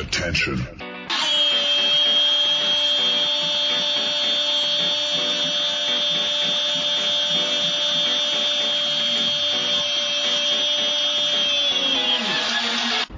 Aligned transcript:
Attention. 0.00 0.66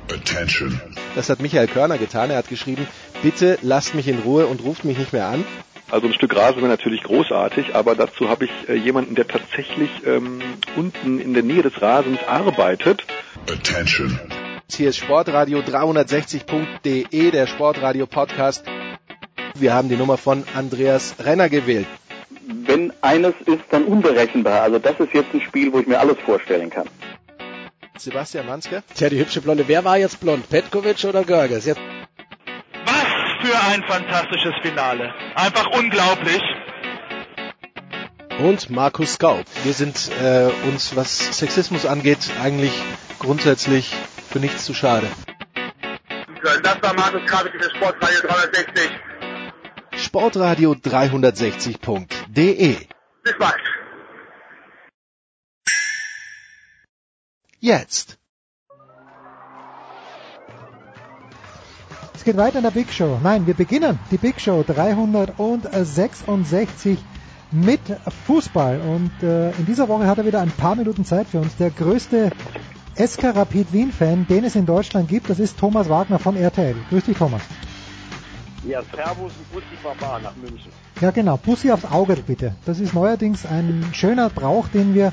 Attention. 0.08 0.80
Das 1.14 1.30
hat 1.30 1.40
Michael 1.40 1.68
Körner 1.68 1.98
getan. 1.98 2.30
Er 2.30 2.38
hat 2.38 2.48
geschrieben, 2.48 2.88
bitte 3.22 3.58
lasst 3.62 3.94
mich 3.94 4.08
in 4.08 4.18
Ruhe 4.18 4.46
und 4.48 4.64
ruft 4.64 4.84
mich 4.84 4.98
nicht 4.98 5.12
mehr 5.12 5.26
an. 5.26 5.44
Also 5.88 6.08
ein 6.08 6.14
Stück 6.14 6.34
Rasen 6.34 6.56
wäre 6.56 6.68
natürlich 6.68 7.04
großartig, 7.04 7.76
aber 7.76 7.94
dazu 7.94 8.28
habe 8.28 8.46
ich 8.46 8.50
äh, 8.68 8.74
jemanden, 8.74 9.14
der 9.14 9.28
tatsächlich 9.28 9.90
ähm, 10.04 10.40
unten 10.74 11.20
in 11.20 11.32
der 11.32 11.44
Nähe 11.44 11.62
des 11.62 11.80
Rasens 11.80 12.18
arbeitet. 12.26 13.04
Attention. 13.48 14.18
Hier 14.74 14.88
ist 14.88 14.96
Sportradio 14.96 15.60
360.de, 15.60 17.30
der 17.30 17.46
Sportradio 17.46 18.06
Podcast. 18.06 18.64
Wir 19.54 19.74
haben 19.74 19.90
die 19.90 19.96
Nummer 19.96 20.16
von 20.16 20.44
Andreas 20.54 21.16
Renner 21.18 21.50
gewählt. 21.50 21.86
Wenn 22.46 22.90
eines 23.02 23.34
ist, 23.44 23.64
dann 23.70 23.84
unberechenbar. 23.84 24.62
Also 24.62 24.78
das 24.78 24.98
ist 24.98 25.12
jetzt 25.12 25.34
ein 25.34 25.42
Spiel, 25.42 25.72
wo 25.72 25.80
ich 25.80 25.86
mir 25.86 26.00
alles 26.00 26.16
vorstellen 26.24 26.70
kann. 26.70 26.88
Sebastian 27.98 28.46
Manske. 28.46 28.82
Tja, 28.94 29.10
die 29.10 29.18
hübsche 29.18 29.42
Blonde. 29.42 29.68
Wer 29.68 29.84
war 29.84 29.98
jetzt 29.98 30.20
blond? 30.20 30.48
Petkovic 30.48 31.04
oder 31.04 31.22
Görges? 31.22 31.66
Jetzt 31.66 31.80
Was 32.86 33.46
für 33.46 33.56
ein 33.70 33.82
fantastisches 33.82 34.54
Finale. 34.62 35.12
Einfach 35.34 35.66
unglaublich. 35.78 36.42
Und 38.38 38.70
Markus 38.70 39.18
Gaub. 39.18 39.44
Wir 39.64 39.74
sind 39.74 40.10
äh, 40.20 40.48
uns, 40.66 40.96
was 40.96 41.38
Sexismus 41.38 41.84
angeht, 41.84 42.30
eigentlich 42.42 42.72
grundsätzlich 43.18 43.94
für 44.32 44.40
nichts 44.40 44.64
zu 44.64 44.74
schade. 44.74 45.06
Das 46.42 46.82
war 46.82 46.94
Markus 46.94 47.24
Kravitz 47.26 47.52
für 47.52 47.70
Sportradio 47.76 48.20
360. 48.22 48.90
Sportradio 49.96 50.72
360.de 50.72 52.76
Bis 53.22 53.38
bald. 53.38 53.60
Jetzt. 57.60 58.18
Es 62.14 62.24
geht 62.24 62.36
weiter 62.36 62.58
in 62.58 62.64
der 62.64 62.70
Big 62.70 62.92
Show. 62.92 63.20
Nein, 63.22 63.46
wir 63.46 63.54
beginnen 63.54 64.00
die 64.10 64.16
Big 64.16 64.40
Show 64.40 64.64
366 64.66 66.98
mit 67.52 67.80
Fußball. 68.26 68.80
Und 68.80 69.12
äh, 69.22 69.52
in 69.52 69.66
dieser 69.66 69.86
Woche 69.88 70.06
hat 70.06 70.18
er 70.18 70.26
wieder 70.26 70.40
ein 70.40 70.50
paar 70.50 70.74
Minuten 70.74 71.04
Zeit 71.04 71.28
für 71.28 71.38
uns. 71.40 71.54
Der 71.56 71.70
größte 71.70 72.32
SK 72.96 73.34
Rapid 73.34 73.72
Wien-Fan, 73.72 74.26
den 74.28 74.44
es 74.44 74.54
in 74.54 74.66
Deutschland 74.66 75.08
gibt, 75.08 75.30
das 75.30 75.38
ist 75.38 75.58
Thomas 75.58 75.88
Wagner 75.88 76.18
von 76.18 76.36
RTL. 76.36 76.76
Grüß 76.90 77.04
dich, 77.04 77.16
Thomas. 77.16 77.42
Ja, 78.66 78.80
Servus 78.94 79.32
und 79.32 79.52
Bussi 79.52 79.76
Baba 79.82 80.20
nach 80.20 80.36
München. 80.36 80.70
Ja, 81.00 81.10
genau. 81.10 81.36
Bussi 81.36 81.72
aufs 81.72 81.84
Auge, 81.84 82.16
bitte. 82.16 82.54
Das 82.64 82.78
ist 82.78 82.94
neuerdings 82.94 83.44
ein 83.44 83.84
schöner 83.92 84.30
Brauch, 84.30 84.68
den 84.68 84.94
wir 84.94 85.12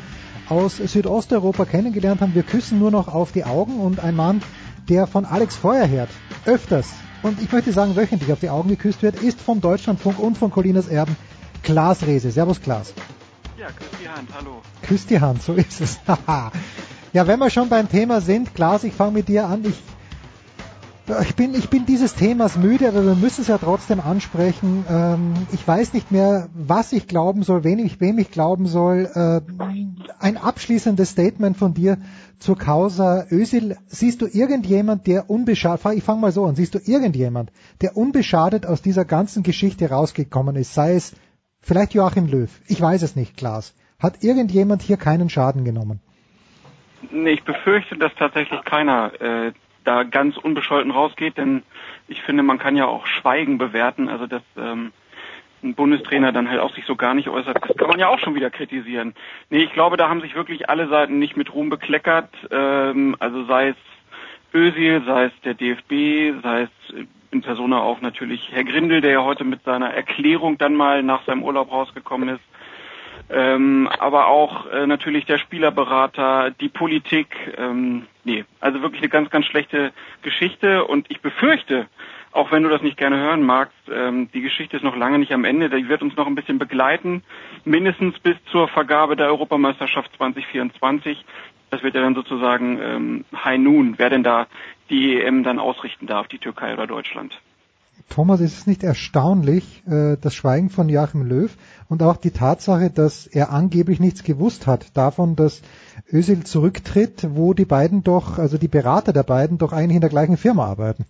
aus 0.50 0.78
Südosteuropa 0.78 1.66
kennengelernt 1.66 2.22
haben. 2.22 2.36
Wir 2.36 2.44
küssen 2.44 2.80
nur 2.80 2.92
noch 2.92 3.08
auf 3.08 3.32
die 3.32 3.46
Augen 3.46 3.80
und 3.80 4.00
ein 4.00 4.16
Mann, 4.16 4.42
der 4.88 5.08
von 5.08 5.26
Alex 5.26 5.56
Feuerherd 5.56 6.10
öfters 6.46 6.88
und 7.22 7.42
ich 7.42 7.52
möchte 7.52 7.74
sagen 7.74 7.96
wöchentlich 7.96 8.32
auf 8.32 8.40
die 8.40 8.50
Augen 8.50 8.70
geküsst 8.70 9.02
wird, 9.02 9.22
ist 9.22 9.42
vom 9.42 9.62
Deutschlandfunk 9.62 10.20
und 10.20 10.38
von 10.38 10.52
Colinas 10.52 10.88
Erben 10.88 11.16
Klaas 11.64 12.06
Rehse. 12.06 12.32
Servus 12.32 12.62
Klaas. 12.62 12.94
Ja, 13.58 13.68
küss 13.68 13.88
die 14.02 14.08
Hand, 14.08 14.30
hallo. 14.34 14.62
Küss 14.84 15.06
die 15.06 15.20
Hand, 15.20 15.44
so 15.44 15.54
ist 15.54 15.82
es. 15.82 16.00
ja, 17.14 17.28
wenn 17.28 17.40
wir 17.40 17.50
schon 17.50 17.70
beim 17.70 17.90
Thema 17.90 18.22
sind, 18.22 18.54
Klaas, 18.56 18.84
ich 18.84 18.94
fange 18.94 19.14
mit 19.14 19.28
dir 19.28 19.48
an. 19.48 19.64
Ich 19.66 19.82
ich 21.22 21.36
bin, 21.36 21.56
ich 21.56 21.70
bin 21.70 21.86
dieses 21.86 22.14
Themas 22.14 22.56
müde, 22.56 22.88
aber 22.88 23.04
wir 23.04 23.16
müssen 23.16 23.42
es 23.42 23.48
ja 23.48 23.58
trotzdem 23.58 24.00
ansprechen. 24.00 24.86
Ähm, 24.90 25.34
ich 25.52 25.68
weiß 25.68 25.94
nicht 25.94 26.12
mehr, 26.12 26.50
was 26.54 26.94
ich 26.94 27.08
glauben 27.08 27.44
soll, 27.44 27.64
wen 27.64 27.80
ich, 27.80 28.00
wem 28.00 28.20
ich 28.20 28.30
glauben 28.30 28.68
soll. 28.68 29.10
Äh, 29.14 29.42
ein 30.20 30.38
abschließendes 30.38 31.10
Statement 31.10 31.58
von 31.58 31.74
dir 31.74 31.98
zur 32.38 32.58
Causa 32.58 33.26
Ösil. 33.32 33.78
Siehst 33.88 34.22
du 34.22 34.28
irgendjemand, 34.28 35.08
der 35.08 35.30
unbeschadet, 35.30 35.94
ich 35.94 36.04
fange 36.04 36.22
mal 36.22 36.32
so 36.32 36.46
an, 36.46 36.56
siehst 36.56 36.76
du 36.76 36.80
irgendjemand, 36.80 37.52
der 37.82 37.98
unbeschadet 37.98 38.66
aus 38.66 38.82
dieser 38.82 39.06
ganzen 39.06 39.42
Geschichte 39.42 39.90
rausgekommen 39.90 40.56
ist, 40.56 40.74
sei 40.74 40.94
es 40.94 41.14
vielleicht 41.62 41.94
Joachim 41.94 42.28
Löw, 42.28 42.50
ich 42.68 42.80
weiß 42.80 43.02
es 43.02 43.16
nicht, 43.16 43.36
Klaas. 43.36 43.74
Hat 43.98 44.24
irgendjemand 44.24 44.82
hier 44.82 44.98
keinen 44.98 45.30
Schaden 45.30 45.66
genommen? 45.66 46.02
Nee, 47.12 47.32
ich 47.32 47.44
befürchte, 47.44 47.98
dass 47.98 48.14
tatsächlich 48.16 48.64
keiner 48.64 49.12
äh, 49.22 49.52
da 49.84 50.04
ganz 50.04 50.38
unbescholten 50.38 50.92
rausgeht, 50.92 51.38
denn 51.38 51.64
ich 52.08 52.22
finde, 52.22 52.44
man 52.44 52.60
kann 52.60 52.76
ja 52.76 52.86
auch 52.86 53.06
Schweigen 53.08 53.58
bewerten, 53.58 54.10
also 54.10 54.28
dass 54.28 54.44
ähm, 54.58 54.92
ein 55.64 55.76
Bundestrainer 55.76 56.32
dann 56.32 56.50
halt 56.50 56.60
auch 56.60 56.74
sich 56.74 56.86
so 56.86 56.96
gar 56.96 57.14
nicht 57.14 57.30
äußert, 57.30 57.58
das 57.62 57.78
kann 57.78 57.90
man 57.90 58.00
ja 58.00 58.08
auch 58.08 58.20
schon 58.20 58.36
wieder 58.36 58.50
kritisieren. 58.50 59.14
Nee, 59.50 59.64
ich 59.64 59.74
glaube, 59.74 59.98
da 59.98 60.10
haben 60.10 60.22
sich 60.22 60.36
wirklich 60.36 60.70
alle 60.70 60.88
Seiten 60.88 61.20
nicht 61.20 61.38
mit 61.38 61.54
Ruhm 61.54 61.70
bekleckert, 61.70 62.30
ähm, 62.52 63.16
also 63.20 63.46
sei 63.46 63.70
es 63.70 63.76
Özil, 64.54 65.04
sei 65.06 65.26
es 65.26 65.32
der 65.44 65.54
DFB, 65.54 66.42
sei 66.42 66.64
es 66.64 66.96
in 67.32 67.42
Persona 67.42 67.82
auch 67.82 68.02
natürlich 68.02 68.50
Herr 68.52 68.64
Grindel, 68.64 69.02
der 69.02 69.12
ja 69.12 69.24
heute 69.24 69.44
mit 69.44 69.64
seiner 69.64 69.92
Erklärung 69.94 70.58
dann 70.58 70.76
mal 70.76 71.04
nach 71.04 71.24
seinem 71.26 71.44
Urlaub 71.44 71.72
rausgekommen 71.72 72.30
ist. 72.30 72.42
Ähm, 73.30 73.88
aber 74.00 74.28
auch 74.28 74.66
äh, 74.72 74.88
natürlich 74.88 75.26
der 75.26 75.38
Spielerberater, 75.38 76.52
die 76.52 76.70
Politik. 76.70 77.28
Ähm, 77.58 78.08
nee, 78.24 78.44
also 78.60 78.82
wirklich 78.82 79.02
eine 79.02 79.10
ganz, 79.10 79.30
ganz 79.30 79.46
schlechte 79.46 79.92
Geschichte. 80.24 80.86
Und 80.86 81.12
ich 81.12 81.22
befürchte, 81.22 81.88
auch 82.32 82.52
wenn 82.52 82.64
du 82.64 82.70
das 82.70 82.82
nicht 82.82 82.98
gerne 82.98 83.18
hören 83.18 83.44
magst, 83.44 83.78
ähm, 83.92 84.32
die 84.34 84.42
Geschichte 84.42 84.78
ist 84.78 84.84
noch 84.84 84.96
lange 84.96 85.20
nicht 85.20 85.32
am 85.32 85.46
Ende. 85.46 85.70
Die 85.70 85.90
wird 85.90 86.02
uns 86.02 86.16
noch 86.16 86.26
ein 86.26 86.36
bisschen 86.36 86.58
begleiten, 86.58 87.24
mindestens 87.66 88.20
bis 88.20 88.36
zur 88.52 88.68
Vergabe 88.68 89.16
der 89.16 89.28
Europameisterschaft 89.28 90.12
2024. 90.18 91.24
Das 91.70 91.84
wird 91.84 91.94
ja 91.94 92.02
dann 92.02 92.16
sozusagen 92.16 92.80
ähm, 92.82 93.26
High 93.44 93.60
Noon, 93.60 93.94
wer 93.98 94.10
denn 94.10 94.24
da 94.24 94.48
die 94.90 95.22
EM 95.22 95.44
dann 95.44 95.60
ausrichten 95.60 96.08
darf, 96.08 96.28
die 96.28 96.40
Türkei 96.40 96.74
oder 96.74 96.88
Deutschland. 96.88 97.40
Thomas, 98.10 98.40
ist 98.42 98.58
es 98.58 98.68
nicht 98.68 98.84
erstaunlich, 98.84 99.84
äh, 99.88 100.18
das 100.22 100.34
Schweigen 100.34 100.70
von 100.70 100.90
Joachim 100.90 101.24
Löw 101.24 101.56
und 101.90 102.02
auch 102.02 102.18
die 102.18 102.32
Tatsache, 102.32 102.90
dass 102.90 103.28
er 103.28 103.52
angeblich 103.52 104.00
nichts 104.00 104.24
gewusst 104.24 104.68
hat 104.68 104.96
davon, 104.96 105.36
dass 105.36 105.62
Özil 106.12 106.44
zurücktritt, 106.44 107.28
wo 107.36 107.54
die 107.54 107.66
beiden 107.66 108.04
doch, 108.04 108.40
also 108.40 108.58
die 108.58 108.68
Berater 108.68 109.14
der 109.14 109.24
beiden 109.24 109.58
doch 109.58 109.74
eigentlich 109.74 109.96
in 109.96 110.02
der 110.02 110.10
gleichen 110.10 110.38
Firma 110.38 110.66
arbeiten? 110.66 111.06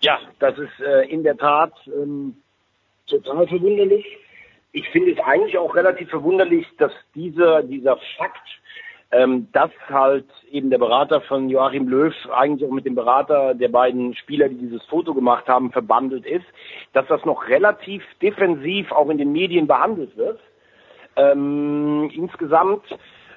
Ja, 0.00 0.18
das 0.38 0.58
ist 0.58 0.80
äh, 0.80 1.08
in 1.08 1.22
der 1.22 1.36
Tat 1.36 1.72
ähm, 1.86 2.36
total 3.06 3.46
verwunderlich. 3.46 4.04
Ich 4.72 4.88
finde 4.88 5.12
es 5.12 5.18
eigentlich 5.20 5.58
auch 5.58 5.74
relativ 5.74 6.08
verwunderlich, 6.08 6.66
dass 6.78 6.92
dieser, 7.14 7.62
dieser 7.62 7.98
Fakt, 8.16 8.48
ähm, 9.12 9.48
dass 9.52 9.70
halt 9.88 10.26
eben 10.50 10.70
der 10.70 10.78
Berater 10.78 11.20
von 11.20 11.50
Joachim 11.50 11.86
Löw 11.86 12.14
eigentlich 12.34 12.68
auch 12.68 12.72
mit 12.72 12.86
dem 12.86 12.94
Berater 12.94 13.54
der 13.54 13.68
beiden 13.68 14.14
Spieler, 14.14 14.48
die 14.48 14.56
dieses 14.56 14.82
Foto 14.86 15.12
gemacht 15.12 15.46
haben, 15.48 15.70
verbandelt 15.70 16.24
ist, 16.24 16.46
dass 16.94 17.06
das 17.08 17.24
noch 17.26 17.46
relativ 17.48 18.02
defensiv 18.22 18.90
auch 18.90 19.10
in 19.10 19.18
den 19.18 19.32
Medien 19.32 19.66
behandelt 19.66 20.16
wird. 20.16 20.40
Ähm, 21.16 22.10
insgesamt, 22.14 22.84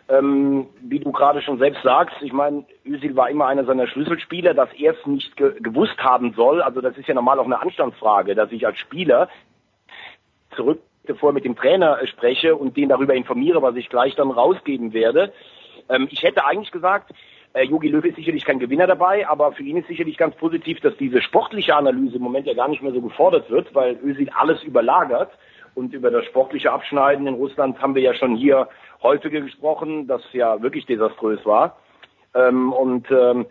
ähm, 0.08 0.68
wie 0.82 1.00
du 1.00 1.12
gerade 1.12 1.42
schon 1.42 1.60
selbst 1.60 1.84
sagst, 1.84 2.16
ich 2.22 2.32
meine, 2.32 2.64
Özil 2.86 3.18
war 3.18 3.30
immer 3.30 3.48
einer 3.48 3.66
seiner 3.66 3.88
Schlüsselspieler, 3.88 4.54
dass 4.54 4.70
er 4.78 4.94
es 4.94 5.06
nicht 5.06 5.36
ge 5.36 5.60
gewusst 5.60 5.98
haben 5.98 6.34
soll. 6.38 6.62
Also 6.62 6.80
das 6.80 6.98
ist 6.98 7.10
ja 7.10 7.14
normal 7.14 7.38
auch 7.38 7.46
eine 7.46 7.62
Anstandsfrage, 7.62 8.34
dass 8.34 8.50
ich 8.54 8.66
als 8.66 8.78
Spieler 8.78 9.28
zurück 10.56 10.80
bevor 11.06 11.34
mit 11.34 11.46
dem 11.46 11.56
Trainer 11.56 12.00
spreche 12.08 12.56
und 12.56 12.78
den 12.78 12.90
darüber 12.90 13.14
informiere, 13.14 13.62
was 13.62 13.76
ich 13.76 13.90
gleich 13.90 14.16
dann 14.16 14.32
rausgeben 14.32 14.94
werde. 14.94 15.34
Ähm, 15.90 16.08
ich 16.12 16.24
hätte 16.24 16.46
eigentlich 16.46 16.72
gesagt, 16.72 17.12
äh, 17.54 17.64
Jogi 17.64 17.88
Löw 17.88 18.04
ist 18.04 18.18
sicherlich 18.18 18.44
kein 18.44 18.60
Gewinner 18.60 18.88
dabei, 18.88 19.28
aber 19.28 19.54
für 19.54 19.64
ihn 19.64 19.78
ist 19.78 19.88
sicherlich 19.88 20.18
ganz 20.18 20.36
positiv, 20.36 20.82
dass 20.82 20.96
diese 20.98 21.22
sportliche 21.22 21.76
Analyse 21.76 22.18
im 22.18 22.22
Moment 22.22 22.48
ja 22.48 22.54
gar 22.54 22.68
nicht 22.68 22.84
mehr 22.84 22.92
so 22.92 23.02
gefordert 23.02 23.50
wird, 23.50 23.74
weil 23.74 23.98
Özil 24.04 24.30
alles 24.30 24.62
überlagert. 24.64 25.32
Und 25.74 25.94
über 25.94 26.10
das 26.10 26.26
sportliche 26.26 26.72
Abschneiden 26.72 27.28
in 27.28 27.34
Russland 27.36 27.82
haben 27.82 27.96
wir 27.96 28.02
ja 28.02 28.14
schon 28.14 28.36
hier 28.36 28.70
häufiger 29.04 29.42
gesprochen, 29.42 30.08
das 30.08 30.22
ja 30.32 30.62
wirklich 30.62 30.86
desaströs 30.86 31.46
war. 31.46 31.78
Ähm, 32.34 32.72
und 32.74 33.10
ähm, 33.12 33.46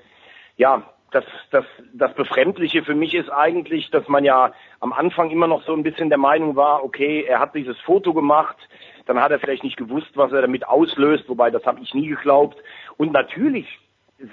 ja, 0.56 0.82
das, 1.10 1.24
das, 1.50 1.64
das 1.92 2.12
Befremdliche 2.14 2.82
für 2.82 2.94
mich 2.94 3.14
ist 3.14 3.30
eigentlich, 3.30 3.90
dass 3.90 4.08
man 4.08 4.24
ja 4.24 4.52
am 4.80 4.92
Anfang 4.92 5.30
immer 5.30 5.46
noch 5.46 5.64
so 5.64 5.72
ein 5.72 5.82
bisschen 5.82 6.08
der 6.08 6.18
Meinung 6.18 6.56
war, 6.56 6.84
okay, 6.84 7.22
er 7.22 7.38
hat 7.38 7.54
dieses 7.54 7.78
Foto 7.80 8.12
gemacht, 8.12 8.56
dann 9.06 9.20
hat 9.20 9.30
er 9.30 9.38
vielleicht 9.38 9.64
nicht 9.64 9.76
gewusst, 9.76 10.10
was 10.14 10.32
er 10.32 10.42
damit 10.42 10.66
auslöst, 10.66 11.28
wobei 11.28 11.50
das 11.50 11.64
habe 11.64 11.80
ich 11.80 11.94
nie 11.94 12.08
geglaubt. 12.08 12.56
Und 12.96 13.12
natürlich 13.12 13.66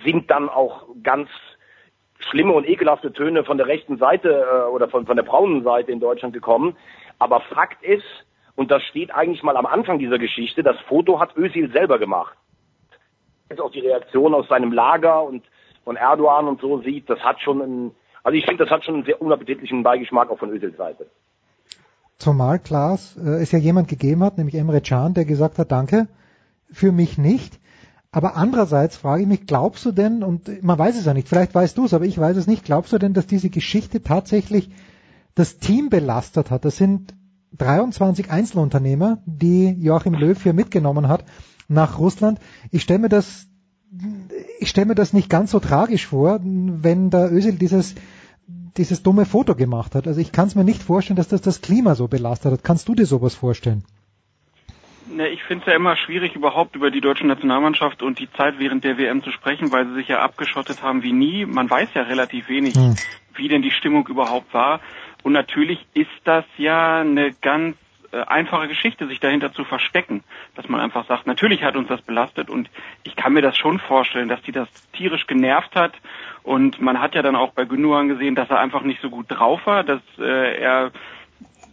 sind 0.03 0.29
dann 0.31 0.49
auch 0.49 0.85
ganz 1.03 1.29
schlimme 2.19 2.53
und 2.53 2.67
ekelhafte 2.67 3.11
Töne 3.11 3.43
von 3.43 3.57
der 3.57 3.67
rechten 3.67 3.97
Seite 3.97 4.45
äh, 4.49 4.69
oder 4.69 4.87
von, 4.87 5.05
von 5.05 5.15
der 5.15 5.23
braunen 5.23 5.63
Seite 5.63 5.91
in 5.91 5.99
Deutschland 5.99 6.33
gekommen. 6.33 6.77
Aber 7.19 7.41
Fakt 7.41 7.83
ist, 7.83 8.05
und 8.55 8.71
das 8.71 8.83
steht 8.83 9.13
eigentlich 9.13 9.43
mal 9.43 9.57
am 9.57 9.65
Anfang 9.65 9.99
dieser 9.99 10.19
Geschichte, 10.19 10.63
das 10.63 10.79
Foto 10.81 11.19
hat 11.19 11.35
Özil 11.37 11.71
selber 11.71 11.99
gemacht. 11.99 12.37
Jetzt 13.49 13.61
auch 13.61 13.71
die 13.71 13.79
Reaktion 13.81 14.33
aus 14.33 14.47
seinem 14.47 14.71
Lager 14.71 15.23
und 15.23 15.43
von 15.83 15.95
Erdogan 15.95 16.47
und 16.47 16.61
so 16.61 16.79
sieht, 16.81 17.09
das 17.09 17.19
hat 17.19 17.41
schon 17.41 17.61
einen, 17.61 17.95
also 18.23 18.37
ich 18.37 18.45
finde, 18.45 18.63
das 18.63 18.71
hat 18.71 18.85
schon 18.85 18.95
einen 18.95 19.05
sehr 19.05 19.21
unappetitlichen 19.21 19.83
Beigeschmack 19.83 20.29
auch 20.29 20.39
von 20.39 20.51
Özils 20.51 20.77
Seite. 20.77 21.07
Zumal 22.21 22.59
Klaas 22.59 23.17
äh, 23.17 23.41
es 23.41 23.51
ja 23.51 23.57
jemand 23.57 23.87
gegeben 23.87 24.23
hat, 24.23 24.37
nämlich 24.37 24.55
Emre 24.55 24.79
Can, 24.79 25.15
der 25.15 25.25
gesagt 25.25 25.57
hat, 25.57 25.71
danke, 25.71 26.07
für 26.71 26.91
mich 26.91 27.17
nicht. 27.17 27.59
Aber 28.11 28.35
andererseits 28.35 28.95
frage 28.95 29.23
ich 29.23 29.27
mich, 29.27 29.47
glaubst 29.47 29.85
du 29.85 29.91
denn, 29.91 30.21
und 30.21 30.61
man 30.61 30.77
weiß 30.77 30.99
es 30.99 31.05
ja 31.05 31.15
nicht, 31.15 31.27
vielleicht 31.27 31.55
weißt 31.55 31.75
du 31.77 31.85
es, 31.85 31.95
aber 31.95 32.05
ich 32.05 32.17
weiß 32.17 32.37
es 32.37 32.45
nicht, 32.45 32.63
glaubst 32.63 32.93
du 32.93 32.99
denn, 32.99 33.15
dass 33.15 33.25
diese 33.25 33.49
Geschichte 33.49 34.03
tatsächlich 34.03 34.69
das 35.33 35.57
Team 35.57 35.89
belastet 35.89 36.51
hat? 36.51 36.63
Das 36.63 36.77
sind 36.77 37.15
23 37.57 38.29
Einzelunternehmer, 38.29 39.17
die 39.25 39.69
Joachim 39.79 40.13
Löw 40.13 40.41
hier 40.41 40.53
mitgenommen 40.53 41.07
hat 41.07 41.25
nach 41.67 41.97
Russland. 41.97 42.39
Ich 42.69 42.83
stelle 42.83 42.99
mir 42.99 43.09
das, 43.09 43.47
ich 44.59 44.69
stelle 44.69 44.87
mir 44.87 44.95
das 44.95 45.11
nicht 45.11 45.29
ganz 45.29 45.49
so 45.49 45.59
tragisch 45.59 46.05
vor, 46.05 46.39
wenn 46.43 47.09
der 47.09 47.31
Özil 47.31 47.53
dieses 47.53 47.95
dieses 48.77 49.03
dumme 49.03 49.25
Foto 49.25 49.55
gemacht 49.55 49.95
hat. 49.95 50.07
Also 50.07 50.21
ich 50.21 50.31
kann 50.31 50.47
es 50.47 50.55
mir 50.55 50.63
nicht 50.63 50.81
vorstellen, 50.81 51.17
dass 51.17 51.27
das 51.27 51.41
das 51.41 51.61
Klima 51.61 51.95
so 51.95 52.07
belastet 52.07 52.51
hat. 52.51 52.63
Kannst 52.63 52.87
du 52.87 52.95
dir 52.95 53.05
sowas 53.05 53.35
vorstellen? 53.35 53.83
Ne, 55.09 55.27
ich 55.29 55.43
finde 55.43 55.63
es 55.65 55.67
ja 55.67 55.75
immer 55.75 55.97
schwierig, 55.97 56.35
überhaupt 56.35 56.75
über 56.75 56.89
die 56.89 57.01
deutsche 57.01 57.27
Nationalmannschaft 57.27 58.01
und 58.01 58.19
die 58.19 58.31
Zeit 58.31 58.59
während 58.59 58.83
der 58.83 58.97
WM 58.97 59.23
zu 59.23 59.31
sprechen, 59.31 59.71
weil 59.71 59.87
sie 59.87 59.95
sich 59.95 60.07
ja 60.07 60.19
abgeschottet 60.19 60.81
haben 60.81 61.03
wie 61.03 61.11
nie. 61.11 61.45
Man 61.45 61.69
weiß 61.69 61.89
ja 61.93 62.03
relativ 62.03 62.47
wenig, 62.47 62.75
hm. 62.75 62.95
wie 63.35 63.47
denn 63.47 63.61
die 63.61 63.71
Stimmung 63.71 64.07
überhaupt 64.07 64.53
war. 64.53 64.79
Und 65.23 65.33
natürlich 65.33 65.85
ist 65.93 66.09
das 66.23 66.45
ja 66.57 67.01
eine 67.01 67.33
ganz 67.33 67.75
einfache 68.17 68.67
Geschichte, 68.67 69.07
sich 69.07 69.19
dahinter 69.19 69.53
zu 69.53 69.63
verstecken. 69.63 70.23
Dass 70.55 70.67
man 70.67 70.81
einfach 70.81 71.07
sagt, 71.07 71.27
natürlich 71.27 71.63
hat 71.63 71.75
uns 71.75 71.87
das 71.87 72.01
belastet 72.01 72.49
und 72.49 72.69
ich 73.03 73.15
kann 73.15 73.33
mir 73.33 73.41
das 73.41 73.57
schon 73.57 73.79
vorstellen, 73.79 74.29
dass 74.29 74.41
die 74.41 74.51
das 74.51 74.67
tierisch 74.93 75.27
genervt 75.27 75.75
hat. 75.75 75.93
Und 76.43 76.81
man 76.81 76.99
hat 76.99 77.15
ja 77.15 77.21
dann 77.21 77.35
auch 77.35 77.51
bei 77.53 77.65
Gündogan 77.65 78.09
gesehen, 78.09 78.35
dass 78.35 78.49
er 78.49 78.59
einfach 78.59 78.81
nicht 78.81 79.01
so 79.01 79.09
gut 79.09 79.25
drauf 79.29 79.65
war, 79.65 79.83
dass 79.83 80.01
äh, 80.19 80.57
er 80.61 80.91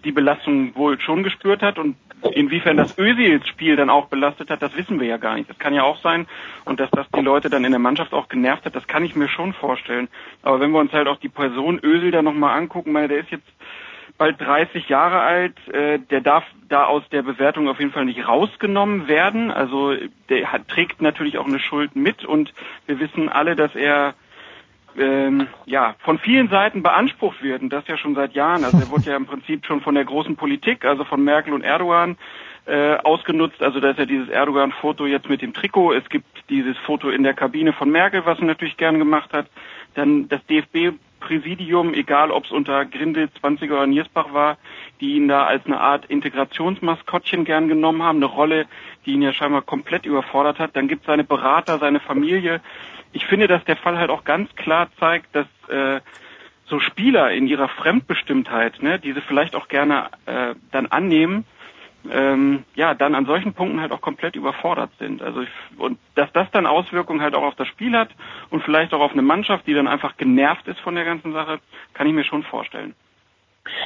die 0.04 0.12
Belastung 0.12 0.74
wohl 0.76 1.00
schon 1.00 1.22
gespürt 1.22 1.62
hat 1.62 1.78
und 1.78 1.96
inwiefern 2.34 2.76
das 2.76 2.96
Özils 2.98 3.46
Spiel 3.46 3.76
dann 3.76 3.90
auch 3.90 4.06
belastet 4.06 4.50
hat, 4.50 4.62
das 4.62 4.76
wissen 4.76 5.00
wir 5.00 5.06
ja 5.06 5.16
gar 5.16 5.36
nicht. 5.36 5.48
Das 5.48 5.58
kann 5.58 5.74
ja 5.74 5.82
auch 5.82 6.00
sein 6.02 6.26
und 6.64 6.80
dass 6.80 6.90
das 6.90 7.06
die 7.14 7.20
Leute 7.20 7.50
dann 7.50 7.64
in 7.64 7.72
der 7.72 7.78
Mannschaft 7.78 8.12
auch 8.12 8.28
genervt 8.28 8.64
hat, 8.64 8.74
das 8.74 8.86
kann 8.86 9.04
ich 9.04 9.14
mir 9.14 9.28
schon 9.28 9.52
vorstellen. 9.52 10.08
Aber 10.42 10.60
wenn 10.60 10.70
wir 10.70 10.80
uns 10.80 10.92
halt 10.92 11.08
auch 11.08 11.18
die 11.18 11.28
Person 11.28 11.80
Özil 11.82 12.10
dann 12.10 12.24
nochmal 12.24 12.56
angucken, 12.56 12.92
meine, 12.92 13.08
der 13.08 13.18
ist 13.18 13.30
jetzt 13.30 13.48
bald 14.18 14.40
30 14.40 14.88
Jahre 14.88 15.20
alt, 15.20 15.68
äh, 15.68 15.98
der 15.98 16.20
darf 16.20 16.44
da 16.68 16.84
aus 16.84 17.02
der 17.10 17.22
Bewertung 17.22 17.68
auf 17.68 17.78
jeden 17.78 17.92
Fall 17.92 18.04
nicht 18.04 18.26
rausgenommen 18.26 19.08
werden. 19.08 19.50
Also 19.50 19.94
der 20.28 20.52
hat, 20.52 20.68
trägt 20.68 21.00
natürlich 21.00 21.38
auch 21.38 21.46
eine 21.46 21.60
Schuld 21.60 21.96
mit 21.96 22.24
und 22.24 22.52
wir 22.86 22.98
wissen 22.98 23.28
alle, 23.28 23.56
dass 23.56 23.74
er 23.74 24.14
ähm, 24.98 25.46
ja, 25.64 25.94
von 26.00 26.18
vielen 26.18 26.48
Seiten 26.48 26.82
beansprucht 26.82 27.42
wird 27.42 27.62
und 27.62 27.72
das 27.72 27.86
ja 27.86 27.96
schon 27.96 28.16
seit 28.16 28.34
Jahren. 28.34 28.64
Also 28.64 28.78
er 28.78 28.90
wurde 28.90 29.10
ja 29.10 29.16
im 29.16 29.26
Prinzip 29.26 29.64
schon 29.64 29.80
von 29.80 29.94
der 29.94 30.04
großen 30.04 30.36
Politik, 30.36 30.84
also 30.84 31.04
von 31.04 31.22
Merkel 31.22 31.52
und 31.52 31.62
Erdogan, 31.62 32.18
äh, 32.66 32.96
ausgenutzt. 32.96 33.62
Also 33.62 33.80
da 33.80 33.90
ist 33.90 33.98
ja 33.98 34.06
dieses 34.06 34.28
Erdogan-Foto 34.28 35.06
jetzt 35.06 35.28
mit 35.28 35.42
dem 35.42 35.54
Trikot. 35.54 35.92
Es 35.92 36.08
gibt 36.08 36.26
dieses 36.50 36.76
Foto 36.78 37.08
in 37.10 37.22
der 37.22 37.34
Kabine 37.34 37.72
von 37.72 37.90
Merkel, 37.90 38.26
was 38.26 38.38
er 38.38 38.46
natürlich 38.46 38.76
gern 38.76 38.98
gemacht 38.98 39.32
hat. 39.32 39.46
Dann 39.94 40.28
das 40.28 40.44
DFB-Präsidium, 41.18 41.94
egal 41.94 42.30
ob 42.30 42.44
es 42.44 42.50
unter 42.50 42.84
Grindel, 42.84 43.28
20er 43.42 43.72
oder 43.72 43.86
Niersbach 43.86 44.32
war, 44.32 44.58
die 45.00 45.14
ihn 45.14 45.28
da 45.28 45.44
als 45.44 45.64
eine 45.66 45.80
Art 45.80 46.06
Integrationsmaskottchen 46.06 47.44
gern 47.44 47.68
genommen 47.68 48.02
haben, 48.02 48.18
eine 48.18 48.26
Rolle, 48.26 48.66
die 49.04 49.12
ihn 49.12 49.22
ja 49.22 49.32
scheinbar 49.32 49.62
komplett 49.62 50.06
überfordert 50.06 50.58
hat. 50.58 50.76
Dann 50.76 50.88
gibt 50.88 51.02
es 51.02 51.06
seine 51.06 51.24
Berater, 51.24 51.78
seine 51.78 52.00
Familie, 52.00 52.60
ich 53.12 53.24
finde, 53.26 53.46
dass 53.46 53.64
der 53.64 53.76
Fall 53.76 53.98
halt 53.98 54.10
auch 54.10 54.24
ganz 54.24 54.54
klar 54.54 54.88
zeigt, 55.00 55.34
dass 55.34 55.46
äh, 55.68 56.00
so 56.66 56.78
Spieler 56.78 57.30
in 57.32 57.46
ihrer 57.46 57.68
Fremdbestimmtheit, 57.68 58.82
ne, 58.82 58.98
diese 58.98 59.22
vielleicht 59.22 59.56
auch 59.56 59.68
gerne 59.68 60.10
äh, 60.26 60.54
dann 60.72 60.86
annehmen, 60.86 61.44
ähm, 62.10 62.64
ja, 62.74 62.94
dann 62.94 63.14
an 63.14 63.26
solchen 63.26 63.52
Punkten 63.54 63.80
halt 63.80 63.92
auch 63.92 64.00
komplett 64.00 64.36
überfordert 64.36 64.90
sind. 64.98 65.22
Also 65.22 65.42
ich, 65.42 65.48
und 65.78 65.98
dass 66.14 66.32
das 66.32 66.50
dann 66.52 66.66
Auswirkungen 66.66 67.20
halt 67.20 67.34
auch 67.34 67.42
auf 67.42 67.54
das 67.56 67.68
Spiel 67.68 67.96
hat 67.96 68.10
und 68.50 68.62
vielleicht 68.62 68.94
auch 68.94 69.00
auf 69.00 69.12
eine 69.12 69.22
Mannschaft, 69.22 69.66
die 69.66 69.74
dann 69.74 69.88
einfach 69.88 70.16
genervt 70.16 70.66
ist 70.68 70.80
von 70.80 70.94
der 70.94 71.04
ganzen 71.04 71.32
Sache, 71.32 71.60
kann 71.94 72.06
ich 72.06 72.14
mir 72.14 72.24
schon 72.24 72.42
vorstellen. 72.44 72.94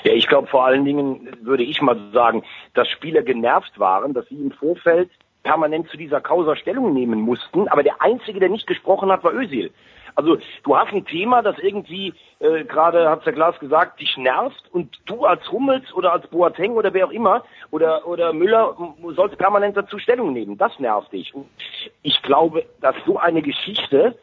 Ja, 0.05 0.13
ich 0.13 0.29
glaube 0.29 0.47
vor 0.49 0.65
allen 0.65 0.85
Dingen 0.85 1.29
würde 1.41 1.65
ich 1.65 1.83
mal 1.83 1.99
sagen, 2.13 2.45
dass 2.75 2.89
Spieler 2.89 3.23
genervt 3.23 3.79
waren, 3.79 4.15
dass 4.15 4.29
sie 4.29 4.37
im 4.37 4.53
Vorfeld 4.53 5.11
permanent 5.43 5.89
zu 5.89 5.97
dieser 5.97 6.21
Causa 6.21 6.55
Stellung 6.55 6.93
nehmen 6.93 7.21
mussten, 7.21 7.67
aber 7.69 7.83
der 7.83 8.01
Einzige, 8.01 8.39
der 8.39 8.49
nicht 8.49 8.67
gesprochen 8.67 9.11
hat, 9.11 9.25
war 9.25 9.35
Özil. 9.35 9.73
Also 10.15 10.39
du 10.65 10.77
hast 10.77 10.93
ein 10.93 11.05
Thema, 11.05 11.43
das 11.43 11.59
irgendwie, 11.59 12.15
äh, 12.39 12.65
gerade 12.65 13.09
hat 13.09 13.25
der 13.25 13.33
Glas 13.33 13.59
gesagt, 13.59 14.01
dich 14.01 14.17
nervt 14.17 14.63
und 14.73 14.99
du 15.07 15.25
als 15.25 15.51
Hummels 15.51 15.93
oder 15.95 16.13
als 16.13 16.27
Boateng 16.29 16.73
oder 16.73 16.93
wer 16.93 17.07
auch 17.07 17.13
immer 17.13 17.45
oder, 17.71 18.07
oder 18.07 18.33
Müller 18.33 18.77
sollst 19.17 19.39
permanent 19.39 19.77
dazu 19.77 19.99
Stellung 19.99 20.33
nehmen. 20.33 20.59
Das 20.59 20.79
nervt 20.79 21.13
dich. 21.13 21.35
Und 21.35 21.47
ich 22.03 22.21
glaube, 22.23 22.65
dass 22.81 22.95
so 23.07 23.19
eine 23.19 23.43
Geschichte 23.43 24.17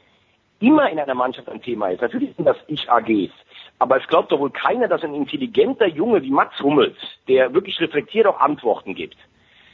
immer 0.60 0.90
in 0.90 1.00
einer 1.00 1.16
Mannschaft 1.16 1.50
ein 1.50 1.62
Thema 1.62 1.90
ist. 1.90 2.02
Natürlich 2.02 2.36
sind 2.36 2.46
das 2.46 2.58
Ich-AGs. 2.68 3.32
Aber 3.80 3.98
es 3.98 4.08
glaubt 4.08 4.32
doch 4.32 4.40
wohl 4.40 4.52
keiner, 4.52 4.90
dass 4.90 5.04
ein 5.04 5.16
intelligenter 5.16 5.88
Junge 5.88 6.22
wie 6.22 6.32
Mats 6.32 6.60
Hummels, 6.60 6.98
der 7.28 7.54
wirklich 7.54 7.80
reflektiert 7.80 8.28
auch 8.28 8.40
Antworten 8.40 8.94
gibt, 8.94 9.18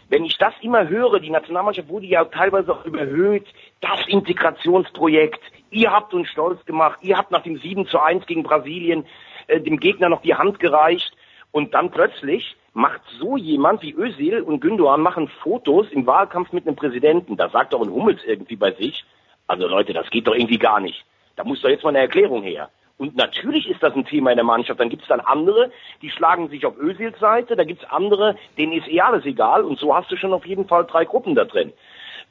wenn 0.10 0.24
ich 0.24 0.38
das 0.38 0.54
immer 0.62 0.88
höre, 0.88 1.20
die 1.20 1.30
Nationalmannschaft 1.30 1.90
wurde 1.90 2.06
ja 2.06 2.26
teilweise 2.26 2.72
auch 2.72 2.86
überhöht, 2.86 3.46
das 3.82 4.00
Integrationsprojekt, 4.08 5.42
ihr 5.72 5.92
habt 5.92 6.14
uns 6.14 6.30
stolz 6.30 6.64
gemacht, 6.66 7.00
ihr 7.02 7.18
habt 7.18 7.32
nach 7.32 7.44
dem 7.44 7.58
7 7.58 7.88
zu 7.88 8.00
1 8.00 8.26
gegen 8.26 8.44
Brasilien 8.44 9.06
äh, 9.48 9.60
dem 9.60 9.80
Gegner 9.80 10.10
noch 10.10 10.22
die 10.22 10.36
Hand 10.36 10.60
gereicht 10.60 11.16
und 11.52 11.74
dann 11.74 11.92
plötzlich 11.92 12.56
macht 12.74 13.02
so 13.20 13.38
jemand 13.38 13.82
wie 13.82 13.94
Özil 13.94 14.42
und 14.42 14.60
Gündogan 14.60 15.02
machen 15.02 15.30
Fotos 15.42 15.88
im 15.92 16.06
Wahlkampf 16.06 16.52
mit 16.52 16.68
einem 16.68 16.76
Präsidenten. 16.76 17.38
Da 17.38 17.50
sagt 17.50 17.74
doch 17.74 17.82
ein 17.82 17.90
Hummels 17.90 18.22
irgendwie 18.26 18.58
bei 18.58 18.74
sich, 18.74 19.06
also 19.48 19.68
Leute, 19.68 19.94
das 19.94 20.10
geht 20.10 20.28
doch 20.28 20.36
irgendwie 20.36 20.58
gar 20.58 20.82
nicht. 20.82 21.06
Da 21.36 21.44
muss 21.44 21.62
doch 21.62 21.70
jetzt 21.70 21.84
mal 21.84 21.90
eine 21.90 22.00
Erklärung 22.00 22.44
her. 22.44 22.70
Und 22.98 23.16
natürlich 23.16 23.70
ist 23.70 23.84
das 23.84 23.94
ein 23.94 24.06
Thema 24.06 24.32
in 24.32 24.38
der 24.38 24.46
Mannschaft. 24.46 24.80
Dann 24.80 24.90
gibt 24.90 25.02
es 25.04 25.10
dann 25.10 25.20
andere, 25.20 25.72
die 26.02 26.10
schlagen 26.10 26.48
sich 26.50 26.66
auf 26.66 26.78
Özils 26.78 27.20
Seite, 27.20 27.56
da 27.56 27.64
gibt 27.66 27.84
es 27.84 27.90
andere, 27.90 28.38
denen 28.58 28.72
ist 28.72 28.88
eh 28.88 29.02
alles 29.02 29.26
egal. 29.26 29.64
Und 29.64 29.80
so 29.80 29.94
hast 29.94 30.10
du 30.12 30.16
schon 30.16 30.34
auf 30.34 30.46
jeden 30.46 30.68
Fall 30.68 30.86
drei 30.86 31.04
Gruppen 31.04 31.36
da 31.36 31.44
drin. 31.44 31.74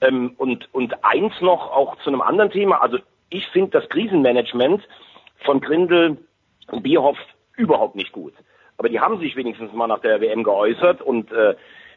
Ähm, 0.01 0.35
und, 0.39 0.73
und 0.73 1.05
eins 1.05 1.39
noch 1.41 1.71
auch 1.71 1.97
zu 1.99 2.09
einem 2.09 2.23
anderen 2.23 2.51
Thema. 2.51 2.81
Also 2.81 2.99
ich 3.29 3.47
finde 3.49 3.73
das 3.73 3.89
Krisenmanagement 3.91 4.83
von 5.45 5.61
Grindel 5.61 6.19
und 6.71 6.83
Bierhoff 6.83 7.19
überhaupt 7.57 7.95
nicht 7.95 8.13
gut. 8.13 8.33
Aber 8.79 8.89
die 8.89 9.01
haben 9.01 9.21
sich 9.21 9.37
wenigstens 9.37 9.73
mal 9.73 9.87
nach 9.87 10.01
der 10.01 10.21
WM 10.21 10.43
geäußert 10.43 11.03
und 11.03 11.31
äh, 11.31 11.55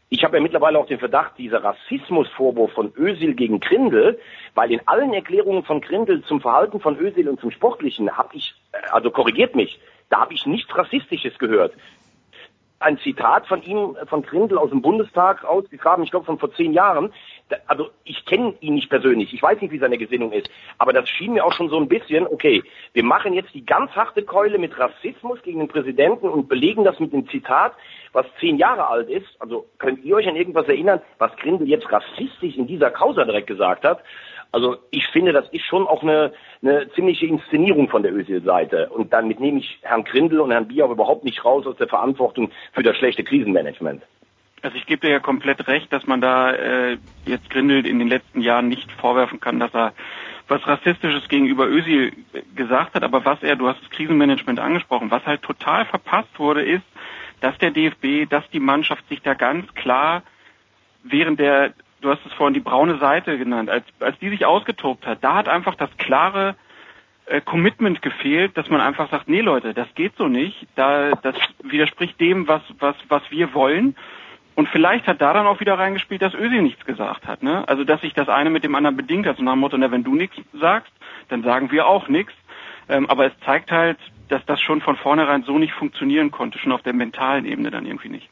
ich 0.10 0.24
habe 0.24 0.38
ja 0.38 0.44
mittlerweile 0.44 0.80
auch 0.80 0.88
den 0.88 1.00
Verdacht, 1.00 1.38
dieser 1.38 1.64
Rassismusvorwurf 1.64 2.72
von 2.72 2.94
Ösil 2.96 3.34
gegen 3.34 3.60
Grindel, 3.60 4.20
weil 4.56 4.72
in 4.72 4.82
allen 4.86 5.14
Erklärungen 5.14 5.64
von 5.64 5.82
Grindel 5.82 6.24
zum 6.24 6.40
Verhalten 6.40 6.80
von 6.80 6.98
Ösil 6.98 7.28
und 7.28 7.40
zum 7.40 7.52
Sportlichen 7.52 8.18
habe 8.18 8.36
ich, 8.36 8.56
äh, 8.72 8.78
also 8.92 9.12
korrigiert 9.12 9.56
mich, 9.56 9.80
da 10.10 10.22
habe 10.22 10.34
ich 10.34 10.46
nichts 10.46 10.76
Rassistisches 10.76 11.38
gehört 11.38 11.74
ein 12.80 13.00
Zitat 13.00 13.48
von 13.48 13.62
ihm, 13.64 13.98
von 14.08 14.22
Grindel 14.22 14.58
aus 14.58 14.70
dem 14.70 14.82
Bundestag 14.82 15.44
ausgegraben, 15.44 16.04
ich 16.04 16.12
glaube 16.12 16.26
von 16.26 16.38
vor 16.38 16.54
zehn 16.54 16.74
Jahren. 16.74 17.12
Also 17.68 17.90
ich 18.04 18.26
kenne 18.26 18.56
ihn 18.60 18.76
nicht 18.76 18.90
persönlich, 18.90 19.34
ich 19.34 19.42
weiß 19.42 19.62
nicht, 19.62 19.72
wie 19.72 19.80
seine 19.80 19.98
Gesinnung 19.98 20.32
ist, 20.34 20.50
aber 20.78 20.92
das 20.92 21.08
schien 21.10 21.34
mir 21.34 21.46
auch 21.46 21.54
schon 21.54 21.70
so 21.70 21.78
ein 21.78 21.88
bisschen, 21.88 22.28
okay, 22.28 22.62
wir 22.94 23.04
machen 23.04 23.34
jetzt 23.34 23.54
die 23.54 23.66
ganz 23.66 23.92
harte 23.92 24.24
Keule 24.24 24.58
mit 24.58 24.78
Rassismus 24.78 25.42
gegen 25.44 25.60
den 25.60 25.68
Präsidenten 25.68 26.28
und 26.28 26.50
belegen 26.50 26.84
das 26.84 27.00
mit 27.00 27.14
dem 27.14 27.28
Zitat, 27.30 27.74
was 28.12 28.26
zehn 28.40 28.58
Jahre 28.58 28.88
alt 28.88 29.10
ist. 29.10 29.28
Also 29.40 29.66
könnt 29.78 30.04
ihr 30.04 30.16
euch 30.16 30.28
an 30.28 30.36
irgendwas 30.36 30.68
erinnern, 30.68 31.02
was 31.20 31.36
Grindel 31.38 31.68
jetzt 31.70 31.92
rassistisch 31.92 32.58
in 32.58 32.68
dieser 32.68 32.92
Causa 32.92 33.24
direkt 33.24 33.48
gesagt 33.48 33.86
hat? 33.86 34.04
Also 34.52 34.78
ich 34.92 35.06
finde, 35.08 35.34
das 35.34 35.48
ist 35.50 35.66
schon 35.66 35.88
auch 35.88 36.04
eine, 36.04 36.34
eine 36.62 36.90
ziemliche 36.94 37.28
Inszenierung 37.28 37.90
von 37.90 38.04
der 38.04 38.14
Özil-Seite. 38.14 38.90
Und 38.90 39.14
damit 39.14 39.40
nehme 39.40 39.60
ich 39.60 39.80
Herrn 39.82 40.04
Grindel 40.04 40.40
und 40.40 40.52
Herrn 40.52 40.68
Bier 40.68 40.86
überhaupt 40.86 41.24
nicht 41.24 41.44
raus 41.44 41.66
aus 41.68 41.76
der 41.78 41.88
Verantwortung 41.88 42.52
für 42.74 42.84
das 42.84 42.98
schlechte 42.98 43.24
Krisenmanagement. 43.24 44.04
Also 44.62 44.76
ich 44.78 44.86
gebe 44.86 45.06
dir 45.06 45.12
ja 45.12 45.20
komplett 45.20 45.68
recht, 45.68 45.92
dass 45.94 46.08
man 46.08 46.20
da 46.20 46.52
äh, 46.52 46.98
jetzt 47.26 47.50
Grindel 47.50 47.86
in 47.86 48.00
den 48.00 48.08
letzten 48.08 48.42
Jahren 48.42 48.68
nicht 48.68 48.92
vorwerfen 48.94 49.40
kann, 49.40 49.60
dass 49.60 49.74
er 49.74 49.94
was 50.48 50.66
Rassistisches 50.66 51.28
gegenüber 51.28 51.68
Özil 51.68 52.14
gesagt 52.56 52.96
hat, 52.96 53.04
aber 53.04 53.26
was 53.26 53.44
er, 53.44 53.58
du 53.58 53.68
hast 53.68 53.82
das 53.82 53.90
Krisenmanagement 53.90 54.60
angesprochen, 54.60 55.12
was 55.12 55.26
halt 55.26 55.42
total 55.42 55.86
verpasst 55.86 56.40
wurde, 56.40 56.64
ist, 56.64 56.86
dass 57.42 57.58
der 57.58 57.72
DFB, 57.72 58.30
dass 58.30 58.50
die 58.50 58.62
Mannschaft 58.62 59.08
sich 59.10 59.22
da 59.22 59.34
ganz 59.34 59.72
klar 59.76 60.24
während 61.04 61.40
der 61.40 61.74
du 62.02 62.10
hast 62.10 62.26
es 62.26 62.34
vorhin 62.34 62.54
die 62.54 62.60
braune 62.60 63.00
Seite 63.00 63.38
genannt, 63.38 63.70
als, 63.70 63.86
als 64.00 64.18
die 64.20 64.30
sich 64.30 64.46
ausgetobt 64.46 65.06
hat, 65.08 65.24
da 65.24 65.34
hat 65.34 65.50
einfach 65.50 65.76
das 65.76 65.90
klare 65.98 66.56
äh, 67.26 67.42
Commitment 67.42 68.02
gefehlt, 68.04 68.56
dass 68.56 68.70
man 68.70 68.82
einfach 68.82 69.10
sagt, 69.10 69.28
nee 69.28 69.42
Leute, 69.42 69.74
das 69.74 69.88
geht 69.96 70.16
so 70.16 70.28
nicht, 70.28 70.68
da, 70.76 71.12
das 71.12 71.36
widerspricht 71.64 72.20
dem, 72.20 72.48
was, 72.48 72.62
was, 72.80 72.96
was 73.10 73.24
wir 73.32 73.54
wollen. 73.54 73.96
Und 74.58 74.68
vielleicht 74.70 75.06
hat 75.06 75.22
da 75.22 75.34
dann 75.34 75.46
auch 75.46 75.60
wieder 75.60 75.78
reingespielt, 75.78 76.24
dass 76.24 76.34
Özil 76.34 76.64
nichts 76.64 76.84
gesagt 76.84 77.28
hat. 77.28 77.44
Ne? 77.44 77.64
Also 77.68 77.84
dass 77.84 78.02
sich 78.02 78.16
das 78.16 78.28
eine 78.28 78.50
mit 78.50 78.64
dem 78.64 78.74
anderen 78.74 78.98
bedingt 78.98 79.28
hat. 79.28 79.38
So 79.38 79.44
nach 79.44 79.54
dem 79.54 79.60
Motto, 79.60 79.78
na, 79.78 79.92
wenn 79.92 80.04
du 80.04 80.16
nichts 80.16 80.36
sagst, 80.60 80.92
dann 81.30 81.44
sagen 81.44 81.70
wir 81.70 81.86
auch 81.86 82.08
nichts. 82.08 82.34
Ähm, 82.90 83.08
aber 83.08 83.28
es 83.28 83.34
zeigt 83.46 83.72
halt, 83.72 84.00
dass 84.30 84.44
das 84.48 84.60
schon 84.60 84.82
von 84.82 84.96
vornherein 84.96 85.44
so 85.44 85.60
nicht 85.60 85.74
funktionieren 85.74 86.32
konnte, 86.32 86.58
schon 86.58 86.72
auf 86.72 86.82
der 86.82 86.94
mentalen 86.94 87.46
Ebene 87.46 87.70
dann 87.70 87.86
irgendwie 87.86 88.10
nicht. 88.10 88.30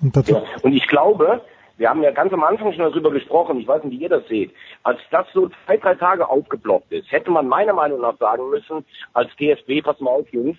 Und, 0.00 0.16
ja. 0.28 0.42
und 0.62 0.74
ich 0.74 0.86
glaube, 0.86 1.42
wir 1.76 1.90
haben 1.90 2.04
ja 2.04 2.12
ganz 2.12 2.32
am 2.32 2.44
Anfang 2.44 2.72
schon 2.72 2.84
darüber 2.84 3.10
gesprochen, 3.10 3.58
ich 3.58 3.66
weiß 3.66 3.82
nicht, 3.82 3.98
wie 3.98 4.02
ihr 4.04 4.08
das 4.08 4.28
seht, 4.28 4.52
als 4.84 5.00
das 5.10 5.26
so 5.34 5.50
zwei, 5.66 5.76
drei 5.76 5.96
Tage 5.96 6.28
aufgeploppt 6.30 6.92
ist, 6.92 7.10
hätte 7.10 7.32
man 7.32 7.48
meiner 7.48 7.72
Meinung 7.72 8.00
nach 8.00 8.16
sagen 8.18 8.48
müssen, 8.48 8.84
als 9.12 9.34
DFB, 9.40 9.82
pass 9.82 9.98
mal 9.98 10.10
auf, 10.10 10.28
Jungs, 10.32 10.56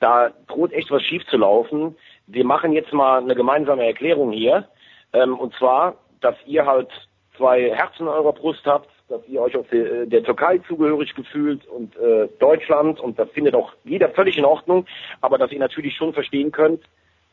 da 0.00 0.30
droht 0.48 0.72
echt 0.72 0.90
was 0.90 1.02
schief 1.02 1.24
zu 1.26 1.36
laufen. 1.36 1.94
Wir 2.26 2.44
machen 2.44 2.72
jetzt 2.72 2.92
mal 2.92 3.22
eine 3.22 3.34
gemeinsame 3.34 3.86
Erklärung 3.86 4.32
hier, 4.32 4.68
ähm, 5.12 5.38
und 5.38 5.54
zwar, 5.54 5.96
dass 6.20 6.34
ihr 6.46 6.66
halt 6.66 6.88
zwei 7.36 7.70
Herzen 7.70 8.02
in 8.02 8.08
eurer 8.08 8.32
Brust 8.32 8.64
habt, 8.64 8.88
dass 9.08 9.20
ihr 9.28 9.40
euch 9.40 9.56
auch 9.56 9.66
der, 9.68 10.02
äh, 10.02 10.06
der 10.06 10.24
Türkei 10.24 10.58
zugehörig 10.66 11.14
gefühlt 11.14 11.66
und 11.68 11.96
äh, 11.96 12.28
Deutschland 12.38 12.98
und 13.00 13.18
das 13.18 13.30
findet 13.30 13.54
auch 13.54 13.72
jeder 13.84 14.08
völlig 14.10 14.36
in 14.36 14.44
Ordnung, 14.44 14.86
aber 15.20 15.38
dass 15.38 15.52
ihr 15.52 15.60
natürlich 15.60 15.94
schon 15.94 16.12
verstehen 16.12 16.50
könnt, 16.50 16.82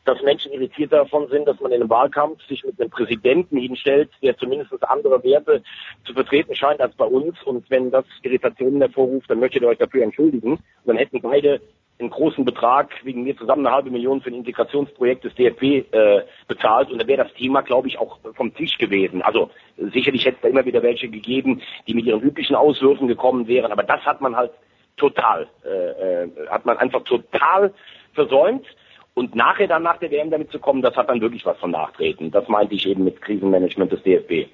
dass 0.04 0.22
Menschen 0.22 0.52
irritiert 0.52 0.92
davon 0.92 1.28
sind, 1.28 1.48
dass 1.48 1.58
man 1.60 1.72
in 1.72 1.80
einem 1.80 1.90
Wahlkampf 1.90 2.42
sich 2.46 2.62
mit 2.64 2.78
einem 2.78 2.90
Präsidenten 2.90 3.56
hinstellt, 3.56 4.10
der 4.22 4.36
zumindest 4.36 4.72
andere 4.84 5.22
Werte 5.24 5.62
zu 6.04 6.12
vertreten 6.12 6.54
scheint 6.54 6.80
als 6.80 6.94
bei 6.94 7.06
uns. 7.06 7.42
Und 7.44 7.68
wenn 7.70 7.90
das 7.90 8.04
Irritationen 8.22 8.80
hervorruft, 8.80 9.30
dann 9.30 9.40
möchtet 9.40 9.62
ihr 9.62 9.68
euch 9.68 9.78
dafür 9.78 10.02
entschuldigen. 10.02 10.52
Und 10.52 10.62
dann 10.84 10.98
hätten 10.98 11.22
beide 11.22 11.60
einen 11.98 12.10
großen 12.10 12.44
Betrag 12.44 12.90
wegen 13.04 13.22
mir 13.22 13.36
zusammen 13.36 13.66
eine 13.66 13.74
halbe 13.74 13.90
Million 13.90 14.20
für 14.20 14.30
ein 14.30 14.34
Integrationsprojekt 14.34 15.24
des 15.24 15.34
DFB 15.34 15.62
äh, 15.62 16.22
bezahlt 16.48 16.90
und 16.90 16.98
dann 16.98 17.06
wäre 17.06 17.24
das 17.24 17.32
Thema, 17.34 17.62
glaube 17.62 17.88
ich, 17.88 17.98
auch 17.98 18.18
vom 18.34 18.52
Tisch 18.54 18.78
gewesen. 18.78 19.22
Also 19.22 19.50
sicherlich 19.76 20.24
hätte 20.24 20.36
es 20.36 20.42
da 20.42 20.48
immer 20.48 20.64
wieder 20.64 20.82
welche 20.82 21.08
gegeben, 21.08 21.62
die 21.86 21.94
mit 21.94 22.04
ihren 22.04 22.20
üblichen 22.20 22.56
Auswürfen 22.56 23.06
gekommen 23.06 23.46
wären, 23.46 23.70
aber 23.70 23.84
das 23.84 24.04
hat 24.04 24.20
man 24.20 24.34
halt 24.34 24.50
total, 24.96 25.46
äh, 25.64 26.24
äh, 26.24 26.28
hat 26.48 26.66
man 26.66 26.78
einfach 26.78 27.04
total 27.04 27.72
versäumt. 28.12 28.66
Und 29.14 29.36
nachher 29.36 29.68
dann 29.68 29.84
nach 29.84 29.98
der 29.98 30.10
WM 30.10 30.30
damit 30.30 30.50
zu 30.50 30.58
kommen, 30.58 30.82
das 30.82 30.96
hat 30.96 31.08
dann 31.08 31.20
wirklich 31.20 31.46
was 31.46 31.56
von 31.58 31.70
Nachtreten. 31.70 32.32
Das 32.32 32.48
meinte 32.48 32.74
ich 32.74 32.86
eben 32.86 33.04
mit 33.04 33.22
Krisenmanagement 33.22 33.92
des 33.92 34.02
DFB. 34.02 34.50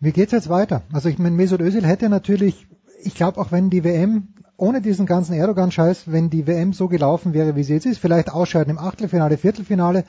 Wie 0.00 0.12
geht's 0.12 0.32
jetzt 0.32 0.48
weiter? 0.48 0.82
Also 0.94 1.10
ich 1.10 1.18
meine, 1.18 1.36
Mesut 1.36 1.60
Özil 1.60 1.84
hätte 1.84 2.08
natürlich, 2.08 2.66
ich 3.02 3.14
glaube 3.14 3.38
auch 3.38 3.52
wenn 3.52 3.68
die 3.68 3.84
WM 3.84 4.33
ohne 4.56 4.80
diesen 4.80 5.06
ganzen 5.06 5.34
Erdogan-Scheiß, 5.34 6.12
wenn 6.12 6.30
die 6.30 6.46
WM 6.46 6.72
so 6.72 6.88
gelaufen 6.88 7.34
wäre, 7.34 7.56
wie 7.56 7.64
sie 7.64 7.74
jetzt 7.74 7.86
ist, 7.86 7.98
vielleicht 7.98 8.30
ausscheiden 8.30 8.70
im 8.70 8.78
Achtelfinale, 8.78 9.36
Viertelfinale. 9.36 10.04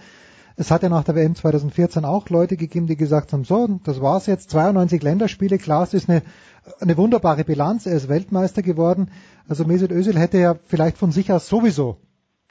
Es 0.58 0.72
hat 0.72 0.84
ja 0.84 0.90
nach 0.90 1.04
der 1.04 1.16
WM 1.16 1.36
2014 1.36 2.06
auch 2.06 2.30
Leute 2.30 2.56
gegeben, 2.56 2.88
die 2.88 2.96
gesagt 2.96 3.34
haben, 3.34 3.44
so, 3.44 3.80
das 3.84 4.02
war's 4.02 4.26
jetzt, 4.26 4.50
92 4.52 5.04
Länderspiele, 5.04 5.58
klar, 5.58 5.84
es 5.84 5.94
ist 5.94 6.10
eine, 6.10 6.22
eine 6.80 6.96
wunderbare 6.96 7.44
Bilanz, 7.44 7.86
er 7.86 7.98
ist 7.98 8.08
Weltmeister 8.08 8.62
geworden. 8.62 9.10
Also 9.50 9.66
Mesut 9.66 9.92
Özil 9.92 10.18
hätte 10.18 10.38
ja 10.38 10.56
vielleicht 10.68 10.98
von 10.98 11.12
sich 11.12 11.32
aus 11.32 11.48
sowieso 11.48 11.98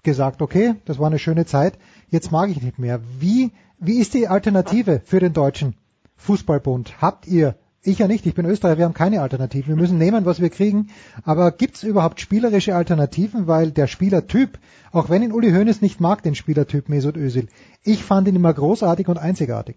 gesagt, 0.03 0.43
okay, 0.43 0.75
das 0.85 0.99
war 0.99 1.07
eine 1.07 1.19
schöne 1.19 1.47
Zeit, 1.47 1.79
jetzt 2.09 2.31
mag 2.31 2.51
ich 2.51 2.63
nicht 2.63 2.79
mehr. 2.79 3.01
Wie, 3.19 3.53
wie 3.79 3.99
ist 3.99 4.13
die 4.13 4.29
Alternative 4.29 5.01
für 5.05 5.19
den 5.19 5.33
deutschen 5.33 5.75
Fußballbund? 6.17 7.01
Habt 7.01 7.27
ihr, 7.27 7.57
ich 7.85 7.99
ja 7.99 8.09
nicht, 8.09 8.27
ich 8.27 8.35
bin 8.35 8.47
Österreicher, 8.47 8.79
wir 8.79 8.85
haben 8.87 8.95
keine 8.95 9.21
Alternative, 9.21 9.69
wir 9.69 9.77
müssen 9.77 9.99
nehmen, 9.99 10.25
was 10.25 10.41
wir 10.41 10.51
kriegen, 10.51 10.89
aber 11.25 11.53
gibt 11.53 11.77
es 11.77 11.83
überhaupt 11.83 12.21
spielerische 12.21 12.75
Alternativen, 12.75 13.47
weil 13.47 13.71
der 13.71 13.87
Spielertyp, 13.87 14.59
auch 14.93 15.11
wenn 15.11 15.23
ihn 15.23 15.33
Uli 15.33 15.51
Hoeneß 15.51 15.83
nicht 15.83 16.01
mag, 16.01 16.23
den 16.23 16.35
Spielertyp 16.35 16.89
Mesut 16.89 17.17
Özil, 17.17 17.49
ich 17.85 18.03
fand 18.03 18.29
ihn 18.29 18.37
immer 18.37 18.53
großartig 18.53 19.09
und 19.09 19.19
einzigartig. 19.19 19.77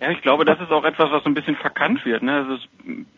Ja, 0.00 0.10
ich 0.10 0.22
glaube, 0.22 0.44
das 0.44 0.60
ist 0.60 0.70
auch 0.70 0.84
etwas, 0.84 1.10
was 1.10 1.24
so 1.24 1.30
ein 1.30 1.34
bisschen 1.34 1.56
verkannt 1.56 2.04
wird. 2.04 2.22
Ne? 2.22 2.32
Also 2.32 2.54
es, 2.54 2.68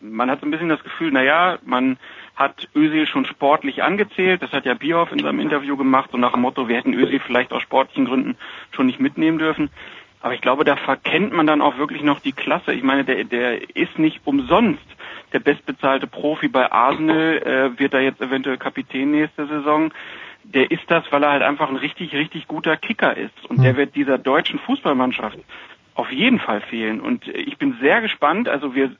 man 0.01 0.31
hat 0.31 0.39
so 0.39 0.47
ein 0.47 0.51
bisschen 0.51 0.69
das 0.69 0.81
Gefühl, 0.81 1.11
na 1.11 1.21
ja, 1.21 1.59
man 1.63 1.97
hat 2.35 2.69
Özil 2.75 3.05
schon 3.05 3.25
sportlich 3.25 3.83
angezählt. 3.83 4.41
Das 4.41 4.51
hat 4.51 4.65
ja 4.65 4.73
Bierhoff 4.73 5.11
in 5.11 5.19
seinem 5.19 5.41
Interview 5.41 5.77
gemacht, 5.77 6.09
so 6.11 6.17
nach 6.17 6.31
dem 6.31 6.41
Motto, 6.41 6.67
wir 6.67 6.77
hätten 6.77 6.95
Özil 6.95 7.19
vielleicht 7.19 7.51
aus 7.51 7.61
sportlichen 7.61 8.05
Gründen 8.05 8.35
schon 8.71 8.87
nicht 8.87 8.99
mitnehmen 8.99 9.37
dürfen. 9.37 9.69
Aber 10.21 10.33
ich 10.33 10.41
glaube, 10.41 10.63
da 10.63 10.75
verkennt 10.75 11.33
man 11.33 11.47
dann 11.47 11.61
auch 11.61 11.77
wirklich 11.77 12.03
noch 12.03 12.19
die 12.19 12.31
Klasse. 12.31 12.73
Ich 12.73 12.83
meine, 12.83 13.03
der, 13.03 13.23
der 13.23 13.75
ist 13.75 13.97
nicht 13.97 14.21
umsonst 14.25 14.85
der 15.33 15.39
bestbezahlte 15.39 16.07
Profi 16.07 16.47
bei 16.47 16.71
Arsenal, 16.71 17.37
äh, 17.37 17.79
wird 17.79 17.93
da 17.93 17.99
jetzt 17.99 18.21
eventuell 18.21 18.57
Kapitän 18.57 19.11
nächste 19.11 19.47
Saison. 19.47 19.93
Der 20.43 20.71
ist 20.71 20.83
das, 20.87 21.03
weil 21.11 21.23
er 21.23 21.31
halt 21.31 21.43
einfach 21.43 21.69
ein 21.69 21.75
richtig, 21.75 22.13
richtig 22.13 22.47
guter 22.47 22.75
Kicker 22.75 23.15
ist. 23.15 23.45
Und 23.47 23.63
der 23.63 23.71
hm. 23.71 23.77
wird 23.77 23.95
dieser 23.95 24.17
deutschen 24.17 24.59
Fußballmannschaft 24.59 25.39
auf 25.95 26.11
jeden 26.11 26.39
Fall 26.39 26.61
fehlen. 26.61 26.99
Und 26.99 27.27
ich 27.27 27.57
bin 27.57 27.77
sehr 27.81 28.01
gespannt. 28.01 28.49
Also 28.49 28.75
wir 28.75 28.91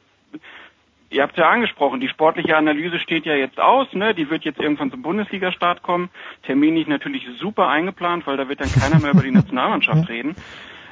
Ihr 1.13 1.23
habt 1.23 1.37
ja 1.37 1.49
angesprochen, 1.49 1.99
die 1.99 2.07
sportliche 2.07 2.55
Analyse 2.55 2.97
steht 2.97 3.25
ja 3.25 3.35
jetzt 3.35 3.59
aus, 3.59 3.91
ne? 3.91 4.15
Die 4.15 4.29
wird 4.29 4.45
jetzt 4.45 4.61
irgendwann 4.61 4.91
zum 4.91 5.01
Bundesliga-Start 5.01 5.83
kommen. 5.83 6.09
Terminlich 6.43 6.87
natürlich 6.87 7.27
super 7.37 7.67
eingeplant, 7.67 8.25
weil 8.25 8.37
da 8.37 8.47
wird 8.47 8.61
dann 8.61 8.71
keiner 8.71 8.97
mehr 9.01 9.11
über 9.11 9.21
die 9.21 9.31
Nationalmannschaft 9.31 10.07
reden. 10.07 10.37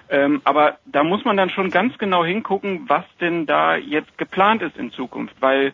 Ähm, 0.09 0.41
aber 0.43 0.77
da 0.85 1.03
muss 1.03 1.23
man 1.23 1.37
dann 1.37 1.49
schon 1.49 1.69
ganz 1.69 1.97
genau 1.97 2.25
hingucken, 2.25 2.85
was 2.87 3.03
denn 3.21 3.45
da 3.45 3.75
jetzt 3.75 4.17
geplant 4.17 4.61
ist 4.61 4.77
in 4.77 4.91
Zukunft, 4.91 5.35
weil 5.39 5.73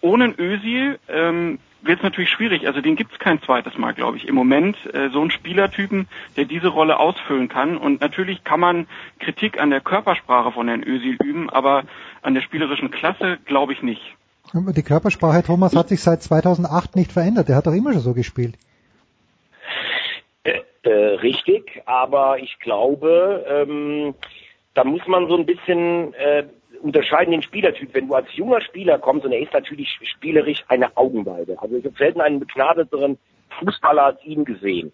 ohne 0.00 0.34
Ösil 0.36 0.98
ähm, 1.08 1.58
wird 1.82 2.00
es 2.00 2.02
natürlich 2.02 2.30
schwierig. 2.30 2.66
Also 2.66 2.80
den 2.80 2.96
gibt 2.96 3.12
es 3.12 3.18
kein 3.18 3.40
zweites 3.42 3.78
Mal, 3.78 3.94
glaube 3.94 4.16
ich. 4.16 4.26
Im 4.26 4.34
Moment 4.34 4.76
äh, 4.92 5.08
so 5.10 5.20
einen 5.20 5.30
Spielertypen, 5.30 6.08
der 6.36 6.44
diese 6.44 6.68
Rolle 6.68 6.98
ausfüllen 6.98 7.48
kann. 7.48 7.76
Und 7.76 8.00
natürlich 8.00 8.44
kann 8.44 8.60
man 8.60 8.86
Kritik 9.20 9.60
an 9.60 9.70
der 9.70 9.80
Körpersprache 9.80 10.52
von 10.52 10.68
Herrn 10.68 10.82
Ösil 10.82 11.16
üben, 11.22 11.48
aber 11.50 11.84
an 12.22 12.34
der 12.34 12.42
spielerischen 12.42 12.90
Klasse 12.90 13.38
glaube 13.44 13.72
ich 13.72 13.82
nicht. 13.82 14.02
Die 14.52 14.82
Körpersprache, 14.82 15.42
Thomas, 15.42 15.74
hat 15.74 15.88
sich 15.88 16.00
seit 16.00 16.22
2008 16.22 16.94
nicht 16.96 17.12
verändert. 17.12 17.48
Der 17.48 17.56
hat 17.56 17.66
doch 17.66 17.72
immer 17.72 17.92
schon 17.92 18.02
so 18.02 18.14
gespielt. 18.14 18.56
Äh, 20.86 21.16
richtig, 21.16 21.82
aber 21.84 22.38
ich 22.38 22.60
glaube, 22.60 23.44
ähm, 23.48 24.14
da 24.74 24.84
muss 24.84 25.04
man 25.08 25.26
so 25.26 25.36
ein 25.36 25.44
bisschen 25.44 26.14
äh, 26.14 26.44
unterscheiden 26.80 27.32
den 27.32 27.42
Spielertyp. 27.42 27.92
Wenn 27.92 28.06
du 28.06 28.14
als 28.14 28.28
junger 28.36 28.60
Spieler 28.60 28.96
kommst, 29.00 29.26
und 29.26 29.32
er 29.32 29.40
ist 29.40 29.52
natürlich 29.52 29.98
spielerisch 30.04 30.64
eine 30.68 30.96
Augenweide. 30.96 31.60
Also 31.60 31.74
ich 31.74 31.84
habe 31.84 31.96
selten 31.98 32.20
einen 32.20 32.38
begnadeteren 32.38 33.18
Fußballer 33.58 34.04
als 34.04 34.24
ihn 34.24 34.44
gesehen. 34.44 34.92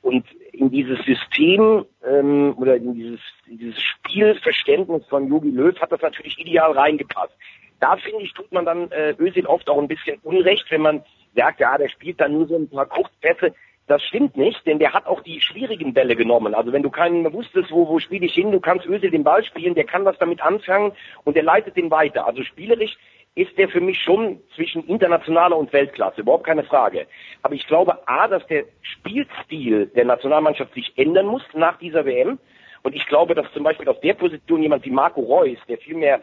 Und 0.00 0.24
in 0.52 0.70
dieses 0.70 1.04
System 1.04 1.86
ähm, 2.06 2.54
oder 2.56 2.76
in 2.76 2.94
dieses, 2.94 3.20
dieses 3.48 3.82
Spielverständnis 3.82 5.04
von 5.08 5.28
Jogi 5.28 5.50
Löw 5.50 5.76
hat 5.80 5.90
das 5.90 6.02
natürlich 6.02 6.38
ideal 6.38 6.70
reingepasst. 6.70 7.34
Da 7.80 7.96
finde 7.96 8.22
ich, 8.22 8.32
tut 8.32 8.52
man 8.52 8.64
dann 8.64 8.92
äh, 8.92 9.16
Özil 9.18 9.46
oft 9.46 9.68
auch 9.68 9.78
ein 9.78 9.88
bisschen 9.88 10.20
Unrecht, 10.22 10.70
wenn 10.70 10.82
man 10.82 11.02
sagt, 11.34 11.58
ja, 11.58 11.76
der 11.78 11.88
spielt 11.88 12.20
dann 12.20 12.32
nur 12.32 12.46
so 12.46 12.54
ein 12.54 12.68
paar 12.68 12.86
Kurzpässe. 12.86 13.52
Das 13.92 14.02
stimmt 14.04 14.38
nicht, 14.38 14.64
denn 14.64 14.78
der 14.78 14.94
hat 14.94 15.04
auch 15.04 15.20
die 15.20 15.42
schwierigen 15.42 15.92
Bälle 15.92 16.16
genommen. 16.16 16.54
Also 16.54 16.72
wenn 16.72 16.82
du 16.82 16.88
keinen 16.88 17.30
wusstest, 17.30 17.70
wo, 17.70 17.86
wo 17.86 17.98
spiele 17.98 18.24
ich 18.24 18.32
hin, 18.32 18.50
du 18.50 18.58
kannst 18.58 18.86
Özil 18.86 19.10
den 19.10 19.22
Ball 19.22 19.44
spielen, 19.44 19.74
der 19.74 19.84
kann 19.84 20.06
was 20.06 20.16
damit 20.16 20.40
anfangen 20.40 20.92
und 21.24 21.36
der 21.36 21.42
leitet 21.42 21.76
den 21.76 21.90
weiter. 21.90 22.26
Also 22.26 22.42
spielerisch 22.42 22.96
ist 23.34 23.58
der 23.58 23.68
für 23.68 23.82
mich 23.82 24.00
schon 24.00 24.40
zwischen 24.56 24.86
internationaler 24.86 25.58
und 25.58 25.74
Weltklasse, 25.74 26.22
überhaupt 26.22 26.46
keine 26.46 26.64
Frage. 26.64 27.06
Aber 27.42 27.54
ich 27.54 27.66
glaube, 27.66 28.08
A, 28.08 28.28
dass 28.28 28.46
der 28.46 28.64
Spielstil 28.80 29.88
der 29.88 30.06
Nationalmannschaft 30.06 30.72
sich 30.72 30.90
ändern 30.96 31.26
muss 31.26 31.42
nach 31.52 31.76
dieser 31.76 32.06
WM. 32.06 32.38
Und 32.82 32.94
ich 32.94 33.06
glaube, 33.08 33.34
dass 33.34 33.52
zum 33.52 33.62
Beispiel 33.62 33.90
auf 33.90 34.00
der 34.00 34.14
Position 34.14 34.62
jemand 34.62 34.86
wie 34.86 34.90
Marco 34.90 35.20
Reus, 35.20 35.58
der 35.68 35.76
viel 35.76 35.96
mehr 35.96 36.22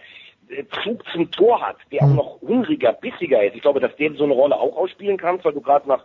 äh, 0.50 0.64
Zug 0.84 1.06
zum 1.14 1.30
Tor 1.30 1.62
hat, 1.62 1.78
der 1.92 2.02
auch 2.02 2.10
hm. 2.10 2.16
noch 2.16 2.42
hungriger, 2.42 2.94
bissiger 2.94 3.44
ist. 3.44 3.56
Ich 3.56 3.62
glaube, 3.62 3.80
dass 3.80 3.96
der 3.98 4.12
so 4.14 4.24
eine 4.24 4.34
Rolle 4.34 4.56
auch 4.56 4.76
ausspielen 4.76 5.18
kann, 5.18 5.40
weil 5.44 5.54
du 5.54 5.62
gerade 5.62 5.88
nach 5.88 6.04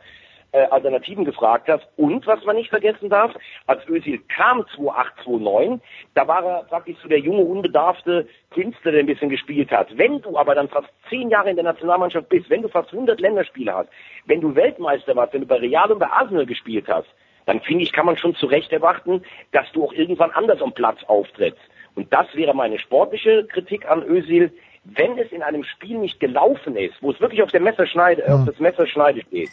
äh, 0.55 0.69
Alternativen 0.71 1.25
gefragt 1.25 1.69
hast. 1.69 1.85
Und 1.97 2.27
was 2.29 2.45
man 2.45 2.55
nicht 2.55 2.71
vergessen 2.71 3.11
darf, 3.11 3.33
als 3.67 3.87
Özil 3.89 4.21
kam 4.29 4.65
2008, 4.77 5.81
da 6.15 6.29
war 6.29 6.45
er 6.45 6.63
praktisch 6.63 6.97
so 7.03 7.09
der 7.09 7.19
junge, 7.19 7.43
unbedarfte 7.43 8.29
Künstler, 8.51 8.93
der 8.93 9.01
ein 9.01 9.07
bisschen 9.07 9.31
gespielt 9.31 9.73
hat. 9.73 9.89
Wenn 9.99 10.23
du 10.23 10.39
aber 10.39 10.55
dann 10.55 10.69
fast 10.69 10.89
zehn 11.11 11.29
Jahre 11.29 11.51
in 11.51 11.57
der 11.57 11.65
Nationalmannschaft 11.65 12.29
bist, 12.29 12.49
wenn 12.51 12.63
du 12.63 12.69
fast 12.69 12.93
100 12.93 13.21
Länderspiele 13.21 13.75
hast, 13.75 13.89
wenn 14.27 14.41
du 14.41 14.55
Weltmeister 14.55 15.17
warst, 15.17 15.35
wenn 15.35 15.41
du 15.41 15.47
bei 15.49 15.57
Real 15.57 15.91
und 15.91 15.99
bei 15.99 16.07
Arsenal 16.07 16.47
gespielt 16.47 16.87
hast, 16.89 17.09
dann 17.47 17.61
finde 17.61 17.83
ich, 17.83 17.93
kann 17.93 18.07
man 18.07 18.17
schon 18.17 18.37
zu 18.37 18.47
Recht 18.47 18.73
erwarten, 18.73 19.23
dass 19.51 19.71
du 19.73 19.85
auch 19.85 19.93
irgendwann 19.93 20.31
anders 20.31 20.63
am 20.63 20.73
Platz 20.73 21.03
auftrittst. 21.09 21.61
Und 21.97 22.13
das 22.13 22.27
wäre 22.35 22.55
meine 22.55 22.79
sportliche 22.79 23.45
Kritik 23.47 23.91
an 23.91 24.05
Özil. 24.05 24.53
Wenn 24.85 25.19
es 25.19 25.33
in 25.33 25.43
einem 25.43 25.65
Spiel 25.65 25.99
nicht 25.99 26.21
gelaufen 26.21 26.77
ist, 26.77 26.95
wo 27.01 27.11
es 27.11 27.21
wirklich 27.21 27.43
auf 27.43 27.51
der 27.51 27.61
Messerschneide, 27.61 28.23
ja. 28.27 28.37
auf 28.37 28.45
das 28.47 28.59
Messerschneide 28.61 29.23
steht, 29.23 29.51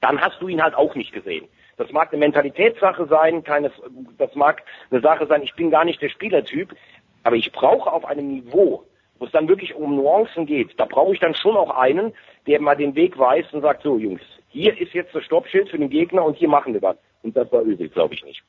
dann 0.00 0.20
hast 0.20 0.40
du 0.40 0.48
ihn 0.48 0.62
halt 0.62 0.74
auch 0.74 0.94
nicht 0.94 1.12
gesehen. 1.12 1.46
Das 1.76 1.90
mag 1.92 2.12
eine 2.12 2.20
Mentalitätssache 2.20 3.06
sein, 3.06 3.42
keine, 3.42 3.70
das 4.18 4.34
mag 4.34 4.62
eine 4.90 5.00
Sache 5.00 5.26
sein, 5.26 5.42
ich 5.42 5.54
bin 5.54 5.70
gar 5.70 5.84
nicht 5.84 6.02
der 6.02 6.10
Spielertyp, 6.10 6.74
aber 7.22 7.36
ich 7.36 7.52
brauche 7.52 7.92
auf 7.92 8.04
einem 8.04 8.28
Niveau, 8.28 8.84
wo 9.18 9.24
es 9.24 9.32
dann 9.32 9.48
wirklich 9.48 9.74
um 9.74 9.96
Nuancen 9.96 10.46
geht, 10.46 10.78
da 10.78 10.84
brauche 10.84 11.14
ich 11.14 11.20
dann 11.20 11.34
schon 11.34 11.56
auch 11.56 11.70
einen, 11.70 12.12
der 12.46 12.60
mal 12.60 12.76
den 12.76 12.94
Weg 12.94 13.18
weist 13.18 13.52
und 13.54 13.62
sagt, 13.62 13.82
so 13.82 13.98
Jungs, 13.98 14.22
hier 14.48 14.78
ist 14.78 14.92
jetzt 14.92 15.14
das 15.14 15.24
Stoppschild 15.24 15.68
für 15.68 15.78
den 15.78 15.90
Gegner 15.90 16.24
und 16.24 16.36
hier 16.36 16.48
machen 16.48 16.74
wir 16.74 16.82
was. 16.82 16.96
Und 17.22 17.36
das 17.36 17.50
war 17.52 17.62
Özil, 17.62 17.88
glaube 17.88 18.14
ich 18.14 18.24
nicht. 18.24 18.42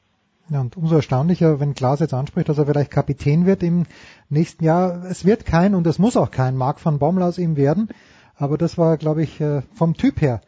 Ja, 0.50 0.60
und 0.60 0.76
umso 0.76 0.96
erstaunlicher, 0.96 1.60
wenn 1.60 1.76
Klaas 1.76 2.00
jetzt 2.00 2.14
anspricht, 2.14 2.50
dass 2.50 2.58
er 2.58 2.66
vielleicht 2.66 2.92
Kapitän 2.92 3.46
wird 3.46 3.64
im 3.64 3.86
nächsten 4.30 4.66
Jahr. 4.66 5.04
Es 5.10 5.26
wird 5.26 5.46
kein 5.46 5.76
und 5.76 5.88
es 5.88 6.00
muss 6.00 6.18
auch 6.18 6.32
kein 6.32 6.58
Mark 6.58 6.84
van 6.84 7.00
Bommel 7.00 7.24
aus 7.24 7.38
ihm 7.38 7.56
werden. 7.56 7.90
Aber 8.36 8.58
das 8.58 8.78
war, 8.78 8.98
glaube 8.98 9.24
ich, 9.24 9.40
äh, 9.40 9.62
vom 9.76 9.94
Typ 9.94 10.20
her 10.22 10.42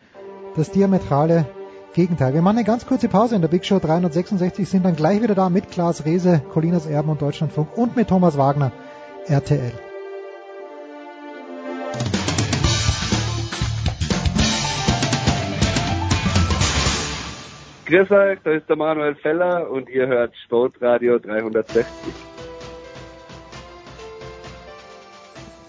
das 0.56 0.72
diametrale 0.72 1.46
Gegenteil. 1.94 2.34
Wir 2.34 2.42
machen 2.42 2.58
eine 2.58 2.66
ganz 2.66 2.86
kurze 2.86 3.08
Pause 3.08 3.36
in 3.36 3.42
der 3.42 3.50
Big 3.50 3.66
Show 3.66 3.80
366, 3.80 4.68
sind 4.68 4.86
dann 4.86 4.96
gleich 4.96 5.22
wieder 5.22 5.36
da 5.36 5.50
mit 5.50 5.70
Klaas 5.70 6.06
Rehse, 6.06 6.42
Colinas 6.52 6.86
Erben 6.86 7.10
und 7.10 7.22
Deutschlandfunk 7.22 7.78
und 7.78 7.96
mit 7.96 8.08
Thomas 8.08 8.38
Wagner, 8.38 8.72
RTL. 9.28 9.72
Grüß 17.86 18.10
euch, 18.10 18.40
da 18.44 18.52
ist 18.52 18.68
der 18.68 18.76
Manuel 18.76 19.14
Feller 19.16 19.70
und 19.70 19.88
ihr 19.90 20.08
hört 20.08 20.34
Sportradio 20.46 21.20
360. 21.20 22.33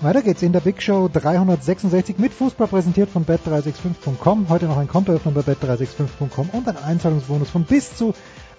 Weiter 0.05 0.21
geht's 0.21 0.43
in 0.43 0.53
der 0.53 0.61
Big 0.61 0.83
Show 0.83 1.09
366 1.11 2.19
mit 2.19 2.35
Fußball 2.35 2.67
präsentiert 2.67 3.09
von 3.09 3.25
bet365.com. 3.25 4.51
Heute 4.51 4.67
noch 4.67 4.77
ein 4.77 4.87
Kontoöffnung 4.87 5.33
bei 5.33 5.41
bet365.com 5.41 6.51
und 6.53 6.69
ein 6.69 6.77
Einzahlungsbonus 6.77 7.49
von 7.49 7.65
bis 7.65 7.97
zu 7.97 8.13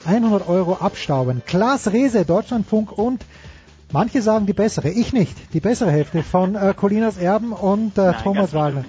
100 0.08 0.50
Euro 0.50 0.78
abstauben. 0.78 1.44
Klaas 1.46 1.92
Rehse, 1.92 2.26
Deutschlandfunk 2.26 2.92
und 2.92 3.24
manche 3.92 4.24
sagen 4.24 4.48
die 4.48 4.54
bessere, 4.54 4.90
ich 4.90 5.14
nicht, 5.14 5.38
die 5.54 5.60
bessere 5.60 5.92
Hälfte 5.92 6.24
von 6.24 6.56
äh, 6.56 6.74
Colinas 6.76 7.18
Erben 7.18 7.54
und 7.54 7.96
äh, 8.00 8.06
Nein, 8.06 8.16
Thomas 8.24 8.54
Wagner. 8.56 8.84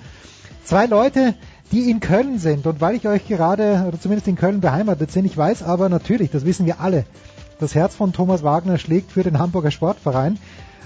Zwei 0.64 0.86
Leute, 0.86 1.34
die 1.72 1.90
in 1.90 2.00
Köln 2.00 2.38
sind. 2.38 2.66
Und 2.66 2.80
weil 2.80 2.94
ich 2.96 3.06
euch 3.06 3.28
gerade, 3.28 3.84
oder 3.86 4.00
zumindest 4.00 4.28
in 4.28 4.36
Köln 4.36 4.62
beheimatet 4.62 5.12
sind, 5.12 5.26
ich 5.26 5.36
weiß 5.36 5.62
aber 5.62 5.90
natürlich, 5.90 6.30
das 6.30 6.46
wissen 6.46 6.64
wir 6.64 6.80
alle, 6.80 7.04
das 7.60 7.74
Herz 7.74 7.94
von 7.94 8.14
Thomas 8.14 8.42
Wagner 8.42 8.78
schlägt 8.78 9.12
für 9.12 9.24
den 9.24 9.38
Hamburger 9.38 9.70
Sportverein, 9.70 10.38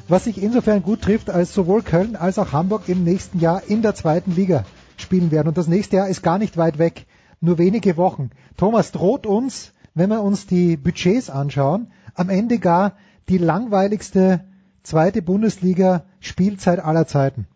was 0.08 0.24
sich 0.24 0.42
insofern 0.42 0.82
gut 0.82 1.02
trifft, 1.02 1.30
als 1.30 1.54
sowohl 1.54 1.82
Köln 1.82 2.16
als 2.16 2.38
auch 2.38 2.52
Hamburg 2.52 2.88
im 2.88 3.04
nächsten 3.04 3.38
Jahr 3.38 3.62
in 3.66 3.82
der 3.82 3.94
zweiten 3.94 4.34
Liga 4.34 4.64
spielen 4.96 5.30
werden. 5.30 5.48
Und 5.48 5.58
das 5.58 5.68
nächste 5.68 5.96
Jahr 5.96 6.08
ist 6.08 6.22
gar 6.22 6.38
nicht 6.38 6.56
weit 6.56 6.78
weg, 6.78 7.06
nur 7.40 7.58
wenige 7.58 7.96
Wochen. 7.96 8.30
Thomas 8.56 8.92
droht 8.92 9.26
uns, 9.26 9.72
wenn 9.94 10.10
wir 10.10 10.22
uns 10.22 10.46
die 10.46 10.76
Budgets 10.76 11.30
anschauen, 11.30 11.90
am 12.14 12.28
Ende 12.28 12.58
gar 12.58 12.96
die 13.28 13.38
langweiligste 13.38 14.44
zweite 14.82 15.22
Bundesliga 15.22 16.04
Spielzeit 16.20 16.80
aller 16.80 17.06
Zeiten. 17.06 17.46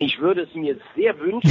Ich 0.00 0.20
würde 0.20 0.42
es 0.42 0.54
mir 0.54 0.78
sehr 0.94 1.18
wünschen, 1.18 1.50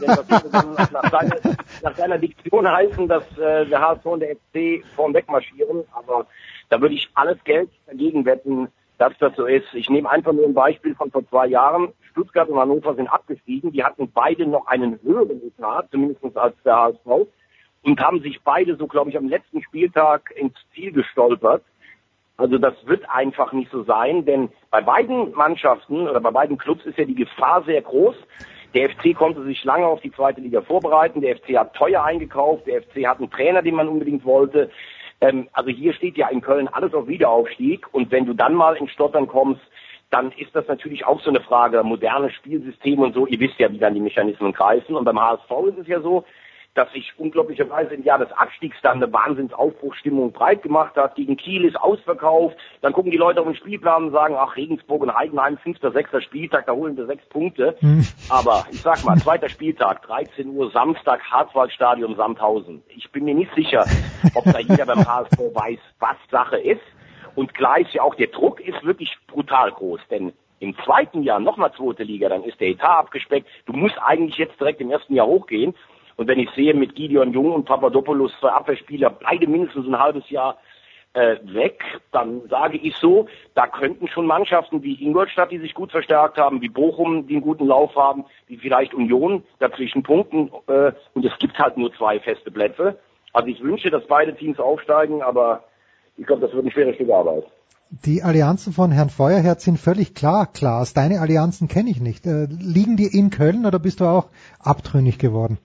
wenn 0.00 0.06
das 0.08 0.92
nach, 0.92 1.10
seiner, 1.10 1.56
nach 1.82 1.96
seiner 1.96 2.18
Diktion 2.18 2.68
heißen, 2.68 3.08
dass 3.08 3.24
äh, 3.38 3.64
der 3.64 3.80
HSV 3.80 4.04
und 4.04 4.20
der 4.20 4.36
FC 4.36 4.84
vorn 4.94 5.14
wegmarschieren. 5.14 5.84
Aber 5.92 6.26
da 6.68 6.78
würde 6.80 6.94
ich 6.94 7.08
alles 7.14 7.42
Geld 7.44 7.70
dagegen 7.86 8.26
wetten, 8.26 8.68
dass 8.98 9.12
das 9.18 9.34
so 9.36 9.46
ist. 9.46 9.66
Ich 9.74 9.90
nehme 9.90 10.10
einfach 10.10 10.32
nur 10.32 10.44
ein 10.46 10.54
Beispiel 10.54 10.94
von 10.94 11.10
vor 11.10 11.26
zwei 11.28 11.46
Jahren. 11.46 11.92
Stuttgart 12.12 12.48
und 12.48 12.58
Hannover 12.58 12.94
sind 12.94 13.08
abgestiegen. 13.08 13.72
Die 13.72 13.84
hatten 13.84 14.10
beide 14.12 14.46
noch 14.46 14.66
einen 14.66 15.00
höheren 15.02 15.42
Etat, 15.42 15.88
zumindest 15.90 16.36
als 16.36 16.56
der 16.64 16.76
HSV, 16.76 17.28
und 17.82 18.00
haben 18.00 18.20
sich 18.20 18.40
beide 18.42 18.76
so, 18.76 18.86
glaube 18.86 19.10
ich, 19.10 19.16
am 19.16 19.28
letzten 19.28 19.62
Spieltag 19.62 20.32
ins 20.34 20.54
Ziel 20.74 20.92
gestolpert. 20.92 21.62
Also 22.38 22.58
das 22.58 22.74
wird 22.84 23.08
einfach 23.08 23.52
nicht 23.52 23.70
so 23.70 23.82
sein, 23.84 24.24
denn 24.24 24.50
bei 24.70 24.82
beiden 24.82 25.32
Mannschaften 25.32 26.06
oder 26.06 26.20
bei 26.20 26.30
beiden 26.30 26.58
Clubs 26.58 26.84
ist 26.84 26.98
ja 26.98 27.04
die 27.04 27.14
Gefahr 27.14 27.62
sehr 27.64 27.80
groß. 27.80 28.14
Der 28.74 28.90
FC 28.90 29.14
konnte 29.16 29.42
sich 29.44 29.64
lange 29.64 29.86
auf 29.86 30.00
die 30.00 30.12
zweite 30.12 30.42
Liga 30.42 30.60
vorbereiten. 30.60 31.22
Der 31.22 31.36
FC 31.36 31.56
hat 31.56 31.74
teuer 31.74 32.04
eingekauft. 32.04 32.66
Der 32.66 32.82
FC 32.82 33.06
hat 33.06 33.18
einen 33.18 33.30
Trainer, 33.30 33.62
den 33.62 33.74
man 33.74 33.88
unbedingt 33.88 34.24
wollte. 34.24 34.70
Ähm, 35.20 35.48
also 35.52 35.70
hier 35.70 35.92
steht 35.94 36.16
ja 36.16 36.28
in 36.28 36.40
Köln 36.40 36.68
alles 36.68 36.94
auf 36.94 37.08
Wiederaufstieg. 37.08 37.86
Und 37.92 38.10
wenn 38.10 38.26
du 38.26 38.34
dann 38.34 38.54
mal 38.54 38.76
in 38.76 38.88
Stottern 38.88 39.26
kommst, 39.26 39.62
dann 40.10 40.32
ist 40.32 40.54
das 40.54 40.66
natürlich 40.68 41.04
auch 41.04 41.20
so 41.20 41.30
eine 41.30 41.40
Frage, 41.40 41.82
moderne 41.82 42.30
Spielsysteme 42.30 43.02
und 43.02 43.14
so. 43.14 43.26
Ihr 43.26 43.40
wisst 43.40 43.58
ja, 43.58 43.70
wie 43.72 43.78
dann 43.78 43.94
die 43.94 44.00
Mechanismen 44.00 44.52
kreisen. 44.52 44.94
Und 44.94 45.04
beim 45.04 45.20
HSV 45.20 45.50
ist 45.68 45.78
es 45.78 45.86
ja 45.88 46.00
so, 46.00 46.24
dass 46.76 46.92
sich 46.92 47.12
unglaublicherweise 47.18 47.94
im 47.94 48.04
Jahr 48.04 48.18
des 48.18 48.30
Abstiegs 48.32 48.76
dann 48.82 49.02
eine 49.02 49.12
Wahnsinnsaufbruchstimmung 49.12 50.32
breit 50.32 50.62
gemacht 50.62 50.96
hat. 50.96 51.14
Gegen 51.14 51.36
Kiel 51.36 51.64
ist 51.64 51.76
ausverkauft. 51.76 52.56
Dann 52.82 52.92
gucken 52.92 53.10
die 53.10 53.16
Leute 53.16 53.40
auf 53.40 53.46
den 53.46 53.56
Spielplan 53.56 54.04
und 54.04 54.12
sagen, 54.12 54.36
ach, 54.38 54.56
Regensburg 54.56 55.02
und 55.02 55.14
Heidenheim, 55.14 55.58
fünfter, 55.58 55.90
sechster 55.92 56.20
Spieltag, 56.20 56.66
da 56.66 56.72
holen 56.72 56.96
wir 56.96 57.06
sechs 57.06 57.24
Punkte. 57.26 57.76
Hm. 57.80 58.06
Aber 58.28 58.66
ich 58.70 58.80
sag 58.82 59.04
mal, 59.04 59.16
zweiter 59.16 59.48
Spieltag, 59.48 60.02
13 60.02 60.48
Uhr, 60.50 60.70
Samstag, 60.70 61.22
Harzwaldstadion, 61.30 62.16
Sandhausen. 62.16 62.82
Ich 62.88 63.10
bin 63.10 63.24
mir 63.24 63.34
nicht 63.34 63.54
sicher, 63.54 63.84
ob 64.34 64.44
da 64.44 64.58
jeder 64.58 64.86
beim 64.86 65.06
HSV 65.06 65.38
weiß, 65.38 65.78
was 65.98 66.16
Sache 66.30 66.58
ist. 66.58 66.82
Und 67.34 67.54
klar 67.54 67.78
ist 67.78 67.92
ja 67.92 68.02
auch, 68.02 68.14
der 68.14 68.28
Druck 68.28 68.60
ist 68.60 68.82
wirklich 68.84 69.16
brutal 69.26 69.70
groß, 69.70 70.00
denn 70.10 70.32
im 70.58 70.74
zweiten 70.84 71.22
Jahr 71.22 71.38
nochmal 71.38 71.72
zweite 71.72 72.02
Liga, 72.02 72.28
dann 72.28 72.44
ist 72.44 72.60
der 72.60 72.68
Etat 72.68 72.98
abgespeckt. 72.98 73.46
Du 73.66 73.72
musst 73.74 73.96
eigentlich 74.02 74.38
jetzt 74.38 74.58
direkt 74.58 74.80
im 74.80 74.90
ersten 74.90 75.14
Jahr 75.14 75.26
hochgehen. 75.26 75.74
Und 76.16 76.28
wenn 76.28 76.38
ich 76.38 76.50
sehe, 76.50 76.74
mit 76.74 76.94
Gideon 76.94 77.32
Jung 77.32 77.52
und 77.52 77.66
Papadopoulos 77.66 78.32
zwei 78.40 78.50
Abwehrspieler, 78.50 79.10
beide 79.10 79.46
mindestens 79.46 79.86
ein 79.86 79.98
halbes 79.98 80.28
Jahr 80.30 80.58
äh, 81.12 81.36
weg, 81.42 81.82
dann 82.12 82.42
sage 82.48 82.78
ich 82.78 82.94
so, 82.96 83.26
da 83.54 83.66
könnten 83.66 84.08
schon 84.08 84.26
Mannschaften 84.26 84.82
wie 84.82 85.02
Ingolstadt, 85.02 85.50
die 85.50 85.58
sich 85.58 85.74
gut 85.74 85.90
verstärkt 85.90 86.36
haben, 86.36 86.60
wie 86.60 86.68
Bochum, 86.68 87.26
die 87.26 87.34
einen 87.34 87.42
guten 87.42 87.66
Lauf 87.66 87.94
haben, 87.96 88.24
wie 88.46 88.56
vielleicht 88.56 88.94
Union 88.94 89.42
dazwischen 89.58 90.02
punkten. 90.02 90.50
Äh, 90.66 90.92
und 91.14 91.24
es 91.24 91.38
gibt 91.38 91.58
halt 91.58 91.76
nur 91.76 91.92
zwei 91.94 92.20
feste 92.20 92.50
Plätze. 92.50 92.98
Also 93.32 93.48
ich 93.48 93.62
wünsche, 93.62 93.90
dass 93.90 94.06
beide 94.06 94.34
Teams 94.34 94.58
aufsteigen, 94.58 95.22
aber 95.22 95.64
ich 96.16 96.26
glaube, 96.26 96.42
das 96.42 96.54
wird 96.54 96.64
ein 96.64 96.70
schweres 96.70 96.94
Stück 96.94 97.10
Arbeit. 97.10 97.44
Die 97.90 98.22
Allianzen 98.22 98.72
von 98.72 98.90
Herrn 98.90 99.10
Feuerherz 99.10 99.64
sind 99.64 99.78
völlig 99.78 100.14
klar, 100.14 100.48
Klaas. 100.52 100.92
Deine 100.92 101.20
Allianzen 101.20 101.68
kenne 101.68 101.90
ich 101.90 102.00
nicht. 102.00 102.26
Äh, 102.26 102.46
liegen 102.50 102.96
die 102.96 103.06
in 103.06 103.30
Köln 103.30 103.64
oder 103.64 103.78
bist 103.78 104.00
du 104.00 104.06
auch 104.06 104.28
abtrünnig 104.58 105.18
geworden? 105.18 105.58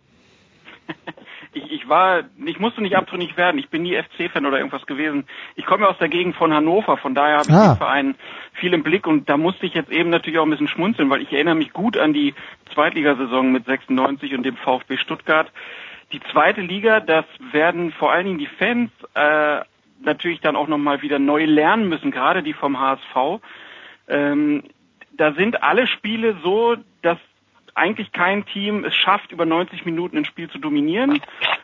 ich, 1.54 1.72
ich 1.72 1.90
war, 1.90 2.24
ich 2.46 2.60
musste 2.60 2.82
nicht 2.82 2.96
abtrünnig 2.96 3.38
werden. 3.38 3.58
Ich 3.58 3.70
bin 3.70 3.84
nie 3.84 3.96
FC-Fan 3.96 4.46
oder 4.46 4.58
irgendwas 4.58 4.86
gewesen. 4.86 5.26
Ich 5.56 5.66
komme 5.66 5.88
aus 5.88 5.98
der 5.98 6.10
Gegend 6.10 6.36
von 6.36 6.54
Hannover, 6.54 6.98
von 6.98 7.16
daher 7.16 7.38
habe 7.38 7.50
ich 7.50 7.56
ah. 7.56 7.74
den 7.74 7.78
Verein 7.78 8.16
viel 8.54 8.74
im 8.74 8.84
Blick 8.84 9.08
und 9.08 9.30
da 9.30 9.38
musste 9.38 9.66
ich 9.66 9.74
jetzt 9.74 9.92
eben 9.92 10.10
natürlich 10.10 10.40
auch 10.40 10.46
ein 10.46 10.50
bisschen 10.50 10.68
schmunzeln, 10.68 11.10
weil 11.10 11.22
ich 11.22 11.32
erinnere 11.32 11.56
mich 11.56 11.74
gut 11.74 11.98
an 11.98 12.14
die 12.14 12.34
Zweitligasaison 12.74 13.52
mit 13.52 13.66
96 13.66 14.34
und 14.34 14.44
dem 14.44 14.58
VfB 14.58 14.98
Stuttgart. 14.98 15.52
Die 16.12 16.22
zweite 16.32 16.62
Liga, 16.62 17.00
das 17.00 17.26
werden 17.52 17.92
vor 17.94 18.12
allen 18.12 18.26
Dingen 18.26 18.40
die 18.40 18.48
Fans 18.48 18.92
äh, 19.14 19.62
natürlich 20.04 20.42
dann 20.42 20.56
auch 20.56 20.68
nochmal 20.68 21.02
wieder 21.02 21.20
neu 21.20 21.46
lernen 21.46 21.88
müssen, 21.88 22.12
gerade 22.12 22.44
die 22.44 22.54
vom 22.54 22.80
HSV. 22.80 23.42
Ähm, 24.08 24.64
da 25.14 25.34
sind 25.34 25.64
alle 25.64 25.88
Spiele 25.88 26.36
so, 26.44 26.76
eigentlich 27.82 28.12
kein 28.12 28.46
Team 28.46 28.86
es 28.86 28.96
schafft, 28.96 29.32
über 29.32 29.46
90 29.46 29.86
Minuten 29.86 30.18
ein 30.18 30.26
Spiel 30.26 30.50
zu 30.50 30.60
dominieren, 30.60 31.20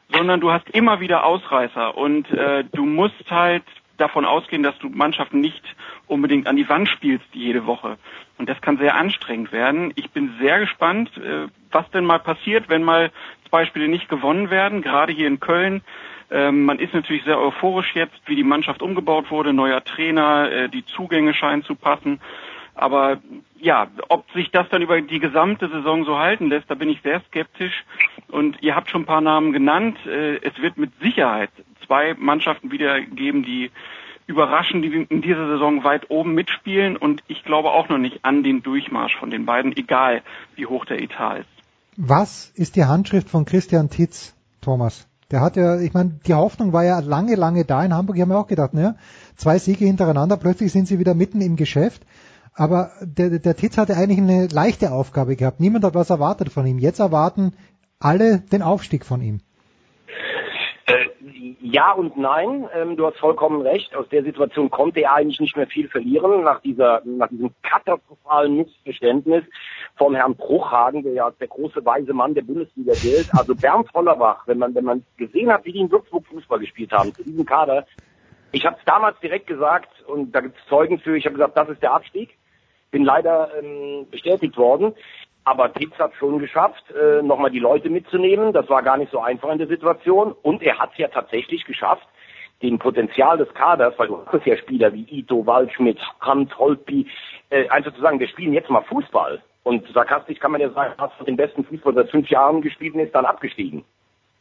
sondern 0.09 0.41
du 0.41 0.51
hast 0.51 0.67
immer 0.71 0.99
wieder 0.99 1.23
Ausreißer 1.23 1.95
und 1.95 2.29
äh, 2.31 2.63
du 2.73 2.85
musst 2.85 3.29
halt 3.29 3.63
davon 3.97 4.25
ausgehen, 4.25 4.63
dass 4.63 4.77
du 4.79 4.89
Mannschaften 4.89 5.39
nicht 5.39 5.63
unbedingt 6.07 6.47
an 6.47 6.55
die 6.55 6.67
Wand 6.69 6.89
spielst 6.89 7.25
jede 7.33 7.65
Woche. 7.65 7.97
Und 8.37 8.49
das 8.49 8.59
kann 8.61 8.77
sehr 8.77 8.95
anstrengend 8.95 9.51
werden. 9.51 9.91
Ich 9.95 10.11
bin 10.11 10.35
sehr 10.39 10.59
gespannt, 10.59 11.15
äh, 11.17 11.47
was 11.71 11.89
denn 11.91 12.05
mal 12.05 12.19
passiert, 12.19 12.69
wenn 12.69 12.83
mal 12.83 13.11
zwei 13.49 13.65
Spiele 13.65 13.87
nicht 13.87 14.09
gewonnen 14.09 14.49
werden, 14.49 14.81
gerade 14.81 15.13
hier 15.13 15.27
in 15.27 15.39
Köln. 15.39 15.81
Ähm, 16.29 16.65
man 16.65 16.79
ist 16.79 16.93
natürlich 16.93 17.23
sehr 17.23 17.39
euphorisch 17.39 17.95
jetzt, 17.95 18.19
wie 18.25 18.35
die 18.35 18.43
Mannschaft 18.43 18.81
umgebaut 18.81 19.31
wurde, 19.31 19.53
neuer 19.53 19.83
Trainer, 19.83 20.51
äh, 20.51 20.69
die 20.69 20.85
Zugänge 20.85 21.33
scheinen 21.33 21.63
zu 21.63 21.75
passen. 21.75 22.19
Aber 22.75 23.17
ja, 23.59 23.87
ob 24.09 24.29
sich 24.31 24.51
das 24.51 24.67
dann 24.69 24.81
über 24.81 25.01
die 25.01 25.19
gesamte 25.19 25.69
Saison 25.69 26.05
so 26.05 26.17
halten 26.17 26.49
lässt, 26.49 26.69
da 26.69 26.75
bin 26.75 26.89
ich 26.89 27.01
sehr 27.01 27.21
skeptisch. 27.27 27.85
Und 28.27 28.61
ihr 28.61 28.75
habt 28.75 28.89
schon 28.89 29.03
ein 29.03 29.07
paar 29.07 29.21
Namen 29.21 29.53
genannt. 29.53 29.97
Äh, 30.05 30.37
es 30.37 30.57
wird 30.61 30.77
mit 30.77 30.91
Sicherheit 31.01 31.49
zwei 31.85 32.13
Mannschaften 32.15 32.71
wieder 32.71 33.01
geben, 33.01 33.43
die 33.43 33.71
überraschen, 34.27 34.81
die 34.81 35.07
in 35.09 35.21
dieser 35.21 35.47
Saison 35.47 35.83
weit 35.83 36.09
oben 36.09 36.33
mitspielen. 36.33 36.97
Und 36.97 37.23
ich 37.27 37.43
glaube 37.43 37.71
auch 37.71 37.89
noch 37.89 37.97
nicht 37.97 38.23
an 38.23 38.43
den 38.43 38.61
Durchmarsch 38.61 39.15
von 39.15 39.29
den 39.29 39.45
beiden, 39.45 39.75
egal 39.75 40.21
wie 40.55 40.65
hoch 40.65 40.85
der 40.85 41.01
Etat 41.01 41.39
ist. 41.39 41.47
Was 41.95 42.51
ist 42.55 42.75
die 42.75 42.85
Handschrift 42.85 43.29
von 43.29 43.45
Christian 43.45 43.89
Titz, 43.89 44.35
Thomas? 44.61 45.07
Der 45.31 45.41
hat 45.41 45.57
ja, 45.57 45.79
ich 45.79 45.93
meine, 45.93 46.19
die 46.25 46.33
Hoffnung 46.33 46.71
war 46.71 46.85
ja 46.85 46.99
lange, 46.99 47.35
lange 47.35 47.65
da 47.65 47.83
in 47.83 47.93
Hamburg. 47.93 48.15
Ich 48.15 48.21
habe 48.21 48.31
mir 48.31 48.37
auch 48.37 48.47
gedacht, 48.47 48.73
ne, 48.73 48.95
zwei 49.35 49.57
Siege 49.59 49.83
hintereinander, 49.83 50.37
plötzlich 50.37 50.71
sind 50.71 50.87
sie 50.87 50.99
wieder 50.99 51.15
mitten 51.15 51.41
im 51.41 51.57
Geschäft. 51.57 52.05
Aber 52.57 52.89
der, 53.01 53.37
der 53.37 53.55
Titz 53.55 53.77
hatte 53.77 53.95
eigentlich 53.95 54.17
eine 54.17 54.47
leichte 54.47 54.91
Aufgabe 54.91 55.35
gehabt. 55.35 55.59
Niemand 55.59 55.85
hat 55.85 55.93
was 55.93 56.09
erwartet 56.09 56.49
von 56.49 56.65
ihm. 56.65 56.79
Jetzt 56.79 56.99
erwarten 56.99 57.53
alle 57.99 58.39
den 58.39 58.63
Aufstieg 58.63 59.05
von 59.05 59.21
ihm. 59.21 59.41
Äh, 60.87 61.05
ja 61.61 61.91
und 61.91 62.17
nein. 62.17 62.67
Ähm, 62.73 62.97
du 62.97 63.05
hast 63.05 63.19
vollkommen 63.19 63.61
recht. 63.61 63.95
Aus 63.95 64.09
der 64.09 64.23
Situation 64.23 64.71
konnte 64.71 65.01
er 65.01 65.13
eigentlich 65.13 65.39
nicht 65.39 65.55
mehr 65.55 65.67
viel 65.67 65.87
verlieren 65.87 66.43
nach 66.43 66.59
dieser, 66.61 67.03
nach 67.05 67.29
diesem 67.29 67.51
katastrophalen 67.61 68.57
Missverständnis 68.57 69.43
von 69.95 70.15
Herrn 70.15 70.35
Bruchhagen, 70.35 71.03
der 71.03 71.13
ja 71.13 71.25
als 71.25 71.37
der 71.37 71.49
große 71.49 71.85
weise 71.85 72.13
Mann 72.13 72.33
der 72.33 72.41
Bundesliga 72.41 72.93
gilt. 72.93 73.29
Also 73.35 73.53
Bernd 73.53 73.93
Hollerbach, 73.93 74.47
wenn 74.47 74.57
man, 74.57 74.73
wenn 74.73 74.85
man 74.85 75.05
gesehen 75.17 75.51
hat, 75.51 75.63
wie 75.65 75.73
die 75.73 75.81
in 75.81 75.91
Würzburg 75.91 76.25
Fußball 76.25 76.57
gespielt 76.57 76.91
haben, 76.91 77.13
zu 77.13 77.23
diesem 77.23 77.45
Kader. 77.45 77.85
Ich 78.51 78.65
habe 78.65 78.77
es 78.79 78.85
damals 78.85 79.19
direkt 79.19 79.45
gesagt 79.45 79.89
und 80.07 80.31
da 80.31 80.39
gibt 80.39 80.57
es 80.57 80.65
Zeugen 80.67 80.97
für. 80.97 81.15
Ich 81.15 81.25
habe 81.25 81.35
gesagt, 81.35 81.55
das 81.55 81.69
ist 81.69 81.83
der 81.83 81.93
Abstieg. 81.93 82.35
Bin 82.91 83.03
leider 83.03 83.49
ähm, 83.61 84.07
bestätigt 84.09 84.57
worden. 84.57 84.93
Aber 85.43 85.69
Pitz 85.69 85.97
hat 85.97 86.13
schon 86.15 86.39
geschafft, 86.39 86.83
äh, 86.91 87.21
nochmal 87.21 87.51
die 87.51 87.59
Leute 87.59 87.89
mitzunehmen. 87.89 88.51
Das 88.51 88.69
war 88.69 88.83
gar 88.83 88.97
nicht 88.97 89.11
so 89.11 89.19
einfach 89.19 89.49
in 89.49 89.59
der 89.59 89.67
Situation. 89.67 90.33
Und 90.41 90.61
er 90.61 90.77
hat 90.77 90.91
es 90.91 90.97
ja 90.97 91.07
tatsächlich 91.07 91.63
geschafft, 91.63 92.07
dem 92.61 92.79
Potenzial 92.79 93.37
des 93.37 93.53
Kaders, 93.53 93.93
weil 93.97 94.07
du 94.07 94.25
hast 94.25 94.45
ja 94.45 94.57
Spieler 94.57 94.91
wie 94.93 95.05
Ito, 95.09 95.45
Waldschmidt, 95.45 95.99
Hans, 96.19 96.57
Holtby, 96.57 97.07
äh, 97.49 97.69
einfach 97.69 97.93
zu 97.93 98.01
sagen, 98.01 98.19
wir 98.19 98.27
spielen 98.27 98.53
jetzt 98.53 98.69
mal 98.69 98.81
Fußball. 98.83 99.41
Und 99.63 99.87
sarkastisch 99.93 100.39
kann 100.39 100.51
man 100.51 100.61
ja 100.61 100.69
sagen, 100.71 100.93
hast 100.97 101.19
du 101.19 101.25
den 101.25 101.35
besten 101.35 101.63
Fußball 101.65 101.93
seit 101.93 102.09
fünf 102.09 102.29
Jahren 102.29 102.61
gespielt 102.61 102.95
und 102.95 103.01
ist 103.01 103.13
dann 103.13 103.25
abgestiegen. 103.25 103.83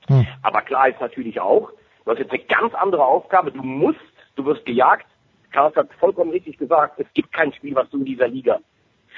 Hm. 0.08 0.26
Aber 0.42 0.62
klar 0.62 0.88
ist 0.88 1.00
natürlich 1.00 1.40
auch, 1.40 1.70
du 2.04 2.10
hast 2.10 2.18
jetzt 2.18 2.32
eine 2.32 2.42
ganz 2.44 2.74
andere 2.74 3.04
Aufgabe. 3.04 3.50
Du 3.50 3.62
musst, 3.62 3.98
du 4.36 4.44
wirst 4.44 4.64
gejagt. 4.64 5.06
Karl 5.52 5.74
hat 5.74 5.88
vollkommen 5.98 6.30
richtig 6.30 6.58
gesagt, 6.58 7.00
es 7.00 7.06
gibt 7.14 7.32
kein 7.32 7.52
Spiel, 7.52 7.74
was 7.74 7.88
du 7.90 7.98
in 7.98 8.04
dieser 8.04 8.28
Liga 8.28 8.58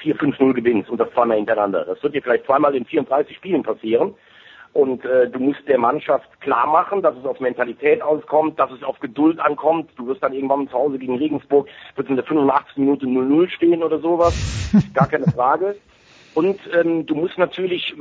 4-5-0 0.03 0.53
gewinnst 0.53 0.89
und 0.89 0.97
das 0.97 1.11
zweimal 1.11 1.37
hintereinander. 1.37 1.85
Das 1.85 2.01
wird 2.03 2.15
dir 2.15 2.21
vielleicht 2.21 2.45
zweimal 2.45 2.75
in 2.75 2.85
34 2.85 3.35
Spielen 3.35 3.63
passieren. 3.63 4.15
Und 4.71 5.03
äh, 5.03 5.27
du 5.27 5.39
musst 5.39 5.67
der 5.67 5.79
Mannschaft 5.79 6.29
klar 6.41 6.67
machen, 6.67 7.01
dass 7.01 7.17
es 7.17 7.25
auf 7.25 7.39
Mentalität 7.39 8.03
auskommt, 8.03 8.59
dass 8.59 8.71
es 8.71 8.83
auf 8.83 8.99
Geduld 8.99 9.39
ankommt. 9.39 9.89
Du 9.95 10.05
wirst 10.07 10.21
dann 10.21 10.33
irgendwann 10.33 10.67
zu 10.67 10.73
Hause 10.73 10.99
gegen 10.99 11.17
Regensburg, 11.17 11.67
wird 11.95 12.07
in 12.07 12.15
der 12.15 12.25
85. 12.25 12.77
Minute 12.77 13.05
0-0 13.07 13.49
stehen 13.49 13.83
oder 13.83 13.99
sowas. 13.99 14.71
Gar 14.93 15.07
keine 15.07 15.25
Frage. 15.25 15.75
Und 16.35 16.59
ähm, 16.73 17.07
du 17.07 17.15
musst 17.15 17.39
natürlich, 17.39 17.95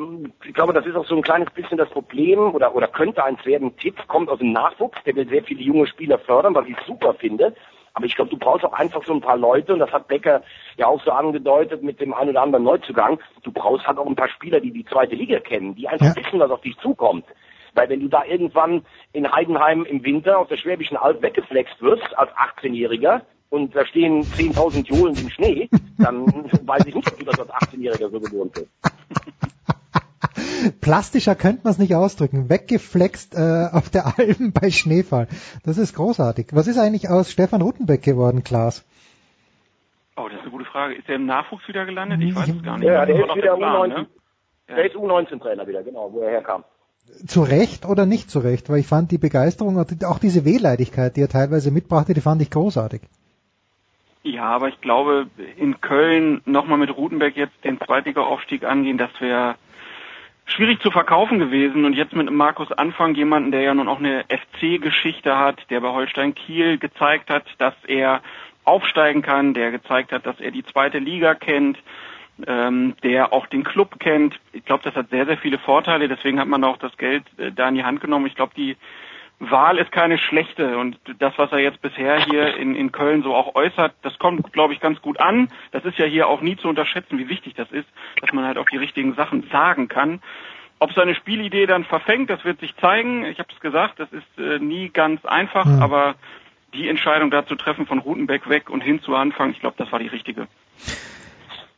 ich 0.45 0.55
glaube, 0.55 0.75
das 0.75 0.85
ist 0.85 0.95
auch 0.95 1.07
so 1.07 1.17
ein 1.17 1.23
kleines 1.23 1.51
bisschen 1.51 1.79
das 1.79 1.89
Problem 1.89 2.39
oder, 2.55 2.75
oder 2.75 2.87
könnte 2.87 3.25
eins 3.25 3.45
werden. 3.47 3.77
Tipp 3.79 3.97
kommt 4.07 4.29
aus 4.29 4.39
dem 4.39 4.53
Nachwuchs, 4.53 5.03
der 5.05 5.17
will 5.17 5.27
sehr 5.29 5.43
viele 5.43 5.63
junge 5.63 5.87
Spieler 5.87 6.19
fördern, 6.19 6.55
was 6.55 6.67
ich 6.67 6.77
super 6.87 7.15
finde. 7.15 7.55
Aber 7.95 8.07
ich 8.07 8.15
glaube, 8.15 8.31
du 8.31 8.37
brauchst 8.37 8.65
auch 8.65 8.73
einfach 8.73 9.05
so 9.05 9.13
ein 9.13 9.21
paar 9.21 9.37
Leute, 9.37 9.73
und 9.73 9.81
das 9.81 9.93
hat 9.93 10.09
Becker 10.09 10.43
ja 10.77 10.87
auch 10.87 11.03
so 11.03 11.11
angedeutet 11.11 11.83
mit 11.83 12.01
dem 12.01 12.15
einen 12.15 12.31
oder 12.31 12.43
anderen 12.43 12.65
Neuzugang. 12.65 13.19
Du 13.43 13.53
brauchst 13.53 13.87
halt 13.87 13.99
auch 13.99 14.07
ein 14.07 14.17
paar 14.17 14.29
Spieler, 14.29 14.61
die 14.61 14.73
die 14.73 14.85
zweite 14.85 15.15
Liga 15.15 15.41
kennen, 15.41 15.75
die 15.75 15.89
einfach 15.89 16.15
ja. 16.15 16.17
wissen, 16.17 16.41
was 16.41 16.51
auf 16.51 16.61
dich 16.61 16.77
zukommt. 16.79 17.25
Weil 17.75 17.89
wenn 17.89 18.01
du 18.01 18.09
da 18.09 18.25
irgendwann 18.25 18.83
in 19.13 19.31
Heidenheim 19.31 19.85
im 19.85 20.03
Winter 20.05 20.39
aus 20.39 20.49
der 20.49 20.57
Schwäbischen 20.57 20.97
Alb 20.97 21.23
weggeflext 21.23 21.81
wirst 21.81 22.17
als 22.17 22.31
18-Jähriger 22.33 23.21
und 23.51 23.75
da 23.75 23.87
stehen 23.87 24.23
10.000 24.23 24.87
Johlen 24.87 25.17
im 25.17 25.31
Schnee, 25.31 25.69
dann 25.99 26.27
weiß 26.63 26.87
ich 26.87 26.95
nicht, 26.95 27.11
ob 27.11 27.19
du 27.19 27.25
das 27.25 27.39
als 27.39 27.51
18-Jähriger 27.51 28.11
so 28.11 28.21
gewohnt 28.21 28.53
bist. 28.53 28.69
Plastischer 30.81 31.35
könnte 31.35 31.63
man 31.65 31.73
es 31.73 31.79
nicht 31.79 31.95
ausdrücken. 31.95 32.49
Weggeflext 32.49 33.35
äh, 33.35 33.69
auf 33.73 33.91
der 33.91 34.19
Alpen 34.19 34.53
bei 34.61 34.71
Schneefall. 34.71 35.29
Das 35.65 35.79
ist 35.79 35.95
großartig. 35.95 36.49
Was 36.53 36.67
ist 36.67 36.79
eigentlich 36.79 37.09
aus 37.09 37.31
Stefan 37.31 37.63
Rutenbeck 37.63 38.03
geworden, 38.03 38.45
Klaas? 38.45 38.85
Oh, 40.17 40.29
das 40.29 40.39
ist 40.39 40.43
eine 40.43 40.51
gute 40.51 40.65
Frage. 40.65 40.95
Ist 40.95 41.09
er 41.09 41.17
im 41.17 41.27
Nachwuchs 41.27 41.67
wieder 41.69 41.85
gelandet? 41.85 42.21
Ich 42.23 42.35
weiß 42.35 42.49
es 42.49 42.63
gar 42.63 42.79
nicht. 42.79 42.89
Ja, 42.89 43.07
der 43.07 43.17
ist 43.17 43.37
wieder 43.37 43.55
U19. 43.55 43.89
Ne? 43.89 44.07
Der 44.69 44.85
ist 44.85 44.97
U19-Trainer 44.97 45.67
wieder, 45.67 45.83
genau, 45.83 46.13
wo 46.13 46.21
er 46.21 46.31
herkam. 46.31 46.65
Zu 47.27 47.43
Recht 47.43 47.87
oder 47.87 48.05
nicht 48.05 48.31
zu 48.31 48.41
Recht? 48.41 48.69
Weil 48.69 48.81
ich 48.81 48.87
fand 48.87 49.11
die 49.11 49.19
Begeisterung, 49.19 49.79
auch 49.79 50.19
diese 50.19 50.45
Wehleidigkeit, 50.45 51.17
die 51.17 51.23
er 51.23 51.29
teilweise 51.29 51.71
mitbrachte, 51.71 52.13
die 52.13 52.21
fand 52.21 52.43
ich 52.43 52.51
großartig. 52.51 53.03
Ja, 54.25 54.45
aber 54.45 54.69
ich 54.69 54.81
glaube, 54.81 55.29
in 55.57 55.81
Köln 55.81 56.43
nochmal 56.45 56.79
mit 56.79 56.95
Rutenberg 56.95 57.37
jetzt 57.37 57.65
den 57.65 57.79
Zweitliga-Aufstieg 57.81 58.65
angehen, 58.65 58.99
das 58.99 59.11
wäre 59.21 59.55
schwierig 60.49 60.81
zu 60.81 60.91
verkaufen 60.91 61.39
gewesen 61.39 61.85
und 61.85 61.95
jetzt 61.95 62.15
mit 62.15 62.31
Markus 62.31 62.73
Anfang 62.73 63.15
jemanden, 63.15 63.53
der 63.53 63.63
ja 63.63 63.75
nun 63.75 63.89
auch 63.89 63.99
eine 63.99 64.25
FC-Geschichte 64.25 65.39
hat, 65.39 65.59
der 65.71 65.81
bei 65.81 65.89
Holstein 65.89 66.35
Kiel 66.35 66.79
gezeigt 66.79 67.31
hat, 67.31 67.45
dass 67.59 67.75
er 67.87 68.23
aufsteigen 68.65 69.23
kann, 69.23 69.55
der 69.55 69.71
gezeigt 69.71 70.13
hat, 70.13 70.27
dass 70.27 70.41
er 70.41 70.51
die 70.51 70.65
zweite 70.65 70.99
Liga 70.99 71.35
kennt, 71.35 71.79
ähm, 72.47 72.95
der 73.03 73.33
auch 73.33 73.47
den 73.47 73.65
Club 73.65 73.99
kennt. 73.99 74.39
Ich 74.53 74.65
glaube, 74.65 74.85
das 74.85 74.95
hat 74.95 75.11
sehr, 75.11 75.27
sehr 75.27 75.39
viele 75.39 75.59
Vorteile. 75.59 76.09
Deswegen 76.09 76.39
hat 76.39 76.49
man 76.49 76.65
auch 76.65 76.77
das 76.77 76.97
Geld 76.97 77.25
äh, 77.39 77.51
da 77.51 77.69
in 77.69 77.75
die 77.75 77.85
Hand 77.85 78.01
genommen. 78.01 78.27
Ich 78.27 78.35
glaube, 78.35 78.53
die 78.57 78.77
Wahl 79.41 79.79
ist 79.79 79.93
keine 79.93 80.19
schlechte 80.19 80.79
und 80.79 80.99
das, 81.21 81.33
was 81.37 81.53
er 81.53 81.59
jetzt 81.59 81.81
bisher 81.81 82.25
hier 82.25 82.57
in, 82.57 82.75
in 82.75 82.91
Köln 82.91 83.23
so 83.23 83.35
auch 83.35 83.55
äußert, 83.55 83.95
das 84.03 84.19
kommt, 84.19 84.53
glaube 84.53 84.75
ich, 84.75 84.81
ganz 84.81 85.01
gut 85.01 85.21
an. 85.21 85.49
Das 85.71 85.85
ist 85.85 85.97
ja 85.97 86.07
hier 86.07 86.27
auch 86.27 86.41
nie 86.41 86.57
zu 86.57 86.69
unterschätzen, 86.69 87.19
wie 87.19 87.29
wichtig 87.29 87.55
das 87.55 87.71
ist, 87.71 87.89
dass 88.21 88.33
man 88.33 88.45
halt 88.45 88.59
auch 88.59 88.69
die 88.69 88.79
richtigen 88.79 89.15
Sachen 89.15 89.49
sagen 89.51 89.87
kann. 89.87 90.21
Ob 90.81 90.93
seine 90.93 91.15
Spielidee 91.15 91.67
dann 91.67 91.85
verfängt, 91.85 92.31
das 92.31 92.45
wird 92.45 92.61
sich 92.61 92.77
zeigen. 92.77 93.25
Ich 93.27 93.39
habe 93.39 93.49
es 93.53 93.61
gesagt, 93.61 94.01
das 94.01 94.13
ist 94.13 94.39
äh, 94.39 94.59
nie 94.59 94.91
ganz 94.91 95.25
einfach, 95.25 95.67
mhm. 95.67 95.83
aber 95.83 96.17
die 96.75 96.89
Entscheidung 96.89 97.31
da 97.31 97.47
zu 97.47 97.55
treffen 97.55 97.87
von 97.87 97.99
Rutenbeck 97.99 98.49
weg 98.49 98.71
und 98.71 98.83
hin 98.83 99.01
zu 99.01 99.15
Anfang, 99.15 99.51
ich 99.51 99.61
glaube, 99.61 99.77
das 99.79 99.91
war 99.93 99.99
die 99.99 100.09
richtige. 100.09 100.49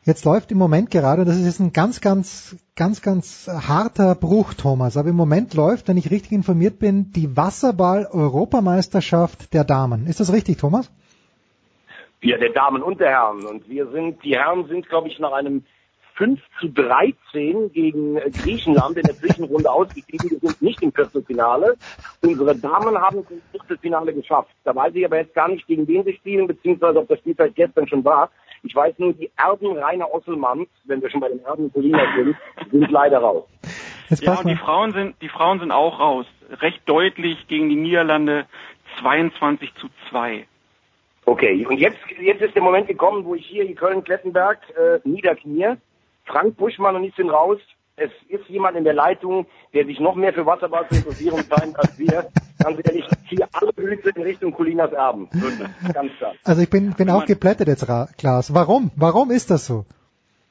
Jetzt 0.03 0.25
läuft 0.25 0.51
im 0.51 0.57
Moment 0.57 0.89
gerade, 0.89 1.25
das 1.25 1.35
ist 1.35 1.45
jetzt 1.45 1.59
ein 1.59 1.73
ganz, 1.73 2.01
ganz, 2.01 2.57
ganz, 2.75 3.03
ganz 3.03 3.47
harter 3.47 4.15
Bruch, 4.15 4.55
Thomas, 4.55 4.97
aber 4.97 5.09
im 5.09 5.15
Moment 5.15 5.53
läuft, 5.53 5.87
wenn 5.87 5.97
ich 5.97 6.09
richtig 6.09 6.31
informiert 6.31 6.79
bin, 6.79 7.11
die 7.11 7.37
Wasserball-Europameisterschaft 7.37 9.53
der 9.53 9.63
Damen. 9.63 10.07
Ist 10.07 10.19
das 10.19 10.33
richtig, 10.33 10.57
Thomas? 10.57 10.91
Ja, 12.23 12.39
der 12.39 12.49
Damen 12.49 12.81
und 12.81 12.99
der 12.99 13.09
Herren. 13.09 13.45
Und 13.45 13.69
wir 13.69 13.91
sind, 13.91 14.23
die 14.23 14.35
Herren 14.35 14.67
sind, 14.67 14.89
glaube 14.89 15.07
ich, 15.07 15.19
nach 15.19 15.33
einem 15.33 15.65
5 16.15 16.41
zu 16.59 16.69
13 16.69 17.71
gegen 17.71 18.15
Griechenland 18.15 18.97
in 18.97 19.03
der 19.03 19.15
Zwischenrunde 19.15 19.71
ausgegeben. 19.71 20.31
Wir 20.31 20.39
sind 20.39 20.63
nicht 20.63 20.81
im 20.81 20.91
Viertelfinale. 20.91 21.75
Unsere 22.21 22.55
Damen 22.55 22.97
haben 22.97 23.19
es 23.19 23.29
im 23.29 23.43
Viertelfinale 23.51 24.15
geschafft. 24.15 24.49
Da 24.63 24.75
weiß 24.75 24.95
ich 24.95 25.05
aber 25.05 25.17
jetzt 25.17 25.35
gar 25.35 25.47
nicht, 25.47 25.67
gegen 25.67 25.87
wen 25.87 26.03
sie 26.03 26.13
spielen, 26.13 26.47
beziehungsweise 26.47 26.97
ob 26.99 27.07
das 27.07 27.19
Spiel 27.19 27.35
vielleicht 27.35 27.55
gestern 27.55 27.87
schon 27.87 28.03
war. 28.03 28.31
Ich 28.63 28.75
weiß 28.75 28.99
nur, 28.99 29.13
die 29.13 29.31
Erben 29.37 29.77
Rainer 29.77 30.11
Osselmanns, 30.13 30.67
wenn 30.85 31.01
wir 31.01 31.09
schon 31.09 31.21
bei 31.21 31.29
den 31.29 31.43
Erben 31.43 31.71
Colina 31.71 32.03
sind, 32.15 32.35
sind 32.71 32.91
leider 32.91 33.19
raus. 33.19 33.45
Ja, 34.19 34.39
und 34.39 34.47
die 34.47 34.55
Frauen 34.55 34.91
sind, 34.91 35.15
die 35.21 35.29
Frauen 35.29 35.59
sind 35.59 35.71
auch 35.71 35.99
raus. 35.99 36.25
Recht 36.49 36.81
deutlich 36.85 37.47
gegen 37.47 37.69
die 37.69 37.75
Niederlande 37.75 38.45
22 38.99 39.73
zu 39.75 39.87
2. 40.09 40.45
Okay, 41.25 41.65
und 41.65 41.77
jetzt, 41.77 41.99
jetzt 42.19 42.41
ist 42.41 42.55
der 42.55 42.61
Moment 42.61 42.87
gekommen, 42.87 43.23
wo 43.23 43.35
ich 43.35 43.45
hier 43.45 43.65
in 43.65 43.75
Köln-Klettenberg 43.75 44.59
äh, 44.75 44.99
niederknie. 45.07 45.77
Frank 46.25 46.57
Buschmann 46.57 46.95
und 46.95 47.03
ich 47.03 47.15
sind 47.15 47.29
raus 47.29 47.59
es 48.01 48.11
ist 48.29 48.47
jemand 48.49 48.75
in 48.77 48.83
der 48.83 48.93
Leitung, 48.93 49.45
der 49.73 49.85
sich 49.85 49.99
noch 49.99 50.15
mehr 50.15 50.33
für 50.33 50.45
Wasserball 50.45 50.87
zu 50.89 50.95
interessieren 50.95 51.43
scheint 51.47 51.77
als 51.77 51.97
wir. 51.99 52.27
Ganz 52.57 52.79
ehrlich, 52.83 53.05
hier 53.29 53.47
alle 53.53 53.71
Grüße 53.73 54.09
in 54.15 54.21
Richtung 54.23 54.53
Colinas 54.53 54.91
Erben. 54.91 55.29
Ganz 55.93 56.11
klar. 56.17 56.33
Also 56.43 56.61
ich 56.61 56.69
bin, 56.69 56.93
bin 56.93 57.09
auch 57.09 57.25
geplättet 57.25 57.67
jetzt, 57.67 57.85
Klaas. 58.17 58.53
Warum? 58.53 58.91
Warum 58.95 59.31
ist 59.31 59.51
das 59.51 59.65
so? 59.65 59.85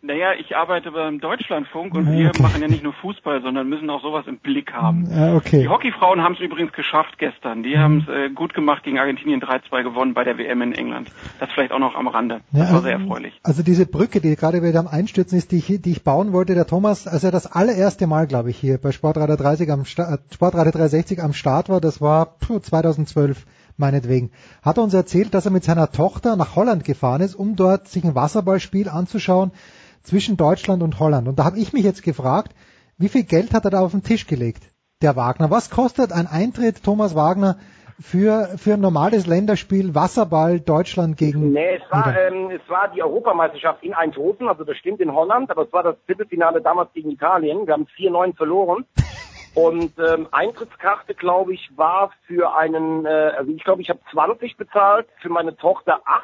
Naja, 0.03 0.33
ich 0.33 0.57
arbeite 0.57 0.93
beim 0.93 1.21
Deutschlandfunk 1.21 1.95
und 1.95 2.11
wir 2.11 2.31
okay. 2.31 2.43
machen 2.43 2.63
ja 2.63 2.69
nicht 2.69 2.83
nur 2.83 2.95
Fußball, 2.95 3.43
sondern 3.43 3.69
müssen 3.69 3.91
auch 3.91 4.01
sowas 4.01 4.25
im 4.27 4.39
Blick 4.39 4.73
haben. 4.73 5.07
Ja, 5.11 5.35
okay. 5.35 5.61
Die 5.61 5.69
Hockeyfrauen 5.69 6.23
haben 6.23 6.33
es 6.33 6.41
übrigens 6.41 6.73
geschafft 6.73 7.19
gestern. 7.19 7.63
Die 7.63 7.77
mhm. 7.77 7.79
haben 7.79 8.07
es 8.07 8.09
äh, 8.09 8.31
gut 8.31 8.55
gemacht 8.55 8.83
gegen 8.83 8.99
Argentinien 8.99 9.43
3-2 9.43 9.83
gewonnen 9.83 10.15
bei 10.15 10.25
der 10.25 10.39
WM 10.39 10.63
in 10.63 10.73
England. 10.73 11.11
Das 11.39 11.51
vielleicht 11.53 11.73
auch 11.73 11.79
noch 11.79 11.97
am 11.97 12.09
Rande. 12.09 12.41
Das 12.51 12.71
ja, 12.71 12.75
war 12.75 12.81
sehr 12.81 12.93
erfreulich. 12.93 13.39
Also 13.43 13.63
diese 13.63 13.85
Brücke, 13.85 14.23
die 14.23 14.35
gerade 14.37 14.63
wieder 14.63 14.81
am 14.81 14.89
Einstürzen 14.89 15.37
ist, 15.37 15.53
die 15.53 15.59
ich, 15.59 15.83
die 15.83 15.91
ich 15.91 16.03
bauen 16.03 16.33
wollte, 16.33 16.55
der 16.55 16.67
Thomas, 16.67 17.07
als 17.07 17.23
er 17.23 17.31
das 17.31 17.47
allererste 17.47 18.07
Mal, 18.07 18.27
glaube 18.27 18.49
ich, 18.49 18.57
hier 18.57 18.79
bei 18.79 18.93
Sportradio 18.93 19.37
30 19.37 19.71
am 19.71 19.85
Sta 19.85 20.19
Sportradio 20.33 20.73
360 20.73 21.23
am 21.23 21.35
Start 21.35 21.69
war, 21.69 21.83
das 21.83 22.01
war 22.01 22.37
2012 22.41 23.45
meinetwegen, 23.77 24.31
hat 24.63 24.79
er 24.79 24.83
uns 24.83 24.95
erzählt, 24.95 25.35
dass 25.35 25.45
er 25.45 25.53
mit 25.53 25.65
seiner 25.65 25.93
Tochter 25.93 26.37
nach 26.37 26.57
Holland 26.57 26.85
gefahren 26.85 27.21
ist, 27.21 27.35
um 27.35 27.57
dort 27.57 27.89
sich 27.89 28.05
ein 28.05 28.15
Wasserballspiel 28.15 28.89
anzuschauen 28.89 29.53
zwischen 30.03 30.37
Deutschland 30.37 30.83
und 30.83 30.99
Holland. 30.99 31.29
Und 31.29 31.39
da 31.39 31.45
habe 31.45 31.59
ich 31.59 31.73
mich 31.73 31.85
jetzt 31.85 32.03
gefragt, 32.03 32.55
wie 32.99 33.09
viel 33.09 33.25
Geld 33.25 33.55
hat 33.55 33.65
er 33.65 33.71
da 33.71 33.81
auf 33.81 33.93
den 33.93 34.03
Tisch 34.03 34.27
gelegt, 34.27 34.71
der 35.03 35.17
Wagner? 35.17 35.51
Was 35.51 35.71
kostet 35.71 36.13
ein 36.13 36.27
Eintritt, 36.27 36.83
Thomas 36.83 37.15
Wagner, 37.15 37.57
für, 38.01 38.57
für 38.57 38.75
ein 38.75 38.81
normales 38.81 39.27
Länderspiel 39.27 39.95
Wasserball 39.95 40.59
Deutschland 40.59 41.17
gegen. 41.19 41.53
Nee, 41.53 41.77
es 41.77 41.91
war, 41.91 42.17
ähm, 42.19 42.51
es 42.51 42.67
war 42.69 42.89
die 42.89 43.03
Europameisterschaft 43.03 43.83
in 43.83 43.95
Eindhoven, 43.95 44.49
also 44.49 44.65
das 44.65 44.77
stimmt 44.79 45.01
in 45.01 45.13
Holland, 45.13 45.51
aber 45.51 45.65
es 45.65 45.73
war 45.73 45.83
das 45.83 45.97
Viertelfinale 46.07 46.63
damals 46.63 46.93
gegen 46.95 47.11
Italien. 47.11 47.67
Wir 47.67 47.75
haben 47.75 47.87
4-9 47.97 48.37
verloren. 48.37 48.87
Und 49.55 49.93
ähm, 49.99 50.29
Eintrittskarte, 50.31 51.15
glaube 51.15 51.55
ich, 51.55 51.71
war 51.75 52.13
für 52.27 52.57
einen, 52.57 53.05
äh, 53.05 53.33
also 53.37 53.51
ich 53.51 53.65
glaube, 53.65 53.83
ich 53.83 53.91
habe 53.91 53.99
20 54.13 54.57
bezahlt, 54.57 55.09
für 55.21 55.29
meine 55.29 55.57
Tochter 55.57 56.01
8 56.05 56.23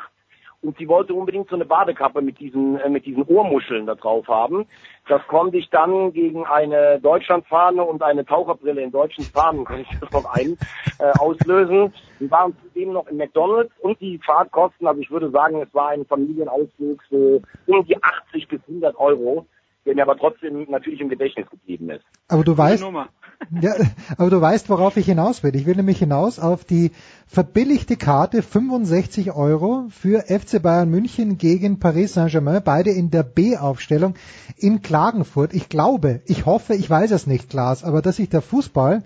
und 0.62 0.76
sie 0.78 0.88
wollte 0.88 1.14
unbedingt 1.14 1.48
so 1.48 1.54
eine 1.54 1.64
Badekappe 1.64 2.20
mit 2.22 2.38
diesen, 2.38 2.78
äh, 2.80 2.88
mit 2.88 3.06
diesen 3.06 3.22
Ohrmuscheln 3.24 3.86
da 3.86 3.94
drauf 3.94 4.26
haben. 4.28 4.66
Das 5.08 5.20
konnte 5.28 5.56
ich 5.56 5.70
dann 5.70 6.12
gegen 6.12 6.44
eine 6.44 7.00
Deutschlandfahne 7.00 7.82
und 7.82 8.02
eine 8.02 8.24
Taucherbrille 8.24 8.82
in 8.82 8.90
deutschen 8.90 9.24
Farben, 9.24 9.64
kann 9.64 9.80
ich 9.80 9.88
das 10.00 10.10
noch 10.10 10.24
ein, 10.34 10.58
äh, 10.98 11.12
auslösen. 11.18 11.92
Wir 12.18 12.30
waren 12.30 12.56
zudem 12.62 12.92
noch 12.92 13.06
in 13.08 13.16
McDonalds 13.16 13.72
und 13.80 14.00
die 14.00 14.18
Fahrtkosten, 14.18 14.86
also 14.86 15.00
ich 15.00 15.10
würde 15.10 15.30
sagen, 15.30 15.60
es 15.62 15.72
war 15.74 15.88
ein 15.88 16.06
Familienausflug 16.06 17.02
so 17.10 17.42
um 17.66 17.84
die 17.84 17.96
80 18.02 18.48
bis 18.48 18.60
100 18.68 18.96
Euro 18.96 19.46
der 19.86 19.94
mir 19.94 20.02
aber 20.02 20.16
trotzdem 20.16 20.66
natürlich 20.68 21.00
im 21.00 21.08
Gedächtnis 21.08 21.48
geblieben 21.48 21.88
ist. 21.90 22.04
Aber 22.28 22.42
du 22.42 22.58
weißt, 22.58 22.84
ja, 23.62 23.74
aber 24.18 24.30
du 24.30 24.40
weißt, 24.40 24.68
worauf 24.68 24.96
ich 24.96 25.06
hinaus 25.06 25.42
will. 25.42 25.54
Ich 25.54 25.64
will 25.64 25.76
nämlich 25.76 25.98
hinaus 25.98 26.38
auf 26.40 26.64
die 26.64 26.90
verbilligte 27.26 27.96
Karte 27.96 28.42
65 28.42 29.32
Euro 29.32 29.86
für 29.90 30.22
FC 30.22 30.60
Bayern 30.60 30.90
München 30.90 31.38
gegen 31.38 31.78
Paris 31.78 32.14
Saint-Germain, 32.14 32.62
beide 32.64 32.90
in 32.90 33.10
der 33.10 33.22
B-Aufstellung 33.22 34.14
in 34.56 34.82
Klagenfurt. 34.82 35.54
Ich 35.54 35.68
glaube, 35.68 36.20
ich 36.26 36.46
hoffe, 36.46 36.74
ich 36.74 36.90
weiß 36.90 37.12
es 37.12 37.26
nicht, 37.26 37.48
Klaas, 37.48 37.84
aber 37.84 38.02
dass 38.02 38.16
sich 38.16 38.28
der 38.28 38.42
Fußball 38.42 39.04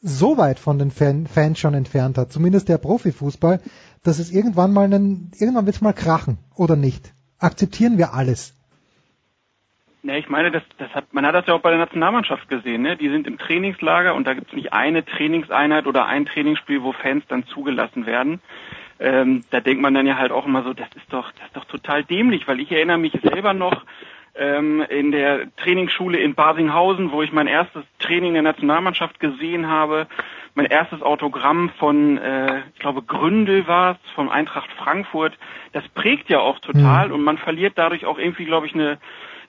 so 0.00 0.36
weit 0.36 0.58
von 0.58 0.78
den 0.78 0.90
Fan 0.90 1.26
Fans 1.26 1.58
schon 1.58 1.74
entfernt 1.74 2.18
hat, 2.18 2.32
zumindest 2.32 2.68
der 2.68 2.78
Profifußball, 2.78 3.60
dass 4.02 4.18
es 4.18 4.30
irgendwann 4.30 4.72
mal 4.72 4.84
einen, 4.84 5.32
irgendwann 5.38 5.66
wird 5.66 5.76
es 5.76 5.82
mal 5.82 5.92
krachen, 5.92 6.38
oder 6.54 6.76
nicht? 6.76 7.14
Akzeptieren 7.38 7.98
wir 7.98 8.14
alles? 8.14 8.54
Ja, 10.02 10.14
ich 10.14 10.28
meine, 10.28 10.50
das, 10.50 10.62
das 10.78 10.94
hat, 10.94 11.12
man 11.12 11.26
hat 11.26 11.34
das 11.34 11.46
ja 11.46 11.54
auch 11.54 11.60
bei 11.60 11.70
der 11.70 11.78
Nationalmannschaft 11.80 12.48
gesehen. 12.48 12.82
Ne? 12.82 12.96
Die 12.96 13.08
sind 13.08 13.26
im 13.26 13.36
Trainingslager 13.36 14.14
und 14.14 14.26
da 14.26 14.34
gibt 14.34 14.48
es 14.48 14.54
nicht 14.54 14.72
eine 14.72 15.04
Trainingseinheit 15.04 15.86
oder 15.86 16.06
ein 16.06 16.24
Trainingsspiel, 16.24 16.82
wo 16.82 16.92
Fans 16.92 17.24
dann 17.28 17.44
zugelassen 17.46 18.06
werden. 18.06 18.40
Ähm, 19.00 19.44
da 19.50 19.60
denkt 19.60 19.82
man 19.82 19.94
dann 19.94 20.06
ja 20.06 20.16
halt 20.16 20.32
auch 20.32 20.46
immer 20.46 20.62
so, 20.62 20.72
das 20.72 20.88
ist 20.94 21.12
doch, 21.12 21.30
das 21.32 21.46
ist 21.46 21.56
doch 21.56 21.64
total 21.64 22.04
dämlich, 22.04 22.46
weil 22.46 22.60
ich 22.60 22.70
erinnere 22.70 22.98
mich 22.98 23.12
selber 23.22 23.54
noch 23.54 23.84
ähm, 24.36 24.84
in 24.88 25.10
der 25.10 25.54
Trainingsschule 25.56 26.18
in 26.18 26.34
Basinghausen, 26.34 27.10
wo 27.10 27.22
ich 27.22 27.32
mein 27.32 27.46
erstes 27.48 27.84
Training 27.98 28.34
der 28.34 28.42
Nationalmannschaft 28.42 29.18
gesehen 29.18 29.68
habe, 29.68 30.06
mein 30.54 30.66
erstes 30.66 31.02
Autogramm 31.02 31.70
von, 31.78 32.18
äh, 32.18 32.62
ich 32.72 32.80
glaube, 32.80 33.02
Gründel 33.02 33.66
war 33.66 33.92
es, 33.92 34.10
von 34.12 34.28
Eintracht 34.28 34.70
Frankfurt. 34.72 35.36
Das 35.72 35.86
prägt 35.88 36.30
ja 36.30 36.40
auch 36.40 36.58
total 36.60 37.08
mhm. 37.08 37.14
und 37.14 37.22
man 37.22 37.38
verliert 37.38 37.74
dadurch 37.76 38.06
auch 38.06 38.18
irgendwie, 38.18 38.44
glaube 38.44 38.66
ich, 38.66 38.74
eine 38.74 38.98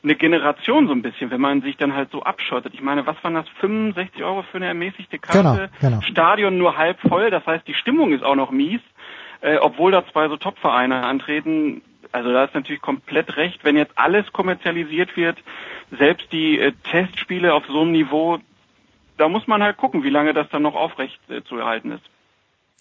eine 0.04 0.16
Generation 0.16 0.88
so 0.88 0.94
ein 0.94 1.02
bisschen, 1.02 1.30
wenn 1.30 1.42
man 1.42 1.62
sich 1.62 1.78
dann 1.78 1.94
halt 1.94 2.12
so 2.12 2.24
abschottet. 2.24 2.74
Ich 2.74 2.82
meine, 2.82 3.06
was 3.06 3.22
waren 3.24 3.34
das? 3.34 3.50
65 3.60 4.24
Euro 4.24 4.44
für 4.44 4.58
eine 4.58 4.68
ermäßigte 4.68 5.20
Karte? 5.20 5.70
Genau, 5.80 5.98
genau. 5.98 6.02
Stadion 6.02 6.58
nur 6.58 6.78
halb 6.78 7.00
voll, 7.02 7.30
das 7.30 7.46
heißt, 7.46 7.68
die 7.68 7.74
Stimmung 7.74 8.14
ist 8.14 8.24
auch 8.24 8.36
noch 8.36 8.52
mies, 8.52 8.82
äh, 9.42 9.58
obwohl 9.58 9.92
da 9.92 10.06
zwei 10.08 10.30
so 10.30 10.38
Top-Vereine 10.38 11.04
antreten. 11.04 11.82
Also 12.12 12.32
da 12.32 12.46
ist 12.46 12.56
natürlich 12.56 12.82
komplett 12.82 13.36
recht, 13.36 13.64
wenn 13.64 13.76
jetzt 13.76 13.98
alles 13.98 14.32
kommerzialisiert 14.32 15.16
wird, 15.18 15.38
selbst 15.92 16.32
die 16.32 16.60
äh, 16.60 16.72
Testspiele 16.90 17.54
auf 17.54 17.66
so 17.68 17.82
einem 17.82 17.92
Niveau, 17.92 18.40
da 19.18 19.28
muss 19.28 19.48
man 19.48 19.62
halt 19.62 19.78
gucken, 19.78 20.04
wie 20.04 20.10
lange 20.10 20.34
das 20.34 20.48
dann 20.50 20.62
noch 20.62 20.76
aufrecht 20.76 21.20
äh, 21.30 21.44
zu 21.44 21.58
erhalten 21.58 21.92
ist. 21.92 22.04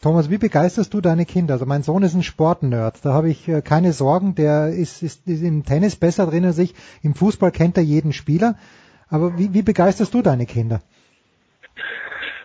Thomas, 0.01 0.31
wie 0.31 0.39
begeisterst 0.39 0.95
du 0.95 1.01
deine 1.01 1.27
Kinder? 1.27 1.55
Also 1.55 1.67
mein 1.67 1.83
Sohn 1.83 2.05
ist 2.05 2.15
ein 2.15 2.23
Sportnerd, 2.23 3.05
da 3.05 3.13
habe 3.13 3.31
ich 3.31 3.49
äh, 3.49 3.63
keine 3.63 3.93
Sorgen, 3.93 4.37
der 4.37 4.69
ist, 4.69 5.03
ist, 5.03 5.27
ist 5.27 5.43
im 5.43 5.65
Tennis 5.65 5.97
besser 5.97 6.27
drin 6.27 6.45
als 6.45 6.59
ich, 6.59 6.75
im 7.03 7.17
Fußball 7.17 7.51
kennt 7.51 7.77
er 7.77 7.83
jeden 7.83 8.13
Spieler. 8.13 8.55
Aber 9.11 9.37
wie, 9.37 9.53
wie 9.55 9.63
begeisterst 9.63 10.15
du 10.15 10.23
deine 10.23 10.47
Kinder? 10.47 10.83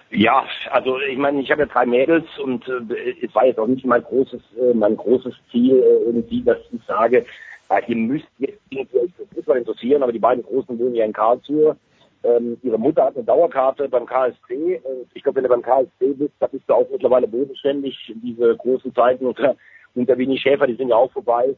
Ja, 0.10 0.46
also 0.72 0.98
ich 1.00 1.18
meine, 1.18 1.42
ich 1.42 1.52
habe 1.52 1.62
ja 1.62 1.68
drei 1.68 1.86
Mädels 1.86 2.26
und 2.40 2.68
äh, 2.68 3.16
es 3.22 3.36
war 3.36 3.46
jetzt 3.46 3.60
auch 3.60 3.68
nicht 3.68 3.86
mein 3.86 4.02
großes, 4.02 4.42
äh, 4.60 4.74
mein 4.74 4.98
großes 4.98 5.36
Ziel 5.52 5.76
äh, 5.76 6.06
irgendwie, 6.06 6.42
dass 6.42 6.58
ich 6.72 6.82
sage, 6.88 7.24
äh, 7.70 7.82
ihr 7.86 7.96
müsst 7.96 8.28
jetzt 8.40 8.60
irgendwie 8.72 8.98
euch 8.98 9.12
für 9.16 9.36
Fußball 9.36 9.58
interessieren, 9.60 10.02
aber 10.02 10.12
die 10.12 10.20
beiden 10.20 10.44
Großen 10.44 10.80
wohnen 10.80 10.96
ja 10.96 11.06
in 11.06 11.14
Karlsruhe 11.14 11.78
ähm, 12.24 12.58
ihre 12.62 12.80
Mutter 12.80 13.06
hat 13.06 13.16
eine 13.16 13.26
Dauerkarte 13.26 13.90
beim 13.90 14.06
KSC. 14.06 14.82
Ich 15.14 15.24
glaube, 15.24 15.38
wenn 15.38 15.44
du 15.44 15.50
beim 15.50 15.62
KSC 15.62 16.14
bist, 16.14 16.34
da 16.40 16.48
bist 16.48 16.64
du 16.68 16.74
auch 16.74 16.88
mittlerweile 16.92 17.28
bodenständig. 17.28 17.98
Diese 18.16 18.56
großen 18.56 18.94
Zeiten 18.96 19.26
unter, 19.26 19.56
unter 19.96 20.18
Winnie 20.18 20.38
Schäfer, 20.38 20.68
die 20.68 20.76
sind 20.76 20.90
ja 20.90 20.96
auch 20.96 21.12
vorbei. 21.12 21.56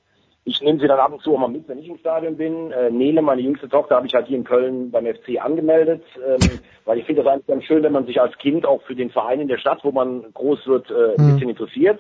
Ich 0.48 0.62
nehme 0.62 0.80
sie 0.80 0.88
dann 0.88 1.00
ab 1.00 1.12
und 1.12 1.22
zu 1.24 1.34
auch 1.34 1.40
mal 1.40 1.48
mit, 1.48 1.68
wenn 1.68 1.80
ich 1.80 1.90
im 1.90 1.98
Stadion 1.98 2.38
bin. 2.38 2.72
Äh, 2.72 2.92
Nele, 2.92 3.24
meine 3.24 3.42
jüngste 3.42 3.68
Tochter, 3.68 3.96
habe 3.96 4.06
ich 4.06 4.14
halt 4.14 4.28
hier 4.28 4.38
in 4.38 4.44
Köln 4.44 4.92
beim 4.92 5.06
FC 5.06 5.44
angemeldet, 5.44 6.04
ähm, 6.18 6.60
weil 6.86 7.00
ich 7.00 7.06
finde 7.06 7.24
das 7.24 7.32
eigentlich 7.32 7.48
ganz 7.48 7.64
schön, 7.64 7.82
wenn 7.82 7.92
man 7.92 8.06
sich 8.06 8.22
als 8.22 8.38
Kind 8.38 8.66
auch 8.66 8.84
für 8.84 8.96
den 8.96 9.10
Verein 9.10 9.40
in 9.40 9.48
der 9.48 9.58
Stadt, 9.58 9.80
wo 9.84 9.92
man 9.92 10.24
groß 10.34 10.68
wird, 10.68 10.92
äh, 10.92 11.16
ein 11.18 11.26
mhm. 11.26 11.34
bisschen 11.34 11.50
interessiert. 11.50 12.00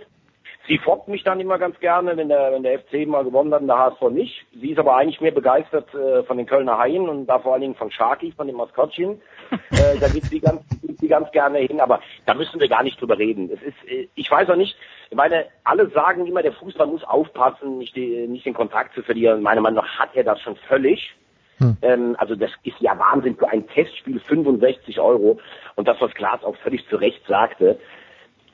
Sie 0.67 0.79
foppt 0.79 1.07
mich 1.07 1.23
dann 1.23 1.39
immer 1.39 1.59
ganz 1.59 1.79
gerne, 1.79 2.17
wenn 2.17 2.29
der, 2.29 2.51
wenn 2.51 2.63
der 2.63 2.79
FC 2.79 3.05
mal 3.07 3.23
gewonnen 3.23 3.53
hat 3.53 3.61
und 3.61 3.67
der 3.67 3.77
HSV 3.77 4.01
nicht. 4.09 4.45
Sie 4.59 4.71
ist 4.71 4.79
aber 4.79 4.95
eigentlich 4.95 5.21
mehr 5.21 5.31
begeistert 5.31 5.93
äh, 5.93 6.23
von 6.23 6.37
den 6.37 6.47
Kölner 6.47 6.77
Haien 6.77 7.07
und 7.07 7.27
da 7.27 7.39
vor 7.39 7.53
allen 7.53 7.61
Dingen 7.61 7.75
von 7.75 7.91
Sharky, 7.91 8.31
von 8.31 8.47
dem 8.47 8.55
Maskottchen. 8.55 9.21
äh, 9.51 9.99
da 9.99 10.07
geht 10.07 10.25
sie 10.25 10.39
ganz, 10.39 10.61
geht 10.81 10.99
sie 10.99 11.07
ganz 11.07 11.31
gerne 11.31 11.59
hin, 11.59 11.79
aber 11.79 11.99
da 12.25 12.33
müssen 12.33 12.59
wir 12.59 12.67
gar 12.67 12.81
nicht 12.81 12.99
drüber 12.99 13.17
reden. 13.17 13.49
Es 13.53 13.61
ist, 13.61 13.87
äh, 13.87 14.07
ich 14.15 14.29
weiß 14.29 14.49
auch 14.49 14.55
nicht, 14.55 14.75
ich 15.09 15.15
meine, 15.15 15.45
alle 15.63 15.89
sagen 15.89 16.25
immer, 16.25 16.41
der 16.41 16.53
Fußball 16.53 16.87
muss 16.87 17.03
aufpassen, 17.03 17.77
nicht, 17.77 17.95
die, 17.95 18.27
nicht 18.27 18.45
den 18.45 18.55
Kontakt 18.55 18.95
zu 18.95 19.03
verlieren. 19.03 19.43
Meiner 19.43 19.61
Meinung 19.61 19.83
nach 19.83 19.99
hat 19.99 20.15
er 20.15 20.23
das 20.23 20.41
schon 20.41 20.55
völlig. 20.55 21.15
Hm. 21.59 21.77
Ähm, 21.83 22.15
also 22.17 22.35
das 22.35 22.51
ist 22.63 22.79
ja 22.79 22.97
Wahnsinn 22.97 23.37
für 23.37 23.49
ein 23.49 23.67
Testspiel 23.67 24.19
65 24.19 24.99
Euro. 24.99 25.39
Und 25.75 25.87
das, 25.87 26.01
was 26.01 26.13
Klaas 26.15 26.43
auch 26.43 26.55
völlig 26.57 26.87
zu 26.89 26.95
Recht 26.95 27.21
sagte, 27.27 27.79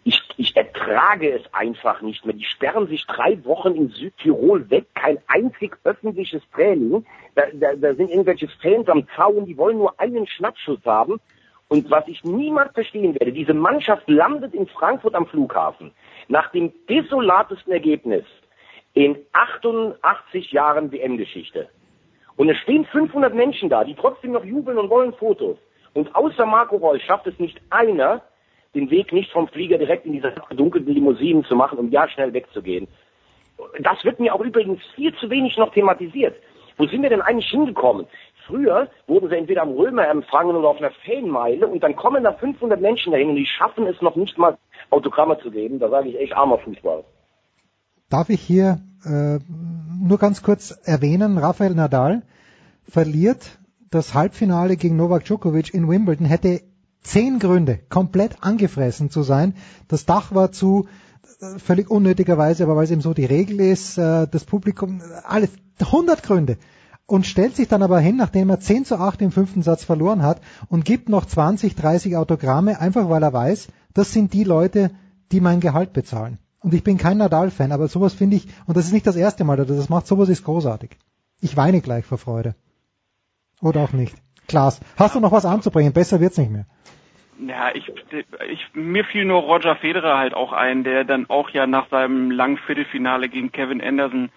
ich, 0.04 0.22
ich 0.38 0.56
ertrage 0.56 1.32
es 1.32 1.54
einfach 1.54 2.02
nicht 2.02 2.26
mehr. 2.26 2.36
Die 2.36 2.46
sperren 2.46 2.88
sich 2.88 3.06
drei 3.06 3.44
Wochen 3.46 3.76
in 3.76 3.90
Südtirol 3.90 4.70
weg, 4.70 4.88
kein 4.96 5.20
einzig 5.28 5.78
öffentliches 5.84 6.42
Training. 6.54 7.06
Da, 7.36 7.44
da, 7.54 7.76
da 7.76 7.94
sind 7.94 8.10
irgendwelche 8.10 8.48
Fans 8.62 8.90
am 8.90 9.08
Zaun, 9.16 9.46
die 9.46 9.58
wollen 9.58 9.78
nur 9.78 10.00
einen 10.00 10.26
Schnappschuss 10.26 10.84
haben. 10.86 11.20
Und 11.68 11.90
was 11.90 12.08
ich 12.08 12.24
niemals 12.24 12.74
verstehen 12.74 13.14
werde, 13.14 13.32
diese 13.32 13.54
Mannschaft 13.54 14.10
landet 14.10 14.54
in 14.54 14.68
Frankfurt 14.68 15.16
am 15.16 15.28
Flughafen 15.28 15.92
nach 16.28 16.52
dem 16.52 16.74
desolatesten 16.90 17.72
Ergebnis 17.72 18.26
in 18.94 19.18
88 19.32 20.52
Jahren 20.52 20.92
WM-Geschichte. 20.92 21.70
Und 22.36 22.50
es 22.50 22.58
stehen 22.58 22.86
500 22.86 23.34
Menschen 23.34 23.70
da, 23.70 23.84
die 23.84 23.96
trotzdem 23.96 24.32
noch 24.32 24.44
jubeln 24.44 24.80
und 24.80 24.90
wollen 24.90 25.14
Fotos. 25.14 25.58
Und 25.94 26.14
außer 26.16 26.46
Marco 26.46 26.78
Reus 26.78 27.02
schafft 27.04 27.28
es 27.28 27.38
nicht 27.40 27.62
einer, 27.70 28.22
den 28.73 28.89
Weg 28.89 29.12
nicht 29.12 29.31
vom 29.31 29.47
Flieger 29.47 29.77
direkt 29.77 30.05
in 30.05 30.13
diese 30.13 30.31
verdunkelten 30.31 30.93
Limousinen 30.93 31.43
zu 31.45 31.55
machen, 31.55 31.77
um 31.77 31.89
ja 31.89 32.07
schnell 32.07 32.34
wegzugehen. 32.34 32.88
Das 33.79 34.03
wird 34.03 34.19
mir 34.19 34.34
auch 34.34 34.41
übrigens 34.41 34.81
viel 34.95 35.13
zu 35.15 35.29
wenig 35.29 35.57
noch 35.57 35.73
thematisiert. 35.73 36.36
Wo 36.77 36.88
sind 36.88 37.01
wir 37.03 37.10
denn 37.10 37.21
eigentlich 37.21 37.49
hingekommen? 37.49 38.07
Früher 38.47 38.89
wurden 39.07 39.29
sie 39.29 39.36
entweder 39.36 39.62
am 39.62 39.71
Römer 39.71 40.07
empfangen 40.07 40.55
oder 40.55 40.69
auf 40.69 40.77
einer 40.77 40.91
Fanmeile 41.05 41.67
und 41.67 41.84
dann 41.84 41.95
kommen 41.95 42.23
da 42.23 42.34
500 42.34 42.81
Menschen 42.81 43.12
dahin 43.12 43.29
und 43.29 43.36
die 43.36 43.45
schaffen 43.45 43.86
es 43.86 44.01
noch 44.01 44.15
nicht 44.15 44.38
mal 44.38 44.57
Autogramme 44.89 45.38
zu 45.39 45.51
geben. 45.51 45.79
Da 45.79 45.89
sage 45.89 46.10
ich 46.10 46.19
echt 46.19 46.34
armer 46.34 46.57
Fußball. 46.57 47.03
Darf 48.10 48.29
ich 48.29 48.41
hier 48.41 48.79
äh, 49.05 49.39
nur 50.01 50.17
ganz 50.17 50.43
kurz 50.43 50.71
erwähnen, 50.84 51.38
Rafael 51.38 51.75
Nadal 51.75 52.23
verliert 52.84 53.60
das 53.91 54.13
Halbfinale 54.13 54.75
gegen 54.75 54.95
Novak 54.95 55.25
Djokovic 55.25 55.73
in 55.73 55.88
Wimbledon, 55.88 56.25
hätte 56.25 56.62
zehn 57.04 57.40
Gründe, 57.40 57.80
komplett 57.90 58.44
angefressen 58.44 59.10
zu 59.10 59.24
sein. 59.24 59.56
Das 59.88 60.06
Dach 60.06 60.34
war 60.34 60.52
zu, 60.52 60.88
äh, 61.42 61.60
völlig 61.60 61.90
unnötigerweise, 61.90 62.64
aber 62.64 62.76
weil 62.76 62.86
es 62.86 62.92
eben 62.92 63.02
so 63.02 63.14
die 63.14 63.26
Regel 63.26 63.60
ist, 63.60 63.98
äh, 63.98 64.28
das 64.28 64.46
Publikum, 64.46 65.02
alles, 65.24 65.50
100 65.80 66.24
Gründe. 66.24 66.58
Und 67.08 67.26
stellt 67.26 67.56
sich 67.56 67.68
dann 67.68 67.84
aber 67.84 68.00
hin, 68.00 68.16
nachdem 68.16 68.50
er 68.50 68.60
10 68.60 68.86
zu 68.86 68.98
8 68.98 69.22
im 69.22 69.32
fünften 69.32 69.64
Satz 69.64 69.84
verloren 69.84 70.22
hat 70.22 70.40
und 70.70 70.86
gibt 70.86 71.10
noch 71.10 71.26
20, 71.26 71.76
30 71.76 72.16
Autogramme, 72.16 72.80
einfach 72.80 73.10
weil 73.10 73.24
er 73.24 73.34
weiß, 73.34 73.68
das 73.94 74.14
sind 74.14 74.34
die 74.34 74.46
Leute, 74.46 74.92
die 75.32 75.42
mein 75.42 75.60
Gehalt 75.60 75.92
bezahlen. 75.92 76.38
Und 76.60 76.74
ich 76.74 76.84
bin 76.84 76.98
kein 76.98 77.18
Nadal-Fan, 77.18 77.72
aber 77.72 77.88
sowas 77.88 78.14
finde 78.14 78.38
ich, 78.38 78.48
und 78.66 78.78
das 78.78 78.86
ist 78.86 78.94
nicht 78.94 79.08
das 79.08 79.16
erste 79.16 79.44
Mal, 79.44 79.58
dass 79.58 79.68
das 79.68 79.90
macht, 79.90 80.08
sowas 80.08 80.30
ist 80.30 80.44
großartig. 80.46 80.92
Ich 81.42 81.58
weine 81.58 81.82
gleich 81.82 82.06
vor 82.06 82.20
Freude. 82.20 82.56
Oder 83.62 83.82
auch 83.82 83.94
nicht. 83.94 84.16
Klaas, 84.52 84.82
hast 84.98 85.16
du 85.16 85.20
noch 85.20 85.32
was 85.32 85.46
anzubringen? 85.46 85.94
Besser 85.94 86.20
wird's 86.20 86.38
nicht 86.38 86.52
mehr. 86.52 86.66
Ja, 87.48 87.72
ich, 87.74 87.92
ich, 88.52 88.68
mir 88.74 89.04
fiel 89.04 89.26
nur 89.26 89.42
Roger 89.42 89.76
Federer 89.76 90.18
halt 90.18 90.34
auch 90.34 90.52
ein, 90.52 90.84
der 90.84 91.06
dann 91.06 91.28
auch 91.30 91.50
ja 91.50 91.66
nach 91.66 91.90
seinem 91.90 92.30
langen 92.30 92.58
Viertelfinale 92.58 93.30
gegen 93.30 93.52
Kevin 93.52 93.82
Anderson 93.82 94.30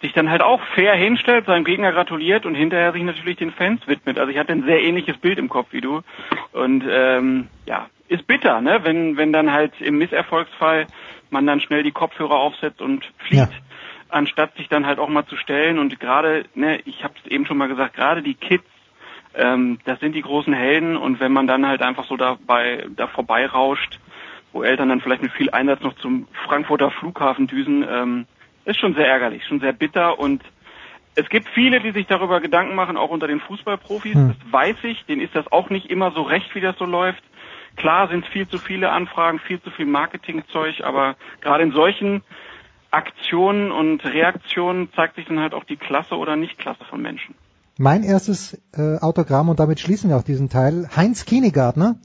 sich 0.00 0.12
dann 0.14 0.30
halt 0.30 0.40
auch 0.40 0.60
fair 0.74 0.94
hinstellt, 0.94 1.44
seinem 1.44 1.64
Gegner 1.64 1.92
gratuliert 1.92 2.46
und 2.46 2.54
hinterher 2.54 2.92
sich 2.92 3.02
natürlich 3.02 3.36
den 3.36 3.52
Fans 3.52 3.86
widmet. 3.86 4.18
Also 4.18 4.32
ich 4.32 4.38
hatte 4.38 4.52
ein 4.52 4.64
sehr 4.64 4.82
ähnliches 4.82 5.18
Bild 5.18 5.38
im 5.38 5.50
Kopf 5.50 5.68
wie 5.72 5.82
du. 5.82 6.00
Und 6.52 6.84
ähm, 6.88 7.48
ja, 7.66 7.88
ist 8.08 8.26
bitter, 8.26 8.62
ne? 8.62 8.80
Wenn, 8.82 9.18
wenn 9.18 9.32
dann 9.32 9.52
halt 9.52 9.78
im 9.80 9.98
Misserfolgsfall 9.98 10.86
man 11.28 11.46
dann 11.46 11.60
schnell 11.60 11.82
die 11.82 11.92
Kopfhörer 11.92 12.36
aufsetzt 12.36 12.80
und 12.80 13.04
fliegt, 13.18 13.52
ja. 13.52 13.58
anstatt 14.08 14.56
sich 14.56 14.68
dann 14.68 14.86
halt 14.86 14.98
auch 14.98 15.08
mal 15.08 15.26
zu 15.26 15.36
stellen. 15.36 15.78
Und 15.78 16.00
gerade, 16.00 16.46
ne, 16.54 16.80
ich 16.86 17.04
habe 17.04 17.14
es 17.22 17.30
eben 17.30 17.44
schon 17.44 17.58
mal 17.58 17.68
gesagt, 17.68 17.94
gerade 17.94 18.22
die 18.22 18.34
Kids 18.34 18.64
ähm, 19.34 19.78
das 19.84 20.00
sind 20.00 20.14
die 20.14 20.22
großen 20.22 20.52
Helden 20.52 20.96
und 20.96 21.20
wenn 21.20 21.32
man 21.32 21.46
dann 21.46 21.66
halt 21.66 21.82
einfach 21.82 22.06
so 22.06 22.16
dabei 22.16 22.86
da 22.96 23.06
vorbeirauscht, 23.06 23.98
wo 24.52 24.62
Eltern 24.62 24.88
dann 24.88 25.00
vielleicht 25.00 25.22
mit 25.22 25.32
viel 25.32 25.50
Einsatz 25.50 25.80
noch 25.82 25.94
zum 25.96 26.26
Frankfurter 26.46 26.90
Flughafen 26.90 27.46
düsen, 27.46 27.84
ähm, 27.88 28.26
ist 28.64 28.80
schon 28.80 28.94
sehr 28.94 29.06
ärgerlich, 29.06 29.46
schon 29.46 29.60
sehr 29.60 29.72
bitter 29.72 30.18
und 30.18 30.42
es 31.14 31.28
gibt 31.28 31.48
viele, 31.48 31.80
die 31.80 31.90
sich 31.90 32.06
darüber 32.06 32.40
Gedanken 32.40 32.74
machen, 32.74 32.96
auch 32.96 33.10
unter 33.10 33.26
den 33.26 33.40
Fußballprofis. 33.40 34.14
Hm. 34.14 34.28
Das 34.28 34.52
weiß 34.52 34.76
ich. 34.84 35.04
Denen 35.06 35.20
ist 35.20 35.34
das 35.34 35.50
auch 35.50 35.68
nicht 35.68 35.90
immer 35.90 36.12
so 36.12 36.22
recht, 36.22 36.54
wie 36.54 36.60
das 36.60 36.78
so 36.78 36.84
läuft. 36.84 37.22
Klar 37.76 38.08
sind 38.08 38.26
viel 38.26 38.46
zu 38.48 38.58
viele 38.58 38.90
Anfragen, 38.90 39.38
viel 39.38 39.60
zu 39.60 39.70
viel 39.70 39.86
Marketingzeug, 39.86 40.82
aber 40.82 41.16
gerade 41.40 41.62
in 41.62 41.72
solchen 41.72 42.22
Aktionen 42.90 43.70
und 43.70 44.04
Reaktionen 44.04 44.92
zeigt 44.92 45.16
sich 45.16 45.26
dann 45.26 45.40
halt 45.40 45.54
auch 45.54 45.64
die 45.64 45.76
Klasse 45.76 46.16
oder 46.16 46.36
Nicht-Klasse 46.36 46.84
von 46.84 47.00
Menschen. 47.00 47.34
Mein 47.82 48.02
erstes 48.02 48.60
äh, 48.76 48.98
Autogramm 48.98 49.48
und 49.48 49.58
damit 49.58 49.80
schließen 49.80 50.10
wir 50.10 50.18
auch 50.18 50.22
diesen 50.22 50.50
Teil. 50.50 50.86
Heinz 50.94 51.24
Kienigartner. 51.24 51.96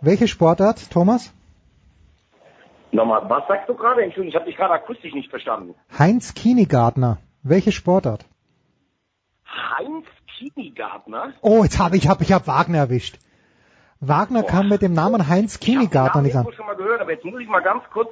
Welche 0.00 0.26
Sportart, 0.26 0.90
Thomas? 0.90 1.34
Nochmal, 2.90 3.28
was 3.28 3.46
sagst 3.46 3.68
du 3.68 3.74
gerade? 3.74 4.02
Entschuldigung, 4.02 4.30
ich 4.30 4.36
habe 4.36 4.46
dich 4.46 4.56
gerade 4.56 4.72
akustisch 4.72 5.12
nicht 5.12 5.28
verstanden. 5.28 5.74
Heinz 5.98 6.32
Kienigartner. 6.32 7.18
Welche 7.42 7.72
Sportart? 7.72 8.24
Heinz 9.44 10.06
Kienigartner? 10.38 11.34
Oh, 11.42 11.62
jetzt 11.62 11.78
habe 11.78 11.98
ich 11.98 12.08
hab, 12.08 12.22
ich 12.22 12.32
hab 12.32 12.46
Wagner 12.46 12.78
erwischt. 12.78 13.18
Wagner 14.00 14.44
kann 14.44 14.70
mit 14.70 14.80
dem 14.80 14.94
Namen 14.94 15.28
Heinz 15.28 15.60
Kienigartner 15.60 16.22
nicht 16.22 16.30
Ich 16.30 16.38
an. 16.38 16.46
habe 16.46 16.54
schon 16.54 16.64
mal 16.64 16.76
gehört, 16.76 17.02
aber 17.02 17.12
jetzt 17.12 17.26
muss 17.26 17.38
ich 17.38 17.48
mal 17.48 17.60
ganz 17.60 17.82
kurz. 17.92 18.08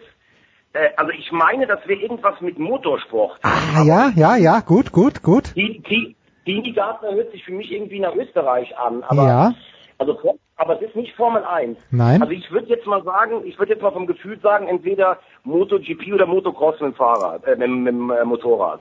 Äh, 0.75 0.91
also 0.99 1.13
ich 1.13 1.33
meine, 1.33 1.67
dass 1.67 1.81
wir 1.87 1.99
irgendwas 1.99 2.39
mit 2.43 2.59
Motorsport. 2.59 3.41
Ah, 3.43 3.83
ja, 3.85 4.13
ja, 4.15 4.37
ja, 4.37 4.61
gut, 4.61 4.93
gut, 4.93 5.23
gut. 5.23 5.57
Die, 5.57 5.83
die, 5.89 6.18
Kienigartner 6.49 7.13
hört 7.13 7.31
sich 7.33 7.45
für 7.45 7.53
mich 7.53 7.71
irgendwie 7.71 8.01
nach 8.01 8.15
Österreich 8.15 8.77
an, 8.79 9.03
aber 9.05 9.27
Ja. 9.27 9.55
also 9.99 10.19
aber 10.57 10.77
es 10.83 10.89
ist 10.89 10.97
nicht 10.97 11.15
Formel 11.15 11.45
1. 11.45 11.79
Nein. 11.93 12.21
Also 12.21 12.33
ich 12.33 12.51
würde 12.51 12.67
jetzt 12.69 12.87
mal 12.87 13.03
sagen, 13.05 13.43
ich 13.45 13.59
würde 13.59 13.73
jetzt 13.75 13.83
mal 13.83 13.93
vom 13.93 14.07
Gefühl 14.07 14.41
sagen, 14.41 14.67
entweder 14.67 15.19
MotoGP 15.45 16.13
oder 16.15 16.27
Motocross 16.27 16.81
mit 16.81 16.93
dem 16.93 16.95
Fahrrad, 16.95 17.45
äh, 17.47 17.51
mit, 17.57 17.63
dem- 17.69 17.83
mit 17.85 17.93
dem 17.95 18.11
äh, 18.11 18.25
Motorrad. 18.25 18.81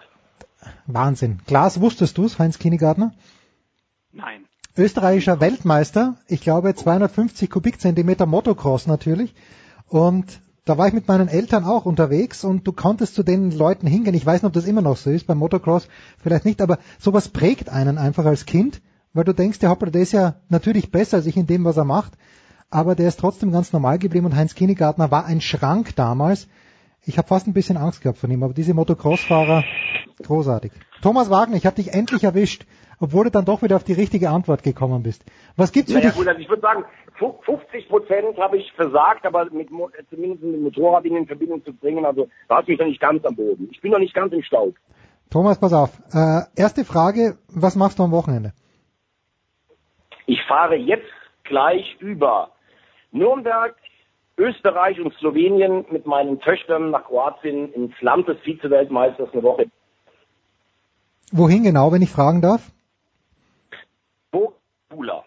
Wahnsinn. 0.88 1.40
Klaas, 1.46 1.80
wusstest 1.80 2.18
du's, 2.18 2.40
Heinz 2.40 2.58
Kienigartner? 2.58 3.12
Nein. 4.12 4.46
Österreichischer 4.76 5.40
Weltmeister, 5.40 6.16
ich 6.28 6.42
glaube 6.42 6.74
250 6.74 7.50
Kubikzentimeter 7.50 8.26
Motocross 8.26 8.88
natürlich. 8.88 9.34
Und 9.88 10.40
da 10.68 10.78
war 10.78 10.88
ich 10.88 10.94
mit 10.94 11.08
meinen 11.08 11.30
Eltern 11.30 11.64
auch 11.64 11.86
unterwegs 11.86 12.44
und 12.44 12.68
du 12.68 12.74
konntest 12.74 13.16
zu 13.16 13.24
den 13.24 13.52
Leuten 13.52 13.88
hingehen. 13.88 14.14
Ich 14.14 14.26
weiß 14.26 14.42
nicht, 14.42 14.48
ob 14.48 14.54
das 14.54 14.66
immer 14.66 14.82
noch 14.82 14.98
so 14.98 15.10
ist, 15.10 15.26
beim 15.26 15.38
Motocross 15.38 15.88
vielleicht 16.22 16.44
nicht, 16.44 16.62
aber 16.62 16.78
sowas 17.00 17.30
prägt 17.30 17.70
einen 17.70 17.98
einfach 17.98 18.26
als 18.26 18.46
Kind, 18.46 18.82
weil 19.14 19.24
du 19.24 19.34
denkst, 19.34 19.60
der 19.60 19.70
Hoppla, 19.70 19.90
der 19.90 20.02
ist 20.02 20.12
ja 20.12 20.36
natürlich 20.50 20.92
besser 20.92 21.18
als 21.18 21.26
ich 21.26 21.38
in 21.38 21.48
dem, 21.48 21.64
was 21.64 21.78
er 21.78 21.86
macht, 21.86 22.14
aber 22.70 22.96
der 22.96 23.08
ist 23.08 23.20
trotzdem 23.20 23.52
ganz 23.52 23.72
normal 23.72 23.98
geblieben 23.98 24.26
und 24.26 24.36
Heinz 24.36 24.56
Kienigartner 24.56 25.10
war 25.10 25.26
ein 25.26 25.40
Schrank 25.40 25.96
damals. 25.96 26.48
Ich 27.06 27.18
habe 27.18 27.30
fast 27.30 27.48
ein 27.48 27.54
bisschen 27.54 27.78
Angst 27.78 28.02
gehabt 28.02 28.18
von 28.18 28.30
ihm, 28.30 28.44
aber 28.44 28.54
diese 28.54 28.74
Motocross-Fahrer, 28.74 29.64
großartig. 30.22 30.74
Thomas 31.02 31.30
Wagner, 31.30 31.56
ich 31.56 31.66
habe 31.66 31.78
dich 31.78 31.94
endlich 31.94 32.26
erwischt, 32.26 32.66
obwohl 33.00 33.26
du 33.26 33.32
dann 33.32 33.46
doch 33.46 33.62
wieder 33.62 33.76
auf 33.76 33.84
die 33.84 33.94
richtige 33.94 34.30
Antwort 34.30 34.64
gekommen 34.64 35.04
bist. 35.04 35.24
Was 35.56 35.72
gibt's 35.72 35.92
für 35.92 35.98
Naja 36.00 36.10
dich? 36.10 36.18
gut, 36.18 36.28
also 36.28 36.40
ich 36.40 36.50
würde 36.50 36.62
sagen, 36.62 36.86
fu- 37.18 37.40
50 37.44 37.88
Prozent 37.90 38.38
habe 38.38 38.58
ich 38.58 38.72
versagt, 38.74 39.26
aber 39.26 39.46
mit, 39.52 39.70
äh, 39.70 40.04
zumindest 40.10 40.44
mit 40.44 40.56
dem 40.56 40.64
Motorrad 40.64 41.06
in 41.06 41.28
Verbindung 41.28 41.64
zu 41.64 41.74
bringen, 41.74 42.06
also 42.06 42.28
da 42.48 42.58
hast 42.58 42.68
du 42.68 42.72
mich 42.72 42.80
noch 42.80 42.88
nicht 42.88 43.00
ganz 43.02 43.24
am 43.26 43.36
Boden. 43.36 43.70
Ich 43.72 43.82
bin 43.82 43.92
noch 43.92 44.00
nicht 44.00 44.14
ganz 44.14 44.34
im 44.34 44.42
Staub. 44.44 44.76
Thomas, 45.30 45.60
pass 45.60 45.74
auf. 45.74 45.92
Äh, 46.14 46.42
erste 46.56 46.86
Frage, 46.86 47.38
was 47.50 47.76
machst 47.76 48.00
du 48.00 48.04
am 48.04 48.12
Wochenende? 48.12 48.54
Ich 50.26 50.42
fahre 50.48 50.76
jetzt 50.76 51.08
gleich 51.44 51.98
über 52.00 52.52
Nürnberg, 53.12 53.76
Österreich 54.38 55.00
und 55.02 55.14
Slowenien 55.16 55.86
mit 55.90 56.06
meinen 56.06 56.40
Töchtern 56.40 56.92
nach 56.92 57.06
Kroatien 57.06 57.74
ins 57.74 57.94
Land 58.02 58.28
des 58.28 58.38
Vize-Weltmeisters 58.42 59.30
eine 59.34 59.44
Woche. 59.44 59.66
Wohin 61.32 61.64
genau, 61.64 61.92
wenn 61.92 62.02
ich 62.02 62.12
fragen 62.12 62.42
darf? 62.42 62.62
Bula. 64.32 65.24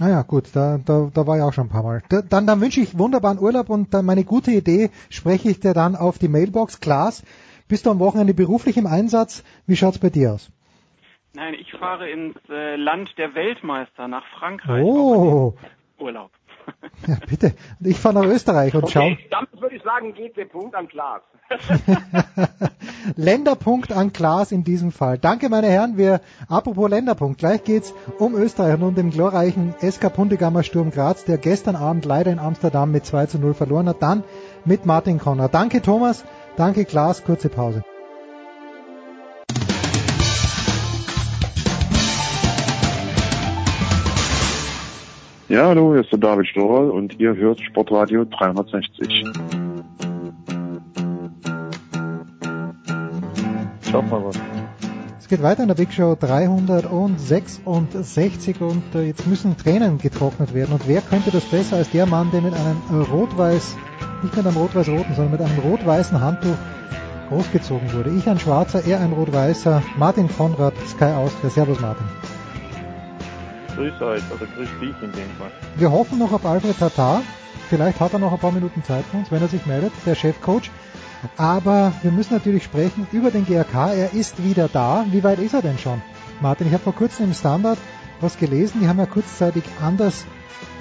Ah 0.00 0.08
ja, 0.08 0.22
gut, 0.22 0.54
da, 0.54 0.78
da, 0.78 1.10
da 1.12 1.26
war 1.26 1.36
ich 1.36 1.42
auch 1.42 1.52
schon 1.52 1.66
ein 1.66 1.70
paar 1.70 1.82
Mal. 1.82 2.02
Da, 2.08 2.22
dann, 2.22 2.46
dann 2.46 2.60
wünsche 2.60 2.80
ich 2.80 2.98
wunderbaren 2.98 3.40
Urlaub 3.40 3.68
und 3.68 3.92
dann 3.92 4.04
meine 4.04 4.24
gute 4.24 4.52
Idee 4.52 4.90
spreche 5.10 5.50
ich 5.50 5.58
dir 5.58 5.74
dann 5.74 5.96
auf 5.96 6.18
die 6.18 6.28
Mailbox. 6.28 6.80
Klaas, 6.80 7.24
bist 7.66 7.86
du 7.86 7.90
am 7.90 7.98
Wochenende 7.98 8.32
beruflich 8.32 8.76
im 8.76 8.86
Einsatz? 8.86 9.44
Wie 9.66 9.76
schaut's 9.76 9.98
bei 9.98 10.10
dir 10.10 10.34
aus? 10.34 10.52
Nein, 11.34 11.54
ich 11.54 11.72
fahre 11.72 12.08
ins 12.08 12.36
äh, 12.48 12.76
Land 12.76 13.10
der 13.18 13.34
Weltmeister 13.34 14.08
nach 14.08 14.24
Frankreich. 14.38 14.84
Oh, 14.84 15.54
Urlaub. 15.98 16.30
Ja, 17.06 17.16
bitte. 17.28 17.54
Und 17.80 17.86
Ich 17.86 17.98
fahre 17.98 18.14
nach 18.14 18.24
Österreich 18.24 18.74
und. 18.74 18.84
Okay, 18.84 19.18
damit 19.30 19.60
würde 19.60 19.76
ich 19.76 19.82
sagen, 19.82 20.12
geht 20.14 20.36
der 20.36 20.46
Punkt 20.46 20.74
an 20.74 20.88
Klaas. 20.88 21.22
Länderpunkt 23.16 23.92
an 23.92 24.12
Klaas 24.12 24.52
in 24.52 24.64
diesem 24.64 24.92
Fall. 24.92 25.18
Danke, 25.18 25.48
meine 25.48 25.68
Herren. 25.68 25.96
Wir, 25.96 26.20
apropos 26.48 26.90
Länderpunkt, 26.90 27.38
gleich 27.38 27.64
geht's 27.64 27.94
um 28.18 28.34
Österreich 28.34 28.74
und 28.74 28.82
um 28.82 28.94
den 28.94 29.10
glorreichen 29.10 29.74
SK 29.80 30.12
Puntigammer 30.12 30.62
Sturm 30.62 30.90
Graz, 30.90 31.24
der 31.24 31.38
gestern 31.38 31.76
Abend 31.76 32.04
leider 32.04 32.30
in 32.30 32.38
Amsterdam 32.38 32.92
mit 32.92 33.06
2 33.06 33.26
zu 33.26 33.38
0 33.38 33.54
verloren 33.54 33.88
hat. 33.88 34.02
Dann 34.02 34.24
mit 34.64 34.84
Martin 34.84 35.18
Konrad. 35.18 35.54
Danke, 35.54 35.80
Thomas. 35.80 36.24
Danke, 36.56 36.84
Klaas. 36.84 37.24
Kurze 37.24 37.48
Pause. 37.48 37.82
Ja, 45.48 45.68
hallo, 45.68 45.94
hier 45.94 46.02
ist 46.02 46.12
der 46.12 46.18
David 46.18 46.46
Storer 46.46 46.92
und 46.92 47.18
ihr 47.18 47.34
hört 47.34 47.58
Sportradio 47.58 48.26
360. 48.26 49.24
Schaut 53.90 54.10
mal 54.10 54.26
was. 54.26 54.38
Es 55.18 55.26
geht 55.26 55.42
weiter 55.42 55.62
in 55.62 55.68
der 55.68 55.74
Big 55.74 55.90
Show 55.90 56.14
366 56.20 58.60
und 58.60 58.94
äh, 58.94 59.04
jetzt 59.04 59.26
müssen 59.26 59.56
Tränen 59.56 59.96
getrocknet 59.96 60.52
werden. 60.52 60.74
Und 60.74 60.86
wer 60.86 61.00
könnte 61.00 61.30
das 61.30 61.46
besser 61.46 61.76
als 61.76 61.88
der 61.92 62.04
Mann, 62.04 62.30
der 62.30 62.42
mit 62.42 62.52
einem 62.52 62.82
äh, 62.90 62.96
rot-weiß, 63.10 63.74
nicht 64.24 64.36
mit 64.36 64.46
einem 64.46 64.58
rot-weiß-roten, 64.58 65.14
sondern 65.14 65.32
mit 65.32 65.40
einem 65.40 65.60
rot-weißen 65.60 66.20
Handtuch 66.20 66.58
großgezogen 67.30 67.90
wurde. 67.94 68.10
Ich 68.10 68.28
ein 68.28 68.38
schwarzer, 68.38 68.86
er 68.86 69.00
ein 69.00 69.14
rot-weißer, 69.14 69.82
Martin 69.96 70.28
Konrad, 70.28 70.74
Sky 70.86 71.04
Austria. 71.04 71.48
Servus 71.48 71.80
Martin. 71.80 72.04
Grüß 73.78 74.02
euch, 74.02 74.22
oder 74.34 74.46
grüß 74.56 74.68
dich 74.80 75.02
in 75.02 75.12
dem 75.12 75.30
Fall. 75.38 75.52
Wir 75.76 75.92
hoffen 75.92 76.18
noch 76.18 76.32
auf 76.32 76.44
Alfred 76.44 76.76
Tatar. 76.76 77.22
Vielleicht 77.70 78.00
hat 78.00 78.12
er 78.12 78.18
noch 78.18 78.32
ein 78.32 78.38
paar 78.40 78.50
Minuten 78.50 78.82
Zeit 78.82 79.04
für 79.04 79.18
uns, 79.18 79.30
wenn 79.30 79.40
er 79.40 79.46
sich 79.46 79.66
meldet, 79.66 79.92
der 80.04 80.16
Chefcoach. 80.16 80.68
Aber 81.36 81.92
wir 82.02 82.10
müssen 82.10 82.34
natürlich 82.34 82.64
sprechen 82.64 83.06
über 83.12 83.30
den 83.30 83.46
GRK. 83.46 83.92
Er 83.92 84.14
ist 84.14 84.42
wieder 84.42 84.66
da. 84.66 85.06
Wie 85.12 85.22
weit 85.22 85.38
ist 85.38 85.54
er 85.54 85.62
denn 85.62 85.78
schon? 85.78 86.02
Martin, 86.40 86.66
ich 86.66 86.72
habe 86.72 86.82
vor 86.82 86.94
kurzem 86.94 87.26
im 87.26 87.34
Standard 87.34 87.78
was 88.20 88.36
gelesen. 88.36 88.80
Die 88.82 88.88
haben 88.88 88.98
ja 88.98 89.06
kurzzeitig 89.06 89.62
anders 89.80 90.26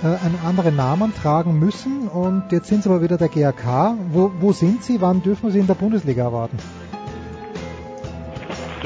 äh, 0.01 0.07
einen 0.07 0.39
anderen 0.43 0.75
Namen 0.75 1.13
tragen 1.13 1.60
müssen 1.60 2.07
und 2.07 2.51
jetzt 2.51 2.67
sind 2.67 2.81
sie 2.81 2.89
aber 2.89 3.03
wieder 3.03 3.17
der 3.17 3.29
GRK. 3.29 3.95
Wo, 4.12 4.31
wo 4.39 4.53
sind 4.53 4.83
sie? 4.83 5.01
Wann 5.01 5.21
dürfen 5.21 5.43
wir 5.43 5.51
sie 5.51 5.60
in 5.60 5.67
der 5.67 5.75
Bundesliga 5.75 6.23
erwarten? 6.23 6.57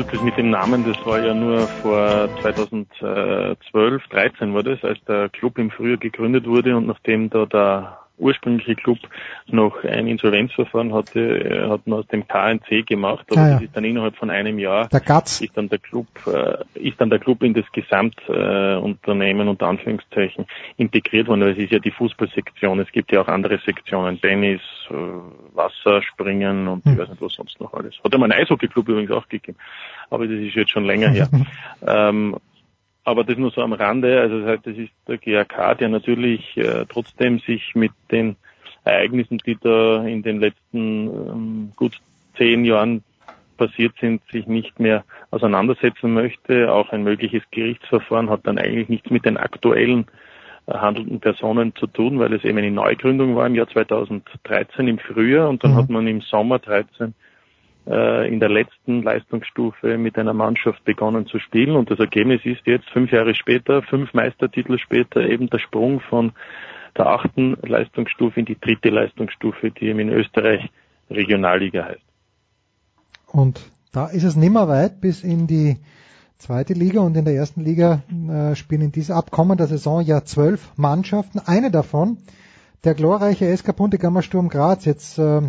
Du, 0.02 0.08
das 0.08 0.22
mit 0.22 0.36
dem 0.36 0.50
Namen, 0.50 0.84
das 0.84 0.98
war 1.06 1.20
ja 1.20 1.36
nur 1.36 1.70
vor 1.80 2.28
2012, 2.42 4.08
13 4.10 4.54
war 4.54 4.64
das, 4.64 4.84
als 4.84 4.98
der 5.06 5.30
Club 5.30 5.60
im 5.60 5.70
Frühjahr 5.70 5.98
gegründet 5.98 6.48
wurde 6.48 6.76
und 6.76 6.88
nachdem 6.88 7.30
da 7.30 7.46
der 7.46 8.01
ursprüngliche 8.18 8.76
Club 8.76 9.00
noch 9.48 9.84
ein 9.84 10.06
Insolvenzverfahren 10.08 10.94
hatte, 10.94 11.20
äh, 11.20 11.70
hat 11.70 11.88
man 11.88 12.00
aus 12.00 12.08
dem 12.08 12.28
KNC 12.28 12.86
gemacht, 12.86 13.26
aber 13.32 13.42
Ah, 13.42 13.48
ja. 13.48 13.54
das 13.56 13.64
ist 13.64 13.76
dann 13.76 13.84
innerhalb 13.84 14.16
von 14.16 14.30
einem 14.30 14.60
Jahr 14.60 14.88
Der 14.90 15.00
Gatz. 15.00 15.42
ist 15.42 15.58
dann 15.58 15.70
der 15.70 15.80
Club 15.80 16.06
äh, 16.28 16.58
ist 16.80 17.02
dann 17.02 17.10
der 17.10 17.18
Club 17.20 17.42
in 17.44 17.54
das 17.56 17.66
Gesamtunternehmen 17.72 19.48
äh, 19.48 19.50
unter 19.50 19.68
Anführungszeichen 19.68 20.46
integriert 20.78 21.28
worden. 21.28 21.42
weil 21.42 21.52
Es 21.52 21.58
ist 21.58 21.72
ja 21.72 21.80
die 21.80 21.92
Fußballsektion. 21.92 22.80
Es 22.80 22.92
gibt 22.92 23.12
ja 23.12 23.22
auch 23.22 23.28
andere 23.28 23.58
Sektionen, 23.60 24.22
Tennis, 24.22 24.62
Wasserspringen 25.54 26.68
und 26.68 26.86
ich 26.86 26.98
weiß 26.98 27.10
nicht 27.10 27.22
was 27.22 27.34
sonst 27.34 27.60
noch 27.60 27.74
alles. 27.74 27.96
Hat 28.04 28.12
ja 28.14 28.20
mal 28.20 28.32
einen 28.32 28.42
Eishockeyclub 28.42 28.88
übrigens 28.90 29.12
auch 29.12 29.28
gegeben, 29.28 29.58
aber 30.10 30.28
das 30.28 30.38
ist 30.40 30.56
jetzt 30.56 30.72
schon 30.72 30.86
länger 30.86 31.10
her. 31.10 31.30
ähm, 31.88 32.36
aber 33.04 33.24
das 33.24 33.38
nur 33.38 33.52
so 33.52 33.62
am 33.62 33.74
Rande. 33.74 34.22
Also 34.22 34.40
das 34.40 34.48
heißt, 34.50 34.68
das 34.68 34.78
ist 34.78 34.92
der 35.08 35.18
GAK, 35.18 35.78
der 35.80 35.90
natürlich 35.90 36.56
äh, 36.58 36.86
trotzdem 36.88 37.40
sich 37.40 37.76
mit 37.76 37.92
den 38.12 38.36
Ereignissen, 38.84 39.38
die 39.46 39.58
da 39.60 40.04
in 40.06 40.24
den 40.24 40.40
letzten 40.40 41.08
ähm, 41.08 41.72
gut 41.76 42.00
zehn 42.38 42.66
Jahren 42.66 43.04
passiert 43.58 43.94
sind, 44.02 44.22
sich 44.32 44.48
nicht 44.48 44.80
mehr 44.80 45.04
auseinandersetzen 45.30 46.14
möchte. 46.14 46.72
Auch 46.72 46.92
ein 46.92 47.04
mögliches 47.04 47.44
Gerichtsverfahren 47.52 48.30
hat 48.30 48.48
dann 48.48 48.58
eigentlich 48.58 48.90
nichts 48.90 49.10
mit 49.12 49.26
den 49.26 49.38
aktuellen 49.38 50.08
äh, 50.66 50.74
handelnden 50.74 51.20
Personen 51.20 51.76
zu 51.76 51.88
tun, 51.88 52.20
weil 52.20 52.34
es 52.34 52.44
eben 52.44 52.58
eine 52.58 52.72
Neugründung 52.72 53.36
war 53.36 53.46
im 53.46 53.56
Jahr 53.56 53.68
2013 53.68 54.88
im 54.88 54.98
Frühjahr 55.00 55.50
und 55.50 55.64
dann 55.64 55.74
Mhm. 55.74 55.78
hat 55.78 55.90
man 55.90 56.08
im 56.08 56.22
Sommer 56.22 56.60
13 56.60 57.10
äh, 57.10 57.12
in 57.86 58.40
der 58.40 58.50
letzten 58.50 59.02
Leistungsstufe 59.02 59.98
mit 59.98 60.18
einer 60.18 60.34
Mannschaft 60.34 60.84
begonnen 60.86 61.26
zu 61.26 61.40
spielen 61.40 61.76
und 61.76 61.90
das 61.90 61.98
Ergebnis 61.98 62.42
ist 62.44 62.62
jetzt 62.66 62.88
fünf 62.92 63.12
Jahre 63.12 63.34
später, 63.34 63.82
fünf 63.82 64.14
Meistertitel 64.14 64.78
später 64.78 65.22
eben 65.22 65.50
der 65.50 65.58
Sprung 65.58 66.00
von 66.00 66.32
der 66.96 67.08
achten 67.08 67.58
Leistungsstufe 67.64 68.40
in 68.40 68.46
die 68.46 68.60
dritte 68.60 68.90
Leistungsstufe, 68.90 69.72
die 69.72 69.86
eben 69.86 70.00
in 70.00 70.10
Österreich 70.10 70.70
Regionalliga 71.10 71.86
heißt. 71.86 72.04
Und 73.32 73.62
da 73.92 74.08
ist 74.08 74.24
es 74.24 74.36
nimmer 74.36 74.68
weit 74.68 75.02
bis 75.02 75.24
in 75.24 75.48
die 75.48 75.78
zweite 76.38 76.74
Liga 76.74 77.02
und 77.02 77.16
in 77.16 77.26
der 77.26 77.36
ersten 77.36 77.62
Liga 77.62 78.04
äh, 78.10 78.56
spielen 78.56 78.82
in 78.82 78.92
dieser 78.92 79.16
abkommender 79.16 79.68
Saison 79.68 80.02
ja 80.02 80.24
zwölf 80.24 80.72
Mannschaften. 80.76 81.40
Eine 81.40 81.72
davon, 81.72 82.18
der 82.84 82.94
glorreiche 82.96 83.56
SK 83.56 83.76
Puntigammer 83.76 84.22
Sturm 84.22 84.50
Graz. 84.50 84.86
Jetzt 84.86 85.20
äh, 85.20 85.42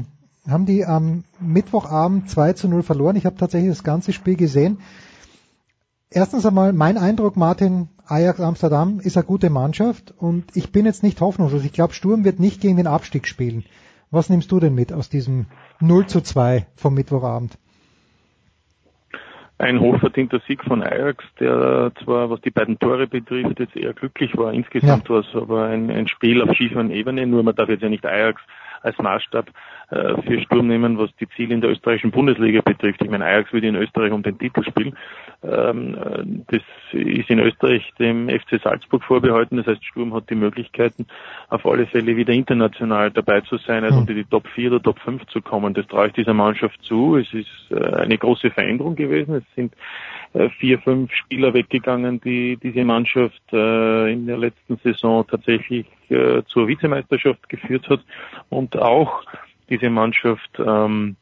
haben 0.49 0.66
die 0.66 0.84
am 0.84 1.24
Mittwochabend 1.40 2.28
2 2.28 2.55
zu 2.55 2.68
0 2.68 2.82
verloren. 2.82 3.16
Ich 3.16 3.26
habe 3.26 3.36
tatsächlich 3.36 3.70
das 3.70 3.84
ganze 3.84 4.12
Spiel 4.12 4.36
gesehen. 4.36 4.78
Erstens 6.11 6.45
einmal 6.45 6.72
mein 6.72 6.99
Eindruck, 6.99 7.36
Martin, 7.36 7.88
Ajax 8.07 8.40
Amsterdam 8.40 9.01
ist 9.01 9.16
eine 9.16 9.24
gute 9.24 9.49
Mannschaft 9.49 10.12
und 10.18 10.45
ich 10.55 10.72
bin 10.72 10.84
jetzt 10.84 11.03
nicht 11.03 11.20
hoffnungslos. 11.20 11.64
Ich 11.64 11.72
glaube, 11.72 11.95
Sturm 11.95 12.24
wird 12.24 12.40
nicht 12.40 12.61
gegen 12.61 12.76
den 12.76 12.86
Abstieg 12.86 13.26
spielen. 13.26 13.64
Was 14.11 14.28
nimmst 14.28 14.53
du 14.53 14.61
denn 14.61 14.74
mit 14.74 14.93
aus 14.93 15.09
diesem 15.09 15.47
0 15.80 16.07
zu 16.07 16.20
2 16.20 16.66
vom 16.76 16.95
Mittwochabend? 16.95 17.57
Ein 19.57 19.80
hochverdienter 19.80 20.40
Sieg 20.47 20.62
von 20.64 20.82
Ajax, 20.82 21.24
der 21.38 21.93
zwar, 22.03 22.28
was 22.28 22.40
die 22.40 22.51
beiden 22.51 22.78
Tore 22.78 23.07
betrifft, 23.07 23.61
jetzt 23.61 23.76
eher 23.76 23.95
glücklich 23.95 24.36
war. 24.36 24.53
Insgesamt 24.53 25.09
ja. 25.09 25.14
war 25.14 25.20
es 25.20 25.34
aber 25.34 25.66
ein, 25.66 25.88
ein 25.88 26.09
Spiel 26.09 26.43
auf 26.43 26.55
schiefen 26.57 26.90
Ebene, 26.90 27.26
nur 27.26 27.43
man 27.45 27.55
darf 27.55 27.68
jetzt 27.68 27.82
ja 27.82 27.88
nicht 27.88 28.05
Ajax 28.05 28.43
als 28.83 28.99
Maßstab 28.99 29.51
äh, 29.91 30.22
für 30.22 30.41
Sturm 30.43 30.66
nehmen, 30.66 30.99
was 30.99 31.11
die 31.16 31.28
Ziele 31.30 31.55
in 31.55 31.61
der 31.61 31.70
österreichischen 31.70 32.11
Bundesliga 32.11 32.61
betrifft. 32.61 33.03
Ich 33.03 33.11
meine, 33.11 33.24
Ajax 33.24 33.53
würde 33.53 33.68
in 33.68 33.76
Österreich 33.76 34.12
um 34.12 34.22
den 34.22 34.39
Titel 34.39 34.64
spielen. 34.64 34.97
Ähm, 35.45 35.97
äh, 35.97 36.24
das 36.49 36.62
ist 36.93 37.30
in 37.30 37.40
Österreich 37.40 37.93
dem 37.99 38.28
FC 38.28 38.61
Salzburg 38.62 39.03
vorbehalten. 39.03 39.57
Das 39.57 39.66
heißt, 39.66 39.84
Sturm 39.84 40.14
hat 40.14 40.30
die 40.30 40.36
Möglichkeiten, 40.36 41.07
auf 41.49 41.66
alle 41.66 41.86
Fälle 41.86 42.16
wieder 42.16 42.32
international 42.32 43.11
dabei 43.11 43.40
zu 43.40 43.57
sein, 43.59 43.82
also 43.84 43.99
unter 43.99 44.14
die 44.14 44.24
Top 44.24 44.47
4 44.49 44.72
oder 44.72 44.82
Top 44.82 45.01
5 45.01 45.26
zu 45.26 45.40
kommen. 45.40 45.74
Das 45.74 45.86
traue 45.88 46.09
ich 46.09 46.12
dieser 46.12 46.34
Mannschaft 46.34 46.80
zu. 46.82 47.16
Es 47.16 47.32
ist 47.34 47.70
äh, 47.70 47.82
eine 47.97 48.18
große 48.18 48.51
Veränderung 48.51 48.95
gewesen. 48.95 49.34
Es 49.34 49.55
sind 49.57 49.74
äh, 50.32 50.49
vier, 50.51 50.78
fünf 50.78 51.12
Spieler 51.12 51.55
weggegangen, 51.55 52.20
die 52.20 52.57
diese 52.57 52.84
Mannschaft 52.84 53.43
äh, 53.53 54.12
in 54.12 54.26
der 54.26 54.38
letzten 54.38 54.76
Saison 54.78 55.26
tatsächlich 55.26 55.86
zur 56.49 56.68
Vizemeisterschaft 56.68 57.49
geführt 57.49 57.88
hat 57.88 58.01
und 58.51 58.76
auch 58.76 59.22
diese 59.70 59.88
Mannschaft 59.88 60.51
ähm, 60.59 61.16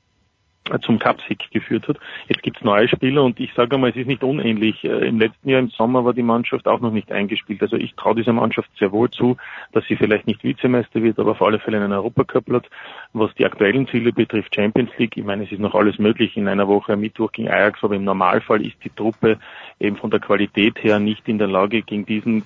zum 0.82 0.98
Cupsieg 0.98 1.50
geführt 1.50 1.88
hat. 1.88 1.98
Jetzt 2.28 2.42
gibt's 2.42 2.62
neue 2.62 2.88
Spieler 2.88 3.24
und 3.24 3.40
ich 3.40 3.52
sage 3.54 3.76
mal, 3.78 3.90
es 3.90 3.96
ist 3.96 4.06
nicht 4.06 4.22
unähnlich. 4.22 4.84
Äh, 4.84 5.08
Im 5.08 5.18
letzten 5.18 5.48
Jahr 5.48 5.60
im 5.60 5.68
Sommer 5.70 6.04
war 6.04 6.14
die 6.14 6.22
Mannschaft 6.22 6.68
auch 6.68 6.80
noch 6.80 6.92
nicht 6.92 7.10
eingespielt. 7.10 7.62
Also 7.62 7.76
ich 7.76 7.94
traue 7.94 8.14
dieser 8.14 8.32
Mannschaft 8.32 8.70
sehr 8.78 8.92
wohl 8.92 9.10
zu, 9.10 9.36
dass 9.72 9.84
sie 9.86 9.96
vielleicht 9.96 10.26
nicht 10.26 10.44
Vizemeister 10.44 11.02
wird, 11.02 11.18
aber 11.18 11.32
auf 11.32 11.42
alle 11.42 11.58
Fälle 11.58 11.78
einen 11.78 11.92
Europacup 11.92 12.50
hat. 12.52 12.70
Was 13.12 13.34
die 13.34 13.44
aktuellen 13.44 13.88
Ziele 13.88 14.12
betrifft, 14.12 14.54
Champions 14.54 14.90
League, 14.98 15.16
ich 15.16 15.24
meine, 15.24 15.44
es 15.44 15.52
ist 15.52 15.60
noch 15.60 15.74
alles 15.74 15.98
möglich 15.98 16.36
in 16.36 16.46
einer 16.46 16.68
Woche 16.68 16.96
Mittwoch 16.96 17.32
gegen 17.32 17.48
Ajax, 17.48 17.82
aber 17.82 17.96
im 17.96 18.04
Normalfall 18.04 18.64
ist 18.64 18.76
die 18.84 18.90
Truppe 18.90 19.38
eben 19.80 19.96
von 19.96 20.10
der 20.10 20.20
Qualität 20.20 20.82
her 20.82 21.00
nicht 21.00 21.28
in 21.28 21.38
der 21.38 21.48
Lage, 21.48 21.82
gegen 21.82 22.06
diesen 22.06 22.44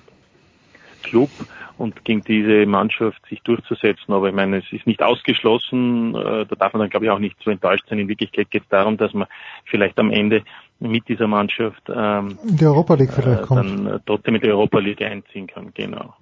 Club 1.05 1.29
und 1.77 2.03
gegen 2.05 2.21
diese 2.21 2.65
Mannschaft 2.65 3.21
sich 3.29 3.41
durchzusetzen. 3.41 4.13
Aber 4.13 4.27
ich 4.29 4.35
meine, 4.35 4.57
es 4.57 4.65
ist 4.71 4.87
nicht 4.87 5.01
ausgeschlossen. 5.01 6.15
Äh, 6.15 6.45
da 6.45 6.55
darf 6.55 6.73
man 6.73 6.81
dann, 6.81 6.89
glaube 6.89 7.05
ich, 7.05 7.11
auch 7.11 7.19
nicht 7.19 7.39
zu 7.41 7.49
enttäuscht 7.49 7.85
sein. 7.89 7.99
In 7.99 8.07
Wirklichkeit 8.07 8.49
geht 8.49 8.63
es 8.63 8.69
darum, 8.69 8.97
dass 8.97 9.13
man 9.13 9.27
vielleicht 9.65 9.99
am 9.99 10.11
Ende 10.11 10.43
mit 10.79 11.07
dieser 11.07 11.27
Mannschaft 11.27 11.83
ähm, 11.93 12.37
in 12.47 12.57
die 12.57 12.65
Europa 12.65 12.95
League 12.95 13.13
vielleicht 13.13 13.43
äh, 13.43 13.45
kommt. 13.45 13.65
dann 13.65 13.87
äh, 13.87 13.99
trotzdem 14.05 14.35
in 14.35 14.41
die 14.41 14.49
Europa 14.49 14.79
League 14.79 15.01
einziehen 15.01 15.47
kann. 15.47 15.71
Genau. 15.73 16.13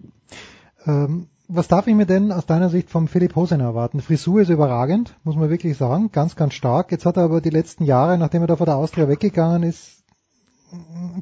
Ähm, 0.86 1.28
was 1.48 1.68
darf 1.68 1.88
ich 1.88 1.96
mir 1.96 2.06
denn 2.06 2.32
aus 2.32 2.46
deiner 2.46 2.70
Sicht 2.70 2.90
vom 2.90 3.08
Philipp 3.08 3.36
Hosen 3.36 3.60
erwarten? 3.60 4.00
Frisur 4.02 4.42
ist 4.42 4.50
überragend, 4.50 5.16
muss 5.24 5.36
man 5.36 5.50
wirklich 5.50 5.78
sagen, 5.78 6.12
ganz, 6.12 6.36
ganz 6.36 6.54
stark. 6.54 6.92
Jetzt 6.92 7.06
hat 7.06 7.18
er 7.18 7.24
aber 7.24 7.42
die 7.42 7.50
letzten 7.50 7.84
Jahre, 7.84 8.18
nachdem 8.18 8.42
er 8.42 8.48
da 8.48 8.56
von 8.56 8.66
der 8.66 8.78
Austria 8.78 9.08
weggegangen 9.08 9.64
ist, 9.64 10.03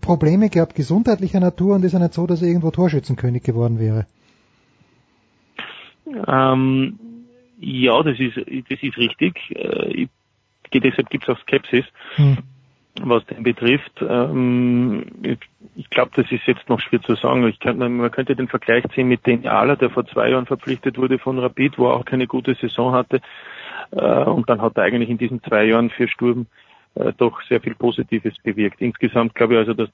Probleme 0.02 0.49
gehabt, 0.49 0.76
gesundheitlicher 0.76 1.39
Natur 1.39 1.76
und 1.76 1.86
ist 1.86 1.93
ja 1.93 1.99
nicht 1.99 2.14
so, 2.14 2.28
dass 2.28 2.41
er 2.41 2.47
irgendwo 2.47 2.72
Torschützenkönig 2.72 3.43
geworden 3.43 3.80
wäre. 3.80 4.08
Ähm, 6.28 6.99
ja, 7.60 8.02
das 8.04 8.20
ist, 8.20 8.38
das 8.38 8.82
ist 8.82 8.97
richtig. 8.97 9.38
Äh, 9.56 10.08
deshalb 10.74 11.10
gibt 11.10 11.28
es 11.28 11.30
auch 11.30 11.39
Skepsis, 11.41 11.86
hm. 12.16 12.38
was 13.04 13.26
den 13.26 13.43
betrifft. 13.43 14.02
Ähm, 14.02 15.06
ich, 15.22 15.39
ich 15.76 15.89
glaube, 15.89 16.12
das 16.16 16.32
ist 16.32 16.45
jetzt 16.47 16.68
noch 16.70 16.80
schwer 16.80 17.02
zu 17.02 17.16
sagen. 17.16 17.47
Ich 17.47 17.60
kann, 17.60 17.78
man 17.78 18.12
könnte 18.12 18.36
den 18.36 18.47
Vergleich 18.47 18.84
ziehen 18.95 19.08
mit 19.08 19.26
den 19.26 19.47
Ala, 19.47 19.76
der 19.76 19.89
vor 19.89 20.06
zwei 20.06 20.30
Jahren 20.30 20.45
verpflichtet 20.45 20.97
wurde 20.97 21.20
von 21.20 21.39
Rapid, 21.39 21.78
wo 21.78 21.88
er 21.88 21.95
auch 21.95 22.06
keine 22.06 22.28
gute 22.28 22.56
Saison 22.56 22.93
hatte. 22.93 23.22
Äh, 23.91 24.24
und 24.24 24.49
dann 24.49 24.62
hat 24.62 24.78
er 24.78 24.84
eigentlich 24.84 25.10
in 25.10 25.18
diesen 25.18 25.43
zwei 25.43 25.66
Jahren 25.66 25.89
für 25.89 26.08
Sturm 26.08 26.47
äh, 26.95 27.13
doch 27.17 27.41
sehr 27.43 27.61
viel 27.61 27.75
Positives 27.75 28.35
bewirkt. 28.43 28.81
Insgesamt 28.81 29.35
glaube 29.35 29.53
ich 29.53 29.59
also, 29.59 29.73
dass 29.73 29.89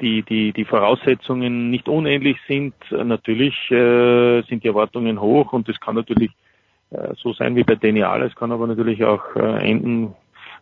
die, 0.00 0.22
die, 0.22 0.52
die 0.52 0.64
Voraussetzungen 0.64 1.70
nicht 1.70 1.88
unähnlich 1.88 2.38
sind. 2.46 2.74
Natürlich 2.90 3.54
äh, 3.70 4.42
sind 4.42 4.62
die 4.62 4.68
Erwartungen 4.68 5.20
hoch 5.20 5.52
und 5.52 5.68
es 5.68 5.80
kann 5.80 5.96
natürlich 5.96 6.30
äh, 6.90 7.14
so 7.16 7.32
sein 7.32 7.56
wie 7.56 7.64
bei 7.64 7.74
Denial. 7.74 8.22
Es 8.22 8.34
kann 8.34 8.52
aber 8.52 8.66
natürlich 8.66 9.04
auch 9.04 9.34
äh, 9.34 9.70
enden, 9.70 10.14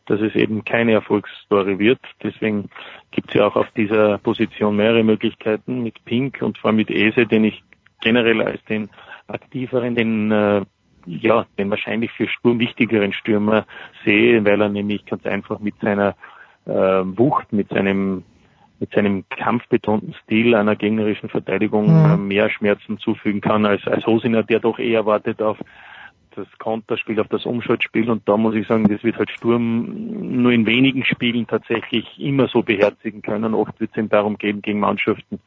dass 0.06 0.20
es 0.20 0.34
eben 0.34 0.64
keine 0.64 0.92
Erfolgsstory 0.92 1.78
wird. 1.78 2.00
Deswegen 2.22 2.70
gibt 3.10 3.28
es 3.28 3.34
ja 3.34 3.46
auch 3.46 3.56
auf 3.56 3.70
dieser 3.72 4.18
Position 4.18 4.76
mehrere 4.76 5.02
Möglichkeiten 5.02 5.82
mit 5.82 6.02
Pink 6.04 6.40
und 6.42 6.58
vor 6.58 6.68
allem 6.68 6.76
mit 6.76 6.90
Ese, 6.90 7.26
den 7.26 7.44
ich 7.44 7.62
generell 8.00 8.40
als 8.40 8.62
den 8.64 8.88
aktiveren, 9.26 9.94
den 9.94 10.30
äh, 10.30 10.62
ja, 11.06 11.46
den 11.58 11.70
wahrscheinlich 11.70 12.10
für 12.12 12.28
Sturm 12.28 12.58
wichtigeren 12.58 13.12
Stürmer 13.12 13.66
sehe, 14.04 14.44
weil 14.44 14.60
er 14.60 14.68
nämlich 14.68 15.04
ganz 15.06 15.24
einfach 15.26 15.60
mit 15.60 15.74
seiner 15.80 16.16
äh, 16.66 16.72
Wucht, 16.72 17.52
mit 17.52 17.68
seinem 17.68 18.24
mit 18.78 18.92
seinem 18.92 19.24
kampfbetonten 19.30 20.14
Stil 20.24 20.54
einer 20.54 20.76
gegnerischen 20.76 21.30
Verteidigung 21.30 21.86
mhm. 21.86 22.28
mehr 22.28 22.50
Schmerzen 22.50 22.98
zufügen 22.98 23.40
kann 23.40 23.64
als, 23.64 23.86
als 23.86 24.06
Hosiner, 24.06 24.42
der 24.42 24.60
doch 24.60 24.78
eher 24.78 25.06
wartet 25.06 25.40
auf 25.40 25.56
das 26.34 26.46
Konterspiel, 26.58 27.18
auf 27.18 27.28
das 27.28 27.46
Umschaltspiel 27.46 28.10
und 28.10 28.28
da 28.28 28.36
muss 28.36 28.54
ich 28.54 28.66
sagen, 28.66 28.86
das 28.88 29.02
wird 29.02 29.16
halt 29.16 29.30
Sturm 29.30 30.42
nur 30.42 30.52
in 30.52 30.66
wenigen 30.66 31.04
Spielen 31.04 31.46
tatsächlich 31.46 32.20
immer 32.20 32.46
so 32.48 32.62
beherzigen 32.62 33.22
können. 33.22 33.54
Oft 33.54 33.80
wird 33.80 33.90
es 33.92 33.96
ihm 33.96 34.10
darum 34.10 34.36
gehen, 34.36 34.60
gegen 34.60 34.80
Mannschaften, 34.80 35.40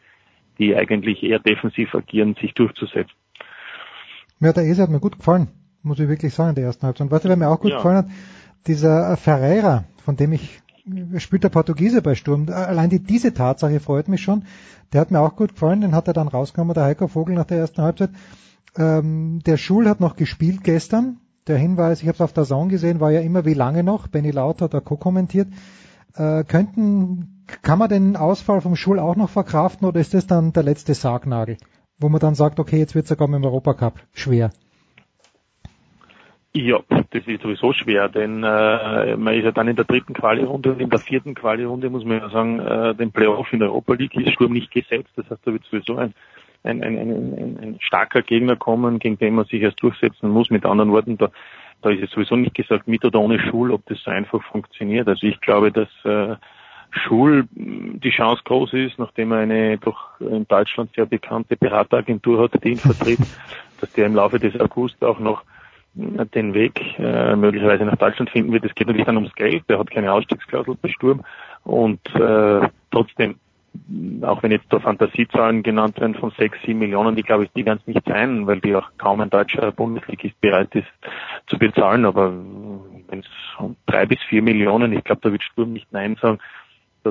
die 0.57 0.75
eigentlich 0.75 1.21
eher 1.21 1.37
defensiv 1.37 1.93
agieren, 1.93 2.35
sich 2.41 2.55
durchzusetzen. 2.55 3.13
Ja, 4.39 4.53
der 4.53 4.65
Ese 4.65 4.81
hat 4.81 4.89
mir 4.89 4.99
gut 4.99 5.17
gefallen, 5.17 5.49
muss 5.83 5.99
ich 5.99 6.07
wirklich 6.07 6.33
sagen, 6.33 6.49
in 6.49 6.55
der 6.55 6.65
ersten 6.65 6.85
Halbzeit. 6.85 7.05
Und 7.05 7.11
weißt 7.11 7.25
du, 7.25 7.29
wer 7.29 7.35
mir 7.35 7.49
auch 7.49 7.59
gut 7.59 7.71
ja. 7.71 7.77
gefallen 7.77 7.97
hat? 7.97 8.07
Dieser 8.67 9.15
Ferreira, 9.17 9.85
von 10.03 10.15
dem 10.15 10.33
ich 10.33 10.61
spielt 11.17 11.43
der 11.43 11.49
Portugiese 11.49 12.01
bei 12.01 12.15
Sturm. 12.15 12.47
Allein 12.49 12.89
die, 12.89 12.99
diese 12.99 13.33
Tatsache 13.33 13.79
freut 13.79 14.07
mich 14.07 14.21
schon. 14.21 14.43
Der 14.93 15.01
hat 15.01 15.11
mir 15.11 15.19
auch 15.19 15.35
gut 15.35 15.53
gefallen, 15.53 15.81
den 15.81 15.93
hat 15.93 16.07
er 16.07 16.13
dann 16.13 16.27
rausgenommen, 16.27 16.73
der 16.73 16.85
Heiko 16.85 17.07
Vogel 17.07 17.35
nach 17.35 17.45
der 17.45 17.59
ersten 17.59 17.81
Halbzeit. 17.81 18.09
Ähm, 18.75 19.41
der 19.45 19.57
Schul 19.57 19.87
hat 19.87 19.99
noch 19.99 20.15
gespielt 20.15 20.63
gestern. 20.63 21.17
Der 21.47 21.57
Hinweis, 21.57 22.01
ich 22.01 22.07
habe 22.07 22.15
es 22.15 22.21
auf 22.21 22.33
der 22.33 22.43
Zone 22.45 22.69
gesehen, 22.69 22.99
war 22.99 23.11
ja 23.11 23.21
immer 23.21 23.45
wie 23.45 23.53
lange 23.53 23.83
noch. 23.83 24.07
Benny 24.07 24.31
Laut 24.31 24.61
hat 24.61 24.73
da 24.73 24.79
co-kommentiert. 24.79 25.47
Äh, 26.15 26.43
könnten, 26.43 27.45
kann 27.61 27.79
man 27.79 27.89
den 27.89 28.15
Ausfall 28.15 28.61
vom 28.61 28.75
Schul 28.75 28.99
auch 28.99 29.15
noch 29.15 29.29
verkraften 29.29 29.87
oder 29.87 29.99
ist 29.99 30.13
das 30.13 30.27
dann 30.27 30.53
der 30.53 30.63
letzte 30.63 30.93
Sargnagel? 30.93 31.57
Wo 31.99 32.09
man 32.09 32.19
dann 32.19 32.35
sagt, 32.35 32.59
okay, 32.59 32.77
jetzt 32.77 32.95
wird 32.95 33.07
sogar 33.07 33.27
mit 33.27 33.39
dem 33.39 33.45
Europacup 33.45 33.99
schwer. 34.13 34.51
Ja, 36.53 36.79
das 37.11 37.27
ist 37.27 37.43
sowieso 37.43 37.73
schwer, 37.73 38.09
denn 38.09 38.43
äh, 38.43 39.15
man 39.17 39.35
ist 39.35 39.43
ja 39.43 39.51
dann 39.51 39.67
in 39.67 39.75
der 39.75 39.85
dritten 39.85 40.13
Quali-Runde 40.13 40.71
und 40.71 40.81
in 40.81 40.89
der 40.89 40.99
vierten 40.99 41.35
Quali-Runde 41.35 41.91
muss 41.91 42.03
man 42.03 42.17
ja 42.17 42.29
sagen, 42.29 42.59
äh, 42.59 42.95
den 42.95 43.11
Playoff 43.11 43.53
in 43.53 43.59
der 43.59 43.69
Europa 43.69 43.93
League 43.93 44.15
ist 44.15 44.33
Sturm 44.33 44.53
nicht 44.53 44.71
gesetzt. 44.71 45.11
Das 45.15 45.29
heißt, 45.29 45.45
da 45.45 45.53
wird 45.53 45.63
sowieso 45.65 45.97
ein, 45.97 46.15
ein, 46.63 46.83
ein, 46.83 46.97
ein, 46.97 47.59
ein 47.61 47.77
starker 47.79 48.23
Gegner 48.23 48.55
kommen, 48.55 48.97
gegen 48.97 49.19
den 49.19 49.35
man 49.35 49.45
sich 49.45 49.61
erst 49.61 49.81
durchsetzen 49.83 50.29
muss. 50.29 50.49
Mit 50.49 50.65
anderen 50.65 50.91
Worten, 50.91 51.19
da, 51.19 51.29
da 51.83 51.91
ist 51.91 51.99
jetzt 52.01 52.13
sowieso 52.13 52.35
nicht 52.35 52.55
gesagt, 52.55 52.87
mit 52.87 53.05
oder 53.05 53.19
ohne 53.19 53.39
Schul, 53.39 53.71
ob 53.71 53.85
das 53.85 54.01
so 54.03 54.09
einfach 54.09 54.41
funktioniert. 54.43 55.07
Also 55.07 55.27
ich 55.27 55.39
glaube, 55.41 55.71
dass 55.71 55.89
äh, 56.03 56.35
Schul 56.91 57.47
die 57.53 58.09
Chance 58.09 58.41
groß 58.45 58.73
ist, 58.73 58.97
nachdem 58.97 59.31
er 59.31 59.39
eine 59.39 59.77
doch 59.77 60.19
in 60.19 60.47
Deutschland 60.47 60.91
sehr 60.95 61.05
bekannte 61.05 61.55
Berateragentur 61.55 62.41
hat, 62.41 62.63
die 62.63 62.69
ihn 62.69 62.77
vertritt, 62.77 63.19
dass 63.81 63.91
der 63.93 64.07
im 64.07 64.15
Laufe 64.15 64.39
des 64.39 64.59
August 64.59 65.03
auch 65.03 65.19
noch 65.19 65.43
den 65.93 66.53
Weg 66.53 66.99
äh, 66.99 67.35
möglicherweise 67.35 67.83
nach 67.85 67.97
Deutschland 67.97 68.29
finden 68.29 68.51
wird. 68.51 68.63
Es 68.63 68.75
geht 68.75 68.87
natürlich 68.87 69.05
dann 69.05 69.17
ums 69.17 69.33
Geld. 69.35 69.63
Der 69.69 69.79
hat 69.79 69.89
keine 69.89 70.13
Ausstiegsklausel 70.13 70.77
bei 70.81 70.89
Sturm. 70.89 71.23
Und 71.63 71.99
äh, 72.15 72.67
trotzdem, 72.91 73.35
auch 74.21 74.41
wenn 74.43 74.51
jetzt 74.51 74.67
da 74.69 74.79
Fantasiezahlen 74.79 75.63
genannt 75.63 75.99
werden 75.99 76.15
von 76.15 76.31
sechs, 76.37 76.57
sieben 76.65 76.79
Millionen, 76.79 77.15
die 77.15 77.23
glaube 77.23 77.45
ich, 77.45 77.51
die 77.53 77.65
werden 77.65 77.79
es 77.81 77.87
nicht 77.87 78.05
sein, 78.07 78.47
weil 78.47 78.61
die 78.61 78.75
auch 78.75 78.89
kaum 78.97 79.21
ein 79.21 79.29
deutscher 79.29 79.71
Bundesligist 79.71 80.39
bereit 80.41 80.73
ist 80.75 80.87
zu 81.47 81.57
bezahlen. 81.57 82.05
Aber 82.05 82.31
wenn 83.07 83.19
es 83.19 83.27
um 83.57 83.75
drei 83.85 84.05
bis 84.05 84.19
vier 84.29 84.41
Millionen, 84.41 84.93
ich 84.93 85.03
glaube, 85.03 85.21
da 85.21 85.31
wird 85.31 85.43
Sturm 85.43 85.73
nicht 85.73 85.91
Nein 85.91 86.17
sagen. 86.21 86.39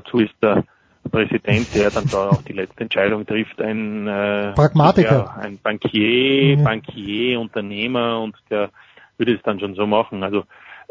Dazu 0.01 0.19
ist 0.19 0.35
der 0.43 0.65
Präsident, 1.11 1.75
der 1.75 1.91
dann 1.91 2.07
da 2.07 2.31
auch 2.31 2.43
die 2.43 2.53
letzte 2.53 2.83
Entscheidung 2.83 3.27
trifft, 3.27 3.61
ein 3.61 4.07
äh, 4.07 4.53
Pragmatiker, 4.55 5.35
ja, 5.37 5.43
ein 5.43 5.59
Bankier, 5.59 6.59
mhm. 6.59 6.65
Bankier, 6.65 7.41
Unternehmer 7.41 8.21
und 8.21 8.37
der 8.51 8.71
würde 9.17 9.35
es 9.35 9.43
dann 9.43 9.59
schon 9.59 9.75
so 9.75 9.87
machen. 9.87 10.23
Also 10.23 10.45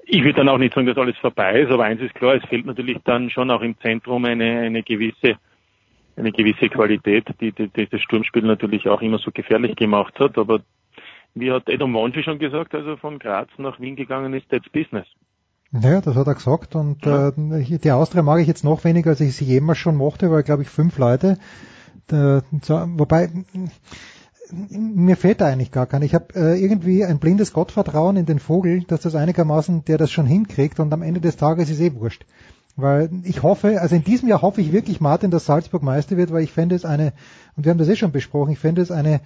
ich 0.03 0.21
würde 0.23 0.37
dann 0.37 0.49
auch 0.49 0.57
nicht 0.57 0.73
sagen, 0.73 0.87
dass 0.87 0.97
alles 0.97 1.17
vorbei 1.17 1.61
ist, 1.61 1.71
aber 1.71 1.83
eins 1.83 2.01
ist 2.01 2.15
klar, 2.15 2.35
es 2.35 2.45
fehlt 2.45 2.65
natürlich 2.65 2.97
dann 3.03 3.29
schon 3.29 3.51
auch 3.51 3.61
im 3.61 3.77
Zentrum 3.79 4.25
eine, 4.25 4.59
eine 4.59 4.83
gewisse 4.83 5.37
eine 6.15 6.31
gewisse 6.31 6.67
Qualität, 6.69 7.27
die, 7.39 7.51
die, 7.51 7.67
die 7.67 7.87
das 7.87 8.01
Sturmspiel 8.01 8.41
natürlich 8.41 8.89
auch 8.89 9.01
immer 9.01 9.19
so 9.19 9.31
gefährlich 9.31 9.75
gemacht 9.75 10.19
hat. 10.19 10.37
Aber 10.37 10.61
wie 11.35 11.51
hat 11.51 11.69
Adam 11.69 11.93
Wonschi 11.93 12.23
schon 12.23 12.39
gesagt, 12.39 12.73
also 12.73 12.97
von 12.97 13.19
Graz 13.19 13.49
nach 13.57 13.79
Wien 13.79 13.95
gegangen 13.95 14.33
ist, 14.33 14.49
that's 14.49 14.67
business. 14.69 15.05
Ja, 15.71 16.01
das 16.01 16.15
hat 16.15 16.27
er 16.27 16.35
gesagt 16.35 16.75
und 16.75 17.05
ja. 17.05 17.29
äh, 17.29 17.77
die 17.77 17.91
Austria 17.91 18.23
mag 18.23 18.39
ich 18.39 18.47
jetzt 18.47 18.63
noch 18.63 18.83
weniger, 18.83 19.11
als 19.11 19.19
ich 19.19 19.35
sie 19.35 19.45
jemals 19.45 19.77
schon 19.77 19.95
mochte, 19.95 20.31
weil 20.31 20.43
glaube 20.43 20.63
ich 20.63 20.69
fünf 20.69 20.97
Leute. 20.97 21.37
Da, 22.07 22.41
wobei 22.95 23.29
mir 24.49 25.17
fehlt 25.17 25.41
da 25.41 25.47
eigentlich 25.47 25.71
gar 25.71 25.87
keiner. 25.87 26.05
Ich 26.05 26.15
habe 26.15 26.33
äh, 26.35 26.61
irgendwie 26.61 27.03
ein 27.03 27.19
blindes 27.19 27.51
Gottvertrauen 27.51 28.15
in 28.15 28.25
den 28.25 28.39
Vogel, 28.39 28.83
dass 28.83 29.01
das 29.01 29.15
einigermaßen, 29.15 29.83
der 29.85 29.97
das 29.97 30.09
schon 30.09 30.25
hinkriegt 30.25 30.79
und 30.79 30.93
am 30.93 31.01
Ende 31.01 31.19
des 31.19 31.35
Tages 31.35 31.69
ist 31.69 31.81
eh 31.81 31.93
wurscht. 31.95 32.25
Weil 32.77 33.09
ich 33.23 33.43
hoffe, 33.43 33.81
also 33.81 33.95
in 33.95 34.03
diesem 34.03 34.29
Jahr 34.29 34.41
hoffe 34.41 34.61
ich 34.61 34.71
wirklich, 34.71 35.01
Martin, 35.01 35.31
dass 35.31 35.45
Salzburg 35.45 35.81
Meister 35.83 36.15
wird, 36.15 36.31
weil 36.31 36.43
ich 36.43 36.53
fände 36.53 36.75
es 36.75 36.85
eine, 36.85 37.11
und 37.55 37.65
wir 37.65 37.71
haben 37.71 37.79
das 37.79 37.89
eh 37.89 37.95
schon 37.95 38.11
besprochen, 38.11 38.51
ich 38.51 38.59
fände 38.59 38.81
es 38.81 38.91
eine, 38.91 39.15
äh, 39.15 39.19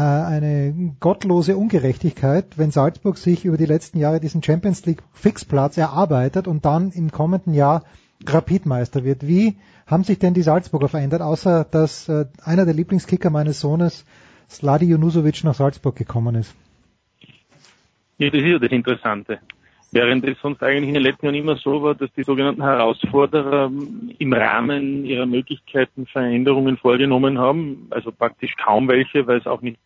eine 0.00 0.94
gottlose 1.00 1.56
Ungerechtigkeit, 1.56 2.58
wenn 2.58 2.70
Salzburg 2.70 3.16
sich 3.16 3.44
über 3.44 3.56
die 3.56 3.66
letzten 3.66 3.98
Jahre 3.98 4.20
diesen 4.20 4.42
Champions 4.42 4.84
League 4.86 5.02
Fixplatz 5.12 5.76
erarbeitet 5.78 6.48
und 6.48 6.64
dann 6.64 6.90
im 6.90 7.10
kommenden 7.10 7.54
Jahr 7.54 7.84
Rapidmeister 8.26 9.04
wird. 9.04 9.26
Wie 9.26 9.56
haben 9.86 10.04
sich 10.04 10.18
denn 10.18 10.34
die 10.34 10.42
Salzburger 10.42 10.88
verändert, 10.88 11.22
außer 11.22 11.64
dass 11.64 12.08
äh, 12.08 12.26
einer 12.42 12.64
der 12.64 12.74
Lieblingskicker 12.74 13.30
meines 13.30 13.60
Sohnes 13.60 14.04
Sladi 14.48 14.86
Junusovic 14.86 15.44
nach 15.44 15.54
Salzburg 15.54 15.96
gekommen 15.96 16.34
ist. 16.34 16.54
Ja, 18.18 18.30
das 18.30 18.40
ist 18.40 18.46
ja 18.46 18.58
das 18.58 18.70
Interessante. 18.70 19.40
Während 19.94 20.24
es 20.24 20.36
sonst 20.42 20.60
eigentlich 20.60 20.88
in 20.88 20.94
den 20.94 21.04
letzten 21.04 21.26
Jahren 21.26 21.36
immer 21.36 21.54
so 21.54 21.80
war, 21.80 21.94
dass 21.94 22.12
die 22.14 22.24
sogenannten 22.24 22.64
Herausforderer 22.64 23.70
im 24.18 24.32
Rahmen 24.32 25.04
ihrer 25.04 25.24
Möglichkeiten 25.24 26.06
Veränderungen 26.06 26.76
vorgenommen 26.78 27.38
haben, 27.38 27.86
also 27.90 28.10
praktisch 28.10 28.56
kaum 28.56 28.88
welche, 28.88 29.28
weil 29.28 29.38
es 29.38 29.46
auch 29.46 29.60
nicht 29.60 29.78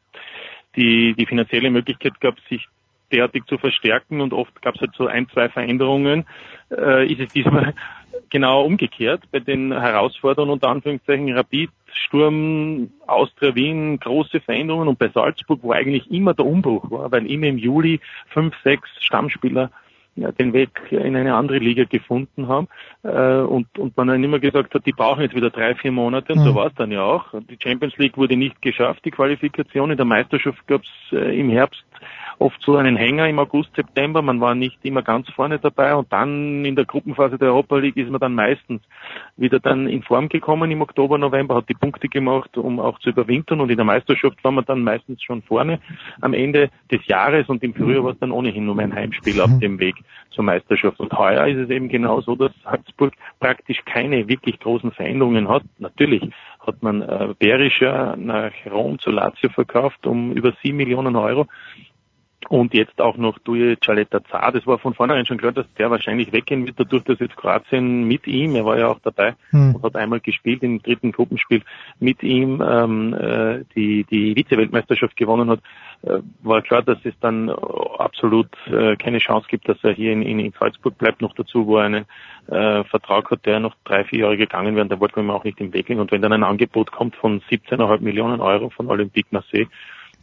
die, 0.76 1.12
die 1.12 1.26
finanzielle 1.26 1.70
Möglichkeit 1.70 2.18
gab, 2.22 2.40
sich 2.48 2.66
derartig 3.12 3.44
zu 3.48 3.58
verstärken. 3.58 4.22
Und 4.22 4.32
oft 4.32 4.62
gab 4.62 4.76
es 4.76 4.80
halt 4.80 4.94
so 4.96 5.08
ein, 5.08 5.28
zwei 5.28 5.50
Veränderungen, 5.50 6.24
äh, 6.70 7.06
ist 7.06 7.20
es 7.20 7.28
diesmal 7.34 7.74
genau 8.30 8.64
umgekehrt. 8.64 9.24
Bei 9.30 9.40
den 9.40 9.78
Herausforderungen 9.78 10.52
unter 10.52 10.70
Anführungszeichen 10.70 11.34
Rapid, 11.34 11.68
Sturm, 11.92 12.92
Austria 13.06 13.54
Wien, 13.54 13.98
große 13.98 14.40
Veränderungen. 14.40 14.88
Und 14.88 14.98
bei 14.98 15.10
Salzburg, 15.10 15.58
wo 15.60 15.72
eigentlich 15.72 16.10
immer 16.10 16.32
der 16.32 16.46
Umbruch 16.46 16.90
war, 16.90 17.12
weil 17.12 17.30
immer 17.30 17.48
im 17.48 17.58
Juli 17.58 18.00
fünf, 18.28 18.54
sechs 18.64 18.88
Stammspieler 19.00 19.70
den 20.38 20.52
Weg 20.52 20.70
in 20.90 21.16
eine 21.16 21.34
andere 21.34 21.58
Liga 21.58 21.84
gefunden 21.84 22.48
haben 22.48 22.68
äh, 23.02 23.40
und, 23.40 23.78
und 23.78 23.96
man 23.96 24.08
dann 24.08 24.24
immer 24.24 24.38
gesagt 24.38 24.74
hat, 24.74 24.86
die 24.86 24.92
brauchen 24.92 25.22
jetzt 25.22 25.34
wieder 25.34 25.50
drei, 25.50 25.74
vier 25.74 25.92
Monate 25.92 26.32
und 26.32 26.40
mhm. 26.40 26.44
so 26.44 26.54
war 26.54 26.66
es 26.66 26.74
dann 26.74 26.90
ja 26.90 27.02
auch. 27.02 27.26
Die 27.48 27.58
Champions 27.62 27.96
League 27.98 28.16
wurde 28.16 28.36
nicht 28.36 28.60
geschafft, 28.62 29.04
die 29.04 29.10
Qualifikation. 29.10 29.90
In 29.90 29.96
der 29.96 30.06
Meisterschaft 30.06 30.66
gab 30.66 30.82
es 30.82 31.12
äh, 31.12 31.38
im 31.38 31.50
Herbst 31.50 31.84
oft 32.38 32.60
so 32.62 32.76
einen 32.76 32.96
Hänger 32.96 33.28
im 33.28 33.38
August, 33.38 33.70
September. 33.74 34.22
Man 34.22 34.40
war 34.40 34.54
nicht 34.54 34.78
immer 34.82 35.02
ganz 35.02 35.28
vorne 35.30 35.58
dabei 35.58 35.94
und 35.94 36.12
dann 36.12 36.64
in 36.64 36.76
der 36.76 36.84
Gruppenphase 36.84 37.38
der 37.38 37.48
Europa 37.48 37.76
League 37.78 37.96
ist 37.96 38.10
man 38.10 38.20
dann 38.20 38.34
meistens 38.34 38.82
wieder 39.36 39.60
dann 39.60 39.88
in 39.88 40.02
Form 40.02 40.28
gekommen 40.28 40.70
im 40.70 40.82
Oktober, 40.82 41.18
November, 41.18 41.56
hat 41.56 41.68
die 41.68 41.74
Punkte 41.74 42.08
gemacht, 42.08 42.56
um 42.56 42.80
auch 42.80 42.98
zu 43.00 43.10
überwintern 43.10 43.60
und 43.60 43.70
in 43.70 43.76
der 43.76 43.84
Meisterschaft 43.84 44.42
war 44.42 44.52
man 44.52 44.64
dann 44.64 44.82
meistens 44.82 45.22
schon 45.22 45.42
vorne 45.42 45.80
am 46.20 46.34
Ende 46.34 46.70
des 46.90 47.06
Jahres 47.06 47.48
und 47.48 47.62
im 47.62 47.74
Frühjahr 47.74 48.04
war 48.04 48.12
es 48.12 48.18
dann 48.18 48.32
ohnehin 48.32 48.66
nur 48.66 48.78
ein 48.78 48.94
Heimspiel 48.94 49.40
auf 49.40 49.58
dem 49.58 49.78
Weg 49.80 49.96
zur 50.30 50.44
Meisterschaft. 50.44 51.00
Und 51.00 51.12
heuer 51.12 51.46
ist 51.46 51.58
es 51.58 51.70
eben 51.70 51.88
genau 51.88 52.20
so, 52.20 52.36
dass 52.36 52.52
Salzburg 52.62 53.14
praktisch 53.40 53.84
keine 53.84 54.28
wirklich 54.28 54.60
großen 54.60 54.92
Veränderungen 54.92 55.48
hat. 55.48 55.62
Natürlich 55.78 56.22
hat 56.64 56.82
man 56.82 57.02
äh, 57.02 57.34
Berischer 57.38 58.16
nach 58.16 58.52
Rom 58.70 58.98
zu 58.98 59.10
Lazio 59.10 59.50
verkauft 59.50 60.06
um 60.06 60.32
über 60.32 60.52
sieben 60.62 60.76
Millionen 60.76 61.16
Euro 61.16 61.46
und 62.48 62.72
jetzt 62.72 63.00
auch 63.00 63.16
noch 63.16 63.38
Duje 63.38 63.76
Cialetta 63.78 64.24
Zar. 64.24 64.52
Das 64.52 64.66
war 64.66 64.78
von 64.78 64.94
vornherein 64.94 65.26
schon 65.26 65.38
klar, 65.38 65.52
dass 65.52 65.66
der 65.74 65.90
wahrscheinlich 65.90 66.32
weggehen 66.32 66.66
wird, 66.66 66.80
dadurch, 66.80 67.04
dass 67.04 67.18
jetzt 67.20 67.36
Kroatien 67.36 68.04
mit 68.04 68.26
ihm, 68.26 68.56
er 68.56 68.64
war 68.64 68.78
ja 68.78 68.88
auch 68.88 69.00
dabei 69.00 69.34
hm. 69.50 69.74
und 69.74 69.82
hat 69.82 69.96
einmal 69.96 70.20
gespielt 70.20 70.62
im 70.62 70.82
dritten 70.82 71.12
Gruppenspiel, 71.12 71.62
mit 72.00 72.22
ihm 72.22 72.62
ähm, 72.66 73.14
äh, 73.14 73.64
die, 73.74 74.04
die 74.04 74.34
Vize-Weltmeisterschaft 74.34 75.16
gewonnen 75.16 75.50
hat, 75.50 75.60
äh, 76.02 76.20
war 76.42 76.62
klar, 76.62 76.82
dass 76.82 76.98
es 77.04 77.14
dann 77.20 77.50
absolut 77.50 78.48
äh, 78.66 78.96
keine 78.96 79.18
Chance 79.18 79.46
gibt, 79.50 79.68
dass 79.68 79.78
er 79.82 79.92
hier 79.92 80.12
in, 80.12 80.22
in, 80.22 80.38
in 80.38 80.52
Salzburg 80.58 80.96
bleibt. 80.96 81.20
Noch 81.20 81.34
dazu, 81.34 81.66
wo 81.66 81.78
er 81.78 81.84
einen 81.84 82.04
äh, 82.46 82.84
Vertrag 82.84 83.30
hat, 83.30 83.44
der 83.44 83.60
noch 83.60 83.74
drei, 83.84 84.04
vier 84.04 84.20
Jahre 84.20 84.36
gegangen 84.36 84.74
wäre, 84.74 84.86
da 84.86 85.00
wollten 85.00 85.16
wir 85.16 85.22
ihm 85.22 85.30
auch 85.30 85.44
nicht 85.44 85.60
im 85.60 85.72
Weg 85.74 85.88
liegen. 85.88 86.00
Und 86.00 86.12
wenn 86.12 86.22
dann 86.22 86.32
ein 86.32 86.44
Angebot 86.44 86.92
kommt 86.92 87.16
von 87.16 87.40
17,5 87.42 88.00
Millionen 88.00 88.40
Euro 88.40 88.70
von 88.70 88.88
Olympique 88.88 89.28
Marseille, 89.32 89.66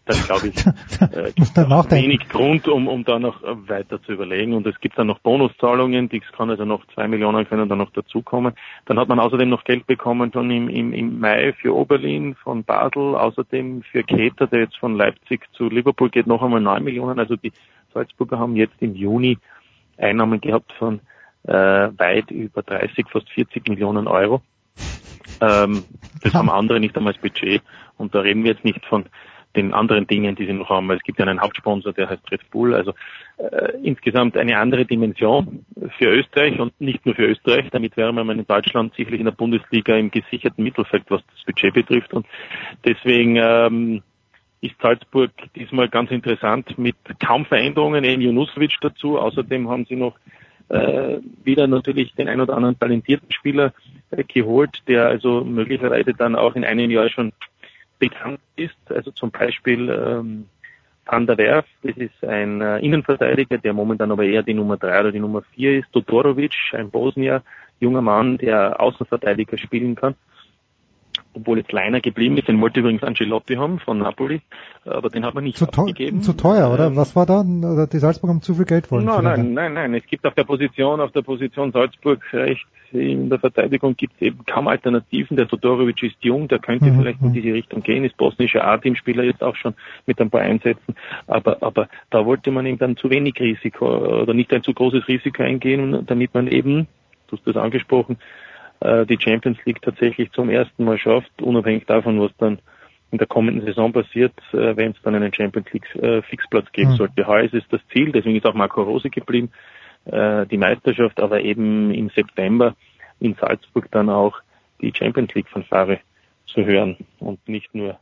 dann 0.06 0.18
glaube 0.24 0.48
ich, 0.48 0.58
äh, 1.02 1.92
wenig 1.92 2.30
Grund, 2.30 2.68
um, 2.68 2.88
um 2.88 3.04
da 3.04 3.18
noch 3.18 3.42
weiter 3.44 4.02
zu 4.04 4.14
überlegen. 4.14 4.54
Und 4.54 4.68
es 4.68 4.80
gibt 4.80 4.98
dann 5.00 5.08
noch 5.08 5.20
Bonuszahlungen, 5.20 6.10
die 6.10 6.20
kann 6.20 6.50
also 6.50 6.64
noch 6.64 6.86
zwei 6.94 7.08
Millionen 7.08 7.48
können 7.48 7.68
dann 7.68 7.80
noch 7.80 7.92
dazukommen. 7.92 8.54
Dann 8.86 9.00
hat 9.00 9.08
man 9.08 9.20
außerdem 9.20 9.50
noch 9.50 9.64
Geld 9.64 9.88
bekommen 9.88 10.32
schon 10.32 10.52
im, 10.52 10.70
im, 10.70 10.94
im 10.94 11.20
Mai 11.20 11.54
für 11.54 11.76
Oberlin 11.76 12.36
von 12.36 12.64
Basel, 12.64 13.16
außerdem 13.16 13.82
für 13.84 14.04
Keter, 14.04 14.48
der 14.48 14.62
jetzt 14.62 14.78
von 14.78 14.96
Leipzig 14.96 15.48
zu 15.54 15.70
Liverpool 15.70 16.10
geht, 16.10 16.28
noch 16.28 16.44
einmal 16.44 16.62
neun 16.62 16.84
Millionen. 16.84 17.18
Also 17.18 17.36
die 17.36 17.52
Salzburger 17.94 18.38
haben 18.38 18.56
jetzt 18.56 18.76
im 18.82 18.94
Juni 18.94 19.40
Einnahmen 19.98 20.40
gehabt 20.42 20.72
von 20.74 21.00
äh, 21.44 21.52
weit 21.52 22.30
über 22.30 22.62
30, 22.62 23.08
fast 23.10 23.30
40 23.30 23.68
Millionen 23.70 24.08
Euro. 24.08 24.42
Ähm, 25.42 25.84
das 26.22 26.34
haben 26.34 26.50
andere 26.50 26.80
nicht 26.80 26.96
einmal 26.96 27.14
als 27.14 27.22
Budget. 27.22 27.62
Und 27.98 28.14
da 28.14 28.20
reden 28.20 28.44
wir 28.44 28.52
jetzt 28.52 28.66
nicht 28.66 28.86
von 28.86 29.06
den 29.56 29.74
anderen 29.74 30.08
Dingen, 30.08 30.36
die 30.36 30.46
sie 30.46 30.54
noch 30.54 30.70
haben. 30.70 30.90
Es 30.92 31.04
gibt 31.04 31.20
ja 31.20 31.26
einen 31.26 31.42
Hauptsponsor, 31.42 31.94
der 31.94 32.10
heißt 32.10 32.32
Red 32.32 32.50
Bull. 32.52 32.74
Also 32.74 32.94
äh, 33.38 33.74
insgesamt 33.84 34.38
eine 34.38 34.58
andere 34.58 34.86
Dimension 34.86 35.66
für 35.98 36.10
Österreich 36.10 36.60
und 36.60 36.80
nicht 36.80 37.06
nur 37.06 37.16
für 37.16 37.26
Österreich. 37.26 37.70
Damit 37.72 37.98
wäre 37.98 38.14
man 38.14 38.38
in 38.38 38.48
Deutschland 38.48 38.94
sicherlich 38.96 39.20
in 39.20 39.26
der 39.26 39.34
Bundesliga 39.34 39.96
im 39.96 40.12
gesicherten 40.12 40.64
Mittelfeld, 40.64 41.04
was 41.10 41.22
das 41.34 41.46
Budget 41.46 41.74
betrifft. 41.74 42.14
Und 42.14 42.26
deswegen 42.84 43.38
ähm, 43.38 44.04
ist 44.62 44.76
Salzburg 44.82 45.32
diesmal 45.56 45.90
ganz 45.90 46.12
interessant 46.12 46.78
mit 46.78 46.96
kaum 47.26 47.46
Veränderungen, 47.46 48.04
eben 48.04 48.22
Junusovic 48.22 48.76
dazu. 48.82 49.20
Außerdem 49.20 49.70
haben 49.70 49.86
sie 49.86 49.96
noch 49.96 50.16
äh, 50.70 51.20
wieder 51.44 51.68
natürlich 51.68 52.14
den 52.16 52.28
ein 52.28 52.42
oder 52.42 52.56
anderen 52.56 52.80
talentierten 52.80 53.32
Spieler 53.32 53.74
äh, 54.12 54.24
geholt, 54.24 54.82
der 54.88 55.08
also 55.08 55.44
möglicherweise 55.44 56.14
dann 56.14 56.36
auch 56.36 56.56
in 56.56 56.66
einem 56.66 56.90
Jahr 56.90 57.10
schon 57.10 57.34
bekannt 58.00 58.40
ist. 58.56 58.76
Also 58.90 59.12
zum 59.12 59.32
Beispiel 59.32 59.90
ähm, 59.90 60.48
Van 61.06 61.28
der 61.28 61.38
Werf, 61.38 61.66
das 61.84 61.96
ist 61.98 62.24
ein 62.24 62.62
äh, 62.62 62.80
Innenverteidiger, 62.80 63.58
der 63.58 63.74
momentan 63.74 64.12
aber 64.12 64.24
eher 64.24 64.44
die 64.44 64.54
Nummer 64.54 64.78
drei 64.78 65.00
oder 65.00 65.12
die 65.12 65.20
Nummer 65.20 65.44
vier 65.54 65.80
ist. 65.80 65.92
Todorovic, 65.92 66.56
ein 66.74 66.90
Bosnier, 66.90 67.44
junger 67.80 68.02
Mann, 68.02 68.38
der 68.38 68.80
Außenverteidiger 68.80 69.58
spielen 69.58 69.96
kann 69.96 70.16
obwohl 71.36 71.60
es 71.60 71.68
kleiner 71.68 72.02
geblieben 72.02 72.38
ist. 72.38 72.48
Den 72.48 72.60
wollte 72.62 72.80
übrigens 72.80 73.04
Ancelotti 73.04 73.56
haben 73.56 73.80
von 73.80 74.00
Napoli, 74.00 74.42
aber 74.86 75.10
den 75.10 75.26
hat 75.26 75.34
man 75.36 75.44
nicht 75.44 75.58
zu 75.58 75.66
abgegeben. 75.66 76.22
Zu 76.22 76.34
teuer, 76.34 76.72
oder? 76.74 76.88
Ähm, 76.88 76.96
Was 76.96 77.16
war 77.16 77.26
da? 77.26 77.44
Die 77.44 78.00
Salzburg 78.00 78.30
haben 78.30 78.42
zu 78.42 78.56
viel 78.56 78.66
Geld 78.66 78.92
wollen? 78.92 79.06
No, 79.06 79.22
nein, 79.22 79.54
nein, 79.54 79.74
nein. 79.74 79.94
Es 79.94 80.06
gibt 80.08 80.26
auf 80.26 80.34
der 80.34 80.44
Position, 80.44 81.02
auf 81.02 81.12
der 81.12 81.22
Position 81.22 81.72
Salzburg 81.72 82.22
recht 82.34 82.66
in 82.92 83.30
der 83.30 83.40
Verteidigung 83.40 83.96
gibt 83.96 84.14
es 84.16 84.22
eben 84.22 84.46
kaum 84.46 84.68
Alternativen. 84.68 85.38
Der 85.38 85.48
Todorovic 85.48 86.02
ist 86.04 86.16
jung, 86.22 86.48
der 86.48 86.60
könnte 86.60 86.86
mhm. 86.86 87.00
vielleicht 87.00 87.22
in 87.22 87.34
diese 87.34 87.54
Richtung 87.54 87.82
gehen, 87.82 88.04
ist 88.04 88.18
bosnischer 88.18 88.66
A-Teamspieler 88.66 89.24
jetzt 89.24 89.44
auch 89.44 89.56
schon 89.56 89.76
mit 90.06 90.20
ein 90.22 90.30
paar 90.30 90.42
Einsätzen. 90.42 90.96
Aber, 91.28 91.62
aber 91.62 91.90
da 92.10 92.26
wollte 92.26 92.52
man 92.52 92.66
eben 92.66 92.78
dann 92.78 92.98
zu 92.98 93.10
wenig 93.10 93.40
Risiko 93.40 94.22
oder 94.22 94.34
nicht 94.34 94.54
ein 94.54 94.64
zu 94.64 94.74
großes 94.74 95.08
Risiko 95.08 95.44
eingehen, 95.44 96.06
damit 96.06 96.34
man 96.34 96.48
eben, 96.48 96.88
du 97.28 97.38
hast 97.38 97.48
das 97.48 97.58
angesprochen, 97.58 98.18
äh, 98.80 99.06
die 99.06 99.18
Champions 99.20 99.58
League 99.66 99.82
tatsächlich 99.82 100.32
zum 100.32 100.50
ersten 100.50 100.84
Mal 100.84 100.98
schafft, 100.98 101.42
unabhängig 101.42 101.86
davon, 101.86 102.20
was 102.20 102.32
dann 102.38 102.60
in 103.12 103.18
der 103.18 103.28
kommenden 103.28 103.66
Saison 103.66 103.94
passiert, 103.94 104.34
äh, 104.54 104.76
wenn 104.76 104.92
es 104.92 105.02
dann 105.04 105.16
einen 105.16 105.34
Champions 105.34 105.72
League 105.72 105.96
äh, 105.96 106.22
Fixplatz 106.22 106.72
geben 106.72 106.92
mhm. 106.92 106.96
sollte. 106.96 107.28
Heuer 107.28 107.44
ist 107.44 107.54
es 107.54 107.64
das 107.70 107.82
Ziel, 107.92 108.12
deswegen 108.12 108.38
ist 108.38 108.46
auch 108.46 108.54
Marco 108.54 108.82
Rose 108.82 109.10
geblieben, 109.10 109.52
die 110.08 110.58
Meisterschaft, 110.58 111.20
aber 111.20 111.42
eben 111.42 111.92
im 111.92 112.12
September 112.12 112.76
in 113.20 113.34
Salzburg 113.42 113.90
dann 113.90 114.08
auch 114.08 114.40
die 114.80 114.94
Champions 114.96 115.34
League 115.34 115.50
Fanfare 115.50 116.00
zu 116.46 116.64
hören 116.64 116.98
und 117.18 117.40
nicht 117.50 117.74
nur 117.74 117.98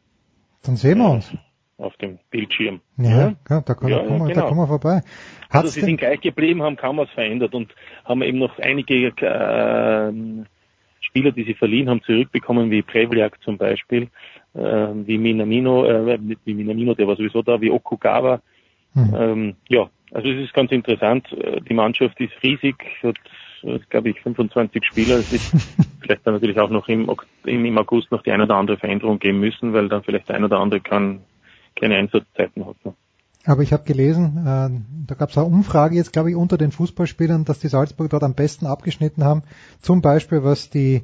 dann 0.63 0.78
sehen 0.78 0.99
wir 0.99 1.09
uns 1.09 1.30
auf 1.78 1.95
dem 1.97 2.19
Bildschirm. 2.30 2.80
Ja, 2.97 3.09
ja 3.09 3.61
da, 3.61 3.74
kann, 3.74 3.89
ja, 3.89 3.99
da, 3.99 4.05
kommen, 4.05 4.19
wir, 4.19 4.34
genau. 4.34 4.41
da 4.41 4.47
kommen 4.47 4.61
wir 4.61 4.67
vorbei. 4.67 5.01
Hat's 5.49 5.55
also 5.55 5.67
sie 5.69 5.82
sind 5.82 5.97
gleich 5.97 6.21
geblieben, 6.21 6.63
haben 6.63 6.78
kaum 6.78 6.97
was 6.97 7.09
verändert 7.09 7.53
und 7.53 7.76
haben 8.05 8.21
eben 8.21 8.39
noch 8.39 8.57
einige 8.59 9.07
äh, 9.07 10.13
Spieler, 11.04 11.32
die 11.32 11.43
sie 11.43 11.54
verliehen 11.54 11.89
haben, 11.89 12.01
zurückbekommen, 12.04 12.72
wie 12.72 12.82
Prevliak 12.82 13.41
zum 13.43 13.58
Beispiel, 13.58 14.08
äh, 14.54 14.60
wie 14.60 15.18
Minamino, 15.18 15.86
äh, 15.86 16.20
wie 16.45 16.54
Minamino, 16.54 16.93
der 16.93 17.08
war 17.08 17.16
sowieso 17.16 17.41
da, 17.41 17.60
wie 17.62 17.72
Okugawa. 17.72 18.41
Mhm. 18.93 19.16
Ähm, 19.16 19.56
ja, 19.70 19.89
Also 20.12 20.30
es 20.30 20.45
ist 20.45 20.54
ganz 20.54 20.72
interessant. 20.72 21.32
Äh, 21.34 21.62
die 21.62 21.74
Mannschaft 21.74 22.20
ist 22.20 22.34
riesig, 22.43 22.76
hat, 23.01 23.18
glaube 23.89 24.10
ich, 24.10 24.20
25 24.22 24.86
Spieler. 24.86 25.18
Es 25.18 25.32
ist 25.32 25.51
vielleicht 26.01 26.26
dann 26.26 26.36
natürlich 26.36 26.60
auch 26.60 26.70
noch 26.70 26.88
im, 26.88 27.10
im 27.45 27.78
August 27.78 28.12
noch 28.12 28.24
die 28.24 28.32
eine 28.32 28.43
oder 28.43 28.56
andere 28.56 28.78
Veränderung 28.78 29.20
geben 29.20 29.39
müssen, 29.39 29.74
weil 29.74 29.89
dann 29.89 30.04
vielleicht 30.04 30.30
der 30.30 30.36
ein 30.36 30.43
oder 30.43 30.60
andere 30.60 30.82
kann, 30.82 31.22
keine 31.76 31.95
Einsatzzeiten 31.95 32.66
hat. 32.66 32.76
Ne? 32.86 32.93
Aber 33.46 33.62
ich 33.62 33.74
habe 33.74 33.84
gelesen, 33.84 34.38
äh, 34.38 34.70
da 35.08 35.16
gab 35.16 35.30
es 35.30 35.38
eine 35.38 35.48
Umfrage 35.48 35.96
jetzt, 35.96 36.14
glaube 36.14 36.30
ich, 36.30 36.36
unter 36.36 36.58
den 36.58 36.72
Fußballspielern, 36.72 37.44
dass 37.44 37.60
die 37.60 37.68
Salzburg 37.68 38.10
dort 38.10 38.24
am 38.24 38.36
besten 38.36 38.66
abgeschnitten 38.66 39.24
haben. 39.24 39.44
Zum 39.82 40.02
Beispiel 40.02 40.44
was 40.44 40.70
die 40.70 41.04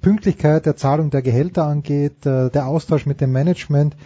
Pünktlichkeit 0.00 0.66
der 0.66 0.76
Zahlung 0.76 1.10
der 1.10 1.22
Gehälter 1.22 1.66
angeht, 1.66 2.24
äh, 2.24 2.48
der 2.50 2.66
Austausch 2.66 3.06
mit 3.06 3.20
dem 3.20 3.32
Management. 3.32 3.96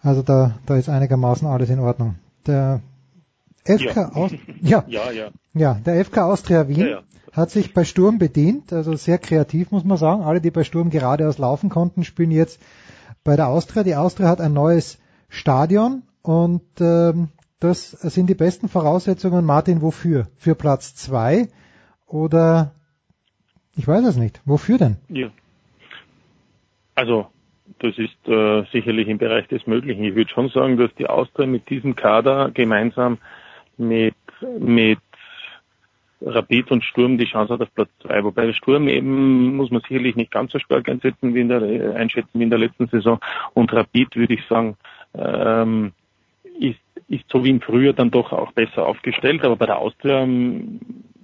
Also 0.00 0.22
da, 0.22 0.58
da 0.66 0.76
ist 0.76 0.88
einigermaßen 0.88 1.46
alles 1.46 1.70
in 1.70 1.78
Ordnung. 1.78 2.16
Der 2.46 2.80
FK 3.64 3.94
ja. 3.94 4.12
Aus 4.12 4.32
ja. 4.60 4.84
ja, 4.88 5.10
ja. 5.10 5.28
ja, 5.54 5.74
der 5.74 6.04
FK 6.04 6.22
Austria 6.22 6.68
Wien 6.68 6.88
ja, 6.88 7.02
hat 7.32 7.50
sich 7.50 7.74
bei 7.74 7.84
Sturm 7.84 8.18
bedient, 8.18 8.72
also 8.72 8.96
sehr 8.96 9.18
kreativ 9.18 9.70
muss 9.70 9.84
man 9.84 9.98
sagen. 9.98 10.22
Alle, 10.22 10.40
die 10.40 10.50
bei 10.50 10.64
Sturm 10.64 10.90
geradeaus 10.90 11.38
laufen 11.38 11.68
konnten, 11.68 12.04
spielen 12.04 12.30
jetzt 12.30 12.58
bei 13.22 13.36
der 13.36 13.48
Austria. 13.48 13.82
Die 13.82 13.96
Austria 13.96 14.28
hat 14.28 14.40
ein 14.40 14.54
neues 14.54 14.98
Stadion 15.28 16.02
und 16.22 16.62
ähm, 16.80 17.28
das 17.60 17.90
sind 17.90 18.28
die 18.28 18.34
besten 18.34 18.68
Voraussetzungen, 18.68 19.44
Martin, 19.44 19.82
wofür? 19.82 20.28
Für 20.36 20.54
Platz 20.54 20.94
zwei 20.94 21.48
oder 22.06 22.72
ich 23.76 23.86
weiß 23.86 24.04
es 24.06 24.16
nicht. 24.16 24.40
Wofür 24.44 24.78
denn? 24.78 24.96
Ja. 25.08 25.30
Also 26.94 27.28
das 27.78 27.96
ist 27.96 28.26
äh, 28.26 28.64
sicherlich 28.72 29.08
im 29.08 29.18
Bereich 29.18 29.46
des 29.48 29.66
Möglichen. 29.66 30.04
Ich 30.04 30.14
würde 30.14 30.30
schon 30.30 30.48
sagen, 30.48 30.76
dass 30.76 30.92
die 30.94 31.06
Austria 31.06 31.46
mit 31.46 31.68
diesem 31.70 31.94
Kader 31.94 32.50
gemeinsam 32.52 33.18
mit, 33.76 34.16
mit 34.58 34.98
Rapid 36.20 36.72
und 36.72 36.84
Sturm 36.84 37.18
die 37.18 37.26
Chance 37.26 37.54
hat 37.54 37.60
auf 37.60 37.72
Platz 37.74 37.90
zwei. 38.02 38.24
Wobei 38.24 38.52
Sturm 38.52 38.88
eben 38.88 39.54
muss 39.56 39.70
man 39.70 39.82
sicherlich 39.82 40.16
nicht 40.16 40.32
ganz 40.32 40.50
so 40.50 40.58
stark 40.58 40.88
einsetzen 40.88 41.34
wie 41.34 41.40
in 41.40 41.48
der, 41.48 41.94
einschätzen 41.94 42.40
wie 42.40 42.42
in 42.42 42.50
der 42.50 42.58
letzten 42.58 42.88
Saison. 42.88 43.20
Und 43.54 43.72
Rapid 43.72 44.16
würde 44.16 44.34
ich 44.34 44.44
sagen, 44.48 44.76
ähm, 45.14 45.92
ist, 46.58 46.80
ist 47.08 47.24
so 47.28 47.44
wie 47.44 47.50
im 47.50 47.60
Frühjahr 47.60 47.94
dann 47.94 48.10
doch 48.10 48.32
auch 48.32 48.52
besser 48.52 48.86
aufgestellt. 48.86 49.44
Aber 49.44 49.56
bei 49.56 49.66
der 49.66 49.78
Austria, 49.78 50.22
ähm, 50.22 50.80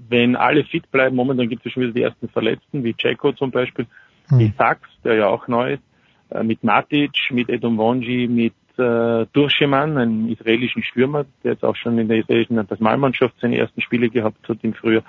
wenn 0.09 0.37
alle 0.37 0.65
fit 0.65 0.91
bleiben, 0.91 1.17
momentan 1.17 1.49
gibt 1.49 1.65
es 1.67 1.73
schon 1.73 1.83
wieder 1.83 1.93
die 1.93 2.03
ersten 2.03 2.29
Verletzten, 2.29 2.85
wie 2.85 2.95
Ceko 2.99 3.33
zum 3.33 3.51
Beispiel, 3.51 3.87
mhm. 4.31 4.39
wie 4.39 4.53
Sachs, 4.57 4.89
der 5.03 5.15
ja 5.15 5.27
auch 5.29 5.49
neu 5.49 5.75
ist, 5.75 5.83
äh, 6.31 6.43
mit 6.43 6.63
Matic, 6.63 7.31
mit 7.31 7.49
Edom 7.49 7.79
Wonji, 7.79 8.29
mit 8.29 8.55
äh, 8.79 9.27
Durcheman, 9.33 9.97
einen 9.99 10.29
israelischen 10.29 10.83
Stürmer, 10.83 11.27
der 11.43 11.53
jetzt 11.53 11.65
auch 11.65 11.77
schon 11.77 11.99
in 11.99 12.09
der 12.09 12.19
israelischen 12.19 12.57
Nationalmannschaft 12.57 13.35
seine 13.41 13.59
ersten 13.59 13.81
Spiele 13.81 14.11
gehabt 14.11 14.49
hat 14.49 14.59
im 14.63 14.75
Frühjahr. 14.75 15.05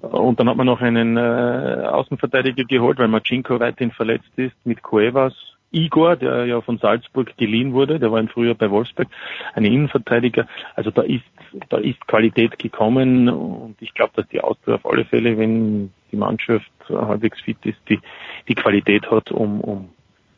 Und 0.00 0.38
dann 0.38 0.48
hat 0.48 0.56
man 0.56 0.66
noch 0.66 0.80
einen 0.80 1.16
äh, 1.16 1.86
Außenverteidiger 1.90 2.64
geholt, 2.64 2.98
weil 2.98 3.08
Machinko 3.08 3.58
weiterhin 3.58 3.90
verletzt 3.90 4.30
ist, 4.36 4.54
mit 4.64 4.82
Cuevas, 4.82 5.34
Igor, 5.70 6.16
der 6.16 6.46
ja 6.46 6.60
von 6.60 6.78
Salzburg 6.78 7.36
geliehen 7.36 7.72
wurde, 7.72 7.98
der 7.98 8.10
war 8.10 8.20
im 8.20 8.28
Frühjahr 8.28 8.54
bei 8.54 8.70
Wolfsburg, 8.70 9.08
ein 9.54 9.64
Innenverteidiger. 9.64 10.46
Also 10.74 10.90
da 10.90 11.02
ist, 11.02 11.24
da 11.68 11.78
ist 11.78 12.06
Qualität 12.06 12.58
gekommen 12.58 13.28
und 13.28 13.76
ich 13.80 13.92
glaube, 13.94 14.12
dass 14.16 14.28
die 14.28 14.40
Austria 14.40 14.76
auf 14.76 14.86
alle 14.86 15.04
Fälle, 15.04 15.36
wenn 15.36 15.92
die 16.10 16.16
Mannschaft 16.16 16.70
halbwegs 16.88 17.40
fit 17.40 17.58
ist, 17.64 17.78
die, 17.88 18.00
die 18.48 18.54
Qualität 18.54 19.10
hat, 19.10 19.30
um, 19.30 19.60
um 19.60 19.90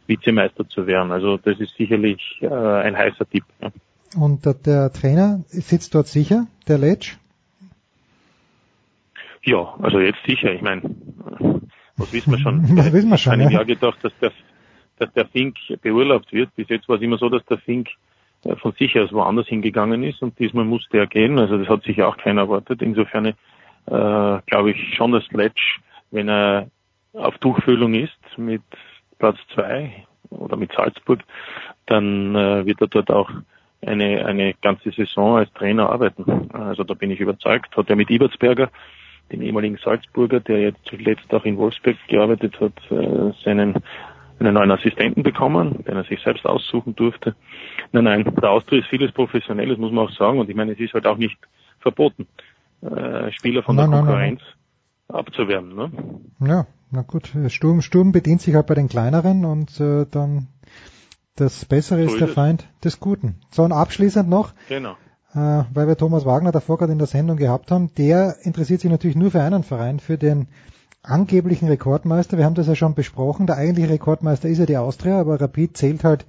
Vizemeister 0.07 0.69
zu 0.69 0.87
werden. 0.87 1.13
Also 1.13 1.37
das 1.37 1.61
ist 1.61 1.77
sicherlich 1.77 2.21
äh, 2.41 2.49
ein 2.49 2.97
heißer 2.97 3.29
Tipp. 3.31 3.45
Ja. 3.63 3.71
Und 4.17 4.45
der, 4.45 4.55
der 4.55 4.93
Trainer 4.93 5.45
sitzt 5.47 5.95
dort 5.95 6.09
sicher, 6.09 6.49
der 6.67 6.79
Letsch? 6.79 7.17
Ja, 9.43 9.75
also 9.81 10.01
jetzt 10.01 10.19
sicher. 10.27 10.53
Ich 10.53 10.63
meine, 10.63 10.83
was 11.97 12.13
wissen 12.13 12.33
wir 12.33 12.39
schon? 12.39 12.63
Was 12.77 12.93
wissen 12.93 13.11
wir 13.11 13.19
schon? 13.19 13.41
Ich 13.41 13.47
habe 13.47 13.55
ja 13.55 13.63
gedacht, 13.63 13.99
dass 14.03 14.13
der 14.21 14.33
dass 15.01 15.13
der 15.15 15.27
Fink 15.27 15.57
beurlaubt 15.83 16.33
wird. 16.33 16.55
Bis 16.55 16.69
jetzt 16.69 16.89
war 16.89 16.97
es 16.97 17.03
immer 17.03 17.19
so, 17.19 17.29
dass 17.29 17.45
der 17.47 17.59
Fink 17.59 17.89
äh, 18.45 18.55
von 18.57 18.73
sich 18.73 18.99
aus 18.99 19.13
woanders 19.13 19.49
hingegangen 19.49 20.03
ist 20.03 20.23
und 20.23 20.39
diesmal 20.39 20.65
musste 20.65 20.99
er 20.99 21.07
gehen. 21.07 21.39
Also 21.39 21.59
das 21.59 21.69
hat 21.69 21.83
sich 21.83 22.03
auch 22.03 22.17
keiner 22.17 22.43
erwartet. 22.43 22.83
Insofern 22.83 23.27
äh, 23.27 23.35
glaube 23.87 24.71
ich 24.71 24.95
schon, 24.95 25.13
dass 25.13 25.31
Letsch, 25.33 25.81
wenn 26.11 26.29
er 26.29 26.69
auf 27.15 27.37
Tuchfühlung 27.39 27.95
ist 27.95 28.19
mit 28.37 28.63
Platz 29.19 29.39
zwei 29.55 30.07
oder 30.31 30.57
mit 30.57 30.73
Salzburg, 30.73 31.21
dann 31.87 32.35
äh, 32.35 32.65
wird 32.65 32.81
er 32.81 32.87
dort 32.87 33.11
auch 33.11 33.31
eine, 33.85 34.25
eine 34.27 34.55
ganze 34.61 34.91
Saison 34.91 35.39
als 35.39 35.53
Trainer 35.55 35.91
arbeiten. 35.91 36.51
Also 36.53 36.85
da 36.85 36.95
bin 36.95 37.11
ich 37.11 37.21
überzeugt. 37.21 37.77
Hat 37.77 37.89
er 37.89 37.97
mit 37.97 38.11
Ibertsberger, 38.11 38.71
dem 39.33 39.43
ehemaligen 39.43 39.79
Salzburger, 39.79 40.41
der 40.41 40.61
jetzt 40.61 40.81
zuletzt 40.85 41.33
auch 41.33 41.45
in 41.45 41.57
Wolfsburg 41.57 41.97
gearbeitet 42.09 42.61
hat, 42.61 42.73
äh, 42.91 43.33
seinen 43.45 43.75
einen 44.41 44.55
neuen 44.55 44.71
Assistenten 44.71 45.23
bekommen, 45.23 45.85
den 45.87 45.97
er 45.97 46.05
sich 46.05 46.21
selbst 46.23 46.47
aussuchen 46.47 46.97
durfte. 46.97 47.35
Nein, 47.93 48.05
nein, 48.05 48.35
der 48.41 48.51
Austria 48.51 48.81
ist 48.81 48.89
vieles 48.89 49.13
Professionelles, 49.13 49.79
muss 49.79 49.93
man 49.93 50.07
auch 50.07 50.13
sagen. 50.13 50.39
Und 50.39 50.49
ich 50.49 50.57
meine, 50.57 50.73
es 50.73 50.81
ist 50.81 50.95
halt 50.95 51.07
auch 51.07 51.19
nicht 51.19 51.37
verboten, 51.81 52.27
äh, 52.83 53.31
Spieler 53.33 53.63
von 53.63 53.77
nein, 53.77 53.91
der 53.91 54.01
Konkurrenz 54.01 54.41
nein, 54.41 54.55
nein. 55.09 55.19
abzuwerben. 55.19 55.75
Ne? 55.75 55.91
Ja, 56.41 56.67
na 56.91 57.03
gut. 57.03 57.31
Sturm, 57.49 57.83
Sturm 57.83 58.13
bedient 58.13 58.41
sich 58.41 58.55
halt 58.55 58.67
bei 58.67 58.75
den 58.75 58.89
kleineren 58.89 59.45
und 59.45 59.79
äh, 59.81 60.07
dann 60.11 60.49
das 61.37 61.65
Bessere 61.65 62.05
so 62.05 62.13
ist 62.13 62.21
der 62.21 62.29
ist 62.29 62.35
Feind 62.35 62.69
des 62.85 63.01
Guten. 63.01 63.37
So, 63.51 63.63
und 63.63 63.73
abschließend 63.73 64.29
noch. 64.29 64.53
Genau. 64.69 64.97
Äh, 65.33 65.65
weil 65.73 65.87
wir 65.87 65.97
Thomas 65.97 66.27
Wagner 66.27 66.51
davor 66.51 66.79
gerade 66.79 66.93
in 66.93 66.99
der 66.99 67.07
Sendung 67.07 67.37
gehabt 67.37 67.71
haben, 67.71 67.95
der 67.97 68.37
interessiert 68.43 68.81
sich 68.81 68.91
natürlich 68.91 69.17
nur 69.17 69.31
für 69.31 69.41
einen 69.41 69.63
Verein, 69.63 70.01
für 70.01 70.19
den 70.19 70.49
angeblichen 71.03 71.69
Rekordmeister. 71.69 72.37
Wir 72.39 72.45
haben 72.45 72.55
das 72.55 72.67
ja 72.67 72.75
schon 72.75 72.95
besprochen. 72.95 73.47
Der 73.47 73.57
eigentliche 73.57 73.91
Rekordmeister 73.91 74.49
ist 74.49 74.59
ja 74.59 74.67
die 74.67 74.77
Austria, 74.77 75.21
aber 75.21 75.41
Rapid 75.41 75.77
zählt 75.77 76.05
halt 76.05 76.27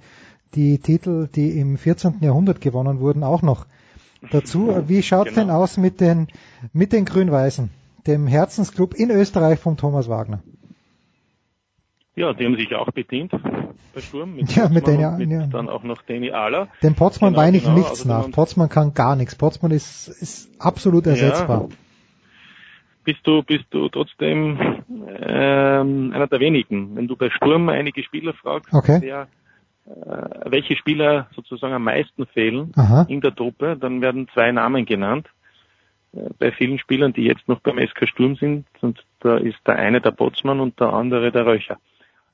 die 0.54 0.78
Titel, 0.78 1.28
die 1.28 1.58
im 1.58 1.78
14. 1.78 2.18
Jahrhundert 2.20 2.60
gewonnen 2.60 3.00
wurden, 3.00 3.24
auch 3.24 3.42
noch 3.42 3.66
dazu. 4.30 4.84
Wie 4.86 5.02
schaut 5.02 5.28
genau. 5.28 5.40
denn 5.40 5.50
aus 5.50 5.76
mit 5.76 6.00
den, 6.00 6.28
mit 6.72 6.92
den 6.92 7.04
Grün-Weißen, 7.04 7.70
dem 8.06 8.26
Herzensclub 8.26 8.94
in 8.94 9.10
Österreich 9.10 9.58
von 9.58 9.76
Thomas 9.76 10.08
Wagner? 10.08 10.42
Ja, 12.14 12.34
die 12.34 12.44
haben 12.44 12.56
sich 12.56 12.74
auch 12.74 12.90
bedient 12.90 13.32
bei 13.94 14.00
Sturm. 14.02 14.34
Mit 14.34 14.54
ja, 14.54 14.68
mit, 14.68 14.86
denen, 14.86 15.16
mit 15.16 15.30
ja. 15.30 15.46
dann 15.46 15.70
auch 15.70 15.82
noch 15.82 16.02
Dani 16.02 16.30
Ahler. 16.30 16.68
Dem 16.82 16.94
Potsmann 16.94 17.32
genau, 17.32 17.42
weine 17.42 17.56
ich 17.56 17.64
genau, 17.64 17.76
nichts 17.76 18.06
also 18.06 18.08
nach. 18.08 18.30
Potsmann 18.30 18.68
kann 18.68 18.92
gar 18.92 19.16
nichts. 19.16 19.34
Potsmann 19.34 19.70
ist, 19.70 20.08
ist 20.08 20.50
absolut 20.58 21.06
ersetzbar. 21.06 21.68
Ja, 21.70 21.76
bist 23.04 23.20
du, 23.24 23.42
bist 23.42 23.64
du 23.70 23.88
trotzdem 23.88 24.58
ähm, 25.20 26.12
einer 26.14 26.26
der 26.26 26.40
wenigen. 26.40 26.96
Wenn 26.96 27.08
du 27.08 27.16
bei 27.16 27.30
Sturm 27.30 27.68
einige 27.68 28.02
Spieler 28.02 28.34
fragst, 28.34 28.72
okay. 28.72 28.98
wer, 29.00 29.28
äh, 29.86 30.50
welche 30.50 30.76
Spieler 30.76 31.28
sozusagen 31.34 31.74
am 31.74 31.84
meisten 31.84 32.26
fehlen 32.26 32.72
Aha. 32.76 33.06
in 33.08 33.20
der 33.20 33.34
Truppe, 33.34 33.76
dann 33.78 34.00
werden 34.00 34.28
zwei 34.32 34.52
Namen 34.52 34.84
genannt. 34.84 35.28
Äh, 36.14 36.28
bei 36.38 36.52
vielen 36.52 36.78
Spielern, 36.78 37.12
die 37.12 37.24
jetzt 37.24 37.48
noch 37.48 37.60
beim 37.60 37.78
SK 37.78 38.08
Sturm 38.08 38.36
sind, 38.36 38.66
und 38.80 39.04
da 39.20 39.36
ist 39.36 39.58
der 39.66 39.76
eine 39.76 40.00
der 40.00 40.12
Botsmann 40.12 40.60
und 40.60 40.78
der 40.80 40.92
andere 40.92 41.32
der 41.32 41.46
Röcher. 41.46 41.78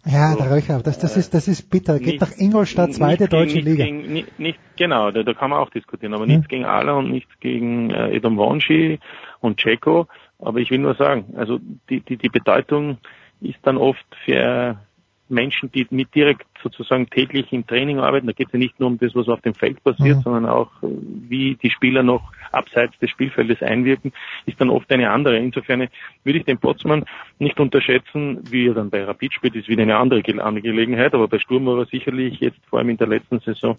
Ja, 0.05 0.37
der 0.37 0.51
Röcher, 0.51 0.81
das, 0.83 0.99
das 0.99 1.17
ist, 1.17 1.35
das 1.35 1.49
ist 1.49 1.71
bitter. 1.71 1.99
Geht 1.99 2.21
nach 2.21 2.31
Ingolstadt, 2.37 2.95
zweite 2.95 3.25
gegen, 3.25 3.31
deutsche 3.31 3.59
Liga. 3.59 3.85
Gegen, 3.85 4.13
nicht, 4.13 4.39
nicht, 4.39 4.59
genau, 4.77 5.11
da, 5.11 5.23
da 5.23 5.35
kann 5.35 5.51
man 5.51 5.59
auch 5.59 5.71
diskutieren, 5.71 6.15
aber 6.15 6.25
hm. 6.25 6.35
nichts 6.35 6.49
gegen 6.49 6.65
Ala 6.65 6.93
und 6.93 7.11
nichts 7.11 7.31
gegen 7.41 7.91
äh, 7.91 8.15
Edom 8.15 8.37
Wonji 8.37 9.01
und 9.41 9.61
Ceko. 9.61 10.07
Aber 10.39 10.61
ich 10.61 10.71
will 10.71 10.79
nur 10.79 10.95
sagen, 10.95 11.35
also 11.37 11.59
die, 11.91 12.01
die, 12.01 12.17
die 12.17 12.29
Bedeutung 12.29 12.99
ist 13.41 13.59
dann 13.63 13.77
oft 13.77 14.05
für 14.25 14.79
Menschen, 15.29 15.71
die 15.73 15.87
mit 15.91 16.15
direkt 16.15 16.47
sozusagen 16.63 17.09
täglich 17.11 17.53
im 17.53 17.67
Training 17.67 17.99
arbeiten. 17.99 18.27
Da 18.27 18.33
geht 18.33 18.49
es 18.49 18.53
ja 18.53 18.59
nicht 18.59 18.81
nur 18.81 18.89
um 18.89 18.99
das, 18.99 19.15
was 19.15 19.29
auf 19.29 19.41
dem 19.43 19.55
Feld 19.55 19.83
passiert, 19.85 20.19
mhm. 20.19 20.23
sondern 20.23 20.47
auch, 20.47 20.71
wie 20.81 21.57
die 21.57 21.71
Spieler 21.71 22.03
noch 22.03 22.33
abseits 22.51 22.99
des 22.99 23.11
Spielfeldes 23.11 23.63
einwirken, 23.63 24.13
ist 24.47 24.61
dann 24.61 24.71
oft 24.71 24.91
eine 24.91 25.11
andere. 25.11 25.39
Insofern 25.39 25.89
würde 26.25 26.39
ich 26.39 26.45
den 26.45 26.59
Potsmann 26.59 27.05
nicht 27.39 27.61
unterschätzen, 27.61 28.41
wie 28.51 28.69
er 28.69 28.75
dann 28.75 28.91
bei 28.91 29.05
Rapid 29.05 29.35
spielt, 29.35 29.57
ist 29.57 29.69
wieder 29.69 29.83
eine 29.83 29.97
andere 29.97 30.23
Angelegenheit, 30.43 31.15
aber 31.15 31.29
bei 31.29 31.39
Sturm 31.39 31.67
war 31.67 31.79
er 31.79 31.87
sicherlich 31.87 32.41
jetzt 32.41 32.61
vor 32.69 32.79
allem 32.79 32.91
in 32.91 32.97
der 32.97 33.09
letzten 33.09 33.41
Saison 33.41 33.79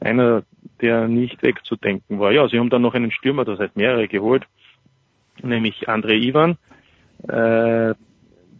einer, 0.00 0.42
der 0.80 1.08
nicht 1.08 1.42
wegzudenken 1.42 2.18
war. 2.18 2.32
Ja, 2.32 2.48
sie 2.48 2.58
haben 2.58 2.70
dann 2.70 2.82
noch 2.82 2.94
einen 2.94 3.10
Stürmer, 3.10 3.44
das 3.44 3.58
heißt 3.58 3.76
mehrere 3.76 4.06
geholt, 4.06 4.44
nämlich 5.42 5.88
André 5.88 6.14
Ivan. 6.14 6.58
Äh, 7.24 7.94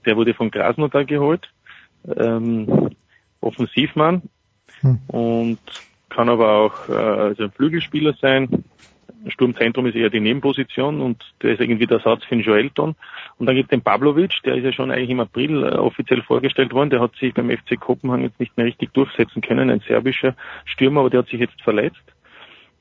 der 0.07 0.17
wurde 0.17 0.35
von 0.35 0.51
Krasnodar 0.51 1.05
geholt. 1.05 1.49
Ähm, 2.17 2.91
Offensivmann 3.41 4.23
hm. 4.81 4.99
und 5.09 5.59
kann 6.09 6.29
aber 6.29 6.53
auch 6.53 6.89
äh, 6.89 6.93
also 6.93 7.45
ein 7.45 7.53
Flügelspieler 7.53 8.15
sein. 8.21 8.65
Sturmzentrum 9.27 9.87
ist 9.87 9.97
eher 9.97 10.11
die 10.11 10.21
Nebenposition 10.21 11.01
und 11.01 11.23
der 11.43 11.53
ist 11.53 11.61
irgendwie 11.61 11.87
der 11.87 12.01
Satz 12.01 12.25
für 12.25 12.37
den 12.37 12.45
Joelton. 12.45 12.95
Und 13.37 13.47
dann 13.47 13.57
gibt 13.57 13.67
es 13.67 13.77
den 13.77 13.83
Pavlovic, 13.83 14.33
der 14.45 14.55
ist 14.55 14.65
ja 14.65 14.73
schon 14.73 14.91
eigentlich 14.91 15.11
im 15.11 15.21
April 15.21 15.65
äh, 15.65 15.77
offiziell 15.77 16.23
vorgestellt 16.23 16.73
worden. 16.73 16.91
Der 16.91 17.01
hat 17.01 17.15
sich 17.17 17.35
beim 17.35 17.51
FC 17.51 17.79
Kopenhagen 17.79 18.25
jetzt 18.25 18.41
nicht 18.41 18.57
mehr 18.57 18.67
richtig 18.67 18.93
durchsetzen 18.95 19.43
können, 19.43 19.71
ein 19.71 19.83
serbischer 19.87 20.35
Stürmer, 20.65 21.01
aber 21.01 21.11
der 21.11 21.21
hat 21.21 21.29
sich 21.29 21.41
jetzt 21.41 21.61
verletzt. 21.63 22.03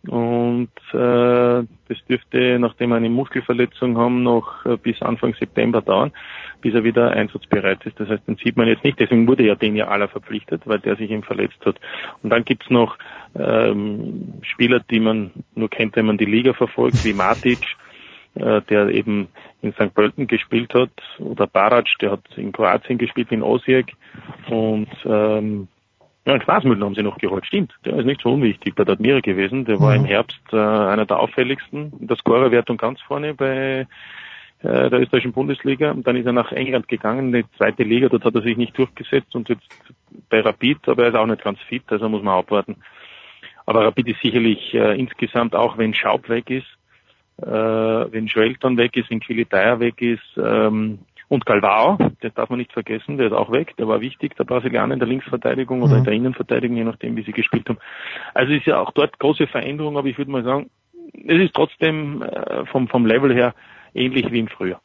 Und 0.05 0.71
äh, 0.93 1.65
das 1.87 1.97
dürfte, 2.07 2.59
nachdem 2.59 2.91
wir 2.91 2.95
eine 2.95 3.09
Muskelverletzung 3.09 3.97
haben, 3.97 4.23
noch 4.23 4.65
äh, 4.65 4.77
bis 4.77 5.01
Anfang 5.01 5.33
September 5.33 5.81
dauern, 5.81 6.13
bis 6.61 6.73
er 6.73 6.83
wieder 6.83 7.11
einsatzbereit 7.11 7.85
ist. 7.85 7.99
Das 7.99 8.07
heißt, 8.07 8.27
den 8.27 8.37
sieht 8.37 8.55
man 8.55 8.67
jetzt 8.67 8.83
nicht. 8.83 8.99
Deswegen 8.99 9.27
wurde 9.27 9.45
ja 9.45 9.55
den 9.55 9.75
ja 9.75 9.87
aller 9.87 10.07
verpflichtet, 10.07 10.61
weil 10.65 10.79
der 10.79 10.95
sich 10.95 11.11
eben 11.11 11.23
verletzt 11.23 11.59
hat. 11.65 11.77
Und 12.23 12.29
dann 12.29 12.45
gibt's 12.45 12.69
noch 12.69 12.97
ähm, 13.35 14.35
Spieler, 14.43 14.79
die 14.79 14.99
man 14.99 15.31
nur 15.55 15.69
kennt, 15.69 15.95
wenn 15.97 16.05
man 16.05 16.17
die 16.17 16.25
Liga 16.25 16.53
verfolgt, 16.53 17.03
wie 17.03 17.13
Matic, 17.13 17.59
äh, 18.35 18.61
der 18.61 18.89
eben 18.89 19.27
in 19.61 19.73
St. 19.73 19.93
Pölten 19.93 20.27
gespielt 20.27 20.73
hat, 20.73 20.91
oder 21.19 21.47
Barac, 21.47 21.87
der 21.99 22.11
hat 22.11 22.23
in 22.37 22.53
Kroatien 22.53 22.97
gespielt, 22.97 23.31
in 23.31 23.43
Osijek. 23.43 23.93
Und 24.49 24.87
ähm, 25.05 25.67
ja, 26.27 26.33
einen 26.33 26.83
haben 26.83 26.95
sie 26.95 27.03
noch 27.03 27.17
geholt. 27.17 27.45
Stimmt, 27.45 27.73
der 27.85 27.95
ist 27.97 28.05
nicht 28.05 28.21
so 28.21 28.33
unwichtig 28.33 28.75
bei 28.75 28.83
der 28.83 28.95
Admira 28.95 29.21
gewesen. 29.21 29.63
Der 29.63 29.79
war 29.79 29.93
mhm. 29.95 30.01
im 30.01 30.05
Herbst 30.05 30.41
äh, 30.51 30.57
einer 30.57 31.05
der 31.05 31.19
auffälligsten 31.19 31.93
in 32.01 32.07
der 32.07 32.17
Scorerwertung 32.17 32.75
ganz 32.75 32.99
vorne 33.01 33.33
bei 33.33 33.87
äh, 34.61 34.89
der 34.89 34.99
österreichischen 34.99 35.31
Bundesliga. 35.31 35.91
Und 35.91 36.05
dann 36.05 36.17
ist 36.17 36.25
er 36.25 36.33
nach 36.33 36.51
England 36.51 36.89
gegangen, 36.89 37.33
in 37.33 37.43
die 37.43 37.57
zweite 37.57 37.83
Liga. 37.83 38.09
Dort 38.09 38.25
hat 38.25 38.35
er 38.35 38.41
sich 38.41 38.57
nicht 38.57 38.77
durchgesetzt 38.77 39.33
und 39.35 39.47
jetzt 39.47 39.69
bei 40.29 40.41
Rapid, 40.41 40.89
aber 40.89 41.03
er 41.03 41.09
ist 41.09 41.15
auch 41.15 41.25
nicht 41.25 41.43
ganz 41.43 41.59
fit, 41.61 41.83
also 41.87 42.09
muss 42.09 42.23
man 42.23 42.39
abwarten. 42.39 42.75
Aber 43.65 43.85
Rapid 43.85 44.09
ist 44.09 44.21
sicherlich 44.21 44.73
äh, 44.73 44.99
insgesamt, 44.99 45.55
auch 45.55 45.77
wenn 45.77 45.93
Schaub 45.93 46.27
weg 46.27 46.49
ist, 46.49 46.67
äh, 47.41 47.45
wenn 47.45 48.25
Joelton 48.25 48.75
weg 48.77 48.97
ist, 48.97 49.09
wenn 49.09 49.21
Quilitaya 49.21 49.79
weg 49.79 50.01
ist, 50.01 50.37
ähm, 50.37 50.99
und 51.29 51.45
Galvao, 51.45 51.97
das 52.21 52.33
darf 52.33 52.49
man 52.49 52.59
nicht 52.59 52.71
vergessen, 52.71 53.17
der 53.17 53.27
ist 53.27 53.33
auch 53.33 53.51
weg, 53.51 53.75
der 53.77 53.87
war 53.87 54.01
wichtig, 54.01 54.35
der 54.35 54.45
Brasilianer 54.45 54.93
in 54.93 54.99
der 54.99 55.07
Linksverteidigung 55.07 55.81
oder 55.81 55.93
mhm. 55.93 55.99
in 55.99 56.03
der 56.05 56.13
Innenverteidigung, 56.13 56.77
je 56.77 56.83
nachdem, 56.83 57.15
wie 57.15 57.23
sie 57.23 57.33
gespielt 57.33 57.67
haben. 57.67 57.79
Also 58.33 58.53
ist 58.53 58.65
ja 58.65 58.79
auch 58.79 58.91
dort 58.91 59.19
große 59.19 59.47
Veränderung, 59.47 59.97
aber 59.97 60.07
ich 60.07 60.17
würde 60.17 60.31
mal 60.31 60.43
sagen, 60.43 60.69
es 61.13 61.41
ist 61.41 61.53
trotzdem 61.53 62.21
äh, 62.21 62.65
vom, 62.67 62.87
vom 62.87 63.05
Level 63.05 63.33
her 63.33 63.53
ähnlich 63.93 64.31
wie 64.31 64.39
im 64.39 64.47
Frühjahr. 64.47 64.81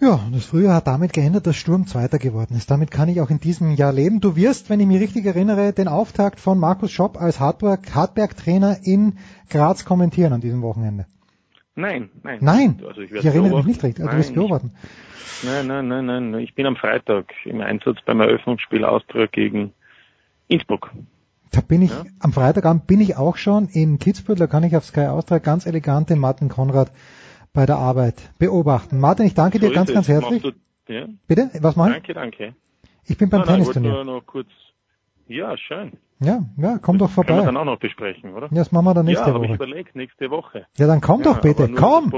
Ja, 0.00 0.18
das 0.32 0.46
Frühjahr 0.46 0.74
hat 0.74 0.88
damit 0.88 1.12
geändert, 1.12 1.46
dass 1.46 1.54
Sturm 1.54 1.86
Zweiter 1.86 2.18
geworden 2.18 2.56
ist. 2.56 2.68
Damit 2.72 2.90
kann 2.90 3.08
ich 3.08 3.20
auch 3.20 3.30
in 3.30 3.38
diesem 3.38 3.70
Jahr 3.70 3.92
leben. 3.92 4.20
Du 4.20 4.34
wirst, 4.34 4.68
wenn 4.68 4.80
ich 4.80 4.86
mich 4.88 5.00
richtig 5.00 5.24
erinnere, 5.26 5.72
den 5.72 5.86
Auftakt 5.86 6.40
von 6.40 6.58
Markus 6.58 6.90
Schopp 6.90 7.16
als 7.16 7.38
Hartberg-Trainer 7.38 8.78
in 8.82 9.18
Graz 9.48 9.84
kommentieren 9.84 10.32
an 10.32 10.40
diesem 10.40 10.60
Wochenende. 10.60 11.06
Nein, 11.74 12.10
nein. 12.22 12.38
Nein, 12.42 12.82
also 12.86 13.00
ich, 13.00 13.10
ich 13.12 13.24
erinnere 13.24 13.56
mich 13.56 13.66
nicht 13.66 13.82
richtig. 13.82 14.04
Also 14.04 14.06
nein, 14.06 14.16
du 14.16 14.18
wirst 14.18 14.34
beobachten. 14.34 14.72
Nein, 15.42 15.66
nein, 15.66 15.88
nein, 15.88 16.06
nein. 16.06 16.40
Ich 16.40 16.54
bin 16.54 16.66
am 16.66 16.76
Freitag 16.76 17.32
im 17.44 17.60
Einsatz 17.60 17.98
beim 18.04 18.20
Eröffnungsspiel 18.20 18.84
Austria 18.84 19.26
gegen 19.26 19.72
Innsbruck. 20.48 20.90
Da 21.50 21.60
bin 21.60 21.82
ich, 21.82 21.90
ja? 21.90 22.04
am 22.20 22.32
Freitagabend 22.32 22.86
bin 22.86 23.00
ich 23.00 23.16
auch 23.16 23.36
schon 23.36 23.68
in 23.68 23.98
Kitzbühel, 23.98 24.36
da 24.36 24.46
kann 24.46 24.64
ich 24.64 24.76
auf 24.76 24.84
Sky 24.84 25.06
Austria 25.06 25.38
ganz 25.38 25.66
elegant 25.66 26.08
den 26.08 26.18
Martin 26.18 26.48
Konrad 26.48 26.90
bei 27.52 27.66
der 27.66 27.76
Arbeit 27.76 28.30
beobachten. 28.38 28.98
Martin, 28.98 29.26
ich 29.26 29.34
danke 29.34 29.58
so 29.58 29.68
dir 29.68 29.74
ganz, 29.74 29.92
ganz 29.92 30.08
herzlich. 30.08 30.42
Du, 30.42 30.52
ja? 30.88 31.06
Bitte? 31.26 31.50
Was 31.60 31.76
machen? 31.76 31.92
Danke, 31.92 32.14
danke. 32.14 32.54
Ich 33.04 33.18
bin 33.18 33.28
beim 33.28 33.44
Tennisturnier. 33.44 34.04
Noch 34.04 34.24
kurz, 34.24 34.48
ja, 35.32 35.56
schön. 35.56 35.92
Ja, 36.20 36.40
ja, 36.56 36.78
komm 36.80 36.98
doch 36.98 37.10
vorbei. 37.10 37.28
Können 37.28 37.40
wir 37.40 37.46
dann 37.46 37.56
auch 37.56 37.64
noch 37.64 37.78
besprechen, 37.78 38.34
oder? 38.34 38.46
Ja, 38.46 38.58
das 38.58 38.72
machen 38.72 38.84
wir 38.84 38.94
dann 38.94 39.06
nächste 39.06 39.30
ja, 39.30 39.34
Woche. 39.34 39.46
Ja, 39.46 39.50
ich 39.50 39.56
überlegt, 39.56 39.96
nächste 39.96 40.30
Woche. 40.30 40.66
Ja, 40.76 40.86
dann 40.86 41.00
komm 41.00 41.22
ja, 41.22 41.32
doch 41.32 41.40
bitte, 41.40 41.68
komm! 41.72 42.12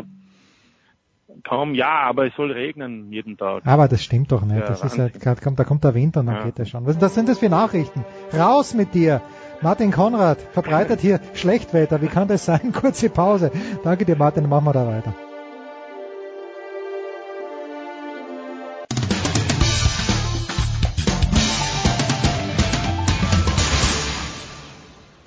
Kaum, 1.43 1.75
ja, 1.75 2.01
aber 2.01 2.27
es 2.27 2.35
soll 2.37 2.53
regnen 2.53 3.13
jeden 3.13 3.37
Tag. 3.37 3.67
Aber 3.67 3.89
das 3.89 4.03
stimmt 4.03 4.31
doch 4.31 4.45
nicht. 4.45 4.61
Ja, 4.61 4.67
das 4.67 4.83
Wahnsinn. 4.83 5.07
ist 5.07 5.25
ja, 5.25 5.35
da 5.35 5.65
kommt 5.65 5.85
der 5.85 5.95
Winter 5.95 6.21
und 6.21 6.27
dann 6.27 6.37
ja. 6.37 6.45
geht 6.45 6.59
das 6.59 6.71
schon. 6.71 6.87
Was 6.87 6.99
das 6.99 7.15
sind 7.15 7.29
das 7.29 7.39
für 7.39 7.49
Nachrichten? 7.49 8.05
Raus 8.33 8.75
mit 8.75 8.95
dir! 8.95 9.21
Martin 9.61 9.93
Konrad 9.93 10.41
verbreitet 10.53 11.01
hier 11.01 11.21
Schlechtwetter. 11.35 12.03
Wie 12.03 12.09
kann 12.09 12.29
das 12.29 12.45
sein? 12.45 12.73
Kurze 12.81 13.09
Pause. 13.11 13.51
Danke 13.83 14.05
dir, 14.05 14.17
Martin. 14.17 14.49
Machen 14.49 14.65
wir 14.67 14.73
da 14.73 14.87
weiter. 14.87 15.15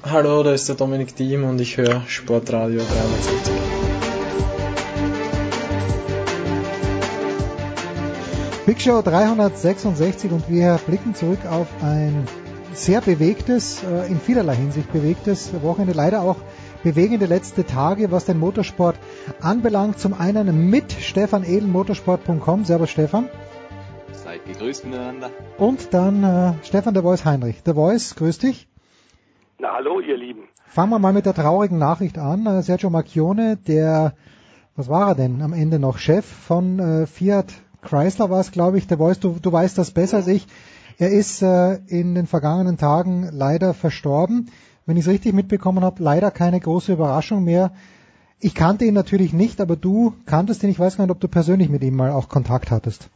Hallo, 0.10 0.42
da 0.42 0.54
ist 0.54 0.70
der 0.70 0.76
Dominik 0.78 1.18
Diem 1.18 1.44
und 1.44 1.60
ich 1.60 1.76
höre 1.76 2.02
Sportradio 2.08 2.80
360. 2.80 3.54
Big 8.66 8.80
Show 8.80 9.02
366 9.02 10.32
und 10.32 10.50
wir 10.50 10.80
blicken 10.88 11.14
zurück 11.14 11.40
auf 11.50 11.68
ein 11.82 12.26
sehr 12.74 13.02
bewegtes, 13.02 13.84
äh, 13.84 14.08
in 14.10 14.22
vielerlei 14.22 14.56
Hinsicht 14.56 14.94
bewegtes 14.94 15.52
Wochenende, 15.62 15.92
leider 15.92 16.22
auch 16.22 16.38
bewegende 16.84 17.26
letzte 17.26 17.66
Tage, 17.66 18.10
was 18.10 18.24
den 18.24 18.40
Motorsport 18.40 18.96
anbelangt. 19.42 20.00
Zum 20.00 20.14
einen 20.14 20.70
mit 20.70 20.94
Stefan 20.94 21.44
Edel, 21.44 21.68
motorsport.com. 21.68 22.64
Servus 22.64 22.92
Stefan. 22.92 23.28
Seid 24.24 24.46
gegrüßt 24.46 24.86
miteinander. 24.86 25.32
Und 25.58 25.94
dann 25.94 26.24
äh, 26.24 26.54
Stefan 26.64 26.94
der 26.94 27.04
Voice 27.04 27.26
Heinrich. 27.26 27.62
Der 27.64 27.76
Voice, 27.76 28.16
grüß 28.16 28.38
dich. 28.38 28.67
Na 29.60 29.74
hallo, 29.74 30.00
ihr 30.00 30.18
Lieben. 30.18 30.44
Fangen 30.68 30.92
wir 30.92 31.00
mal 31.00 31.14
mit 31.14 31.26
der 31.26 31.34
traurigen 31.34 31.80
Nachricht 31.80 32.20
an. 32.20 32.46
Äh, 32.46 32.62
Sergio 32.62 32.92
Macchione, 32.92 33.58
der, 33.58 34.14
was 34.76 34.88
war 34.88 35.08
er 35.08 35.16
denn 35.16 35.42
am 35.42 35.52
Ende 35.52 35.80
noch? 35.80 35.98
Chef 35.98 36.26
von 36.26 36.78
äh, 36.78 37.08
Fiat 37.08 37.54
Chrysler 37.82 38.30
war 38.30 38.40
es, 38.40 38.52
glaube 38.52 38.78
ich. 38.78 38.86
Der 38.86 39.00
Voice, 39.00 39.20
du, 39.20 39.38
du 39.42 39.52
weißt 39.52 39.76
das 39.76 39.90
besser 39.90 40.18
als 40.18 40.28
ich. 40.28 40.46
Er 41.00 41.10
ist 41.10 41.42
äh, 41.42 41.80
in 41.88 42.14
den 42.14 42.28
vergangenen 42.28 42.78
Tagen 42.78 43.30
leider 43.32 43.74
verstorben. 43.74 44.52
Wenn 44.86 44.96
ich 44.96 45.06
es 45.06 45.12
richtig 45.12 45.34
mitbekommen 45.34 45.84
habe, 45.84 46.04
leider 46.04 46.30
keine 46.30 46.60
große 46.60 46.94
Überraschung 46.94 47.44
mehr. 47.44 47.72
Ich 48.40 48.54
kannte 48.54 48.86
ihn 48.86 48.94
natürlich 48.94 49.34
nicht, 49.34 49.60
aber 49.60 49.76
du 49.76 50.14
kanntest 50.28 50.62
ihn. 50.62 50.70
Ich 50.70 50.78
weiß 50.78 50.98
gar 50.98 51.06
nicht, 51.06 51.12
ob 51.12 51.20
du 51.20 51.28
persönlich 51.28 51.70
mit 51.70 51.84
ihm 51.84 51.96
mal 51.96 52.12
auch 52.12 52.30
Kontakt 52.30 52.70
hattest. 52.70 53.10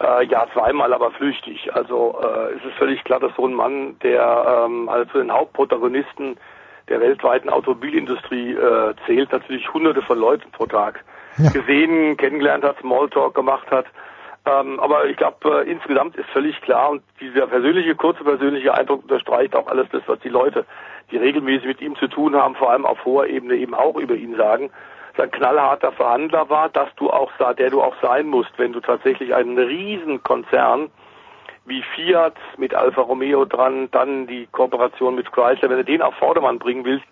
Äh, 0.00 0.24
ja, 0.26 0.46
zweimal, 0.52 0.92
aber 0.94 1.10
flüchtig. 1.10 1.74
Also 1.74 2.18
äh, 2.22 2.54
es 2.54 2.64
ist 2.64 2.74
völlig 2.78 3.04
klar, 3.04 3.20
dass 3.20 3.34
so 3.36 3.46
ein 3.46 3.52
Mann, 3.52 3.98
der 4.02 4.64
ähm, 4.64 4.88
also 4.88 5.04
zu 5.10 5.18
den 5.18 5.30
Hauptprotagonisten 5.30 6.38
der 6.88 7.00
weltweiten 7.00 7.50
Automobilindustrie 7.50 8.54
äh, 8.54 8.94
zählt, 9.06 9.30
natürlich 9.30 9.72
hunderte 9.72 10.00
von 10.02 10.18
Leuten 10.18 10.50
pro 10.52 10.66
Tag 10.66 11.04
ja. 11.36 11.50
gesehen, 11.50 12.16
kennengelernt 12.16 12.64
hat, 12.64 12.78
Smalltalk 12.80 13.34
gemacht 13.34 13.70
hat. 13.70 13.86
Ähm, 14.46 14.80
aber 14.80 15.04
ich 15.04 15.18
glaube, 15.18 15.64
äh, 15.66 15.70
insgesamt 15.70 16.16
ist 16.16 16.28
völlig 16.30 16.58
klar 16.62 16.90
und 16.90 17.02
dieser 17.20 17.46
persönliche, 17.46 17.94
kurze 17.94 18.24
persönliche 18.24 18.72
Eindruck 18.72 19.02
unterstreicht 19.02 19.54
auch 19.54 19.66
alles 19.66 19.86
das, 19.92 20.02
was 20.06 20.18
die 20.20 20.30
Leute, 20.30 20.64
die 21.10 21.18
regelmäßig 21.18 21.66
mit 21.66 21.80
ihm 21.82 21.94
zu 21.96 22.08
tun 22.08 22.34
haben, 22.34 22.54
vor 22.54 22.70
allem 22.70 22.86
auf 22.86 23.04
hoher 23.04 23.26
Ebene 23.26 23.54
eben 23.54 23.74
auch 23.74 23.96
über 23.96 24.14
ihn 24.14 24.34
sagen 24.36 24.70
ein 25.18 25.30
knallharter 25.30 25.92
Verhandler 25.92 26.48
war, 26.50 26.68
dass 26.68 26.88
du 26.96 27.10
auch 27.10 27.30
der 27.58 27.70
du 27.70 27.82
auch 27.82 27.94
sein 28.02 28.26
musst, 28.26 28.52
wenn 28.58 28.72
du 28.72 28.80
tatsächlich 28.80 29.34
einen 29.34 29.58
Riesenkonzern 29.58 30.90
wie 31.66 31.82
Fiat 31.94 32.34
mit 32.56 32.74
Alfa 32.74 33.02
Romeo 33.02 33.44
dran, 33.44 33.88
dann 33.90 34.26
die 34.26 34.46
Kooperation 34.46 35.14
mit 35.14 35.30
Chrysler, 35.32 35.70
wenn 35.70 35.78
du 35.78 35.84
den 35.84 36.02
auf 36.02 36.14
Vordermann 36.14 36.58
bringen 36.58 36.84
willst, 36.84 37.06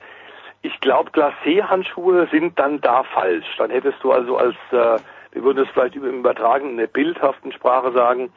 ich 0.62 0.80
glaube, 0.80 1.11
Glacé-Handschuhe 1.11 2.28
sind 2.30 2.59
dann 2.59 2.80
da 2.80 3.05
falsch. 3.05 3.46
Dann 3.59 3.70
hättest 3.70 4.03
du 4.03 4.12
also 4.12 4.36
als, 4.36 4.57
äh, 4.72 4.99
wir 5.32 5.44
würden 5.44 5.64
es 5.64 5.70
vielleicht 5.70 5.94
Übertragen 5.94 6.70
in 6.70 6.76
der 6.76 6.88
bildhaften 6.88 7.53
Sprache 7.53 7.92
sagen, 7.92 8.30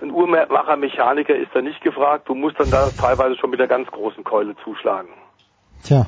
ein 0.00 0.10
Uhrmacher, 0.10 0.76
Mechaniker 0.76 1.34
ist 1.34 1.50
da 1.54 1.60
nicht 1.60 1.80
gefragt. 1.80 2.28
Du 2.28 2.34
musst 2.34 2.58
dann 2.58 2.70
da 2.70 2.90
teilweise 2.90 3.36
schon 3.36 3.50
mit 3.50 3.60
der 3.60 3.68
ganz 3.68 3.90
großen 3.90 4.24
Keule 4.24 4.54
zuschlagen. 4.62 5.08
Tja, 5.82 6.06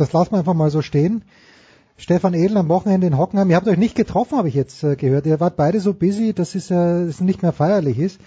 das 0.00 0.12
lassen 0.12 0.32
wir 0.32 0.38
einfach 0.38 0.54
mal 0.54 0.70
so 0.70 0.82
stehen. 0.82 1.22
Stefan 1.96 2.34
Edel 2.34 2.56
am 2.56 2.68
Wochenende 2.68 3.08
in 3.08 3.18
Hockenheim. 3.18 3.50
Ihr 3.50 3.56
habt 3.56 3.66
euch 3.66 3.76
nicht 3.76 3.96
getroffen, 3.96 4.38
habe 4.38 4.48
ich 4.48 4.54
jetzt 4.54 4.84
äh, 4.84 4.94
gehört. 4.94 5.26
Ihr 5.26 5.40
wart 5.40 5.56
beide 5.56 5.80
so 5.80 5.92
busy, 5.92 6.32
dass 6.32 6.54
es 6.54 6.70
äh, 6.70 7.06
nicht 7.20 7.42
mehr 7.42 7.52
feierlich 7.52 7.98
ist. 7.98 8.20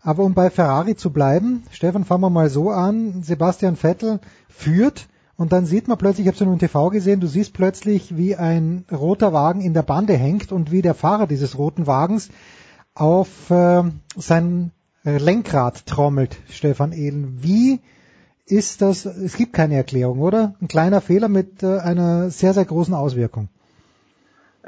Aber 0.00 0.22
um 0.22 0.34
bei 0.34 0.50
Ferrari 0.50 0.94
zu 0.94 1.10
bleiben, 1.10 1.64
Stefan, 1.72 2.04
fangen 2.04 2.22
wir 2.22 2.30
mal 2.30 2.48
so 2.48 2.70
an. 2.70 3.22
Sebastian 3.24 3.76
Vettel 3.76 4.20
führt 4.48 5.08
und 5.36 5.52
dann 5.52 5.66
sieht 5.66 5.88
man 5.88 5.98
plötzlich, 5.98 6.26
ich 6.26 6.28
habe 6.28 6.36
es 6.36 6.40
nur 6.40 6.52
im 6.52 6.58
TV 6.58 6.90
gesehen, 6.90 7.20
du 7.20 7.26
siehst 7.26 7.52
plötzlich, 7.52 8.16
wie 8.16 8.36
ein 8.36 8.84
roter 8.90 9.32
Wagen 9.32 9.60
in 9.60 9.74
der 9.74 9.82
Bande 9.82 10.14
hängt 10.14 10.52
und 10.52 10.70
wie 10.70 10.82
der 10.82 10.94
Fahrer 10.94 11.26
dieses 11.26 11.58
roten 11.58 11.86
Wagens 11.86 12.28
auf 12.94 13.50
äh, 13.50 13.84
sein 14.16 14.72
Lenkrad 15.04 15.86
trommelt, 15.86 16.36
Stefan 16.50 16.92
Ehlen. 16.92 17.38
Wie 17.40 17.80
ist 18.50 18.82
das, 18.82 19.04
es 19.04 19.36
gibt 19.36 19.52
keine 19.52 19.76
Erklärung, 19.76 20.20
oder? 20.20 20.54
Ein 20.60 20.68
kleiner 20.68 21.00
Fehler 21.00 21.28
mit 21.28 21.62
äh, 21.62 21.78
einer 21.78 22.30
sehr, 22.30 22.54
sehr 22.54 22.64
großen 22.64 22.94
Auswirkung. 22.94 23.48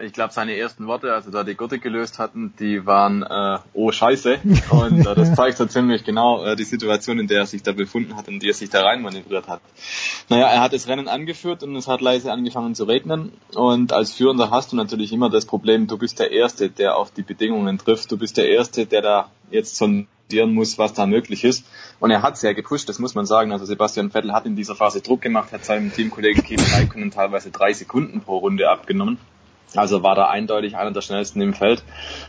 Ich 0.02 0.14
glaube, 0.14 0.32
seine 0.32 0.56
ersten 0.56 0.86
Worte, 0.86 1.12
als 1.12 1.26
er 1.26 1.32
da 1.32 1.44
die 1.44 1.54
Gurte 1.54 1.78
gelöst 1.78 2.18
hatten, 2.18 2.54
die 2.58 2.86
waren, 2.86 3.22
äh, 3.22 3.58
oh 3.74 3.92
Scheiße. 3.92 4.38
Und 4.70 5.00
äh, 5.00 5.14
das 5.14 5.34
zeigt 5.36 5.58
so 5.58 5.66
ziemlich 5.66 6.04
genau 6.04 6.42
äh, 6.42 6.56
die 6.56 6.64
Situation, 6.64 7.18
in 7.18 7.26
der 7.26 7.40
er 7.40 7.46
sich 7.46 7.62
da 7.62 7.72
befunden 7.72 8.16
hat 8.16 8.28
und 8.28 8.40
die 8.40 8.48
er 8.48 8.54
sich 8.54 8.70
da 8.70 8.82
rein 8.82 9.02
manövriert 9.02 9.46
hat. 9.48 9.60
Naja, 10.30 10.46
er 10.46 10.62
hat 10.62 10.72
das 10.72 10.88
Rennen 10.88 11.06
angeführt 11.06 11.62
und 11.62 11.76
es 11.76 11.86
hat 11.86 12.00
leise 12.00 12.32
angefangen 12.32 12.74
zu 12.74 12.84
regnen. 12.84 13.32
Und 13.54 13.92
als 13.92 14.12
Führender 14.12 14.50
hast 14.50 14.72
du 14.72 14.76
natürlich 14.76 15.12
immer 15.12 15.28
das 15.28 15.44
Problem, 15.44 15.86
du 15.86 15.98
bist 15.98 16.18
der 16.18 16.30
Erste, 16.30 16.70
der 16.70 16.96
auf 16.96 17.10
die 17.10 17.22
Bedingungen 17.22 17.76
trifft. 17.76 18.10
Du 18.10 18.16
bist 18.16 18.38
der 18.38 18.48
Erste, 18.48 18.86
der 18.86 19.02
da 19.02 19.30
jetzt 19.50 19.76
so 19.76 19.86
ein 19.86 20.08
studieren 20.30 20.54
muss, 20.54 20.78
was 20.78 20.94
da 20.94 21.06
möglich 21.06 21.42
ist. 21.44 21.64
Und 21.98 22.12
er 22.12 22.22
hat 22.22 22.38
sehr 22.38 22.54
gepusht, 22.54 22.88
das 22.88 23.00
muss 23.00 23.16
man 23.16 23.26
sagen. 23.26 23.50
Also 23.50 23.64
Sebastian 23.64 24.12
Vettel 24.12 24.32
hat 24.32 24.46
in 24.46 24.54
dieser 24.54 24.76
Phase 24.76 25.00
Druck 25.00 25.22
gemacht, 25.22 25.52
hat 25.52 25.64
seinem 25.64 25.92
Teamkollegen 25.92 26.44
Kimi 26.44 26.62
Räikkönen 26.62 27.10
teilweise 27.10 27.50
drei 27.50 27.72
Sekunden 27.72 28.20
pro 28.20 28.38
Runde 28.38 28.70
abgenommen. 28.70 29.18
Also 29.74 30.02
war 30.02 30.14
da 30.14 30.28
eindeutig 30.28 30.76
einer 30.76 30.92
der 30.92 31.00
schnellsten 31.00 31.40
im 31.40 31.54
Feld. 31.54 31.82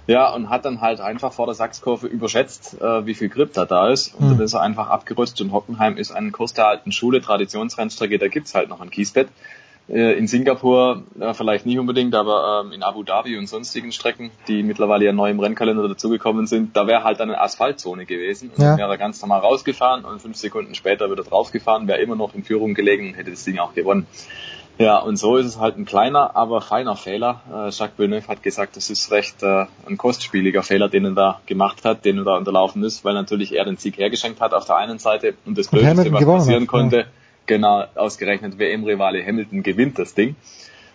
Ja, 0.07 0.31
und 0.33 0.49
hat 0.49 0.65
dann 0.65 0.81
halt 0.81 0.99
einfach 0.99 1.33
vor 1.33 1.45
der 1.45 1.55
Sachskurve 1.55 2.07
überschätzt, 2.07 2.79
äh, 2.81 3.05
wie 3.05 3.13
viel 3.13 3.29
Grip 3.29 3.53
da 3.53 3.65
da 3.65 3.89
ist. 3.89 4.15
Und 4.15 4.25
mhm. 4.25 4.29
dann 4.37 4.41
ist 4.41 4.53
er 4.53 4.61
einfach 4.61 4.89
abgerutscht 4.89 5.41
und 5.41 5.51
Hockenheim 5.51 5.97
ist 5.97 6.11
ein 6.11 6.31
Kurs 6.31 6.53
der 6.53 6.67
alten 6.67 6.91
Schule, 6.91 7.21
Traditionsrennstrecke, 7.21 8.17
da 8.19 8.27
gibt's 8.27 8.53
halt 8.55 8.69
noch 8.69 8.81
ein 8.81 8.89
Kiesbett. 8.89 9.29
Äh, 9.91 10.13
in 10.13 10.27
Singapur 10.27 11.03
äh, 11.19 11.33
vielleicht 11.33 11.65
nicht 11.65 11.77
unbedingt, 11.77 12.15
aber 12.15 12.63
ähm, 12.63 12.71
in 12.71 12.81
Abu 12.81 13.03
Dhabi 13.03 13.37
und 13.37 13.47
sonstigen 13.47 13.91
Strecken, 13.91 14.31
die 14.47 14.63
mittlerweile 14.63 15.03
ja 15.03 15.11
neu 15.11 15.29
im 15.29 15.39
Rennkalender 15.39 15.85
dazugekommen 15.87 16.47
sind, 16.47 16.77
da 16.77 16.87
wäre 16.87 17.03
halt 17.03 17.19
dann 17.19 17.29
eine 17.29 17.41
Asphaltzone 17.41 18.05
gewesen. 18.05 18.51
Und 18.55 18.63
ja. 18.63 18.69
dann 18.69 18.77
wäre 18.77 18.91
er 18.91 18.97
ganz 18.97 19.21
normal 19.21 19.41
rausgefahren 19.41 20.05
und 20.05 20.21
fünf 20.21 20.37
Sekunden 20.37 20.75
später 20.75 21.11
wieder 21.11 21.23
draufgefahren, 21.23 21.87
wäre 21.89 21.99
immer 21.99 22.15
noch 22.15 22.33
in 22.35 22.43
Führung 22.43 22.73
gelegen 22.73 23.09
und 23.09 23.13
hätte 23.15 23.31
das 23.31 23.43
Ding 23.43 23.59
auch 23.59 23.73
gewonnen. 23.73 24.07
Ja, 24.77 24.97
und 24.97 25.17
so 25.17 25.35
ist 25.35 25.45
es 25.45 25.59
halt 25.59 25.77
ein 25.77 25.83
kleiner, 25.83 26.37
aber 26.37 26.61
feiner 26.61 26.95
Fehler. 26.95 27.41
Äh, 27.51 27.69
Jacques 27.69 27.99
Villeneuve 27.99 28.29
hat 28.29 28.41
gesagt, 28.41 28.77
das 28.77 28.89
ist 28.89 29.11
recht 29.11 29.43
äh, 29.43 29.65
ein 29.85 29.97
kostspieliger 29.97 30.63
Fehler, 30.63 30.87
den 30.87 31.03
er 31.03 31.11
da 31.11 31.41
gemacht 31.45 31.83
hat, 31.83 32.05
den 32.05 32.19
er 32.19 32.23
da 32.23 32.37
unterlaufen 32.37 32.81
ist, 32.83 33.03
weil 33.03 33.13
natürlich 33.13 33.53
er 33.53 33.65
den 33.65 33.75
Sieg 33.75 33.97
hergeschenkt 33.97 34.39
hat 34.39 34.53
auf 34.53 34.65
der 34.65 34.77
einen 34.77 34.99
Seite 34.99 35.33
und 35.45 35.57
das 35.57 35.67
Blödeste, 35.67 36.13
was 36.13 36.25
passieren 36.25 36.63
hat, 36.63 36.69
konnte, 36.69 36.97
ja 36.97 37.05
genau 37.51 37.83
ausgerechnet 37.95 38.57
WM-Rivale 38.57 39.25
Hamilton 39.25 39.61
gewinnt 39.61 39.99
das 39.99 40.13
Ding. 40.13 40.35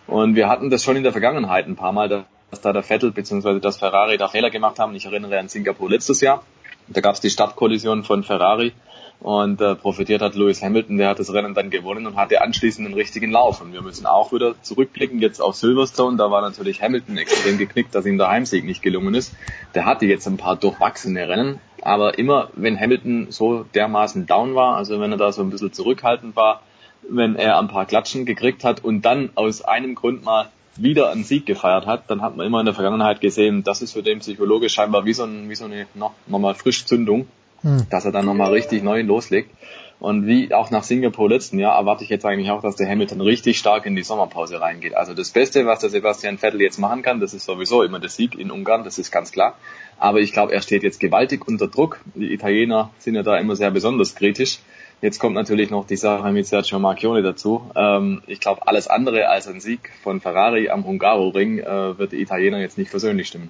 Und 0.07 0.35
wir 0.35 0.49
hatten 0.49 0.71
das 0.71 0.83
schon 0.83 0.95
in 0.95 1.03
der 1.03 1.11
Vergangenheit 1.11 1.67
ein 1.67 1.75
paar 1.75 1.91
Mal, 1.91 2.09
dass 2.09 2.61
da 2.61 2.73
der 2.73 2.81
Vettel 2.81 3.11
bzw. 3.11 3.59
das 3.59 3.77
Ferrari 3.77 4.17
da 4.17 4.27
Fehler 4.27 4.49
gemacht 4.49 4.79
haben. 4.79 4.95
Ich 4.95 5.05
erinnere 5.05 5.37
an 5.37 5.49
Singapur 5.49 5.87
letztes 5.87 6.19
Jahr. 6.21 6.43
Da 6.87 7.01
gab 7.01 7.13
es 7.13 7.21
die 7.21 7.29
Startkollision 7.29 8.03
von 8.03 8.23
Ferrari 8.23 8.73
und 9.19 9.61
äh, 9.61 9.75
profitiert 9.75 10.21
hat 10.21 10.35
Lewis 10.35 10.63
Hamilton, 10.63 10.97
der 10.97 11.09
hat 11.09 11.19
das 11.19 11.33
Rennen 11.33 11.53
dann 11.53 11.69
gewonnen 11.69 12.07
und 12.07 12.15
hatte 12.15 12.41
anschließend 12.41 12.87
einen 12.87 12.95
richtigen 12.95 13.31
Lauf. 13.31 13.61
Und 13.61 13.73
wir 13.73 13.81
müssen 13.83 14.05
auch 14.05 14.31
wieder 14.31 14.55
zurückblicken 14.63 15.19
jetzt 15.19 15.41
auf 15.41 15.55
Silverstone. 15.55 16.17
Da 16.17 16.31
war 16.31 16.41
natürlich 16.41 16.81
Hamilton 16.81 17.17
extrem 17.17 17.57
geknickt, 17.57 17.93
dass 17.93 18.05
ihm 18.05 18.17
der 18.17 18.29
Heimsieg 18.29 18.65
nicht 18.65 18.81
gelungen 18.81 19.13
ist. 19.13 19.33
Der 19.75 19.85
hatte 19.85 20.05
jetzt 20.05 20.27
ein 20.27 20.37
paar 20.37 20.55
durchwachsene 20.55 21.27
Rennen, 21.27 21.59
aber 21.87 22.19
immer 22.19 22.49
wenn 22.53 22.77
Hamilton 22.77 23.27
so 23.29 23.63
dermaßen 23.73 24.25
down 24.25 24.55
war, 24.55 24.75
also 24.75 24.99
wenn 24.99 25.11
er 25.13 25.17
da 25.17 25.31
so 25.31 25.41
ein 25.41 25.49
bisschen 25.49 25.71
zurückhaltend 25.71 26.35
war, 26.35 26.61
wenn 27.09 27.37
er 27.37 27.57
ein 27.57 27.69
paar 27.69 27.85
Klatschen 27.85 28.25
gekriegt 28.25 28.65
hat 28.65 28.83
und 28.83 29.03
dann 29.03 29.29
aus 29.35 29.61
einem 29.61 29.95
Grund 29.95 30.25
mal 30.25 30.51
wieder 30.75 31.11
einen 31.11 31.23
Sieg 31.23 31.45
gefeiert 31.45 31.85
hat, 31.85 32.11
dann 32.11 32.21
hat 32.21 32.35
man 32.35 32.45
immer 32.45 32.59
in 32.59 32.65
der 32.65 32.75
Vergangenheit 32.75 33.21
gesehen, 33.21 33.63
das 33.63 33.81
ist 33.81 33.93
für 33.93 34.03
den 34.03 34.19
psychologisch 34.19 34.73
scheinbar 34.73 35.05
wie 35.05 35.13
so, 35.13 35.23
ein, 35.23 35.49
wie 35.49 35.55
so 35.55 35.63
eine 35.63 35.87
noch, 35.95 36.11
nochmal 36.27 36.55
Frischzündung 36.55 37.27
hm. 37.61 37.87
dass 37.89 38.05
er 38.05 38.11
dann 38.11 38.25
nochmal 38.25 38.51
richtig 38.51 38.83
neu 38.83 39.01
loslegt. 39.01 39.51
Und 39.99 40.27
wie 40.27 40.53
auch 40.53 40.69
nach 40.69 40.83
Singapur 40.83 41.27
letzten 41.27 41.57
Jahr 41.57 41.75
erwarte 41.75 42.03
ich 42.03 42.09
jetzt 42.11 42.25
eigentlich 42.25 42.51
auch, 42.51 42.61
dass 42.61 42.75
der 42.75 42.87
Hamilton 42.87 43.19
richtig 43.19 43.57
stark 43.57 43.87
in 43.87 43.95
die 43.95 44.03
Sommerpause 44.03 44.61
reingeht. 44.61 44.95
Also 44.95 45.15
das 45.15 45.31
Beste, 45.31 45.65
was 45.65 45.79
der 45.79 45.89
Sebastian 45.89 46.37
Vettel 46.37 46.61
jetzt 46.61 46.77
machen 46.77 47.01
kann, 47.01 47.19
das 47.19 47.33
ist 47.33 47.45
sowieso 47.45 47.81
immer 47.81 47.99
der 47.99 48.09
Sieg 48.09 48.37
in 48.37 48.51
Ungarn, 48.51 48.83
das 48.83 48.99
ist 48.99 49.11
ganz 49.11 49.31
klar. 49.31 49.57
Aber 49.97 50.19
ich 50.19 50.33
glaube, 50.33 50.53
er 50.53 50.61
steht 50.61 50.83
jetzt 50.83 50.99
gewaltig 50.99 51.47
unter 51.47 51.67
Druck. 51.67 51.99
Die 52.13 52.31
Italiener 52.31 52.91
sind 52.99 53.15
ja 53.15 53.23
da 53.23 53.37
immer 53.37 53.55
sehr 53.55 53.71
besonders 53.71 54.13
kritisch. 54.13 54.59
Jetzt 55.01 55.19
kommt 55.19 55.35
natürlich 55.35 55.71
noch 55.71 55.85
die 55.85 55.95
Sache 55.95 56.31
mit 56.31 56.45
Sergio 56.45 56.77
Marchione 56.77 57.23
dazu. 57.23 57.69
Ähm, 57.75 58.21
ich 58.27 58.39
glaube, 58.39 58.67
alles 58.67 58.87
andere 58.87 59.29
als 59.29 59.47
ein 59.47 59.59
Sieg 59.59 59.91
von 60.03 60.21
Ferrari 60.21 60.69
am 60.69 60.85
Hungaroring 60.85 61.59
äh, 61.59 61.97
wird 61.97 62.11
die 62.11 62.21
Italiener 62.21 62.59
jetzt 62.59 62.77
nicht 62.77 62.91
persönlich 62.91 63.27
stimmen. 63.27 63.49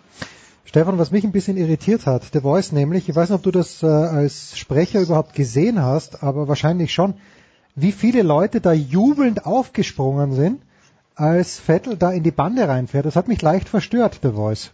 Stefan, 0.67 0.99
was 0.99 1.11
mich 1.11 1.23
ein 1.23 1.31
bisschen 1.31 1.55
irritiert 1.55 2.05
hat, 2.05 2.23
The 2.33 2.41
Voice 2.41 2.73
nämlich, 2.73 3.07
ich 3.07 3.15
weiß 3.15 3.29
nicht, 3.29 3.37
ob 3.37 3.43
du 3.43 3.51
das 3.51 3.81
äh, 3.83 3.87
als 3.87 4.59
Sprecher 4.59 4.99
überhaupt 4.99 5.33
gesehen 5.33 5.81
hast, 5.81 6.21
aber 6.21 6.49
wahrscheinlich 6.49 6.93
schon, 6.93 7.13
wie 7.75 7.93
viele 7.93 8.21
Leute 8.21 8.59
da 8.59 8.73
jubelnd 8.73 9.45
aufgesprungen 9.45 10.33
sind, 10.33 10.61
als 11.15 11.57
Vettel 11.57 11.95
da 11.95 12.11
in 12.11 12.23
die 12.23 12.31
Bande 12.31 12.67
reinfährt. 12.67 13.05
Das 13.05 13.15
hat 13.15 13.29
mich 13.29 13.41
leicht 13.41 13.69
verstört, 13.69 14.19
The 14.21 14.33
Voice. 14.33 14.73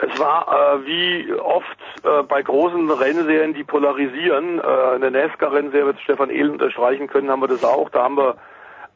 Es 0.00 0.20
war 0.20 0.46
äh, 0.48 0.86
wie 0.86 1.32
oft 1.32 1.78
äh, 2.04 2.22
bei 2.24 2.42
großen 2.42 2.90
Rennserien, 2.90 3.54
die 3.54 3.64
polarisieren. 3.64 4.60
Äh, 4.60 4.96
in 4.96 5.00
der 5.00 5.10
NASCAR-Rennserie 5.10 5.86
wird 5.86 6.00
Stefan 6.00 6.28
Ehlen 6.28 6.52
unterstreichen 6.52 7.06
können, 7.06 7.30
haben 7.30 7.40
wir 7.40 7.48
das 7.48 7.64
auch. 7.64 7.88
Da 7.88 8.02
haben 8.02 8.18
wir 8.18 8.36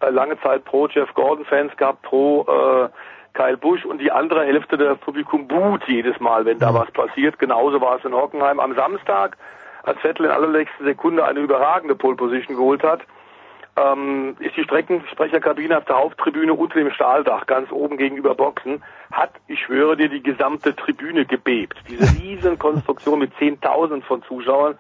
äh, 0.01 0.11
lange 0.11 0.39
Zeit 0.43 0.67
pro 0.67 0.87
Jeff 0.89 1.15
Gordon-Fans 1.15 1.75
gehabt, 1.79 2.03
pro 2.03 2.43
äh, 2.43 2.89
Kyle 3.35 3.57
Busch 3.57 3.85
und 3.85 3.99
die 3.99 4.13
andere 4.13 4.45
Hälfte 4.45 4.77
des 4.77 4.99
Publikum 4.99 5.49
buht 5.49 5.83
jedes 5.87 6.19
Mal, 6.21 6.45
wenn 6.45 6.59
da 6.59 6.73
mhm. 6.73 6.77
was 6.77 6.91
passiert. 6.91 7.39
Genauso 7.39 7.81
war 7.81 7.97
es 7.97 8.05
in 8.05 8.13
Hockenheim 8.13 8.61
am 8.61 8.75
Samstag, 8.75 9.37
als 9.83 9.99
Vettel 10.01 10.27
in 10.27 10.33
allerletzter 10.33 10.85
Sekunde 10.85 11.25
eine 11.25 11.41
überragende 11.41 11.95
Pole 11.95 12.17
Position 12.17 12.57
geholt 12.57 12.83
hat. 12.83 13.01
Ähm, 13.75 14.37
ist 14.39 14.55
die 14.55 14.65
Streckensprecherkabine 14.65 15.79
auf 15.79 15.87
der 15.87 15.97
Haupttribüne 15.97 16.53
unter 16.53 16.79
dem 16.79 16.91
Stahldach 16.91 17.47
ganz 17.47 17.73
oben 17.73 17.97
gegenüber 17.97 18.35
Boxen, 18.35 18.83
hat, 19.11 19.31
ich 19.47 19.61
schwöre 19.61 19.97
dir, 19.97 20.11
die 20.11 20.23
gesamte 20.23 20.77
Tribüne 20.77 21.25
gebebt. 21.25 21.79
Diese 21.89 22.05
riesen 22.23 22.59
Konstruktion 22.59 23.19
mit 23.19 23.33
Zehntausend 23.39 24.05
von 24.05 24.23
Zuschauern. 24.25 24.79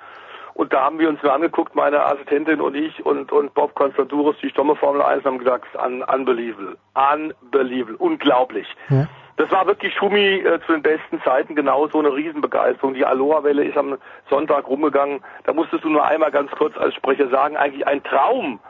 Und 0.54 0.72
da 0.72 0.84
haben 0.84 0.98
wir 0.98 1.08
uns 1.08 1.24
angeguckt, 1.24 1.74
meine 1.74 2.04
Assistentin 2.04 2.60
und 2.60 2.74
ich 2.74 3.04
und, 3.04 3.32
und 3.32 3.54
Bob 3.54 3.74
Konstanturos, 3.74 4.36
die 4.42 4.50
Stomme 4.50 4.76
Formel 4.76 5.02
1, 5.02 5.24
haben 5.24 5.38
gesagt, 5.38 5.66
un, 5.74 6.02
unbelievable, 6.02 6.76
unbelievable, 6.94 7.96
unglaublich. 7.98 8.66
Ja. 8.88 9.06
Das 9.36 9.50
war 9.50 9.66
wirklich 9.66 9.94
Schumi 9.94 10.40
äh, 10.40 10.60
zu 10.66 10.72
den 10.72 10.82
besten 10.82 11.20
Zeiten, 11.22 11.54
genau 11.54 11.88
so 11.88 11.98
eine 11.98 12.14
Riesenbegeisterung. 12.14 12.94
Die 12.94 13.04
Aloha-Welle 13.04 13.64
ist 13.64 13.78
am 13.78 13.96
Sonntag 14.28 14.68
rumgegangen. 14.68 15.20
Da 15.44 15.54
musstest 15.54 15.84
du 15.84 15.88
nur 15.88 16.04
einmal 16.04 16.30
ganz 16.30 16.50
kurz 16.52 16.76
als 16.76 16.94
Sprecher 16.94 17.28
sagen, 17.28 17.56
eigentlich 17.56 17.86
ein 17.86 18.02
Traum 18.02 18.60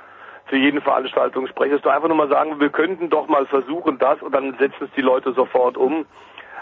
für 0.46 0.56
jeden 0.56 0.80
Veranstaltungssprecher. 0.80 1.78
Du 1.78 1.88
einfach 1.88 2.08
nur 2.08 2.16
mal 2.16 2.28
sagen, 2.28 2.60
wir 2.60 2.70
könnten 2.70 3.10
doch 3.10 3.26
mal 3.26 3.46
versuchen 3.46 3.98
das 3.98 4.22
und 4.22 4.34
dann 4.34 4.56
setzen 4.58 4.84
es 4.84 4.90
die 4.96 5.02
Leute 5.02 5.32
sofort 5.32 5.76
um. 5.76 6.06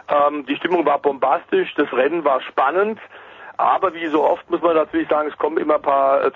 Ähm, 0.09 0.47
die 0.47 0.57
Stimmung 0.57 0.87
war 0.87 0.99
bombastisch, 0.99 1.75
das 1.75 1.93
Rennen 1.93 2.25
war 2.25 2.41
spannend. 2.41 2.99
Aber 3.61 3.93
wie 3.93 4.07
so 4.07 4.25
oft 4.25 4.49
muss 4.51 4.63
man 4.63 4.75
natürlich 4.75 5.09
sagen, 5.09 5.29
es 5.29 5.37
kommen 5.37 5.59
immer 5.59 5.75
ein 5.75 5.83
paar, 5.83 6.25
äh, 6.25 6.31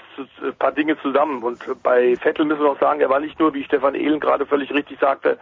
paar 0.58 0.72
Dinge 0.72 1.00
zusammen. 1.00 1.42
Und 1.42 1.58
bei 1.82 2.16
Vettel 2.16 2.44
müssen 2.44 2.62
wir 2.62 2.72
auch 2.72 2.78
sagen, 2.78 3.00
er 3.00 3.08
war 3.08 3.18
nicht 3.18 3.40
nur, 3.40 3.54
wie 3.54 3.64
Stefan 3.64 3.94
Ehlen 3.94 4.20
gerade 4.20 4.44
völlig 4.44 4.70
richtig 4.74 4.98
sagte, 5.00 5.38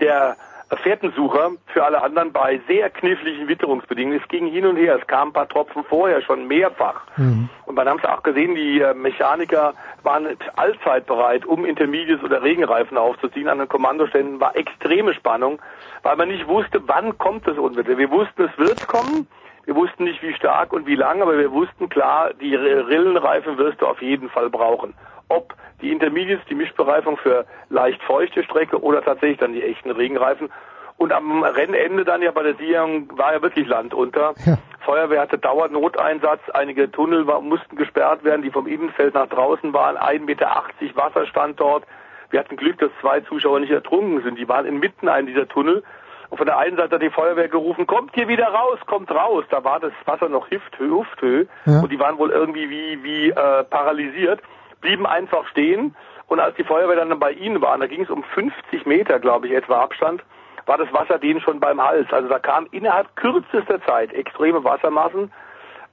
der 0.00 0.36
Fährtensucher 0.82 1.50
für 1.66 1.84
alle 1.84 2.02
anderen 2.02 2.32
bei 2.32 2.58
sehr 2.66 2.88
kniffligen 2.88 3.48
Witterungsbedingungen. 3.48 4.18
Es 4.18 4.28
ging 4.28 4.46
hin 4.46 4.64
und 4.64 4.76
her, 4.76 4.96
es 4.98 5.06
kamen 5.06 5.30
ein 5.30 5.32
paar 5.34 5.48
Tropfen 5.48 5.84
vorher 5.84 6.22
schon 6.22 6.48
mehrfach. 6.48 7.02
Mhm. 7.18 7.50
Und 7.66 7.74
man 7.74 7.86
hat 7.86 7.98
es 7.98 8.04
auch 8.06 8.22
gesehen, 8.22 8.54
die 8.54 8.80
äh, 8.80 8.94
Mechaniker 8.94 9.74
waren 10.04 10.38
allzeit 10.56 11.04
bereit, 11.04 11.44
um 11.44 11.66
Intermediates 11.66 12.24
oder 12.24 12.42
Regenreifen 12.42 12.96
aufzuziehen. 12.96 13.48
An 13.48 13.58
den 13.58 13.68
Kommandoständen 13.68 14.40
war 14.40 14.56
extreme 14.56 15.12
Spannung, 15.12 15.60
weil 16.02 16.16
man 16.16 16.28
nicht 16.28 16.48
wusste, 16.48 16.80
wann 16.86 17.18
kommt 17.18 17.46
das 17.46 17.58
Unwetter. 17.58 17.98
Wir 17.98 18.10
wussten, 18.10 18.44
es 18.44 18.58
wird 18.58 18.88
kommen, 18.88 19.28
wir 19.66 19.74
wussten 19.74 20.04
nicht, 20.04 20.22
wie 20.22 20.32
stark 20.32 20.72
und 20.72 20.86
wie 20.86 20.94
lang, 20.94 21.20
aber 21.20 21.36
wir 21.36 21.52
wussten 21.52 21.88
klar, 21.88 22.32
die 22.40 22.54
Rillenreifen 22.54 23.58
wirst 23.58 23.82
du 23.82 23.86
auf 23.86 24.00
jeden 24.00 24.30
Fall 24.30 24.48
brauchen. 24.48 24.94
Ob 25.28 25.54
die 25.82 25.90
Intermediates, 25.90 26.46
die 26.48 26.54
Mischbereifung 26.54 27.16
für 27.16 27.44
leicht 27.68 28.00
feuchte 28.04 28.44
Strecke 28.44 28.80
oder 28.80 29.02
tatsächlich 29.02 29.38
dann 29.38 29.52
die 29.52 29.62
echten 29.62 29.90
Regenreifen. 29.90 30.50
Und 30.98 31.12
am 31.12 31.42
Rennende 31.42 32.04
dann 32.04 32.22
ja 32.22 32.30
bei 32.30 32.44
der 32.44 32.54
Siegung 32.54 33.10
war 33.18 33.34
ja 33.34 33.42
wirklich 33.42 33.66
Land 33.66 33.92
unter. 33.92 34.34
Ja. 34.46 34.58
Feuerwehr 34.84 35.22
hatte 35.22 35.36
Dauernoteinsatz, 35.36 36.42
einige 36.54 36.88
Tunnel 36.88 37.26
war, 37.26 37.40
mussten 37.40 37.74
gesperrt 37.74 38.22
werden, 38.22 38.42
die 38.42 38.52
vom 38.52 38.68
Innenfeld 38.68 39.14
nach 39.14 39.26
draußen 39.26 39.72
waren, 39.72 39.96
1,80 39.96 40.20
Meter 40.20 40.62
Wasserstand 40.94 41.58
dort. 41.58 41.82
Wir 42.30 42.38
hatten 42.38 42.56
Glück, 42.56 42.78
dass 42.78 42.92
zwei 43.00 43.18
Zuschauer 43.22 43.58
nicht 43.58 43.72
ertrunken 43.72 44.22
sind. 44.22 44.38
Die 44.38 44.48
waren 44.48 44.64
inmitten 44.64 45.08
einem 45.08 45.26
dieser 45.26 45.48
Tunnel 45.48 45.82
und 46.30 46.38
von 46.38 46.46
der 46.46 46.58
einen 46.58 46.76
Seite 46.76 46.96
hat 46.96 47.02
die 47.02 47.10
Feuerwehr 47.10 47.48
gerufen, 47.48 47.86
kommt 47.86 48.14
hier 48.14 48.28
wieder 48.28 48.48
raus, 48.48 48.78
kommt 48.86 49.10
raus. 49.10 49.44
Da 49.50 49.62
war 49.64 49.80
das 49.80 49.92
Wasser 50.04 50.28
noch 50.28 50.50
Hüfthöhe, 50.50 51.00
Hüfthöhe 51.00 51.46
ja. 51.66 51.80
und 51.80 51.90
die 51.90 51.98
waren 51.98 52.18
wohl 52.18 52.30
irgendwie 52.30 52.68
wie, 52.70 53.02
wie 53.02 53.30
äh, 53.30 53.64
paralysiert, 53.64 54.40
blieben 54.80 55.06
einfach 55.06 55.46
stehen. 55.48 55.94
Und 56.28 56.40
als 56.40 56.56
die 56.56 56.64
Feuerwehr 56.64 56.96
dann 56.96 57.18
bei 57.18 57.32
ihnen 57.32 57.60
war, 57.62 57.78
da 57.78 57.86
ging 57.86 58.02
es 58.02 58.10
um 58.10 58.24
50 58.24 58.86
Meter, 58.86 59.20
glaube 59.20 59.46
ich, 59.46 59.54
etwa 59.54 59.80
Abstand, 59.80 60.22
war 60.66 60.78
das 60.78 60.92
Wasser 60.92 61.18
denen 61.18 61.40
schon 61.40 61.60
beim 61.60 61.80
Hals. 61.80 62.12
Also 62.12 62.28
da 62.28 62.40
kam 62.40 62.66
innerhalb 62.72 63.14
kürzester 63.14 63.80
Zeit 63.84 64.12
extreme 64.12 64.64
Wassermassen. 64.64 65.30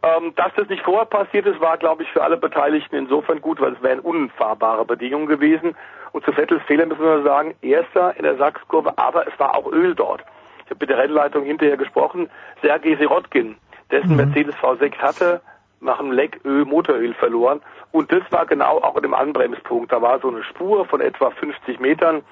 Ähm, 0.01 0.33
dass 0.35 0.51
das 0.55 0.67
nicht 0.67 0.83
vorher 0.83 1.05
passiert 1.05 1.45
ist, 1.45 1.61
war, 1.61 1.77
glaube 1.77 2.03
ich, 2.03 2.11
für 2.11 2.23
alle 2.23 2.35
Beteiligten 2.35 2.95
insofern 2.95 3.39
gut, 3.39 3.61
weil 3.61 3.73
es 3.73 3.81
wären 3.81 3.99
unfahrbare 3.99 4.83
Bedingungen 4.83 5.27
gewesen. 5.27 5.77
Und 6.13 6.23
zu 6.23 6.31
Vettels 6.31 6.63
Fehler 6.63 6.85
müssen 6.85 7.01
wir 7.01 7.23
sagen, 7.23 7.55
erster 7.61 8.15
in 8.15 8.23
der 8.23 8.37
Sachskurve, 8.37 8.97
aber 8.97 9.27
es 9.27 9.37
war 9.39 9.55
auch 9.55 9.69
Öl 9.71 9.93
dort. 9.93 10.21
Ich 10.63 10.69
habe 10.69 10.77
mit 10.79 10.89
der 10.89 10.97
Rennleitung 10.97 11.43
hinterher 11.43 11.75
gesprochen. 11.75 12.29
Sergei 12.61 12.95
Sirotkin, 12.95 13.57
dessen 13.91 14.11
mhm. 14.11 14.15
Mercedes 14.17 14.55
V6 14.55 14.97
hatte, 14.99 15.41
nach 15.81 15.99
einem 15.99 16.11
Leck 16.11 16.39
Öl, 16.45 16.63
Motoröl 16.63 17.13
verloren. 17.13 17.61
Und 17.91 18.11
das 18.11 18.23
war 18.31 18.45
genau 18.45 18.77
auch 18.77 18.95
in 18.95 19.03
dem 19.03 19.13
Anbremspunkt. 19.13 19.91
Da 19.91 20.01
war 20.01 20.19
so 20.19 20.29
eine 20.29 20.43
Spur 20.45 20.85
von 20.85 21.01
etwa 21.01 21.31
50 21.31 21.79
Metern. 21.81 22.23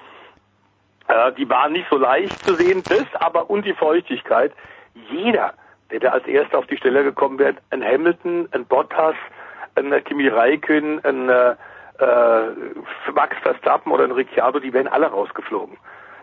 Äh, 1.08 1.32
die 1.32 1.48
war 1.50 1.68
nicht 1.68 1.86
so 1.90 1.98
leicht 1.98 2.42
zu 2.44 2.54
sehen. 2.54 2.82
Das 2.88 3.04
aber 3.20 3.50
und 3.50 3.66
die 3.66 3.74
Feuchtigkeit. 3.74 4.52
Jeder 5.10 5.52
der 5.92 6.00
da 6.00 6.08
als 6.10 6.26
erster 6.26 6.58
auf 6.58 6.66
die 6.66 6.76
Stelle 6.76 7.04
gekommen 7.04 7.38
wäre, 7.38 7.56
ein 7.70 7.84
Hamilton, 7.84 8.48
ein 8.52 8.64
Bottas, 8.64 9.14
ein 9.74 9.92
Kimi 10.04 10.26
Räikkönen, 10.26 11.04
ein 11.04 11.28
äh, 11.28 11.54
äh, 11.98 13.12
Max 13.12 13.36
Verstappen 13.42 13.92
oder 13.92 14.04
ein 14.04 14.12
Ricciardo, 14.12 14.60
die 14.60 14.72
wären 14.72 14.88
alle 14.88 15.06
rausgeflogen. 15.06 15.76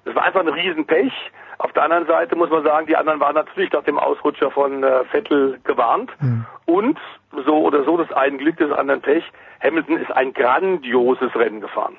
Das 0.05 0.15
war 0.15 0.23
einfach 0.23 0.41
ein 0.41 0.47
Riesenpech. 0.47 1.13
Auf 1.57 1.73
der 1.73 1.83
anderen 1.83 2.07
Seite 2.07 2.35
muss 2.35 2.49
man 2.49 2.63
sagen, 2.63 2.87
die 2.87 2.95
anderen 2.95 3.19
waren 3.19 3.35
natürlich 3.35 3.71
nach 3.73 3.83
dem 3.83 3.99
Ausrutscher 3.99 4.49
von 4.49 4.83
äh, 4.83 5.03
Vettel 5.11 5.59
gewarnt. 5.63 6.09
Mhm. 6.21 6.45
Und 6.65 6.97
so 7.45 7.57
oder 7.57 7.83
so, 7.83 7.97
das 7.97 8.11
einen 8.13 8.37
Glück, 8.37 8.57
das 8.57 8.71
anderen 8.71 9.01
Pech. 9.01 9.23
Hamilton 9.61 9.97
ist 9.97 10.11
ein 10.11 10.33
grandioses 10.33 11.35
Rennen 11.35 11.61
gefahren. 11.61 11.97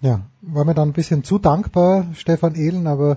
Ja, 0.00 0.20
war 0.42 0.64
mir 0.64 0.74
dann 0.74 0.90
ein 0.90 0.92
bisschen 0.92 1.24
zu 1.24 1.38
dankbar, 1.38 2.04
Stefan 2.14 2.54
Ehlen, 2.54 2.86
aber 2.86 3.16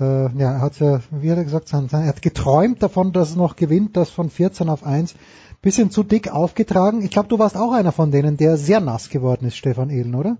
äh, 0.00 0.28
ja, 0.36 0.52
er 0.54 0.60
hat 0.60 0.78
ja, 0.80 0.98
wie 1.10 1.30
hat 1.30 1.38
er 1.38 1.44
gesagt, 1.44 1.72
er 1.72 2.06
hat 2.06 2.20
geträumt 2.20 2.82
davon, 2.82 3.12
dass 3.12 3.34
er 3.34 3.38
noch 3.38 3.56
gewinnt, 3.56 3.96
das 3.96 4.10
von 4.10 4.28
14 4.28 4.68
auf 4.68 4.84
1. 4.84 5.16
Bisschen 5.64 5.90
zu 5.90 6.02
dick 6.02 6.30
aufgetragen. 6.30 7.02
Ich 7.02 7.10
glaube, 7.10 7.28
du 7.28 7.38
warst 7.38 7.56
auch 7.56 7.72
einer 7.72 7.90
von 7.90 8.10
denen, 8.10 8.36
der 8.36 8.58
sehr 8.58 8.80
nass 8.80 9.08
geworden 9.08 9.46
ist, 9.46 9.56
Stefan 9.56 9.88
Ehlen, 9.88 10.14
oder? 10.14 10.36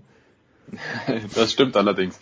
Das 1.35 1.51
stimmt 1.51 1.75
allerdings. 1.75 2.19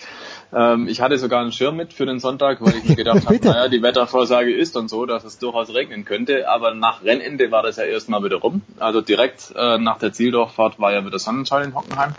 Ähm, 0.53 0.87
ich 0.87 1.01
hatte 1.01 1.17
sogar 1.17 1.41
einen 1.41 1.51
Schirm 1.51 1.75
mit 1.75 1.91
für 1.91 2.05
den 2.05 2.19
Sonntag, 2.19 2.61
weil 2.61 2.77
ich 2.77 2.85
mir 2.87 2.95
gedacht 2.95 3.25
habe, 3.25 3.39
naja, 3.43 3.67
die 3.67 3.83
Wettervorsage 3.83 4.55
ist 4.55 4.77
und 4.77 4.89
so, 4.89 5.05
dass 5.05 5.25
es 5.25 5.37
durchaus 5.37 5.73
regnen 5.73 6.05
könnte. 6.05 6.47
Aber 6.47 6.73
nach 6.73 7.03
Rennende 7.03 7.51
war 7.51 7.61
das 7.61 7.75
ja 7.75 7.83
erstmal 7.83 8.23
wieder 8.23 8.37
rum. 8.37 8.61
Also 8.79 9.01
direkt 9.01 9.53
äh, 9.53 9.77
nach 9.79 9.97
der 9.97 10.13
Zieldorffahrt 10.13 10.79
war 10.79 10.93
ja 10.93 11.05
wieder 11.05 11.19
Sonnenschein 11.19 11.65
in 11.65 11.75
Hockenheim. 11.75 12.13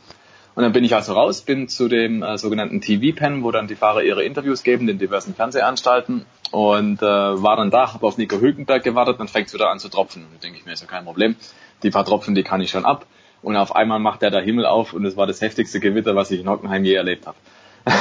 Und 0.55 0.65
dann 0.65 0.73
bin 0.73 0.85
ich 0.85 0.95
also 0.95 1.15
raus, 1.15 1.41
bin 1.41 1.67
zu 1.69 1.89
dem 1.89 2.23
äh, 2.23 2.37
sogenannten 2.37 2.83
TV-Pen, 2.83 3.43
wo 3.43 3.51
dann 3.53 3.69
die 3.69 3.75
Fahrer 3.75 4.03
ihre 4.03 4.23
Interviews 4.23 4.63
geben, 4.63 4.87
den 4.87 4.99
diversen 4.99 5.35
Fernsehanstalten 5.35 6.27
und 6.51 7.03
äh, 7.03 7.05
war 7.05 7.57
dann 7.57 7.71
da, 7.71 7.95
habe 7.95 8.07
auf 8.07 8.19
Nico 8.19 8.39
Hülkenberg 8.39 8.83
gewartet, 8.83 9.19
dann 9.19 9.29
fängt 9.29 9.49
es 9.49 9.55
wieder 9.55 9.71
an 9.71 9.79
zu 9.79 9.89
tropfen. 9.89 10.27
Da 10.33 10.41
denke 10.43 10.59
ich 10.59 10.67
mir, 10.67 10.73
ist 10.73 10.83
ja 10.83 10.87
kein 10.87 11.05
Problem. 11.05 11.37
Die 11.83 11.91
paar 11.91 12.05
Tropfen, 12.05 12.35
die 12.35 12.43
kann 12.43 12.61
ich 12.61 12.71
schon 12.71 12.85
ab. 12.85 13.07
Und 13.43 13.57
auf 13.57 13.77
einmal 13.77 13.99
macht 13.99 14.23
der 14.23 14.31
da 14.31 14.41
Himmel 14.41 14.65
auf 14.65 14.93
und 14.95 15.05
es 15.05 15.17
war 15.17 15.27
das 15.27 15.41
heftigste 15.41 15.81
Gewitter, 15.81 16.17
was 16.17 16.31
ich 16.31 16.41
in 16.41 16.49
Hockenheim 16.49 16.85
je 16.85 16.95
erlebt 16.95 17.27
habe. 17.27 17.37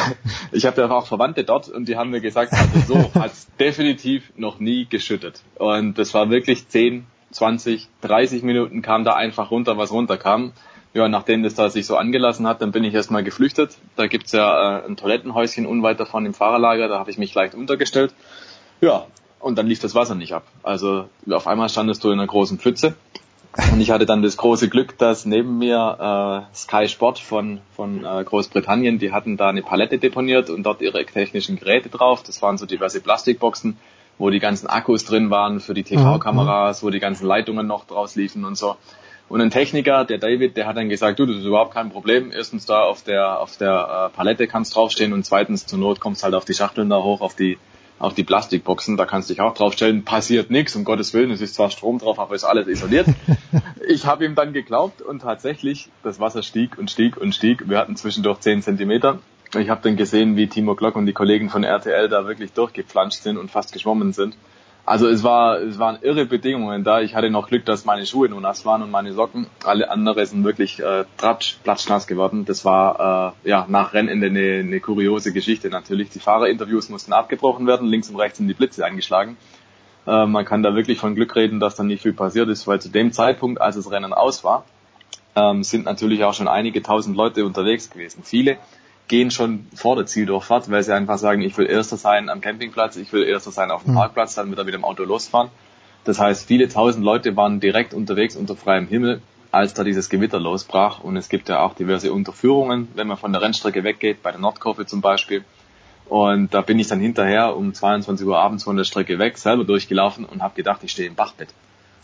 ich 0.52 0.66
habe 0.66 0.82
ja 0.82 0.90
auch 0.90 1.08
Verwandte 1.08 1.44
dort 1.44 1.68
und 1.68 1.90
die 1.90 1.98
haben 1.98 2.12
mir 2.12 2.22
gesagt, 2.22 2.54
also 2.54 3.12
so 3.12 3.20
hat's 3.20 3.48
definitiv 3.60 4.32
noch 4.38 4.60
nie 4.60 4.86
geschüttet. 4.86 5.42
Und 5.56 5.98
das 5.98 6.14
war 6.14 6.30
wirklich 6.30 6.70
10, 6.70 7.06
20, 7.32 7.90
30 8.02 8.44
Minuten 8.44 8.82
kam 8.82 9.04
da 9.04 9.16
einfach 9.16 9.52
runter, 9.52 9.78
was 9.78 9.92
runterkam. 9.92 10.54
Ja, 10.94 11.08
nachdem 11.08 11.42
das 11.42 11.56
da 11.56 11.70
sich 11.70 11.88
so 11.88 11.98
angelassen 11.98 12.48
hat, 12.48 12.62
dann 12.62 12.72
bin 12.72 12.84
ich 12.84 12.94
erstmal 12.94 13.24
geflüchtet. 13.24 13.78
Da 13.96 14.08
gibt's 14.08 14.32
ja 14.32 14.80
äh, 14.80 14.86
ein 14.86 14.96
Toilettenhäuschen 14.96 15.66
unweit 15.66 16.00
davon 16.00 16.26
im 16.26 16.34
Fahrerlager, 16.34 16.88
da 16.88 17.00
habe 17.00 17.10
ich 17.10 17.18
mich 17.18 17.34
leicht 17.34 17.56
untergestellt. 17.56 18.14
Ja, 18.80 19.08
und 19.40 19.58
dann 19.58 19.68
lief 19.68 19.80
das 19.80 19.96
Wasser 19.96 20.16
nicht 20.16 20.34
ab. 20.34 20.44
Also 20.62 21.10
auf 21.30 21.48
einmal 21.48 21.70
standest 21.70 22.04
du 22.04 22.12
in 22.12 22.20
einer 22.20 22.28
großen 22.28 22.60
Pfütze 22.60 22.96
und 23.72 23.82
ich 23.82 23.92
hatte 23.92 24.08
dann 24.08 24.24
das 24.24 24.36
große 24.38 24.68
Glück, 24.68 24.98
dass 24.98 25.26
neben 25.26 25.60
mir 25.60 26.48
äh, 26.52 26.56
Sky 26.56 26.88
Sport 26.88 27.20
von, 27.20 27.62
von 27.76 28.04
äh, 28.04 28.24
Großbritannien, 28.24 28.98
die 28.98 29.12
hatten 29.12 29.38
da 29.38 29.50
eine 29.50 29.62
Palette 29.62 30.00
deponiert 30.00 30.50
und 30.50 30.64
dort 30.64 30.82
ihre 30.82 31.06
technischen 31.06 31.58
Geräte 31.58 31.90
drauf. 31.90 32.24
Das 32.24 32.42
waren 32.42 32.58
so 32.58 32.66
diverse 32.66 33.00
Plastikboxen, 33.00 33.78
wo 34.18 34.32
die 34.32 34.40
ganzen 34.40 34.66
Akkus 34.66 35.06
drin 35.06 35.30
waren 35.30 35.60
für 35.60 35.76
die 35.76 35.84
TV-Kameras, 35.84 36.84
wo 36.84 36.90
die 36.90 37.00
ganzen 37.00 37.28
Leitungen 37.28 37.68
noch 37.68 37.86
draus 37.86 38.16
liefen 38.16 38.44
und 38.44 38.58
so. 38.58 38.76
Und 39.34 39.42
ein 39.42 39.50
Techniker, 39.50 40.06
der 40.06 40.20
David, 40.20 40.58
der 40.58 40.68
hat 40.68 40.78
dann 40.78 40.90
gesagt, 40.90 41.18
du, 41.18 41.26
das 41.26 41.38
ist 41.38 41.46
überhaupt 41.46 41.74
kein 41.74 41.90
Problem. 41.90 42.32
Erstens 42.32 42.68
da 42.68 42.84
auf 42.84 43.02
der 43.02 43.40
auf 43.40 43.58
der 43.58 44.12
äh, 44.12 44.16
Palette 44.16 44.46
kannst 44.46 44.76
draufstehen 44.76 45.12
und 45.12 45.26
zweitens 45.26 45.66
zur 45.66 45.80
Not 45.80 46.00
kommst 46.00 46.24
halt 46.24 46.36
auf 46.36 46.46
die 46.46 46.54
Schachteln 46.54 46.88
da 46.88 47.02
hoch, 47.02 47.20
auf 47.20 47.36
die 47.36 47.58
auch 47.98 48.14
die 48.14 48.24
Plastikboxen, 48.24 48.96
da 48.96 49.06
kannst 49.06 49.32
du 49.32 49.34
dich 49.34 49.42
auch 49.42 49.56
draufstellen, 49.56 50.04
passiert 50.04 50.52
nichts, 50.52 50.76
um 50.76 50.84
Gottes 50.84 51.16
Willen, 51.16 51.32
es 51.32 51.42
ist 51.42 51.56
zwar 51.56 51.72
Strom 51.72 51.98
drauf, 51.98 52.20
aber 52.20 52.36
ist 52.36 52.44
alles 52.44 52.68
isoliert. 52.68 53.08
ich 53.88 54.06
habe 54.06 54.24
ihm 54.24 54.36
dann 54.36 54.54
geglaubt 54.54 55.02
und 55.02 55.24
tatsächlich, 55.24 55.90
das 56.04 56.20
Wasser 56.20 56.44
stieg 56.44 56.78
und 56.78 56.92
stieg 56.92 57.18
und 57.18 57.34
stieg. 57.34 57.68
Wir 57.68 57.80
hatten 57.80 57.96
zwischendurch 57.96 58.40
10 58.40 58.62
Zentimeter. 58.62 59.18
Ich 59.58 59.70
habe 59.70 59.82
dann 59.82 59.96
gesehen, 59.96 60.36
wie 60.36 60.46
Timo 60.46 60.76
Glock 60.76 60.96
und 60.96 61.08
die 61.08 61.14
Kollegen 61.14 61.50
von 61.50 61.64
RTL 61.64 62.08
da 62.08 62.28
wirklich 62.28 62.54
durchgepflanscht 62.54 63.24
sind 63.24 63.38
und 63.38 63.50
fast 63.50 63.74
geschwommen 63.74 64.14
sind. 64.14 64.38
Also 64.86 65.08
es 65.08 65.24
war, 65.24 65.62
es 65.62 65.80
waren 65.80 66.00
irre 66.02 66.26
Bedingungen 66.26 66.84
da. 66.84 67.00
Ich 67.00 67.16
hatte 67.16 67.30
noch 67.30 67.48
Glück, 67.48 67.64
dass 67.66 67.86
meine 67.86 68.06
Schuhe 68.06 68.28
nur 68.28 68.42
nass 68.42 68.66
waren 68.66 68.82
und 68.82 68.92
meine 68.92 69.14
Socken. 69.14 69.48
Alle 69.64 69.90
andere 69.90 70.26
sind 70.26 70.44
wirklich 70.44 70.82
äh, 70.82 71.06
tratsch, 71.18 71.58
platschnass 71.64 72.06
geworden. 72.06 72.44
Das 72.44 72.66
war 72.66 73.36
äh, 73.46 73.50
ja 73.50 73.66
nach 73.70 73.94
Rennende 73.94 74.28
eine, 74.28 74.60
eine 74.60 74.80
kuriose 74.82 75.32
Geschichte 75.32 75.70
natürlich. 75.70 76.10
Die 76.10 76.20
Fahrerinterviews 76.20 76.90
mussten 76.90 77.14
abgebrochen 77.14 77.66
werden, 77.66 77.88
links 77.88 78.10
und 78.10 78.18
rechts 78.18 78.40
sind 78.40 78.50
die 78.50 78.54
Blitze 78.54 78.86
eingeschlagen. 78.86 79.38
Äh, 80.06 80.26
man 80.26 80.44
kann 80.44 80.64
da 80.64 80.76
wirklich 80.76 81.00
von 81.00 81.16
Glück 81.16 81.34
reden, 81.38 81.62
dass 81.62 81.76
da 81.76 81.84
nicht 81.84 82.02
viel 82.02 82.14
passiert 82.14 82.50
ist, 82.50 82.68
weil 82.68 82.82
zu 82.82 82.90
dem 82.90 83.14
Zeitpunkt, 83.14 83.62
als 83.62 83.78
das 83.78 83.90
Rennen 83.90 84.12
aus 84.12 84.44
war, 84.44 84.66
ähm, 85.38 85.64
sind 85.64 85.86
natürlich 85.86 86.26
auch 86.26 86.34
schon 86.34 86.50
einige 86.50 86.84
tausend 86.84 87.16
Leute 87.16 87.46
unterwegs 87.46 87.90
gewesen. 87.90 88.24
Viele 88.24 88.58
gehen 89.08 89.32
schon 89.32 89.66
vor 89.76 89.96
der 89.96 90.06
Zieldurchfahrt, 90.06 90.70
weil 90.72 90.84
sie 90.84 90.94
einfach 90.94 91.18
sagen, 91.18 91.42
ich 91.42 91.58
will 91.58 91.70
Erster 91.70 91.98
sein 91.98 92.30
am 92.30 92.42
Campingplatz, 92.42 92.96
ich 92.96 93.12
will 93.14 93.24
Erster 93.24 93.52
sein 93.52 93.72
auf 93.72 93.84
dem 93.84 93.94
mhm. 93.94 93.98
Parkplatz, 93.98 94.36
dann 94.36 94.52
wieder 94.52 94.64
mit 94.64 94.74
dem 94.74 94.84
Auto 94.84 95.04
losfahren. 95.04 95.50
Das 96.04 96.20
heißt, 96.20 96.48
viele 96.48 96.68
tausend 96.68 97.04
Leute 97.04 97.36
waren 97.36 97.60
direkt 97.60 97.94
unterwegs 97.94 98.36
unter 98.36 98.56
freiem 98.56 98.88
Himmel, 98.88 99.22
als 99.52 99.74
da 99.74 99.84
dieses 99.84 100.10
Gewitter 100.10 100.40
losbrach. 100.40 101.00
Und 101.00 101.16
es 101.16 101.30
gibt 101.30 101.48
ja 101.50 101.60
auch 101.60 101.76
diverse 101.76 102.12
Unterführungen, 102.12 102.90
wenn 102.96 103.08
man 103.08 103.18
von 103.18 103.32
der 103.32 103.42
Rennstrecke 103.42 103.84
weggeht, 103.84 104.22
bei 104.24 104.32
der 104.32 104.40
Nordkurve 104.40 104.86
zum 104.86 105.02
Beispiel. 105.02 105.46
Und 106.06 106.54
da 106.54 106.62
bin 106.62 106.80
ich 106.80 106.88
dann 106.88 107.00
hinterher 107.00 107.56
um 107.56 107.74
22 107.74 108.28
Uhr 108.28 108.38
abends 108.38 108.66
von 108.66 108.76
der 108.76 108.84
Strecke 108.84 109.20
weg, 109.20 109.38
selber 109.38 109.64
durchgelaufen 109.64 110.26
und 110.26 110.42
habe 110.42 110.56
gedacht, 110.56 110.84
ich 110.84 110.92
stehe 110.92 111.08
im 111.08 111.16
Bachbett. 111.16 111.50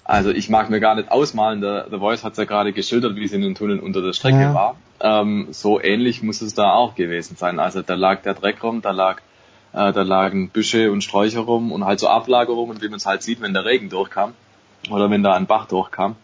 Also 0.06 0.32
ich 0.32 0.50
mag 0.50 0.70
mir 0.70 0.80
gar 0.80 0.96
nicht 0.96 1.12
ausmalen, 1.12 1.62
der 1.62 1.88
The 1.92 1.98
Voice 1.98 2.24
hat 2.24 2.32
es 2.32 2.38
ja 2.38 2.46
gerade 2.46 2.74
geschildert, 2.74 3.16
wie 3.16 3.26
es 3.26 3.34
in 3.34 3.42
den 3.42 3.56
Tunneln 3.56 3.80
unter 3.80 4.02
der 4.02 4.14
Strecke 4.14 4.42
ja. 4.42 4.54
war. 4.54 4.76
Ähm, 5.02 5.48
so 5.52 5.80
ähnlich 5.82 6.24
muss 6.24 6.42
es 6.42 6.54
da 6.54 6.74
auch 6.74 6.96
gewesen 6.96 7.36
sein. 7.36 7.60
Also 7.60 7.82
da 7.82 7.96
lag 7.96 8.22
der 8.22 8.34
Dreck 8.34 8.64
rum, 8.64 8.82
da 8.82 8.92
lag 8.92 9.22
äh, 9.74 9.94
da 9.94 10.02
lagen 10.02 10.50
Büsche 10.50 10.92
und 10.92 11.04
Sträucher 11.04 11.42
rum 11.42 11.72
und 11.72 11.86
halt 11.86 12.00
so 12.00 12.08
Ablagerungen, 12.08 12.82
wie 12.82 12.90
man 12.90 12.98
es 12.98 13.06
halt 13.06 13.22
sieht, 13.22 13.42
wenn 13.42 13.54
der 13.54 13.66
Regen 13.66 13.90
durchkam 13.90 14.34
oder 14.90 15.10
wenn 15.10 15.24
da 15.24 15.34
ein 15.34 15.46
Bach 15.46 15.68
durchkam. 15.68 16.16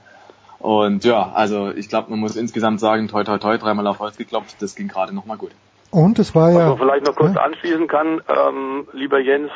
Und 0.60 1.06
ja, 1.06 1.32
also 1.34 1.72
ich 1.72 1.90
glaube, 1.90 2.10
man 2.10 2.20
muss 2.20 2.36
insgesamt 2.36 2.80
sagen, 2.80 3.08
toi 3.08 3.24
toi 3.24 3.38
toi, 3.38 3.58
dreimal 3.58 3.86
auf 3.88 4.00
Holz 4.00 4.18
geklopft, 4.18 4.62
das 4.62 4.76
ging 4.76 4.88
gerade 4.88 5.14
nochmal 5.14 5.38
gut. 5.38 5.52
Und 5.92 6.18
es 6.18 6.34
war 6.34 6.52
ja. 6.52 6.72
Was 6.72 6.80
man 6.80 6.90
vielleicht 6.90 7.06
noch 7.06 7.16
kurz 7.16 7.36
ja. 7.36 7.42
anschließen 7.42 7.88
kann, 7.88 8.22
ähm, 8.28 8.88
lieber 8.92 9.20
Jens, 9.20 9.52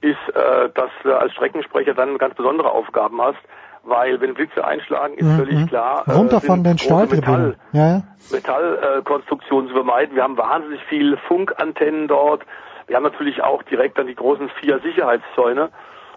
ist, 0.00 0.16
äh, 0.34 0.68
dass 0.74 0.90
du 1.02 1.16
als 1.16 1.32
Streckensprecher 1.32 1.94
dann 1.94 2.18
ganz 2.18 2.34
besondere 2.34 2.70
Aufgaben 2.70 3.20
hast 3.20 3.38
weil 3.86 4.20
wenn 4.20 4.34
Blitze 4.34 4.64
einschlagen, 4.64 5.14
ist 5.14 5.26
mhm. 5.26 5.36
völlig 5.36 5.66
klar, 5.68 6.04
äh, 6.06 6.12
runter 6.12 6.40
von 6.40 6.62
den. 6.62 6.76
Metall, 6.76 7.56
ja. 7.72 8.02
Metallkonstruktionen 8.30 9.66
äh, 9.66 9.68
zu 9.68 9.74
vermeiden. 9.74 10.16
Wir 10.16 10.24
haben 10.24 10.36
wahnsinnig 10.36 10.82
viel 10.84 11.16
Funkantennen 11.28 12.08
dort. 12.08 12.42
Wir 12.86 12.96
haben 12.96 13.04
natürlich 13.04 13.42
auch 13.42 13.62
direkt 13.64 13.98
dann 13.98 14.06
die 14.06 14.14
großen 14.14 14.48
vier 14.60 14.80
Sicherheitszäune. 14.80 15.70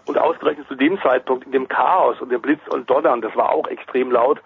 Und 0.06 0.18
ausgerechnet 0.18 0.66
zu 0.66 0.74
dem 0.74 1.00
Zeitpunkt, 1.02 1.44
in 1.44 1.52
dem 1.52 1.68
Chaos 1.68 2.20
und 2.20 2.32
dem 2.32 2.40
Blitz 2.40 2.60
und 2.68 2.88
Donnern, 2.88 3.20
das 3.20 3.36
war 3.36 3.50
auch 3.50 3.68
extrem 3.68 4.10
laut, 4.10 4.40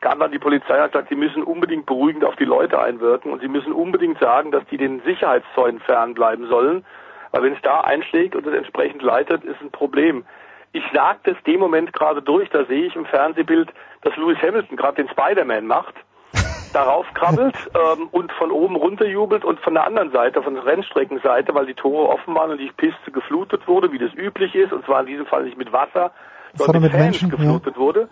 kam 0.00 0.20
dann 0.20 0.30
die 0.30 0.38
Polizei 0.38 0.82
und 0.82 0.92
sagt, 0.92 1.08
sie 1.08 1.14
müssen 1.14 1.42
unbedingt 1.42 1.86
beruhigend 1.86 2.24
auf 2.24 2.36
die 2.36 2.44
Leute 2.44 2.78
einwirken 2.80 3.32
und 3.32 3.40
sie 3.40 3.48
müssen 3.48 3.72
unbedingt 3.72 4.18
sagen, 4.20 4.52
dass 4.52 4.62
die 4.70 4.76
den 4.76 5.02
Sicherheitszäunen 5.02 5.80
fernbleiben 5.80 6.48
sollen, 6.48 6.84
weil 7.32 7.42
wenn 7.42 7.54
es 7.54 7.62
da 7.62 7.80
einschlägt 7.80 8.36
und 8.36 8.46
es 8.46 8.54
entsprechend 8.54 9.02
leitet, 9.02 9.42
ist 9.44 9.60
ein 9.60 9.70
Problem. 9.70 10.24
Ich 10.72 10.92
lag 10.92 11.16
das 11.24 11.36
dem 11.46 11.60
Moment 11.60 11.92
gerade 11.92 12.22
durch, 12.22 12.48
da 12.50 12.64
sehe 12.64 12.86
ich 12.86 12.96
im 12.96 13.04
Fernsehbild, 13.06 13.70
dass 14.02 14.16
Lewis 14.16 14.38
Hamilton 14.40 14.76
gerade 14.76 15.02
den 15.02 15.08
Spider-Man 15.08 15.66
macht, 15.66 15.94
darauf 16.72 17.06
krabbelt 17.14 17.56
ähm, 17.74 18.08
und 18.12 18.30
von 18.32 18.52
oben 18.52 18.76
runterjubelt 18.76 19.44
und 19.44 19.58
von 19.60 19.74
der 19.74 19.86
anderen 19.86 20.12
Seite, 20.12 20.42
von 20.42 20.54
der 20.54 20.64
Rennstreckenseite, 20.64 21.54
weil 21.54 21.66
die 21.66 21.74
Tore 21.74 22.08
offen 22.08 22.34
waren 22.34 22.52
und 22.52 22.58
die 22.58 22.70
Piste 22.76 23.10
geflutet 23.10 23.66
wurde, 23.66 23.90
wie 23.90 23.98
das 23.98 24.14
üblich 24.14 24.54
ist, 24.54 24.72
und 24.72 24.84
zwar 24.84 25.00
in 25.00 25.06
diesem 25.06 25.26
Fall 25.26 25.44
nicht 25.44 25.58
mit 25.58 25.72
Wasser, 25.72 26.12
sondern 26.54 26.82
mit, 26.82 26.92
mit 26.92 27.00
Fans 27.00 27.20
Menschen, 27.20 27.30
geflutet 27.30 27.74
ja. 27.74 27.80
wurde. 27.80 28.08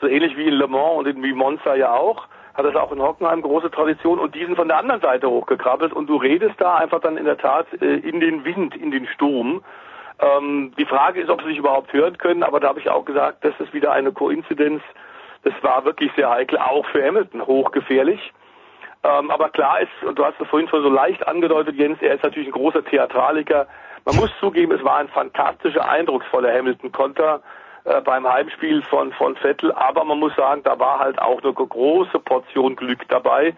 So 0.00 0.06
ähnlich 0.06 0.36
wie 0.36 0.46
in 0.46 0.54
Le 0.54 0.68
Mans 0.68 0.98
und 0.98 1.06
in 1.06 1.22
wie 1.22 1.32
Monza 1.32 1.74
ja 1.74 1.92
auch 1.92 2.28
hat 2.56 2.64
das 2.64 2.74
auch 2.74 2.90
in 2.90 3.02
Hockenheim 3.02 3.42
große 3.42 3.70
Tradition 3.70 4.18
und 4.18 4.34
die 4.34 4.44
sind 4.44 4.56
von 4.56 4.68
der 4.68 4.78
anderen 4.78 5.00
Seite 5.02 5.28
hochgekrabbelt 5.28 5.92
und 5.92 6.06
du 6.06 6.16
redest 6.16 6.54
da 6.58 6.76
einfach 6.76 7.00
dann 7.00 7.18
in 7.18 7.26
der 7.26 7.36
Tat 7.36 7.66
äh, 7.82 7.96
in 7.96 8.20
den 8.20 8.44
Wind, 8.44 8.74
in 8.74 8.90
den 8.90 9.06
Sturm 9.08 9.62
ähm, 10.20 10.72
die 10.78 10.86
Frage 10.86 11.20
ist, 11.20 11.30
ob 11.30 11.42
sie 11.42 11.48
sich 11.48 11.58
überhaupt 11.58 11.92
hören 11.92 12.16
können, 12.18 12.42
aber 12.42 12.60
da 12.60 12.68
habe 12.68 12.80
ich 12.80 12.88
auch 12.88 13.04
gesagt, 13.04 13.44
das 13.44 13.54
ist 13.58 13.74
wieder 13.74 13.92
eine 13.92 14.12
Koinzidenz. 14.12 14.82
Das 15.42 15.54
war 15.62 15.84
wirklich 15.84 16.10
sehr 16.16 16.30
heikel, 16.30 16.58
auch 16.58 16.86
für 16.86 17.04
Hamilton 17.04 17.46
hochgefährlich. 17.46 18.32
Ähm, 19.04 19.30
aber 19.30 19.50
klar 19.50 19.80
ist, 19.80 19.90
und 20.04 20.18
du 20.18 20.24
hast 20.24 20.40
es 20.40 20.48
vorhin 20.48 20.68
schon 20.68 20.82
so 20.82 20.88
leicht 20.88 21.26
angedeutet, 21.28 21.76
Jens, 21.76 22.00
er 22.00 22.14
ist 22.14 22.24
natürlich 22.24 22.48
ein 22.48 22.52
großer 22.52 22.84
Theatraliker. 22.84 23.68
Man 24.04 24.16
muss 24.16 24.30
zugeben, 24.40 24.72
es 24.72 24.82
war 24.82 24.96
ein 24.96 25.08
fantastischer, 25.08 25.88
eindrucksvoller 25.88 26.52
Hamilton-Konter 26.52 27.42
äh, 27.84 28.00
beim 28.00 28.26
Heimspiel 28.26 28.82
von, 28.82 29.12
von 29.12 29.36
Vettel, 29.36 29.70
aber 29.72 30.04
man 30.04 30.18
muss 30.18 30.34
sagen, 30.34 30.62
da 30.64 30.78
war 30.78 30.98
halt 30.98 31.20
auch 31.20 31.42
eine 31.42 31.52
große 31.52 32.18
Portion 32.20 32.74
Glück 32.74 33.06
dabei. 33.08 33.54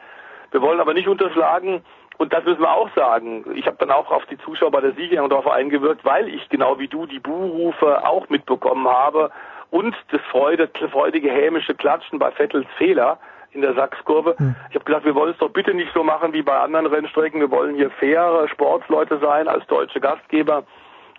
Wir 0.50 0.60
wollen 0.60 0.80
aber 0.80 0.94
nicht 0.94 1.08
unterschlagen, 1.08 1.82
Und 2.18 2.32
das 2.32 2.44
müssen 2.44 2.60
wir 2.60 2.72
auch 2.72 2.90
sagen. 2.94 3.44
Ich 3.54 3.66
habe 3.66 3.76
dann 3.78 3.92
auch 3.92 4.10
auf 4.10 4.26
die 4.26 4.38
Zuschauer 4.38 4.72
bei 4.72 4.80
der 4.80 4.92
Siegerehrung 4.92 5.32
eingewirkt, 5.46 6.04
weil 6.04 6.28
ich 6.28 6.48
genau 6.48 6.78
wie 6.78 6.88
du 6.88 7.06
die 7.06 7.20
Buhrufe 7.20 8.04
auch 8.06 8.28
mitbekommen 8.28 8.88
habe 8.88 9.30
und 9.70 9.94
das 10.10 10.20
Freude, 10.30 10.68
freudige 10.90 11.30
hämische 11.30 11.74
Klatschen 11.74 12.18
bei 12.18 12.30
Vettels 12.32 12.66
Fehler 12.76 13.18
in 13.52 13.62
der 13.62 13.74
Sachskurve. 13.74 14.34
Hm. 14.36 14.56
Ich 14.68 14.74
habe 14.74 14.84
gesagt, 14.84 15.04
wir 15.04 15.14
wollen 15.14 15.32
es 15.32 15.38
doch 15.38 15.50
bitte 15.50 15.74
nicht 15.74 15.92
so 15.94 16.02
machen 16.02 16.32
wie 16.32 16.42
bei 16.42 16.58
anderen 16.58 16.86
Rennstrecken. 16.86 17.40
Wir 17.40 17.50
wollen 17.50 17.76
hier 17.76 17.90
faire 17.90 18.48
Sportsleute 18.48 19.18
sein 19.18 19.48
als 19.48 19.66
deutsche 19.66 20.00
Gastgeber 20.00 20.64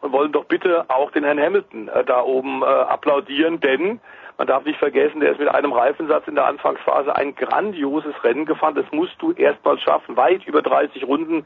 und 0.02 0.12
wollen 0.12 0.32
doch 0.32 0.46
bitte 0.46 0.86
auch 0.90 1.12
den 1.12 1.24
Herrn 1.24 1.40
Hamilton 1.40 1.88
äh, 1.88 2.04
da 2.04 2.22
oben 2.22 2.62
äh, 2.62 2.66
applaudieren, 2.66 3.60
denn 3.60 4.00
man 4.40 4.48
darf 4.48 4.64
nicht 4.64 4.80
vergessen, 4.80 5.20
der 5.20 5.34
ist 5.34 5.40
mit 5.40 5.50
einem 5.50 5.74
Reifensatz 5.74 6.26
in 6.26 6.36
der 6.36 6.46
Anfangsphase 6.46 7.14
ein 7.14 7.36
grandioses 7.36 8.14
Rennen 8.24 8.46
gefahren. 8.46 8.74
Das 8.74 8.86
musst 8.92 9.22
du 9.22 9.34
erstmal 9.34 9.78
schaffen. 9.80 10.16
Weit 10.16 10.48
über 10.48 10.62
30 10.62 11.06
Runden 11.06 11.46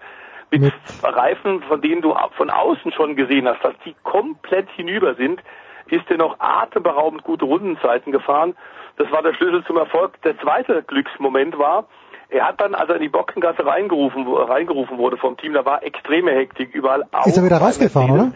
mit, 0.51 0.61
mit 0.61 0.73
Reifen, 1.01 1.63
von 1.63 1.81
denen 1.81 2.03
du 2.03 2.15
von 2.37 2.51
außen 2.51 2.91
schon 2.91 3.15
gesehen 3.15 3.47
hast, 3.47 3.63
dass 3.63 3.73
die 3.83 3.95
komplett 4.03 4.69
hinüber 4.75 5.15
sind, 5.15 5.41
ist 5.87 6.09
er 6.09 6.17
noch 6.17 6.39
atemberaubend 6.39 7.23
gute 7.23 7.45
Rundenzeiten 7.45 8.11
gefahren. 8.11 8.55
Das 8.97 9.11
war 9.11 9.23
der 9.23 9.33
Schlüssel 9.33 9.65
zum 9.65 9.77
Erfolg. 9.77 10.21
Der 10.21 10.37
zweite 10.39 10.83
Glücksmoment 10.83 11.57
war, 11.57 11.87
er 12.29 12.47
hat 12.47 12.61
dann, 12.61 12.75
als 12.75 12.89
er 12.89 12.97
in 12.97 13.01
die 13.01 13.09
Boxengasse 13.09 13.65
reingerufen, 13.65 14.27
reingerufen 14.27 14.99
wurde 14.99 15.17
vom 15.17 15.35
Team, 15.37 15.53
da 15.53 15.65
war 15.65 15.81
extreme 15.81 16.29
Hektik 16.29 16.75
überall. 16.75 17.05
Ist 17.25 17.37
er 17.37 17.43
wieder 17.43 17.57
rausgefahren, 17.57 18.11
oder? 18.11 18.31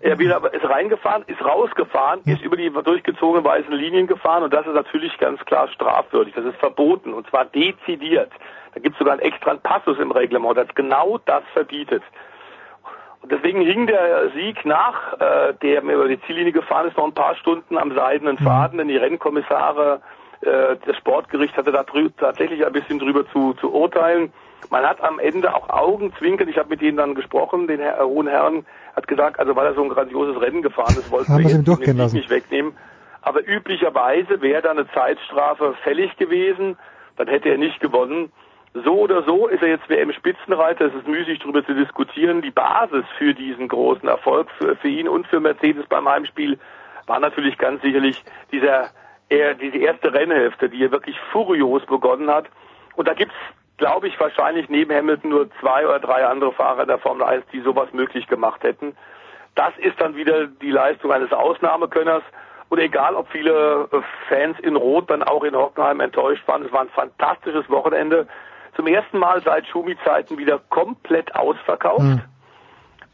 Er 0.00 0.18
wieder 0.18 0.52
ist 0.52 0.68
reingefahren, 0.68 1.24
ist 1.26 1.44
rausgefahren, 1.44 2.20
ist 2.24 2.42
über 2.42 2.56
die 2.56 2.70
durchgezogenen 2.70 3.44
weißen 3.44 3.72
Linien 3.72 4.06
gefahren 4.06 4.42
und 4.42 4.52
das 4.52 4.66
ist 4.66 4.74
natürlich 4.74 5.16
ganz 5.18 5.44
klar 5.44 5.68
strafwürdig. 5.68 6.34
Das 6.34 6.44
ist 6.44 6.56
verboten 6.58 7.12
und 7.12 7.28
zwar 7.28 7.44
dezidiert. 7.44 8.30
Da 8.74 8.80
gibt 8.80 8.94
es 8.94 8.98
sogar 8.98 9.14
einen 9.14 9.22
extra 9.22 9.54
Passus 9.54 9.98
im 9.98 10.10
Reglement, 10.10 10.56
das 10.56 10.68
genau 10.74 11.18
das 11.24 11.42
verbietet. 11.52 12.02
Und 13.22 13.32
deswegen 13.32 13.60
hing 13.62 13.86
der 13.86 14.30
Sieg 14.30 14.64
nach, 14.64 15.14
äh, 15.18 15.54
der 15.62 15.82
mir 15.82 15.94
über 15.94 16.08
die 16.08 16.20
Ziellinie 16.22 16.52
gefahren 16.52 16.86
ist, 16.86 16.96
noch 16.96 17.06
ein 17.06 17.14
paar 17.14 17.34
Stunden 17.34 17.76
am 17.76 17.92
seidenen 17.94 18.38
Faden, 18.38 18.78
denn 18.78 18.88
die 18.88 18.96
Rennkommissare, 18.96 20.00
äh, 20.42 20.76
das 20.86 20.96
Sportgericht 20.98 21.56
hatte 21.56 21.72
da 21.72 21.84
tatsächlich 22.18 22.64
ein 22.64 22.72
bisschen 22.72 22.98
drüber 22.98 23.26
zu, 23.32 23.54
zu 23.54 23.72
urteilen. 23.72 24.32
Man 24.70 24.84
hat 24.84 25.02
am 25.02 25.18
Ende 25.18 25.54
auch 25.54 25.68
Augenzwinkern, 25.68 26.48
ich 26.48 26.58
habe 26.58 26.68
mit 26.70 26.82
ihnen 26.82 26.96
dann 26.96 27.14
gesprochen, 27.14 27.66
den 27.66 27.80
Herr, 27.80 28.04
hohen 28.04 28.26
Herren, 28.26 28.66
hat 28.94 29.06
gesagt, 29.08 29.38
also 29.38 29.54
weil 29.56 29.66
er 29.66 29.74
so 29.74 29.82
ein 29.82 29.88
grandioses 29.88 30.40
Rennen 30.40 30.62
gefahren 30.62 30.96
ist, 30.98 31.10
wollten 31.10 31.36
wir 31.38 31.50
jetzt 31.50 31.86
den 31.86 31.96
lassen. 31.96 32.16
nicht 32.16 32.30
wegnehmen. 32.30 32.72
Aber 33.22 33.46
üblicherweise 33.46 34.40
wäre 34.40 34.62
da 34.62 34.70
eine 34.70 34.88
Zeitstrafe 34.92 35.74
fällig 35.82 36.16
gewesen, 36.16 36.76
dann 37.16 37.28
hätte 37.28 37.48
er 37.48 37.58
nicht 37.58 37.80
gewonnen. 37.80 38.32
So 38.84 39.00
oder 39.00 39.22
so 39.22 39.48
ist 39.48 39.62
er 39.62 39.68
jetzt 39.68 39.88
WM-Spitzenreiter. 39.88 40.86
Es 40.86 40.94
ist 40.94 41.08
müßig 41.08 41.38
darüber 41.38 41.64
zu 41.64 41.74
diskutieren. 41.74 42.42
Die 42.42 42.50
Basis 42.50 43.04
für 43.18 43.32
diesen 43.32 43.68
großen 43.68 44.06
Erfolg 44.08 44.48
für, 44.58 44.76
für 44.76 44.88
ihn 44.88 45.08
und 45.08 45.26
für 45.26 45.40
Mercedes 45.40 45.86
beim 45.88 46.08
Heimspiel 46.08 46.58
war 47.06 47.20
natürlich 47.20 47.56
ganz 47.56 47.80
sicherlich 47.82 48.22
dieser, 48.52 48.90
er, 49.28 49.54
diese 49.54 49.78
erste 49.78 50.12
Rennhälfte, 50.12 50.68
die 50.68 50.84
er 50.84 50.90
wirklich 50.90 51.16
furios 51.32 51.84
begonnen 51.86 52.28
hat. 52.28 52.46
Und 52.96 53.08
da 53.08 53.14
gibt's 53.14 53.34
glaube 53.76 54.08
ich, 54.08 54.18
wahrscheinlich 54.18 54.68
neben 54.68 54.94
Hamilton 54.94 55.30
nur 55.30 55.50
zwei 55.60 55.86
oder 55.86 56.00
drei 56.00 56.26
andere 56.26 56.52
Fahrer 56.52 56.82
in 56.82 56.88
der 56.88 56.98
Formel 56.98 57.24
1, 57.24 57.44
die 57.52 57.60
sowas 57.60 57.92
möglich 57.92 58.26
gemacht 58.26 58.62
hätten. 58.62 58.96
Das 59.54 59.72
ist 59.78 60.00
dann 60.00 60.16
wieder 60.16 60.46
die 60.46 60.70
Leistung 60.70 61.12
eines 61.12 61.32
Ausnahmekönners. 61.32 62.22
Und 62.68 62.78
egal, 62.78 63.14
ob 63.14 63.28
viele 63.30 63.88
äh, 63.92 64.00
Fans 64.28 64.58
in 64.60 64.76
Rot 64.76 65.10
dann 65.10 65.22
auch 65.22 65.44
in 65.44 65.54
Hockenheim 65.54 66.00
enttäuscht 66.00 66.46
waren, 66.48 66.64
es 66.64 66.72
war 66.72 66.80
ein 66.80 66.88
fantastisches 66.88 67.68
Wochenende. 67.70 68.26
Zum 68.74 68.86
ersten 68.86 69.18
Mal 69.18 69.40
seit 69.42 69.66
Schumi-Zeiten 69.66 70.36
wieder 70.36 70.60
komplett 70.68 71.34
ausverkauft. 71.34 72.02
Mhm. 72.02 72.22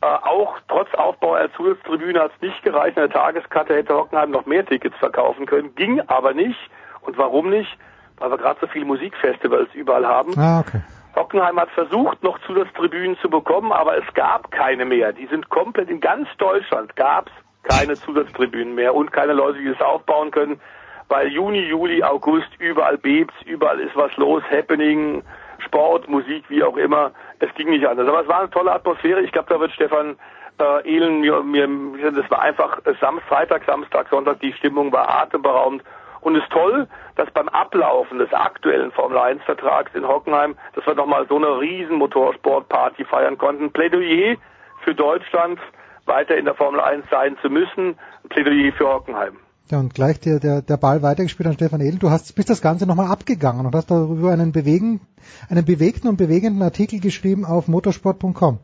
Äh, 0.01 0.07
auch 0.07 0.57
trotz 0.69 0.93
Aufbau 0.95 1.35
einer 1.35 1.53
Zusatztribüne 1.53 2.21
hat 2.21 2.33
es 2.35 2.43
nicht 2.43 2.63
gereicht. 2.63 2.97
In 2.97 3.03
der 3.03 3.11
Tageskarte 3.11 3.75
hätte 3.75 3.95
Hockenheim 3.95 4.31
noch 4.31 4.47
mehr 4.47 4.65
Tickets 4.65 4.97
verkaufen 4.97 5.47
können. 5.47 5.75
Ging 5.75 6.01
aber 6.09 6.33
nicht. 6.35 6.59
Und 7.03 7.19
warum 7.19 7.51
nicht? 7.51 7.79
Weil 8.23 8.31
wir 8.31 8.39
gerade 8.39 8.61
so 8.61 8.69
viele 8.69 8.85
Musikfestivals 8.85 9.69
überall 9.75 10.07
haben. 10.07 10.33
Ah, 10.39 10.61
okay. 10.61 10.81
Hockenheim 11.17 11.59
hat 11.61 11.71
versucht, 11.71 12.23
noch 12.23 12.39
Zusatztribünen 12.47 13.19
zu 13.19 13.29
bekommen, 13.29 13.73
aber 13.73 13.99
es 13.99 14.15
gab 14.15 14.51
keine 14.51 14.85
mehr. 14.85 15.13
Die 15.13 15.27
sind 15.27 15.51
komplett 15.51 15.91
in 15.91 16.01
ganz 16.01 16.29
Deutschland 16.39 16.95
gab 16.97 17.27
es 17.27 17.77
keine 17.77 17.95
Zusatztribünen 17.97 18.75
mehr 18.75 18.95
und 18.95 19.13
keine 19.13 19.33
Leute, 19.33 19.59
die 19.59 19.69
das 19.69 19.81
aufbauen 19.81 20.31
können, 20.31 20.61
weil 21.09 21.29
Juni, 21.29 21.61
Juli, 21.69 22.03
August 22.03 22.49
überall 22.59 22.97
bebt's, 22.97 23.35
überall 23.45 23.81
ist 23.81 23.95
was 23.97 24.17
los, 24.17 24.43
Happening, 24.51 25.23
Sport, 25.59 26.09
Musik, 26.09 26.45
wie 26.49 26.63
auch 26.63 26.77
immer. 26.77 27.11
Es 27.41 27.53
ging 27.55 27.71
nicht 27.71 27.87
anders. 27.87 28.09
Aber 28.09 28.23
es 28.23 28.29
war 28.29 28.41
eine 28.41 28.51
tolle 28.51 28.73
Atmosphäre. 28.73 29.21
Ich 29.21 29.33
glaube, 29.33 29.49
da 29.53 29.61
wird 29.61 29.73
Stefan 29.73 30.17
äh, 30.59 30.89
Ehlen 30.89 31.21
mir, 31.21 31.43
mir, 31.43 32.13
das 32.13 32.31
war 32.31 32.41
einfach 32.41 32.79
Samstag, 33.01 33.29
Freitag, 33.29 33.65
Samstag, 33.65 34.09
Sonntag, 34.11 34.41
die 34.41 34.53
Stimmung 34.55 34.93
war 34.93 35.09
atemberaubend 35.09 35.83
und 36.23 36.37
es 36.37 36.43
ist 36.45 36.53
toll, 36.53 36.87
dass 37.17 37.31
beim 37.33 37.49
Ablaufen 37.49 38.19
des 38.19 38.33
aktuellen 38.33 38.93
Formel 38.93 39.19
1 39.19 39.43
Vertrags 39.43 39.93
in 39.95 40.07
Hockenheim, 40.07 40.55
dass 40.75 40.87
wir 40.87 40.95
nochmal 40.95 41.27
so 41.29 41.37
eine 41.37 41.59
riesen 41.61 41.97
Motorsportparty 41.99 43.05
feiern 43.05 43.37
konnten. 43.37 43.73
Plädoyer 43.73 44.37
für 44.85 44.95
Deutschland, 44.95 45.59
weiter 46.07 46.37
in 46.37 46.45
der 46.45 46.55
Formel 46.55 46.81
1 46.81 47.05
sein 47.11 47.37
zu 47.43 47.51
müssen. 47.51 47.99
Plädoyer 48.29 48.73
für 48.73 48.89
Hockenheim. 48.89 49.37
Ja, 49.71 49.79
und 49.79 49.95
gleich 49.95 50.21
der, 50.21 50.39
der, 50.39 50.63
der 50.63 50.77
Ball 50.77 51.03
weitergespielt 51.03 51.49
an 51.49 51.55
Stefan 51.55 51.81
Edel. 51.81 51.99
Du 51.99 52.11
hast, 52.11 52.37
bist 52.37 52.51
das 52.51 52.63
Ganze 52.63 52.87
nochmal 52.87 53.11
abgegangen 53.11 53.67
und 53.67 53.75
hast 53.75 53.91
darüber 53.91 54.31
einen, 54.31 54.53
bewegen, 54.53 55.01
einen 55.49 55.65
bewegten 55.65 56.09
und 56.09 56.19
bewegenden 56.19 56.63
Artikel 56.63 57.01
geschrieben 57.01 57.45
auf 57.45 57.69
motorsport.com. 57.69 58.61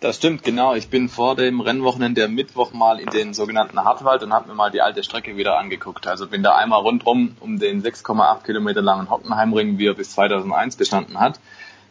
Das 0.00 0.14
stimmt, 0.14 0.44
genau. 0.44 0.74
Ich 0.76 0.90
bin 0.90 1.08
vor 1.08 1.34
dem 1.34 1.60
Rennwochenende 1.60 2.24
am 2.24 2.32
Mittwoch 2.32 2.72
mal 2.72 3.00
in 3.00 3.08
den 3.08 3.34
sogenannten 3.34 3.82
Hartwald 3.82 4.22
und 4.22 4.32
habe 4.32 4.48
mir 4.48 4.54
mal 4.54 4.70
die 4.70 4.80
alte 4.80 5.02
Strecke 5.02 5.36
wieder 5.36 5.58
angeguckt. 5.58 6.06
Also 6.06 6.28
bin 6.28 6.44
da 6.44 6.54
einmal 6.54 6.82
rundrum 6.82 7.36
um 7.40 7.58
den 7.58 7.82
6,8 7.82 8.44
Kilometer 8.44 8.80
langen 8.80 9.10
Hockenheimring, 9.10 9.78
wie 9.78 9.86
er 9.86 9.94
bis 9.94 10.12
2001 10.12 10.76
bestanden 10.76 11.18
hat. 11.18 11.40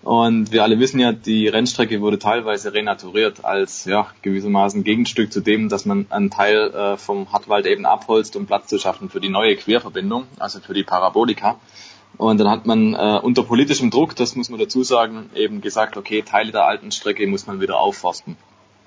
Und 0.04 0.54
wir 0.54 0.64
alle 0.64 0.80
wissen 0.80 1.02
ja, 1.02 1.12
die 1.12 1.50
Rennstrecke 1.50 2.00
wurde 2.00 2.18
teilweise 2.18 2.74
renaturiert 2.74 3.44
als 3.44 3.84
ja 3.84 4.08
gewissermaßen 4.22 4.86
Gegenstück 4.86 5.34
zu 5.34 5.42
dem, 5.42 5.68
dass 5.68 5.86
man 5.86 6.06
einen 6.10 6.30
Teil 6.30 6.74
äh, 6.74 6.96
vom 6.96 7.34
Hartwald 7.34 7.66
eben 7.66 7.86
abholzt, 7.86 8.38
um 8.38 8.46
Platz 8.46 8.68
zu 8.68 8.80
schaffen 8.80 9.10
für 9.10 9.20
die 9.20 9.28
neue 9.28 9.58
Querverbindung, 9.58 10.28
also 10.40 10.62
für 10.62 10.74
die 10.74 10.84
Parabolika. 10.84 11.60
Und 12.18 12.40
dann 12.40 12.50
hat 12.50 12.66
man 12.66 12.96
äh, 12.96 13.20
unter 13.22 13.44
politischem 13.44 13.92
Druck, 13.92 14.16
das 14.16 14.36
muss 14.36 14.50
man 14.50 14.60
dazu 14.60 14.84
sagen, 14.84 15.30
eben 15.36 15.62
gesagt, 15.62 15.98
okay, 15.98 16.24
Teile 16.24 16.52
der 16.52 16.66
alten 16.66 16.92
Strecke 16.92 17.28
muss 17.28 17.46
man 17.46 17.62
wieder 17.62 17.80
aufforsten. 17.80 18.38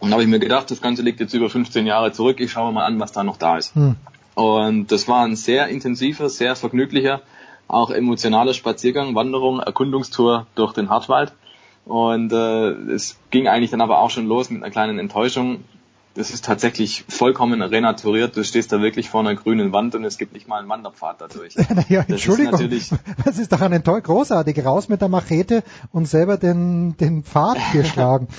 Und 0.00 0.08
dann 0.08 0.14
habe 0.14 0.22
ich 0.22 0.28
mir 0.28 0.40
gedacht, 0.40 0.70
das 0.70 0.80
Ganze 0.80 1.02
liegt 1.02 1.20
jetzt 1.20 1.34
über 1.34 1.48
15 1.48 1.86
Jahre 1.86 2.10
zurück, 2.12 2.40
ich 2.40 2.50
schaue 2.50 2.72
mal 2.72 2.84
an, 2.84 2.98
was 2.98 3.12
da 3.12 3.22
noch 3.22 3.36
da 3.36 3.56
ist. 3.56 3.74
Hm. 3.74 3.96
Und 4.34 4.90
das 4.90 5.06
war 5.06 5.24
ein 5.24 5.36
sehr 5.36 5.68
intensiver, 5.68 6.28
sehr 6.28 6.56
vergnüglicher, 6.56 7.20
auch 7.68 7.90
emotionaler 7.90 8.54
Spaziergang, 8.54 9.14
Wanderung, 9.14 9.60
Erkundungstour 9.60 10.46
durch 10.54 10.72
den 10.72 10.88
Hartwald. 10.90 11.32
Und 11.84 12.32
äh, 12.32 12.70
es 12.92 13.18
ging 13.30 13.46
eigentlich 13.46 13.70
dann 13.70 13.80
aber 13.80 14.00
auch 14.00 14.10
schon 14.10 14.26
los 14.26 14.50
mit 14.50 14.62
einer 14.62 14.72
kleinen 14.72 14.98
Enttäuschung 14.98 15.64
das 16.14 16.30
ist 16.30 16.44
tatsächlich 16.44 17.04
vollkommen 17.08 17.62
renaturiert. 17.62 18.36
Du 18.36 18.42
stehst 18.42 18.72
da 18.72 18.80
wirklich 18.82 19.08
vor 19.08 19.20
einer 19.20 19.34
grünen 19.36 19.72
Wand 19.72 19.94
und 19.94 20.04
es 20.04 20.18
gibt 20.18 20.32
nicht 20.32 20.48
mal 20.48 20.58
einen 20.58 20.68
Wanderpfad 20.68 21.20
dadurch. 21.20 21.54
ja, 21.88 22.04
Entschuldigung, 22.06 22.52
das 22.52 22.60
ist, 22.62 22.94
das 23.24 23.38
ist 23.38 23.52
doch 23.52 23.60
ein 23.60 23.84
toll 23.84 24.00
großartig. 24.00 24.64
Raus 24.64 24.88
mit 24.88 25.00
der 25.00 25.08
Machete 25.08 25.62
und 25.92 26.06
selber 26.06 26.36
den, 26.36 26.96
den 26.96 27.22
Pfad 27.22 27.58
geschlagen. 27.72 28.28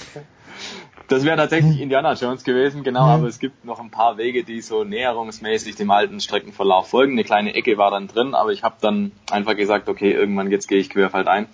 Das 1.07 1.25
wäre 1.25 1.35
tatsächlich 1.35 1.81
Indiana 1.81 2.13
Jones 2.13 2.45
gewesen, 2.45 2.83
genau, 2.83 3.01
aber 3.01 3.27
es 3.27 3.39
gibt 3.39 3.65
noch 3.65 3.81
ein 3.81 3.89
paar 3.89 4.17
Wege, 4.17 4.45
die 4.45 4.61
so 4.61 4.85
näherungsmäßig 4.85 5.75
dem 5.75 5.91
alten 5.91 6.21
Streckenverlauf 6.21 6.87
folgen. 6.87 7.11
Eine 7.11 7.25
kleine 7.25 7.53
Ecke 7.53 7.77
war 7.77 7.91
dann 7.91 8.07
drin, 8.07 8.33
aber 8.33 8.51
ich 8.51 8.63
habe 8.63 8.75
dann 8.79 9.11
einfach 9.29 9.57
gesagt, 9.57 9.89
okay, 9.89 10.13
irgendwann 10.13 10.49
jetzt 10.51 10.69
gehe 10.69 10.77
ich 10.77 10.89
querfeld 10.89 11.27
ein 11.27 11.47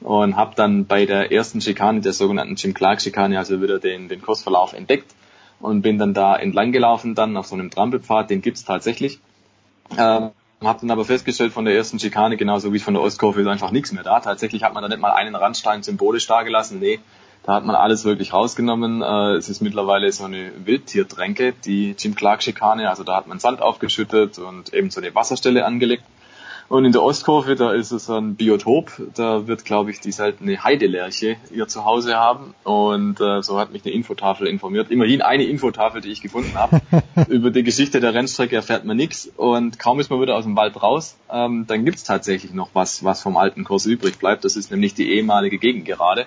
und 0.00 0.36
habe 0.36 0.54
dann 0.56 0.86
bei 0.86 1.04
der 1.04 1.30
ersten 1.30 1.60
Schikane, 1.60 2.00
der 2.00 2.14
sogenannten 2.14 2.54
Jim 2.54 2.72
Clark 2.72 3.02
Schikane, 3.02 3.36
also 3.36 3.60
wieder 3.60 3.78
den, 3.78 4.08
den 4.08 4.22
Kursverlauf 4.22 4.72
entdeckt 4.72 5.14
und 5.62 5.82
bin 5.82 5.98
dann 5.98 6.12
da 6.12 6.36
entlang 6.36 6.72
gelaufen, 6.72 7.14
dann 7.14 7.36
auf 7.36 7.46
so 7.46 7.54
einem 7.54 7.70
Trampelpfad, 7.70 8.28
den 8.28 8.42
gibt's 8.42 8.64
tatsächlich. 8.64 9.20
Ähm, 9.96 10.30
habe 10.62 10.80
dann 10.80 10.90
aber 10.90 11.04
festgestellt 11.04 11.52
von 11.52 11.64
der 11.64 11.74
ersten 11.74 11.98
Schikane, 11.98 12.36
genauso 12.36 12.72
wie 12.72 12.78
von 12.78 12.94
der 12.94 13.02
Ostkurve, 13.02 13.40
ist 13.40 13.46
einfach 13.46 13.70
nichts 13.70 13.92
mehr 13.92 14.02
da. 14.02 14.20
Tatsächlich 14.20 14.62
hat 14.62 14.74
man 14.74 14.82
da 14.82 14.88
nicht 14.88 15.00
mal 15.00 15.12
einen 15.12 15.34
Randstein 15.34 15.82
symbolisch 15.82 16.26
da 16.26 16.42
gelassen. 16.42 16.78
Nee, 16.78 17.00
da 17.44 17.54
hat 17.54 17.64
man 17.64 17.74
alles 17.74 18.04
wirklich 18.04 18.32
rausgenommen. 18.32 19.02
Äh, 19.02 19.36
es 19.36 19.48
ist 19.48 19.60
mittlerweile 19.60 20.10
so 20.12 20.24
eine 20.24 20.52
Wildtiertränke, 20.64 21.52
die 21.64 21.94
Jim 21.98 22.14
Clark 22.14 22.42
Schikane. 22.42 22.90
Also 22.90 23.02
da 23.04 23.16
hat 23.16 23.26
man 23.26 23.40
Sand 23.40 23.62
aufgeschüttet 23.62 24.38
und 24.38 24.72
eben 24.72 24.90
so 24.90 25.00
eine 25.00 25.14
Wasserstelle 25.14 25.64
angelegt. 25.64 26.04
Und 26.72 26.86
in 26.86 26.92
der 26.92 27.02
Ostkurve, 27.02 27.54
da 27.54 27.70
ist 27.72 27.90
es 27.90 28.08
ein 28.08 28.34
Biotop. 28.34 28.92
Da 29.14 29.46
wird, 29.46 29.66
glaube 29.66 29.90
ich, 29.90 30.00
die 30.00 30.10
seltene 30.10 30.64
Heidelerche 30.64 31.36
ihr 31.54 31.68
Zuhause 31.68 32.16
haben. 32.16 32.54
Und 32.64 33.20
äh, 33.20 33.42
so 33.42 33.58
hat 33.58 33.74
mich 33.74 33.84
eine 33.84 33.92
Infotafel 33.92 34.46
informiert. 34.46 34.90
Immerhin 34.90 35.20
eine 35.20 35.44
Infotafel, 35.44 36.00
die 36.00 36.10
ich 36.10 36.22
gefunden 36.22 36.54
habe. 36.54 36.80
Über 37.28 37.50
die 37.50 37.62
Geschichte 37.62 38.00
der 38.00 38.14
Rennstrecke 38.14 38.56
erfährt 38.56 38.86
man 38.86 38.96
nichts. 38.96 39.30
Und 39.36 39.78
kaum 39.78 40.00
ist 40.00 40.08
man 40.08 40.22
wieder 40.22 40.34
aus 40.34 40.44
dem 40.44 40.56
Wald 40.56 40.82
raus, 40.82 41.18
ähm, 41.30 41.66
dann 41.66 41.84
gibt's 41.84 42.04
tatsächlich 42.04 42.54
noch 42.54 42.70
was, 42.72 43.04
was 43.04 43.20
vom 43.20 43.36
alten 43.36 43.64
Kurs 43.64 43.84
übrig 43.84 44.18
bleibt. 44.18 44.46
Das 44.46 44.56
ist 44.56 44.70
nämlich 44.70 44.94
die 44.94 45.12
ehemalige 45.12 45.58
Gegengerade 45.58 46.26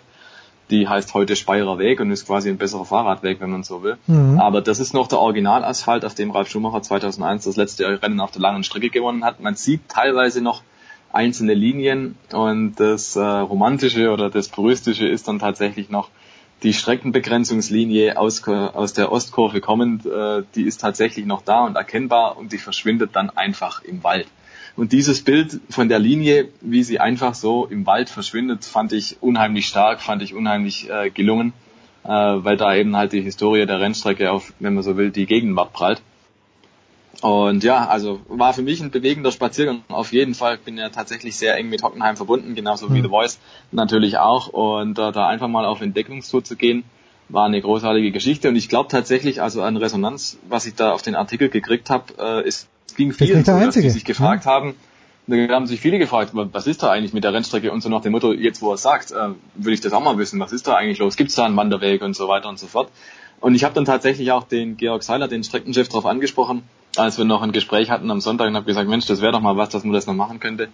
die 0.70 0.88
heißt 0.88 1.14
heute 1.14 1.36
Speyerer 1.36 1.78
Weg 1.78 2.00
und 2.00 2.12
ist 2.12 2.26
quasi 2.26 2.50
ein 2.50 2.58
besserer 2.58 2.86
Fahrradweg, 2.86 3.40
wenn 3.40 3.52
man 3.52 3.64
so 3.64 3.84
will. 3.84 3.98
Mhm. 4.08 4.40
Aber 4.40 4.62
das 4.62 4.80
ist 4.80 4.94
noch 4.94 5.08
der 5.08 5.20
Originalasphalt, 5.20 6.06
auf 6.06 6.16
dem 6.16 6.32
Ralf 6.32 6.50
Schumacher 6.50 6.82
2001 6.82 7.44
das 7.44 7.56
letzte 7.56 8.02
Rennen 8.02 8.20
auf 8.20 8.32
der 8.32 8.42
langen 8.42 8.64
Strecke 8.64 8.90
gewonnen 8.90 9.24
hat. 9.24 9.40
Man 9.40 9.56
sieht 9.56 9.88
teilweise 9.90 10.42
noch 10.42 10.64
einzelne 11.12 11.54
Linien 11.54 12.18
und 12.34 12.76
das 12.76 13.16
äh, 13.16 13.22
Romantische 13.22 14.12
oder 14.12 14.30
das 14.30 14.50
Puristische 14.50 15.08
ist 15.08 15.28
dann 15.28 15.40
tatsächlich 15.40 15.90
noch 15.90 16.10
die 16.64 16.74
Streckenbegrenzungslinie 16.74 18.18
aus, 18.18 18.48
aus 18.48 18.94
der 18.94 19.12
Ostkurve 19.12 19.62
kommend, 19.62 20.06
äh, 20.06 20.44
die 20.56 20.64
ist 20.64 20.82
tatsächlich 20.82 21.26
noch 21.26 21.42
da 21.42 21.66
und 21.66 21.76
erkennbar 21.76 22.38
und 22.38 22.52
die 22.52 22.58
verschwindet 22.58 23.12
dann 23.16 23.30
einfach 23.30 23.84
im 23.84 24.04
Wald. 24.04 24.28
Und 24.76 24.92
dieses 24.92 25.24
Bild 25.24 25.62
von 25.70 25.88
der 25.88 26.00
Linie, 26.00 26.50
wie 26.60 26.84
sie 26.84 27.00
einfach 27.00 27.34
so 27.34 27.66
im 27.66 27.86
Wald 27.86 28.10
verschwindet, 28.10 28.66
fand 28.66 28.92
ich 28.92 29.18
unheimlich 29.22 29.68
stark, 29.68 30.02
fand 30.02 30.22
ich 30.22 30.34
unheimlich 30.34 30.90
äh, 30.90 31.10
gelungen, 31.10 31.54
äh, 32.04 32.10
weil 32.10 32.58
da 32.58 32.76
eben 32.76 32.96
halt 32.96 33.14
die 33.14 33.22
Historie 33.22 33.66
der 33.66 33.80
Rennstrecke 33.80 34.32
auf, 34.32 34.54
wenn 34.60 34.74
man 34.74 34.84
so 34.84 34.98
will, 34.98 35.12
die 35.12 35.28
Gegenwart 35.28 35.72
prallt. 35.72 36.02
Und 37.22 37.64
ja, 37.64 37.88
also 37.88 38.20
war 38.28 38.54
für 38.54 38.62
mich 38.62 38.82
ein 38.82 38.92
bewegender 38.92 39.32
Spaziergang 39.32 39.84
auf 39.88 40.12
jeden 40.12 40.36
Fall. 40.36 40.58
Bin 40.58 40.78
ja 40.78 40.90
tatsächlich 40.90 41.38
sehr 41.38 41.56
eng 41.56 41.70
mit 41.70 41.82
Hockenheim 41.82 42.18
verbunden, 42.18 42.56
genauso 42.56 42.94
wie 42.94 43.00
mhm. 43.00 43.04
The 43.04 43.10
Voice 43.10 43.40
natürlich 43.72 44.18
auch. 44.18 44.50
Und 44.50 45.00
äh, 45.00 45.12
da 45.14 45.28
einfach 45.28 45.48
mal 45.48 45.66
auf 45.66 45.82
Entdeckungstour 45.82 46.44
zu 46.44 46.58
gehen, 46.58 46.84
war 47.30 47.46
eine 47.46 47.62
großartige 47.62 48.12
Geschichte. 48.12 48.50
Und 48.50 48.58
ich 48.58 48.68
glaube 48.68 48.90
tatsächlich, 48.90 49.42
also 49.42 49.62
an 49.62 49.78
Resonanz, 49.78 50.38
was 50.50 50.66
ich 50.66 50.76
da 50.76 50.92
auf 50.92 51.02
den 51.02 51.16
Artikel 51.16 51.48
gekriegt 51.48 51.90
habe, 51.90 52.14
äh, 52.20 52.48
ist 52.48 52.68
es 52.88 52.96
ging 52.96 53.12
vielen 53.12 53.44
so, 53.44 53.60
dass 53.60 53.74
sie 53.74 53.90
sich 53.90 54.06
gefragt 54.06 54.46
ja. 54.46 54.52
haben, 54.52 54.76
da 55.28 55.36
haben 55.56 55.66
sich 55.66 55.80
viele 55.80 55.98
gefragt, 55.98 56.32
was 56.34 56.68
ist 56.68 56.84
da 56.84 56.92
eigentlich 56.92 57.14
mit 57.14 57.24
der 57.24 57.34
Rennstrecke 57.34 57.72
und 57.72 57.82
so 57.82 57.90
nach 57.90 58.02
dem 58.02 58.12
Motto, 58.12 58.32
jetzt 58.32 58.62
wo 58.62 58.72
er 58.72 58.78
sagt, 58.78 59.12
äh, 59.12 59.30
will 59.56 59.74
ich 59.74 59.82
das 59.82 59.94
auch 59.94 60.04
mal 60.04 60.18
wissen, 60.18 60.40
was 60.40 60.52
ist 60.52 60.68
da 60.68 60.76
eigentlich 60.76 61.00
los, 61.00 61.16
gibt 61.16 61.32
es 61.32 61.36
da 61.36 61.46
einen 61.46 61.56
Wanderweg 61.56 62.02
und 62.02 62.16
so 62.16 62.28
weiter 62.28 62.48
und 62.50 62.60
so 62.60 62.68
fort. 62.68 62.92
Und 63.42 63.56
ich 63.56 63.64
habe 63.64 63.74
dann 63.74 63.86
tatsächlich 63.86 64.32
auch 64.32 64.44
den 64.44 64.78
Georg 64.78 65.04
Seiler, 65.04 65.28
den 65.28 65.44
Streckenchef, 65.44 65.88
darauf 65.88 66.06
angesprochen, 66.06 66.64
als 66.96 67.18
wir 67.18 67.26
noch 67.26 67.42
ein 67.42 67.52
Gespräch 67.52 67.90
hatten 67.90 68.10
am 68.12 68.22
Sonntag 68.22 68.48
und 68.48 68.56
habe 68.56 68.66
gesagt, 68.66 68.88
Mensch, 68.88 69.06
das 69.08 69.22
wäre 69.22 69.32
doch 69.32 69.42
mal 69.42 69.58
was, 69.58 69.70
dass 69.70 69.84
man 69.84 69.94
das 69.94 70.08
noch 70.08 70.14
machen 70.14 70.40
könnte. 70.40 70.70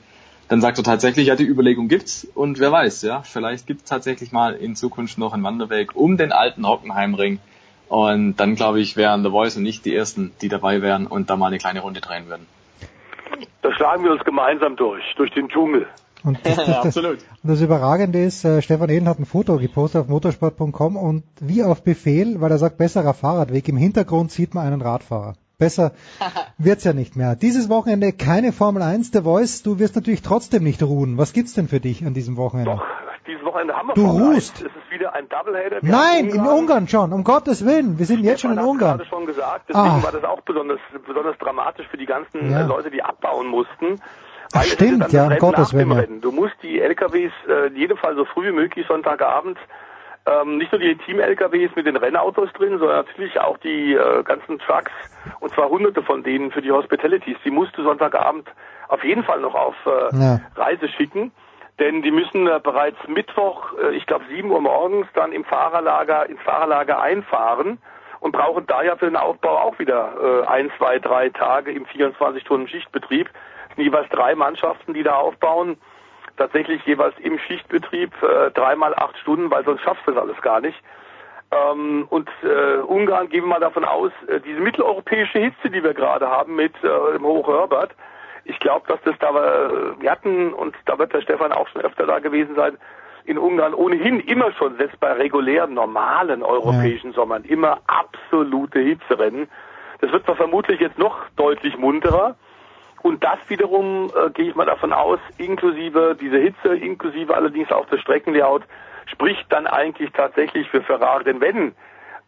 Dann 0.47 0.59
sagt 0.59 0.77
er 0.77 0.83
tatsächlich, 0.83 1.27
ja, 1.27 1.35
die 1.35 1.45
Überlegung 1.45 1.87
gibt's 1.87 2.27
und 2.35 2.59
wer 2.59 2.71
weiß, 2.73 3.03
ja, 3.03 3.21
vielleicht 3.21 3.67
gibt's 3.67 3.89
tatsächlich 3.89 4.33
mal 4.33 4.53
in 4.53 4.75
Zukunft 4.75 5.17
noch 5.17 5.33
einen 5.33 5.43
Wanderweg 5.43 5.95
um 5.95 6.17
den 6.17 6.33
alten 6.33 6.67
Hockenheimring 6.67 7.39
und 7.91 8.37
dann 8.37 8.55
glaube 8.55 8.79
ich, 8.79 8.95
wären 8.95 9.21
The 9.21 9.31
Voice 9.31 9.57
und 9.57 9.63
nicht 9.63 9.83
die 9.83 9.93
Ersten, 9.93 10.31
die 10.41 10.47
dabei 10.47 10.81
wären 10.81 11.07
und 11.07 11.29
da 11.29 11.35
mal 11.35 11.47
eine 11.47 11.57
kleine 11.57 11.81
Runde 11.81 11.99
drehen 11.99 12.29
würden. 12.29 12.47
Da 13.61 13.73
schlagen 13.73 14.05
wir 14.05 14.11
uns 14.13 14.23
gemeinsam 14.23 14.77
durch, 14.77 15.03
durch 15.17 15.29
den 15.31 15.49
Dschungel. 15.49 15.87
Und 16.23 16.39
das, 16.45 16.55
das, 16.55 16.65
das, 16.67 16.85
Absolut. 16.85 17.17
Und 17.43 17.49
das 17.49 17.59
Überragende 17.59 18.23
ist, 18.23 18.45
äh, 18.45 18.61
Stefan 18.61 18.89
Ehlen 18.89 19.09
hat 19.09 19.19
ein 19.19 19.25
Foto 19.25 19.57
gepostet 19.57 20.03
auf 20.03 20.07
motorsport.com 20.07 20.95
und 20.95 21.23
wie 21.41 21.63
auf 21.63 21.83
Befehl, 21.83 22.39
weil 22.39 22.51
er 22.51 22.59
sagt, 22.59 22.77
besserer 22.77 23.13
Fahrradweg, 23.13 23.67
im 23.67 23.75
Hintergrund 23.75 24.31
sieht 24.31 24.55
man 24.55 24.67
einen 24.67 24.81
Radfahrer. 24.81 25.33
Besser 25.57 25.91
wird's 26.57 26.85
ja 26.85 26.93
nicht 26.93 27.17
mehr. 27.17 27.35
Dieses 27.35 27.67
Wochenende 27.67 28.13
keine 28.13 28.53
Formel 28.53 28.83
1, 28.83 29.11
The 29.11 29.23
Voice, 29.23 29.63
du 29.63 29.79
wirst 29.79 29.95
natürlich 29.95 30.21
trotzdem 30.21 30.63
nicht 30.63 30.81
ruhen. 30.81 31.17
Was 31.17 31.33
gibt's 31.33 31.55
denn 31.55 31.67
für 31.67 31.81
dich 31.81 32.05
an 32.05 32.13
diesem 32.13 32.37
Wochenende? 32.37 32.71
Doch, 32.71 32.85
dieses 33.27 33.43
Wochenende 33.43 33.75
haben 33.75 33.89
wir 33.89 33.95
Du 33.95 34.05
ruhst. 34.05 34.61
Es 34.61 34.67
ist 34.67 34.91
wieder 34.91 35.13
ein 35.13 35.27
Doubleheader. 35.29 35.81
Wir 35.81 35.91
Nein, 35.91 36.29
in 36.29 36.45
Ungarn 36.45 36.87
schon, 36.87 37.13
um 37.13 37.23
Gottes 37.23 37.65
Willen. 37.65 37.99
Wir 37.99 38.05
sind 38.05 38.23
jetzt 38.23 38.41
schon 38.41 38.53
in 38.53 38.59
Ungarn. 38.59 38.99
Ich 39.01 39.09
gerade 39.09 39.09
schon 39.09 39.25
gesagt, 39.25 39.69
deswegen 39.69 39.87
ah. 39.87 40.03
war 40.03 40.11
das 40.11 40.23
auch 40.23 40.41
besonders, 40.41 40.79
besonders 41.05 41.37
dramatisch 41.37 41.87
für 41.87 41.97
die 41.97 42.05
ganzen 42.05 42.51
ja. 42.51 42.65
Leute, 42.65 42.91
die 42.91 43.03
abbauen 43.03 43.47
mussten. 43.47 44.01
Weil 44.53 44.63
Stimmt, 44.63 45.11
ja, 45.13 45.27
um 45.27 45.37
Gottes 45.37 45.73
Willen. 45.73 46.21
Du 46.21 46.31
musst 46.31 46.55
die 46.61 46.79
LKWs 46.81 47.31
äh, 47.47 47.67
in 47.67 47.75
jedem 47.75 47.97
Fall 47.97 48.15
so 48.15 48.25
früh 48.25 48.47
wie 48.47 48.51
möglich 48.51 48.85
Sonntagabend 48.87 49.57
ähm, 50.25 50.57
nicht 50.57 50.71
nur 50.71 50.79
die 50.79 50.95
Team-LKWs 50.95 51.75
mit 51.75 51.85
den 51.85 51.95
Rennautos 51.95 52.51
drin, 52.53 52.77
sondern 52.77 52.97
natürlich 53.05 53.39
auch 53.39 53.57
die 53.57 53.93
äh, 53.93 54.23
ganzen 54.23 54.59
Trucks 54.59 54.91
und 55.39 55.51
zwar 55.53 55.69
hunderte 55.69 56.03
von 56.03 56.23
denen 56.23 56.51
für 56.51 56.61
die 56.61 56.71
Hospitalities. 56.71 57.37
Die 57.43 57.51
musst 57.51 57.75
du 57.77 57.83
Sonntagabend 57.83 58.47
auf 58.87 59.03
jeden 59.03 59.23
Fall 59.23 59.39
noch 59.39 59.55
auf 59.55 59.75
äh, 59.85 60.15
ja. 60.15 60.39
Reise 60.55 60.87
schicken. 60.89 61.31
Denn 61.81 62.03
die 62.03 62.11
müssen 62.11 62.45
bereits 62.45 62.99
Mittwoch, 63.07 63.73
äh, 63.81 63.95
ich 63.95 64.05
glaube 64.05 64.25
7 64.29 64.51
Uhr 64.51 64.61
morgens, 64.61 65.07
dann 65.15 65.31
im 65.31 65.43
Fahrerlager, 65.43 66.29
ins 66.29 66.39
Fahrerlager 66.41 67.01
einfahren 67.01 67.79
und 68.19 68.33
brauchen 68.33 68.67
daher 68.67 68.97
für 68.97 69.07
den 69.07 69.15
Aufbau 69.15 69.57
auch 69.57 69.79
wieder 69.79 70.43
äh, 70.43 70.47
ein, 70.47 70.71
zwei, 70.77 70.99
drei 70.99 71.29
Tage 71.29 71.71
im 71.71 71.87
24-Stunden-Schichtbetrieb. 71.87 73.31
Es 73.69 73.75
sind 73.75 73.83
jeweils 73.83 74.07
drei 74.09 74.35
Mannschaften, 74.35 74.93
die 74.93 75.01
da 75.01 75.15
aufbauen. 75.15 75.75
Tatsächlich 76.37 76.85
jeweils 76.85 77.15
im 77.17 77.39
Schichtbetrieb 77.39 78.13
äh, 78.21 78.51
dreimal 78.51 78.93
acht 78.93 79.17
Stunden, 79.17 79.49
weil 79.49 79.65
sonst 79.65 79.81
schaffst 79.81 80.05
du 80.05 80.11
das 80.11 80.21
alles 80.21 80.39
gar 80.41 80.61
nicht. 80.61 80.79
Ähm, 81.51 82.05
und 82.11 82.29
äh, 82.43 82.77
Ungarn 82.77 83.27
gehen 83.29 83.45
wir 83.45 83.49
mal 83.49 83.59
davon 83.59 83.85
aus, 83.85 84.11
äh, 84.27 84.39
diese 84.39 84.59
mitteleuropäische 84.59 85.39
Hitze, 85.39 85.71
die 85.71 85.83
wir 85.83 85.95
gerade 85.95 86.29
haben 86.29 86.55
mit 86.55 86.75
äh, 86.83 87.13
dem 87.13 87.23
Hoch 87.23 87.47
Herbert, 87.47 87.95
ich 88.43 88.59
glaube, 88.59 88.87
dass 88.87 89.01
das 89.03 89.15
da, 89.19 89.29
äh, 89.29 90.01
wir 90.01 90.11
hatten, 90.11 90.53
und 90.53 90.75
da 90.85 90.97
wird 90.97 91.13
der 91.13 91.21
Stefan 91.21 91.51
auch 91.51 91.67
schon 91.69 91.81
öfter 91.81 92.05
da 92.05 92.19
gewesen 92.19 92.55
sein, 92.55 92.77
in 93.23 93.37
Ungarn 93.37 93.73
ohnehin 93.73 94.19
immer 94.19 94.51
schon, 94.53 94.77
selbst 94.77 94.99
bei 94.99 95.13
regulären, 95.13 95.73
normalen 95.73 96.43
europäischen 96.43 97.11
ja. 97.11 97.15
Sommern, 97.15 97.43
immer 97.43 97.79
absolute 97.87 98.79
Hitzerennen. 98.79 99.47
Das 99.99 100.11
wird 100.11 100.25
zwar 100.25 100.35
vermutlich 100.35 100.79
jetzt 100.79 100.97
noch 100.97 101.17
deutlich 101.35 101.77
munterer. 101.77 102.35
Und 103.03 103.23
das 103.23 103.37
wiederum, 103.47 104.11
äh, 104.15 104.29
gehe 104.31 104.49
ich 104.49 104.55
mal 104.55 104.65
davon 104.65 104.93
aus, 104.93 105.19
inklusive 105.37 106.15
diese 106.19 106.37
Hitze, 106.37 106.75
inklusive 106.75 107.35
allerdings 107.35 107.71
auch 107.71 107.85
das 107.87 107.99
Streckenlayout, 108.01 108.63
spricht 109.05 109.51
dann 109.51 109.67
eigentlich 109.67 110.11
tatsächlich 110.11 110.69
für 110.69 110.81
Ferrari. 110.81 111.23
Denn 111.23 111.41
wenn 111.41 111.75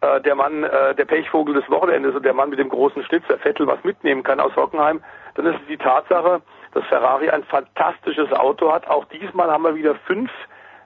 äh, 0.02 0.22
der 0.22 0.36
Mann, 0.36 0.64
äh, 0.64 0.96
der 0.96 1.06
Pechvogel 1.06 1.54
des 1.54 1.70
Wochenendes 1.70 2.16
und 2.16 2.26
der 2.26 2.34
Mann 2.34 2.50
mit 2.50 2.60
dem 2.60 2.70
großen 2.70 3.04
Schnitzer 3.04 3.38
Vettel 3.38 3.68
was 3.68 3.84
mitnehmen 3.84 4.24
kann 4.24 4.40
aus 4.40 4.56
Hockenheim, 4.56 5.02
dann 5.36 5.46
ist 5.46 5.62
es 5.62 5.68
die 5.68 5.78
Tatsache, 5.78 6.42
dass 6.74 6.86
Ferrari 6.86 7.30
ein 7.30 7.44
fantastisches 7.44 8.32
Auto 8.34 8.72
hat. 8.72 8.88
Auch 8.88 9.06
diesmal 9.06 9.52
haben 9.52 9.64
wir 9.64 9.76
wieder 9.76 9.96
fünf 10.08 10.30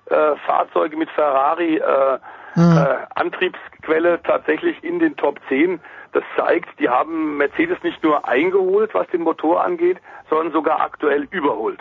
äh, 0.05 0.35
Fahrzeuge 0.45 0.97
mit 0.97 1.09
Ferrari 1.11 1.77
äh, 1.77 2.19
mhm. 2.55 2.77
äh, 2.77 2.97
Antriebsquelle 3.15 4.21
tatsächlich 4.23 4.83
in 4.83 4.99
den 4.99 5.15
Top 5.15 5.39
10. 5.49 5.79
Das 6.13 6.23
zeigt, 6.37 6.79
die 6.79 6.89
haben 6.89 7.37
Mercedes 7.37 7.77
nicht 7.83 8.01
nur 8.03 8.27
eingeholt, 8.27 8.93
was 8.93 9.07
den 9.07 9.21
Motor 9.21 9.63
angeht, 9.63 9.97
sondern 10.29 10.53
sogar 10.53 10.81
aktuell 10.81 11.27
überholt. 11.31 11.79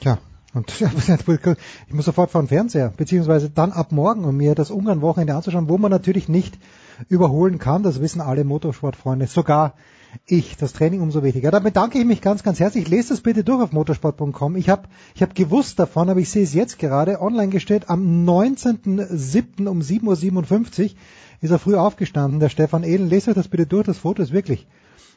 Tja, 0.00 0.18
und 0.54 0.80
ich 1.88 1.94
muss 1.94 2.04
sofort 2.04 2.30
vor 2.30 2.42
den 2.42 2.48
Fernseher, 2.48 2.92
beziehungsweise 2.96 3.50
dann 3.50 3.72
ab 3.72 3.92
morgen, 3.92 4.24
um 4.24 4.36
mir 4.36 4.54
das 4.54 4.70
Ungarn-Wochenende 4.70 5.34
anzuschauen, 5.34 5.68
wo 5.68 5.78
man 5.78 5.90
natürlich 5.90 6.28
nicht 6.28 6.58
überholen 7.08 7.58
kann. 7.58 7.82
Das 7.82 8.00
wissen 8.00 8.20
alle 8.20 8.44
Motorsportfreunde, 8.44 9.26
sogar 9.26 9.74
ich. 10.26 10.56
Das 10.56 10.72
Training 10.72 11.00
umso 11.00 11.22
wichtiger. 11.22 11.50
Da 11.50 11.58
bedanke 11.58 11.98
ich 11.98 12.04
mich 12.04 12.20
ganz, 12.20 12.42
ganz 12.42 12.60
herzlich. 12.60 12.88
Lest 12.88 13.10
das 13.10 13.20
bitte 13.20 13.44
durch 13.44 13.62
auf 13.62 13.72
motorsport.com. 13.72 14.56
Ich 14.56 14.68
habe 14.68 14.88
ich 15.14 15.22
hab 15.22 15.34
gewusst 15.34 15.78
davon, 15.78 16.08
aber 16.08 16.20
ich 16.20 16.30
sehe 16.30 16.42
es 16.42 16.54
jetzt 16.54 16.78
gerade 16.78 17.20
online 17.20 17.48
gestellt. 17.48 17.88
Am 17.88 18.26
19.07. 18.26 19.66
um 19.66 19.80
7.57 19.80 20.82
Uhr 20.82 20.90
ist 21.40 21.50
er 21.50 21.58
früh 21.58 21.76
aufgestanden, 21.76 22.40
der 22.40 22.48
Stefan 22.48 22.82
Ehlen. 22.82 23.08
Lest 23.08 23.28
euch 23.28 23.34
das 23.34 23.48
bitte 23.48 23.66
durch. 23.66 23.86
Das 23.86 23.98
Foto 23.98 24.22
ist 24.22 24.32
wirklich 24.32 24.66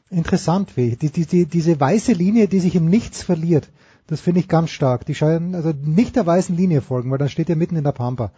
interessant. 0.10 0.78
Wie. 0.78 0.96
Die, 0.96 1.10
die, 1.10 1.26
die, 1.26 1.46
diese 1.46 1.80
weiße 1.80 2.14
Linie, 2.14 2.48
die 2.48 2.60
sich 2.60 2.76
im 2.76 2.86
Nichts 2.86 3.24
verliert. 3.24 3.70
Das 4.08 4.22
finde 4.22 4.42
ich 4.42 4.48
ganz 4.48 4.72
stark. 4.72 5.06
Die 5.06 5.16
scheinen 5.16 5.56
also 5.56 5.72
nicht 5.72 6.16
der 6.16 6.26
weißen 6.26 6.56
Linie 6.56 6.82
folgen, 6.82 7.12
weil 7.12 7.18
dann 7.18 7.30
steht 7.30 7.50
er 7.50 7.56
mitten 7.56 7.76
in 7.76 7.84
der 7.84 7.92
Pampa. 7.92 8.32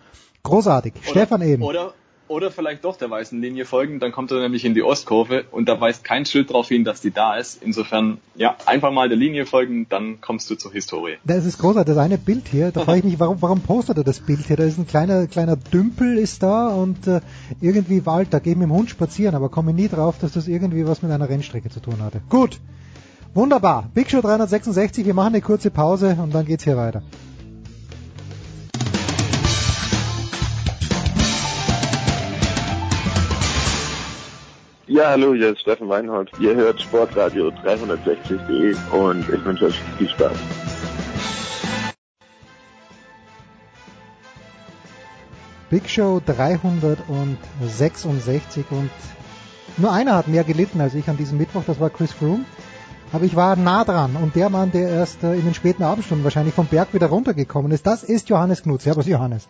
Großartig. 0.43 0.93
Oder, 0.95 1.09
Stefan 1.09 1.41
Ehlen. 1.41 1.63
Oder 1.63 1.93
oder 2.33 2.51
vielleicht 2.51 2.83
doch 2.83 2.97
der 2.97 3.09
weißen 3.09 3.39
Linie 3.39 3.65
folgen, 3.65 3.99
dann 3.99 4.11
kommt 4.11 4.31
er 4.31 4.39
nämlich 4.41 4.65
in 4.65 4.73
die 4.73 4.81
Ostkurve 4.81 5.45
und 5.51 5.69
da 5.69 5.79
weist 5.79 6.03
kein 6.03 6.25
Schild 6.25 6.49
darauf 6.49 6.67
hin, 6.67 6.83
dass 6.83 6.99
die 6.99 7.11
da 7.11 7.35
ist. 7.37 7.61
Insofern, 7.61 8.17
ja, 8.35 8.55
einfach 8.65 8.91
mal 8.91 9.07
der 9.07 9.17
Linie 9.17 9.45
folgen, 9.45 9.85
dann 9.87 10.19
kommst 10.19 10.49
du 10.49 10.55
zur 10.55 10.71
Historie. 10.71 11.17
Das 11.23 11.45
ist 11.45 11.59
großartig, 11.59 11.93
das 11.93 12.03
eine 12.03 12.17
Bild 12.17 12.47
hier, 12.47 12.71
da 12.71 12.81
frage 12.81 12.99
ich 12.99 13.05
mich, 13.05 13.19
warum, 13.19 13.41
warum 13.41 13.61
postet 13.61 13.97
er 13.97 14.03
das 14.03 14.19
Bild 14.19 14.47
hier? 14.47 14.57
Da 14.57 14.63
ist 14.63 14.77
ein 14.77 14.87
kleiner, 14.87 15.27
kleiner 15.27 15.55
Dümpel 15.55 16.17
ist 16.17 16.41
da 16.41 16.69
und 16.69 17.07
äh, 17.07 17.21
irgendwie 17.61 18.05
Wald, 18.05 18.33
da 18.33 18.39
gehen 18.39 18.59
wir 18.59 18.67
mit 18.67 18.75
dem 18.75 18.79
Hund 18.79 18.89
spazieren, 18.89 19.35
aber 19.35 19.49
komme 19.49 19.73
nie 19.73 19.87
drauf, 19.87 20.17
dass 20.19 20.33
das 20.33 20.47
irgendwie 20.47 20.87
was 20.87 21.01
mit 21.03 21.11
einer 21.11 21.29
Rennstrecke 21.29 21.69
zu 21.69 21.79
tun 21.79 22.01
hatte. 22.01 22.21
Gut, 22.29 22.59
wunderbar. 23.33 23.89
Big 23.93 24.09
Show 24.09 24.21
366, 24.21 25.05
wir 25.05 25.13
machen 25.13 25.33
eine 25.33 25.41
kurze 25.41 25.69
Pause 25.69 26.17
und 26.21 26.33
dann 26.33 26.45
geht's 26.45 26.63
hier 26.63 26.77
weiter. 26.77 27.03
Ja, 34.93 35.09
hallo, 35.09 35.33
hier 35.33 35.51
ist 35.53 35.61
Steffen 35.61 35.89
Weinhold. 35.89 36.29
Ihr 36.39 36.53
hört 36.53 36.79
Sportradio 36.79 37.47
360.de 37.47 38.75
und 38.91 39.27
ich 39.27 39.43
wünsche 39.43 39.65
euch 39.65 39.81
viel 39.97 40.07
Spaß. 40.07 40.37
Big 45.71 45.89
Show 45.89 46.21
366 46.23 48.65
und 48.69 48.91
nur 49.77 49.91
einer 49.91 50.15
hat 50.15 50.27
mehr 50.27 50.43
gelitten 50.43 50.79
als 50.79 50.93
ich 50.93 51.09
an 51.09 51.17
diesem 51.17 51.39
Mittwoch, 51.39 51.63
das 51.65 51.79
war 51.79 51.89
Chris 51.89 52.13
Froome. 52.13 52.45
Aber 53.11 53.25
ich 53.25 53.35
war 53.35 53.55
nah 53.55 53.85
dran 53.85 54.15
und 54.15 54.35
der 54.35 54.51
Mann, 54.51 54.71
der 54.71 54.89
erst 54.89 55.23
äh, 55.23 55.33
in 55.33 55.45
den 55.45 55.55
späten 55.55 55.81
Abendstunden 55.81 56.23
wahrscheinlich 56.23 56.53
vom 56.53 56.67
Berg 56.67 56.93
wieder 56.93 57.07
runtergekommen 57.07 57.71
ist, 57.71 57.87
das 57.87 58.03
ist 58.03 58.29
Johannes 58.29 58.61
Knut. 58.61 58.83
Servus 58.83 59.07
Johannes. 59.07 59.47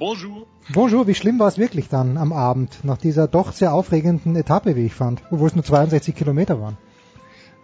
Bonjour. 0.00 0.46
Bonjour, 0.72 1.06
wie 1.08 1.14
schlimm 1.14 1.38
war 1.38 1.48
es 1.48 1.58
wirklich 1.58 1.90
dann 1.90 2.16
am 2.16 2.32
Abend 2.32 2.82
nach 2.84 2.96
dieser 2.96 3.28
doch 3.28 3.52
sehr 3.52 3.74
aufregenden 3.74 4.34
Etappe, 4.34 4.74
wie 4.74 4.86
ich 4.86 4.94
fand, 4.94 5.22
obwohl 5.30 5.48
es 5.48 5.54
nur 5.54 5.62
62 5.62 6.14
Kilometer 6.14 6.58
waren? 6.58 6.78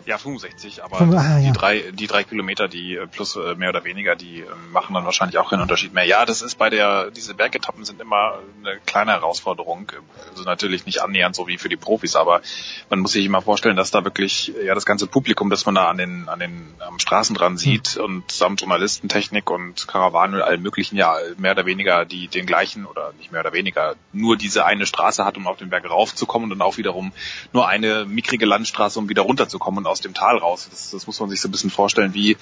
Ja, 0.07 0.19
65, 0.19 0.85
aber 0.85 0.99
Fünf- 0.99 1.17
ah, 1.17 1.39
die 1.41 1.47
ja. 1.47 1.53
drei, 1.53 1.83
die 1.93 2.07
drei 2.07 2.23
Kilometer, 2.23 2.69
die 2.69 2.95
äh, 2.95 3.09
plus 3.09 3.35
äh, 3.35 3.57
mehr 3.57 3.71
oder 3.71 3.83
weniger, 3.83 4.15
die 4.15 4.43
äh, 4.43 4.45
machen 4.71 4.95
dann 4.95 5.05
wahrscheinlich 5.05 5.37
auch 5.37 5.51
keinen 5.51 5.63
Unterschied 5.63 5.95
mehr. 5.95 6.05
Ja, 6.05 6.25
das 6.25 6.43
ist 6.43 6.57
bei 6.57 6.71
der, 6.71 7.11
diese 7.11 7.35
Bergetappen 7.35 7.85
sind 7.85 8.01
immer 8.01 8.39
eine 8.63 8.79
kleine 8.87 9.11
Herausforderung. 9.11 9.91
Also 10.31 10.45
natürlich 10.45 10.87
nicht 10.87 11.03
annähernd 11.03 11.35
so 11.35 11.49
wie 11.49 11.59
für 11.59 11.69
die 11.69 11.77
Profis, 11.77 12.15
aber 12.15 12.41
man 12.89 13.01
muss 13.01 13.13
sich 13.13 13.25
immer 13.25 13.43
vorstellen, 13.43 13.77
dass 13.77 13.91
da 13.91 14.05
wirklich, 14.05 14.53
ja, 14.65 14.77
das 14.77 14.87
ganze 14.87 15.09
Publikum, 15.09 15.51
das 15.51 15.67
man 15.67 15.75
da 15.75 15.89
an 15.89 15.99
den, 15.99 16.29
an 16.29 16.39
den, 16.39 16.75
am 16.79 17.01
Straßenrand 17.01 17.59
sieht 17.59 17.97
und 17.97 18.31
samt 18.31 18.61
Journalisten, 18.61 19.09
Technik 19.09 19.51
und 19.51 19.89
Karawanen 19.89 20.37
und 20.37 20.43
allem 20.43 20.63
möglichen, 20.63 20.95
ja, 20.95 21.17
mehr 21.37 21.53
oder 21.53 21.67
weniger 21.67 22.05
die, 22.05 22.29
den 22.29 22.47
gleichen 22.47 22.87
oder 22.87 23.13
nicht 23.19 23.33
mehr 23.33 23.41
oder 23.41 23.53
weniger 23.53 23.97
nur 24.13 24.37
diese 24.37 24.65
eine 24.65 24.87
Straße 24.87 25.25
hat, 25.25 25.37
um 25.37 25.49
auf 25.49 25.57
den 25.57 25.69
Berg 25.69 25.91
raufzukommen 25.91 26.53
und 26.53 26.59
dann 26.59 26.67
auch 26.67 26.77
wiederum 26.77 27.13
nur 27.53 27.67
eine 27.67 28.05
mickrige 28.05 28.47
Landstraße, 28.47 29.01
um 29.01 29.09
wieder 29.09 29.23
runterzukommen 29.23 29.79
und 29.79 29.87
aus 29.96 29.96
dem 30.01 30.15
Tal 30.15 30.39
raus. 30.39 30.69
Das, 30.71 30.91
das 30.91 31.07
muss 31.07 31.21
man 31.21 31.29
sich 31.31 31.41
so 31.41 31.49
ein 31.49 31.53
bisschen 31.53 31.71
vorstellen 31.71 32.15
wie 32.15 32.37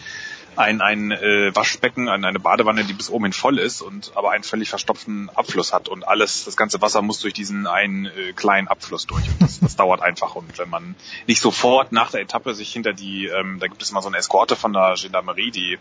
ein, 0.56 0.80
ein 0.80 1.10
äh, 1.10 1.54
Waschbecken, 1.54 2.08
eine, 2.08 2.28
eine 2.28 2.38
Badewanne, 2.38 2.84
die 2.84 2.92
bis 2.92 3.10
oben 3.10 3.24
hin 3.24 3.32
voll 3.32 3.58
ist 3.58 3.82
und 3.82 4.12
aber 4.14 4.30
einen 4.30 4.44
völlig 4.44 4.68
verstopften 4.68 5.28
Abfluss 5.30 5.72
hat 5.72 5.88
und 5.88 6.06
alles, 6.06 6.44
das 6.44 6.56
ganze 6.56 6.80
Wasser 6.80 7.02
muss 7.02 7.20
durch 7.20 7.34
diesen 7.34 7.66
einen 7.66 8.06
äh, 8.06 8.32
kleinen 8.34 8.68
Abfluss 8.68 9.06
durch 9.06 9.24
und 9.28 9.42
das, 9.42 9.60
das 9.60 9.76
dauert 9.76 10.00
einfach 10.00 10.36
und 10.36 10.56
wenn 10.58 10.70
man 10.70 10.94
nicht 11.26 11.40
sofort 11.40 11.92
nach 11.92 12.12
der 12.12 12.20
Etappe 12.20 12.54
sich 12.54 12.72
hinter 12.72 12.92
die, 12.92 13.26
ähm, 13.26 13.58
da 13.58 13.66
gibt 13.66 13.82
es 13.82 13.90
mal 13.90 14.00
so 14.00 14.08
eine 14.08 14.18
Eskorte 14.18 14.54
von 14.54 14.72
der 14.72 14.94
Gendarmerie, 14.96 15.50
die 15.50 15.78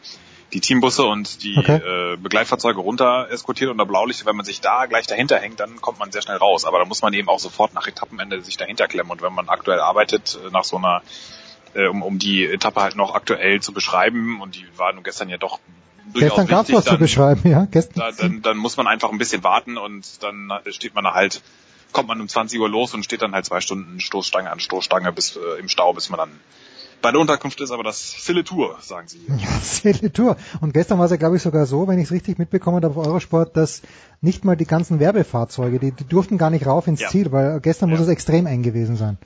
die 0.53 0.61
Teambusse 0.61 1.03
und 1.03 1.43
die 1.43 1.57
Okay. 1.57 1.77
äh, 1.77 2.17
Begleitfahrzeuge 2.17 2.79
runter 2.79 3.27
eskortiert 3.31 3.71
unter 3.71 3.85
Blaulicht. 3.85 4.25
Wenn 4.25 4.35
man 4.35 4.45
sich 4.45 4.61
da 4.61 4.85
gleich 4.85 5.07
dahinter 5.07 5.39
hängt, 5.39 5.59
dann 5.59 5.81
kommt 5.81 5.99
man 5.99 6.11
sehr 6.11 6.21
schnell 6.21 6.37
raus. 6.37 6.65
Aber 6.65 6.79
da 6.79 6.85
muss 6.85 7.01
man 7.01 7.13
eben 7.13 7.27
auch 7.27 7.39
sofort 7.39 7.73
nach 7.73 7.87
Etappenende 7.87 8.41
sich 8.41 8.57
dahinter 8.57 8.87
klemmen. 8.87 9.11
Und 9.11 9.21
wenn 9.21 9.33
man 9.33 9.49
aktuell 9.49 9.79
arbeitet, 9.79 10.37
äh, 10.45 10.51
nach 10.51 10.63
so 10.63 10.77
einer, 10.77 11.01
äh, 11.73 11.87
um, 11.87 12.01
um 12.01 12.19
die 12.19 12.45
Etappe 12.45 12.81
halt 12.81 12.95
noch 12.95 13.15
aktuell 13.15 13.61
zu 13.61 13.73
beschreiben, 13.73 14.41
und 14.41 14.55
die 14.55 14.65
war 14.77 14.93
nun 14.93 15.03
gestern 15.03 15.29
ja 15.29 15.37
doch 15.37 15.59
Gestern 16.13 16.47
gab's 16.47 16.67
wichtig, 16.67 16.75
was 16.75 16.83
zu 16.83 16.91
dann, 16.91 16.99
beschreiben, 16.99 17.49
ja. 17.49 17.65
Gestern. 17.71 17.99
da, 17.99 18.11
dann, 18.11 18.41
dann 18.41 18.57
muss 18.57 18.77
man 18.77 18.87
einfach 18.87 19.11
ein 19.11 19.17
bisschen 19.17 19.43
warten 19.43 19.77
und 19.77 20.21
dann 20.21 20.51
steht 20.67 20.93
man 20.93 21.05
halt, 21.05 21.41
kommt 21.91 22.07
man 22.07 22.19
um 22.19 22.27
20 22.27 22.59
Uhr 22.59 22.69
los 22.69 22.93
und 22.93 23.03
steht 23.03 23.21
dann 23.21 23.33
halt 23.33 23.45
zwei 23.45 23.61
Stunden 23.61 23.99
Stoßstange 23.99 24.51
an 24.51 24.59
Stoßstange 24.59 25.11
bis 25.11 25.37
äh, 25.37 25.59
im 25.59 25.69
Stau, 25.69 25.93
bis 25.93 26.09
man 26.09 26.19
dann 26.19 26.39
bei 27.03 27.11
der 27.11 27.19
Unterkunft 27.19 27.59
ist, 27.59 27.71
aber 27.71 27.83
das 27.83 28.15
Tour, 28.45 28.77
sagen 28.79 29.09
sie. 29.09 29.19
Ja, 29.27 30.09
Tour. 30.13 30.37
Und 30.61 30.73
gestern 30.73 30.97
war 30.99 31.05
es 31.05 31.11
ja, 31.11 31.17
glaube 31.17 31.35
ich, 31.35 31.41
sogar 31.41 31.65
so, 31.65 31.85
wenn 31.87 31.99
ich 31.99 32.05
es 32.05 32.11
richtig 32.11 32.39
mitbekommen 32.39 32.77
habe 32.77 32.87
auf 32.87 33.05
Eurosport, 33.05 33.57
dass 33.57 33.81
nicht 34.21 34.45
mal 34.45 34.55
die 34.55 34.65
ganzen 34.65 35.01
Werbefahrzeuge, 35.01 35.79
die, 35.79 35.91
die 35.91 36.05
durften 36.05 36.37
gar 36.37 36.49
nicht 36.49 36.65
rauf 36.65 36.87
ins 36.87 37.01
Ja. 37.01 37.09
Ziel, 37.09 37.33
weil 37.33 37.59
gestern 37.59 37.89
muss 37.89 37.99
es 37.99 38.07
extrem 38.07 38.45
eng 38.45 38.63
gewesen 38.63 38.95
sein. 38.95 39.17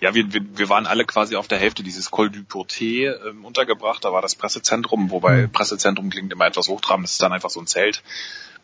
Ja, 0.00 0.14
wir, 0.14 0.32
wir, 0.32 0.40
wir 0.56 0.68
waren 0.70 0.86
alle 0.86 1.04
quasi 1.04 1.36
auf 1.36 1.48
der 1.48 1.58
Hälfte 1.58 1.82
dieses 1.82 2.10
Col 2.10 2.30
du 2.30 2.40
Porté 2.40 3.14
ähm, 3.28 3.44
untergebracht. 3.44 4.02
Da 4.02 4.10
war 4.10 4.22
das 4.22 4.34
Pressezentrum, 4.34 5.10
wobei 5.10 5.48
Pressezentrum 5.48 6.08
klingt 6.08 6.32
immer 6.32 6.46
etwas 6.46 6.68
hochtrabend. 6.68 7.04
Das 7.04 7.12
ist 7.12 7.22
dann 7.22 7.34
einfach 7.34 7.50
so 7.50 7.60
ein 7.60 7.66
Zelt 7.66 8.02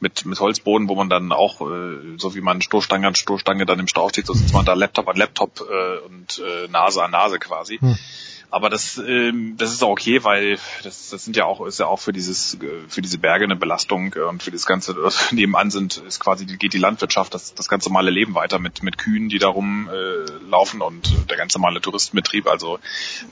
mit, 0.01 0.25
mit 0.25 0.41
Holzboden, 0.41 0.89
wo 0.89 0.95
man 0.95 1.11
dann 1.11 1.33
auch, 1.33 1.61
äh, 1.61 2.17
so 2.17 2.35
wie 2.35 2.41
man 2.41 2.63
Stoßstange 2.63 3.07
an 3.07 3.15
Stoßstange 3.15 3.67
dann 3.67 3.79
im 3.79 3.89
Stau 3.89 4.09
steht, 4.09 4.27
so 4.27 4.33
sitzt 4.33 4.55
man 4.55 4.65
da 4.65 4.73
Laptop 4.73 5.07
an 5.09 5.17
Laptop 5.17 5.61
äh, 5.61 5.99
und 6.07 6.39
äh, 6.39 6.69
Nase 6.71 7.03
an 7.03 7.11
Nase 7.11 7.39
quasi. 7.39 7.79
Aber 8.55 8.71
das, 8.71 8.99
ähm, 8.99 9.57
das 9.57 9.73
ist 9.73 9.83
auch 9.83 9.89
okay, 9.89 10.23
weil 10.23 10.61
das, 10.85 11.11
das 11.11 11.25
sind 11.25 11.37
ja 11.37 11.45
auch, 11.45 11.67
ist 11.67 11.81
ja 11.81 11.87
auch 11.87 11.99
für 11.99 12.13
dieses, 12.13 12.55
äh, 12.55 12.87
für 12.87 13.03
diese 13.03 13.19
Berge 13.19 13.47
eine 13.47 13.57
Belastung 13.57 14.15
äh, 14.15 14.21
und 14.21 14.45
für 14.45 14.53
das 14.53 14.65
ganze, 14.65 14.95
was 15.03 15.33
nebenan 15.33 15.73
sind, 15.73 15.97
ist 15.97 16.21
quasi, 16.21 16.47
geht 16.47 16.73
die 16.73 16.79
Landwirtschaft, 16.79 17.35
das, 17.35 17.55
das 17.55 17.69
ganz 17.69 17.85
normale 17.85 18.13
Leben 18.13 18.37
weiter 18.37 18.61
mit, 18.61 18.85
mit 18.85 18.97
Kühen, 18.97 19.29
die 19.29 19.41
darum 19.41 19.89
äh, 19.89 20.49
laufen 20.49 20.83
und 20.83 21.29
der 21.29 21.37
ganz 21.37 21.57
normale 21.57 21.81
Touristenbetrieb. 21.81 22.47
Also 22.47 22.79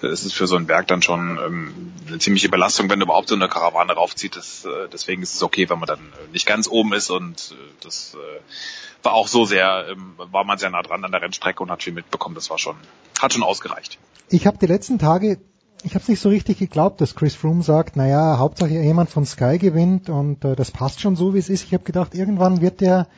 äh, 0.02 0.08
es 0.08 0.24
ist 0.24 0.34
für 0.34 0.48
so 0.48 0.56
einen 0.56 0.66
Berg 0.66 0.88
dann 0.88 1.02
schon 1.02 1.38
ähm, 1.38 1.92
eine 2.08 2.18
ziemliche 2.18 2.48
Belastung, 2.48 2.90
wenn 2.90 3.00
überhaupt 3.00 3.28
so 3.28 3.36
eine 3.36 3.48
Karawane 3.48 3.92
raufzieht. 3.92 4.34
Das, 4.34 4.64
äh, 4.64 4.88
deswegen 4.92 5.22
ist 5.22 5.36
es 5.36 5.42
okay, 5.44 5.70
wenn 5.70 5.78
man 5.78 5.86
dann 5.86 6.00
äh, 6.00 6.32
nicht 6.32 6.46
ganz 6.46 6.66
oben 6.66 6.94
ist 6.94 7.10
und 7.10 7.52
äh, 7.52 7.70
das 7.80 8.16
äh, 8.16 8.40
war 9.04 9.14
auch 9.14 9.28
so 9.28 9.44
sehr, 9.44 9.86
ähm, 9.90 10.14
war 10.16 10.44
man 10.44 10.58
sehr 10.58 10.70
nah 10.70 10.82
dran 10.82 11.04
an 11.04 11.12
der 11.12 11.22
Rennstrecke 11.22 11.62
und 11.62 11.70
hat 11.70 11.82
viel 11.82 11.92
mitbekommen. 11.92 12.34
Das 12.34 12.50
war 12.50 12.58
schon, 12.58 12.76
hat 13.20 13.32
schon 13.32 13.42
ausgereicht. 13.42 13.98
Ich 14.28 14.46
habe 14.46 14.58
die 14.58 14.66
letzten 14.66 14.98
Tage, 14.98 15.38
ich 15.82 15.94
habe 15.94 16.02
es 16.02 16.08
nicht 16.08 16.20
so 16.20 16.28
richtig 16.28 16.58
geglaubt, 16.58 17.00
dass 17.00 17.14
Chris 17.14 17.34
Froome 17.34 17.62
sagt, 17.62 17.96
naja, 17.96 18.38
Hauptsache 18.38 18.70
jemand 18.70 19.10
von 19.10 19.26
Sky 19.26 19.58
gewinnt 19.58 20.08
und 20.08 20.44
äh, 20.44 20.54
das 20.54 20.70
passt 20.70 21.00
schon 21.00 21.16
so, 21.16 21.34
wie 21.34 21.38
es 21.38 21.48
ist. 21.48 21.64
Ich 21.64 21.74
habe 21.74 21.84
gedacht, 21.84 22.14
irgendwann 22.14 22.60
wird 22.60 22.80
der 22.80 23.08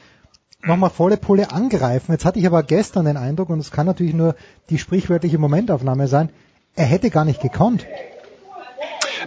nochmal 0.62 0.90
volle 0.90 1.16
Pulle 1.16 1.52
angreifen. 1.52 2.12
Jetzt 2.12 2.24
hatte 2.24 2.38
ich 2.38 2.46
aber 2.46 2.62
gestern 2.62 3.04
den 3.04 3.16
Eindruck, 3.16 3.50
und 3.50 3.58
es 3.58 3.70
kann 3.70 3.86
natürlich 3.86 4.14
nur 4.14 4.34
die 4.70 4.78
sprichwörtliche 4.78 5.38
Momentaufnahme 5.38 6.08
sein, 6.08 6.30
er 6.74 6.86
hätte 6.86 7.10
gar 7.10 7.24
nicht 7.24 7.40
gekonnt. 7.40 7.86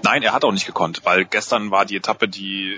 Nein, 0.03 0.23
er 0.23 0.33
hat 0.33 0.43
auch 0.43 0.51
nicht 0.51 0.65
gekonnt, 0.65 1.01
weil 1.05 1.25
gestern 1.25 1.71
war 1.71 1.85
die 1.85 1.95
Etappe, 1.95 2.27
die 2.27 2.77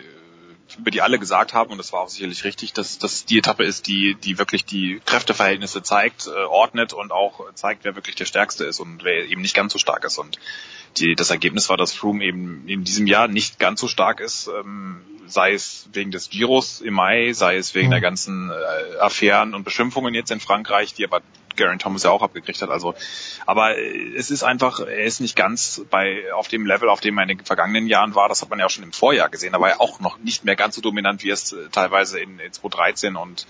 über 0.78 0.92
die 0.92 1.02
alle 1.02 1.20
gesagt 1.20 1.54
haben, 1.54 1.72
und 1.72 1.78
das 1.78 1.94
war 1.94 2.02
auch 2.02 2.10
sicherlich 2.10 2.44
richtig, 2.44 2.74
dass 2.74 3.00
das 3.00 3.26
die 3.26 3.40
Etappe 3.40 3.64
ist, 3.64 3.88
die, 3.88 4.16
die 4.16 4.38
wirklich 4.38 4.66
die 4.66 5.02
Kräfteverhältnisse 5.06 5.82
zeigt, 5.82 6.28
äh, 6.28 6.32
ordnet 6.46 6.94
und 6.94 7.12
auch 7.12 7.52
zeigt, 7.54 7.84
wer 7.84 7.96
wirklich 7.96 8.16
der 8.16 8.26
Stärkste 8.26 8.66
ist 8.66 8.80
und 8.80 9.04
wer 9.04 9.26
eben 9.26 9.42
nicht 9.42 9.56
ganz 9.56 9.74
so 9.74 9.80
stark 9.80 10.04
ist. 10.04 10.18
Und 10.18 10.38
die, 10.98 11.16
das 11.16 11.30
Ergebnis 11.30 11.70
war, 11.70 11.78
dass 11.78 11.94
Froome 11.94 12.24
eben 12.24 12.68
in 12.68 12.84
diesem 12.84 13.08
Jahr 13.08 13.28
nicht 13.28 13.60
ganz 13.60 13.80
so 13.80 13.88
stark 13.88 14.20
ist, 14.20 14.48
ähm, 14.48 15.02
sei 15.28 15.54
es 15.54 15.88
wegen 15.94 16.12
des 16.12 16.30
Giros 16.30 16.82
im 16.82 16.96
Mai, 16.96 17.34
sei 17.34 17.58
es 17.58 17.76
wegen 17.76 17.92
der 17.92 18.02
ganzen 18.02 18.50
äh, 18.50 18.98
Affären 19.00 19.54
und 19.54 19.64
Beschimpfungen 19.64 20.14
jetzt 20.14 20.32
in 20.32 20.40
Frankreich, 20.40 20.94
die 20.94 21.06
aber 21.06 21.22
Geraint 21.60 21.82
Thomas 21.82 22.04
ja 22.04 22.10
auch 22.10 22.24
abgekriegt 22.24 22.62
hat. 22.62 22.70
Also, 22.70 22.96
aber 23.46 23.78
äh, 23.78 24.16
es 24.16 24.32
ist 24.32 24.44
einfach, 24.44 24.80
er 24.80 25.04
ist 25.04 25.20
nicht 25.20 25.36
ganz 25.36 25.82
bei 25.90 26.34
auf 26.34 26.48
dem 26.48 26.66
Level, 26.66 26.90
auf 26.90 27.02
dem 27.02 27.18
er 27.18 27.24
in 27.24 27.38
den 27.38 27.46
vergangenen 27.46 27.88
Jahren 27.88 28.16
war. 28.16 28.28
Das 28.30 28.42
hat 28.42 28.50
man 28.50 28.60
ja 28.60 28.66
auch 28.66 28.72
schon 28.72 28.84
im 28.84 28.94
Vorjahr 28.94 29.30
gesehen. 29.30 29.54
Da 29.54 29.62
war 29.62 29.70
er 29.70 29.82
auch 29.82 30.00
noch 30.00 30.18
nicht 30.18 30.46
mehr 30.46 30.56
ganz 30.56 30.76
so 30.76 30.82
dominant, 30.82 31.24
wie 31.24 31.30
es 31.30 31.52
äh, 31.52 31.70
teilweise 31.72 32.20
in, 32.20 32.40
in 32.40 32.52
2013 32.52 33.16
und 33.16 33.46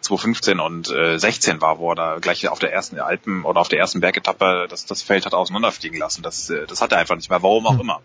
2015 0.00 0.60
und 0.60 0.90
äh, 0.90 1.18
16 1.18 1.60
war, 1.60 1.78
wo 1.78 1.90
er 1.92 1.96
da 1.96 2.18
gleich 2.20 2.48
auf 2.48 2.60
der 2.60 2.72
ersten 2.72 3.00
Alpen 3.00 3.44
oder 3.44 3.60
auf 3.60 3.68
der 3.68 3.80
ersten 3.80 4.00
Bergetappe 4.00 4.66
das, 4.70 4.86
das 4.86 5.02
Feld 5.02 5.26
hat 5.26 5.34
auseinanderfliegen 5.34 5.98
lassen. 5.98 6.22
Das, 6.22 6.48
äh, 6.50 6.66
das 6.66 6.80
hat 6.80 6.92
er 6.92 6.98
einfach 6.98 7.16
nicht 7.16 7.30
mehr. 7.30 7.42
Warum 7.42 7.66
auch 7.66 7.80
immer. 7.80 8.00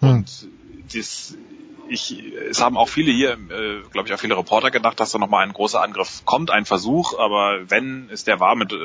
Und 0.00 0.48
das, 0.94 1.34
ich, 1.88 2.16
es 2.50 2.60
haben 2.60 2.76
auch 2.76 2.88
viele 2.88 3.12
hier, 3.12 3.32
äh, 3.32 3.82
glaube 3.90 4.08
ich, 4.08 4.14
auch 4.14 4.18
viele 4.18 4.36
Reporter 4.36 4.70
gedacht, 4.70 4.98
dass 5.00 5.12
da 5.12 5.18
nochmal 5.18 5.44
ein 5.44 5.52
großer 5.52 5.82
Angriff 5.82 6.24
kommt, 6.24 6.50
ein 6.50 6.64
Versuch, 6.64 7.18
aber 7.18 7.70
wenn 7.70 8.08
es 8.10 8.24
der 8.24 8.40
war 8.40 8.54
mit 8.56 8.72
äh, 8.72 8.76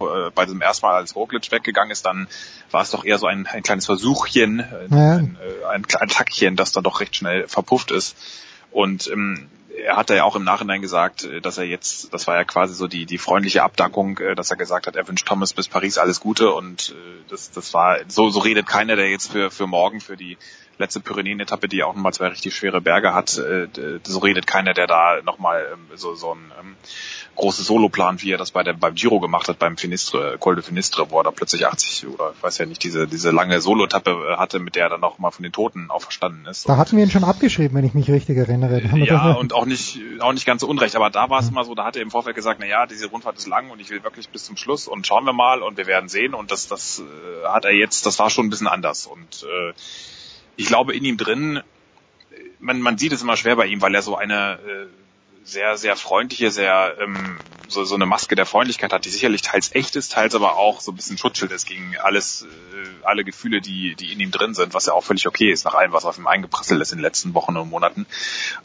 äh, 0.00 0.30
bei 0.34 0.44
diesem 0.44 0.60
ersten 0.62 0.86
Mal 0.86 0.94
als 0.94 1.14
Roglic 1.14 1.50
weggegangen 1.52 1.90
ist, 1.90 2.06
dann 2.06 2.28
war 2.70 2.82
es 2.82 2.90
doch 2.90 3.04
eher 3.04 3.18
so 3.18 3.26
ein, 3.26 3.46
ein 3.46 3.62
kleines 3.62 3.86
Versuchchen, 3.86 4.64
Ja. 4.90 5.16
ein, 5.16 5.38
äh, 5.40 5.66
ein 5.66 5.86
kleines 5.86 6.14
Tackchen, 6.14 6.56
das 6.56 6.72
dann 6.72 6.84
doch 6.84 7.00
recht 7.00 7.16
schnell 7.16 7.46
verpufft 7.48 7.90
ist. 7.90 8.16
Und 8.70 9.08
ähm, 9.08 9.48
er 9.84 9.96
hat 9.96 10.10
ja 10.10 10.24
auch 10.24 10.36
im 10.36 10.44
Nachhinein 10.44 10.80
gesagt, 10.80 11.24
äh, 11.24 11.40
dass 11.40 11.58
er 11.58 11.64
jetzt, 11.64 12.14
das 12.14 12.26
war 12.26 12.36
ja 12.36 12.44
quasi 12.44 12.74
so 12.74 12.86
die, 12.86 13.04
die 13.04 13.18
freundliche 13.18 13.62
Abdankung, 13.62 14.18
dass 14.36 14.50
er 14.50 14.56
gesagt 14.56 14.86
hat, 14.86 14.96
er 14.96 15.06
wünscht 15.06 15.26
Thomas 15.26 15.52
bis 15.52 15.68
Paris 15.68 15.98
alles 15.98 16.20
Gute 16.20 16.50
und 16.52 16.94
das, 17.28 17.50
das 17.50 17.74
war, 17.74 17.98
so, 18.08 18.30
so 18.30 18.40
redet 18.40 18.66
keiner, 18.66 18.96
der 18.96 19.10
jetzt 19.10 19.30
für, 19.30 19.50
für 19.50 19.66
morgen, 19.66 20.00
für 20.00 20.16
die 20.16 20.38
letzte 20.80 21.00
Pyrenäen-Etappe, 21.00 21.68
die 21.68 21.76
ja 21.76 21.86
auch 21.86 21.94
nochmal 21.94 22.12
zwei 22.12 22.28
richtig 22.28 22.56
schwere 22.56 22.80
Berge 22.80 23.14
hat, 23.14 23.38
äh, 23.38 23.68
so 24.02 24.18
redet 24.18 24.46
keiner, 24.46 24.74
der 24.74 24.86
da 24.86 25.20
nochmal 25.24 25.64
ähm, 25.72 25.96
so, 25.96 26.14
so 26.14 26.34
ein 26.34 26.50
ähm, 26.60 26.76
großes 27.36 27.66
Solo 27.66 27.88
plant, 27.88 28.22
wie 28.22 28.32
er 28.32 28.38
das 28.38 28.50
bei 28.50 28.62
der, 28.62 28.72
beim 28.72 28.94
Giro 28.94 29.20
gemacht 29.20 29.48
hat, 29.48 29.58
beim 29.58 29.76
Finistre, 29.76 30.36
Col 30.38 30.56
de 30.56 30.64
Finistre, 30.64 31.10
wo 31.10 31.20
er 31.20 31.24
da 31.24 31.30
plötzlich 31.30 31.66
80 31.66 32.08
oder 32.08 32.32
ich 32.36 32.42
weiß 32.42 32.58
ja 32.58 32.66
nicht, 32.66 32.82
diese, 32.82 33.06
diese 33.06 33.30
lange 33.30 33.60
Solo-Etappe 33.60 34.10
äh, 34.10 34.36
hatte, 34.36 34.58
mit 34.58 34.74
der 34.74 34.84
er 34.84 34.90
dann 34.90 35.00
nochmal 35.00 35.30
von 35.30 35.42
den 35.42 35.52
Toten 35.52 35.90
auferstanden 35.90 36.46
ist. 36.46 36.68
Da 36.68 36.76
hatten 36.76 36.96
wir 36.96 37.04
ihn 37.04 37.10
schon 37.10 37.24
abgeschrieben, 37.24 37.76
wenn 37.76 37.84
ich 37.84 37.94
mich 37.94 38.10
richtig 38.10 38.36
erinnere. 38.36 38.82
Wir 38.82 39.04
Ja, 39.04 39.32
und 39.32 39.52
auch 39.52 39.66
nicht, 39.66 40.00
auch 40.20 40.32
nicht 40.32 40.46
ganz 40.46 40.62
so 40.62 40.68
unrecht. 40.68 40.96
Aber 40.96 41.10
da 41.10 41.30
war 41.30 41.40
es 41.40 41.48
immer 41.48 41.64
so, 41.64 41.74
da 41.74 41.84
hat 41.84 41.96
er 41.96 42.02
im 42.02 42.10
Vorfeld 42.10 42.36
gesagt, 42.36 42.58
na 42.60 42.66
ja, 42.66 42.86
diese 42.86 43.06
Rundfahrt 43.06 43.36
ist 43.36 43.46
lang 43.46 43.70
und 43.70 43.80
ich 43.80 43.90
will 43.90 44.02
wirklich 44.02 44.28
bis 44.28 44.44
zum 44.44 44.56
Schluss 44.56 44.88
und 44.88 45.06
schauen 45.06 45.24
wir 45.24 45.32
mal 45.32 45.62
und 45.62 45.76
wir 45.76 45.86
werden 45.86 46.08
sehen. 46.08 46.34
Und 46.34 46.50
das, 46.50 46.68
das 46.68 47.00
äh, 47.00 47.48
hat 47.48 47.64
er 47.64 47.72
jetzt, 47.72 48.06
das 48.06 48.18
war 48.18 48.30
schon 48.30 48.46
ein 48.46 48.50
bisschen 48.50 48.68
anders. 48.68 49.06
Und 49.06 49.44
äh, 49.44 49.72
ich 50.56 50.66
glaube 50.66 50.94
in 50.94 51.04
ihm 51.04 51.16
drin, 51.16 51.62
man, 52.58 52.80
man 52.80 52.98
sieht 52.98 53.12
es 53.12 53.22
immer 53.22 53.36
schwer 53.36 53.56
bei 53.56 53.66
ihm, 53.66 53.80
weil 53.82 53.94
er 53.94 54.02
so 54.02 54.16
eine 54.16 54.54
äh, 54.54 54.86
sehr, 55.44 55.76
sehr 55.76 55.96
freundliche, 55.96 56.50
sehr 56.50 56.96
ähm, 57.00 57.40
so, 57.70 57.84
so 57.84 57.94
eine 57.94 58.06
Maske 58.06 58.34
der 58.34 58.46
Freundlichkeit 58.46 58.92
hat, 58.92 59.04
die 59.04 59.10
sicherlich 59.10 59.42
teils 59.42 59.74
echt 59.74 59.94
ist, 59.96 60.12
teils 60.12 60.34
aber 60.34 60.56
auch 60.56 60.80
so 60.80 60.90
ein 60.90 60.96
bisschen 60.96 61.18
Schutzschild 61.18 61.52
ist 61.52 61.66
gegen 61.66 61.96
alles, 61.98 62.42
äh, 62.42 63.04
alle 63.04 63.24
Gefühle, 63.24 63.60
die, 63.60 63.94
die 63.94 64.12
in 64.12 64.20
ihm 64.20 64.30
drin 64.32 64.54
sind, 64.54 64.74
was 64.74 64.86
ja 64.86 64.92
auch 64.92 65.04
völlig 65.04 65.26
okay 65.28 65.50
ist, 65.50 65.64
nach 65.64 65.74
allem, 65.74 65.92
was 65.92 66.04
auf 66.04 66.18
ihm 66.18 66.26
eingeprasselt 66.26 66.80
ist 66.82 66.92
in 66.92 66.98
den 66.98 67.02
letzten 67.04 67.32
Wochen 67.34 67.56
und 67.56 67.70
Monaten. 67.70 68.06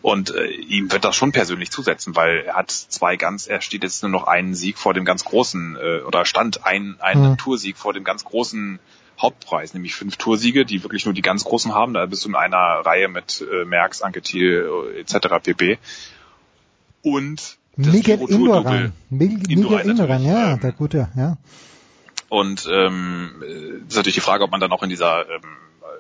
Und 0.02 0.34
äh, 0.34 0.48
ihm 0.48 0.91
wird 0.91 1.06
das 1.06 1.16
schon 1.16 1.32
persönlich 1.32 1.72
zusetzen, 1.72 2.16
weil 2.16 2.45
er 2.45 2.56
hat 2.56 2.72
zwei 2.72 3.16
ganz, 3.16 3.48
er 3.48 3.62
steht 3.62 3.84
jetzt 3.84 4.02
nur 4.02 4.12
noch 4.12 4.26
einen 4.26 4.56
Sieg 4.56 4.78
vor 4.78 4.94
dem 4.94 5.06
ganz 5.06 5.24
großen, 5.24 5.78
äh, 5.78 5.99
oder 6.02 6.26
stand 6.26 6.66
ein, 6.66 6.98
einen 6.99 7.34
Mhm. 7.34 7.38
Toursieg 7.38 7.78
vor 7.78 7.94
dem 7.94 8.03
ganz 8.03 8.26
großen 8.26 8.80
Hauptpreis, 9.20 9.74
nämlich 9.74 9.96
fünf 9.96 10.18
Toursiege, 10.18 10.66
die 10.66 10.84
wirklich 10.84 11.06
nur 11.06 11.14
die 11.14 11.22
ganz 11.22 11.44
großen 11.44 11.74
haben. 11.74 11.94
Da 11.94 12.06
bist 12.06 12.26
du 12.26 12.30
in 12.30 12.36
einer 12.36 12.58
Reihe 12.58 13.08
mit 13.08 13.42
äh, 13.42 13.66
Merckx, 13.66 14.02
Anke 14.02 14.22
Thiel 14.22 14.70
äh, 14.96 15.00
etc. 15.00 15.28
pp. 15.42 15.78
Und 17.02 17.58
das 17.78 17.94
Miguel. 17.94 18.20
Indurain. 18.28 18.94
Miguel 19.10 19.82
natürlich, 19.82 20.24
ja, 20.24 20.54
ähm, 20.54 20.60
der 20.60 20.72
gute, 20.72 21.10
ja. 21.16 21.38
Und 22.30 22.68
ähm, 22.72 23.44
äh, 23.44 23.88
ist 23.88 23.96
natürlich 23.96 24.16
die 24.16 24.22
Frage, 24.22 24.44
ob 24.44 24.52
man 24.52 24.60
dann 24.60 24.72
auch 24.72 24.84
in 24.84 24.90
dieser 24.90 25.30
ähm, 25.30 25.42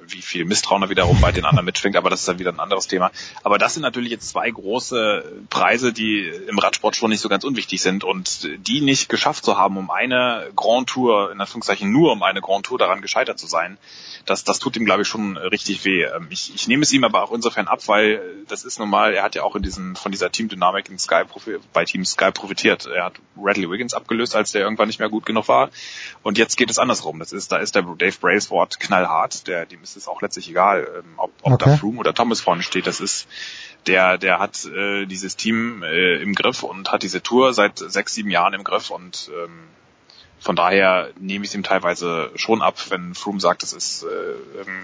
wie 0.07 0.21
viel 0.21 0.45
Misstrauen 0.45 0.81
da 0.81 0.89
wiederum 0.89 1.19
bei 1.21 1.31
den 1.31 1.45
anderen 1.45 1.65
mitschwingt, 1.65 1.95
aber 1.95 2.09
das 2.09 2.21
ist 2.21 2.27
dann 2.27 2.39
wieder 2.39 2.51
ein 2.51 2.59
anderes 2.59 2.87
Thema. 2.87 3.11
Aber 3.43 3.57
das 3.57 3.73
sind 3.73 3.83
natürlich 3.83 4.11
jetzt 4.11 4.29
zwei 4.29 4.49
große 4.49 5.45
Preise, 5.49 5.93
die 5.93 6.27
im 6.47 6.59
Radsport 6.59 6.95
schon 6.95 7.09
nicht 7.09 7.21
so 7.21 7.29
ganz 7.29 7.43
unwichtig 7.43 7.81
sind 7.81 8.03
und 8.03 8.49
die 8.67 8.81
nicht 8.81 9.09
geschafft 9.09 9.45
zu 9.45 9.57
haben, 9.57 9.77
um 9.77 9.89
eine 9.89 10.51
Grand 10.55 10.89
Tour, 10.89 11.31
in 11.31 11.41
Anführungszeichen 11.41 11.91
nur 11.91 12.11
um 12.11 12.23
eine 12.23 12.41
Grand 12.41 12.65
Tour 12.65 12.77
daran 12.77 13.01
gescheitert 13.01 13.39
zu 13.39 13.47
sein, 13.47 13.77
das, 14.25 14.43
das 14.43 14.59
tut 14.59 14.75
ihm, 14.75 14.85
glaube 14.85 15.03
ich, 15.03 15.07
schon 15.07 15.37
richtig 15.37 15.85
weh. 15.85 16.03
Ähm, 16.03 16.27
Ich, 16.29 16.53
ich 16.53 16.67
nehme 16.67 16.83
es 16.83 16.91
ihm 16.91 17.03
aber 17.03 17.23
auch 17.23 17.31
insofern 17.31 17.67
ab, 17.67 17.87
weil 17.87 18.21
das 18.47 18.63
ist 18.63 18.79
normal, 18.79 19.13
er 19.13 19.23
hat 19.23 19.35
ja 19.35 19.43
auch 19.43 19.55
in 19.55 19.63
diesem, 19.63 19.95
von 19.95 20.11
dieser 20.11 20.31
Teamdynamik 20.31 20.89
in 20.89 20.99
Sky 20.99 21.23
bei 21.73 21.85
Team 21.85 22.05
Sky 22.05 22.31
profitiert. 22.31 22.85
Er 22.85 23.05
hat 23.05 23.13
Radley 23.37 23.69
Wiggins 23.69 23.93
abgelöst, 23.93 24.35
als 24.35 24.51
der 24.51 24.61
irgendwann 24.61 24.87
nicht 24.87 24.99
mehr 24.99 25.09
gut 25.09 25.25
genug 25.25 25.47
war. 25.47 25.69
Und 26.23 26.37
jetzt 26.37 26.57
geht 26.57 26.69
es 26.69 26.79
andersrum. 26.79 27.19
Das 27.19 27.31
ist, 27.31 27.51
da 27.51 27.57
ist 27.57 27.75
der 27.75 27.83
Dave 27.83 28.17
Braceward 28.19 28.79
knallhart, 28.79 29.47
der, 29.47 29.65
dem 29.75 29.83
ist 29.83 29.95
es 29.95 30.07
auch 30.07 30.21
letztlich 30.21 30.49
egal, 30.49 30.87
ähm, 30.99 31.13
ob, 31.17 31.31
ob 31.41 31.59
da 31.59 31.65
Okay. 31.65 31.77
Froome 31.77 31.99
oder 31.99 32.13
Thomas 32.13 32.41
vorne 32.41 32.63
steht. 32.63 32.87
Das 32.87 32.99
ist, 32.99 33.27
der, 33.87 34.17
der 34.17 34.39
hat 34.39 34.65
äh, 34.65 35.05
dieses 35.05 35.35
Team 35.35 35.83
äh, 35.83 36.21
im 36.21 36.33
Griff 36.33 36.63
und 36.63 36.91
hat 36.91 37.03
diese 37.03 37.21
Tour 37.21 37.53
seit 37.53 37.79
sechs, 37.79 38.13
sieben 38.13 38.29
Jahren 38.29 38.53
im 38.53 38.63
Griff 38.63 38.89
und 38.89 39.29
ähm, 39.33 39.63
von 40.39 40.55
daher 40.55 41.09
nehme 41.19 41.43
ich 41.43 41.51
es 41.51 41.55
ihm 41.55 41.63
teilweise 41.63 42.29
schon 42.35 42.61
ab, 42.61 42.75
wenn 42.89 43.15
Froome 43.15 43.39
sagt, 43.39 43.63
das 43.63 43.73
ist 43.73 44.03
äh, 44.03 44.61
ähm, 44.61 44.83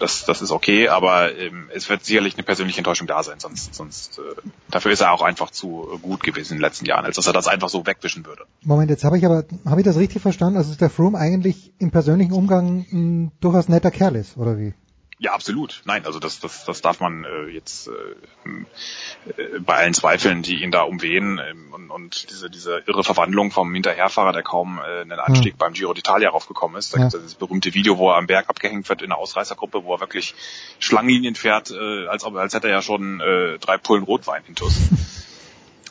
das, 0.00 0.24
das 0.24 0.42
ist 0.42 0.50
okay, 0.50 0.88
aber 0.88 1.36
ähm, 1.36 1.68
es 1.72 1.88
wird 1.88 2.04
sicherlich 2.04 2.34
eine 2.34 2.42
persönliche 2.42 2.78
Enttäuschung 2.78 3.06
da 3.06 3.22
sein, 3.22 3.38
sonst, 3.38 3.74
sonst 3.74 4.18
äh, 4.18 4.22
dafür 4.70 4.92
ist 4.92 5.00
er 5.00 5.12
auch 5.12 5.22
einfach 5.22 5.50
zu 5.50 5.98
gut 6.02 6.22
gewesen 6.22 6.52
in 6.52 6.58
den 6.58 6.62
letzten 6.62 6.86
Jahren, 6.86 7.04
als 7.04 7.16
dass 7.16 7.26
er 7.26 7.32
das 7.32 7.46
einfach 7.46 7.68
so 7.68 7.86
wegwischen 7.86 8.26
würde. 8.26 8.44
Moment, 8.62 8.90
jetzt 8.90 9.04
habe 9.04 9.18
ich 9.18 9.24
aber, 9.24 9.44
habe 9.64 9.80
ich 9.80 9.84
das 9.84 9.96
richtig 9.96 10.22
verstanden? 10.22 10.56
Also 10.56 10.72
ist 10.72 10.80
der 10.80 10.90
Froome 10.90 11.18
eigentlich 11.18 11.72
im 11.78 11.90
persönlichen 11.90 12.32
Umgang 12.32 12.86
ein 12.92 13.32
durchaus 13.40 13.68
netter 13.68 13.90
Kerl 13.90 14.16
ist, 14.16 14.36
oder 14.36 14.58
wie? 14.58 14.74
Ja, 15.22 15.34
absolut. 15.34 15.82
Nein, 15.84 16.06
also 16.06 16.18
das, 16.18 16.40
das, 16.40 16.64
das 16.64 16.80
darf 16.80 16.98
man 17.00 17.24
äh, 17.24 17.50
jetzt 17.50 17.88
äh, 17.88 19.30
äh, 19.42 19.58
bei 19.60 19.74
allen 19.76 19.92
Zweifeln, 19.92 20.40
die 20.40 20.62
ihn 20.62 20.70
da 20.70 20.80
umwehen 20.80 21.38
ähm, 21.46 21.74
und, 21.74 21.90
und 21.90 22.30
diese, 22.30 22.48
diese 22.48 22.82
irre 22.86 23.04
Verwandlung 23.04 23.50
vom 23.50 23.72
Hinterherfahrer, 23.74 24.32
der 24.32 24.42
kaum 24.42 24.78
äh, 24.78 25.02
einen 25.02 25.12
Anstieg 25.20 25.58
beim 25.58 25.74
Giro 25.74 25.92
d'Italia 25.92 26.28
raufgekommen 26.28 26.78
ist. 26.78 26.94
Da 26.94 26.98
Ja. 26.98 27.04
gibt 27.04 27.14
es 27.14 27.22
das 27.22 27.34
berühmte 27.34 27.74
Video, 27.74 27.98
wo 27.98 28.08
er 28.10 28.16
am 28.16 28.28
Berg 28.28 28.48
abgehängt 28.48 28.88
wird 28.88 29.02
in 29.02 29.10
der 29.10 29.18
Ausreißergruppe, 29.18 29.84
wo 29.84 29.92
er 29.92 30.00
wirklich 30.00 30.34
Schlangenlinien 30.78 31.34
fährt, 31.34 31.70
äh, 31.70 32.06
als, 32.06 32.24
ob, 32.24 32.36
als 32.36 32.54
hätte 32.54 32.68
er 32.68 32.74
ja 32.76 32.82
schon 32.82 33.20
äh, 33.20 33.58
drei 33.58 33.76
Pullen 33.76 34.04
Rotwein 34.04 34.42
intus. 34.48 34.74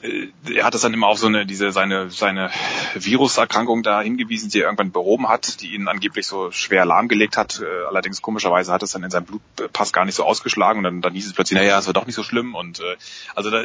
Äh, 0.02 0.28
er 0.54 0.66
hat 0.66 0.74
das 0.74 0.82
dann 0.82 0.94
immer 0.94 1.08
auf 1.08 1.20
so 1.20 1.28
eine, 1.28 1.46
diese, 1.46 1.72
seine, 1.72 2.10
seine 2.10 2.50
Viruserkrankung 2.96 3.84
da 3.84 4.02
hingewiesen, 4.02 4.50
die 4.50 4.60
er 4.60 4.66
irgendwann 4.66 4.92
behoben 4.92 5.30
hat, 5.30 5.62
die 5.62 5.74
ihn 5.76 5.88
angeblich 5.88 6.28
so 6.28 6.52
schwer 6.52 6.86
lahmgelegt 6.86 7.38
hat. 7.38 7.62
Äh, 7.62 7.88
Allerdings 7.88 8.22
komischerweise 8.22 8.72
hat 8.72 8.84
es 8.84 8.92
dann 8.92 9.04
in 9.04 9.10
seinem 9.10 9.26
Blutpass 9.26 9.94
gar 9.94 10.06
nicht 10.06 10.16
so 10.16 10.24
ausgeschlagen 10.24 10.80
und 10.80 10.84
dann, 10.84 11.02
dann 11.02 11.14
hieß 11.14 11.28
es 11.28 11.34
plötzlich, 11.34 11.60
naja, 11.60 11.80
es 11.80 11.88
war 11.88 11.94
doch 11.94 12.06
nicht 12.06 12.16
so 12.16 12.24
schlimm 12.24 12.56
und 12.56 12.80
äh, 12.80 12.96
also 13.36 13.50
da, 13.50 13.64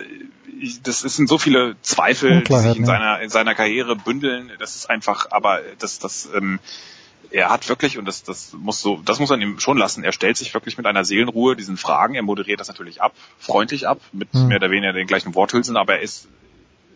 das 0.82 1.00
sind 1.00 1.28
so 1.28 1.38
viele 1.38 1.76
Zweifel, 1.82 2.42
die 2.42 2.54
sich 2.54 2.76
in 2.76 2.86
seiner, 2.86 3.20
in 3.20 3.30
seiner 3.30 3.54
Karriere 3.54 3.96
bündeln. 3.96 4.52
Das 4.58 4.76
ist 4.76 4.88
einfach, 4.90 5.26
aber 5.30 5.60
das, 5.78 5.98
das, 5.98 6.28
ähm, 6.34 6.58
er 7.30 7.50
hat 7.50 7.68
wirklich, 7.68 7.98
und 7.98 8.06
das, 8.06 8.22
das 8.22 8.52
muss 8.52 8.80
so, 8.80 9.00
das 9.04 9.18
muss 9.18 9.30
man 9.30 9.40
ihm 9.40 9.60
schon 9.60 9.76
lassen, 9.76 10.04
er 10.04 10.12
stellt 10.12 10.36
sich 10.36 10.54
wirklich 10.54 10.76
mit 10.76 10.86
einer 10.86 11.04
Seelenruhe 11.04 11.56
diesen 11.56 11.76
Fragen, 11.76 12.14
er 12.14 12.22
moderiert 12.22 12.60
das 12.60 12.68
natürlich 12.68 13.02
ab, 13.02 13.14
freundlich 13.38 13.86
ab, 13.86 14.00
mit 14.12 14.32
Hm. 14.32 14.48
mehr 14.48 14.56
oder 14.58 14.70
weniger 14.70 14.92
den 14.92 15.06
gleichen 15.06 15.34
Worthülsen, 15.34 15.76
aber 15.76 15.96
er 15.96 16.02
ist 16.02 16.28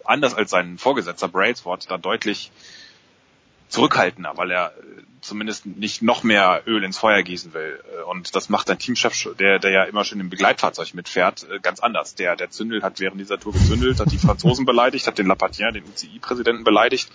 anders 0.04 0.34
als 0.34 0.50
sein 0.50 0.78
Vorgesetzter 0.78 1.28
Brailsford 1.28 1.90
da 1.90 1.98
deutlich 1.98 2.50
zurückhaltender, 3.68 4.32
weil 4.36 4.50
er 4.50 4.68
äh, 4.68 5.02
zumindest 5.20 5.66
nicht 5.66 6.02
noch 6.02 6.22
mehr 6.22 6.62
Öl 6.66 6.84
ins 6.84 6.98
Feuer 6.98 7.22
gießen 7.22 7.52
will. 7.54 7.80
Äh, 7.98 8.02
Und 8.02 8.34
das 8.34 8.48
macht 8.48 8.70
ein 8.70 8.78
Teamchef, 8.78 9.28
der, 9.38 9.58
der 9.58 9.70
ja 9.70 9.84
immer 9.84 10.04
schon 10.04 10.20
im 10.20 10.30
Begleitfahrzeug 10.30 10.94
mitfährt, 10.94 11.46
äh, 11.50 11.60
ganz 11.60 11.80
anders. 11.80 12.14
Der, 12.14 12.36
der 12.36 12.50
Zündel 12.50 12.82
hat 12.82 13.00
während 13.00 13.20
dieser 13.20 13.38
Tour 13.38 13.52
gezündelt, 13.52 14.00
hat 14.00 14.10
die 14.10 14.18
Franzosen 14.18 14.64
beleidigt, 14.64 15.06
hat 15.06 15.18
den 15.18 15.26
Lapatien, 15.26 15.72
den 15.74 15.84
UCI-Präsidenten 15.84 16.64
beleidigt. 16.64 17.10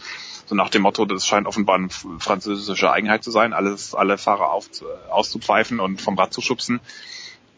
So 0.45 0.55
nach 0.55 0.69
dem 0.69 0.81
Motto, 0.81 1.05
das 1.05 1.25
scheint 1.25 1.47
offenbar 1.47 1.75
eine 1.75 1.89
französische 2.19 2.91
Eigenheit 2.91 3.23
zu 3.23 3.31
sein, 3.31 3.53
alles, 3.53 3.95
alle 3.95 4.17
Fahrer 4.17 4.51
auf, 4.51 4.69
auszupfeifen 5.09 5.79
und 5.79 6.01
vom 6.01 6.17
Rad 6.17 6.33
zu 6.33 6.41
schubsen. 6.41 6.81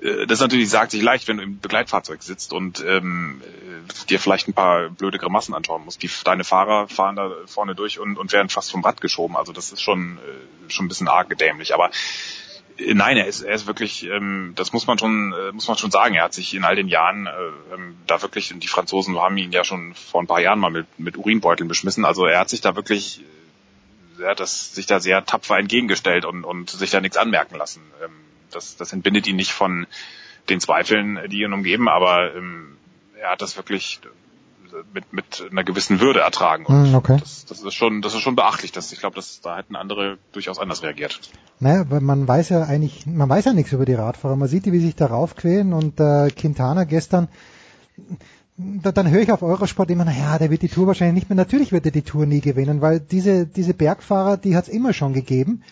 Äh, 0.06 0.28
Das 0.28 0.40
natürlich 0.40 0.70
sagt 0.70 0.92
sich 0.92 1.02
leicht, 1.02 1.28
wenn 1.28 1.38
du 1.38 1.44
im 1.44 1.60
Begleitfahrzeug 1.60 2.22
sitzt 2.24 2.54
und 2.54 2.84
ähm, 2.88 3.42
äh, 3.44 4.06
dir 4.10 4.20
vielleicht 4.20 4.48
ein 4.48 4.54
paar 4.54 4.90
blöde 4.90 5.18
Grimassen 5.18 5.54
anschauen 5.54 5.86
musst. 5.86 6.04
Die, 6.04 6.10
deine 6.24 6.44
Fahrer 6.44 6.88
fahren 6.88 7.16
da 7.16 7.32
vorne 7.46 7.76
durch 7.76 8.00
und, 8.00 8.18
und 8.18 8.32
werden 8.32 8.50
fast 8.50 8.72
vom 8.72 8.84
Rad 8.84 9.02
geschoben. 9.02 9.36
Also 9.36 9.54
das 9.54 9.72
ist 9.72 9.82
schon, 9.82 10.18
äh, 10.18 10.72
schon 10.72 10.86
ein 10.86 10.90
bisschen 10.90 11.08
arg 11.08 11.30
gedämlich. 11.30 11.74
Aber 11.74 11.90
äh, 12.78 12.94
nein, 12.94 13.18
er 13.18 13.28
ist, 13.28 13.42
er 13.42 13.56
ist 13.56 13.68
wirklich, 13.68 14.06
ähm, 14.06 14.54
das 14.56 14.74
muss 14.74 14.88
man 14.88 14.98
schon, 14.98 15.34
äh, 15.34 15.52
muss 15.52 15.68
man 15.68 15.78
schon 15.78 15.92
sagen. 15.92 16.16
Er 16.16 16.24
hat 16.24 16.34
sich 16.34 16.54
in 16.54 16.64
all 16.64 16.76
den 16.76 16.88
Jahren 16.88 17.28
äh, 17.28 17.74
ähm, 17.74 17.98
da 18.08 18.22
wirklich, 18.22 18.54
und 18.54 18.64
die 18.64 18.68
Franzosen 18.68 19.18
haben 19.18 19.38
ihn 19.38 19.52
ja 19.52 19.64
schon 19.64 19.96
vor 19.96 20.22
ein 20.22 20.28
paar 20.28 20.42
Jahren 20.42 20.60
mal 20.60 20.72
mit, 20.72 20.88
mit 21.00 21.18
Urinbeuteln 21.18 21.68
beschmissen. 21.68 22.06
Also 22.06 22.26
er 22.26 22.40
hat 22.40 22.50
sich 22.50 22.62
da 22.62 22.76
wirklich, 22.76 23.22
er 24.20 24.32
hat 24.32 24.40
das, 24.40 24.74
sich 24.74 24.86
da 24.86 25.00
sehr 25.00 25.26
tapfer 25.26 25.58
entgegengestellt 25.58 26.26
und, 26.26 26.44
und 26.44 26.70
sich 26.70 26.92
da 26.92 27.02
nichts 27.02 27.18
anmerken 27.18 27.56
lassen. 27.56 27.82
Ähm, 28.04 28.12
das, 28.52 28.78
das 28.78 28.94
entbindet 28.94 29.28
ihn 29.28 29.36
nicht 29.36 29.52
von 29.52 29.88
den 30.50 30.60
Zweifeln, 30.60 31.20
die 31.30 31.42
ihn 31.42 31.54
umgeben, 31.54 31.90
aber 31.90 32.36
ähm, 32.36 32.78
er 33.20 33.32
hat 33.32 33.42
das 33.42 33.58
wirklich 33.58 34.00
mit, 34.94 35.14
mit 35.14 35.44
einer 35.52 35.64
gewissen 35.64 36.00
Würde 36.00 36.20
ertragen. 36.20 36.66
Und 36.66 36.88
Hm, 36.88 36.96
okay. 36.96 37.18
das, 37.20 37.46
das 37.46 37.62
ist 37.62 37.74
schon, 37.74 38.02
das 38.02 38.14
ist 38.14 38.22
schon 38.22 38.36
beachtlich. 38.36 38.72
Das, 38.72 38.92
ich 38.92 39.00
glaube, 39.00 39.20
da 39.44 39.58
hätten 39.58 39.76
andere 39.76 40.18
durchaus 40.32 40.60
anders 40.60 40.84
reagiert. 40.84 41.20
Naja, 41.60 41.86
weil 41.90 42.02
man 42.02 42.28
weiß 42.28 42.50
ja 42.50 42.64
eigentlich, 42.64 43.06
man 43.06 43.30
weiß 43.30 43.46
ja 43.46 43.54
nichts 43.54 43.72
über 43.72 43.86
die 43.86 43.94
Radfahrer. 43.94 44.36
Man 44.36 44.48
sieht 44.48 44.66
die, 44.66 44.74
wie 44.74 44.80
sich 44.80 44.96
da 44.96 45.08
raufquälen 45.08 45.74
und 45.74 46.00
äh, 46.00 46.30
Quintana 46.30 46.84
gestern, 46.84 47.28
da, 48.58 48.92
dann 48.92 49.10
höre 49.10 49.22
ich 49.22 49.32
auf 49.32 49.42
Eurosport 49.42 49.90
immer, 49.90 50.06
naja, 50.06 50.38
der 50.38 50.50
wird 50.50 50.62
die 50.62 50.70
Tour 50.70 50.88
wahrscheinlich 50.88 51.16
nicht 51.16 51.30
mehr. 51.30 51.36
Natürlich 51.38 51.72
wird 51.72 51.86
er 51.86 51.92
die 51.92 52.04
Tour 52.04 52.26
nie 52.26 52.42
gewinnen, 52.42 52.82
weil 52.82 53.00
diese, 53.00 53.46
diese 53.46 53.74
Bergfahrer, 53.74 54.38
die 54.38 54.56
hat 54.56 54.66
es 54.66 54.70
immer 54.70 54.94
schon 54.94 55.14
gegeben, 55.14 55.64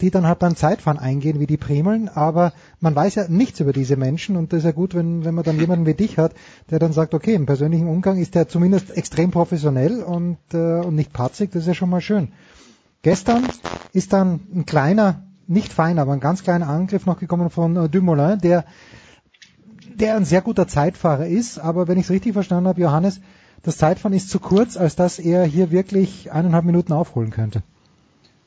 die 0.00 0.10
dann 0.10 0.26
halt 0.26 0.38
beim 0.38 0.56
Zeitfahren 0.56 0.98
eingehen 0.98 1.40
wie 1.40 1.46
die 1.46 1.56
Primeln, 1.56 2.08
aber 2.08 2.52
man 2.80 2.94
weiß 2.94 3.14
ja 3.16 3.28
nichts 3.28 3.60
über 3.60 3.72
diese 3.72 3.96
Menschen 3.96 4.36
und 4.36 4.52
das 4.52 4.58
ist 4.58 4.64
ja 4.64 4.72
gut, 4.72 4.94
wenn, 4.94 5.24
wenn 5.24 5.34
man 5.34 5.44
dann 5.44 5.58
jemanden 5.58 5.86
wie 5.86 5.94
dich 5.94 6.18
hat, 6.18 6.32
der 6.70 6.78
dann 6.78 6.92
sagt, 6.92 7.14
okay, 7.14 7.34
im 7.34 7.46
persönlichen 7.46 7.88
Umgang 7.88 8.18
ist 8.18 8.34
der 8.34 8.48
zumindest 8.48 8.96
extrem 8.96 9.30
professionell 9.30 10.02
und, 10.02 10.38
äh, 10.52 10.80
und 10.80 10.94
nicht 10.94 11.12
patzig, 11.12 11.50
das 11.52 11.62
ist 11.62 11.68
ja 11.68 11.74
schon 11.74 11.90
mal 11.90 12.00
schön. 12.00 12.32
Gestern 13.02 13.44
ist 13.92 14.12
dann 14.12 14.40
ein 14.54 14.66
kleiner, 14.66 15.22
nicht 15.46 15.72
feiner, 15.72 16.02
aber 16.02 16.12
ein 16.12 16.20
ganz 16.20 16.42
kleiner 16.42 16.68
Angriff 16.68 17.06
noch 17.06 17.18
gekommen 17.18 17.50
von 17.50 17.76
äh, 17.76 17.88
Dumoulin, 17.88 18.38
der, 18.38 18.64
der 19.94 20.16
ein 20.16 20.24
sehr 20.24 20.42
guter 20.42 20.68
Zeitfahrer 20.68 21.26
ist, 21.26 21.58
aber 21.58 21.88
wenn 21.88 21.98
ich 21.98 22.04
es 22.04 22.10
richtig 22.10 22.34
verstanden 22.34 22.68
habe, 22.68 22.80
Johannes, 22.80 23.20
das 23.62 23.76
Zeitfahren 23.76 24.14
ist 24.14 24.30
zu 24.30 24.40
kurz, 24.40 24.76
als 24.76 24.96
dass 24.96 25.18
er 25.18 25.44
hier 25.44 25.70
wirklich 25.70 26.32
eineinhalb 26.32 26.64
Minuten 26.64 26.92
aufholen 26.92 27.30
könnte. 27.30 27.62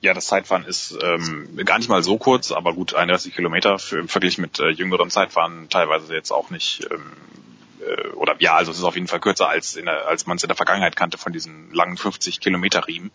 Ja, 0.04 0.14
das 0.14 0.26
Zeitfahren 0.28 0.66
ist 0.66 0.98
ähm, 1.02 1.48
gar 1.64 1.78
nicht 1.78 1.90
mal 1.90 2.04
so 2.04 2.18
kurz, 2.18 2.52
aber 2.52 2.74
gut 2.74 2.94
31 2.94 3.34
Kilometer 3.34 3.80
für, 3.80 4.00
im 4.00 4.10
Vergleich 4.10 4.38
mit 4.38 4.60
äh, 4.60 4.68
jüngerem 4.68 5.10
Zeitfahren 5.10 5.70
teilweise 5.70 6.14
jetzt 6.14 6.32
auch 6.32 6.50
nicht. 6.50 6.86
Ähm, 6.92 7.14
äh, 7.80 8.10
oder 8.10 8.36
ja, 8.40 8.54
also 8.56 8.72
es 8.72 8.80
ist 8.80 8.84
auf 8.84 8.96
jeden 8.96 9.08
Fall 9.08 9.22
kürzer 9.22 9.48
als 9.48 9.78
in 9.78 9.86
der, 9.86 10.06
als 10.06 10.26
man 10.26 10.36
es 10.36 10.44
in 10.44 10.50
der 10.50 10.58
Vergangenheit 10.58 10.98
kannte 10.98 11.18
von 11.18 11.32
diesen 11.32 11.74
langen 11.74 11.96
50 11.96 12.42
Kilometer 12.42 12.86
Riemen. 12.86 13.12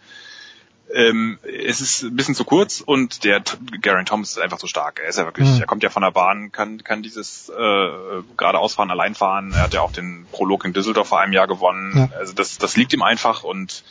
Ähm, 0.91 1.39
es 1.43 1.83
ist 1.83 2.05
ein 2.05 2.17
bisschen 2.17 2.35
zu 2.35 2.45
kurz 2.47 2.81
und 2.81 3.23
der 3.25 3.43
Geraint 3.83 4.09
Thomas 4.09 4.31
ist 4.31 4.39
einfach 4.39 4.57
zu 4.57 4.67
stark. 4.67 4.99
Er 5.03 5.11
ist 5.11 5.19
ja 5.19 5.27
wirklich, 5.27 5.47
Mhm. 5.47 5.61
er 5.61 5.67
kommt 5.67 5.83
ja 5.83 5.91
von 5.91 6.03
der 6.03 6.13
Bahn, 6.13 6.53
kann 6.53 6.83
kann 6.83 7.03
dieses 7.03 7.51
äh, 7.51 7.89
geradeausfahren, 8.39 8.91
allein 8.91 9.15
fahren. 9.15 9.53
Er 9.53 9.65
hat 9.65 9.75
ja 9.75 9.83
auch 9.83 9.93
den 9.93 10.27
Prolog 10.33 10.65
in 10.65 10.73
Düsseldorf 10.73 11.09
vor 11.09 11.21
einem 11.21 11.35
Jahr 11.35 11.47
gewonnen. 11.47 12.09
Ja. 12.11 12.19
Also 12.19 12.33
das 12.33 12.57
das 12.57 12.79
liegt 12.79 12.95
ihm 12.95 13.03
einfach 13.03 13.45
und 13.45 13.85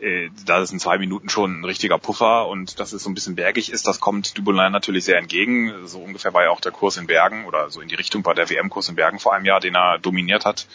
äh, 0.00 0.28
da 0.46 0.62
ist 0.62 0.72
in 0.72 0.80
zwei 0.80 0.98
Minuten 0.98 1.28
schon 1.28 1.60
ein 1.60 1.64
richtiger 1.64 1.98
Puffer 1.98 2.48
und 2.48 2.80
dass 2.80 2.92
es 2.92 3.02
so 3.02 3.10
ein 3.10 3.14
bisschen 3.14 3.36
bergig 3.36 3.72
ist, 3.72 3.86
das 3.86 4.00
kommt 4.00 4.36
Dumoulin 4.36 4.72
natürlich 4.72 5.04
sehr 5.04 5.18
entgegen. 5.18 5.72
So 5.86 6.00
ungefähr 6.00 6.34
war 6.34 6.44
ja 6.44 6.50
auch 6.50 6.60
der 6.60 6.72
Kurs 6.72 6.96
in 6.96 7.06
Bergen 7.06 7.46
oder 7.46 7.70
so 7.70 7.80
in 7.80 7.88
die 7.88 7.94
Richtung 7.94 8.24
war 8.24 8.34
der 8.34 8.50
WM-Kurs 8.50 8.88
in 8.88 8.96
Bergen 8.96 9.18
vor 9.18 9.34
einem 9.34 9.44
Jahr, 9.44 9.60
den 9.60 9.76
er 9.76 9.98
dominiert 9.98 10.44
hat. 10.44 10.66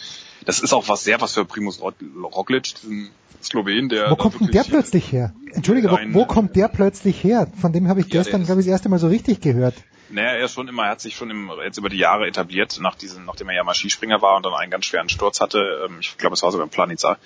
das 0.45 0.59
ist 0.59 0.73
auch 0.73 0.87
was 0.87 1.03
sehr 1.03 1.21
was 1.21 1.33
für 1.33 1.45
Primus 1.45 1.81
Roglic, 1.81 2.63
diesen 2.81 3.11
Slowen, 3.41 3.89
der 3.89 4.11
Wo 4.11 4.15
kommt 4.15 4.39
denn 4.39 4.51
der 4.51 4.63
plötzlich 4.63 5.11
her? 5.11 5.33
Entschuldige, 5.53 5.89
wo, 5.89 5.97
wo 6.11 6.25
kommt 6.25 6.55
der 6.55 6.67
plötzlich 6.67 7.23
her? 7.23 7.47
Von 7.59 7.71
dem 7.71 7.87
habe 7.87 8.01
ich 8.01 8.07
Ja, 8.07 8.21
gestern, 8.21 8.45
glaube 8.45 8.61
ich, 8.61 8.67
das 8.67 8.73
erste 8.73 8.89
Mal 8.89 8.99
so 8.99 9.07
richtig 9.07 9.39
gehört. 9.41 9.75
Naja, 10.11 10.31
er 10.31 10.47
schon 10.47 10.67
immer, 10.67 10.83
er 10.85 10.91
hat 10.91 11.01
sich 11.01 11.15
schon 11.15 11.29
im, 11.29 11.51
jetzt 11.63 11.77
über 11.77 11.89
die 11.89 11.97
Jahre 11.97 12.27
etabliert, 12.27 12.79
nach 12.79 12.95
diesem, 12.95 13.25
nachdem 13.25 13.49
er 13.49 13.55
ja 13.55 13.63
mal 13.63 13.73
Skispringer 13.73 14.21
war 14.21 14.35
und 14.35 14.45
dann 14.45 14.53
einen 14.53 14.71
ganz 14.71 14.85
schweren 14.85 15.09
Sturz 15.09 15.39
hatte. 15.41 15.85
Ähm, 15.85 15.97
Ich 15.99 16.17
glaube, 16.17 16.33
es 16.33 16.43
war 16.43 16.51
sogar 16.51 16.65
im 16.65 16.71
Planica, 16.71 17.17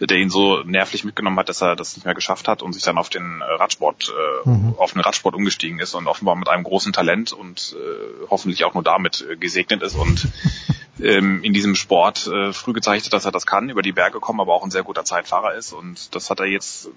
der 0.00 0.16
ihn 0.16 0.30
so 0.30 0.62
nervlich 0.64 1.04
mitgenommen 1.04 1.38
hat, 1.38 1.48
dass 1.48 1.62
er 1.62 1.76
das 1.76 1.96
nicht 1.96 2.04
mehr 2.04 2.14
geschafft 2.14 2.48
hat 2.48 2.62
und 2.62 2.72
sich 2.72 2.82
dann 2.82 2.98
auf 2.98 3.08
den 3.08 3.40
äh, 3.40 3.44
Radsport, 3.44 4.10
äh, 4.10 4.48
Mhm. 4.48 4.74
auf 4.78 4.92
den 4.92 5.00
Radsport 5.00 5.34
umgestiegen 5.34 5.78
ist 5.78 5.94
und 5.94 6.06
offenbar 6.06 6.36
mit 6.36 6.48
einem 6.48 6.64
großen 6.64 6.92
Talent 6.92 7.32
und 7.32 7.74
äh, 7.78 8.26
hoffentlich 8.30 8.64
auch 8.64 8.74
nur 8.74 8.82
damit 8.82 9.26
äh, 9.28 9.36
gesegnet 9.36 9.82
ist 9.82 9.94
und 9.96 10.28
ähm, 11.02 11.42
in 11.42 11.52
diesem 11.52 11.74
Sport 11.74 12.26
äh, 12.26 12.52
früh 12.52 12.72
gezeigt 12.72 13.06
hat, 13.06 13.12
dass 13.12 13.24
er 13.24 13.32
das 13.32 13.46
kann, 13.46 13.68
über 13.70 13.82
die 13.82 13.92
Berge 13.92 14.20
kommen, 14.20 14.40
aber 14.40 14.54
auch 14.54 14.64
ein 14.64 14.70
sehr 14.70 14.82
guter 14.82 15.04
Zeitfahrer 15.04 15.54
ist 15.54 15.72
und 15.72 16.14
das 16.14 16.30
hat 16.30 16.40
er 16.40 16.46
jetzt 16.46 16.88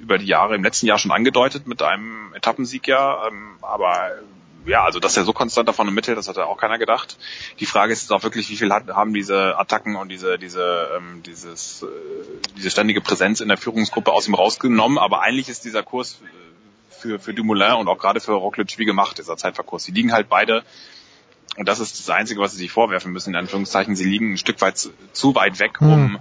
über 0.00 0.18
die 0.18 0.26
Jahre, 0.26 0.54
im 0.56 0.64
letzten 0.64 0.86
Jahr 0.86 0.98
schon 0.98 1.12
angedeutet 1.12 1.66
mit 1.66 1.80
einem 1.82 2.34
Etappensieg 2.34 2.88
ja, 2.88 3.28
ähm, 3.28 3.56
aber 3.62 4.10
ja, 4.66 4.84
also 4.84 5.00
dass 5.00 5.16
er 5.16 5.24
so 5.24 5.32
konstant 5.32 5.68
davon 5.68 5.86
ermittelt, 5.86 6.16
das 6.16 6.28
hat 6.28 6.36
ja 6.36 6.46
auch 6.46 6.58
keiner 6.58 6.78
gedacht. 6.78 7.16
Die 7.60 7.66
Frage 7.66 7.92
ist 7.92 8.02
jetzt 8.02 8.12
auch 8.12 8.22
wirklich, 8.22 8.48
wie 8.50 8.56
viel 8.56 8.72
hat, 8.72 8.88
haben 8.88 9.14
diese 9.14 9.58
Attacken 9.58 9.96
und 9.96 10.08
diese 10.08 10.38
diese 10.38 10.88
ähm, 10.96 11.22
dieses 11.24 11.82
äh, 11.82 11.86
diese 12.56 12.70
ständige 12.70 13.00
Präsenz 13.00 13.40
in 13.40 13.48
der 13.48 13.56
Führungsgruppe 13.56 14.12
aus 14.12 14.28
ihm 14.28 14.34
rausgenommen. 14.34 14.98
Aber 14.98 15.22
eigentlich 15.22 15.48
ist 15.48 15.64
dieser 15.64 15.82
Kurs 15.82 16.20
äh, 16.22 16.94
für 16.94 17.18
für 17.18 17.34
Dumoulin 17.34 17.74
und 17.74 17.88
auch 17.88 17.98
gerade 17.98 18.20
für 18.20 18.32
Roglic 18.32 18.78
wie 18.78 18.84
gemacht, 18.84 19.18
dieser 19.18 19.36
Zeitverkurs. 19.36 19.84
Die 19.84 19.92
liegen 19.92 20.12
halt 20.12 20.28
beide 20.28 20.62
und 21.56 21.68
das 21.68 21.80
ist 21.80 21.98
das 21.98 22.08
Einzige, 22.10 22.40
was 22.40 22.52
sie 22.52 22.58
sich 22.58 22.70
vorwerfen 22.70 23.12
müssen, 23.12 23.30
in 23.30 23.36
Anführungszeichen. 23.36 23.94
Sie 23.94 24.04
liegen 24.04 24.32
ein 24.32 24.38
Stück 24.38 24.60
weit 24.60 24.78
zu, 24.78 24.90
zu 25.12 25.34
weit 25.34 25.58
weg, 25.58 25.80
um 25.80 26.18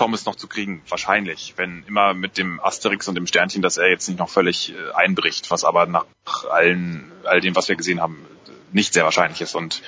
Thomas 0.00 0.24
noch 0.24 0.34
zu 0.34 0.48
kriegen, 0.48 0.80
wahrscheinlich, 0.88 1.52
wenn 1.56 1.84
immer 1.86 2.14
mit 2.14 2.38
dem 2.38 2.58
Asterix 2.58 3.06
und 3.06 3.16
dem 3.16 3.26
Sternchen, 3.26 3.60
dass 3.60 3.76
er 3.76 3.90
jetzt 3.90 4.08
nicht 4.08 4.18
noch 4.18 4.30
völlig 4.30 4.72
äh, 4.72 4.92
einbricht, 4.94 5.50
was 5.50 5.62
aber 5.62 5.84
nach 5.84 6.06
allen, 6.50 7.12
all 7.24 7.42
dem, 7.42 7.54
was 7.54 7.68
wir 7.68 7.76
gesehen 7.76 8.00
haben, 8.00 8.24
nicht 8.72 8.94
sehr 8.94 9.04
wahrscheinlich 9.04 9.42
ist. 9.42 9.54
Und 9.54 9.82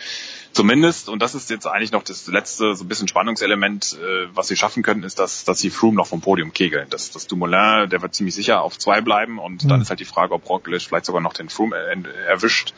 zumindest, 0.53 1.09
und 1.09 1.23
das 1.23 1.35
ist 1.35 1.49
jetzt 1.49 1.67
eigentlich 1.67 1.93
noch 1.93 2.03
das 2.03 2.27
letzte, 2.27 2.75
so 2.75 2.85
ein 2.85 2.89
bisschen 2.89 3.09
Spannungselement, 3.09 3.97
äh, 4.03 4.27
was 4.35 4.49
sie 4.49 4.57
schaffen 4.57 4.83
können, 4.83 5.03
ist, 5.03 5.19
dass, 5.19 5.45
dass 5.45 5.61
sie 5.61 5.71
Froome 5.71 5.97
noch 5.97 6.09
vom 6.09 6.21
Podium 6.21 6.53
kegeln. 6.53 6.89
Das, 6.91 7.11
das 7.11 7.27
Dumoulin, 7.27 7.89
der 7.89 8.03
wird 8.03 8.15
ziemlich 8.15 8.35
sicher 8.35 8.61
auf 8.61 8.79
zwei 8.79 9.01
bleiben 9.01 9.39
und 9.39 9.65
dann 9.65 9.79
Mhm. 9.79 9.83
ist 9.83 9.89
halt 9.89 10.01
die 10.01 10.05
Frage, 10.05 10.35
ob 10.35 10.47
Roglic 10.47 10.83
vielleicht 10.83 11.07
sogar 11.07 11.23
noch 11.23 11.33
den 11.33 11.49
Froome 11.49 11.75
er, 11.75 12.29
erwischt. 12.29 12.75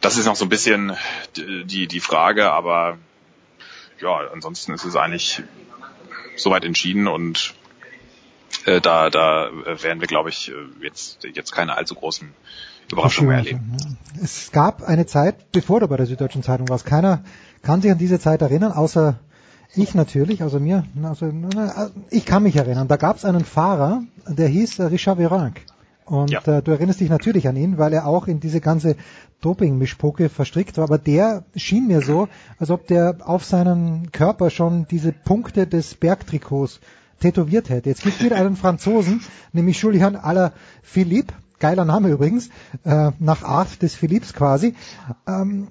Das 0.00 0.16
ist 0.16 0.26
noch 0.26 0.36
so 0.36 0.44
ein 0.44 0.50
bisschen 0.50 0.96
die, 1.36 1.88
die 1.88 2.00
Frage, 2.00 2.52
aber 2.52 2.96
ja, 4.00 4.20
ansonsten 4.32 4.72
ist 4.72 4.84
es 4.84 4.94
eigentlich 4.94 5.42
soweit 6.38 6.64
entschieden 6.64 7.06
und 7.06 7.54
äh, 8.66 8.80
da, 8.80 9.10
da 9.10 9.48
äh, 9.48 9.82
werden 9.82 10.00
wir, 10.00 10.08
glaube 10.08 10.30
ich, 10.30 10.50
äh, 10.50 10.84
jetzt, 10.84 11.24
jetzt 11.24 11.52
keine 11.52 11.76
allzu 11.76 11.94
großen 11.94 12.32
Überraschungen 12.90 13.28
mehr 13.28 13.38
erleben. 13.38 13.98
Es 14.22 14.50
gab 14.52 14.82
eine 14.82 15.06
Zeit, 15.06 15.52
bevor 15.52 15.80
du 15.80 15.88
bei 15.88 15.96
der 15.96 16.06
Süddeutschen 16.06 16.42
Zeitung 16.42 16.68
warst, 16.68 16.86
keiner 16.86 17.22
kann 17.62 17.82
sich 17.82 17.90
an 17.90 17.98
diese 17.98 18.18
Zeit 18.18 18.40
erinnern, 18.40 18.72
außer 18.72 19.18
ich 19.74 19.94
natürlich, 19.94 20.42
also 20.42 20.58
mir, 20.58 20.84
also, 21.02 21.30
ich 22.10 22.24
kann 22.24 22.42
mich 22.42 22.56
erinnern. 22.56 22.88
Da 22.88 22.96
gab 22.96 23.16
es 23.16 23.24
einen 23.24 23.44
Fahrer, 23.44 24.02
der 24.26 24.48
hieß 24.48 24.78
äh, 24.78 24.84
Richard 24.84 25.18
Virenque. 25.18 25.60
Und 26.08 26.32
äh, 26.32 26.62
du 26.62 26.70
erinnerst 26.70 27.00
dich 27.00 27.10
natürlich 27.10 27.48
an 27.48 27.56
ihn, 27.56 27.76
weil 27.76 27.92
er 27.92 28.06
auch 28.06 28.28
in 28.28 28.40
diese 28.40 28.60
ganze 28.60 28.96
Doping-Mischpoke 29.42 30.30
verstrickt 30.30 30.78
war. 30.78 30.84
Aber 30.84 30.98
der 30.98 31.44
schien 31.54 31.86
mir 31.86 32.00
so, 32.00 32.28
als 32.58 32.70
ob 32.70 32.86
der 32.86 33.18
auf 33.24 33.44
seinem 33.44 34.10
Körper 34.10 34.48
schon 34.50 34.86
diese 34.88 35.12
Punkte 35.12 35.66
des 35.66 35.94
Bergtrikots 35.94 36.80
tätowiert 37.20 37.68
hätte. 37.68 37.90
Jetzt 37.90 38.02
gibt 38.02 38.16
es 38.16 38.24
wieder 38.24 38.36
einen 38.36 38.56
Franzosen, 38.56 39.20
nämlich 39.52 39.80
Julian 39.82 40.16
Alaphilippe, 40.16 41.34
geiler 41.58 41.84
Name 41.84 42.08
übrigens, 42.08 42.48
äh, 42.84 43.10
nach 43.18 43.42
Art 43.42 43.82
des 43.82 43.94
Philipps 43.94 44.32
quasi. 44.32 44.74
Ähm, 45.26 45.68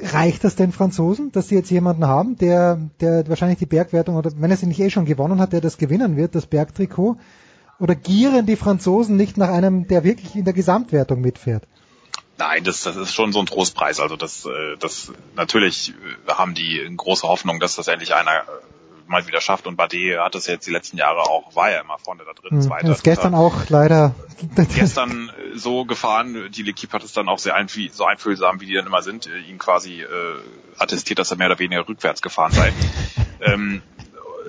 reicht 0.00 0.44
das 0.44 0.54
den 0.54 0.70
Franzosen, 0.70 1.32
dass 1.32 1.48
sie 1.48 1.54
jetzt 1.54 1.70
jemanden 1.70 2.06
haben, 2.06 2.36
der, 2.36 2.78
der 3.00 3.26
wahrscheinlich 3.28 3.58
die 3.58 3.66
Bergwertung, 3.66 4.16
oder 4.16 4.30
wenn 4.36 4.50
er 4.50 4.56
sie 4.56 4.66
nicht 4.66 4.80
eh 4.80 4.90
schon 4.90 5.06
gewonnen 5.06 5.40
hat, 5.40 5.52
der 5.52 5.62
das 5.62 5.78
gewinnen 5.78 6.16
wird, 6.16 6.34
das 6.34 6.46
Bergtrikot? 6.46 7.16
Oder 7.82 7.96
gieren 7.96 8.46
die 8.46 8.54
Franzosen 8.54 9.16
nicht 9.16 9.36
nach 9.36 9.48
einem, 9.48 9.88
der 9.88 10.04
wirklich 10.04 10.36
in 10.36 10.44
der 10.44 10.54
Gesamtwertung 10.54 11.20
mitfährt? 11.20 11.64
Nein, 12.38 12.62
das, 12.62 12.82
das 12.82 12.94
ist 12.94 13.12
schon 13.12 13.32
so 13.32 13.40
ein 13.40 13.46
Trostpreis. 13.46 13.98
Also 13.98 14.14
das, 14.14 14.46
äh, 14.46 14.76
das 14.78 15.12
natürlich 15.34 15.92
äh, 16.28 16.32
haben 16.32 16.54
die 16.54 16.80
große 16.96 17.26
Hoffnung, 17.26 17.58
dass 17.58 17.74
das 17.74 17.88
endlich 17.88 18.14
einer 18.14 18.30
äh, 18.30 18.42
mal 19.08 19.26
wieder 19.26 19.40
schafft. 19.40 19.66
Und 19.66 19.74
Bardet 19.74 20.20
hat 20.20 20.36
das 20.36 20.46
jetzt 20.46 20.64
die 20.68 20.70
letzten 20.70 20.96
Jahre 20.96 21.22
auch, 21.22 21.56
war 21.56 21.72
ja 21.72 21.80
immer 21.80 21.98
vorne 21.98 22.22
da 22.24 22.32
drin, 22.40 22.58
Hm, 22.58 22.62
Zweiter. 22.62 22.86
das 22.86 22.98
ist 22.98 23.02
gestern 23.02 23.34
auch 23.34 23.68
leider. 23.68 24.14
gestern 24.76 25.32
so 25.56 25.84
gefahren. 25.84 26.52
Die 26.52 26.62
L'Equipe 26.62 26.92
hat 26.92 27.02
es 27.02 27.12
dann 27.12 27.28
auch 27.28 27.40
sehr 27.40 27.56
einfühl 27.56 27.90
so 27.92 28.04
einfühlsam, 28.04 28.60
wie 28.60 28.66
die 28.66 28.74
dann 28.74 28.86
immer 28.86 29.02
sind, 29.02 29.28
ihn 29.48 29.58
quasi 29.58 30.02
äh, 30.02 30.06
attestiert, 30.78 31.18
dass 31.18 31.32
er 31.32 31.36
mehr 31.36 31.48
oder 31.48 31.58
weniger 31.58 31.88
rückwärts 31.88 32.22
gefahren 32.22 32.52
sei. 32.52 32.72
ähm, 33.40 33.82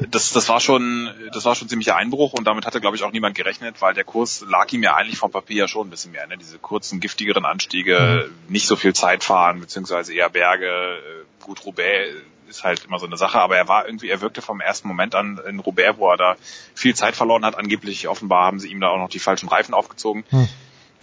das, 0.09 0.31
das 0.31 0.49
war 0.49 0.59
schon, 0.59 1.09
das 1.33 1.45
war 1.45 1.55
schon 1.55 1.69
ziemlicher 1.69 1.95
Einbruch 1.95 2.33
und 2.33 2.45
damit 2.45 2.65
hatte, 2.65 2.81
glaube 2.81 2.95
ich, 2.95 3.03
auch 3.03 3.11
niemand 3.11 3.35
gerechnet, 3.35 3.81
weil 3.81 3.93
der 3.93 4.03
Kurs 4.03 4.43
lag 4.47 4.71
ihm 4.71 4.83
ja 4.83 4.95
eigentlich 4.95 5.17
vom 5.17 5.31
Papier 5.31 5.57
ja 5.57 5.67
schon 5.67 5.87
ein 5.87 5.89
bisschen 5.89 6.11
mehr. 6.11 6.27
Ne? 6.27 6.37
Diese 6.37 6.57
kurzen, 6.59 6.99
giftigeren 6.99 7.45
Anstiege, 7.45 8.29
nicht 8.47 8.67
so 8.67 8.75
viel 8.75 8.93
Zeit 8.93 9.23
fahren, 9.23 9.59
beziehungsweise 9.59 10.13
eher 10.13 10.29
Berge. 10.29 10.67
äh, 10.67 11.23
Gut, 11.43 11.65
Roubaix 11.65 12.13
ist 12.47 12.63
halt 12.63 12.85
immer 12.85 12.99
so 12.99 13.05
eine 13.05 13.17
Sache, 13.17 13.39
aber 13.39 13.57
er 13.57 13.67
war 13.67 13.85
irgendwie, 13.85 14.09
er 14.09 14.21
wirkte 14.21 14.41
vom 14.41 14.61
ersten 14.61 14.87
Moment 14.87 15.15
an 15.15 15.39
in 15.47 15.59
Roubaix, 15.59 15.97
wo 15.97 16.09
er 16.09 16.17
da 16.17 16.35
viel 16.75 16.95
Zeit 16.95 17.15
verloren 17.15 17.43
hat. 17.45 17.57
Angeblich 17.57 18.07
offenbar 18.07 18.45
haben 18.45 18.59
sie 18.59 18.69
ihm 18.69 18.79
da 18.79 18.89
auch 18.89 18.97
noch 18.97 19.09
die 19.09 19.19
falschen 19.19 19.49
Reifen 19.49 19.73
aufgezogen. 19.73 20.23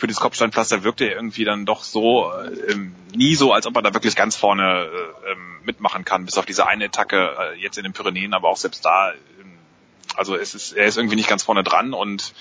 Für 0.01 0.07
das 0.07 0.17
Kopfsteinpflaster 0.17 0.83
wirkte 0.83 1.05
er 1.05 1.17
irgendwie 1.17 1.45
dann 1.45 1.67
doch 1.67 1.85
so 1.85 2.33
äh, 2.33 2.73
ähm, 2.73 2.95
nie 3.15 3.35
so, 3.35 3.53
als 3.53 3.67
ob 3.67 3.77
er 3.77 3.83
da 3.83 3.93
wirklich 3.93 4.17
ganz 4.17 4.35
vorne 4.35 4.87
äh, 4.87 5.33
ähm, 5.33 5.59
mitmachen 5.65 6.07
kann, 6.07 6.25
bis 6.25 6.39
auf 6.39 6.47
diese 6.47 6.67
eine 6.67 6.87
Attacke 6.87 7.37
äh, 7.39 7.61
jetzt 7.61 7.77
in 7.77 7.85
den 7.85 7.93
Pyrenäen, 7.93 8.33
aber 8.33 8.49
auch 8.49 8.57
selbst 8.57 8.83
da, 8.85 9.13
ähm, 9.13 9.53
also 10.17 10.35
es 10.37 10.55
ist, 10.55 10.73
er 10.73 10.87
ist 10.87 10.97
irgendwie 10.97 11.17
nicht 11.17 11.29
ganz 11.29 11.43
vorne 11.43 11.63
dran 11.63 11.93
und 11.93 12.33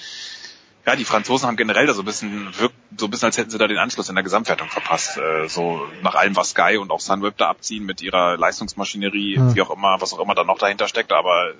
ja, 0.86 0.96
die 0.96 1.04
Franzosen 1.04 1.48
haben 1.48 1.58
generell 1.58 1.86
da 1.86 1.94
so 1.94 2.02
ein 2.02 2.06
bisschen 2.06 2.58
wirkt 2.58 2.76
so 2.98 3.06
ein 3.08 3.12
bisschen, 3.12 3.26
als 3.26 3.38
hätten 3.38 3.50
sie 3.50 3.58
da 3.58 3.68
den 3.68 3.78
Anschluss 3.78 4.08
in 4.10 4.16
der 4.16 4.24
Gesamtwertung 4.24 4.70
verpasst. 4.70 5.18
Äh, 5.18 5.50
so 5.50 5.86
nach 6.02 6.16
allem, 6.16 6.36
was 6.38 6.52
Sky 6.52 6.78
und 6.78 6.92
auch 6.92 7.02
Sunweb 7.02 7.38
da 7.38 7.50
abziehen 7.50 7.86
mit 7.86 8.02
ihrer 8.02 8.38
Leistungsmaschinerie, 8.38 9.36
Ja. 9.36 9.54
wie 9.54 9.62
auch 9.62 9.70
immer, 9.70 10.00
was 10.00 10.14
auch 10.14 10.20
immer 10.20 10.34
da 10.34 10.46
noch 10.46 10.58
dahinter 10.58 10.88
steckt, 10.88 11.12
aber 11.12 11.54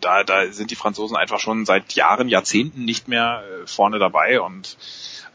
da, 0.00 0.22
da 0.22 0.46
sind 0.52 0.70
die 0.70 0.76
Franzosen 0.76 1.16
einfach 1.16 1.40
schon 1.40 1.66
seit 1.66 1.94
Jahren, 1.94 2.28
Jahrzehnten 2.28 2.84
nicht 2.84 3.08
mehr 3.08 3.42
äh, 3.42 3.66
vorne 3.66 3.98
dabei 3.98 4.40
und 4.40 4.76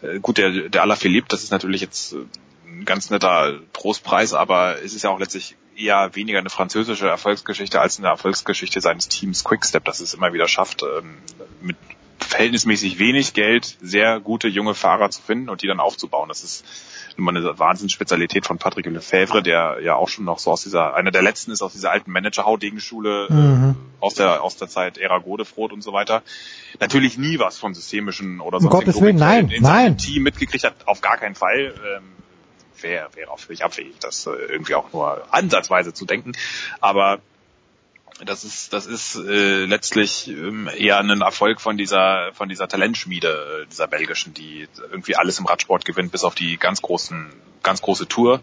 äh, 0.02 0.20
gut, 0.20 0.38
der, 0.38 0.70
der 0.70 0.82
Alaphilippe, 0.82 1.28
das 1.30 1.44
ist 1.44 1.52
natürlich 1.52 1.82
jetzt 1.82 2.14
äh, 2.14 2.18
ein 2.68 2.86
ganz 2.86 3.10
netter 3.10 3.60
Trostpreis, 3.74 4.34
aber 4.34 4.82
es 4.84 4.94
ist 4.94 5.04
ja 5.04 5.10
auch 5.10 5.20
letztlich 5.20 5.56
eher 5.76 6.16
weniger 6.16 6.40
eine 6.40 6.50
französische 6.50 7.08
Erfolgsgeschichte 7.08 7.80
als 7.80 8.00
eine 8.00 8.08
Erfolgsgeschichte 8.08 8.82
seines 8.82 9.08
Teams 9.08 9.44
Quickstep, 9.44 9.86
das 9.86 10.00
es 10.00 10.14
immer 10.14 10.34
wieder 10.34 10.48
schafft, 10.48 10.84
ähm, 10.84 11.18
mit 11.62 11.78
verhältnismäßig 12.20 13.00
wenig 13.00 13.34
Geld 13.34 13.78
sehr 13.82 14.20
gute 14.20 14.48
junge 14.48 14.74
Fahrer 14.74 15.10
zu 15.10 15.22
finden 15.22 15.50
und 15.50 15.62
die 15.62 15.68
dann 15.68 15.80
aufzubauen. 15.80 16.30
Das 16.30 16.44
ist 16.44 16.66
mal 17.18 17.36
eine 17.36 17.58
Wahnsinnsspezialität 17.58 18.46
von 18.46 18.58
Patrick 18.58 18.86
Lefebvre, 18.86 19.42
der 19.42 19.80
ja 19.82 19.96
auch 19.96 20.08
schon 20.08 20.26
noch 20.26 20.40
so 20.40 20.52
aus 20.52 20.64
dieser, 20.64 20.94
einer 20.96 21.12
der 21.12 21.24
letzten 21.24 21.52
ist 21.52 21.62
aus 21.62 21.74
dieser 21.74 21.92
alten 21.92 22.12
Manager-Haudegen-Schule 22.12 23.28
Mhm. 23.30 23.76
aus 24.00 24.14
der 24.14 24.44
aus 24.44 24.58
der 24.58 24.68
Zeit 24.68 24.98
Ära 24.98 25.18
Godefroth 25.20 25.72
und 25.72 25.82
so 25.82 25.94
weiter. 25.94 26.22
Natürlich 26.80 27.18
nie 27.18 27.40
was 27.40 27.58
von 27.58 27.74
systemischen 27.74 28.40
oder 28.40 28.58
Um 28.58 28.64
sonstigen 28.64 28.86
Gottes 28.86 29.02
Willen, 29.02 29.16
nein, 29.16 29.50
in, 29.50 29.64
nein. 29.64 29.98
Team 29.98 30.24
mitgekriegt 30.24 30.64
hat, 30.64 30.76
auf 30.86 31.02
gar 31.02 31.18
keinen 31.18 31.36
Fall. 31.36 31.74
Ähm, 31.98 32.04
wäre 32.82 33.10
wäre 33.16 33.32
auch 33.32 33.40
völlig 33.40 33.64
abwegig, 33.64 33.96
das 34.00 34.28
äh, 34.28 34.32
irgendwie 34.32 34.76
auch 34.76 34.94
nur 34.94 35.24
ansatzweise 35.32 35.94
zu 35.94 36.06
denken. 36.06 36.34
Aber 36.80 37.20
das 38.26 38.44
ist 38.44 38.74
das 38.74 38.86
ist 38.86 39.16
äh, 39.16 39.66
letztlich 39.66 40.28
ähm, 40.28 40.70
eher 40.76 41.00
ein 41.00 41.22
Erfolg 41.22 41.62
von 41.62 41.78
dieser 41.78 42.32
von 42.34 42.50
dieser 42.50 42.68
Talentschmiede 42.68 43.64
äh, 43.64 43.68
dieser 43.68 43.88
belgischen, 43.88 44.34
die 44.34 44.68
irgendwie 44.92 45.16
alles 45.16 45.40
im 45.40 45.46
Radsport 45.46 45.86
gewinnt, 45.86 46.12
bis 46.12 46.24
auf 46.24 46.36
die 46.36 46.58
ganz 46.58 46.82
großen 46.82 47.32
ganz 47.64 47.82
große 47.82 48.08
Tour. 48.08 48.42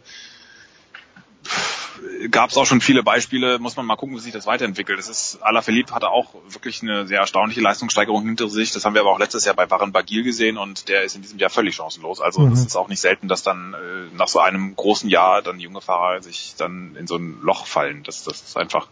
Gab 2.31 2.51
es 2.51 2.57
auch 2.57 2.67
schon 2.67 2.81
viele 2.81 3.03
Beispiele, 3.03 3.59
muss 3.59 3.77
man 3.77 3.87
mal 3.87 3.97
gucken, 3.97 4.17
wie 4.17 4.21
sich 4.21 4.33
das 4.33 4.47
weiterentwickelt. 4.47 4.99
Es 4.99 5.09
ist 5.09 5.39
Alaphilippe 5.43 5.95
hatte 5.95 6.09
auch 6.09 6.35
wirklich 6.49 6.83
eine 6.83 7.07
sehr 7.07 7.21
erstaunliche 7.21 7.61
Leistungssteigerung 7.61 8.25
hinter 8.25 8.49
sich. 8.49 8.73
Das 8.73 8.85
haben 8.85 8.95
wir 8.95 9.03
aber 9.03 9.11
auch 9.11 9.19
letztes 9.19 9.45
Jahr 9.45 9.55
bei 9.55 9.71
Warren 9.71 9.93
Bagil 9.93 10.23
gesehen 10.23 10.59
und 10.59 10.89
der 10.89 11.03
ist 11.03 11.17
in 11.17 11.23
diesem 11.23 11.39
Jahr 11.39 11.51
völlig 11.51 11.75
chancenlos. 11.75 12.21
Also 12.21 12.41
Mhm. 12.41 12.51
das 12.51 12.65
ist 12.67 12.77
auch 12.77 12.89
nicht 12.89 13.01
selten, 13.01 13.29
dass 13.29 13.43
dann 13.43 13.75
äh, 13.75 14.17
nach 14.17 14.29
so 14.29 14.41
einem 14.41 14.75
großen 14.77 15.09
Jahr 15.09 15.43
dann 15.43 15.61
junge 15.61 15.81
Fahrer 15.81 16.23
sich 16.23 16.55
dann 16.57 16.97
in 16.97 17.07
so 17.07 17.17
ein 17.17 17.39
Loch 17.43 17.67
fallen. 17.67 18.03
Das, 18.05 18.25
das 18.25 18.41
ist 18.41 18.57
einfach 18.57 18.89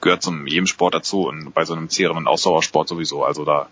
gehört 0.00 0.22
zum 0.22 0.46
jedem 0.46 0.66
Sport 0.66 0.94
dazu 0.94 1.26
und 1.26 1.52
bei 1.52 1.64
so 1.64 1.74
einem 1.74 1.88
zehrenden 1.88 2.26
Ausdauersport 2.26 2.88
sowieso. 2.88 3.24
Also 3.24 3.44
da 3.44 3.68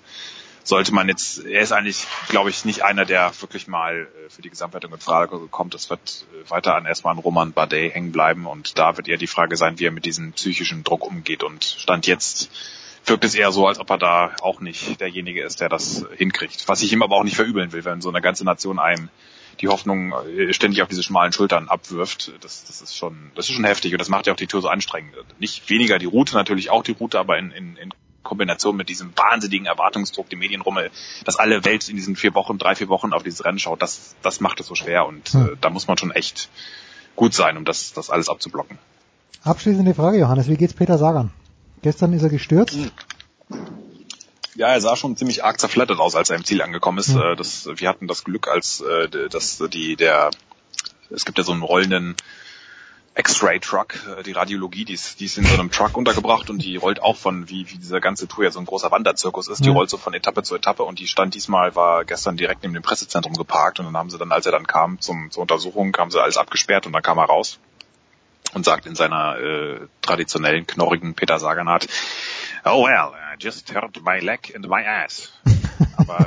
sollte 0.64 0.92
man 0.92 1.08
jetzt, 1.08 1.44
er 1.44 1.60
ist 1.60 1.72
eigentlich, 1.72 2.06
glaube 2.28 2.50
ich, 2.50 2.64
nicht 2.64 2.82
einer, 2.82 3.04
der 3.04 3.32
wirklich 3.40 3.68
mal 3.68 4.08
äh, 4.26 4.30
für 4.30 4.42
die 4.42 4.50
Gesamtwertung 4.50 4.92
in 4.92 4.98
Frage 4.98 5.38
kommt. 5.50 5.74
Das 5.74 5.90
wird 5.90 6.26
äh, 6.32 6.50
weiter 6.50 6.74
an 6.74 6.86
erstmal 6.86 7.12
an 7.12 7.20
Roman 7.20 7.52
Bardet 7.52 7.94
hängen 7.94 8.12
bleiben 8.12 8.46
und 8.46 8.78
da 8.78 8.96
wird 8.96 9.06
eher 9.06 9.18
die 9.18 9.26
Frage 9.26 9.56
sein, 9.56 9.78
wie 9.78 9.86
er 9.86 9.92
mit 9.92 10.06
diesem 10.06 10.32
psychischen 10.32 10.82
Druck 10.82 11.06
umgeht 11.06 11.42
und 11.42 11.64
Stand 11.64 12.06
jetzt 12.06 12.50
wirkt 13.06 13.24
es 13.24 13.34
eher 13.34 13.52
so, 13.52 13.66
als 13.68 13.78
ob 13.78 13.90
er 13.90 13.98
da 13.98 14.34
auch 14.40 14.60
nicht 14.60 14.98
derjenige 15.00 15.42
ist, 15.42 15.60
der 15.60 15.68
das 15.68 16.06
hinkriegt. 16.16 16.66
Was 16.68 16.82
ich 16.82 16.90
ihm 16.90 17.02
aber 17.02 17.16
auch 17.16 17.24
nicht 17.24 17.36
verübeln 17.36 17.72
will, 17.72 17.84
wenn 17.84 18.00
so 18.00 18.08
eine 18.08 18.22
ganze 18.22 18.44
Nation 18.44 18.78
einem 18.78 19.10
die 19.60 19.68
Hoffnung 19.68 20.12
äh, 20.12 20.52
ständig 20.52 20.82
auf 20.82 20.88
diese 20.88 21.02
schmalen 21.02 21.32
Schultern 21.32 21.68
abwirft. 21.68 22.32
Das, 22.40 22.64
das 22.64 22.80
ist 22.80 22.96
schon, 22.96 23.30
das 23.34 23.48
ist 23.48 23.54
schon 23.54 23.64
heftig 23.64 23.92
und 23.92 23.98
das 23.98 24.08
macht 24.08 24.26
ja 24.26 24.32
auch 24.32 24.38
die 24.38 24.46
Tour 24.46 24.62
so 24.62 24.68
anstrengend. 24.68 25.14
Nicht 25.38 25.68
weniger 25.68 25.98
die 25.98 26.06
Route, 26.06 26.34
natürlich 26.34 26.70
auch 26.70 26.82
die 26.82 26.92
Route, 26.92 27.18
aber 27.18 27.38
in, 27.38 27.50
in, 27.52 27.76
in 27.76 27.92
Kombination 28.24 28.76
mit 28.76 28.88
diesem 28.88 29.16
wahnsinnigen 29.16 29.66
Erwartungsdruck, 29.66 30.28
die 30.28 30.36
Medienrummel, 30.36 30.90
dass 31.24 31.36
alle 31.36 31.64
Welt 31.64 31.88
in 31.88 31.96
diesen 31.96 32.16
vier 32.16 32.34
Wochen, 32.34 32.58
drei, 32.58 32.74
vier 32.74 32.88
Wochen 32.88 33.12
auf 33.12 33.22
dieses 33.22 33.44
Rennen 33.44 33.58
schaut, 33.58 33.82
das, 33.82 34.16
das 34.22 34.40
macht 34.40 34.60
es 34.60 34.66
so 34.66 34.74
schwer 34.74 35.06
und 35.06 35.28
hm. 35.28 35.46
äh, 35.46 35.56
da 35.60 35.70
muss 35.70 35.86
man 35.86 35.96
schon 35.98 36.10
echt 36.10 36.48
gut 37.14 37.34
sein, 37.34 37.56
um 37.56 37.64
das, 37.64 37.92
das 37.92 38.10
alles 38.10 38.28
abzublocken. 38.28 38.78
Abschließende 39.44 39.94
Frage, 39.94 40.18
Johannes, 40.18 40.48
wie 40.48 40.56
geht's 40.56 40.74
Peter 40.74 40.98
Sagan? 40.98 41.30
Gestern 41.82 42.12
ist 42.14 42.22
er 42.22 42.30
gestürzt. 42.30 42.78
Ja, 44.56 44.68
er 44.68 44.80
sah 44.80 44.96
schon 44.96 45.16
ziemlich 45.16 45.44
arg 45.44 45.60
zerflattert 45.60 45.98
aus, 45.98 46.14
als 46.14 46.30
er 46.30 46.36
im 46.36 46.44
Ziel 46.44 46.62
angekommen 46.62 46.98
ist. 46.98 47.14
Mhm. 47.14 47.36
Das, 47.36 47.68
wir 47.74 47.88
hatten 47.88 48.08
das 48.08 48.24
Glück, 48.24 48.48
als 48.48 48.80
äh, 48.80 49.28
dass 49.28 49.62
die 49.70 49.96
der 49.96 50.30
es 51.10 51.24
gibt 51.24 51.38
ja 51.38 51.44
so 51.44 51.52
einen 51.52 51.62
rollenden 51.62 52.16
X-Ray-Truck, 53.16 53.94
äh, 54.18 54.22
die 54.22 54.32
Radiologie, 54.32 54.84
die 54.84 54.94
ist, 54.94 55.20
die 55.20 55.26
ist 55.26 55.38
in 55.38 55.44
so 55.44 55.54
einem 55.54 55.70
Truck 55.70 55.96
untergebracht 55.96 56.50
und 56.50 56.58
die 56.58 56.76
rollt 56.76 57.00
auch 57.02 57.16
von, 57.16 57.48
wie, 57.48 57.70
wie 57.70 57.78
dieser 57.78 58.00
ganze 58.00 58.26
Tour 58.26 58.44
ja 58.44 58.50
so 58.50 58.58
ein 58.58 58.66
großer 58.66 58.90
Wanderzirkus 58.90 59.48
ist, 59.48 59.64
die 59.64 59.70
rollt 59.70 59.90
so 59.90 59.96
von 59.96 60.14
Etappe 60.14 60.42
zu 60.42 60.56
Etappe 60.56 60.82
und 60.82 60.98
die 60.98 61.06
stand 61.06 61.34
diesmal, 61.34 61.76
war 61.76 62.04
gestern 62.04 62.36
direkt 62.36 62.62
neben 62.62 62.74
dem 62.74 62.82
Pressezentrum 62.82 63.34
geparkt 63.34 63.78
und 63.78 63.86
dann 63.86 63.96
haben 63.96 64.10
sie 64.10 64.18
dann, 64.18 64.32
als 64.32 64.46
er 64.46 64.52
dann 64.52 64.66
kam 64.66 65.00
zum, 65.00 65.30
zur 65.30 65.42
Untersuchung, 65.42 65.96
haben 65.96 66.10
sie 66.10 66.20
alles 66.20 66.36
abgesperrt 66.36 66.86
und 66.86 66.92
dann 66.92 67.02
kam 67.02 67.18
er 67.18 67.26
raus 67.26 67.60
und 68.52 68.64
sagt 68.64 68.86
in 68.86 68.94
seiner 68.94 69.38
äh, 69.38 69.80
traditionellen, 70.02 70.66
knorrigen 70.66 71.14
Peter 71.14 71.38
Saganart, 71.38 71.86
oh 72.64 72.84
well, 72.84 73.12
I 73.14 73.36
just 73.38 73.72
hurt 73.74 74.02
my 74.04 74.18
leg 74.18 74.52
and 74.54 74.68
my 74.68 74.82
ass. 74.82 75.32
Aber 75.96 76.26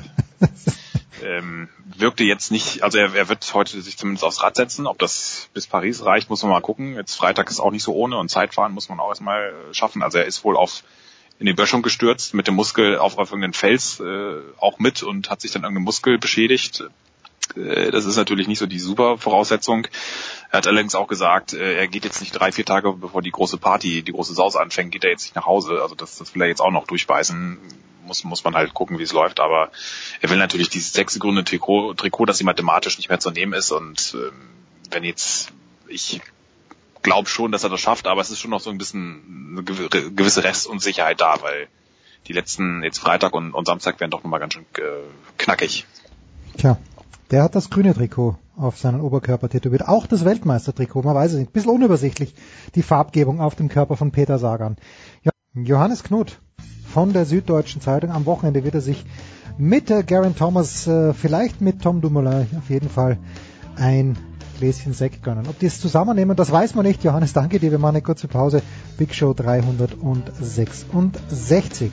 ähm, 1.23 1.69
wirkte 1.85 2.23
jetzt 2.23 2.51
nicht, 2.51 2.83
also 2.83 2.97
er, 2.97 3.13
er 3.13 3.29
wird 3.29 3.53
heute 3.53 3.81
sich 3.81 3.97
zumindest 3.97 4.23
aufs 4.23 4.41
Rad 4.43 4.55
setzen. 4.55 4.87
Ob 4.87 4.99
das 4.99 5.49
bis 5.53 5.67
Paris 5.67 6.03
reicht, 6.03 6.29
muss 6.29 6.43
man 6.43 6.51
mal 6.51 6.61
gucken. 6.61 6.95
Jetzt 6.95 7.15
Freitag 7.15 7.49
ist 7.49 7.59
auch 7.59 7.71
nicht 7.71 7.83
so 7.83 7.93
ohne 7.93 8.17
und 8.17 8.29
Zeitfahren 8.29 8.73
muss 8.73 8.89
man 8.89 8.99
auch 8.99 9.09
erstmal 9.09 9.53
schaffen. 9.71 10.03
Also 10.03 10.17
er 10.17 10.25
ist 10.25 10.43
wohl 10.43 10.57
auf 10.57 10.83
in 11.39 11.45
die 11.45 11.53
Böschung 11.53 11.83
gestürzt, 11.83 12.33
mit 12.33 12.47
dem 12.47 12.55
Muskel 12.55 12.97
auf, 12.97 13.17
auf 13.17 13.29
irgendeinen 13.29 13.53
Fels 13.53 13.99
äh, 13.99 14.39
auch 14.59 14.79
mit 14.79 15.03
und 15.03 15.29
hat 15.29 15.41
sich 15.41 15.51
dann 15.51 15.63
irgendeinen 15.63 15.85
Muskel 15.85 16.17
beschädigt. 16.17 16.83
Äh, 17.55 17.91
das 17.91 18.05
ist 18.05 18.17
natürlich 18.17 18.47
nicht 18.47 18.59
so 18.59 18.65
die 18.65 18.79
super 18.79 19.17
Voraussetzung. 19.17 19.87
Er 20.51 20.57
hat 20.57 20.67
allerdings 20.67 20.95
auch 20.95 21.07
gesagt, 21.07 21.53
äh, 21.53 21.77
er 21.77 21.87
geht 21.87 22.05
jetzt 22.05 22.21
nicht 22.21 22.31
drei, 22.31 22.51
vier 22.51 22.65
Tage, 22.65 22.93
bevor 22.93 23.21
die 23.21 23.31
große 23.31 23.57
Party, 23.57 24.01
die 24.01 24.11
große 24.11 24.33
Sause 24.33 24.59
anfängt, 24.59 24.91
geht 24.91 25.03
er 25.03 25.11
jetzt 25.11 25.25
nicht 25.25 25.35
nach 25.35 25.45
Hause. 25.45 25.81
Also 25.81 25.95
das, 25.95 26.17
das 26.17 26.33
will 26.33 26.41
er 26.41 26.47
jetzt 26.47 26.61
auch 26.61 26.71
noch 26.71 26.87
durchbeißen. 26.87 27.59
Muss, 28.07 28.23
muss 28.23 28.43
man 28.43 28.55
halt 28.55 28.73
gucken, 28.73 28.99
wie 28.99 29.03
es 29.03 29.13
läuft. 29.13 29.39
Aber 29.39 29.69
er 30.21 30.29
will 30.29 30.37
natürlich 30.37 30.69
dieses 30.69 30.93
sechsgründe 30.93 31.43
Trikot, 31.43 31.93
Trikot, 31.93 32.25
das 32.25 32.41
ihm 32.41 32.45
mathematisch 32.45 32.97
nicht 32.97 33.09
mehr 33.09 33.19
zu 33.19 33.31
nehmen 33.31 33.53
ist. 33.53 33.71
Und 33.71 34.15
ähm, 34.15 34.49
wenn 34.91 35.03
jetzt, 35.03 35.51
ich 35.87 36.21
glaube 37.03 37.29
schon, 37.29 37.51
dass 37.51 37.63
er 37.63 37.69
das 37.69 37.79
schafft, 37.79 38.07
aber 38.07 38.21
es 38.21 38.31
ist 38.31 38.39
schon 38.39 38.51
noch 38.51 38.59
so 38.59 38.69
ein 38.69 38.77
bisschen 38.77 39.53
eine 39.53 39.63
gewisse 39.63 40.43
Restunsicherheit 40.43 41.21
da, 41.21 41.41
weil 41.41 41.67
die 42.27 42.33
letzten, 42.33 42.83
jetzt 42.83 42.99
Freitag 42.99 43.33
und, 43.33 43.53
und 43.53 43.65
Samstag 43.65 43.99
werden 43.99 44.11
doch 44.11 44.23
nochmal 44.23 44.39
ganz 44.39 44.53
schön 44.53 44.65
äh, 44.77 44.81
knackig. 45.37 45.85
Tja, 46.57 46.77
der 47.31 47.43
hat 47.43 47.55
das 47.55 47.69
grüne 47.69 47.93
Trikot 47.93 48.37
auf 48.57 48.77
seinen 48.77 49.01
Oberkörper 49.01 49.49
tätowiert. 49.49 49.87
Auch 49.87 50.07
das 50.07 50.25
Weltmeistertrikot, 50.25 51.03
man 51.03 51.15
weiß 51.15 51.31
es 51.31 51.37
nicht. 51.37 51.49
Ein 51.49 51.53
bisschen 51.53 51.71
unübersichtlich, 51.71 52.33
die 52.75 52.83
Farbgebung 52.83 53.39
auf 53.39 53.55
dem 53.55 53.69
Körper 53.69 53.95
von 53.95 54.11
Peter 54.11 54.39
Sagan. 54.39 54.77
Johannes 55.53 56.03
Knut 56.03 56.39
von 56.97 57.13
der 57.13 57.27
Süddeutschen 57.27 57.79
Zeitung. 57.79 58.09
Am 58.09 58.25
Wochenende 58.25 58.63
wird 58.63 58.73
er 58.73 58.81
sich 58.81 59.05
mit 59.59 59.91
äh, 59.91 60.01
Garen 60.01 60.35
Thomas, 60.35 60.87
äh, 60.87 61.13
vielleicht 61.13 61.61
mit 61.61 61.83
Tom 61.83 62.01
Dumoulin, 62.01 62.47
auf 62.57 62.71
jeden 62.71 62.89
Fall 62.89 63.19
ein 63.75 64.17
Gläschen 64.57 64.93
Sekt 64.93 65.21
gönnen. 65.21 65.45
Ob 65.47 65.59
die 65.59 65.67
es 65.67 65.79
zusammennehmen, 65.79 66.35
das 66.35 66.51
weiß 66.51 66.73
man 66.73 66.87
nicht. 66.87 67.03
Johannes, 67.03 67.33
danke 67.33 67.59
dir. 67.59 67.69
Wir 67.69 67.77
machen 67.77 67.97
eine 67.97 68.01
kurze 68.01 68.27
Pause. 68.27 68.63
Big 68.97 69.13
Show 69.13 69.35
366. 69.35 71.91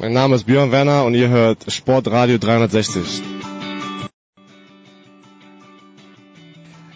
Mein 0.00 0.12
Name 0.12 0.36
ist 0.36 0.44
Björn 0.44 0.70
Werner 0.70 1.06
und 1.06 1.14
ihr 1.14 1.30
hört 1.30 1.72
Sportradio 1.72 2.36
360. 2.36 3.39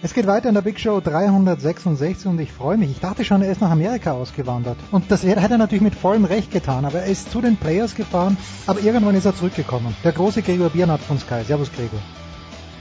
Es 0.04 0.12
geht 0.12 0.26
weiter 0.26 0.50
in 0.50 0.54
der 0.54 0.60
Big 0.60 0.78
Show 0.78 1.00
366 1.00 2.28
und 2.28 2.38
ich 2.38 2.52
freue 2.52 2.76
mich. 2.76 2.90
Ich 2.90 3.00
dachte 3.00 3.24
schon, 3.24 3.40
er 3.40 3.50
ist 3.50 3.62
nach 3.62 3.70
Amerika 3.70 4.12
ausgewandert. 4.12 4.76
Und 4.92 5.10
das 5.10 5.24
hätte 5.24 5.40
er 5.50 5.56
natürlich 5.56 5.80
mit 5.80 5.94
vollem 5.94 6.26
Recht 6.26 6.52
getan, 6.52 6.84
aber 6.84 6.98
er 6.98 7.10
ist 7.10 7.32
zu 7.32 7.40
den 7.40 7.56
Players 7.56 7.96
gefahren, 7.96 8.36
aber 8.66 8.80
irgendwann 8.80 9.14
ist 9.14 9.24
er 9.24 9.34
zurückgekommen. 9.34 9.96
Der 10.04 10.12
große 10.12 10.42
Gregor 10.42 10.68
Biernat 10.68 11.00
von 11.00 11.16
Sky. 11.16 11.40
Servus 11.42 11.72
Gregor. 11.72 12.00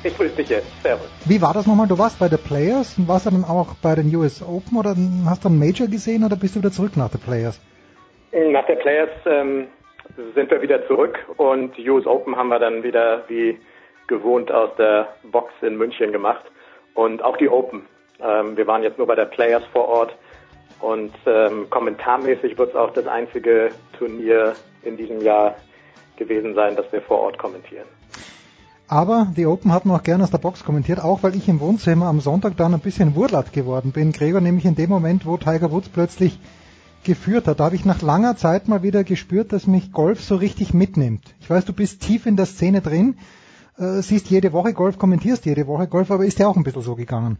Ich 0.04 0.18
grüße 0.18 0.36
dich 0.36 0.50
jetzt. 0.50 0.68
Servus. 0.84 1.08
Wie 1.24 1.42
war 1.42 1.54
das 1.54 1.66
nochmal? 1.66 1.88
Du 1.88 1.98
warst 1.98 2.20
bei 2.20 2.28
den 2.28 2.40
Players 2.40 2.98
und 2.98 3.08
warst 3.08 3.26
du 3.26 3.30
dann 3.30 3.46
auch 3.46 3.74
bei 3.82 3.96
den 3.96 4.14
US 4.14 4.44
Open 4.44 4.78
oder 4.78 4.94
hast 5.26 5.46
du 5.46 5.48
einen 5.48 5.60
Major 5.60 5.88
gesehen 5.88 6.26
oder 6.26 6.36
bist 6.36 6.58
du 6.58 6.60
wieder 6.60 6.72
zurück 6.72 6.98
nach 6.98 7.10
den 7.10 7.22
Players? 7.22 7.58
Nach 8.34 8.66
der 8.66 8.76
Players 8.76 9.12
ähm, 9.28 9.68
sind 10.36 10.52
wir 10.52 10.62
wieder 10.62 10.86
zurück 10.88 11.18
und 11.38 11.80
US 11.88 12.06
Open 12.06 12.36
haben 12.36 12.50
wir 12.50 12.60
dann 12.60 12.84
wieder 12.84 13.24
wie 13.30 13.58
gewohnt 14.08 14.52
aus 14.52 14.72
der 14.78 15.08
Box 15.32 15.54
in 15.62 15.78
München 15.78 16.12
gemacht 16.12 16.44
und 16.94 17.24
auch 17.24 17.38
die 17.38 17.50
Open. 17.50 17.84
Ähm, 18.20 18.58
wir 18.58 18.68
waren 18.68 18.84
jetzt 18.84 18.98
nur 18.98 19.08
bei 19.08 19.16
der 19.16 19.26
Players 19.26 19.64
vor 19.72 19.88
Ort 19.88 20.16
und 20.80 21.14
ähm, 21.26 21.70
kommentarmäßig 21.70 22.58
wird 22.58 22.70
es 22.70 22.76
auch 22.76 22.92
das 22.92 23.08
einzige 23.08 23.72
Turnier 23.98 24.56
in 24.84 24.98
diesem 24.98 25.22
Jahr 25.22 25.56
gewesen 26.18 26.56
sein, 26.56 26.76
das 26.76 26.92
wir 26.92 27.02
vor 27.02 27.20
Ort 27.20 27.38
kommentieren. 27.38 27.88
Aber 28.88 29.28
die 29.36 29.46
Open 29.46 29.74
hat 29.74 29.86
man 29.86 29.98
auch 29.98 30.04
gerne 30.04 30.24
aus 30.24 30.32
der 30.32 30.38
Box 30.38 30.64
kommentiert, 30.64 31.04
auch 31.04 31.24
weil 31.24 31.36
ich 31.36 31.48
im 31.48 31.60
Wohnzimmer 31.60 32.08
am 32.08 32.20
Sonntag 32.20 32.58
dann 32.58 32.74
ein 32.74 32.80
bisschen 32.80 33.16
Wurlat 33.16 33.54
geworden 33.54 33.92
bin. 33.92 34.12
Gregor, 34.12 34.42
nämlich 34.42 34.66
in 34.66 34.76
dem 34.76 34.90
Moment, 34.90 35.26
wo 35.26 35.38
Tiger 35.38 35.72
Woods 35.72 35.90
plötzlich 35.90 36.38
geführt 37.04 37.48
hat. 37.48 37.60
Da 37.60 37.66
habe 37.66 37.76
ich 37.76 37.86
nach 37.86 38.02
langer 38.02 38.36
Zeit 38.36 38.68
mal 38.68 38.84
wieder 38.84 39.04
gespürt, 39.04 39.52
dass 39.52 39.68
mich 39.68 39.92
Golf 39.92 40.22
so 40.22 40.36
richtig 40.36 40.74
mitnimmt. 40.74 41.24
Ich 41.40 41.50
weiß, 41.50 41.66
du 41.66 41.74
bist 41.74 42.02
tief 42.02 42.26
in 42.26 42.36
der 42.36 42.46
Szene 42.46 42.82
drin, 42.82 43.18
äh, 43.78 44.02
siehst 44.02 44.30
jede 44.30 44.54
Woche 44.54 44.74
Golf, 44.74 44.98
kommentierst 44.98 45.46
jede 45.46 45.68
Woche 45.68 45.88
Golf, 45.88 46.12
aber 46.12 46.24
ist 46.26 46.40
ja 46.40 46.48
auch 46.48 46.56
ein 46.56 46.64
bisschen 46.64 46.82
so 46.82 46.96
gegangen. 46.96 47.38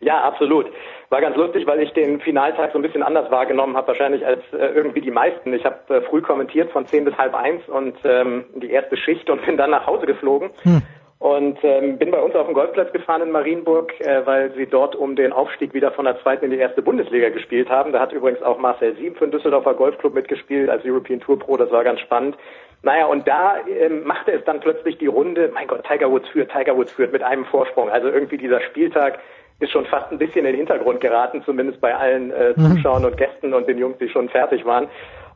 Ja, 0.00 0.22
absolut. 0.22 0.66
War 1.08 1.20
ganz 1.20 1.36
lustig, 1.36 1.66
weil 1.66 1.80
ich 1.80 1.92
den 1.92 2.20
Finaltag 2.20 2.72
so 2.72 2.78
ein 2.78 2.82
bisschen 2.82 3.02
anders 3.02 3.30
wahrgenommen 3.30 3.76
habe, 3.76 3.88
wahrscheinlich 3.88 4.26
als 4.26 4.42
äh, 4.52 4.66
irgendwie 4.74 5.00
die 5.00 5.10
meisten. 5.10 5.52
Ich 5.54 5.64
habe 5.64 5.94
äh, 5.94 6.02
früh 6.02 6.20
kommentiert 6.20 6.70
von 6.72 6.86
zehn 6.86 7.04
bis 7.04 7.16
halb 7.16 7.34
eins 7.34 7.66
und 7.68 7.96
ähm, 8.04 8.44
die 8.56 8.70
erste 8.70 8.96
Schicht 8.96 9.30
und 9.30 9.42
bin 9.46 9.56
dann 9.56 9.70
nach 9.70 9.86
Hause 9.86 10.06
geflogen. 10.06 10.50
Hm 10.62 10.82
und 11.18 11.58
ähm, 11.62 11.96
bin 11.96 12.10
bei 12.10 12.20
uns 12.20 12.34
auf 12.34 12.46
dem 12.46 12.54
Golfplatz 12.54 12.92
gefahren 12.92 13.22
in 13.22 13.30
Marienburg, 13.30 13.98
äh, 14.00 14.26
weil 14.26 14.52
sie 14.54 14.66
dort 14.66 14.94
um 14.94 15.16
den 15.16 15.32
Aufstieg 15.32 15.72
wieder 15.72 15.90
von 15.92 16.04
der 16.04 16.20
zweiten 16.20 16.44
in 16.44 16.50
die 16.50 16.58
erste 16.58 16.82
Bundesliga 16.82 17.30
gespielt 17.30 17.70
haben. 17.70 17.92
Da 17.92 18.00
hat 18.00 18.12
übrigens 18.12 18.42
auch 18.42 18.58
Marcel 18.58 18.94
Sieben 18.96 19.16
für 19.16 19.26
den 19.26 19.30
Düsseldorfer 19.30 19.74
Golfclub 19.74 20.14
mitgespielt 20.14 20.68
als 20.68 20.84
European 20.84 21.20
Tour 21.20 21.38
Pro. 21.38 21.56
Das 21.56 21.70
war 21.70 21.84
ganz 21.84 22.00
spannend. 22.00 22.36
Naja, 22.82 23.06
und 23.06 23.26
da 23.26 23.56
ähm, 23.66 24.04
machte 24.04 24.32
es 24.32 24.44
dann 24.44 24.60
plötzlich 24.60 24.98
die 24.98 25.06
Runde. 25.06 25.50
Mein 25.52 25.66
Gott, 25.66 25.84
Tiger 25.84 26.10
Woods 26.10 26.28
führt, 26.28 26.52
Tiger 26.52 26.76
Woods 26.76 26.92
führt 26.92 27.12
mit 27.12 27.22
einem 27.22 27.44
Vorsprung. 27.46 27.90
Also 27.90 28.08
irgendwie 28.08 28.38
dieser 28.38 28.60
Spieltag 28.60 29.18
ist 29.58 29.72
schon 29.72 29.86
fast 29.86 30.12
ein 30.12 30.18
bisschen 30.18 30.40
in 30.40 30.52
den 30.52 30.56
Hintergrund 30.56 31.00
geraten, 31.00 31.42
zumindest 31.44 31.80
bei 31.80 31.94
allen 31.94 32.30
äh, 32.30 32.52
mhm. 32.54 32.76
Zuschauern 32.76 33.04
und 33.04 33.16
Gästen 33.16 33.54
und 33.54 33.66
den 33.68 33.78
Jungs, 33.78 33.98
die 33.98 34.08
schon 34.08 34.28
fertig 34.28 34.64
waren. 34.64 34.88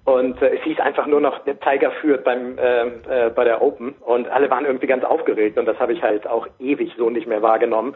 Und 0.05 0.41
äh, 0.43 0.57
es 0.57 0.63
hieß 0.63 0.81
einfach 0.81 1.07
nur 1.07 1.21
noch, 1.21 1.39
der 1.45 1.59
Tiger 1.61 1.91
führt 1.93 2.25
beim 2.25 2.59
äh, 2.59 2.87
äh, 3.27 3.31
bei 3.35 3.45
der 3.45 3.63
Open 3.63 3.95
und 4.01 4.29
alle 4.29 4.51
waren 4.51 4.65
irgendwie 4.65 4.87
ganz 4.87 5.05
aufgeregt 5.05 5.59
und 5.59 5.67
das 5.67 5.79
habe 5.79 5.93
ich 5.93 6.03
halt 6.03 6.27
auch 6.27 6.47
ewig 6.59 6.93
so 6.97 7.11
nicht 7.11 7.27
mehr 7.27 7.43
wahrgenommen. 7.43 7.95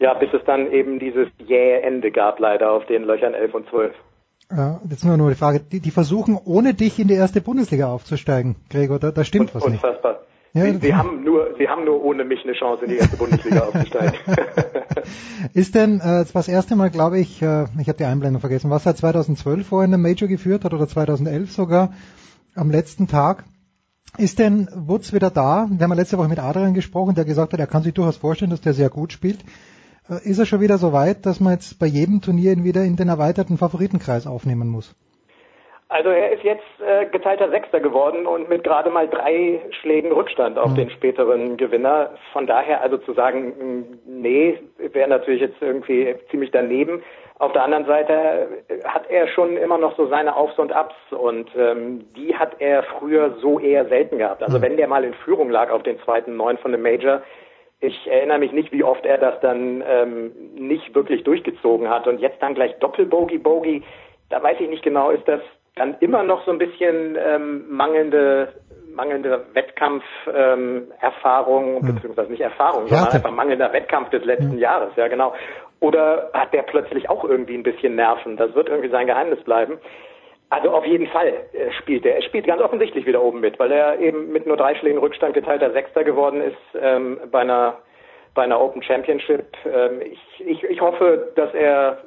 Ja, 0.00 0.14
bis 0.14 0.32
es 0.32 0.44
dann 0.44 0.70
eben 0.72 0.98
dieses 0.98 1.28
jähe 1.38 1.80
Ende 1.82 2.10
gab 2.10 2.40
leider 2.40 2.72
auf 2.72 2.84
den 2.86 3.04
Löchern 3.04 3.34
11 3.34 3.54
und 3.54 3.68
12. 3.70 3.94
Ja, 4.56 4.80
jetzt 4.88 5.04
nur 5.04 5.16
noch 5.16 5.28
die 5.28 5.34
Frage, 5.34 5.60
die, 5.60 5.80
die 5.80 5.90
versuchen 5.90 6.38
ohne 6.44 6.74
dich 6.74 6.98
in 6.98 7.08
die 7.08 7.14
erste 7.14 7.40
Bundesliga 7.40 7.88
aufzusteigen, 7.88 8.56
Gregor, 8.70 8.98
da, 8.98 9.10
da 9.10 9.24
stimmt 9.24 9.54
und, 9.54 9.62
was 9.62 9.68
nicht. 9.68 9.82
Unfassbar. 9.82 10.20
Ja, 10.52 10.66
sie, 10.66 10.78
sie, 10.78 10.94
haben 10.94 11.24
nur, 11.24 11.56
sie 11.58 11.66
haben 11.66 11.84
nur 11.84 12.00
ohne 12.04 12.22
mich 12.24 12.44
eine 12.44 12.52
Chance, 12.52 12.84
in 12.84 12.90
die 12.92 12.96
erste 12.98 13.16
Bundesliga 13.16 13.60
aufzusteigen. 13.66 14.14
Ist 15.54 15.74
denn, 15.74 15.98
äh, 15.98 16.22
das 16.22 16.34
war 16.34 16.40
das 16.40 16.48
erste 16.48 16.76
Mal, 16.76 16.90
glaube 16.90 17.18
ich, 17.18 17.42
äh, 17.42 17.64
ich 17.80 17.88
habe 17.88 17.98
die 17.98 18.04
Einblendung 18.04 18.40
vergessen, 18.40 18.70
was 18.70 18.86
er 18.86 18.94
2012 18.94 19.66
vorher 19.66 19.86
in 19.86 19.90
der 19.90 19.98
Major 19.98 20.28
geführt 20.28 20.64
hat 20.64 20.72
oder 20.72 20.86
2011 20.86 21.50
sogar, 21.50 21.92
am 22.54 22.70
letzten 22.70 23.08
Tag. 23.08 23.44
Ist 24.16 24.38
denn 24.38 24.68
Woods 24.72 25.12
wieder 25.12 25.30
da? 25.30 25.66
Wir 25.68 25.82
haben 25.82 25.90
ja 25.90 25.96
letzte 25.96 26.18
Woche 26.18 26.28
mit 26.28 26.38
Adrian 26.38 26.74
gesprochen, 26.74 27.16
der 27.16 27.24
gesagt 27.24 27.52
hat, 27.52 27.58
er 27.58 27.66
kann 27.66 27.82
sich 27.82 27.94
durchaus 27.94 28.18
vorstellen, 28.18 28.52
dass 28.52 28.60
der 28.60 28.74
sehr 28.74 28.90
gut 28.90 29.12
spielt. 29.12 29.44
Äh, 30.08 30.28
ist 30.28 30.38
er 30.38 30.46
schon 30.46 30.60
wieder 30.60 30.78
so 30.78 30.92
weit, 30.92 31.26
dass 31.26 31.40
man 31.40 31.54
jetzt 31.54 31.78
bei 31.78 31.86
jedem 31.86 32.20
Turnier 32.20 32.52
ihn 32.52 32.64
wieder 32.64 32.82
in 32.82 32.96
den 32.96 33.08
erweiterten 33.08 33.58
Favoritenkreis 33.58 34.26
aufnehmen 34.26 34.68
muss? 34.68 34.94
Also 35.88 36.08
er 36.08 36.32
ist 36.32 36.42
jetzt 36.42 36.64
äh, 36.84 37.06
geteilter 37.06 37.50
Sechster 37.50 37.78
geworden 37.78 38.26
und 38.26 38.48
mit 38.48 38.64
gerade 38.64 38.90
mal 38.90 39.06
drei 39.06 39.60
Schlägen 39.80 40.10
Rückstand 40.12 40.58
auf 40.58 40.72
mhm. 40.72 40.76
den 40.76 40.90
späteren 40.90 41.56
Gewinner. 41.56 42.10
Von 42.32 42.46
daher 42.46 42.80
also 42.80 42.96
zu 42.98 43.12
sagen, 43.12 44.00
nee, 44.06 44.58
wäre 44.78 45.08
natürlich 45.08 45.42
jetzt 45.42 45.60
irgendwie 45.60 46.16
ziemlich 46.30 46.50
daneben. 46.50 47.02
Auf 47.38 47.52
der 47.52 47.62
anderen 47.64 47.84
Seite 47.84 48.12
äh, 48.68 48.82
hat 48.84 49.08
er 49.08 49.28
schon 49.28 49.56
immer 49.56 49.78
noch 49.78 49.96
so 49.96 50.08
seine 50.08 50.34
Aufs 50.34 50.58
und 50.58 50.72
Abs 50.72 50.94
und 51.10 51.50
ähm, 51.56 52.06
die 52.16 52.34
hat 52.34 52.56
er 52.60 52.82
früher 52.98 53.36
so 53.40 53.60
eher 53.60 53.86
selten 53.86 54.18
gehabt. 54.18 54.42
Also 54.42 54.58
mhm. 54.58 54.62
wenn 54.62 54.76
der 54.76 54.88
mal 54.88 55.04
in 55.04 55.14
Führung 55.14 55.50
lag 55.50 55.70
auf 55.70 55.82
den 55.82 56.00
zweiten 56.00 56.36
Neun 56.36 56.58
von 56.58 56.72
dem 56.72 56.82
Major, 56.82 57.22
ich 57.84 58.10
erinnere 58.10 58.38
mich 58.38 58.52
nicht, 58.52 58.72
wie 58.72 58.82
oft 58.82 59.04
er 59.04 59.18
das 59.18 59.38
dann 59.40 59.84
ähm, 59.86 60.32
nicht 60.54 60.94
wirklich 60.94 61.24
durchgezogen 61.24 61.90
hat 61.90 62.06
und 62.06 62.20
jetzt 62.20 62.40
dann 62.42 62.54
gleich 62.54 62.74
Doppel-Bogey-Bogey. 62.78 63.82
Da 64.30 64.42
weiß 64.42 64.56
ich 64.60 64.68
nicht 64.68 64.82
genau, 64.82 65.10
ist 65.10 65.28
das 65.28 65.40
dann 65.76 65.96
immer 66.00 66.22
noch 66.22 66.42
so 66.44 66.52
ein 66.52 66.58
bisschen 66.58 67.16
ähm, 67.18 67.64
mangelnde 67.68 68.54
mangelnde 68.94 69.44
Wettkampferfahrung, 69.54 71.76
ähm, 71.76 71.82
hm. 71.82 71.94
beziehungsweise 71.94 72.30
nicht 72.30 72.42
Erfahrung, 72.42 72.86
sondern 72.86 73.08
einfach 73.08 73.32
mangelnder 73.32 73.72
Wettkampf 73.72 74.10
des 74.10 74.24
letzten 74.24 74.52
hm. 74.52 74.58
Jahres, 74.58 74.94
ja 74.96 75.08
genau. 75.08 75.34
Oder 75.80 76.30
hat 76.32 76.54
der 76.54 76.62
plötzlich 76.62 77.10
auch 77.10 77.24
irgendwie 77.24 77.54
ein 77.54 77.64
bisschen 77.64 77.96
Nerven? 77.96 78.36
Das 78.36 78.54
wird 78.54 78.68
irgendwie 78.68 78.90
sein 78.90 79.08
Geheimnis 79.08 79.42
bleiben. 79.42 79.78
Also 80.54 80.70
auf 80.70 80.86
jeden 80.86 81.08
Fall 81.08 81.32
äh, 81.52 81.72
spielt 81.80 82.06
er. 82.06 82.14
Er 82.14 82.22
spielt 82.22 82.46
ganz 82.46 82.62
offensichtlich 82.62 83.06
wieder 83.06 83.20
oben 83.20 83.40
mit, 83.40 83.58
weil 83.58 83.72
er 83.72 83.98
eben 83.98 84.30
mit 84.30 84.46
nur 84.46 84.56
drei 84.56 84.76
Schlägen 84.76 84.98
Rückstand 84.98 85.34
geteilter 85.34 85.72
Sechster 85.72 86.04
geworden 86.04 86.40
ist 86.40 86.80
ähm, 86.80 87.18
bei 87.32 87.40
einer 87.40 87.78
bei 88.34 88.44
einer 88.44 88.60
Open 88.60 88.80
Championship. 88.80 89.46
Ähm, 89.66 90.00
ich, 90.00 90.46
ich, 90.46 90.62
ich 90.62 90.80
hoffe, 90.80 91.32
dass 91.34 91.52
er 91.54 91.98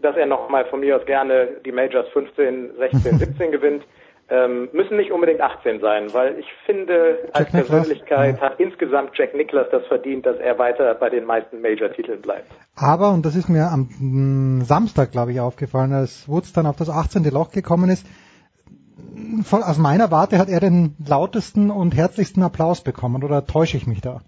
dass 0.00 0.16
er 0.16 0.24
nochmal 0.24 0.64
von 0.64 0.80
mir 0.80 0.96
aus 0.96 1.04
gerne 1.04 1.48
die 1.66 1.70
Majors 1.70 2.08
15, 2.08 2.76
16, 2.78 3.18
17 3.18 3.52
gewinnt. 3.52 3.84
Ähm, 4.32 4.70
müssen 4.72 4.96
nicht 4.96 5.12
unbedingt 5.12 5.42
18 5.42 5.80
sein, 5.80 6.14
weil 6.14 6.38
ich 6.38 6.46
finde, 6.64 7.18
als 7.34 7.52
Jack 7.52 7.68
Persönlichkeit 7.68 8.36
ja. 8.36 8.40
hat 8.40 8.58
insgesamt 8.58 9.10
Jack 9.14 9.34
Nicklaus 9.34 9.66
das 9.70 9.84
verdient, 9.88 10.24
dass 10.24 10.38
er 10.38 10.58
weiter 10.58 10.94
bei 10.94 11.10
den 11.10 11.26
meisten 11.26 11.60
Major-Titeln 11.60 12.22
bleibt. 12.22 12.46
Aber, 12.74 13.10
und 13.10 13.26
das 13.26 13.36
ist 13.36 13.50
mir 13.50 13.66
am 13.70 13.90
mm, 14.00 14.62
Samstag, 14.62 15.12
glaube 15.12 15.32
ich, 15.32 15.40
aufgefallen, 15.40 15.92
als 15.92 16.26
Woods 16.30 16.54
dann 16.54 16.64
auf 16.64 16.76
das 16.76 16.88
18. 16.88 17.24
Loch 17.24 17.50
gekommen 17.50 17.90
ist, 17.90 18.06
aus 19.50 19.76
meiner 19.76 20.10
Warte 20.10 20.38
hat 20.38 20.48
er 20.48 20.60
den 20.60 20.96
lautesten 21.06 21.70
und 21.70 21.94
herzlichsten 21.94 22.42
Applaus 22.42 22.82
bekommen, 22.82 23.22
oder 23.24 23.44
täusche 23.44 23.76
ich 23.76 23.86
mich 23.86 24.00
da? 24.00 24.22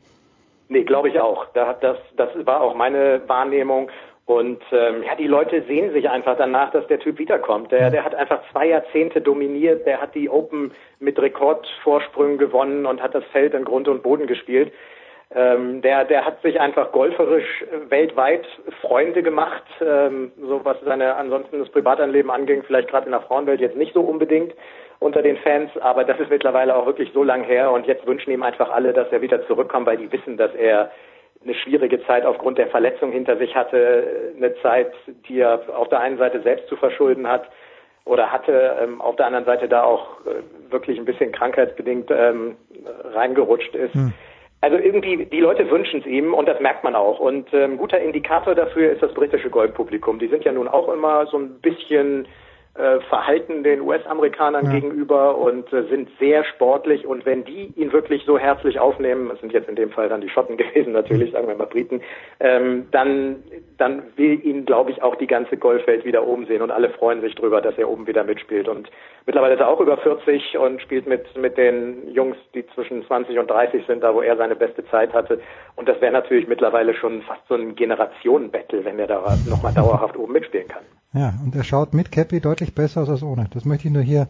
Nee, 0.68 0.85
glaube 0.85 1.09
ich 1.09 1.18
auch. 1.18 1.47
Da 1.55 1.72
das, 1.81 1.97
das 2.18 2.28
war 2.44 2.60
auch 2.60 2.74
meine 2.74 3.22
Wahrnehmung. 3.26 3.89
Und 4.27 4.63
ähm, 4.73 5.03
ja, 5.03 5.15
die 5.17 5.27
Leute 5.27 5.63
sehen 5.69 5.93
sich 5.93 6.09
einfach 6.09 6.37
danach, 6.39 6.71
dass 6.71 6.87
der 6.87 6.99
Typ 6.99 7.19
wiederkommt. 7.19 7.71
Der, 7.73 7.91
der 7.91 8.05
hat 8.05 8.15
einfach 8.15 8.41
zwei 8.53 8.69
Jahrzehnte 8.69 9.21
dominiert, 9.21 9.87
der 9.87 10.01
hat 10.01 10.15
die 10.15 10.31
Open 10.31 10.73
mit 10.99 11.19
Rekordvorsprüngen 11.21 12.39
gewonnen 12.39 12.87
und 12.87 13.03
hat 13.03 13.15
das 13.15 13.25
Feld 13.33 13.53
in 13.53 13.67
Grund 13.67 13.87
und 13.87 14.03
Boden 14.03 14.27
gespielt. 14.27 14.73
Ähm, 15.35 15.83
der, 15.83 16.05
der 16.05 16.25
hat 16.25 16.41
sich 16.43 16.59
einfach 16.61 16.93
golferisch 16.93 17.65
weltweit 17.89 18.47
Freunde 18.81 19.23
gemacht, 19.23 19.65
ähm, 19.81 20.33
so 20.41 20.65
was 20.65 20.77
seine 20.85 21.17
ansonsten 21.17 21.59
das 21.59 21.69
Privatanleben 21.71 22.31
anging, 22.31 22.63
vielleicht 22.63 22.89
gerade 22.89 23.07
in 23.07 23.13
der 23.13 23.23
Frauenwelt 23.23 23.61
jetzt 23.61 23.77
nicht 23.77 23.95
so 23.95 24.01
unbedingt 24.01 24.55
unter 25.01 25.23
den 25.23 25.37
Fans, 25.39 25.71
aber 25.81 26.05
das 26.05 26.21
ist 26.21 26.31
mittlerweile 26.31 26.77
auch 26.77 26.87
wirklich 26.87 27.11
so 27.13 27.25
lang 27.25 27.43
her 27.43 27.73
und 27.73 27.87
jetzt 27.87 28.07
wünschen 28.07 28.31
ihm 28.31 28.43
einfach 28.43 28.71
alle, 28.71 28.93
dass 28.93 29.11
er 29.11 29.23
wieder 29.23 29.45
zurückkommt, 29.47 29.87
weil 29.87 29.97
die 29.97 30.13
wissen, 30.13 30.37
dass 30.37 30.55
er 30.55 30.93
eine 31.45 31.55
schwierige 31.55 32.05
Zeit 32.07 32.25
aufgrund 32.25 32.59
der 32.59 32.69
Verletzung 32.69 33.12
hinter 33.12 33.37
sich 33.37 33.55
hatte, 33.55 34.33
eine 34.37 34.55
Zeit, 34.62 34.93
die 35.29 35.41
er 35.41 35.61
auf 35.77 35.89
der 35.89 36.01
einen 36.01 36.19
Seite 36.19 36.41
selbst 36.43 36.69
zu 36.69 36.77
verschulden 36.77 37.29
hat 37.29 37.49
oder 38.05 38.31
hatte, 38.31 38.77
ähm, 38.83 39.01
auf 39.01 39.16
der 39.16 39.27
anderen 39.27 39.45
Seite 39.45 39.69
da 39.69 39.83
auch 39.83 40.21
äh, 40.27 40.73
wirklich 40.73 40.99
ein 40.99 41.05
bisschen 41.05 41.33
krankheitsbedingt 41.33 42.11
ähm, 42.11 42.57
reingerutscht 43.15 43.75
ist. 43.75 43.95
Hm. 43.95 44.12
Also 44.61 44.79
irgendwie, 44.79 45.27
die 45.27 45.41
Leute 45.41 45.71
wünschen 45.71 46.01
es 46.01 46.07
ihm 46.07 46.33
und 46.33 46.49
das 46.49 46.59
merkt 46.59 46.85
man 46.85 46.95
auch. 46.95 47.21
Und 47.21 47.53
ein 47.53 47.73
ähm, 47.73 47.77
guter 47.77 47.99
Indikator 47.99 48.55
dafür 48.55 48.93
ist 48.93 49.03
das 49.03 49.12
britische 49.12 49.51
Golfpublikum. 49.51 50.19
Die 50.19 50.29
sind 50.29 50.45
ja 50.45 50.53
nun 50.53 50.69
auch 50.69 50.89
immer 50.89 51.27
so 51.27 51.37
ein 51.37 51.61
bisschen 51.61 52.27
äh, 52.77 52.99
Verhalten 53.09 53.63
den 53.63 53.83
US-Amerikanern 53.83 54.67
ja. 54.67 54.73
gegenüber 54.73 55.39
und 55.39 55.73
äh, 55.73 55.85
sind 55.85 56.09
sehr 56.19 56.45
sportlich 56.45 57.07
und 57.07 57.25
wenn 57.25 57.45
die 57.45 57.73
ihn 57.77 57.93
wirklich 57.93 58.25
so 58.25 58.37
herzlich 58.37 58.81
aufnehmen, 58.81 59.29
das 59.29 59.39
sind 59.39 59.53
jetzt 59.53 59.69
in 59.69 59.77
dem 59.77 59.91
Fall 59.91 60.09
dann 60.09 60.21
die 60.21 60.29
Schotten 60.29 60.57
gewesen 60.57 60.93
natürlich, 60.93 61.31
sagen 61.31 61.47
wir 61.47 61.55
mal 61.55 61.67
Briten, 61.67 62.03
ähm, 62.41 62.89
dann, 62.91 63.45
dann 63.79 64.03
will 64.17 64.45
ihn, 64.45 64.65
glaube 64.65 64.91
ich, 64.91 65.03
auch 65.05 65.15
die 65.15 65.29
ganze 65.29 65.57
Golfwelt 65.57 66.05
wieder 66.05 66.27
oben 66.27 66.47
sehen 66.47 66.63
und 66.63 66.73
alle 66.73 66.91
freuen 66.91 67.21
sich 67.21 67.37
drüber, 67.37 67.61
dass 67.61 67.79
er 67.79 67.89
oben 67.89 68.09
wieder 68.09 68.25
mitspielt 68.25 68.69
und 68.69 68.91
mittlerweile 69.25 69.55
ist 69.55 69.61
er 69.61 69.69
auch 69.69 69.81
über 69.81 69.97
40 69.97 70.59
und 70.59 70.83
spielt 70.83 71.07
mit, 71.07 71.37
mit 71.37 71.57
den 71.57 72.13
Jungs, 72.13 72.37
die 72.55 72.67
zwischen 72.75 73.07
20 73.07 73.39
und 73.39 73.49
30 73.49 73.87
sind, 73.87 74.03
da 74.03 74.13
wo 74.13 74.21
er 74.21 74.37
seine 74.37 74.57
beste 74.57 74.85
Zeit 74.87 75.13
hatte 75.13 75.41
und 75.77 75.89
das 75.89 76.01
wäre 76.01 76.13
natürlich 76.13 76.49
mittlerweile 76.49 76.93
schon 76.95 77.23
fast 77.23 77.47
so 77.47 77.55
ein 77.55 77.77
Generationenbattle, 77.77 78.85
wenn 78.85 78.99
er 78.99 79.07
da 79.07 79.23
nochmal 79.49 79.73
dauerhaft 79.73 80.17
oben 80.17 80.33
mitspielen 80.33 80.67
kann. 80.67 80.83
Ja, 81.15 81.35
und 81.45 81.55
er 81.55 81.62
schaut 81.62 81.95
mit 81.95 82.11
Cappy 82.11 82.41
deutlich 82.41 82.74
besser 82.74 83.03
aus 83.03 83.09
als 83.09 83.23
ohne. 83.23 83.49
Das 83.51 83.65
möchte 83.65 83.86
ich 83.86 83.95
nur 83.95 84.03
hier 84.03 84.27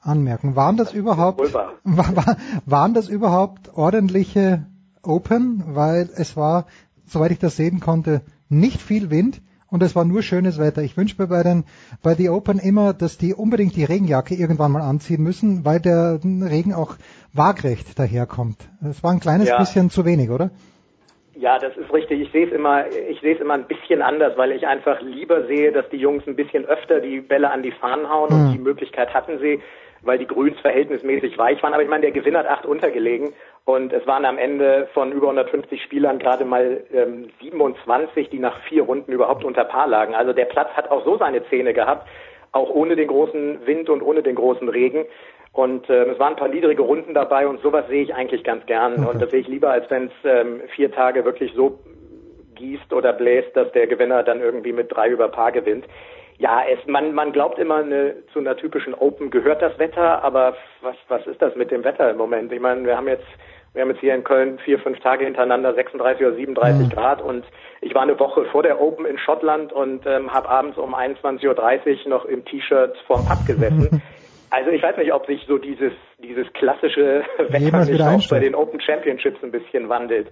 anmerken. 0.00 0.54
Waren 0.54 0.76
das, 0.76 0.88
das 0.88 0.94
überhaupt, 0.94 1.52
war, 1.52 1.72
war, 1.84 2.36
waren 2.66 2.94
das 2.94 3.08
überhaupt 3.08 3.74
ordentliche 3.74 4.64
Open? 5.02 5.62
Weil 5.66 6.08
es 6.14 6.36
war, 6.36 6.66
soweit 7.06 7.32
ich 7.32 7.40
das 7.40 7.56
sehen 7.56 7.80
konnte, 7.80 8.22
nicht 8.48 8.80
viel 8.80 9.10
Wind 9.10 9.42
und 9.66 9.82
es 9.82 9.96
war 9.96 10.04
nur 10.04 10.22
schönes 10.22 10.58
Wetter. 10.58 10.82
Ich 10.82 10.96
wünsche 10.96 11.16
mir 11.18 11.26
bei 11.26 11.42
den, 11.42 11.64
bei 12.02 12.14
die 12.14 12.30
Open 12.30 12.58
immer, 12.58 12.94
dass 12.94 13.18
die 13.18 13.34
unbedingt 13.34 13.74
die 13.76 13.84
Regenjacke 13.84 14.34
irgendwann 14.34 14.72
mal 14.72 14.82
anziehen 14.82 15.22
müssen, 15.22 15.64
weil 15.64 15.80
der 15.80 16.20
Regen 16.22 16.72
auch 16.72 16.96
waagrecht 17.32 17.98
daherkommt. 17.98 18.68
Es 18.88 19.02
war 19.02 19.10
ein 19.10 19.20
kleines 19.20 19.48
ja. 19.48 19.58
bisschen 19.58 19.90
zu 19.90 20.04
wenig, 20.04 20.30
oder? 20.30 20.50
Ja, 21.38 21.56
das 21.56 21.76
ist 21.76 21.92
richtig. 21.92 22.20
Ich 22.20 22.32
sehe 22.32 22.46
es 22.46 22.52
immer, 22.52 22.88
ich 22.88 23.20
sehe 23.20 23.36
es 23.36 23.40
immer 23.40 23.54
ein 23.54 23.68
bisschen 23.68 24.02
anders, 24.02 24.36
weil 24.36 24.50
ich 24.50 24.66
einfach 24.66 25.00
lieber 25.00 25.46
sehe, 25.46 25.70
dass 25.70 25.88
die 25.88 25.96
Jungs 25.96 26.26
ein 26.26 26.34
bisschen 26.34 26.64
öfter 26.66 26.98
die 26.98 27.20
Bälle 27.20 27.52
an 27.52 27.62
die 27.62 27.70
Fahnen 27.70 28.10
hauen 28.10 28.28
mhm. 28.30 28.40
und 28.40 28.52
die 28.54 28.58
Möglichkeit 28.58 29.14
hatten 29.14 29.38
sie, 29.38 29.62
weil 30.02 30.18
die 30.18 30.26
Grüns 30.26 30.58
verhältnismäßig 30.58 31.38
weich 31.38 31.62
waren. 31.62 31.74
Aber 31.74 31.82
ich 31.84 31.88
meine, 31.88 32.02
der 32.02 32.10
Gewinner 32.10 32.40
hat 32.40 32.48
acht 32.48 32.66
untergelegen 32.66 33.34
und 33.64 33.92
es 33.92 34.04
waren 34.04 34.24
am 34.24 34.36
Ende 34.36 34.88
von 34.94 35.12
über 35.12 35.28
150 35.28 35.80
Spielern 35.80 36.18
gerade 36.18 36.44
mal 36.44 36.82
ähm, 36.92 37.28
27, 37.40 38.30
die 38.30 38.40
nach 38.40 38.60
vier 38.62 38.82
Runden 38.82 39.12
überhaupt 39.12 39.44
unter 39.44 39.64
Paar 39.64 39.86
lagen. 39.86 40.16
Also 40.16 40.32
der 40.32 40.46
Platz 40.46 40.70
hat 40.70 40.90
auch 40.90 41.04
so 41.04 41.18
seine 41.18 41.48
Zähne 41.50 41.72
gehabt, 41.72 42.08
auch 42.50 42.70
ohne 42.70 42.96
den 42.96 43.06
großen 43.06 43.64
Wind 43.64 43.90
und 43.90 44.02
ohne 44.02 44.24
den 44.24 44.34
großen 44.34 44.68
Regen. 44.68 45.04
Und 45.52 45.88
äh, 45.90 46.04
es 46.04 46.18
waren 46.18 46.34
ein 46.34 46.38
paar 46.38 46.48
niedrige 46.48 46.82
Runden 46.82 47.14
dabei 47.14 47.46
und 47.48 47.60
sowas 47.62 47.86
sehe 47.88 48.02
ich 48.02 48.14
eigentlich 48.14 48.44
ganz 48.44 48.64
gern. 48.66 48.94
Okay. 48.94 49.10
Und 49.10 49.22
das 49.22 49.30
sehe 49.30 49.40
ich 49.40 49.48
lieber, 49.48 49.70
als 49.70 49.90
wenn 49.90 50.06
es 50.06 50.12
ähm, 50.24 50.62
vier 50.74 50.92
Tage 50.92 51.24
wirklich 51.24 51.52
so 51.54 51.78
gießt 52.54 52.92
oder 52.92 53.12
bläst, 53.12 53.56
dass 53.56 53.70
der 53.72 53.86
Gewinner 53.86 54.22
dann 54.22 54.40
irgendwie 54.40 54.72
mit 54.72 54.94
drei 54.94 55.08
über 55.08 55.28
Paar 55.28 55.52
gewinnt. 55.52 55.86
Ja, 56.38 56.62
es, 56.70 56.78
man, 56.86 57.14
man 57.14 57.32
glaubt 57.32 57.58
immer, 57.58 57.76
eine, 57.76 58.14
zu 58.32 58.38
einer 58.38 58.56
typischen 58.56 58.94
Open 58.94 59.30
gehört 59.30 59.60
das 59.60 59.76
Wetter, 59.78 60.22
aber 60.22 60.54
was, 60.82 60.96
was 61.08 61.26
ist 61.26 61.42
das 61.42 61.56
mit 61.56 61.70
dem 61.70 61.82
Wetter 61.82 62.10
im 62.10 62.16
Moment? 62.16 62.52
Ich 62.52 62.60
meine, 62.60 62.84
wir 62.84 62.96
haben 62.96 63.08
jetzt, 63.08 63.26
wir 63.72 63.82
haben 63.82 63.90
jetzt 63.90 64.00
hier 64.00 64.14
in 64.14 64.22
Köln 64.22 64.58
vier, 64.60 64.78
fünf 64.78 65.00
Tage 65.00 65.24
hintereinander 65.24 65.74
36 65.74 66.24
oder 66.24 66.36
37 66.36 66.86
mhm. 66.86 66.90
Grad 66.90 67.22
und 67.22 67.44
ich 67.80 67.92
war 67.94 68.02
eine 68.02 68.18
Woche 68.20 68.44
vor 68.46 68.62
der 68.62 68.80
Open 68.80 69.04
in 69.04 69.18
Schottland 69.18 69.72
und 69.72 70.06
ähm, 70.06 70.32
habe 70.32 70.48
abends 70.48 70.78
um 70.78 70.94
21.30 70.94 72.04
Uhr 72.04 72.10
noch 72.10 72.24
im 72.24 72.44
T-Shirt 72.44 72.96
vorm 73.06 73.26
Pub 73.26 73.44
gesessen. 73.44 74.00
Also 74.50 74.70
ich 74.70 74.82
weiß 74.82 74.96
nicht, 74.96 75.12
ob 75.12 75.26
sich 75.26 75.44
so 75.46 75.58
dieses, 75.58 75.92
dieses 76.22 76.50
klassische 76.54 77.22
Wetter 77.38 77.84
nicht 77.84 78.00
auch 78.00 78.28
bei 78.28 78.40
den 78.40 78.54
Open 78.54 78.80
Championships 78.80 79.42
ein 79.42 79.50
bisschen 79.50 79.88
wandelt. 79.88 80.30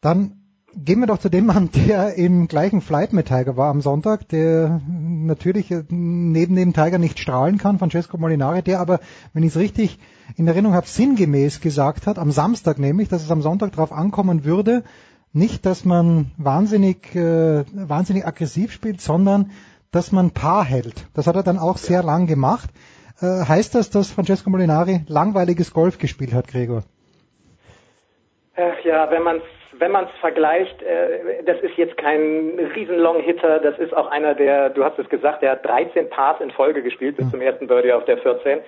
Dann 0.00 0.42
gehen 0.74 1.00
wir 1.00 1.06
doch 1.06 1.18
zu 1.18 1.28
dem 1.28 1.46
Mann, 1.46 1.70
der 1.72 2.14
im 2.14 2.48
gleichen 2.48 2.80
Flight 2.80 3.12
mit 3.12 3.26
Tiger 3.26 3.56
war 3.56 3.70
am 3.70 3.80
Sonntag, 3.80 4.28
der 4.28 4.80
natürlich 4.88 5.70
neben 5.70 6.56
dem 6.56 6.72
Tiger 6.72 6.98
nicht 6.98 7.18
strahlen 7.18 7.58
kann, 7.58 7.78
Francesco 7.78 8.16
Molinari, 8.16 8.62
der 8.62 8.80
aber, 8.80 9.00
wenn 9.32 9.42
ich 9.42 9.50
es 9.50 9.58
richtig 9.58 9.98
in 10.36 10.48
Erinnerung 10.48 10.74
habe, 10.74 10.86
sinngemäß 10.86 11.60
gesagt 11.60 12.06
hat, 12.06 12.18
am 12.18 12.30
Samstag 12.30 12.78
nämlich, 12.78 13.08
dass 13.08 13.22
es 13.22 13.30
am 13.30 13.42
Sonntag 13.42 13.72
darauf 13.72 13.92
ankommen 13.92 14.44
würde, 14.44 14.82
nicht, 15.34 15.64
dass 15.64 15.84
man 15.84 16.30
wahnsinnig, 16.36 17.14
äh, 17.14 17.64
wahnsinnig 17.72 18.26
aggressiv 18.26 18.72
spielt, 18.72 19.00
sondern 19.00 19.50
dass 19.92 20.12
man 20.12 20.32
Paar 20.32 20.64
hält. 20.64 21.06
Das 21.14 21.26
hat 21.26 21.36
er 21.36 21.42
dann 21.42 21.58
auch 21.58 21.76
sehr 21.76 22.02
lang 22.02 22.26
gemacht. 22.26 22.70
Äh, 23.20 23.46
heißt 23.48 23.74
das, 23.74 23.90
dass 23.90 24.10
Francesco 24.10 24.50
Molinari 24.50 25.00
langweiliges 25.08 25.72
Golf 25.72 25.98
gespielt 25.98 26.34
hat, 26.34 26.48
Gregor? 26.48 26.82
Ach 28.56 28.84
ja, 28.84 29.10
wenn 29.10 29.22
man 29.22 29.40
wenn 29.78 29.90
man 29.90 30.04
es 30.04 30.10
vergleicht, 30.20 30.82
äh, 30.82 31.42
das 31.44 31.58
ist 31.60 31.76
jetzt 31.76 31.96
kein 31.96 32.58
riesen 32.74 32.98
Long-Hitter, 32.98 33.58
das 33.58 33.78
ist 33.78 33.94
auch 33.94 34.06
einer, 34.10 34.34
der, 34.34 34.70
du 34.70 34.84
hast 34.84 34.98
es 34.98 35.08
gesagt, 35.08 35.42
der 35.42 35.52
hat 35.52 35.66
13 35.66 36.10
Pars 36.10 36.40
in 36.40 36.50
Folge 36.50 36.82
gespielt 36.82 37.16
bis 37.16 37.24
hm. 37.26 37.32
zum 37.32 37.40
ersten 37.40 37.66
Birdie 37.66 37.92
auf 37.92 38.04
der 38.04 38.18
14. 38.18 38.60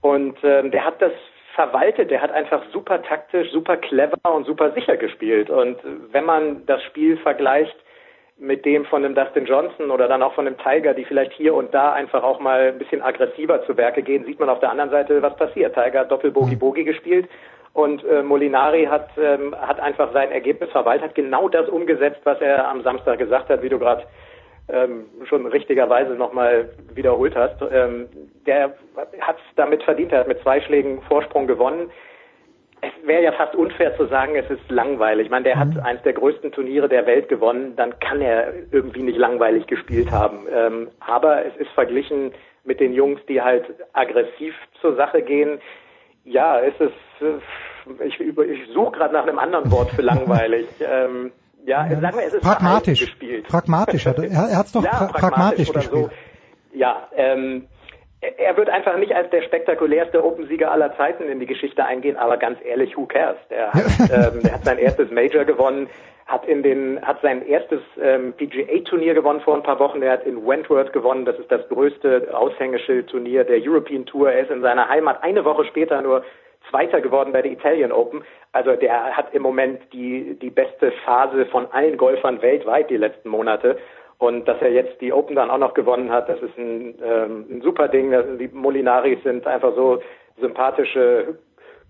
Und 0.00 0.36
ähm, 0.42 0.70
der 0.70 0.84
hat 0.84 1.00
das 1.00 1.12
verwaltet. 1.54 2.10
Der 2.10 2.22
hat 2.22 2.32
einfach 2.32 2.62
super 2.72 3.02
taktisch, 3.02 3.50
super 3.52 3.76
clever 3.76 4.34
und 4.34 4.46
super 4.46 4.72
sicher 4.72 4.96
gespielt. 4.96 5.50
Und 5.50 5.78
wenn 6.12 6.24
man 6.24 6.66
das 6.66 6.82
Spiel 6.84 7.16
vergleicht 7.18 7.76
mit 8.40 8.64
dem 8.64 8.86
von 8.86 9.02
dem 9.02 9.14
Dustin 9.14 9.44
Johnson 9.44 9.90
oder 9.90 10.08
dann 10.08 10.22
auch 10.22 10.32
von 10.32 10.46
dem 10.46 10.56
Tiger, 10.56 10.94
die 10.94 11.04
vielleicht 11.04 11.32
hier 11.32 11.54
und 11.54 11.74
da 11.74 11.92
einfach 11.92 12.22
auch 12.22 12.40
mal 12.40 12.68
ein 12.68 12.78
bisschen 12.78 13.02
aggressiver 13.02 13.64
zu 13.66 13.76
Werke 13.76 14.02
gehen, 14.02 14.24
sieht 14.24 14.40
man 14.40 14.48
auf 14.48 14.60
der 14.60 14.70
anderen 14.70 14.90
Seite, 14.90 15.20
was 15.20 15.36
passiert. 15.36 15.74
Tiger 15.74 16.00
hat 16.00 16.10
Doppel-Bogi-Bogi 16.10 16.84
gespielt 16.84 17.28
und 17.74 18.02
äh, 18.04 18.22
Molinari 18.22 18.86
hat, 18.86 19.10
ähm, 19.18 19.54
hat 19.60 19.78
einfach 19.78 20.12
sein 20.14 20.32
Ergebnis 20.32 20.70
verwaltet, 20.70 21.08
hat 21.08 21.14
genau 21.14 21.48
das 21.48 21.68
umgesetzt, 21.68 22.20
was 22.24 22.40
er 22.40 22.66
am 22.66 22.82
Samstag 22.82 23.18
gesagt 23.18 23.50
hat, 23.50 23.62
wie 23.62 23.68
du 23.68 23.78
gerade 23.78 24.04
ähm, 24.68 25.04
schon 25.28 25.46
richtigerweise 25.46 26.14
nochmal 26.14 26.70
wiederholt 26.94 27.36
hast. 27.36 27.60
Ähm, 27.70 28.08
der 28.46 28.74
hat 29.20 29.36
es 29.36 29.54
damit 29.56 29.82
verdient, 29.82 30.12
er 30.12 30.20
hat 30.20 30.28
mit 30.28 30.40
zwei 30.40 30.62
Schlägen 30.62 31.02
Vorsprung 31.02 31.46
gewonnen 31.46 31.90
es 32.82 33.06
wäre 33.06 33.22
ja 33.22 33.32
fast 33.32 33.54
unfair 33.54 33.96
zu 33.96 34.06
sagen, 34.06 34.36
es 34.36 34.48
ist 34.50 34.70
langweilig. 34.70 35.26
Ich 35.26 35.30
meine, 35.30 35.44
der 35.44 35.58
hat 35.58 35.74
mhm. 35.74 35.80
eines 35.80 36.02
der 36.02 36.12
größten 36.12 36.52
Turniere 36.52 36.88
der 36.88 37.06
Welt 37.06 37.28
gewonnen, 37.28 37.74
dann 37.76 37.98
kann 38.00 38.20
er 38.20 38.52
irgendwie 38.72 39.02
nicht 39.02 39.18
langweilig 39.18 39.66
gespielt 39.66 40.10
haben. 40.10 40.46
Ähm, 40.52 40.88
aber 41.00 41.44
es 41.44 41.56
ist 41.56 41.70
verglichen 41.70 42.32
mit 42.64 42.80
den 42.80 42.92
Jungs, 42.92 43.20
die 43.28 43.40
halt 43.40 43.64
aggressiv 43.92 44.54
zur 44.80 44.96
Sache 44.96 45.22
gehen. 45.22 45.60
Ja, 46.24 46.60
es 46.60 46.74
ist, 46.80 46.92
äh, 47.20 48.04
ich, 48.04 48.20
ich 48.20 48.72
suche 48.72 48.92
gerade 48.92 49.14
nach 49.14 49.26
einem 49.26 49.38
anderen 49.38 49.70
Wort 49.70 49.90
für 49.90 50.02
langweilig. 50.02 50.66
Ähm, 50.80 51.32
ja, 51.66 51.86
ja, 51.86 52.00
sagen 52.00 52.16
wir, 52.16 52.26
es 52.26 52.32
ist 52.32 52.42
pragmatisch 52.42 53.00
gespielt. 53.00 53.46
Pragmatisch, 53.46 54.06
er, 54.06 54.18
er 54.18 54.56
hat 54.56 54.66
es 54.66 54.72
doch 54.72 54.82
ja, 54.84 54.90
pra 54.90 55.06
pragmatisch, 55.08 55.70
pragmatisch 55.70 55.72
gespielt. 55.72 56.10
So. 56.72 56.78
Ja, 56.78 57.08
ähm, 57.14 57.66
er 58.20 58.56
wird 58.56 58.68
einfach 58.68 58.96
nicht 58.98 59.14
als 59.14 59.30
der 59.30 59.42
spektakulärste 59.42 60.22
Open-Sieger 60.22 60.70
aller 60.70 60.94
Zeiten 60.96 61.24
in 61.24 61.40
die 61.40 61.46
Geschichte 61.46 61.84
eingehen, 61.84 62.16
aber 62.16 62.36
ganz 62.36 62.58
ehrlich, 62.64 62.96
who 62.96 63.06
cares? 63.06 63.38
Der 63.48 63.72
hat, 63.72 63.84
ähm, 64.34 64.42
der 64.42 64.52
hat 64.52 64.64
sein 64.64 64.78
erstes 64.78 65.10
Major 65.10 65.44
gewonnen, 65.44 65.88
hat 66.26 66.46
in 66.46 66.62
den, 66.62 67.00
hat 67.02 67.20
sein 67.22 67.46
erstes 67.46 67.80
ähm, 68.00 68.34
PGA-Turnier 68.34 69.14
gewonnen 69.14 69.40
vor 69.40 69.56
ein 69.56 69.62
paar 69.62 69.78
Wochen. 69.78 70.02
Er 70.02 70.12
hat 70.12 70.26
in 70.26 70.46
Wentworth 70.46 70.92
gewonnen. 70.92 71.24
Das 71.24 71.38
ist 71.38 71.50
das 71.50 71.66
größte 71.68 72.28
Aushängeschild-Turnier 72.32 73.44
der 73.44 73.58
European 73.60 74.06
Tour. 74.06 74.30
Er 74.30 74.42
ist 74.42 74.50
in 74.50 74.60
seiner 74.60 74.88
Heimat 74.88 75.22
eine 75.22 75.44
Woche 75.44 75.64
später 75.64 76.00
nur 76.02 76.22
Zweiter 76.68 77.00
geworden 77.00 77.32
bei 77.32 77.42
der 77.42 77.50
Italian 77.50 77.90
Open. 77.90 78.22
Also 78.52 78.76
der 78.76 79.16
hat 79.16 79.32
im 79.34 79.42
Moment 79.42 79.80
die, 79.92 80.38
die 80.40 80.50
beste 80.50 80.92
Phase 81.04 81.46
von 81.46 81.66
allen 81.72 81.96
Golfern 81.96 82.42
weltweit 82.42 82.90
die 82.90 82.96
letzten 82.96 83.30
Monate. 83.30 83.78
Und 84.20 84.46
dass 84.46 84.60
er 84.60 84.70
jetzt 84.70 85.00
die 85.00 85.14
Open 85.14 85.34
dann 85.34 85.50
auch 85.50 85.58
noch 85.58 85.72
gewonnen 85.72 86.10
hat, 86.10 86.28
das 86.28 86.38
ist 86.42 86.56
ein, 86.58 86.94
ähm, 87.02 87.46
ein 87.50 87.62
super 87.62 87.88
Ding. 87.88 88.14
Die 88.38 88.48
Molinaris 88.48 89.18
sind 89.24 89.46
einfach 89.46 89.74
so 89.74 90.02
sympathische, 90.38 91.38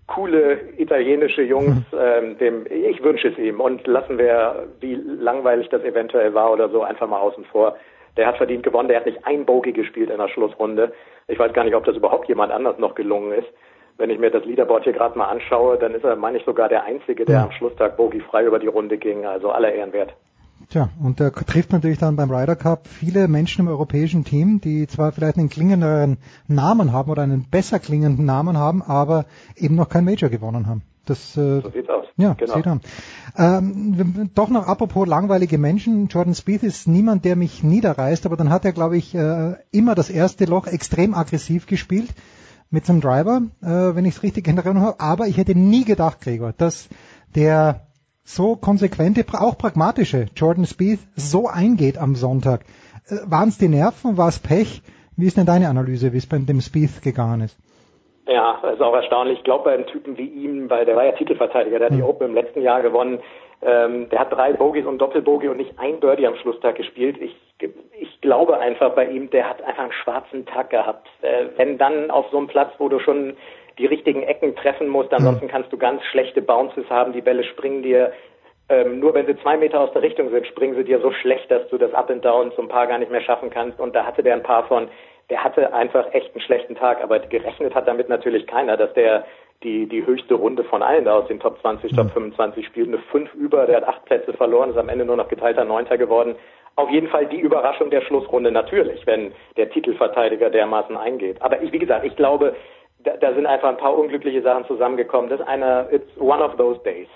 coole 0.07 0.57
italienische 0.77 1.41
Jungs. 1.41 1.75
Mhm. 1.91 1.99
Ähm, 1.99 2.37
dem, 2.37 2.65
ich 2.69 3.03
wünsche 3.03 3.27
es 3.27 3.37
ihm. 3.37 3.59
Und 3.59 3.85
lassen 3.85 4.17
wir, 4.17 4.67
wie 4.79 4.95
langweilig 4.95 5.67
das 5.69 5.83
eventuell 5.83 6.33
war 6.33 6.53
oder 6.53 6.69
so, 6.69 6.83
einfach 6.83 7.09
mal 7.09 7.19
außen 7.19 7.43
vor. 7.51 7.75
Der 8.15 8.27
hat 8.27 8.37
verdient 8.37 8.63
gewonnen. 8.63 8.87
Der 8.87 9.01
hat 9.01 9.07
nicht 9.07 9.27
ein 9.27 9.45
Bogey 9.45 9.73
gespielt 9.73 10.09
in 10.09 10.17
der 10.17 10.29
Schlussrunde. 10.29 10.93
Ich 11.27 11.37
weiß 11.37 11.51
gar 11.51 11.65
nicht, 11.65 11.75
ob 11.75 11.83
das 11.83 11.97
überhaupt 11.97 12.29
jemand 12.29 12.53
anders 12.53 12.77
noch 12.77 12.95
gelungen 12.95 13.33
ist. 13.33 13.49
Wenn 13.97 14.09
ich 14.09 14.19
mir 14.19 14.31
das 14.31 14.45
Leaderboard 14.45 14.85
hier 14.85 14.93
gerade 14.93 15.17
mal 15.17 15.27
anschaue, 15.27 15.77
dann 15.77 15.93
ist 15.93 16.05
er, 16.05 16.15
meine 16.15 16.37
ich, 16.37 16.45
sogar 16.45 16.69
der 16.69 16.85
Einzige, 16.85 17.25
der 17.25 17.43
am 17.43 17.51
Schlusstag 17.51 17.97
Bogey 17.97 18.21
frei 18.21 18.45
über 18.45 18.57
die 18.57 18.67
Runde 18.67 18.97
ging. 18.97 19.25
Also 19.25 19.51
aller 19.51 19.73
Ehrenwert. 19.73 20.13
Tja, 20.71 20.87
und 21.03 21.19
da 21.19 21.31
trifft 21.31 21.73
natürlich 21.73 21.97
dann 21.97 22.15
beim 22.15 22.31
Ryder 22.31 22.55
Cup 22.55 22.87
viele 22.87 23.27
Menschen 23.27 23.59
im 23.59 23.67
europäischen 23.67 24.23
Team, 24.23 24.61
die 24.61 24.87
zwar 24.87 25.11
vielleicht 25.11 25.37
einen 25.37 25.49
klingenderen 25.49 26.17
Namen 26.47 26.93
haben 26.93 27.11
oder 27.11 27.23
einen 27.23 27.43
besser 27.43 27.77
klingenden 27.77 28.25
Namen 28.25 28.57
haben, 28.57 28.81
aber 28.81 29.25
eben 29.57 29.75
noch 29.75 29.89
kein 29.89 30.05
Major 30.05 30.29
gewonnen 30.29 30.67
haben. 30.67 30.83
Das, 31.03 31.35
äh, 31.35 31.59
so 31.59 31.69
sieht's 31.71 31.89
aus. 31.89 32.05
Ja, 32.15 32.35
genau. 32.35 32.55
sieht 32.55 32.67
an. 32.67 32.79
Ähm, 33.37 34.29
doch 34.33 34.47
noch 34.47 34.65
apropos 34.65 35.05
langweilige 35.05 35.57
Menschen. 35.57 36.07
Jordan 36.07 36.35
Spieth 36.35 36.63
ist 36.63 36.87
niemand, 36.87 37.25
der 37.25 37.35
mich 37.35 37.63
niederreißt, 37.63 38.25
aber 38.25 38.37
dann 38.37 38.49
hat 38.49 38.63
er, 38.63 38.71
glaube 38.71 38.95
ich, 38.95 39.13
äh, 39.13 39.55
immer 39.71 39.93
das 39.93 40.09
erste 40.09 40.45
Loch 40.45 40.67
extrem 40.67 41.13
aggressiv 41.13 41.65
gespielt 41.65 42.13
mit 42.69 42.85
seinem 42.85 43.01
Driver, 43.01 43.41
äh, 43.61 43.67
wenn 43.67 44.05
ich 44.05 44.15
es 44.15 44.23
richtig 44.23 44.47
in 44.47 44.57
Erinnerung 44.57 44.87
habe. 44.87 45.01
Aber 45.01 45.27
ich 45.27 45.35
hätte 45.35 45.53
nie 45.53 45.83
gedacht, 45.83 46.21
Gregor, 46.21 46.53
dass 46.53 46.87
der 47.35 47.87
so 48.23 48.55
konsequente, 48.55 49.25
auch 49.39 49.57
pragmatische 49.57 50.27
Jordan 50.35 50.65
Spieth 50.65 50.99
so 51.15 51.47
eingeht 51.47 51.97
am 51.97 52.15
Sonntag. 52.15 52.61
Äh, 53.07 53.29
Waren 53.29 53.49
es 53.49 53.57
die 53.57 53.67
Nerven, 53.67 54.17
war 54.17 54.29
es 54.29 54.39
Pech? 54.39 54.81
Wie 55.17 55.27
ist 55.27 55.37
denn 55.37 55.45
deine 55.45 55.69
Analyse, 55.69 56.13
wie 56.13 56.17
es 56.17 56.27
bei 56.27 56.37
dem 56.37 56.61
Spieth 56.61 57.01
gegangen 57.01 57.41
ist? 57.41 57.57
Ja, 58.27 58.59
das 58.61 58.75
ist 58.75 58.81
auch 58.81 58.93
erstaunlich. 58.93 59.39
Ich 59.39 59.43
glaube, 59.43 59.65
bei 59.65 59.73
einem 59.73 59.87
Typen 59.87 60.17
wie 60.17 60.27
ihm, 60.27 60.69
weil 60.69 60.85
der 60.85 60.95
war 60.95 61.05
ja 61.05 61.11
Titelverteidiger, 61.13 61.79
der 61.79 61.87
hat 61.87 61.95
die 61.95 62.01
hm. 62.01 62.09
Open 62.09 62.29
im 62.29 62.35
letzten 62.35 62.61
Jahr 62.61 62.81
gewonnen. 62.81 63.19
Ähm, 63.63 64.09
der 64.09 64.19
hat 64.19 64.31
drei 64.31 64.53
Bogies 64.53 64.85
und 64.85 64.99
Doppelbogie 64.99 65.49
und 65.49 65.57
nicht 65.57 65.77
ein 65.77 65.99
Birdie 65.99 66.25
am 66.25 66.35
Schlusstag 66.35 66.75
gespielt. 66.75 67.17
Ich, 67.19 67.35
ich 67.99 68.21
glaube 68.21 68.57
einfach 68.57 68.95
bei 68.95 69.05
ihm, 69.05 69.29
der 69.29 69.49
hat 69.49 69.61
einfach 69.61 69.83
einen 69.83 69.91
schwarzen 69.91 70.45
Tag 70.45 70.71
gehabt. 70.71 71.07
Äh, 71.21 71.45
wenn 71.57 71.77
dann 71.77 72.09
auf 72.09 72.25
so 72.31 72.37
einem 72.37 72.47
Platz, 72.47 72.71
wo 72.79 72.89
du 72.89 72.99
schon 72.99 73.35
die 73.81 73.87
richtigen 73.87 74.23
Ecken 74.23 74.55
treffen 74.55 74.87
musst. 74.87 75.11
Ansonsten 75.11 75.47
hm. 75.47 75.51
kannst 75.51 75.73
du 75.73 75.77
ganz 75.77 76.03
schlechte 76.05 76.41
Bounces 76.41 76.89
haben. 76.89 77.13
Die 77.13 77.21
Bälle 77.21 77.43
springen 77.43 77.83
dir 77.83 78.13
ähm, 78.71 79.01
nur 79.01 79.13
wenn 79.13 79.25
sie 79.25 79.35
zwei 79.41 79.57
Meter 79.57 79.81
aus 79.81 79.91
der 79.91 80.01
Richtung 80.01 80.29
sind, 80.29 80.47
springen 80.47 80.75
sie 80.75 80.85
dir 80.85 81.01
so 81.01 81.11
schlecht, 81.11 81.51
dass 81.51 81.67
du 81.67 81.77
das 81.77 81.93
Up 81.93 82.09
and 82.09 82.23
Down 82.23 82.53
zum 82.53 82.69
Paar 82.69 82.87
gar 82.87 82.99
nicht 82.99 83.11
mehr 83.11 83.21
schaffen 83.21 83.49
kannst. 83.49 83.81
Und 83.81 83.93
da 83.93 84.05
hatte 84.05 84.23
der 84.23 84.33
ein 84.33 84.43
paar 84.43 84.63
von, 84.63 84.87
der 85.29 85.43
hatte 85.43 85.73
einfach 85.73 86.13
echt 86.13 86.33
einen 86.33 86.41
schlechten 86.41 86.75
Tag. 86.75 87.03
Aber 87.03 87.19
gerechnet 87.19 87.75
hat 87.75 87.85
damit 87.87 88.07
natürlich 88.07 88.47
keiner, 88.47 88.77
dass 88.77 88.93
der 88.93 89.25
die, 89.63 89.87
die 89.87 90.05
höchste 90.05 90.35
Runde 90.35 90.63
von 90.63 90.81
allen 90.81 91.03
da 91.03 91.15
aus 91.17 91.27
den 91.27 91.41
Top 91.41 91.59
20, 91.59 91.93
Top 91.93 92.11
25 92.11 92.63
hm. 92.63 92.71
spielt. 92.71 92.87
Eine 92.87 92.99
5 92.99 93.33
über, 93.33 93.65
der 93.65 93.77
hat 93.77 93.87
acht 93.87 94.05
Plätze 94.05 94.31
verloren, 94.33 94.69
ist 94.69 94.77
am 94.77 94.89
Ende 94.89 95.03
nur 95.03 95.17
noch 95.17 95.27
geteilter 95.27 95.65
Neunter 95.65 95.97
geworden. 95.97 96.35
Auf 96.77 96.89
jeden 96.89 97.09
Fall 97.09 97.25
die 97.25 97.41
Überraschung 97.41 97.89
der 97.89 98.01
Schlussrunde 98.01 98.51
natürlich, 98.51 99.05
wenn 99.05 99.33
der 99.57 99.69
Titelverteidiger 99.69 100.49
dermaßen 100.49 100.95
eingeht. 100.95 101.41
Aber 101.41 101.61
ich, 101.61 101.73
wie 101.73 101.79
gesagt, 101.79 102.05
ich 102.05 102.15
glaube, 102.15 102.55
da, 103.03 103.17
da 103.17 103.33
sind 103.33 103.45
einfach 103.45 103.69
ein 103.69 103.77
paar 103.77 103.97
unglückliche 103.97 104.41
Sachen 104.41 104.65
zusammengekommen. 104.65 105.29
Das 105.29 105.39
ist 105.39 105.47
einer, 105.47 105.91
it's 105.91 106.09
one 106.19 106.43
of 106.43 106.55
those 106.57 106.79
days. 106.83 107.07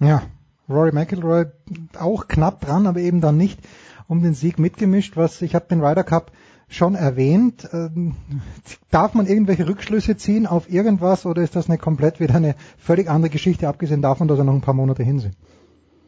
Ja, 0.00 0.22
Rory 0.68 0.92
McIlroy 0.92 1.46
auch 1.98 2.28
knapp 2.28 2.60
dran, 2.60 2.86
aber 2.86 3.00
eben 3.00 3.20
dann 3.20 3.36
nicht 3.36 3.60
um 4.08 4.22
den 4.22 4.34
Sieg 4.34 4.58
mitgemischt, 4.58 5.16
was 5.16 5.42
ich 5.42 5.54
habe 5.54 5.66
den 5.68 5.82
Ryder 5.82 6.04
Cup 6.04 6.30
schon 6.68 6.94
erwähnt. 6.94 7.68
Ähm, 7.72 8.16
darf 8.90 9.14
man 9.14 9.26
irgendwelche 9.26 9.68
Rückschlüsse 9.68 10.16
ziehen 10.16 10.46
auf 10.46 10.68
irgendwas 10.70 11.26
oder 11.26 11.42
ist 11.42 11.56
das 11.56 11.68
eine 11.68 11.78
komplett 11.78 12.20
wieder 12.20 12.34
eine 12.34 12.54
völlig 12.78 13.08
andere 13.08 13.30
Geschichte, 13.30 13.68
abgesehen 13.68 14.02
davon, 14.02 14.28
dass 14.28 14.38
er 14.38 14.44
noch 14.44 14.54
ein 14.54 14.60
paar 14.60 14.74
Monate 14.74 15.02
hin 15.02 15.18
sind? 15.18 15.36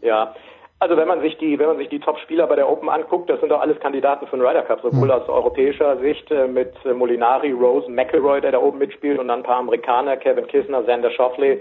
Ja, 0.00 0.34
also 0.80 0.96
wenn 0.96 1.08
man 1.08 1.20
sich 1.20 1.36
die, 1.38 1.58
wenn 1.58 1.66
man 1.66 1.78
sich 1.78 1.88
die 1.88 1.98
Top-Spieler 1.98 2.46
bei 2.46 2.56
der 2.56 2.68
Open 2.68 2.88
anguckt, 2.88 3.28
das 3.28 3.40
sind 3.40 3.50
doch 3.50 3.60
alles 3.60 3.80
Kandidaten 3.80 4.26
für 4.26 4.36
den 4.36 4.46
Ryder 4.46 4.62
Cup, 4.62 4.80
sowohl 4.80 5.08
mhm. 5.08 5.12
aus 5.12 5.28
europäischer 5.28 5.96
Sicht 5.98 6.30
äh, 6.30 6.46
mit 6.46 6.72
äh, 6.84 6.92
Molinari, 6.92 7.50
Rose, 7.50 7.90
McElroy, 7.90 8.40
der 8.40 8.52
da 8.52 8.58
oben 8.58 8.78
mitspielt, 8.78 9.18
und 9.18 9.28
dann 9.28 9.40
ein 9.40 9.44
paar 9.44 9.58
Amerikaner, 9.58 10.16
Kevin 10.16 10.46
Kisner, 10.46 10.82
Xander 10.82 11.10
Schauffele. 11.10 11.60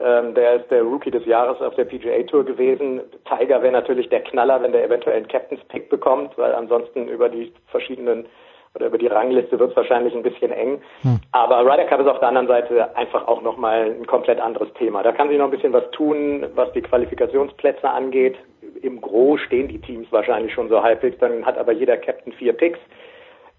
Ähm, 0.00 0.34
der 0.34 0.56
ist 0.56 0.70
der 0.70 0.82
Rookie 0.82 1.10
des 1.10 1.24
Jahres 1.24 1.60
auf 1.60 1.74
der 1.74 1.84
PGA 1.84 2.22
Tour 2.24 2.44
gewesen. 2.44 3.00
Tiger 3.28 3.62
wäre 3.62 3.72
natürlich 3.72 4.08
der 4.08 4.22
Knaller, 4.22 4.62
wenn 4.62 4.72
der 4.72 4.84
eventuell 4.84 5.16
einen 5.16 5.28
Captain's 5.28 5.64
Pick 5.64 5.88
bekommt, 5.88 6.36
weil 6.36 6.52
ansonsten 6.52 7.08
über 7.08 7.28
die 7.28 7.52
verschiedenen 7.68 8.26
oder 8.74 8.86
über 8.86 8.98
die 8.98 9.06
Rangliste 9.06 9.58
wird 9.58 9.70
es 9.70 9.76
wahrscheinlich 9.76 10.14
ein 10.14 10.22
bisschen 10.22 10.50
eng. 10.50 10.80
Hm. 11.02 11.20
Aber 11.32 11.60
Ryder 11.60 11.84
Cup 11.84 12.00
ist 12.00 12.08
auf 12.08 12.18
der 12.18 12.28
anderen 12.28 12.48
Seite 12.48 12.96
einfach 12.96 13.26
auch 13.28 13.42
nochmal 13.42 13.94
ein 13.98 14.06
komplett 14.06 14.40
anderes 14.40 14.72
Thema. 14.74 15.02
Da 15.02 15.12
kann 15.12 15.28
sich 15.28 15.38
noch 15.38 15.46
ein 15.46 15.50
bisschen 15.50 15.72
was 15.72 15.88
tun, 15.92 16.46
was 16.54 16.72
die 16.72 16.82
Qualifikationsplätze 16.82 17.88
angeht. 17.88 18.36
Im 18.82 19.00
Gro 19.00 19.36
stehen 19.36 19.68
die 19.68 19.80
Teams 19.80 20.08
wahrscheinlich 20.10 20.52
schon 20.52 20.68
so 20.68 20.82
halbwegs, 20.82 21.18
dann 21.18 21.46
hat 21.46 21.56
aber 21.56 21.72
jeder 21.72 21.96
Captain 21.96 22.32
vier 22.32 22.52
Picks. 22.52 22.80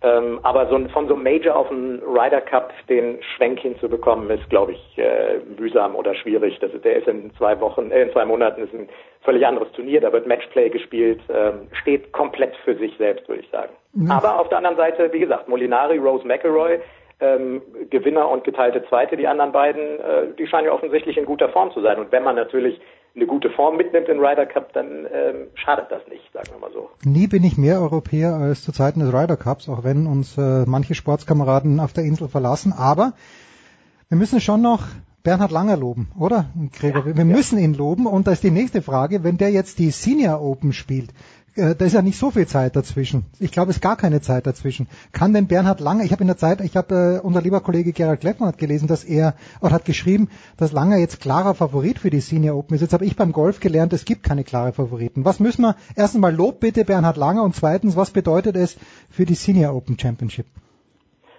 Ähm, 0.02 0.40
aber 0.44 0.68
so, 0.68 0.78
von 0.90 1.08
so 1.08 1.16
einem 1.16 1.24
Major 1.24 1.56
auf 1.56 1.72
einen 1.72 2.02
Ryder 2.04 2.42
Cup 2.42 2.74
den 2.90 3.18
Schwenk 3.24 3.60
hinzubekommen, 3.60 4.30
ist, 4.30 4.48
glaube 4.50 4.74
ich, 4.74 4.98
äh, 4.98 5.40
mühsam 5.58 5.96
oder 5.96 6.14
schwierig. 6.14 6.60
Das 6.60 6.74
ist, 6.74 6.84
der 6.84 6.98
ist 6.98 7.08
in 7.08 7.34
zwei 7.38 7.60
Wochen, 7.60 7.92
äh, 7.92 8.04
in 8.04 8.12
zwei 8.12 8.26
Monaten 8.26 8.64
ist 8.64 8.74
ein 8.74 8.90
völlig 9.22 9.46
anderes 9.46 9.72
Turnier. 9.72 10.02
Da 10.02 10.12
wird 10.12 10.28
Matchplay 10.28 10.70
gespielt, 10.70 11.22
ähm, 11.30 11.68
steht 11.82 12.12
komplett 12.12 12.56
für 12.66 12.76
sich 12.76 12.96
selbst, 12.98 13.28
würde 13.28 13.42
ich 13.42 13.50
sagen. 13.50 13.74
Mhm. 13.94 14.12
Aber 14.12 14.40
auf 14.40 14.50
der 14.50 14.58
anderen 14.58 14.78
Seite, 14.78 15.12
wie 15.14 15.20
gesagt, 15.20 15.48
Molinari, 15.48 15.98
Rose 15.98 16.28
McElroy, 16.28 16.80
ähm, 17.22 17.62
Gewinner 17.90 18.30
und 18.30 18.44
geteilte 18.44 18.86
Zweite, 18.90 19.16
die 19.16 19.28
anderen 19.28 19.54
beiden, 19.54 20.00
äh, 20.00 20.28
die 20.38 20.48
scheinen 20.48 20.68
ja 20.68 20.74
offensichtlich 20.74 21.18
in 21.18 21.26
guter 21.26 21.50
Form 21.50 21.72
zu 21.72 21.82
sein. 21.82 21.98
Und 21.98 22.12
wenn 22.12 22.24
man 22.24 22.36
natürlich 22.36 22.80
eine 23.16 23.28
gute 23.28 23.50
Form 23.50 23.78
mitnimmt 23.78 24.10
im 24.10 24.20
Ryder 24.20 24.46
Cup, 24.46 24.74
dann 24.74 25.08
ähm, 25.12 25.48
schadet 25.56 25.90
das 25.90 26.02
nicht, 26.10 26.32
sagen 26.34 26.50
wir 26.52 26.60
mal 26.60 26.72
so. 26.74 26.90
Nie 27.04 27.28
bin 27.28 27.44
ich 27.44 27.58
mehr 27.58 27.80
Europäer 27.80 28.34
als 28.34 28.64
zu 28.64 28.72
Zeiten 28.72 29.00
des 29.00 29.14
Ryder 29.14 29.38
Cups, 29.38 29.70
auch 29.70 29.84
wenn 29.84 30.06
uns 30.06 30.38
äh, 30.38 30.66
manche 30.66 30.96
Sportskameraden 30.96 31.80
auf 31.80 31.94
der 31.94 32.04
Insel 32.04 32.28
verlassen. 32.28 32.74
Aber 32.74 33.14
wir 34.10 34.18
müssen 34.18 34.42
schon 34.42 34.62
noch 34.62 34.84
Bernhard 35.24 35.52
Langer 35.52 35.78
loben, 35.78 36.10
oder? 36.20 36.46
Gregor, 36.78 37.08
ja, 37.08 37.18
wir 37.18 37.26
ja. 37.26 37.36
müssen 37.36 37.58
ihn 37.58 37.74
loben. 37.74 38.06
Und 38.06 38.28
da 38.28 38.32
ist 38.32 38.44
die 38.44 38.52
nächste 38.52 38.82
Frage, 38.82 39.24
wenn 39.24 39.38
der 39.38 39.52
jetzt 39.52 39.80
die 39.80 39.92
Senior 39.92 40.42
Open 40.42 40.74
spielt, 40.74 41.12
äh, 41.56 41.76
da 41.76 41.86
ist 41.86 41.94
ja 41.94 42.02
nicht 42.02 42.18
so 42.18 42.32
viel 42.32 42.48
Zeit 42.48 42.76
dazwischen. 42.76 43.26
Ich 43.40 43.52
glaube, 43.52 43.72
es 43.72 43.77
ist 43.77 43.82
gar 43.82 43.95
keine 43.95 44.22
Zeit 44.22 44.45
dazwischen. 44.45 44.88
Kann 45.11 45.34
denn 45.34 45.48
Bernhard 45.48 45.80
Langer, 45.80 46.03
ich 46.03 46.11
habe 46.11 46.22
in 46.22 46.27
der 46.27 46.38
Zeit, 46.38 46.61
ich 46.61 46.76
habe, 46.76 47.19
äh, 47.22 47.26
unser 47.26 47.41
lieber 47.41 47.61
Kollege 47.61 47.94
Gerald 47.94 48.22
Kleffmann 48.22 48.49
hat 48.49 48.57
gelesen, 48.57 48.88
dass 48.88 49.03
er, 49.03 49.36
oder 49.61 49.73
hat 49.73 49.86
geschrieben, 49.86 50.30
dass 50.57 50.72
Langer 50.72 50.98
jetzt 50.98 51.19
klarer 51.19 51.56
Favorit 51.56 51.99
für 51.99 52.10
die 52.10 52.22
Senior 52.22 52.57
Open 52.57 52.76
ist. 52.76 52.82
Jetzt 52.82 52.94
habe 52.94 53.06
ich 53.06 53.15
beim 53.15 53.32
Golf 53.32 53.60
gelernt, 53.60 53.94
es 53.94 54.06
gibt 54.06 54.23
keine 54.23 54.44
klare 54.44 54.73
Favoriten. 54.73 55.26
Was 55.26 55.40
müssen 55.40 55.61
wir, 55.61 55.76
erstens 55.95 56.22
mal 56.22 56.34
Lob 56.34 56.60
bitte 56.60 56.86
Bernhard 56.86 57.18
Langer 57.18 57.44
und 57.44 57.56
zweitens, 57.56 57.95
was 57.95 58.11
bedeutet 58.11 58.56
es 58.56 58.76
für 59.10 59.26
die 59.26 59.36
Senior 59.36 59.73
Open 59.73 59.98
Championship? 59.98 60.48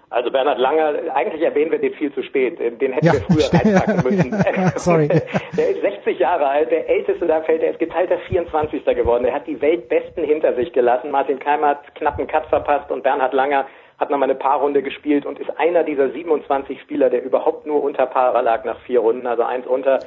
Also 0.09 0.31
Bernhard 0.31 0.57
Langer, 0.57 0.93
eigentlich 1.13 1.41
erwähnen 1.41 1.71
wir 1.71 1.79
den 1.79 1.93
viel 1.93 2.13
zu 2.13 2.23
spät. 2.23 2.59
Den 2.59 2.93
hätten 2.93 3.05
ja, 3.05 3.13
wir 3.13 3.21
früher 3.21 3.53
reinpacken 3.53 4.03
müssen. 4.03 4.31
Sorry. 4.77 5.07
Der 5.57 5.69
ist 5.69 5.81
60 5.81 6.19
Jahre 6.19 6.47
alt, 6.47 6.71
der 6.71 6.87
älteste 6.87 7.27
da 7.27 7.41
fällt, 7.41 7.61
er 7.61 7.71
ist 7.71 7.79
geteilter 7.79 8.17
24. 8.19 8.85
geworden. 8.85 9.25
Er 9.25 9.33
hat 9.33 9.47
die 9.47 9.59
Weltbesten 9.59 10.23
hinter 10.23 10.53
sich 10.55 10.71
gelassen. 10.71 11.11
Martin 11.11 11.39
Keimer 11.39 11.69
hat 11.69 11.95
knappen 11.95 12.27
Cut 12.27 12.45
verpasst 12.47 12.89
und 12.89 13.03
Bernhard 13.03 13.33
Langer 13.33 13.65
hat 13.97 14.09
nochmal 14.09 14.29
eine 14.29 14.39
Paarrunde 14.39 14.81
gespielt 14.81 15.25
und 15.25 15.39
ist 15.39 15.49
einer 15.59 15.83
dieser 15.83 16.09
27 16.11 16.79
Spieler, 16.81 17.09
der 17.09 17.23
überhaupt 17.23 17.65
nur 17.65 17.83
unter 17.83 18.05
Paare 18.05 18.41
lag 18.41 18.63
nach 18.63 18.79
vier 18.81 18.99
Runden, 18.99 19.27
also 19.27 19.43
eins 19.43 19.67
unter. 19.67 19.99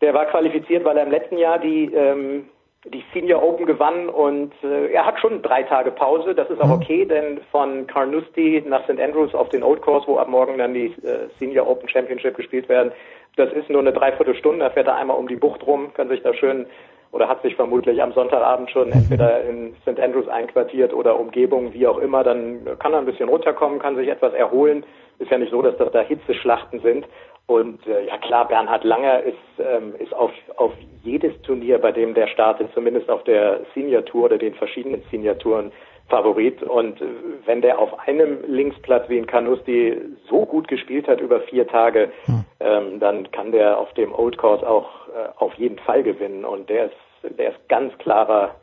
Der 0.00 0.12
war 0.12 0.26
qualifiziert, 0.26 0.84
weil 0.84 0.96
er 0.96 1.04
im 1.04 1.10
letzten 1.10 1.38
Jahr 1.38 1.58
die 1.58 1.92
ähm, 1.94 2.48
die 2.84 3.02
Senior 3.14 3.42
Open 3.42 3.64
gewann 3.64 4.08
und 4.08 4.52
äh, 4.62 4.92
er 4.92 5.06
hat 5.06 5.18
schon 5.18 5.40
drei 5.40 5.62
Tage 5.62 5.90
Pause. 5.90 6.34
Das 6.34 6.50
ist 6.50 6.60
auch 6.60 6.66
mhm. 6.66 6.72
okay, 6.72 7.04
denn 7.06 7.40
von 7.50 7.86
Carnoustie 7.86 8.62
nach 8.66 8.84
St. 8.84 9.00
Andrews 9.00 9.34
auf 9.34 9.48
den 9.48 9.62
Old 9.62 9.80
Course, 9.80 10.06
wo 10.06 10.18
ab 10.18 10.28
morgen 10.28 10.58
dann 10.58 10.74
die 10.74 10.86
äh, 11.02 11.28
Senior 11.38 11.66
Open 11.66 11.88
Championship 11.88 12.36
gespielt 12.36 12.68
werden, 12.68 12.92
das 13.36 13.52
ist 13.52 13.70
nur 13.70 13.80
eine 13.80 13.92
Dreiviertelstunde. 13.92 14.60
Da 14.60 14.70
fährt 14.70 14.86
er 14.86 14.96
einmal 14.96 15.16
um 15.16 15.28
die 15.28 15.36
Bucht 15.36 15.66
rum, 15.66 15.92
kann 15.94 16.08
sich 16.08 16.22
da 16.22 16.34
schön 16.34 16.66
oder 17.10 17.28
hat 17.28 17.42
sich 17.42 17.54
vermutlich 17.54 18.02
am 18.02 18.12
Sonntagabend 18.12 18.70
schon 18.70 18.90
entweder 18.92 19.42
in 19.44 19.74
St. 19.82 20.00
Andrews 20.00 20.28
einquartiert 20.28 20.92
oder 20.92 21.18
Umgebung, 21.18 21.72
wie 21.72 21.86
auch 21.86 21.98
immer. 21.98 22.22
Dann 22.22 22.78
kann 22.78 22.92
er 22.92 22.98
ein 22.98 23.06
bisschen 23.06 23.28
runterkommen, 23.28 23.78
kann 23.78 23.96
sich 23.96 24.08
etwas 24.08 24.34
erholen. 24.34 24.84
Ist 25.20 25.30
ja 25.30 25.38
nicht 25.38 25.52
so, 25.52 25.62
dass 25.62 25.76
das 25.78 25.92
da 25.92 26.00
Hitzeschlachten 26.00 26.80
sind. 26.80 27.06
Und 27.46 27.86
äh, 27.86 28.06
ja 28.06 28.16
klar, 28.18 28.48
Bernhard 28.48 28.84
Langer 28.84 29.22
ist, 29.22 29.36
ähm, 29.58 29.94
ist 29.98 30.14
auf, 30.14 30.30
auf 30.56 30.72
jedes 31.02 31.40
Turnier, 31.42 31.78
bei 31.78 31.92
dem 31.92 32.14
der 32.14 32.26
startet, 32.28 32.72
zumindest 32.72 33.10
auf 33.10 33.22
der 33.24 33.60
Senior 33.74 34.04
Tour 34.04 34.24
oder 34.24 34.38
den 34.38 34.54
verschiedenen 34.54 35.02
Senior 35.10 35.36
Touren, 35.38 35.70
Favorit. 36.08 36.62
Und 36.62 37.00
äh, 37.00 37.06
wenn 37.44 37.62
der 37.62 37.78
auf 37.78 37.98
einem 38.06 38.38
Linksplatz 38.46 39.08
wie 39.08 39.18
in 39.18 39.26
Canusti 39.26 40.00
so 40.28 40.44
gut 40.46 40.68
gespielt 40.68 41.08
hat 41.08 41.20
über 41.20 41.40
vier 41.42 41.66
Tage, 41.66 42.10
hm. 42.26 42.44
ähm, 42.60 43.00
dann 43.00 43.30
kann 43.30 43.52
der 43.52 43.78
auf 43.78 43.92
dem 43.94 44.14
Old 44.14 44.38
Course 44.38 44.66
auch 44.68 45.08
äh, 45.08 45.28
auf 45.36 45.54
jeden 45.54 45.78
Fall 45.78 46.02
gewinnen. 46.02 46.44
Und 46.44 46.68
der 46.68 46.86
ist, 46.86 47.38
der 47.38 47.50
ist 47.50 47.68
ganz 47.68 47.96
klarer. 47.98 48.54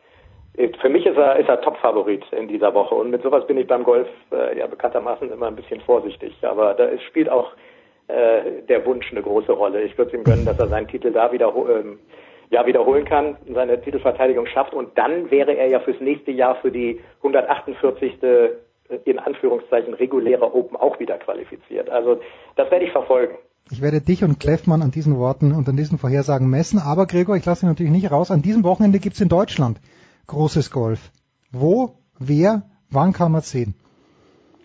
Äh, 0.58 0.70
für 0.82 0.90
mich 0.90 1.06
ist 1.06 1.18
er, 1.18 1.38
ist 1.38 1.49
er 1.49 1.62
Top-Favorit 1.62 2.24
in 2.32 2.48
dieser 2.48 2.74
Woche. 2.74 2.95
Und 2.95 3.12
mit 3.12 3.24
sowas 3.24 3.45
bin 3.48 3.58
ich 3.58 3.68
beim 3.68 3.84
Golf 3.84 4.08
äh, 4.32 4.58
ja 4.58 4.68
bekanntermaßen 4.68 5.32
immer 5.32 5.48
ein 5.48 5.56
bisschen 5.56 5.82
vorsichtig. 5.82 6.36
Aber 6.44 6.74
da 6.74 6.86
ist, 6.86 7.03
spielt 7.03 7.30
auch 7.30 7.52
äh, 8.11 8.61
der 8.67 8.85
Wunsch 8.85 9.11
eine 9.11 9.21
große 9.21 9.51
Rolle. 9.51 9.83
Ich 9.83 9.97
würde 9.97 10.11
es 10.11 10.17
ihm 10.17 10.23
gönnen, 10.23 10.45
dass 10.45 10.59
er 10.59 10.67
seinen 10.67 10.88
Titel 10.88 11.11
da 11.11 11.31
wieder, 11.31 11.53
ähm, 11.55 11.99
ja, 12.49 12.65
wiederholen 12.65 13.05
kann, 13.05 13.38
seine 13.53 13.81
Titelverteidigung 13.81 14.45
schafft 14.47 14.73
und 14.73 14.97
dann 14.97 15.31
wäre 15.31 15.53
er 15.55 15.67
ja 15.67 15.79
fürs 15.79 15.99
nächste 15.99 16.31
Jahr 16.31 16.55
für 16.55 16.71
die 16.71 16.99
148. 17.23 18.21
Äh, 18.23 18.49
in 19.05 19.19
Anführungszeichen 19.19 19.93
reguläre 19.93 20.53
Open 20.53 20.75
auch 20.75 20.99
wieder 20.99 21.17
qualifiziert. 21.17 21.89
Also 21.89 22.19
das 22.55 22.69
werde 22.71 22.85
ich 22.85 22.91
verfolgen. 22.91 23.38
Ich 23.71 23.81
werde 23.81 24.01
dich 24.01 24.23
und 24.23 24.39
Kleffmann 24.39 24.81
an 24.81 24.91
diesen 24.91 25.17
Worten 25.17 25.53
und 25.53 25.69
an 25.69 25.77
diesen 25.77 25.97
Vorhersagen 25.97 26.49
messen. 26.49 26.79
Aber 26.79 27.05
Gregor, 27.05 27.38
ich 27.38 27.45
lasse 27.45 27.61
dich 27.61 27.69
natürlich 27.69 27.91
nicht 27.91 28.11
raus. 28.11 28.31
An 28.31 28.41
diesem 28.41 28.63
Wochenende 28.63 28.99
gibt 28.99 29.15
es 29.15 29.21
in 29.21 29.29
Deutschland 29.29 29.79
großes 30.27 30.71
Golf. 30.71 31.11
Wo, 31.51 31.95
wer, 32.19 32.63
wann 32.89 33.13
kann 33.13 33.31
man 33.31 33.41
sehen? 33.41 33.75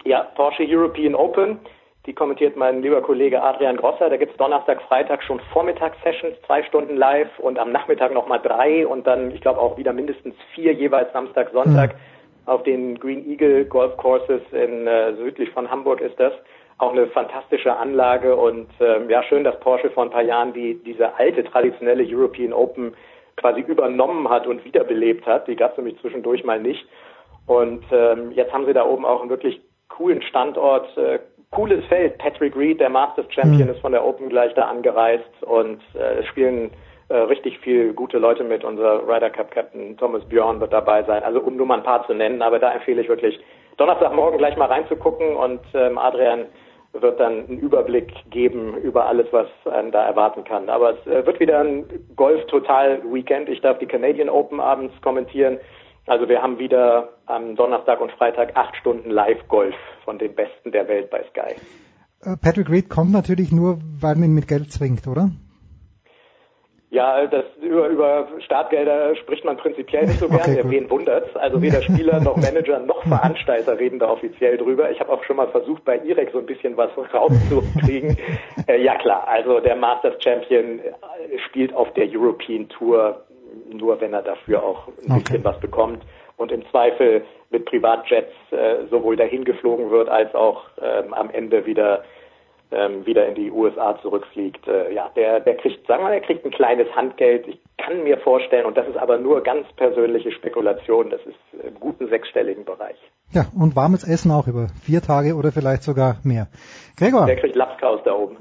Ja, 0.05 0.23
Porsche 0.35 0.65
European 0.67 1.15
Open. 1.15 1.59
Die 2.07 2.15
kommentiert 2.15 2.57
mein 2.57 2.83
lieber 2.83 3.03
Kollege 3.03 3.43
Adrian 3.43 3.77
Grosser. 3.77 4.09
Da 4.09 4.17
gibt's 4.17 4.37
Donnerstag, 4.37 4.81
Freitag 4.83 5.25
schon 5.25 5.41
Vormittagssessions, 5.53 6.37
zwei 6.47 6.63
Stunden 6.63 6.97
live 6.97 7.37
und 7.41 7.59
am 7.59 7.73
Nachmittag 7.73 8.15
nochmal 8.15 8.41
drei 8.41 8.87
und 8.87 9.09
dann, 9.09 9.33
ich 9.33 9.41
glaube, 9.41 9.61
auch 9.61 9.77
wieder 9.77 9.93
mindestens 9.93 10.37
vier 10.55 10.73
jeweils 10.73 11.13
Samstag, 11.13 11.51
Sonntag 11.53 11.95
mhm. 11.95 12.49
auf 12.49 12.63
den 12.63 12.97
Green 13.01 13.29
Eagle 13.29 13.65
Golf 13.65 13.97
Courses 13.97 14.41
in 14.53 14.87
äh, 14.87 15.17
südlich 15.17 15.51
von 15.51 15.69
Hamburg 15.69 16.01
ist 16.01 16.19
das. 16.21 16.33
Auch 16.79 16.93
eine 16.93 17.09
fantastische 17.09 17.77
Anlage 17.77 18.37
und 18.37 18.69
ähm, 18.79 19.11
ja, 19.11 19.25
schön, 19.25 19.43
dass 19.43 19.59
Porsche 19.59 19.91
vor 19.91 20.05
ein 20.05 20.11
paar 20.11 20.23
Jahren 20.23 20.53
die 20.53 20.81
diese 20.85 21.17
alte 21.19 21.43
traditionelle 21.43 22.05
European 22.07 22.53
Open 22.53 22.95
quasi 23.37 23.63
übernommen 23.63 24.29
hat 24.31 24.47
und 24.47 24.65
wiederbelebt 24.65 25.27
hat. 25.27 25.49
Die 25.49 25.57
gab's 25.57 25.77
nämlich 25.77 25.99
zwischendurch 26.01 26.45
mal 26.45 26.61
nicht. 26.61 26.87
Und 27.47 27.85
ähm, 27.91 28.31
jetzt 28.33 28.53
haben 28.53 28.67
sie 28.67 28.75
da 28.75 28.85
oben 28.85 29.05
auch 29.05 29.23
einen 29.23 29.31
wirklich 29.31 29.61
coolen 29.89 30.23
Standort, 30.23 30.97
äh, 30.97 31.19
cooles 31.51 31.85
Feld. 31.87 32.19
Patrick 32.19 32.57
Reed, 32.57 32.81
der 32.81 32.91
Masters 32.91 33.27
Champion, 33.31 33.69
mhm. 33.69 33.75
ist 33.75 33.81
von 33.81 33.93
der 33.93 34.05
Open 34.05 34.29
gleich 34.29 34.53
da 34.55 34.63
angereist 34.63 35.43
und 35.43 35.81
äh, 35.95 36.21
es 36.21 36.27
spielen 36.27 36.71
äh, 37.09 37.17
richtig 37.17 37.59
viel 37.61 37.93
gute 37.93 38.19
Leute 38.19 38.45
mit. 38.45 38.65
Unser 38.65 39.07
Ryder 39.07 39.31
Cup 39.31 39.51
Captain 39.51 39.97
Thomas 39.97 40.25
Bjorn 40.25 40.61
wird 40.61 40.73
dabei 40.73 41.05
sein. 41.05 41.23
Also 41.23 41.41
um 41.41 41.57
nur 41.57 41.67
mal 41.67 41.79
ein 41.79 41.85
paar 41.85 42.07
zu 42.07 42.15
nennen, 42.15 42.43
aber 42.43 42.59
da 42.59 42.73
empfehle 42.73 43.01
ich 43.01 43.09
wirklich 43.09 43.39
Donnerstagmorgen 43.77 44.39
gleich 44.39 44.57
mal 44.57 44.67
reinzugucken 44.67 45.37
und 45.37 45.61
ähm, 45.75 45.99
Adrian 45.99 46.47
wird 46.93 47.21
dann 47.21 47.47
einen 47.47 47.59
Überblick 47.59 48.13
geben 48.31 48.77
über 48.79 49.07
alles, 49.07 49.27
was 49.31 49.49
einen 49.71 49.93
da 49.93 50.05
erwarten 50.05 50.45
kann. 50.45 50.69
Aber 50.69 50.95
es 50.95 51.07
äh, 51.07 51.27
wird 51.27 51.41
wieder 51.41 51.61
ein 51.61 51.85
Golf-Total-Weekend. 52.17 53.49
Ich 53.49 53.61
darf 53.61 53.79
die 53.79 53.87
Canadian 53.87 54.29
Open 54.29 54.61
abends 54.61 54.95
kommentieren. 55.03 55.59
Also 56.07 56.29
wir 56.29 56.41
haben 56.41 56.59
wieder 56.59 57.09
am 57.27 57.57
Donnerstag 57.57 58.01
und 58.01 58.13
Freitag 58.13 58.57
acht 58.57 58.77
Stunden 58.77 59.11
Live-Golf 59.11 59.75
von 60.05 60.19
den 60.19 60.35
Besten 60.35 60.71
der 60.71 60.87
Welt 60.87 61.11
bei 61.11 61.25
Sky. 61.31 61.57
Äh, 62.23 62.37
Patrick 62.41 62.71
Reed 62.71 62.89
kommt 62.89 63.11
natürlich 63.11 63.51
nur, 63.51 63.79
weil 64.01 64.15
man 64.15 64.25
ihn 64.25 64.35
mit 64.35 64.47
Geld 64.47 64.71
zwingt, 64.71 65.09
oder? 65.09 65.31
Ja, 66.91 67.27
das 67.27 67.45
über, 67.61 67.89
über 67.89 68.29
Startgelder 68.45 69.17
spricht 69.17 69.45
man 69.45 69.57
prinzipiell 69.57 70.07
nicht 70.07 70.21
so 70.21 70.29
gerne. 70.29 70.61
Okay, 70.61 70.63
Wen 70.71 70.89
wundert's? 70.89 71.35
Also 71.35 71.61
weder 71.61 71.83
Spieler 71.83 72.21
noch 72.23 72.37
Manager 72.37 72.79
noch 72.79 73.03
Veranstalter 73.03 73.77
reden 73.79 73.99
da 73.99 74.09
offiziell 74.09 74.57
drüber. 74.57 74.91
Ich 74.93 75.01
habe 75.01 75.13
auch 75.13 75.25
schon 75.25 75.37
mal 75.37 75.49
versucht, 75.49 75.85
bei 75.85 75.99
IREC 75.99 76.31
so 76.33 76.39
ein 76.39 76.47
bisschen 76.47 76.77
was 76.77 76.91
rauszukriegen. 77.13 78.17
äh, 78.69 78.81
ja 78.81 78.97
klar, 78.99 79.27
also 79.27 79.59
der 79.59 79.75
Masters 79.75 80.23
Champion 80.23 80.81
spielt 81.49 81.75
auf 81.75 81.93
der 81.95 82.07
European 82.09 82.69
Tour 82.69 83.26
nur 83.77 84.01
wenn 84.01 84.13
er 84.13 84.23
dafür 84.23 84.63
auch 84.63 84.89
ein 84.89 85.13
okay. 85.13 85.23
bisschen 85.23 85.45
was 85.45 85.59
bekommt 85.61 86.05
und 86.37 86.53
im 86.53 86.67
Zweifel 86.71 87.25
mit 87.51 87.65
Privatjets 87.65 88.33
äh, 88.51 88.87
sowohl 88.91 89.17
dahin 89.17 89.45
geflogen 89.45 89.91
wird 89.91 90.09
als 90.09 90.35
auch 90.35 90.65
ähm, 90.81 91.15
am 91.15 91.31
Ende 91.31 91.65
wieder 91.67 92.05
ähm, 92.73 93.07
wieder 93.07 93.27
in 93.27 93.35
die 93.35 93.51
USA 93.51 93.99
zurückfliegt. 94.03 94.67
Äh, 94.67 94.93
ja, 94.93 95.11
der, 95.15 95.41
der 95.41 95.57
kriegt, 95.57 95.87
sagen 95.87 96.05
wir, 96.05 96.13
er 96.13 96.21
kriegt 96.21 96.45
ein 96.45 96.51
kleines 96.51 96.93
Handgeld. 96.95 97.47
Ich 97.47 97.59
kann 97.79 98.03
mir 98.05 98.19
vorstellen, 98.19 98.65
und 98.65 98.77
das 98.77 98.89
ist 98.89 98.97
aber 98.97 99.19
nur 99.19 99.43
ganz 99.43 99.67
persönliche 99.77 100.33
Spekulation, 100.33 101.11
das 101.11 101.21
ist 101.27 101.65
im 101.65 101.79
guten 101.79 102.09
sechsstelligen 102.09 102.65
Bereich. 102.65 102.97
Ja, 103.33 103.47
und 103.55 103.77
warmes 103.77 104.03
Essen 104.07 104.31
auch 104.31 104.47
über 104.47 104.69
vier 104.83 105.03
Tage 105.03 105.35
oder 105.35 105.53
vielleicht 105.53 105.83
sogar 105.83 106.19
mehr. 106.23 106.49
Gregor. 106.97 107.27
Der 107.27 107.37
kriegt 107.37 107.55
Lapskaus 107.55 108.01
da 108.05 108.13
oben. 108.15 108.37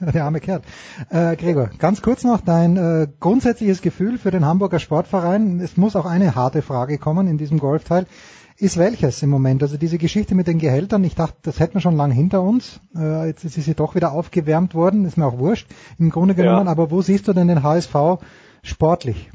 der 0.12 0.24
arme 0.24 0.40
Kerl. 0.40 0.62
Äh, 1.10 1.36
Gregor, 1.36 1.70
ganz 1.78 2.02
kurz 2.02 2.24
noch 2.24 2.40
dein 2.40 2.76
äh, 2.76 3.06
grundsätzliches 3.20 3.82
Gefühl 3.82 4.18
für 4.18 4.30
den 4.30 4.44
Hamburger 4.44 4.80
Sportverein. 4.80 5.60
Es 5.60 5.76
muss 5.76 5.94
auch 5.94 6.06
eine 6.06 6.34
harte 6.34 6.62
Frage 6.62 6.98
kommen 6.98 7.28
in 7.28 7.38
diesem 7.38 7.58
Golfteil 7.58 8.06
ist 8.58 8.78
welches 8.78 9.22
im 9.22 9.30
Moment? 9.30 9.62
Also 9.62 9.78
diese 9.78 9.98
Geschichte 9.98 10.34
mit 10.34 10.46
den 10.46 10.58
Gehältern, 10.58 11.04
ich 11.04 11.14
dachte, 11.14 11.36
das 11.44 11.60
hätten 11.60 11.74
wir 11.74 11.80
schon 11.80 11.96
lange 11.96 12.14
hinter 12.14 12.42
uns. 12.42 12.80
Äh, 12.96 13.28
jetzt 13.28 13.44
ist 13.44 13.54
sie 13.54 13.74
doch 13.74 13.94
wieder 13.94 14.12
aufgewärmt 14.12 14.74
worden, 14.74 15.04
ist 15.04 15.16
mir 15.16 15.26
auch 15.26 15.38
wurscht 15.38 15.68
im 15.98 16.10
Grunde 16.10 16.34
genommen. 16.34 16.66
Ja. 16.66 16.72
Aber 16.72 16.90
wo 16.90 17.00
siehst 17.00 17.28
du 17.28 17.32
denn 17.32 17.48
den 17.48 17.62
HSV 17.62 17.94
sportlich? 18.62 19.30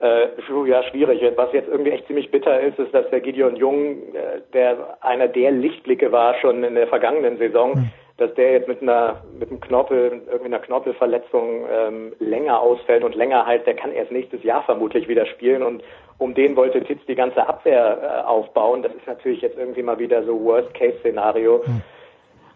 Äh, 0.00 0.26
ja, 0.68 0.82
schwierig. 0.90 1.22
Was 1.36 1.52
jetzt 1.52 1.68
irgendwie 1.68 1.92
echt 1.92 2.06
ziemlich 2.06 2.30
bitter 2.30 2.60
ist, 2.60 2.78
ist, 2.78 2.92
dass 2.92 3.08
der 3.10 3.20
Gideon 3.20 3.56
Jung, 3.56 4.14
äh, 4.14 4.42
der 4.52 4.98
einer 5.00 5.28
der 5.28 5.52
Lichtblicke 5.52 6.12
war 6.12 6.34
schon 6.40 6.62
in 6.64 6.74
der 6.74 6.88
vergangenen 6.88 7.38
Saison, 7.38 7.74
hm 7.74 7.90
dass 8.18 8.32
der 8.34 8.52
jetzt 8.52 8.68
mit 8.68 8.80
einer 8.80 9.22
mit 9.38 9.50
einem 9.50 9.60
Knorpel, 9.60 10.22
irgendwie 10.26 10.46
einer 10.46 10.58
Knorpelverletzung 10.58 11.66
ähm, 11.70 12.12
länger 12.18 12.60
ausfällt 12.60 13.04
und 13.04 13.14
länger 13.14 13.46
halt, 13.46 13.66
der 13.66 13.74
kann 13.74 13.92
erst 13.92 14.10
nächstes 14.10 14.42
Jahr 14.42 14.62
vermutlich 14.62 15.06
wieder 15.08 15.26
spielen 15.26 15.62
und 15.62 15.82
um 16.18 16.34
den 16.34 16.56
wollte 16.56 16.82
Titz 16.82 17.00
die 17.06 17.14
ganze 17.14 17.46
Abwehr 17.46 17.98
äh, 18.02 18.26
aufbauen. 18.26 18.82
Das 18.82 18.94
ist 18.94 19.06
natürlich 19.06 19.42
jetzt 19.42 19.58
irgendwie 19.58 19.82
mal 19.82 19.98
wieder 19.98 20.24
so 20.24 20.42
Worst-Case-Szenario. 20.42 21.62
Hm. 21.64 21.82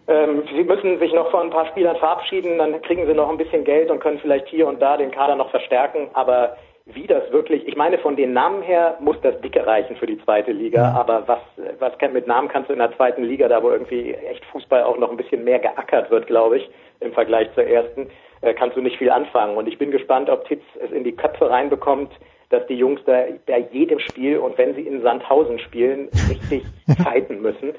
Ähm, 0.08 0.42
sie 0.50 0.64
müssen 0.64 0.98
sich 0.98 1.12
noch 1.12 1.30
von 1.30 1.42
ein 1.42 1.50
paar 1.50 1.66
Spielern 1.66 1.96
verabschieden, 1.96 2.56
dann 2.56 2.80
kriegen 2.82 3.06
sie 3.06 3.12
noch 3.12 3.28
ein 3.28 3.36
bisschen 3.36 3.64
Geld 3.64 3.90
und 3.90 4.00
können 4.00 4.18
vielleicht 4.18 4.48
hier 4.48 4.66
und 4.66 4.80
da 4.80 4.96
den 4.96 5.10
Kader 5.10 5.36
noch 5.36 5.50
verstärken, 5.50 6.08
aber 6.14 6.56
wie 6.86 7.06
das 7.06 7.30
wirklich, 7.30 7.66
ich 7.66 7.76
meine, 7.76 7.98
von 7.98 8.16
den 8.16 8.32
Namen 8.32 8.62
her 8.62 8.96
muss 9.00 9.16
das 9.22 9.40
dicke 9.40 9.66
reichen 9.66 9.96
für 9.96 10.06
die 10.06 10.18
zweite 10.24 10.52
Liga, 10.52 10.92
aber 10.92 11.26
was, 11.26 11.40
was 11.78 11.96
kann, 11.98 12.12
mit 12.12 12.26
Namen 12.26 12.48
kannst 12.48 12.68
du 12.68 12.72
in 12.72 12.78
der 12.78 12.94
zweiten 12.96 13.22
Liga, 13.22 13.48
da 13.48 13.62
wo 13.62 13.70
irgendwie 13.70 14.14
echt 14.14 14.44
Fußball 14.46 14.82
auch 14.82 14.98
noch 14.98 15.10
ein 15.10 15.16
bisschen 15.16 15.44
mehr 15.44 15.58
geackert 15.58 16.10
wird, 16.10 16.26
glaube 16.26 16.58
ich, 16.58 16.70
im 17.00 17.12
Vergleich 17.12 17.52
zur 17.54 17.64
ersten, 17.64 18.10
äh, 18.40 18.54
kannst 18.54 18.76
du 18.76 18.80
nicht 18.80 18.98
viel 18.98 19.10
anfangen. 19.10 19.56
Und 19.56 19.68
ich 19.68 19.78
bin 19.78 19.90
gespannt, 19.90 20.30
ob 20.30 20.46
Titz 20.46 20.62
es 20.82 20.90
in 20.90 21.04
die 21.04 21.12
Köpfe 21.12 21.50
reinbekommt, 21.50 22.10
dass 22.48 22.66
die 22.66 22.74
Jungs 22.74 23.00
da 23.06 23.24
bei 23.46 23.66
jedem 23.70 24.00
Spiel 24.00 24.38
und 24.38 24.58
wenn 24.58 24.74
sie 24.74 24.82
in 24.82 25.02
Sandhausen 25.02 25.58
spielen, 25.60 26.08
richtig 26.28 26.64
fighten 27.02 27.40
müssen. 27.40 27.74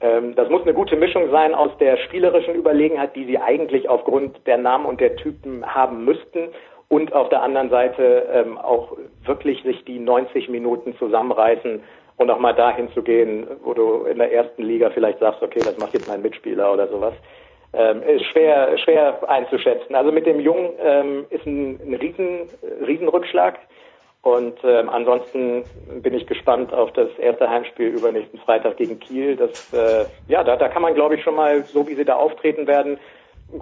Ähm, 0.00 0.34
das 0.34 0.50
muss 0.50 0.62
eine 0.62 0.74
gute 0.74 0.96
Mischung 0.96 1.30
sein 1.30 1.54
aus 1.54 1.70
der 1.78 1.96
spielerischen 1.98 2.54
Überlegenheit, 2.54 3.14
die 3.14 3.24
sie 3.24 3.38
eigentlich 3.38 3.88
aufgrund 3.88 4.46
der 4.46 4.58
Namen 4.58 4.84
und 4.84 5.00
der 5.00 5.16
Typen 5.16 5.64
haben 5.64 6.04
müssten 6.04 6.48
und 6.88 7.12
auf 7.12 7.28
der 7.28 7.42
anderen 7.42 7.70
Seite 7.70 8.28
ähm, 8.32 8.58
auch 8.58 8.96
wirklich 9.24 9.62
sich 9.62 9.84
die 9.84 9.98
90 9.98 10.48
Minuten 10.48 10.96
zusammenreißen 10.98 11.82
und 12.16 12.30
auch 12.30 12.38
mal 12.38 12.54
dahin 12.54 12.90
zu 12.92 13.02
gehen, 13.02 13.46
wo 13.64 13.74
du 13.74 14.04
in 14.04 14.18
der 14.18 14.32
ersten 14.32 14.62
Liga 14.62 14.90
vielleicht 14.90 15.18
sagst, 15.18 15.42
okay, 15.42 15.60
das 15.60 15.78
macht 15.78 15.94
jetzt 15.94 16.08
mein 16.08 16.22
Mitspieler 16.22 16.72
oder 16.72 16.88
sowas. 16.88 17.14
Ähm, 17.72 18.02
ist 18.02 18.24
schwer, 18.26 18.78
schwer 18.78 19.18
einzuschätzen. 19.28 19.94
Also 19.94 20.12
mit 20.12 20.24
dem 20.24 20.40
Jungen 20.40 20.70
ähm, 20.82 21.26
ist 21.30 21.44
ein, 21.44 21.78
ein 21.84 21.94
Riesen, 21.94 22.48
Riesenrückschlag. 22.86 23.58
Und 24.22 24.58
ähm, 24.64 24.88
ansonsten 24.88 25.64
bin 26.02 26.14
ich 26.14 26.26
gespannt 26.26 26.72
auf 26.72 26.92
das 26.92 27.08
erste 27.18 27.48
Heimspiel 27.48 27.88
übernächsten 27.88 28.40
Freitag 28.40 28.76
gegen 28.76 28.98
Kiel. 28.98 29.36
Das, 29.36 29.72
äh, 29.72 30.06
ja, 30.26 30.42
da, 30.42 30.56
da 30.56 30.68
kann 30.68 30.82
man, 30.82 30.94
glaube 30.94 31.16
ich, 31.16 31.22
schon 31.22 31.36
mal, 31.36 31.62
so 31.62 31.86
wie 31.86 31.94
sie 31.94 32.04
da 32.04 32.16
auftreten 32.16 32.66
werden, 32.66 32.98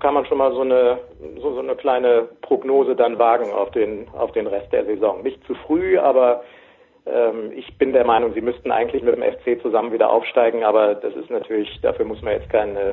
kann 0.00 0.14
man 0.14 0.26
schon 0.26 0.38
mal 0.38 0.52
so 0.52 0.62
eine, 0.62 0.98
so, 1.40 1.54
so 1.54 1.60
eine 1.60 1.76
kleine 1.76 2.28
Prognose 2.42 2.96
dann 2.96 3.18
wagen 3.18 3.52
auf 3.52 3.70
den, 3.72 4.08
auf 4.16 4.32
den 4.32 4.46
Rest 4.46 4.72
der 4.72 4.84
Saison. 4.84 5.22
Nicht 5.22 5.44
zu 5.46 5.54
früh, 5.54 5.98
aber 5.98 6.42
ähm, 7.06 7.52
ich 7.54 7.76
bin 7.78 7.92
der 7.92 8.04
Meinung, 8.04 8.32
sie 8.32 8.40
müssten 8.40 8.70
eigentlich 8.70 9.02
mit 9.02 9.14
dem 9.14 9.22
FC 9.22 9.60
zusammen 9.60 9.92
wieder 9.92 10.10
aufsteigen, 10.10 10.64
aber 10.64 10.94
das 10.94 11.14
ist 11.14 11.30
natürlich, 11.30 11.80
dafür 11.82 12.06
muss 12.06 12.22
man 12.22 12.32
jetzt 12.32 12.48
keine, 12.48 12.90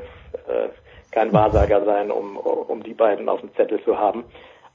äh, 0.48 0.70
kein 1.12 1.32
Wahrsager 1.34 1.84
sein, 1.86 2.12
um, 2.12 2.38
um 2.38 2.84
die 2.84 2.94
beiden 2.94 3.30
auf 3.30 3.40
dem 3.40 3.54
Zettel 3.56 3.82
zu 3.84 3.98
haben. 3.98 4.26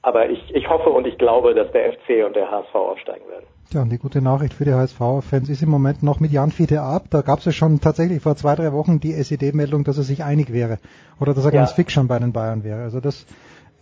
Aber 0.03 0.29
ich, 0.29 0.55
ich 0.55 0.69
hoffe 0.69 0.91
und 0.91 1.07
ich 1.07 1.19
glaube, 1.19 1.55
dass 1.55 1.71
der 1.73 1.93
FC 1.93 2.25
und 2.25 2.37
der 2.37 2.51
HSV 2.51 2.75
aufsteigen 2.75 3.29
werden. 3.29 3.47
Ja, 3.73 3.83
und 3.83 3.91
die 3.91 3.99
gute 3.99 4.23
Nachricht 4.23 4.55
für 4.55 4.65
die 4.65 4.73
HSV-Fans 4.73 5.49
ist 5.49 5.63
im 5.63 5.69
Moment 5.69 6.03
noch 6.03 6.21
mit 6.21 6.31
Jan 6.31 6.53
Fiete 6.53 6.83
ab. 6.83 7.05
Da 7.11 7.23
gab 7.23 7.41
es 7.41 7.47
ja 7.47 7.53
schon 7.53 7.81
tatsächlich 7.81 8.23
vor 8.23 8.37
zwei, 8.37 8.55
drei 8.55 8.73
Wochen 8.73 9.01
die 9.01 9.13
SED-Meldung, 9.13 9.83
dass 9.83 9.99
er 9.99 10.05
sich 10.05 10.23
einig 10.23 10.53
wäre. 10.53 10.79
Oder 11.21 11.35
dass 11.35 11.45
er 11.45 11.53
ja. 11.53 11.61
ganz 11.61 11.73
fix 11.73 11.93
schon 11.93 12.07
bei 12.07 12.19
den 12.19 12.33
Bayern 12.33 12.63
wäre. 12.63 12.83
Also 12.83 13.01
das 13.01 13.27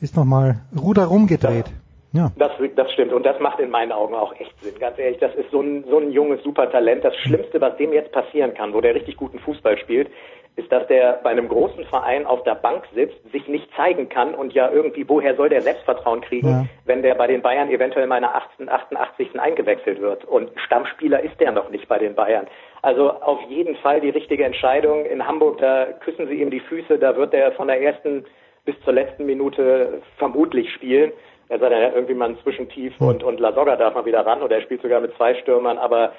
ist 0.00 0.16
nochmal 0.16 0.62
Ruder 0.76 1.04
rumgedreht. 1.04 1.66
Ja. 2.12 2.30
Das, 2.38 2.52
das 2.76 2.92
stimmt 2.92 3.12
und 3.12 3.26
das 3.26 3.38
macht 3.40 3.58
in 3.58 3.70
meinen 3.70 3.92
Augen 3.92 4.14
auch 4.14 4.32
echt 4.38 4.54
Sinn. 4.62 4.74
Ganz 4.78 4.98
ehrlich, 4.98 5.18
das 5.18 5.34
ist 5.34 5.50
so 5.50 5.60
ein, 5.60 5.84
so 5.90 5.98
ein 5.98 6.12
junges 6.12 6.42
Supertalent. 6.44 7.04
Das 7.04 7.16
Schlimmste, 7.16 7.60
was 7.60 7.76
dem 7.76 7.92
jetzt 7.92 8.12
passieren 8.12 8.54
kann, 8.54 8.72
wo 8.72 8.80
der 8.80 8.94
richtig 8.94 9.16
guten 9.16 9.40
Fußball 9.40 9.76
spielt, 9.78 10.08
ist, 10.56 10.70
dass 10.70 10.86
der 10.86 11.20
bei 11.24 11.30
einem 11.30 11.48
großen 11.48 11.84
Verein 11.86 12.26
auf 12.26 12.44
der 12.44 12.54
Bank 12.54 12.84
sitzt, 12.94 13.16
sich 13.32 13.48
nicht 13.48 13.68
zeigen 13.74 14.08
kann 14.08 14.34
und 14.34 14.52
ja 14.52 14.70
irgendwie, 14.70 15.08
woher 15.08 15.34
soll 15.34 15.48
der 15.48 15.62
Selbstvertrauen 15.62 16.20
kriegen, 16.20 16.48
ja. 16.48 16.66
wenn 16.84 17.02
der 17.02 17.16
bei 17.16 17.26
den 17.26 17.42
Bayern 17.42 17.70
eventuell 17.70 18.06
mal 18.06 18.18
in 18.18 18.22
der 18.22 18.36
18, 18.36 18.68
88. 18.68 19.40
eingewechselt 19.40 20.00
wird. 20.00 20.24
Und 20.24 20.50
Stammspieler 20.64 21.22
ist 21.24 21.40
der 21.40 21.50
noch 21.50 21.70
nicht 21.70 21.88
bei 21.88 21.98
den 21.98 22.14
Bayern. 22.14 22.46
Also 22.82 23.10
auf 23.10 23.40
jeden 23.48 23.74
Fall 23.76 24.00
die 24.00 24.10
richtige 24.10 24.44
Entscheidung. 24.44 25.04
In 25.06 25.26
Hamburg, 25.26 25.58
da 25.58 25.86
küssen 26.04 26.28
sie 26.28 26.40
ihm 26.40 26.50
die 26.50 26.60
Füße, 26.60 26.98
da 26.98 27.16
wird 27.16 27.34
er 27.34 27.52
von 27.52 27.66
der 27.66 27.80
ersten 27.82 28.24
bis 28.64 28.76
zur 28.84 28.92
letzten 28.92 29.26
Minute 29.26 30.02
vermutlich 30.18 30.72
spielen. 30.72 31.12
Er 31.48 31.58
sei 31.58 31.68
dann 31.68 31.82
ja 31.82 31.92
irgendwie 31.92 32.14
mal 32.14 32.30
ein 32.30 32.38
Zwischentief 32.42 32.98
und, 33.00 33.22
und 33.22 33.38
Lasogga 33.38 33.76
darf 33.76 33.94
mal 33.94 34.06
wieder 34.06 34.24
ran 34.24 34.42
oder 34.42 34.56
er 34.56 34.62
spielt 34.62 34.82
sogar 34.82 35.00
mit 35.00 35.14
zwei 35.16 35.34
Stürmern, 35.34 35.78
aber 35.78 36.12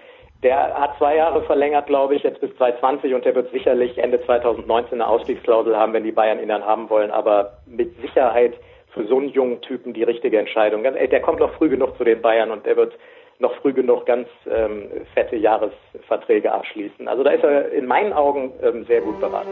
der 0.44 0.80
hat 0.80 0.98
zwei 0.98 1.16
Jahre 1.16 1.44
verlängert, 1.44 1.88
glaube 1.88 2.16
ich, 2.16 2.24
jetzt 2.24 2.42
bis 2.42 2.56
2020 2.58 3.14
und 3.14 3.26
der 3.26 3.36
wird 3.36 3.52
sicherlich 3.52 3.98
Ende 3.98 4.24
2019 4.26 5.02
eine 5.02 5.08
Ausstiegsklausel 5.10 5.76
haben, 5.76 5.94
wenn 5.94 6.04
die 6.04 6.12
Bayern 6.12 6.40
ihn 6.40 6.50
dann 6.50 6.66
haben 6.66 6.90
wollen. 6.90 7.12
Aber 7.12 7.54
mit 7.66 7.96
Sicherheit 8.02 8.54
für 8.94 9.06
so 9.08 9.18
einen 9.18 9.30
jungen 9.30 9.62
Typen 9.62 9.94
die 9.94 10.04
richtige 10.04 10.40
Entscheidung. 10.40 10.84
Der 10.84 11.22
kommt 11.22 11.40
noch 11.40 11.54
früh 11.56 11.70
genug 11.70 11.98
zu 11.98 12.04
den 12.04 12.22
Bayern 12.22 12.52
und 12.52 12.66
der 12.66 12.78
wird 12.78 12.94
noch 13.40 13.54
früh 13.56 13.74
genug 13.74 14.06
ganz 14.06 14.28
ähm, 14.50 14.88
fette 15.14 15.36
Jahresverträge 15.36 16.52
abschließen. 16.52 17.08
Also 17.08 17.24
da 17.24 17.32
ist 17.32 17.44
er 17.44 17.72
in 17.72 17.86
meinen 17.86 18.14
Augen 18.14 18.54
ähm, 18.64 18.86
sehr 18.86 19.02
gut 19.02 19.20
beraten. 19.20 19.50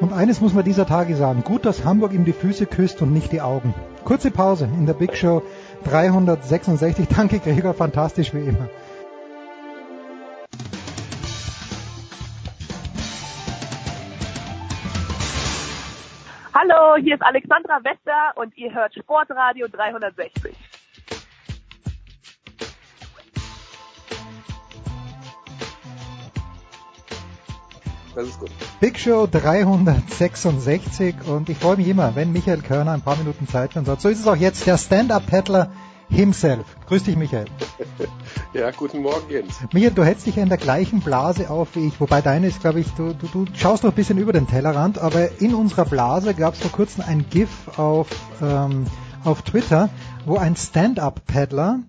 Und 0.00 0.12
eines 0.12 0.40
muss 0.40 0.54
man 0.54 0.64
dieser 0.64 0.86
Tage 0.86 1.14
sagen. 1.14 1.42
Gut, 1.44 1.64
dass 1.64 1.84
Hamburg 1.84 2.12
ihm 2.12 2.24
die 2.24 2.32
Füße 2.32 2.66
küsst 2.66 3.02
und 3.02 3.12
nicht 3.12 3.32
die 3.32 3.40
Augen. 3.40 3.74
Kurze 4.04 4.30
Pause 4.30 4.68
in 4.78 4.86
der 4.86 4.94
Big 4.94 5.16
Show 5.16 5.42
366. 5.84 7.06
Danke 7.08 7.38
Gregor, 7.38 7.74
fantastisch 7.74 8.34
wie 8.34 8.48
immer. 8.48 8.68
Hallo, 16.60 16.96
hier 17.00 17.14
ist 17.14 17.22
Alexandra 17.22 17.78
Wester 17.84 18.32
und 18.34 18.56
ihr 18.56 18.74
hört 18.74 18.92
Sportradio 18.92 19.68
360. 19.68 20.52
Das 28.12 28.26
ist 28.26 28.40
gut. 28.40 28.50
Big 28.80 28.98
Show 28.98 29.28
366 29.30 31.14
und 31.28 31.48
ich 31.48 31.58
freue 31.58 31.76
mich 31.76 31.86
immer, 31.86 32.16
wenn 32.16 32.32
Michael 32.32 32.62
Körner 32.62 32.90
ein 32.90 33.02
paar 33.02 33.16
Minuten 33.16 33.46
Zeit 33.46 33.74
für 33.74 33.78
uns 33.78 33.88
hat. 33.88 34.00
So 34.00 34.08
ist 34.08 34.18
es 34.18 34.26
auch 34.26 34.34
jetzt, 34.34 34.66
der 34.66 34.78
Stand-Up-Paddler 34.78 35.70
himself. 36.10 36.64
Grüß 36.86 37.04
dich, 37.04 37.16
Michael. 37.16 37.46
Ja, 38.54 38.70
guten 38.70 39.02
Morgen, 39.02 39.30
Jens. 39.30 39.54
Michael, 39.72 39.92
du 39.92 40.04
hältst 40.04 40.26
dich 40.26 40.36
ja 40.36 40.42
in 40.42 40.48
der 40.48 40.58
gleichen 40.58 41.00
Blase 41.00 41.50
auf 41.50 41.74
wie 41.74 41.86
ich, 41.86 42.00
wobei 42.00 42.20
deine 42.20 42.46
ist, 42.48 42.60
glaube 42.60 42.80
ich, 42.80 42.88
du, 42.94 43.12
du, 43.12 43.26
du 43.26 43.46
schaust 43.54 43.84
noch 43.84 43.92
ein 43.92 43.96
bisschen 43.96 44.18
über 44.18 44.32
den 44.32 44.46
Tellerrand, 44.46 44.98
aber 44.98 45.40
in 45.40 45.54
unserer 45.54 45.84
Blase 45.84 46.34
gab 46.34 46.54
es 46.54 46.60
vor 46.60 46.72
kurzem 46.72 47.04
ein 47.06 47.26
GIF 47.28 47.48
auf, 47.76 48.08
ähm, 48.42 48.86
auf 49.24 49.42
Twitter, 49.42 49.90
wo 50.24 50.36
ein 50.36 50.56
Stand-Up-Paddler 50.56 51.80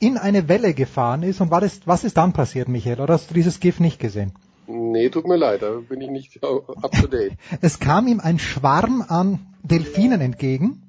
in 0.00 0.18
eine 0.18 0.48
Welle 0.48 0.74
gefahren 0.74 1.22
ist 1.22 1.40
und 1.40 1.50
was 1.50 1.64
ist, 1.64 1.86
was 1.86 2.04
ist 2.04 2.16
dann 2.16 2.32
passiert, 2.32 2.68
Michael? 2.68 3.00
Oder 3.00 3.14
hast 3.14 3.30
du 3.30 3.34
dieses 3.34 3.60
GIF 3.60 3.80
nicht 3.80 4.00
gesehen? 4.00 4.32
Nee, 4.66 5.10
tut 5.10 5.26
mir 5.26 5.36
leid, 5.36 5.62
da 5.62 5.70
bin 5.88 6.00
ich 6.00 6.10
nicht 6.10 6.42
up 6.44 6.92
to 6.92 7.06
date. 7.06 7.32
es 7.60 7.78
kam 7.80 8.06
ihm 8.06 8.20
ein 8.20 8.38
Schwarm 8.38 9.04
an 9.06 9.40
Delfinen 9.62 10.20
entgegen 10.20 10.82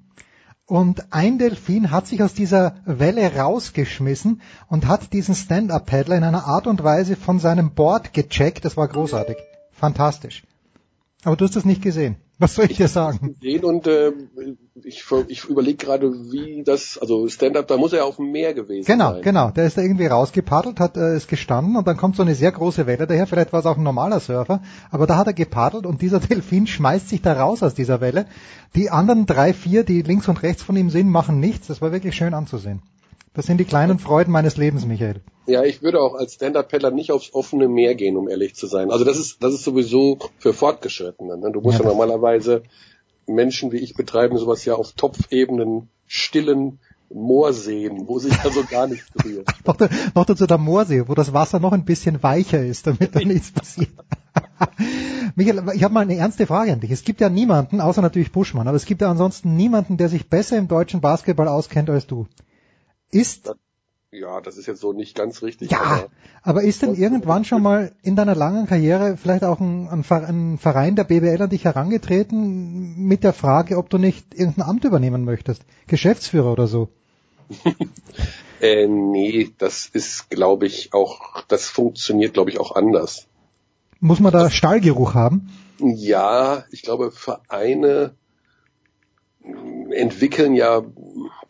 und 0.71 1.11
ein 1.11 1.37
Delfin 1.37 1.91
hat 1.91 2.07
sich 2.07 2.23
aus 2.23 2.33
dieser 2.33 2.75
Welle 2.85 3.35
rausgeschmissen 3.35 4.41
und 4.69 4.87
hat 4.87 5.11
diesen 5.11 5.35
Stand-Up-Paddler 5.35 6.15
in 6.15 6.23
einer 6.23 6.45
Art 6.45 6.65
und 6.65 6.81
Weise 6.81 7.17
von 7.17 7.39
seinem 7.39 7.71
Board 7.73 8.13
gecheckt. 8.13 8.63
Das 8.63 8.77
war 8.77 8.87
großartig. 8.87 9.35
Fantastisch. 9.73 10.43
Aber 11.25 11.35
du 11.35 11.43
hast 11.43 11.57
das 11.57 11.65
nicht 11.65 11.81
gesehen. 11.81 12.15
Was 12.41 12.55
soll 12.55 12.65
ich 12.71 12.77
dir 12.77 12.87
sagen? 12.87 13.35
Gesehen 13.39 13.63
und 13.63 13.85
äh, 13.85 14.13
ich, 14.83 15.05
ich 15.27 15.45
überlege 15.45 15.77
gerade, 15.77 16.11
wie 16.31 16.63
das, 16.63 16.97
also 16.97 17.27
Stand-up, 17.27 17.67
da 17.67 17.77
muss 17.77 17.93
er 17.93 17.99
ja 17.99 18.05
auf 18.05 18.15
dem 18.15 18.31
Meer 18.31 18.55
gewesen 18.55 18.87
genau, 18.87 19.11
sein. 19.11 19.21
Genau, 19.21 19.43
genau. 19.45 19.53
Der 19.53 19.67
ist 19.67 19.77
da 19.77 19.83
irgendwie 19.83 20.07
rausgepaddelt, 20.07 20.79
hat 20.79 20.97
äh, 20.97 21.13
es 21.13 21.27
gestanden 21.27 21.75
und 21.75 21.85
dann 21.85 21.97
kommt 21.97 22.15
so 22.15 22.23
eine 22.23 22.33
sehr 22.33 22.51
große 22.51 22.87
Welle 22.87 23.05
daher. 23.05 23.27
Vielleicht 23.27 23.53
war 23.53 23.59
es 23.59 23.67
auch 23.67 23.77
ein 23.77 23.83
normaler 23.83 24.19
Surfer, 24.19 24.63
aber 24.89 25.05
da 25.05 25.17
hat 25.17 25.27
er 25.27 25.33
gepaddelt 25.33 25.85
und 25.85 26.01
dieser 26.01 26.19
Delfin 26.31 26.65
schmeißt 26.65 27.09
sich 27.09 27.21
da 27.21 27.33
raus 27.33 27.61
aus 27.61 27.75
dieser 27.75 28.01
Welle. 28.01 28.25
Die 28.73 28.89
anderen 28.89 29.27
drei, 29.27 29.53
vier, 29.53 29.83
die 29.83 30.01
links 30.01 30.27
und 30.27 30.41
rechts 30.41 30.63
von 30.63 30.75
ihm 30.75 30.89
sind, 30.89 31.09
machen 31.09 31.39
nichts. 31.39 31.67
Das 31.67 31.79
war 31.79 31.91
wirklich 31.91 32.15
schön 32.15 32.33
anzusehen. 32.33 32.81
Das 33.33 33.45
sind 33.45 33.59
die 33.59 33.65
kleinen 33.65 33.97
Freuden 33.97 34.31
meines 34.31 34.57
Lebens, 34.57 34.85
Michael. 34.85 35.21
Ja, 35.47 35.63
ich 35.63 35.81
würde 35.81 36.01
auch 36.01 36.15
als 36.15 36.33
Stand-Up-Paddler 36.33 36.91
nicht 36.91 37.11
aufs 37.11 37.33
offene 37.33 37.67
Meer 37.67 37.95
gehen, 37.95 38.17
um 38.17 38.27
ehrlich 38.27 38.55
zu 38.55 38.67
sein. 38.67 38.91
Also 38.91 39.05
das 39.05 39.17
ist, 39.17 39.41
das 39.41 39.53
ist 39.53 39.63
sowieso 39.63 40.19
für 40.37 40.53
Fortgeschrittene. 40.53 41.37
Ne? 41.37 41.51
Du 41.51 41.61
musst 41.61 41.79
ja, 41.79 41.85
ja 41.85 41.91
normalerweise 41.91 42.63
Menschen 43.27 43.71
wie 43.71 43.77
ich 43.77 43.93
betreiben 43.93 44.37
sowas 44.37 44.65
ja 44.65 44.75
auf 44.75 44.91
Topfebenen, 44.93 45.89
stillen 46.07 46.79
Moorseen, 47.13 48.07
wo 48.07 48.19
sich 48.19 48.37
also 48.41 48.63
gar 48.69 48.87
nichts 48.87 49.09
berührt. 49.11 49.47
noch, 49.65 49.77
noch 50.15 50.25
dazu 50.25 50.45
der 50.45 50.57
Moorsee, 50.57 51.07
wo 51.07 51.13
das 51.13 51.33
Wasser 51.33 51.59
noch 51.59 51.73
ein 51.73 51.85
bisschen 51.85 52.23
weicher 52.23 52.63
ist, 52.63 52.87
damit 52.87 53.15
da 53.15 53.19
nichts 53.19 53.51
passiert. 53.51 53.89
Michael, 55.35 55.63
ich 55.73 55.83
habe 55.83 55.93
mal 55.93 56.01
eine 56.01 56.15
ernste 56.15 56.47
Frage 56.47 56.73
an 56.73 56.79
dich. 56.79 56.91
Es 56.91 57.03
gibt 57.03 57.21
ja 57.21 57.29
niemanden, 57.29 57.81
außer 57.81 58.01
natürlich 58.01 58.31
Buschmann, 58.31 58.67
aber 58.67 58.77
es 58.77 58.85
gibt 58.85 59.01
ja 59.01 59.09
ansonsten 59.09 59.55
niemanden, 59.55 59.97
der 59.97 60.09
sich 60.09 60.29
besser 60.29 60.57
im 60.57 60.67
deutschen 60.67 61.01
Basketball 61.01 61.47
auskennt 61.47 61.89
als 61.89 62.07
du. 62.07 62.27
Ist 63.11 63.51
ja, 64.13 64.41
das 64.41 64.57
ist 64.57 64.65
jetzt 64.65 64.81
so 64.81 64.91
nicht 64.91 65.15
ganz 65.15 65.41
richtig. 65.41 65.71
Ja, 65.71 65.81
aber, 65.81 66.09
aber 66.43 66.63
ist 66.63 66.81
denn 66.81 66.95
irgendwann 66.95 67.45
schon 67.45 67.63
mal 67.63 67.93
in 68.03 68.17
deiner 68.17 68.35
langen 68.35 68.67
Karriere 68.67 69.15
vielleicht 69.15 69.45
auch 69.45 69.61
ein, 69.61 69.87
ein, 69.87 70.57
Verein 70.57 70.97
der 70.97 71.05
BBL 71.05 71.41
an 71.41 71.49
dich 71.49 71.63
herangetreten 71.63 72.95
mit 72.97 73.23
der 73.23 73.31
Frage, 73.31 73.77
ob 73.77 73.89
du 73.89 73.97
nicht 73.97 74.33
irgendein 74.33 74.67
Amt 74.67 74.83
übernehmen 74.83 75.23
möchtest? 75.23 75.63
Geschäftsführer 75.87 76.51
oder 76.51 76.67
so? 76.67 76.89
äh, 78.61 78.85
nee, 78.87 79.49
das 79.57 79.87
ist, 79.87 80.29
glaube 80.29 80.65
ich, 80.65 80.93
auch, 80.93 81.43
das 81.47 81.67
funktioniert, 81.67 82.33
glaube 82.33 82.49
ich, 82.49 82.59
auch 82.59 82.75
anders. 82.75 83.27
Muss 84.01 84.19
man 84.19 84.33
da 84.33 84.49
Stallgeruch 84.49 85.13
haben? 85.13 85.49
Ja, 85.79 86.65
ich 86.69 86.81
glaube, 86.81 87.11
Vereine 87.11 88.13
entwickeln 89.91 90.53
ja 90.53 90.81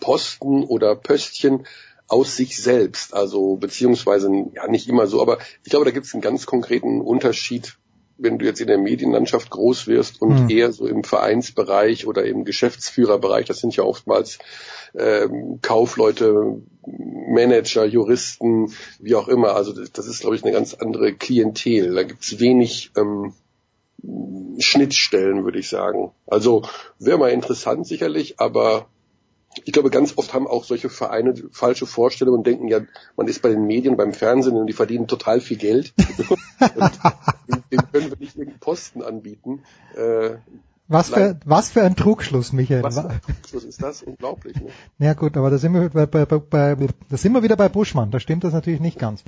Posten 0.01 0.65
oder 0.65 0.97
Pöstchen 0.97 1.65
aus 2.09 2.35
sich 2.35 2.61
selbst, 2.61 3.13
also 3.13 3.55
beziehungsweise 3.55 4.29
ja 4.53 4.67
nicht 4.67 4.89
immer 4.89 5.07
so, 5.07 5.21
aber 5.21 5.37
ich 5.63 5.69
glaube, 5.69 5.85
da 5.85 5.91
gibt 5.91 6.05
es 6.05 6.13
einen 6.13 6.21
ganz 6.21 6.45
konkreten 6.45 6.99
Unterschied 6.99 7.77
wenn 8.21 8.37
du 8.37 8.45
jetzt 8.45 8.61
in 8.61 8.67
der 8.67 8.77
Medienlandschaft 8.77 9.49
groß 9.49 9.87
wirst 9.87 10.21
und 10.21 10.41
Hm. 10.41 10.49
eher 10.49 10.71
so 10.71 10.85
im 10.85 11.03
Vereinsbereich 11.03 12.05
oder 12.05 12.23
im 12.23 12.45
Geschäftsführerbereich, 12.45 13.47
das 13.47 13.59
sind 13.59 13.75
ja 13.75 13.83
oftmals 13.83 14.37
ähm, 14.93 15.59
Kaufleute, 15.61 16.61
Manager, 16.85 17.85
Juristen, 17.85 18.73
wie 18.99 19.15
auch 19.15 19.27
immer. 19.27 19.55
Also 19.55 19.73
das, 19.73 19.91
das 19.91 20.07
ist, 20.07 20.21
glaube 20.21 20.35
ich, 20.35 20.43
eine 20.43 20.51
ganz 20.51 20.73
andere 20.73 21.13
Klientel. 21.13 21.95
Da 21.95 22.03
gibt 22.03 22.23
es 22.23 22.39
wenig 22.39 22.91
ähm, 22.95 23.33
Schnittstellen, 24.59 25.43
würde 25.43 25.59
ich 25.59 25.69
sagen. 25.69 26.11
Also 26.27 26.63
wäre 26.99 27.17
mal 27.17 27.31
interessant 27.31 27.87
sicherlich, 27.87 28.39
aber 28.39 28.87
ich 29.65 29.73
glaube, 29.73 29.89
ganz 29.89 30.17
oft 30.17 30.33
haben 30.33 30.47
auch 30.47 30.63
solche 30.63 30.89
Vereine 30.89 31.33
falsche 31.51 31.85
Vorstellungen 31.85 32.39
und 32.39 32.47
denken 32.47 32.67
ja, 32.67 32.79
man 33.17 33.27
ist 33.27 33.41
bei 33.41 33.49
den 33.49 33.65
Medien, 33.67 33.97
beim 33.97 34.13
Fernsehen 34.13 34.55
und 34.55 34.67
die 34.67 34.73
verdienen 34.73 35.07
total 35.07 35.41
viel 35.41 35.57
Geld. 35.57 35.93
dem, 35.99 37.63
dem 37.71 37.91
können 37.91 38.09
wir 38.09 38.17
nicht 38.17 38.35
irgendeinen 38.35 38.59
Posten 38.59 39.01
anbieten. 39.01 39.63
Äh, 39.95 40.35
Was 40.87 41.09
für, 41.09 41.37
was 41.45 41.69
für 41.69 41.83
ein 41.83 41.95
Trugschluss, 41.95 42.53
Michael. 42.53 42.83
was 42.83 42.99
für 42.99 43.09
ein 43.09 43.21
Abschluss 43.27 43.63
ist 43.65 43.81
das? 43.83 44.03
Unglaublich. 44.03 44.55
Ne? 44.55 44.69
Ja 44.99 45.13
gut, 45.13 45.35
aber 45.35 45.49
da 45.49 45.57
sind 45.57 45.73
wir 45.73 45.89
bei, 45.89 46.05
bei, 46.05 46.25
bei 46.25 46.87
da 47.09 47.17
sind 47.17 47.33
wir 47.33 47.43
wieder 47.43 47.57
bei 47.57 47.67
Buschmann. 47.69 48.11
Da 48.11 48.19
stimmt 48.19 48.43
das 48.43 48.53
natürlich 48.53 48.79
nicht 48.79 48.99
ganz. 48.99 49.23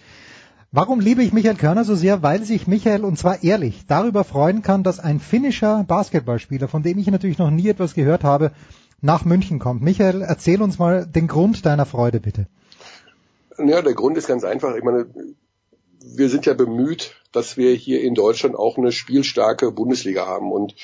Warum 0.75 0.99
liebe 0.99 1.21
ich 1.21 1.33
Michael 1.33 1.55
Körner 1.55 1.83
so 1.83 1.93
sehr? 1.93 2.23
Weil 2.23 2.45
sich 2.45 2.65
Michael, 2.65 3.05
und 3.05 3.19
zwar 3.19 3.43
ehrlich, 3.43 3.85
darüber 3.87 4.23
freuen 4.23 4.63
kann, 4.63 4.81
dass 4.81 4.99
ein 4.99 5.19
finnischer 5.19 5.83
Basketballspieler, 5.83 6.67
von 6.67 6.81
dem 6.81 6.97
ich 6.97 7.05
natürlich 7.11 7.37
noch 7.37 7.51
nie 7.51 7.67
etwas 7.69 7.93
gehört 7.93 8.23
habe, 8.23 8.51
nach 9.03 9.25
München 9.25 9.59
kommt. 9.59 9.81
Michael, 9.81 10.21
erzähl 10.21 10.61
uns 10.61 10.79
mal 10.79 11.05
den 11.05 11.27
Grund 11.27 11.65
deiner 11.65 11.85
Freude, 11.85 12.19
bitte. 12.19 12.47
Ja, 13.57 13.81
der 13.81 13.93
Grund 13.93 14.17
ist 14.17 14.27
ganz 14.27 14.43
einfach. 14.43 14.75
Ich 14.75 14.83
meine, 14.83 15.05
wir 16.03 16.29
sind 16.29 16.45
ja 16.45 16.53
bemüht, 16.53 17.15
dass 17.31 17.57
wir 17.57 17.73
hier 17.73 18.01
in 18.01 18.15
Deutschland 18.15 18.55
auch 18.55 18.77
eine 18.77 18.91
spielstarke 18.91 19.71
Bundesliga 19.71 20.25
haben. 20.25 20.51
Und 20.51 20.75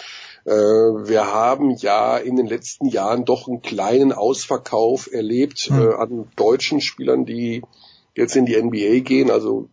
äh, 0.45 0.51
wir 0.51 1.33
haben 1.33 1.71
ja 1.71 2.17
in 2.17 2.35
den 2.35 2.47
letzten 2.47 2.87
Jahren 2.87 3.25
doch 3.25 3.47
einen 3.47 3.61
kleinen 3.61 4.11
Ausverkauf 4.11 5.11
erlebt 5.11 5.69
äh, 5.71 5.93
an 5.95 6.27
deutschen 6.35 6.81
Spielern, 6.81 7.25
die 7.25 7.61
jetzt 8.15 8.35
in 8.35 8.45
die 8.45 8.61
NBA 8.61 8.99
gehen. 8.99 9.31
Also 9.31 9.69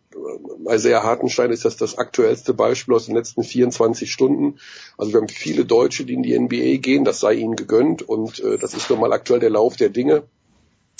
Isaiah 0.67 1.03
Hartenstein 1.03 1.51
ist 1.51 1.65
das 1.65 1.77
das 1.77 1.97
aktuellste 1.97 2.53
Beispiel 2.53 2.95
aus 2.95 3.05
den 3.05 3.15
letzten 3.15 3.43
24 3.43 4.11
Stunden. 4.11 4.59
Also 4.97 5.13
wir 5.13 5.21
haben 5.21 5.29
viele 5.29 5.65
Deutsche, 5.65 6.05
die 6.05 6.13
in 6.13 6.23
die 6.23 6.37
NBA 6.37 6.77
gehen. 6.81 7.05
Das 7.05 7.19
sei 7.19 7.33
ihnen 7.33 7.55
gegönnt. 7.55 8.01
Und 8.01 8.39
äh, 8.39 8.57
das 8.57 8.73
ist 8.73 8.89
nun 8.89 8.99
mal 8.99 9.13
aktuell 9.13 9.39
der 9.39 9.49
Lauf 9.49 9.75
der 9.75 9.89
Dinge. 9.89 10.23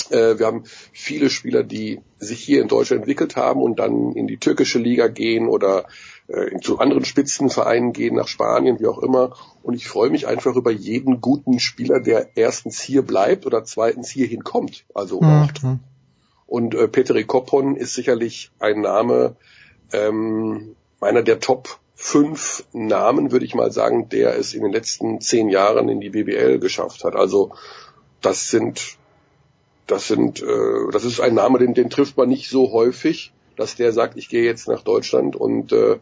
Äh, 0.09 0.39
wir 0.39 0.45
haben 0.45 0.63
viele 0.93 1.29
Spieler, 1.29 1.63
die 1.63 2.01
sich 2.19 2.39
hier 2.39 2.61
in 2.61 2.67
Deutschland 2.67 3.01
entwickelt 3.01 3.35
haben 3.35 3.61
und 3.61 3.79
dann 3.79 4.13
in 4.13 4.27
die 4.27 4.37
türkische 4.37 4.79
Liga 4.79 5.07
gehen 5.07 5.47
oder 5.47 5.85
äh, 6.27 6.59
zu 6.61 6.79
anderen 6.79 7.05
Spitzenvereinen 7.05 7.93
gehen, 7.93 8.15
nach 8.15 8.27
Spanien, 8.27 8.79
wie 8.79 8.87
auch 8.87 8.99
immer. 8.99 9.35
Und 9.63 9.75
ich 9.75 9.87
freue 9.87 10.09
mich 10.09 10.27
einfach 10.27 10.55
über 10.55 10.71
jeden 10.71 11.21
guten 11.21 11.59
Spieler, 11.59 11.99
der 11.99 12.29
erstens 12.35 12.79
hier 12.79 13.01
bleibt 13.01 13.45
oder 13.45 13.63
zweitens 13.63 14.09
hierhin 14.09 14.43
kommt. 14.43 14.85
Also 14.93 15.19
Mhm. 15.63 15.79
Und 16.47 16.73
äh, 16.73 16.87
Petri 16.87 17.25
Koppon 17.25 17.75
ist 17.75 17.93
sicherlich 17.93 18.51
ein 18.59 18.81
Name, 18.81 19.35
ähm, 19.91 20.75
einer 21.01 21.21
der 21.21 21.39
Top 21.39 21.79
fünf 21.93 22.63
Namen, 22.73 23.31
würde 23.31 23.45
ich 23.45 23.53
mal 23.53 23.71
sagen, 23.71 24.07
der 24.09 24.37
es 24.37 24.53
in 24.53 24.63
den 24.63 24.71
letzten 24.71 25.19
zehn 25.19 25.49
Jahren 25.49 25.89
in 25.89 25.99
die 25.99 26.09
BBL 26.09 26.59
geschafft 26.59 27.03
hat. 27.03 27.15
Also 27.15 27.51
das 28.21 28.49
sind, 28.49 28.97
das 29.87 30.07
sind, 30.07 30.41
äh, 30.41 30.91
das 30.91 31.03
ist 31.03 31.19
ein 31.19 31.33
Name, 31.33 31.59
den, 31.59 31.73
den 31.73 31.89
trifft 31.89 32.17
man 32.17 32.29
nicht 32.29 32.49
so 32.49 32.71
häufig, 32.71 33.33
dass 33.55 33.75
der 33.75 33.91
sagt, 33.91 34.15
ich 34.17 34.29
gehe 34.29 34.43
jetzt 34.43 34.67
nach 34.67 34.83
Deutschland 34.83 35.35
und 35.35 35.73
äh, 35.73 35.97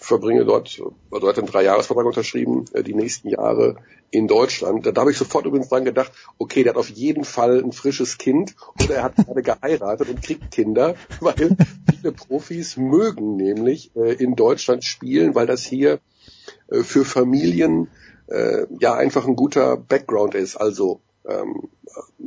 verbringe 0.00 0.44
dort, 0.44 0.80
also 1.10 1.26
er 1.26 1.30
hat 1.30 1.38
einen 1.38 1.48
Dreijahresvertrag 1.48 2.06
unterschrieben, 2.06 2.64
äh, 2.72 2.82
die 2.82 2.94
nächsten 2.94 3.28
Jahre 3.28 3.76
in 4.10 4.28
Deutschland. 4.28 4.86
Da, 4.86 4.92
da 4.92 5.00
habe 5.00 5.10
ich 5.10 5.18
sofort 5.18 5.46
übrigens 5.46 5.68
dran 5.68 5.84
gedacht, 5.84 6.12
okay, 6.38 6.62
der 6.62 6.72
hat 6.72 6.78
auf 6.78 6.88
jeden 6.88 7.24
Fall 7.24 7.62
ein 7.62 7.72
frisches 7.72 8.18
Kind 8.18 8.54
oder 8.82 8.96
er 8.96 9.02
hat 9.02 9.16
gerade 9.16 9.42
geheiratet 9.42 10.08
und 10.08 10.22
kriegt 10.22 10.50
Kinder, 10.50 10.94
weil 11.20 11.56
viele 11.90 12.12
Profis 12.12 12.76
mögen 12.76 13.36
nämlich 13.36 13.90
äh, 13.96 14.12
in 14.12 14.36
Deutschland 14.36 14.84
spielen, 14.84 15.34
weil 15.34 15.46
das 15.46 15.64
hier 15.64 16.00
äh, 16.68 16.82
für 16.82 17.04
Familien 17.04 17.88
äh, 18.28 18.66
ja 18.78 18.94
einfach 18.94 19.26
ein 19.26 19.36
guter 19.36 19.76
Background 19.76 20.34
ist. 20.34 20.56
Also 20.56 21.00
ähm, 21.28 21.68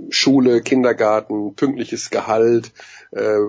Schule, 0.09 0.61
Kindergarten, 0.61 1.55
pünktliches 1.55 2.09
Gehalt, 2.09 2.71
äh, 3.15 3.39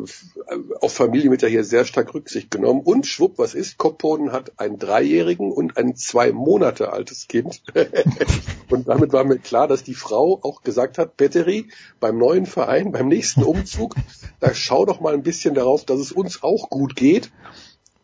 auf 0.81 0.93
Familie 0.93 1.31
wird 1.31 1.43
ja 1.43 1.49
hier 1.49 1.65
sehr 1.65 1.85
stark 1.85 2.15
Rücksicht 2.15 2.53
genommen. 2.53 2.83
Und 2.85 3.05
schwupp, 3.07 3.37
was 3.39 3.55
ist? 3.55 3.79
Kopponen 3.79 4.31
hat 4.31 4.53
einen 4.59 4.79
Dreijährigen 4.79 5.51
und 5.51 5.77
ein 5.77 5.97
zwei 5.97 6.31
Monate 6.31 6.93
altes 6.93 7.27
Kind. 7.27 7.63
und 8.71 8.87
damit 8.87 9.13
war 9.13 9.25
mir 9.25 9.39
klar, 9.39 9.67
dass 9.67 9.83
die 9.83 9.95
Frau 9.95 10.39
auch 10.43 10.63
gesagt 10.63 10.99
hat, 10.99 11.17
Petteri, 11.17 11.67
beim 11.99 12.17
neuen 12.17 12.47
Verein, 12.47 12.93
beim 12.93 13.09
nächsten 13.09 13.43
Umzug, 13.43 13.97
da 14.39 14.55
schau 14.55 14.87
doch 14.87 15.01
mal 15.01 15.15
ein 15.15 15.25
bisschen 15.25 15.55
darauf, 15.55 15.85
dass 15.85 15.99
es 15.99 16.13
uns 16.13 16.45
auch 16.45 16.71
gut 16.71 16.95
geht. 16.95 17.33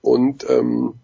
Und 0.00 0.44
ähm, 0.50 0.94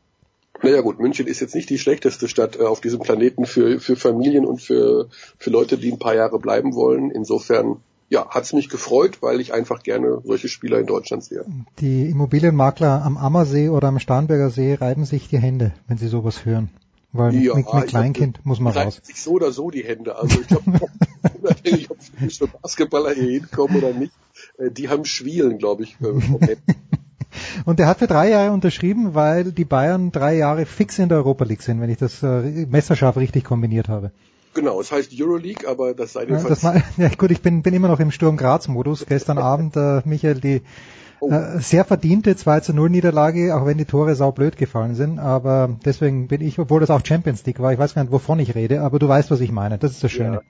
naja 0.61 0.81
gut, 0.81 0.99
München 0.99 1.29
ist 1.29 1.39
jetzt 1.39 1.55
nicht 1.55 1.71
die 1.71 1.79
schlechteste 1.79 2.27
Stadt 2.27 2.57
äh, 2.59 2.65
auf 2.65 2.81
diesem 2.81 2.99
Planeten 2.99 3.47
für, 3.47 3.79
für 3.79 3.95
Familien 3.95 4.45
und 4.45 4.61
für, 4.61 5.09
für 5.39 5.51
Leute, 5.51 5.79
die 5.79 5.93
ein 5.93 6.01
paar 6.01 6.17
Jahre 6.17 6.41
bleiben 6.41 6.75
wollen. 6.75 7.13
Insofern, 7.13 7.77
ja, 8.11 8.27
hat's 8.31 8.53
mich 8.53 8.69
gefreut, 8.69 9.19
weil 9.21 9.41
ich 9.41 9.53
einfach 9.53 9.83
gerne 9.83 10.21
solche 10.25 10.49
Spieler 10.49 10.79
in 10.79 10.87
Deutschland 10.87 11.25
sehe. 11.25 11.45
Die 11.79 12.09
Immobilienmakler 12.09 13.03
am 13.05 13.17
Ammersee 13.17 13.69
oder 13.69 13.89
am 13.89 13.99
Starnberger 13.99 14.51
See 14.51 14.75
reiben 14.75 15.05
sich 15.05 15.29
die 15.29 15.39
Hände, 15.39 15.73
wenn 15.87 15.99
sie 15.99 16.09
sowas 16.09 16.45
hören. 16.45 16.71
Weil 17.13 17.35
Ja, 17.35 17.55
mit, 17.55 17.67
ich 17.67 17.73
mit 17.73 17.87
Kleinkind 17.89 18.39
hab- 18.39 18.47
muss 18.47 18.61
man 18.61 18.73
reiben 18.73 18.87
raus. 18.91 19.01
sich 19.03 19.21
so 19.21 19.33
oder 19.33 19.51
so 19.53 19.71
die 19.71 19.83
Hände. 19.85 20.17
Also 20.17 20.41
ich 20.41 20.47
glaube, 20.47 20.65
unabhängig, 21.43 21.91
ob 21.91 21.97
physische 22.03 22.47
Basketballer 22.49 23.13
hier 23.15 23.31
hinkommen 23.31 23.77
oder 23.77 23.93
nicht, 23.95 24.13
äh, 24.59 24.71
die 24.71 24.89
haben 24.89 25.05
Schwielen, 25.05 25.59
glaube 25.59 25.85
ich, 25.85 25.97
äh. 26.01 26.57
Und 27.67 27.79
er 27.79 27.87
hat 27.87 27.99
für 27.99 28.07
drei 28.07 28.31
Jahre 28.31 28.53
unterschrieben, 28.53 29.15
weil 29.15 29.53
die 29.53 29.65
Bayern 29.67 30.13
drei 30.13 30.35
Jahre 30.37 30.65
fix 30.65 30.99
in 30.99 31.09
der 31.11 31.19
Europa 31.19 31.45
League 31.45 31.63
sind, 31.63 31.81
wenn 31.81 31.91
ich 31.91 31.99
das 31.99 32.23
äh, 32.23 32.67
messerscharf 32.67 33.17
richtig 33.19 33.45
kombiniert 33.45 33.89
habe. 33.89 34.13
Genau, 34.59 34.81
es 34.81 34.91
heißt 34.91 35.13
Euroleague, 35.15 35.69
aber 35.69 35.95
das 35.95 36.15
sei 36.15 36.27
dir 36.27 36.37
Ja, 36.37 36.83
ja 36.97 37.09
gut, 37.17 37.31
ich 37.31 37.43
bin, 37.43 37.63
bin 37.63 37.75
immer 37.75 37.87
noch 37.87 38.01
im 38.01 38.11
Sturm 38.11 38.37
Graz-Modus. 38.37 39.07
Gestern 39.07 39.39
Abend, 39.39 39.77
äh, 39.77 40.03
Michael, 40.05 40.41
die 40.41 40.63
Oh. 41.21 41.31
äh, 41.31 41.61
sehr 41.61 41.85
verdiente 41.85 42.37
2 42.37 42.61
zu 42.61 42.73
0 42.73 42.91
Niederlage, 42.91 43.57
auch 43.57 43.67
wenn 43.67 43.79
die 43.79 43.85
Tore 43.85 44.15
saublöd 44.15 44.57
gefallen 44.57 44.95
sind. 44.95 45.19
Aber 45.19 45.77
deswegen 45.85 46.29
bin 46.29 46.41
ich, 46.41 46.59
obwohl 46.59 46.81
das 46.81 46.91
auch 46.91 47.05
Champions 47.05 47.45
League 47.45 47.61
war, 47.61 47.73
ich 47.73 47.79
weiß 47.79 47.95
gar 47.95 48.03
nicht, 48.03 48.13
wovon 48.13 48.39
ich 48.39 48.55
rede, 48.55 48.83
aber 48.83 48.99
du 48.99 49.09
weißt, 49.09 49.31
was 49.31 49.41
ich 49.41 49.51
meine. 49.51 49.79
Das 49.79 49.91
ist 49.91 50.05
das 50.05 50.13
Schöne. 50.13 50.35
Ja. 50.35 50.43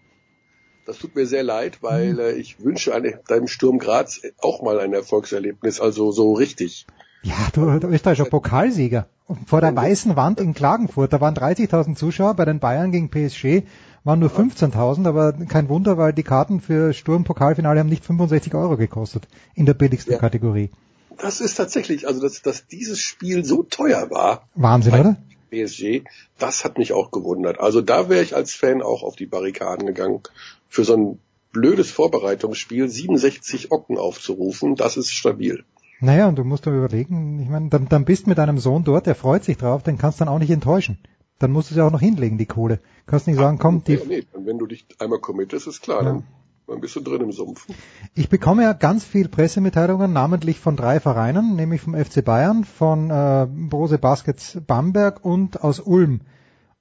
Das 0.84 0.98
tut 0.98 1.14
mir 1.14 1.26
sehr 1.26 1.42
leid, 1.42 1.82
weil 1.82 2.18
äh, 2.18 2.32
ich 2.32 2.62
wünsche 2.64 2.94
eine, 2.94 3.20
deinem 3.28 3.46
Sturm 3.46 3.78
Graz 3.78 4.20
auch 4.38 4.62
mal 4.62 4.80
ein 4.80 4.94
Erfolgserlebnis, 4.94 5.80
also 5.80 6.12
so 6.12 6.32
richtig. 6.32 6.86
Ja, 7.22 7.34
du, 7.52 7.78
der 7.78 7.90
österreichischer 7.90 8.28
Pokalsieger. 8.28 9.08
Und 9.26 9.48
Vor 9.48 9.60
der 9.60 9.74
weißen 9.76 10.16
Wand 10.16 10.40
in 10.40 10.54
Klagenfurt, 10.54 11.12
da 11.12 11.20
waren 11.20 11.34
30.000 11.34 11.96
Zuschauer, 11.96 12.34
bei 12.34 12.44
den 12.44 12.60
Bayern 12.60 12.92
gegen 12.92 13.10
PSG 13.10 13.66
waren 14.04 14.20
nur 14.20 14.30
15.000, 14.30 15.06
aber 15.06 15.32
kein 15.32 15.68
Wunder, 15.68 15.98
weil 15.98 16.14
die 16.14 16.22
Karten 16.22 16.60
für 16.60 16.94
Sturm-Pokalfinale 16.94 17.80
haben 17.80 17.88
nicht 17.90 18.04
65 18.04 18.54
Euro 18.54 18.76
gekostet 18.76 19.28
in 19.54 19.66
der 19.66 19.74
billigsten 19.74 20.14
Ja. 20.14 20.18
Kategorie. 20.18 20.70
Das 21.18 21.40
ist 21.40 21.56
tatsächlich, 21.56 22.06
also 22.06 22.20
dass, 22.20 22.40
dass 22.40 22.66
dieses 22.68 23.00
Spiel 23.00 23.44
so 23.44 23.64
teuer 23.64 24.08
war, 24.10 24.48
Wahnsinn, 24.54 24.94
oder? 24.94 25.16
PSG, 25.50 26.04
das 26.38 26.64
hat 26.64 26.78
mich 26.78 26.92
auch 26.92 27.10
gewundert. 27.10 27.60
Also 27.60 27.80
da 27.82 28.08
wäre 28.08 28.22
ich 28.22 28.36
als 28.36 28.54
Fan 28.54 28.82
auch 28.82 29.02
auf 29.02 29.16
die 29.16 29.26
Barrikaden 29.26 29.86
gegangen. 29.86 30.20
Für 30.68 30.84
so 30.84 30.96
ein 30.96 31.18
blödes 31.52 31.90
Vorbereitungsspiel 31.90 32.88
67 32.88 33.72
Ocken 33.72 33.98
aufzurufen, 33.98 34.76
das 34.76 34.96
ist 34.96 35.12
stabil. 35.12 35.64
Naja, 36.00 36.28
und 36.28 36.36
du 36.36 36.44
musst 36.44 36.64
dir 36.66 36.70
überlegen, 36.70 37.40
ich 37.40 37.48
meine, 37.48 37.68
dann, 37.70 37.88
dann 37.88 38.04
bist 38.04 38.26
mit 38.26 38.38
deinem 38.38 38.58
Sohn 38.58 38.84
dort, 38.84 39.06
der 39.06 39.14
freut 39.14 39.44
sich 39.44 39.56
drauf, 39.56 39.82
den 39.82 39.98
kannst 39.98 40.20
du 40.20 40.24
dann 40.24 40.32
auch 40.32 40.38
nicht 40.38 40.50
enttäuschen. 40.50 40.98
Dann 41.38 41.50
musst 41.52 41.70
du 41.70 41.74
sie 41.74 41.80
auch 41.80 41.90
noch 41.90 42.00
hinlegen, 42.00 42.38
die 42.38 42.46
Kohle. 42.46 42.80
Kannst 43.06 43.26
nicht 43.26 43.36
sagen, 43.36 43.58
komm, 43.58 43.84
die, 43.84 43.94
Ja, 43.94 44.00
nee, 44.06 44.24
wenn 44.34 44.58
du 44.58 44.66
dich 44.66 44.86
einmal 44.98 45.18
committest, 45.20 45.66
ist 45.66 45.82
klar, 45.82 46.02
Ja. 46.02 46.12
dann, 46.12 46.24
dann 46.66 46.80
bist 46.80 46.94
du 46.96 47.00
drin 47.00 47.20
im 47.22 47.32
Sumpf. 47.32 47.66
Ich 48.14 48.28
bekomme 48.28 48.62
ja 48.62 48.72
ganz 48.72 49.04
viel 49.04 49.28
Pressemitteilungen, 49.28 50.12
namentlich 50.12 50.60
von 50.60 50.76
drei 50.76 51.00
Vereinen, 51.00 51.56
nämlich 51.56 51.80
vom 51.80 51.94
FC 51.94 52.24
Bayern, 52.24 52.64
von 52.64 53.10
äh, 53.10 53.46
Brose 53.68 53.98
Baskets 53.98 54.58
Bamberg 54.66 55.24
und 55.24 55.62
aus 55.62 55.80
Ulm. 55.80 56.20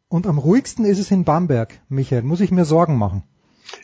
Und 0.09 0.27
am 0.27 0.37
ruhigsten 0.37 0.85
ist 0.85 0.99
es 0.99 1.11
in 1.11 1.23
Bamberg, 1.23 1.79
Michael. 1.89 2.23
Muss 2.23 2.41
ich 2.41 2.51
mir 2.51 2.65
Sorgen 2.65 2.97
machen? 2.97 3.23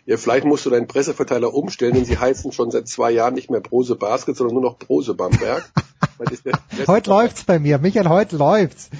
Ja, 0.05 0.17
vielleicht 0.17 0.45
musst 0.45 0.65
du 0.65 0.69
deinen 0.69 0.87
Presseverteiler 0.87 1.53
umstellen, 1.53 1.93
denn 1.93 2.05
sie 2.05 2.17
heißen 2.17 2.51
schon 2.51 2.71
seit 2.71 2.87
zwei 2.87 3.11
Jahren 3.11 3.33
nicht 3.33 3.49
mehr 3.49 3.61
Brose 3.61 3.95
Basket, 3.95 4.35
sondern 4.35 4.55
nur 4.55 4.63
noch 4.63 4.77
Brose 4.77 5.13
Bamberg. 5.13 5.69
Heute 6.87 7.09
läuft's 7.09 7.43
bei 7.43 7.59
mir, 7.59 7.79
Michael, 7.79 8.07
heute 8.07 8.37
läuft's. 8.37 8.89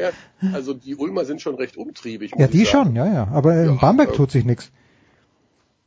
Ja, 0.00 0.10
also 0.52 0.72
die 0.72 0.94
Ulmer 0.96 1.24
sind 1.24 1.40
schon 1.42 1.56
recht 1.56 1.76
umtriebig. 1.76 2.32
ja, 2.36 2.46
die 2.46 2.64
schon, 2.64 2.96
ja, 2.96 3.06
ja. 3.06 3.28
Aber 3.32 3.54
in 3.54 3.78
Bamberg 3.78 4.10
äh, 4.10 4.16
tut 4.16 4.30
sich 4.30 4.44
nichts. 4.44 4.70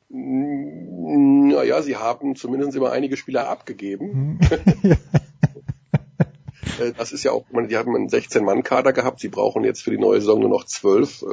Naja, 0.09 1.81
sie 1.81 1.95
haben 1.97 2.35
zumindest 2.35 2.75
immer 2.75 2.91
einige 2.91 3.17
Spieler 3.17 3.49
abgegeben. 3.49 4.39
Äh, 6.79 6.91
das 6.97 7.13
ist 7.13 7.23
ja 7.23 7.31
auch, 7.31 7.45
die 7.69 7.77
haben 7.77 7.95
einen 7.95 8.09
16-Mann-Kader 8.09 8.91
gehabt, 8.91 9.21
sie 9.21 9.29
brauchen 9.29 9.63
jetzt 9.63 9.81
für 9.81 9.91
die 9.91 9.97
neue 9.97 10.19
Saison 10.19 10.41
nur 10.41 10.49
noch 10.49 10.65
12. 10.65 11.23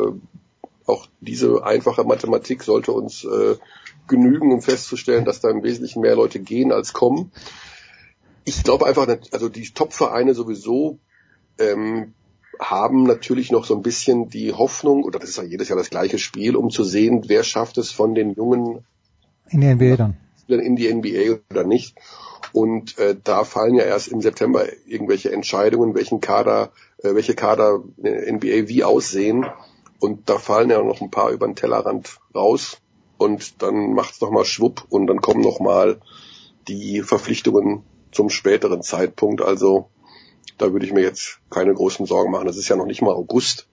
Auch 0.86 1.06
diese 1.20 1.64
einfache 1.64 2.04
Mathematik 2.04 2.62
sollte 2.62 2.92
uns 2.92 3.24
äh, 3.24 3.56
genügen, 4.08 4.52
um 4.52 4.62
festzustellen, 4.62 5.24
dass 5.24 5.40
da 5.40 5.50
im 5.50 5.62
Wesentlichen 5.62 6.00
mehr 6.00 6.16
Leute 6.16 6.40
gehen 6.40 6.72
als 6.72 6.92
kommen. 6.92 7.32
Ich 8.44 8.64
glaube 8.64 8.86
einfach, 8.86 9.06
also 9.30 9.48
die 9.48 9.70
Top-Vereine 9.70 10.34
sowieso 10.34 10.98
ähm, 11.58 12.14
haben 12.58 13.04
natürlich 13.04 13.50
noch 13.50 13.64
so 13.64 13.74
ein 13.74 13.82
bisschen 13.82 14.28
die 14.28 14.52
Hoffnung, 14.52 15.04
oder 15.04 15.18
das 15.18 15.30
ist 15.30 15.36
ja 15.36 15.44
jedes 15.44 15.68
Jahr 15.68 15.78
das 15.78 15.90
gleiche 15.90 16.18
Spiel, 16.18 16.56
um 16.56 16.70
zu 16.70 16.84
sehen, 16.84 17.24
wer 17.26 17.44
schafft 17.44 17.78
es 17.78 17.90
von 17.90 18.14
den 18.14 18.34
jungen 18.34 18.84
in 19.52 19.60
die 19.60 19.74
NBA 19.74 19.96
dann. 19.96 20.16
In 20.48 20.76
die 20.76 20.92
NBA 20.92 21.40
oder 21.50 21.64
nicht. 21.64 21.96
Und 22.52 22.98
äh, 22.98 23.16
da 23.22 23.44
fallen 23.44 23.74
ja 23.74 23.84
erst 23.84 24.08
im 24.08 24.20
September 24.20 24.66
irgendwelche 24.86 25.32
Entscheidungen, 25.32 25.94
welchen 25.94 26.20
Kader, 26.20 26.72
äh, 26.98 27.14
welche 27.14 27.34
Kader 27.34 27.82
NBA 27.96 28.68
wie 28.68 28.84
aussehen. 28.84 29.46
Und 30.02 30.28
da 30.28 30.38
fallen 30.38 30.68
ja 30.68 30.82
noch 30.82 31.00
ein 31.00 31.12
paar 31.12 31.30
über 31.30 31.46
den 31.46 31.54
Tellerrand 31.54 32.18
raus. 32.34 32.78
Und 33.18 33.62
dann 33.62 33.94
macht's 33.94 34.20
noch 34.20 34.32
mal 34.32 34.44
schwupp 34.44 34.84
und 34.88 35.06
dann 35.06 35.20
kommen 35.20 35.42
noch 35.42 35.60
mal 35.60 36.00
die 36.66 37.02
Verpflichtungen 37.02 37.84
zum 38.10 38.28
späteren 38.28 38.82
Zeitpunkt. 38.82 39.42
Also 39.42 39.90
da 40.58 40.72
würde 40.72 40.84
ich 40.84 40.92
mir 40.92 41.02
jetzt 41.02 41.38
keine 41.50 41.72
großen 41.72 42.04
Sorgen 42.06 42.32
machen. 42.32 42.48
Das 42.48 42.56
ist 42.56 42.68
ja 42.68 42.74
noch 42.74 42.86
nicht 42.86 43.00
mal 43.00 43.12
August. 43.12 43.68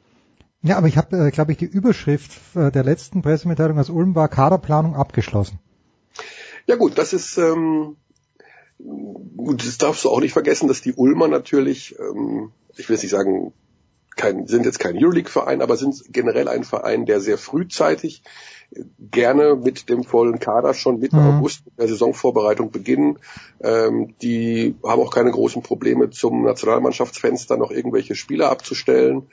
Ja, 0.61 0.77
aber 0.77 0.85
ich 0.85 0.97
habe, 0.97 1.18
äh, 1.18 1.31
glaube 1.31 1.53
ich, 1.53 1.57
die 1.57 1.65
Überschrift 1.65 2.31
äh, 2.53 2.69
der 2.69 2.84
letzten 2.84 3.23
Pressemitteilung 3.23 3.80
aus 3.80 3.89
Ulm 3.89 4.14
war 4.14 4.27
Kaderplanung 4.27 4.95
abgeschlossen. 4.95 5.57
Ja 6.68 6.76
gut, 6.76 6.99
das 6.99 7.14
ist 7.14 7.39
ähm, 7.39 7.95
gut, 8.77 9.65
das 9.65 9.80
darfst 9.80 10.06
du 10.06 10.10
auch 10.10 10.19
nicht 10.19 10.34
vergessen, 10.34 10.68
dass 10.68 10.84
die 10.84 10.93
Ulmer 10.93 11.27
natürlich, 11.27 11.97
ähm, 11.97 12.51
ich 12.77 12.88
will 12.88 12.97
jetzt 12.97 13.03
nicht 13.03 13.14
sagen, 13.14 13.51
kein, 14.20 14.48
sind 14.48 14.66
jetzt 14.66 14.80
kein 14.80 14.98
Euroleague-Verein, 14.98 15.62
aber 15.62 15.78
sind 15.78 16.04
generell 16.10 16.50
ein 16.50 16.66
Verein, 16.66 17.06
der 17.06 17.22
sehr 17.22 17.38
frühzeitig 17.38 18.22
gerne 19.00 19.56
mit 19.56 19.90
dem 19.90 20.04
vollen 20.04 20.40
Kader 20.40 20.74
schon 20.74 21.00
Mitte 21.00 21.16
mhm. 21.16 21.38
August 21.38 21.64
der 21.78 21.88
Saisonvorbereitung 21.88 22.70
beginnen. 22.70 23.18
Ähm, 23.62 24.16
die 24.22 24.76
haben 24.84 25.02
auch 25.02 25.12
keine 25.12 25.32
großen 25.32 25.64
Probleme 25.64 26.10
zum 26.10 26.44
Nationalmannschaftsfenster 26.44 27.58
noch 27.58 27.72
irgendwelche 27.72 28.16
Spieler 28.16 28.52
abzustellen. 28.52 29.24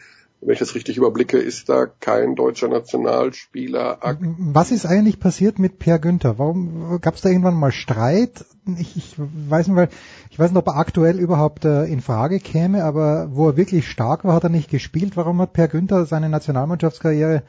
Wenn 0.41 0.53
ich 0.53 0.59
das 0.59 0.75
richtig 0.75 0.97
überblicke, 0.99 1.39
ist 1.39 1.69
da 1.69 1.87
kein 1.87 2.35
deutscher 2.35 2.69
Nationalspieler. 2.69 3.99
Was 4.39 4.71
ist 4.71 4.87
eigentlich 4.87 5.19
passiert 5.19 5.59
mit 5.59 5.79
Per 5.79 5.99
Günther? 5.99 6.39
Warum 6.39 7.01
gab 7.01 7.15
es 7.15 7.23
da 7.23 7.31
irgendwann 7.31 7.55
mal 7.55 7.73
Streit? 7.73 8.45
Ich, 8.79 8.97
ich 8.97 9.15
weiß 9.17 9.69
nicht, 9.69 9.77
weil 9.77 9.89
ich 10.31 10.39
weiß 10.39 10.51
nicht, 10.51 10.59
ob 10.59 10.67
er 10.67 10.77
aktuell 10.77 11.19
überhaupt 11.19 11.65
äh, 11.65 11.85
in 11.85 12.01
Frage 12.01 12.39
käme, 12.39 12.85
aber 12.85 13.29
wo 13.33 13.49
er 13.49 13.57
wirklich 13.57 13.89
stark 13.89 14.25
war, 14.25 14.35
hat 14.35 14.45
er 14.45 14.51
nicht 14.51 14.71
gespielt. 14.71 15.17
Warum 15.17 15.41
hat 15.41 15.53
Per 15.53 15.69
Günther 15.69 16.05
seine 16.05 16.29
Nationalmannschaftskarriere 16.29 17.43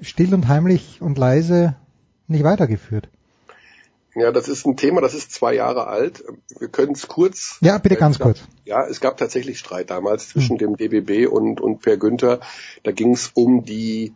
still 0.00 0.34
und 0.34 0.48
heimlich 0.48 1.00
und 1.00 1.18
leise 1.18 1.76
nicht 2.26 2.44
weitergeführt. 2.44 3.08
Ja, 4.16 4.32
das 4.32 4.48
ist 4.48 4.66
ein 4.66 4.78
Thema, 4.78 5.02
das 5.02 5.12
ist 5.14 5.30
zwei 5.30 5.54
Jahre 5.54 5.86
alt. 5.88 6.24
Wir 6.58 6.68
können 6.68 6.92
es 6.92 7.06
kurz. 7.06 7.58
Ja, 7.60 7.76
bitte 7.76 7.96
ganz 7.96 8.18
gab, 8.18 8.28
kurz. 8.28 8.40
Ja, 8.64 8.86
es 8.86 9.00
gab 9.00 9.18
tatsächlich 9.18 9.58
Streit 9.58 9.90
damals 9.90 10.30
zwischen 10.30 10.58
hm. 10.58 10.76
dem 10.76 10.76
DBB 10.76 11.30
und, 11.30 11.60
und 11.60 11.80
Per 11.82 11.98
Günther. 11.98 12.40
Da 12.82 12.92
ging 12.92 13.12
es 13.12 13.30
um 13.34 13.64
die 13.64 14.14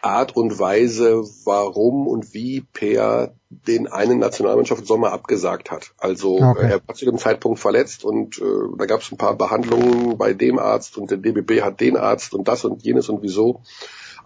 Art 0.00 0.34
und 0.34 0.58
Weise, 0.58 1.24
warum 1.44 2.06
und 2.06 2.32
wie 2.32 2.62
Per 2.72 3.34
den 3.50 3.86
einen 3.86 4.18
Nationalmannschaft 4.18 4.86
Sommer 4.86 5.12
abgesagt 5.12 5.70
hat. 5.70 5.92
Also 5.98 6.40
okay. 6.40 6.70
er 6.70 6.80
war 6.86 6.94
zu 6.94 7.04
dem 7.04 7.18
Zeitpunkt 7.18 7.58
verletzt 7.58 8.04
und 8.04 8.38
äh, 8.38 8.44
da 8.76 8.86
gab 8.86 9.02
es 9.02 9.12
ein 9.12 9.18
paar 9.18 9.36
Behandlungen 9.36 10.16
bei 10.18 10.32
dem 10.32 10.58
Arzt 10.58 10.96
und 10.98 11.10
der 11.10 11.18
DBB 11.18 11.62
hat 11.62 11.80
den 11.80 11.96
Arzt 11.96 12.34
und 12.34 12.48
das 12.48 12.64
und 12.64 12.82
jenes 12.82 13.08
und 13.08 13.22
wieso. 13.22 13.60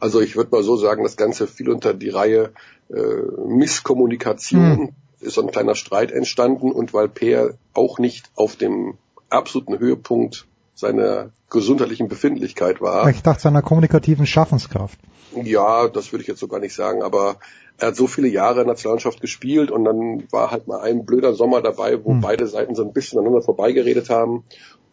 Also 0.01 0.21
ich 0.21 0.37
würde 0.37 0.51
mal 0.53 0.63
so 0.63 0.77
sagen, 0.77 1.03
das 1.03 1.17
Ganze 1.17 1.47
fiel 1.47 1.71
unter 1.71 1.93
die 1.93 2.09
Reihe 2.09 2.53
äh, 2.89 3.47
Misskommunikation. 3.47 4.79
Hm. 4.79 4.89
Ist 5.21 5.35
so 5.35 5.43
ein 5.43 5.51
kleiner 5.51 5.75
Streit 5.75 6.13
entstanden 6.13 6.71
und 6.73 6.95
weil 6.95 7.09
Peer 7.09 7.55
auch 7.75 7.99
nicht 7.99 8.31
auf 8.37 8.57
dem 8.57 8.99
absoluten 9.31 9.79
Höhepunkt 9.79 10.47
seiner 10.75 11.31
gesundheitlichen 11.51 12.09
Befindlichkeit 12.09 12.81
war. 12.81 13.09
Ich 13.09 13.23
dachte 13.23 13.43
seiner 13.43 13.63
kommunikativen 13.63 14.27
Schaffenskraft. 14.27 14.99
Ja, 15.35 15.89
das 15.89 16.13
würde 16.13 16.23
ich 16.23 16.29
jetzt 16.29 16.41
so 16.41 16.49
gar 16.49 16.61
nicht 16.61 16.75
sagen, 16.75 17.03
aber 17.03 17.37
er 17.79 17.89
hat 17.89 17.97
so 17.97 18.07
viele 18.07 18.29
Jahre 18.29 18.65
Nationalmannschaft 18.65 19.21
gespielt 19.21 19.71
und 19.71 19.85
dann 19.85 20.25
war 20.31 20.51
halt 20.51 20.67
mal 20.67 20.81
ein 20.81 21.05
blöder 21.05 21.35
Sommer 21.35 21.63
dabei, 21.63 22.05
wo 22.05 22.11
hm. 22.11 22.21
beide 22.21 22.47
Seiten 22.47 22.75
so 22.75 22.83
ein 22.83 22.93
bisschen 22.93 23.19
aneinander 23.19 23.43
vorbeigeredet 23.43 24.11
haben. 24.11 24.45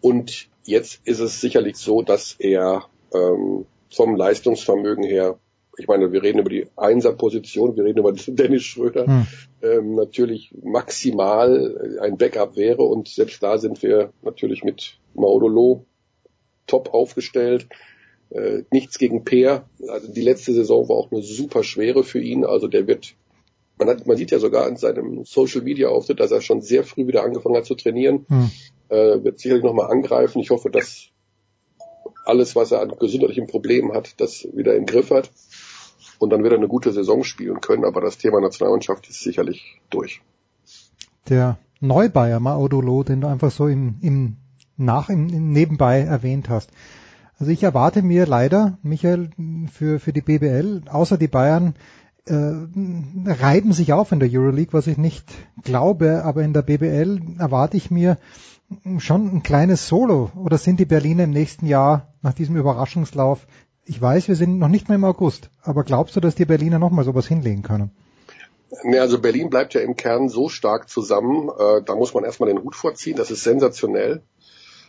Und 0.01 0.47
jetzt 0.63 1.01
ist 1.03 1.19
es 1.19 1.41
sicherlich 1.41 1.77
so, 1.77 2.01
dass 2.01 2.35
er 2.37 2.85
ähm, 3.13 3.65
vom 3.93 4.15
Leistungsvermögen 4.15 5.03
her, 5.03 5.37
ich 5.77 5.87
meine, 5.87 6.11
wir 6.11 6.23
reden 6.23 6.39
über 6.39 6.49
die 6.49 6.67
Einser-Position, 6.75 7.75
wir 7.75 7.83
reden 7.83 7.99
über 7.99 8.13
Dennis 8.27 8.63
Schröder, 8.63 9.05
hm. 9.05 9.27
ähm, 9.61 9.95
natürlich 9.95 10.53
maximal 10.63 11.99
ein 12.01 12.17
Backup 12.17 12.55
wäre 12.55 12.83
und 12.83 13.07
selbst 13.07 13.41
da 13.43 13.57
sind 13.57 13.83
wir 13.83 14.11
natürlich 14.21 14.63
mit 14.63 14.97
Maudolo 15.13 15.85
top 16.67 16.93
aufgestellt. 16.93 17.67
Äh, 18.29 18.63
nichts 18.71 18.97
gegen 18.97 19.23
Peer. 19.23 19.69
Also 19.87 20.11
die 20.11 20.21
letzte 20.21 20.53
Saison 20.53 20.89
war 20.89 20.97
auch 20.97 21.11
eine 21.11 21.21
super 21.21 21.63
schwere 21.63 22.03
für 22.03 22.19
ihn. 22.19 22.43
Also 22.43 22.67
der 22.67 22.87
wird, 22.87 23.13
man, 23.77 23.87
hat, 23.87 24.07
man 24.07 24.17
sieht 24.17 24.31
ja 24.31 24.39
sogar 24.39 24.67
in 24.67 24.77
seinem 24.77 25.25
Social 25.25 25.61
Media 25.61 25.89
Auftritt, 25.89 26.19
dass 26.19 26.31
er 26.31 26.41
schon 26.41 26.61
sehr 26.61 26.83
früh 26.83 27.07
wieder 27.07 27.23
angefangen 27.23 27.55
hat 27.55 27.65
zu 27.65 27.75
trainieren. 27.75 28.25
Hm. 28.27 28.51
Äh, 28.89 29.23
wird 29.23 29.39
sicherlich 29.39 29.63
nochmal 29.63 29.91
angreifen. 29.91 30.39
Ich 30.39 30.49
hoffe, 30.49 30.69
dass 30.69 31.09
alles, 32.25 32.55
was 32.55 32.71
er 32.71 32.81
an 32.81 32.93
gesundheitlichen 32.99 33.47
Problemen 33.47 33.93
hat, 33.93 34.19
das 34.19 34.47
wieder 34.53 34.75
im 34.75 34.85
Griff 34.85 35.11
hat. 35.11 35.29
Und 36.25 36.31
dann 36.31 36.41
wird 36.41 36.53
er 36.53 36.57
eine 36.57 36.67
gute 36.67 36.91
Saison 36.91 37.23
spielen 37.23 37.61
können, 37.61 37.85
aber 37.85 38.01
das 38.01 38.17
Thema 38.17 38.41
Nationalmannschaft 38.41 39.07
ist 39.07 39.21
sicherlich 39.21 39.79
durch. 39.91 40.21
Der 41.29 41.59
Neubayer 41.81 42.39
Maodolo, 42.39 43.03
den 43.03 43.21
du 43.21 43.27
einfach 43.27 43.51
so 43.51 43.67
im, 43.67 43.97
im 44.01 44.37
Nach, 44.75 45.09
im, 45.09 45.29
im 45.29 45.51
Nebenbei 45.51 45.99
erwähnt 45.99 46.49
hast. 46.49 46.71
Also 47.37 47.51
ich 47.51 47.61
erwarte 47.61 48.01
mir 48.01 48.25
leider, 48.25 48.79
Michael, 48.81 49.29
für, 49.71 49.99
für 49.99 50.13
die 50.13 50.21
BBL, 50.21 50.81
außer 50.89 51.19
die 51.19 51.27
Bayern, 51.27 51.75
äh, 52.25 52.33
reiben 52.33 53.71
sich 53.71 53.93
auf 53.93 54.11
in 54.11 54.19
der 54.19 54.31
Euroleague, 54.31 54.73
was 54.73 54.87
ich 54.87 54.97
nicht 54.97 55.31
glaube, 55.61 56.23
aber 56.23 56.41
in 56.41 56.53
der 56.53 56.63
BBL 56.63 57.21
erwarte 57.37 57.77
ich 57.77 57.91
mir 57.91 58.17
schon 58.97 59.27
ein 59.31 59.43
kleines 59.43 59.87
Solo 59.87 60.31
oder 60.35 60.57
sind 60.57 60.79
die 60.79 60.85
Berliner 60.85 61.25
im 61.25 61.29
nächsten 61.29 61.67
Jahr 61.67 62.13
nach 62.23 62.33
diesem 62.33 62.55
Überraschungslauf? 62.55 63.45
Ich 63.85 64.01
weiß, 64.01 64.27
wir 64.27 64.35
sind 64.35 64.57
noch 64.57 64.67
nicht 64.67 64.89
mehr 64.89 64.95
im 64.95 65.05
August, 65.05 65.49
aber 65.61 65.83
glaubst 65.83 66.15
du, 66.15 66.19
dass 66.19 66.35
die 66.35 66.45
Berliner 66.45 66.79
nochmal 66.79 67.05
sowas 67.05 67.27
hinlegen 67.27 67.61
können? 67.61 67.91
Ne, 68.83 68.99
also 68.99 69.19
Berlin 69.19 69.49
bleibt 69.49 69.73
ja 69.75 69.81
im 69.81 69.95
Kern 69.95 70.27
so 70.27 70.49
stark 70.49 70.89
zusammen, 70.89 71.49
äh, 71.49 71.83
da 71.83 71.95
muss 71.95 72.13
man 72.13 72.23
erstmal 72.23 72.49
den 72.49 72.63
Hut 72.63 72.75
vorziehen, 72.75 73.15
das 73.15 73.31
ist 73.31 73.43
sensationell. 73.43 74.21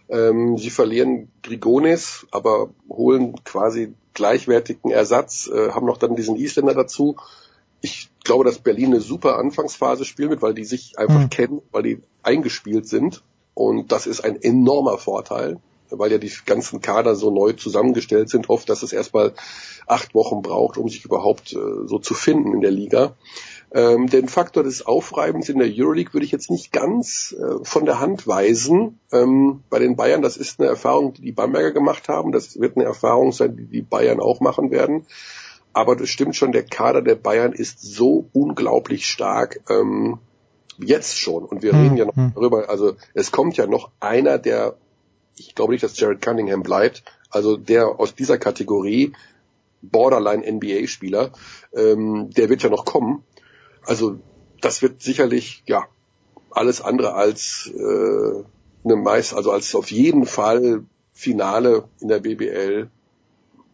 Ähm, 0.08 0.56
sie 0.56 0.70
verlieren 0.70 1.30
Drigones, 1.42 2.26
aber 2.30 2.70
holen 2.88 3.34
quasi 3.44 3.94
gleichwertigen 4.14 4.90
Ersatz, 4.90 5.48
äh, 5.52 5.70
haben 5.70 5.86
noch 5.86 5.98
dann 5.98 6.16
diesen 6.16 6.36
Isländer 6.36 6.74
dazu. 6.74 7.16
Ich 7.82 8.08
glaube, 8.24 8.44
dass 8.44 8.58
Berlin 8.58 8.86
eine 8.86 9.00
super 9.00 9.38
Anfangsphase 9.38 10.04
spielen 10.04 10.30
wird, 10.30 10.42
weil 10.42 10.54
die 10.54 10.64
sich 10.64 10.98
einfach 10.98 11.20
mhm. 11.20 11.30
kennen, 11.30 11.62
weil 11.70 11.82
die 11.82 12.02
eingespielt 12.22 12.88
sind. 12.88 13.22
Und 13.54 13.92
das 13.92 14.06
ist 14.06 14.20
ein 14.20 14.40
enormer 14.40 14.98
Vorteil, 14.98 15.58
weil 15.90 16.12
ja 16.12 16.18
die 16.18 16.32
ganzen 16.44 16.80
Kader 16.80 17.14
so 17.14 17.30
neu 17.30 17.52
zusammengestellt 17.52 18.28
sind, 18.28 18.50
oft, 18.50 18.68
dass 18.68 18.82
es 18.82 18.92
erstmal 18.92 19.34
acht 19.86 20.14
Wochen 20.14 20.42
braucht, 20.42 20.78
um 20.78 20.88
sich 20.88 21.04
überhaupt 21.04 21.52
äh, 21.52 21.86
so 21.86 21.98
zu 21.98 22.14
finden 22.14 22.54
in 22.54 22.60
der 22.60 22.70
Liga. 22.70 23.14
Ähm, 23.72 24.08
den 24.08 24.28
Faktor 24.28 24.62
des 24.62 24.86
Aufreibens 24.86 25.48
in 25.48 25.58
der 25.58 25.68
Euroleague 25.70 26.14
würde 26.14 26.24
ich 26.24 26.32
jetzt 26.32 26.50
nicht 26.50 26.72
ganz 26.72 27.34
äh, 27.38 27.64
von 27.64 27.84
der 27.84 28.00
Hand 28.00 28.26
weisen. 28.26 29.00
Ähm, 29.12 29.64
bei 29.70 29.78
den 29.78 29.96
Bayern, 29.96 30.22
das 30.22 30.36
ist 30.36 30.60
eine 30.60 30.68
Erfahrung, 30.68 31.14
die 31.14 31.22
die 31.22 31.32
Bamberger 31.32 31.72
gemacht 31.72 32.08
haben. 32.08 32.32
Das 32.32 32.58
wird 32.60 32.76
eine 32.76 32.84
Erfahrung 32.84 33.32
sein, 33.32 33.56
die 33.56 33.66
die 33.66 33.82
Bayern 33.82 34.20
auch 34.20 34.40
machen 34.40 34.70
werden. 34.70 35.06
Aber 35.72 35.96
das 35.96 36.08
stimmt 36.08 36.36
schon, 36.36 36.52
der 36.52 36.64
Kader 36.64 37.02
der 37.02 37.16
Bayern 37.16 37.52
ist 37.52 37.82
so 37.82 38.28
unglaublich 38.32 39.06
stark. 39.06 39.60
Ähm, 39.68 40.18
Jetzt 40.78 41.18
schon. 41.18 41.44
Und 41.44 41.62
wir 41.62 41.72
hm, 41.72 41.82
reden 41.82 41.96
ja 41.96 42.04
noch 42.04 42.16
hm. 42.16 42.32
darüber, 42.34 42.68
also 42.68 42.94
es 43.14 43.32
kommt 43.32 43.56
ja 43.56 43.66
noch 43.66 43.90
einer, 44.00 44.38
der, 44.38 44.76
ich 45.36 45.54
glaube 45.54 45.72
nicht, 45.72 45.82
dass 45.82 45.98
Jared 45.98 46.22
Cunningham 46.22 46.62
bleibt, 46.62 47.04
also 47.30 47.56
der 47.56 48.00
aus 48.00 48.14
dieser 48.14 48.38
Kategorie, 48.38 49.12
Borderline 49.82 50.44
NBA-Spieler, 50.50 51.32
ähm, 51.74 52.30
der 52.30 52.48
wird 52.48 52.62
ja 52.62 52.70
noch 52.70 52.84
kommen. 52.84 53.24
Also 53.84 54.18
das 54.60 54.82
wird 54.82 55.02
sicherlich, 55.02 55.62
ja, 55.66 55.86
alles 56.50 56.80
andere 56.80 57.14
als 57.14 57.70
äh, 57.74 58.44
eine 58.84 58.96
meist, 58.96 59.34
also 59.34 59.50
als 59.50 59.74
auf 59.74 59.90
jeden 59.90 60.24
Fall 60.26 60.84
Finale 61.12 61.88
in 62.00 62.08
der 62.08 62.20
BBL 62.20 62.88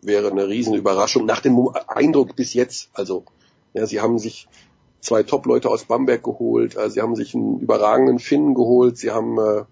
wäre 0.03 0.31
eine 0.31 0.49
Riesenüberraschung 0.49 1.25
nach 1.25 1.41
dem 1.41 1.69
Eindruck 1.87 2.35
bis 2.35 2.55
jetzt. 2.55 2.91
Also 2.93 3.25
ja, 3.73 3.87
sie 3.87 4.01
haben 4.01 4.19
sich 4.19 4.49
zwei 5.01 5.23
Top-Leute 5.23 5.69
aus 5.69 5.85
Bamberg 5.85 6.23
geholt, 6.23 6.77
äh, 6.77 6.91
sie 6.91 7.01
haben 7.01 7.15
sich 7.15 7.35
einen 7.35 7.61
überragenden 7.61 8.19
Finn 8.19 8.55
geholt, 8.55 8.99
sie 8.99 9.11
haben 9.11 9.39
äh, 9.39 9.65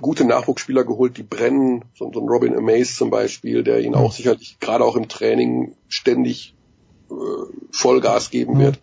gute 0.00 0.24
Nachwuchsspieler 0.24 0.84
geholt, 0.84 1.16
die 1.16 1.22
brennen, 1.22 1.84
so, 1.94 2.10
so 2.12 2.20
ein 2.20 2.28
Robin 2.28 2.56
Amaze 2.56 2.96
zum 2.96 3.10
Beispiel, 3.10 3.62
der 3.62 3.80
ihn 3.80 3.94
auch 3.94 4.12
sicherlich 4.12 4.58
gerade 4.60 4.84
auch 4.84 4.96
im 4.96 5.08
Training 5.08 5.74
ständig 5.88 6.54
äh, 7.10 7.14
Vollgas 7.70 8.30
geben 8.30 8.58
wird. 8.58 8.80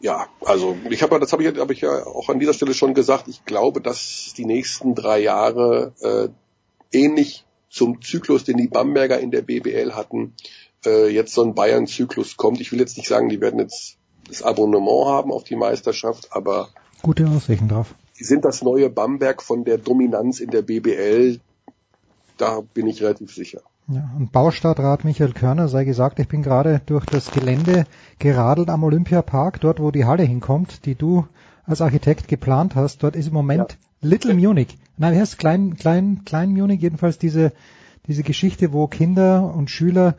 Ja, 0.00 0.26
also 0.44 0.76
ich 0.90 1.02
habe 1.02 1.18
das 1.18 1.32
habe 1.32 1.44
ich, 1.44 1.58
hab 1.58 1.70
ich 1.70 1.80
ja 1.80 2.06
auch 2.06 2.28
an 2.28 2.38
dieser 2.38 2.52
Stelle 2.52 2.74
schon 2.74 2.92
gesagt. 2.92 3.28
Ich 3.28 3.44
glaube, 3.44 3.80
dass 3.80 4.34
die 4.36 4.44
nächsten 4.44 4.94
drei 4.94 5.20
Jahre 5.20 5.92
äh, 6.00 6.28
ähnlich 6.96 7.44
zum 7.70 8.02
Zyklus, 8.02 8.44
den 8.44 8.58
die 8.58 8.68
Bamberger 8.68 9.18
in 9.18 9.30
der 9.30 9.42
BBL 9.42 9.92
hatten, 9.94 10.34
äh, 10.84 11.08
jetzt 11.08 11.34
so 11.34 11.42
ein 11.42 11.54
Bayern-Zyklus 11.54 12.36
kommt. 12.36 12.60
Ich 12.60 12.70
will 12.70 12.80
jetzt 12.80 12.96
nicht 12.96 13.08
sagen, 13.08 13.28
die 13.28 13.40
werden 13.40 13.58
jetzt 13.58 13.96
das 14.28 14.42
Abonnement 14.42 15.06
haben 15.06 15.32
auf 15.32 15.44
die 15.44 15.56
Meisterschaft, 15.56 16.28
aber 16.32 16.68
Gute 17.02 17.26
Aussichten 17.26 17.68
drauf. 17.68 17.94
Sind 18.22 18.44
das 18.44 18.62
neue 18.62 18.90
Bamberg 18.90 19.42
von 19.42 19.64
der 19.64 19.78
Dominanz 19.78 20.40
in 20.40 20.50
der 20.50 20.62
BBL. 20.62 21.40
Da 22.36 22.60
bin 22.60 22.86
ich 22.86 23.02
relativ 23.02 23.34
sicher. 23.34 23.62
Ja, 23.88 24.10
und 24.16 24.32
Baustadtrat 24.32 25.04
Michael 25.04 25.32
Körner 25.32 25.68
sei 25.68 25.84
gesagt, 25.84 26.18
ich 26.18 26.28
bin 26.28 26.42
gerade 26.42 26.80
durch 26.86 27.04
das 27.04 27.30
Gelände 27.30 27.86
geradelt 28.18 28.70
am 28.70 28.82
Olympiapark, 28.82 29.60
dort 29.60 29.78
wo 29.78 29.90
die 29.90 30.06
Halle 30.06 30.22
hinkommt, 30.22 30.86
die 30.86 30.94
du 30.94 31.26
als 31.66 31.82
Architekt 31.82 32.28
geplant 32.28 32.76
hast. 32.76 33.02
Dort 33.02 33.16
ist 33.16 33.28
im 33.28 33.34
Moment 33.34 33.76
Little 34.00 34.34
Munich. 34.34 34.78
Nein, 34.96 35.14
wie 35.14 35.20
heißt 35.20 35.38
Klein, 35.38 35.74
Klein, 35.76 36.22
Klein 36.24 36.52
Munich? 36.52 36.80
Jedenfalls 36.80 37.18
diese, 37.18 37.52
diese 38.06 38.22
Geschichte, 38.22 38.72
wo 38.72 38.86
Kinder 38.86 39.52
und 39.54 39.70
Schüler 39.70 40.14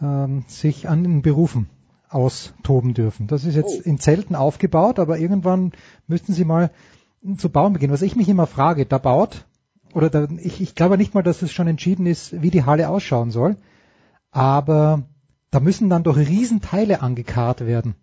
ähm, 0.00 0.44
sich 0.46 0.88
an 0.88 1.02
den 1.02 1.22
Berufen 1.22 1.68
austoben 2.08 2.94
dürfen. 2.94 3.26
Das 3.26 3.44
ist 3.44 3.54
jetzt 3.54 3.80
in 3.80 3.98
Zelten 3.98 4.34
aufgebaut, 4.34 4.98
aber 4.98 5.18
irgendwann 5.18 5.72
müssten 6.06 6.32
sie 6.32 6.44
mal 6.44 6.70
zu 7.36 7.48
bauen 7.48 7.72
beginnen. 7.72 7.92
Was 7.92 8.02
ich 8.02 8.16
mich 8.16 8.28
immer 8.28 8.46
frage, 8.46 8.86
da 8.86 8.98
baut, 8.98 9.46
oder 9.92 10.10
da, 10.10 10.28
ich, 10.38 10.60
ich 10.60 10.74
glaube 10.74 10.96
nicht 10.96 11.14
mal, 11.14 11.22
dass 11.22 11.42
es 11.42 11.52
schon 11.52 11.66
entschieden 11.66 12.06
ist, 12.06 12.40
wie 12.42 12.50
die 12.50 12.64
Halle 12.64 12.88
ausschauen 12.88 13.30
soll, 13.30 13.56
aber 14.30 15.02
da 15.50 15.60
müssen 15.60 15.90
dann 15.90 16.04
doch 16.04 16.16
Riesenteile 16.16 17.02
angekarrt 17.02 17.66
werden. 17.66 17.94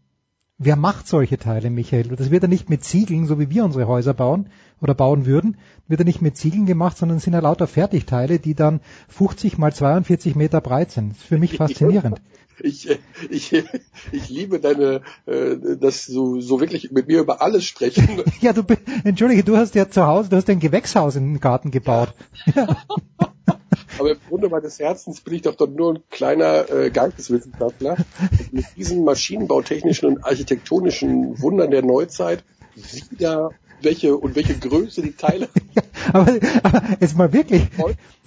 Wer 0.60 0.76
macht 0.76 1.08
solche 1.08 1.38
Teile, 1.38 1.70
Michael? 1.70 2.16
Das 2.16 2.32
wird 2.32 2.42
ja 2.42 2.50
nicht 2.50 2.68
mit 2.68 2.84
Ziegeln, 2.84 3.28
so 3.28 3.40
wie 3.40 3.52
wir 3.52 3.64
unsere 3.64 3.88
Häuser 3.88 4.16
bauen 4.16 4.50
oder 4.82 4.96
bauen 4.96 5.28
würden, 5.28 5.58
wird 5.88 6.00
ja 6.00 6.04
nicht 6.04 6.24
mit 6.24 6.36
Ziegeln 6.36 6.66
gemacht, 6.66 6.98
sondern 6.98 7.20
es 7.20 7.24
sind 7.24 7.34
ja 7.34 7.40
lauter 7.42 7.68
Fertigteile, 7.68 8.40
die 8.40 8.56
dann 8.56 8.82
50 9.08 9.60
mal 9.60 9.72
42 9.72 10.36
Meter 10.36 10.60
breit 10.60 10.92
sind. 10.92 11.12
Das 11.12 11.20
ist 11.20 11.28
für 11.28 11.38
mich 11.38 11.58
faszinierend. 11.58 12.20
Ich, 12.60 12.90
äh, 12.90 12.98
ich, 13.30 13.52
ich 14.12 14.30
liebe 14.30 14.60
deine, 14.60 15.02
äh, 15.26 15.56
dass 15.80 16.08
du 16.08 16.42
so 16.42 16.60
wirklich 16.60 16.92
mit 16.92 17.08
mir 17.08 17.20
über 17.20 17.42
alles 17.42 17.66
sprechen. 17.66 18.24
Ja, 18.42 18.54
du, 18.54 18.64
entschuldige, 19.04 19.44
du 19.44 19.58
hast 19.58 19.74
ja 19.74 19.90
zu 19.90 20.06
Hause, 20.06 20.30
du 20.30 20.36
hast 20.36 20.50
ein 20.50 20.60
Gewächshaus 20.60 21.16
in 21.16 21.34
den 21.34 21.40
Garten 21.40 21.72
gebaut. 21.72 22.14
Aber 24.00 24.12
im 24.12 24.18
Grunde 24.28 24.50
meines 24.50 24.78
Herzens 24.80 25.22
bin 25.22 25.36
ich 25.36 25.42
doch, 25.42 25.56
doch 25.56 25.68
nur 25.68 25.96
ein 25.96 26.04
kleiner 26.12 26.70
äh, 26.70 26.92
Geisteswissenschaftler. 26.92 27.98
Und 28.20 28.54
mit 28.54 28.66
diesen 28.76 29.04
maschinenbautechnischen 29.04 30.08
und 30.08 30.24
architektonischen 30.24 31.42
Wundern 31.42 31.72
der 31.72 31.82
Neuzeit 31.82 32.44
wieder 33.10 33.52
welche 33.82 34.16
und 34.16 34.36
welche 34.36 34.58
Größe 34.58 35.02
die 35.02 35.14
Teile. 35.14 35.50
aber, 36.14 36.38
aber 36.64 36.84
jetzt 37.00 37.18
mal 37.18 37.32
wirklich. 37.34 37.64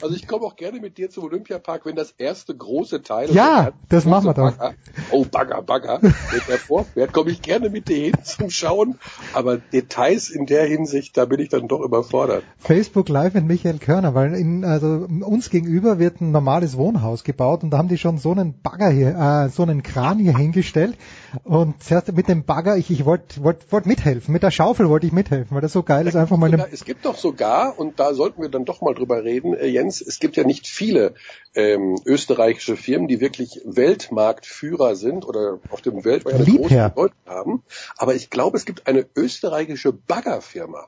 Also 0.02 0.14
ich 0.14 0.26
komme 0.26 0.44
auch 0.44 0.56
gerne 0.56 0.80
mit 0.80 0.98
dir 0.98 1.10
zum 1.10 1.24
Olympiapark, 1.24 1.86
wenn 1.86 1.96
das 1.96 2.14
erste 2.16 2.56
große 2.56 3.02
Teil. 3.02 3.30
Ja, 3.32 3.72
das 3.88 4.04
machen 4.04 4.26
wir 4.26 4.34
doch. 4.34 4.56
Bagger, 4.56 4.74
oh 5.10 5.24
Bagger, 5.24 5.62
Bagger, 5.62 5.98
wenn 6.02 6.40
der 6.48 6.58
vorfährt, 6.58 7.12
komme 7.12 7.30
ich 7.30 7.42
gerne 7.42 7.70
mit 7.70 7.88
dir 7.88 8.04
hin 8.04 8.14
zum 8.22 8.50
Schauen. 8.50 8.98
Aber 9.34 9.58
Details 9.58 10.30
in 10.30 10.46
der 10.46 10.64
Hinsicht, 10.64 11.16
da 11.16 11.24
bin 11.24 11.40
ich 11.40 11.48
dann 11.48 11.68
doch 11.68 11.80
überfordert. 11.80 12.44
Facebook 12.58 13.08
Live 13.08 13.34
mit 13.34 13.44
Michael 13.44 13.78
Körner, 13.78 14.14
weil 14.14 14.34
in, 14.34 14.64
also 14.64 15.06
uns 15.24 15.50
gegenüber 15.50 15.98
wird 15.98 16.20
ein 16.20 16.30
normales 16.30 16.76
Wohnhaus 16.76 17.24
gebaut 17.24 17.62
und 17.62 17.70
da 17.70 17.78
haben 17.78 17.88
die 17.88 17.98
schon 17.98 18.18
so 18.18 18.32
einen 18.32 18.60
Bagger 18.60 18.90
hier, 18.90 19.16
äh, 19.16 19.48
so 19.48 19.62
einen 19.62 19.82
Kran 19.82 20.18
hier 20.18 20.36
hingestellt 20.36 20.96
und 21.44 21.82
zuerst 21.82 22.12
mit 22.12 22.28
dem 22.28 22.44
Bagger, 22.44 22.76
ich, 22.76 22.90
ich 22.90 23.04
wollte 23.04 23.42
wollt, 23.42 23.70
wollt 23.70 23.86
mithelfen, 23.86 24.32
mit 24.32 24.42
der 24.42 24.50
Schaufel 24.50 24.88
wollte 24.88 25.06
ich 25.06 25.12
mithelfen, 25.12 25.54
weil 25.54 25.60
das 25.60 25.72
so 25.72 25.82
geil 25.82 26.06
ist, 26.06 26.16
einfach 26.16 26.36
mal 26.36 26.50
Sogar, 26.50 26.68
es 26.72 26.84
gibt 26.84 27.04
doch 27.04 27.16
sogar, 27.16 27.78
und 27.78 28.00
da 28.00 28.14
sollten 28.14 28.42
wir 28.42 28.48
dann 28.48 28.64
doch 28.64 28.80
mal 28.80 28.94
drüber 28.94 29.22
reden, 29.24 29.54
äh, 29.54 29.66
Jens, 29.90 30.00
es 30.00 30.20
gibt 30.20 30.36
ja 30.36 30.44
nicht 30.44 30.68
viele 30.68 31.14
ähm, 31.54 32.00
österreichische 32.04 32.76
Firmen, 32.76 33.08
die 33.08 33.20
wirklich 33.20 33.60
Weltmarktführer 33.64 34.94
sind 34.94 35.24
oder 35.24 35.58
auf 35.70 35.80
dem 35.80 36.04
Weltmarkt 36.04 36.40
eine 36.40 36.56
große. 36.56 36.92
Bedeutung 36.94 37.16
haben. 37.26 37.62
Aber 37.96 38.14
ich 38.14 38.30
glaube, 38.30 38.56
es 38.56 38.64
gibt 38.64 38.86
eine 38.86 39.06
österreichische 39.16 39.92
Baggerfirma. 39.92 40.86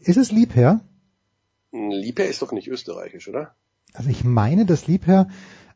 ist 0.00 0.16
es 0.16 0.32
Liebherr? 0.32 0.80
Hm, 1.72 1.90
Liebherr 1.90 2.28
ist 2.28 2.42
doch 2.42 2.52
nicht 2.52 2.68
österreichisch, 2.68 3.28
oder? 3.28 3.54
Also 3.94 4.10
ich 4.10 4.24
meine, 4.24 4.66
das 4.66 4.88
Liebherr, 4.88 5.28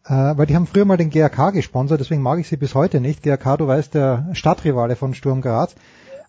äh, 0.04 0.10
weil 0.10 0.46
die 0.46 0.56
haben 0.56 0.66
früher 0.66 0.84
mal 0.84 0.96
den 0.96 1.10
GRK 1.10 1.50
gesponsert, 1.50 2.00
deswegen 2.00 2.22
mag 2.22 2.40
ich 2.40 2.48
sie 2.48 2.56
bis 2.56 2.74
heute 2.74 3.00
nicht. 3.00 3.22
GRK, 3.22 3.58
du 3.58 3.66
weißt, 3.68 3.94
der 3.94 4.30
Stadtrivale 4.32 4.96
von 4.96 5.14
Sturm 5.14 5.40
Graz. 5.40 5.76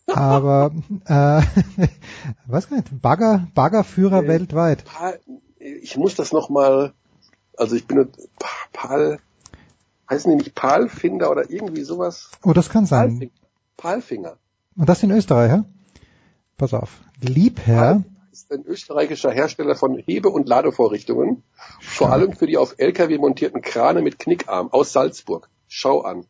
Aber 0.05 0.71
äh, 1.05 1.41
weiß 2.45 2.69
gar 2.69 2.77
nicht, 2.77 3.01
Bagger, 3.01 3.47
Baggerführer 3.55 4.23
Äh, 4.23 4.27
weltweit. 4.27 4.83
Pal, 5.59 5.67
ich 5.67 5.97
muss 5.97 6.15
das 6.15 6.31
noch 6.31 6.49
mal, 6.49 6.93
also 7.57 7.75
ich 7.75 7.85
bin 7.87 8.07
Pa- 8.39 8.47
Pal, 8.73 9.19
heißen 10.09 10.31
die 10.31 10.37
nicht 10.37 10.55
Palfinger 10.55 11.29
oder 11.29 11.49
irgendwie 11.49 11.83
sowas? 11.83 12.31
Oh, 12.43 12.53
das 12.53 12.69
kann 12.69 12.85
sein. 12.85 13.31
Palfinger. 13.77 14.37
Und 14.75 14.87
das 14.89 15.03
in 15.03 15.11
Österreich, 15.11 15.51
ja? 15.51 15.65
Pass 16.57 16.73
auf. 16.73 17.01
Liebherr, 17.21 18.03
ist 18.31 18.51
ein 18.51 18.63
österreichischer 18.65 19.31
Hersteller 19.31 19.75
von 19.75 19.97
Hebe- 19.97 20.29
und 20.29 20.47
Ladevorrichtungen, 20.47 21.43
vor 21.81 22.11
allem 22.11 22.33
für 22.33 22.45
die 22.47 22.57
auf 22.57 22.75
LKW 22.77 23.17
montierten 23.17 23.61
Krane 23.61 24.01
mit 24.01 24.19
Knickarm 24.19 24.71
aus 24.71 24.91
Salzburg. 24.93 25.49
Schau 25.67 26.01
an. 26.01 26.25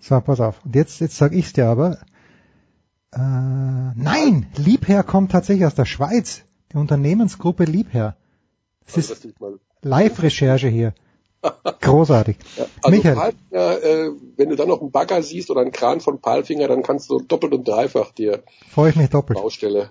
so, 0.00 0.20
pass 0.20 0.40
auf. 0.40 0.64
Und 0.64 0.74
jetzt, 0.74 1.00
jetzt 1.00 1.16
sag 1.16 1.32
ich's 1.32 1.52
dir 1.52 1.66
aber. 1.68 1.98
Äh, 3.12 3.18
nein, 3.18 4.46
Liebherr 4.56 5.02
kommt 5.02 5.32
tatsächlich 5.32 5.66
aus 5.66 5.74
der 5.74 5.84
Schweiz. 5.84 6.42
Die 6.72 6.76
Unternehmensgruppe 6.76 7.64
Liebherr. 7.64 8.16
Das 8.86 8.96
Also, 8.96 9.12
ist 9.12 9.24
das 9.24 9.30
ist 9.30 9.60
Live-Recherche 9.82 10.68
hier. 10.68 10.94
Großartig. 11.80 12.36
also 12.82 12.96
Michael, 12.96 13.14
Palfinger, 13.14 13.82
äh, 13.82 14.10
wenn 14.36 14.50
du 14.50 14.56
dann 14.56 14.68
noch 14.68 14.80
einen 14.80 14.90
Bagger 14.90 15.22
siehst 15.22 15.50
oder 15.50 15.62
einen 15.62 15.72
Kran 15.72 16.00
von 16.00 16.20
Palfinger, 16.20 16.68
dann 16.68 16.82
kannst 16.82 17.08
du 17.10 17.20
doppelt 17.20 17.54
und 17.54 17.66
dreifach 17.66 18.12
dir 18.12 18.42
freue 18.70 18.90
ich 18.90 18.96
mich 18.96 19.08
doppelt. 19.08 19.38
Baustelle 19.38 19.90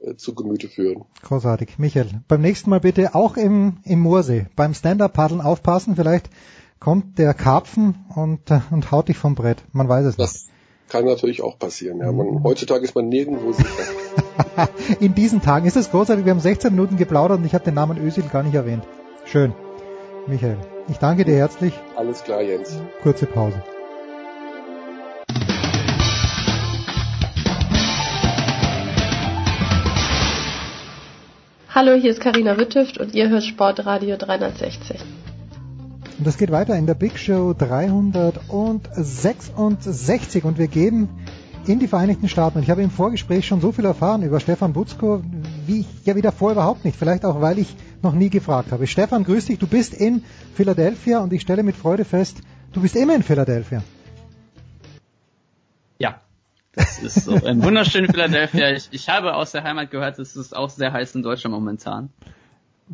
äh, 0.00 0.14
zu 0.14 0.34
Gemüte 0.34 0.68
führen. 0.68 1.04
Großartig. 1.22 1.78
Michael, 1.78 2.22
beim 2.28 2.40
nächsten 2.40 2.70
Mal 2.70 2.80
bitte 2.80 3.14
auch 3.14 3.36
im, 3.36 3.78
im 3.84 4.00
Moorsee, 4.00 4.46
beim 4.54 4.74
Stand-Up-Paddeln 4.74 5.40
aufpassen. 5.40 5.96
Vielleicht 5.96 6.30
kommt 6.78 7.18
der 7.18 7.34
Karpfen 7.34 8.04
und, 8.14 8.50
äh, 8.50 8.60
und 8.70 8.92
haut 8.92 9.08
dich 9.08 9.16
vom 9.16 9.34
Brett. 9.34 9.64
Man 9.72 9.88
weiß 9.88 10.06
es 10.06 10.16
Das 10.16 10.46
kann 10.94 11.06
natürlich 11.06 11.42
auch 11.42 11.58
passieren. 11.58 11.98
Ja. 11.98 12.12
Man, 12.12 12.44
heutzutage 12.44 12.84
ist 12.84 12.94
man 12.94 13.08
nirgendwo 13.08 13.50
sicher. 13.50 13.68
In 15.00 15.12
diesen 15.12 15.42
Tagen 15.42 15.66
ist 15.66 15.76
es 15.76 15.90
großartig. 15.90 16.24
Wir 16.24 16.30
haben 16.30 16.38
16 16.38 16.70
Minuten 16.70 16.96
geplaudert 16.96 17.38
und 17.38 17.44
ich 17.44 17.52
habe 17.52 17.64
den 17.64 17.74
Namen 17.74 17.98
Özil 17.98 18.22
gar 18.32 18.44
nicht 18.44 18.54
erwähnt. 18.54 18.84
Schön. 19.24 19.52
Michael, 20.28 20.56
ich 20.86 20.98
danke 20.98 21.24
dir 21.24 21.34
herzlich. 21.34 21.74
Alles 21.96 22.22
klar, 22.22 22.42
Jens. 22.42 22.78
Kurze 23.02 23.26
Pause. 23.26 23.60
Hallo, 31.74 31.94
hier 31.94 32.12
ist 32.12 32.20
Karina 32.20 32.56
Wittüft 32.56 32.98
und 32.98 33.16
ihr 33.16 33.30
hört 33.30 33.42
Sportradio 33.42 34.16
360. 34.16 35.00
Und 36.18 36.26
das 36.26 36.36
geht 36.38 36.50
weiter 36.52 36.76
in 36.76 36.86
der 36.86 36.94
Big 36.94 37.18
Show 37.18 37.54
366 37.54 40.44
und 40.44 40.58
wir 40.58 40.68
gehen 40.68 41.08
in 41.66 41.80
die 41.80 41.88
Vereinigten 41.88 42.28
Staaten. 42.28 42.58
Und 42.58 42.64
ich 42.64 42.70
habe 42.70 42.82
im 42.82 42.90
Vorgespräch 42.90 43.46
schon 43.46 43.60
so 43.60 43.72
viel 43.72 43.84
erfahren 43.84 44.22
über 44.22 44.38
Stefan 44.38 44.72
Butzko, 44.72 45.24
wie 45.66 45.80
ich 45.80 45.88
ja 46.04 46.14
wieder 46.14 46.30
vor 46.30 46.52
überhaupt 46.52 46.84
nicht. 46.84 46.96
Vielleicht 46.96 47.24
auch, 47.24 47.40
weil 47.40 47.58
ich 47.58 47.74
noch 48.02 48.12
nie 48.12 48.30
gefragt 48.30 48.70
habe. 48.70 48.86
Stefan, 48.86 49.24
grüß 49.24 49.46
dich. 49.46 49.58
Du 49.58 49.66
bist 49.66 49.92
in 49.92 50.22
Philadelphia 50.54 51.18
und 51.18 51.32
ich 51.32 51.42
stelle 51.42 51.64
mit 51.64 51.74
Freude 51.74 52.04
fest, 52.04 52.36
du 52.72 52.80
bist 52.80 52.94
immer 52.94 53.16
in 53.16 53.24
Philadelphia. 53.24 53.82
Ja, 55.98 56.20
das 56.74 56.98
ist 56.98 57.24
so. 57.24 57.34
Ein 57.34 57.62
wunderschönen 57.62 58.10
Philadelphia. 58.10 58.70
Ich, 58.70 58.88
ich 58.92 59.08
habe 59.08 59.34
aus 59.34 59.52
der 59.52 59.64
Heimat 59.64 59.90
gehört, 59.90 60.18
es 60.18 60.36
ist 60.36 60.54
auch 60.54 60.68
sehr 60.70 60.92
heiß 60.92 61.14
in 61.16 61.22
Deutschland 61.22 61.54
momentan. 61.54 62.10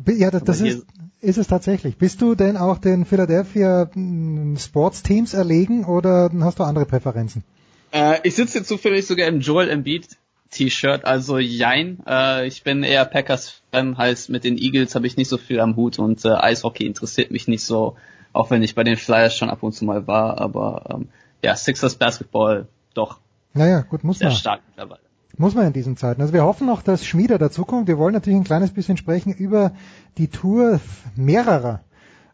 Ja, 0.07 0.31
das, 0.31 0.43
das 0.43 0.61
ist, 0.61 0.85
ist 1.21 1.37
es 1.37 1.47
tatsächlich. 1.47 1.97
Bist 1.97 2.21
du 2.21 2.35
denn 2.35 2.57
auch 2.57 2.77
den 2.77 3.05
Philadelphia 3.05 3.89
mm, 3.93 4.57
Sports 4.57 5.03
Teams 5.03 5.33
erlegen 5.33 5.85
oder 5.85 6.29
hast 6.41 6.59
du 6.59 6.63
andere 6.63 6.85
Präferenzen? 6.85 7.43
Äh, 7.91 8.19
ich 8.23 8.35
sitze 8.35 8.63
zufällig 8.63 9.05
sogar 9.05 9.27
im 9.27 9.39
Joel 9.39 9.69
Embiid 9.69 10.17
T-Shirt, 10.49 11.05
also 11.05 11.37
jein. 11.37 11.99
Äh, 12.05 12.47
ich 12.47 12.63
bin 12.63 12.83
eher 12.83 13.05
Packers-Fan, 13.05 13.97
heißt 13.97 14.29
mit 14.29 14.43
den 14.43 14.57
Eagles 14.57 14.95
habe 14.95 15.07
ich 15.07 15.15
nicht 15.15 15.29
so 15.29 15.37
viel 15.37 15.59
am 15.59 15.75
Hut 15.75 15.97
und 15.99 16.25
äh, 16.25 16.29
Eishockey 16.29 16.85
interessiert 16.85 17.31
mich 17.31 17.47
nicht 17.47 17.63
so, 17.63 17.95
auch 18.33 18.49
wenn 18.51 18.61
ich 18.63 18.75
bei 18.75 18.83
den 18.83 18.97
Flyers 18.97 19.35
schon 19.35 19.49
ab 19.49 19.63
und 19.63 19.71
zu 19.73 19.85
mal 19.85 20.07
war, 20.07 20.39
aber 20.41 20.83
ähm, 20.93 21.07
ja, 21.43 21.55
Sixers 21.55 21.95
Basketball 21.95 22.67
doch 22.93 23.19
Naja, 23.53 23.81
gut, 23.81 24.03
muss 24.03 24.19
sehr 24.19 24.27
man. 24.29 24.37
stark 24.37 24.61
mittlerweile. 24.67 25.01
Muss 25.37 25.55
man 25.55 25.67
in 25.67 25.73
diesen 25.73 25.97
Zeiten. 25.97 26.21
Also 26.21 26.33
wir 26.33 26.43
hoffen 26.43 26.67
noch, 26.67 26.81
dass 26.81 27.05
Schmieder 27.05 27.37
dazukommt. 27.37 27.87
Wir 27.87 27.97
wollen 27.97 28.13
natürlich 28.13 28.39
ein 28.39 28.43
kleines 28.43 28.71
bisschen 28.71 28.97
sprechen 28.97 29.33
über 29.33 29.71
die 30.17 30.27
Tour 30.27 30.79
mehrerer 31.15 31.81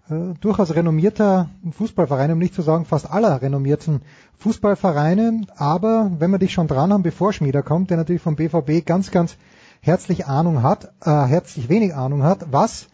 äh, 0.10 0.34
durchaus 0.40 0.74
renommierter 0.74 1.50
Fußballvereine, 1.72 2.34
um 2.34 2.40
nicht 2.40 2.54
zu 2.54 2.62
sagen 2.62 2.86
fast 2.86 3.10
aller 3.10 3.42
renommierten 3.42 4.02
Fußballvereine. 4.40 5.42
Aber 5.58 6.12
wenn 6.20 6.32
wir 6.32 6.40
dich 6.40 6.54
schon 6.54 6.68
dran 6.68 6.94
haben, 6.94 7.04
bevor 7.04 7.34
Schmieder 7.34 7.62
kommt, 7.62 7.90
der 7.90 7.98
natürlich 7.98 8.22
vom 8.22 8.36
BVB 8.36 8.86
ganz, 8.86 9.12
ganz 9.12 9.38
herzlich 9.82 10.26
Ahnung 10.26 10.64
hat, 10.64 10.94
äh, 11.06 11.26
herzlich 11.26 11.70
wenig 11.70 11.94
Ahnung 11.94 12.24
hat, 12.24 12.52
was, 12.52 12.88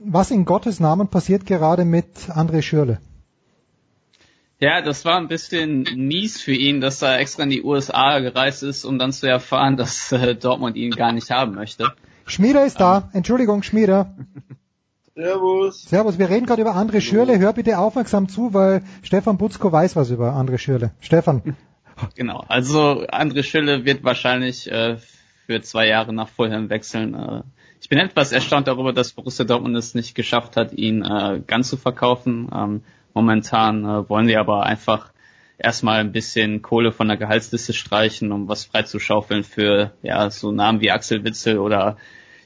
was 0.00 0.30
in 0.30 0.44
Gottes 0.44 0.80
Namen 0.80 1.08
passiert 1.08 1.46
gerade 1.46 1.84
mit 1.84 2.28
André 2.28 2.62
Schürle? 2.62 2.98
Ja, 4.64 4.80
das 4.80 5.04
war 5.04 5.18
ein 5.18 5.28
bisschen 5.28 5.82
mies 5.94 6.40
für 6.40 6.54
ihn, 6.54 6.80
dass 6.80 7.02
er 7.02 7.18
extra 7.18 7.42
in 7.42 7.50
die 7.50 7.62
USA 7.62 8.18
gereist 8.20 8.62
ist, 8.62 8.86
um 8.86 8.98
dann 8.98 9.12
zu 9.12 9.28
erfahren, 9.28 9.76
dass 9.82 10.10
äh, 10.10 10.34
Dortmund 10.34 10.76
ihn 10.76 10.92
gar 10.92 11.12
nicht 11.12 11.30
haben 11.30 11.54
möchte. 11.54 11.92
Schmieder 12.24 12.64
ist 12.64 12.80
da. 12.80 13.10
Entschuldigung, 13.12 13.62
Schmieder. 13.62 14.16
Servus. 15.14 15.82
Servus, 15.82 16.18
wir 16.18 16.30
reden 16.30 16.46
gerade 16.46 16.62
über 16.62 16.76
André 16.76 17.02
Schürle. 17.02 17.38
Hör 17.38 17.52
bitte 17.52 17.78
aufmerksam 17.78 18.26
zu, 18.26 18.54
weil 18.54 18.82
Stefan 19.02 19.36
Butzko 19.36 19.70
weiß 19.70 19.96
was 19.96 20.08
über 20.08 20.32
André 20.32 20.56
Schürle. 20.56 20.92
Stefan. 21.00 21.56
Genau, 22.16 22.42
also 22.48 23.06
André 23.06 23.44
Schürle 23.44 23.84
wird 23.84 24.02
wahrscheinlich 24.02 24.68
äh, 24.68 24.96
für 25.46 25.62
zwei 25.62 25.86
Jahre 25.86 26.12
nach 26.12 26.28
Fulham 26.28 26.68
wechseln. 26.68 27.14
Äh, 27.14 27.42
ich 27.80 27.88
bin 27.88 27.98
etwas 27.98 28.32
erstaunt 28.32 28.66
darüber, 28.66 28.92
dass 28.92 29.12
Borussia 29.12 29.44
Dortmund 29.44 29.76
es 29.76 29.94
nicht 29.94 30.16
geschafft 30.16 30.56
hat, 30.56 30.72
ihn 30.72 31.02
äh, 31.02 31.40
ganz 31.46 31.68
zu 31.68 31.76
verkaufen. 31.76 32.48
Ähm, 32.52 32.82
Momentan 33.14 33.84
äh, 33.84 34.08
wollen 34.08 34.26
sie 34.26 34.36
aber 34.36 34.64
einfach 34.64 35.12
erstmal 35.56 36.00
ein 36.00 36.12
bisschen 36.12 36.62
Kohle 36.62 36.92
von 36.92 37.08
der 37.08 37.16
Gehaltsliste 37.16 37.72
streichen, 37.72 38.32
um 38.32 38.48
was 38.48 38.64
freizuschaufeln 38.64 39.44
für 39.44 39.92
ja 40.02 40.30
so 40.30 40.52
Namen 40.52 40.80
wie 40.80 40.90
Axel 40.90 41.24
Witzel 41.24 41.58
oder 41.58 41.96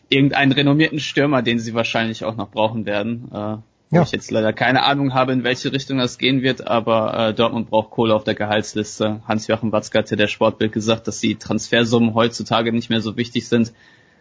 irgendeinen 0.08 0.52
renommierten 0.52 1.00
Stürmer, 1.00 1.42
den 1.42 1.58
sie 1.58 1.74
wahrscheinlich 1.74 2.24
auch 2.24 2.36
noch 2.36 2.50
brauchen 2.50 2.86
werden. 2.86 3.28
Äh, 3.32 3.56
wo 3.90 3.96
ja. 3.96 4.02
ich 4.02 4.12
jetzt 4.12 4.30
leider 4.30 4.52
keine 4.52 4.82
Ahnung 4.84 5.14
habe, 5.14 5.32
in 5.32 5.44
welche 5.44 5.72
Richtung 5.72 5.96
das 5.96 6.18
gehen 6.18 6.42
wird, 6.42 6.66
aber 6.66 7.28
äh, 7.28 7.34
Dortmund 7.34 7.70
braucht 7.70 7.90
Kohle 7.90 8.14
auf 8.14 8.24
der 8.24 8.34
Gehaltsliste. 8.34 9.22
Hans-Joachim 9.26 9.72
Watzke 9.72 9.98
hatte 9.98 10.16
der 10.16 10.26
Sportbild 10.26 10.72
gesagt, 10.72 11.08
dass 11.08 11.20
die 11.20 11.36
Transfersummen 11.36 12.12
heutzutage 12.14 12.70
nicht 12.72 12.90
mehr 12.90 13.00
so 13.00 13.16
wichtig 13.16 13.48
sind. 13.48 13.72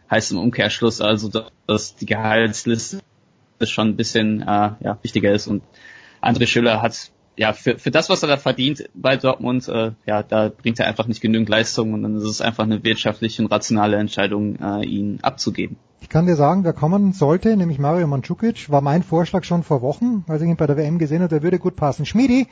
Heißt 0.09 0.31
im 0.31 0.37
Umkehrschluss 0.37 1.01
also, 1.01 1.29
dass 1.67 1.97
die 1.97 2.05
Gehaltsliste 2.05 2.99
schon 3.63 3.89
ein 3.89 3.95
bisschen 3.97 4.41
äh, 4.41 4.71
ja, 4.79 4.99
wichtiger 5.01 5.33
ist 5.33 5.47
und 5.47 5.63
André 6.27 6.45
Schüller 6.45 6.81
hat 6.81 7.11
ja 7.37 7.53
für, 7.53 7.79
für 7.79 7.89
das, 7.89 8.09
was 8.09 8.21
er 8.21 8.27
da 8.27 8.37
verdient 8.37 8.89
bei 8.93 9.15
Dortmund, 9.15 9.67
äh, 9.69 9.91
ja, 10.05 10.23
da 10.23 10.49
bringt 10.49 10.79
er 10.79 10.87
einfach 10.87 11.07
nicht 11.07 11.21
genügend 11.21 11.47
Leistung 11.47 11.93
und 11.93 12.03
dann 12.03 12.17
ist 12.17 12.23
es 12.23 12.41
einfach 12.41 12.65
eine 12.65 12.83
wirtschaftliche 12.83 13.41
und 13.41 13.49
rationale 13.49 13.95
Entscheidung, 13.97 14.57
äh, 14.57 14.85
ihn 14.85 15.19
abzugeben. 15.21 15.77
Ich 16.01 16.09
kann 16.09 16.25
dir 16.25 16.35
sagen, 16.35 16.65
wer 16.65 16.73
kommen 16.73 17.13
sollte, 17.13 17.55
nämlich 17.55 17.79
Mario 17.79 18.07
Mandzukic, 18.07 18.69
war 18.69 18.81
mein 18.81 19.03
Vorschlag 19.03 19.45
schon 19.45 19.63
vor 19.63 19.81
Wochen, 19.81 20.25
als 20.27 20.41
ich 20.41 20.49
ihn 20.49 20.57
bei 20.57 20.67
der 20.67 20.75
WM 20.75 20.99
gesehen 20.99 21.21
habe, 21.21 21.29
der 21.29 21.43
würde 21.43 21.59
gut 21.59 21.75
passen. 21.75 22.05
Schmiedi, 22.05 22.47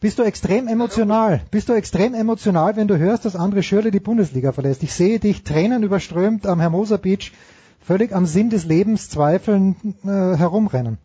bist 0.00 0.18
du 0.18 0.22
extrem 0.22 0.66
emotional? 0.66 1.42
Bist 1.50 1.68
du 1.68 1.74
extrem 1.74 2.14
emotional, 2.14 2.76
wenn 2.76 2.88
du 2.88 2.96
hörst, 2.96 3.24
dass 3.26 3.36
André 3.36 3.62
Schürle 3.62 3.90
die 3.90 4.00
Bundesliga 4.00 4.52
verlässt? 4.52 4.82
Ich 4.82 4.94
sehe 4.94 5.18
dich 5.18 5.44
Tränen 5.44 5.82
überströmt 5.82 6.46
am 6.46 6.60
Hermosa 6.60 6.96
Beach, 6.96 7.32
völlig 7.80 8.14
am 8.14 8.24
Sinn 8.24 8.48
des 8.48 8.64
Lebens 8.64 9.10
zweifeln 9.10 9.76
äh, 10.04 10.36
herumrennen. 10.36 10.98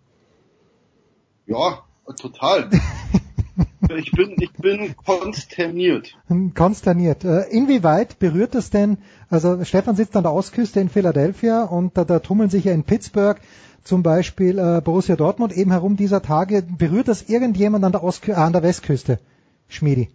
Ja, 1.46 1.80
total. 2.16 2.70
ich 3.98 4.12
bin, 4.12 4.36
ich 4.40 4.54
bin 4.54 4.96
konsterniert. 4.96 6.16
Konsterniert. 6.56 7.24
Äh, 7.24 7.50
inwieweit 7.50 8.20
berührt 8.20 8.56
das 8.56 8.70
denn, 8.70 8.98
also 9.30 9.64
Stefan 9.64 9.96
sitzt 9.96 10.16
an 10.16 10.24
der 10.24 10.34
Ostküste 10.34 10.80
in 10.80 10.90
Philadelphia 10.90 11.64
und 11.64 11.98
da, 11.98 12.06
da 12.06 12.20
tummeln 12.20 12.50
sich 12.50 12.66
ja 12.66 12.74
in 12.74 12.84
Pittsburgh 12.84 13.40
zum 13.84 14.04
Beispiel 14.04 14.60
äh, 14.60 14.82
Borussia 14.82 15.16
Dortmund 15.16 15.56
eben 15.56 15.72
herum 15.72 15.96
dieser 15.96 16.22
Tage. 16.22 16.64
Berührt 16.64 17.08
das 17.08 17.24
irgendjemand 17.24 17.84
an 17.84 17.92
der, 17.92 18.04
Ostkü 18.04 18.32
äh, 18.32 18.36
an 18.36 18.54
der 18.54 18.64
Westküste? 18.64 19.20
Schmiedi. 19.68 20.10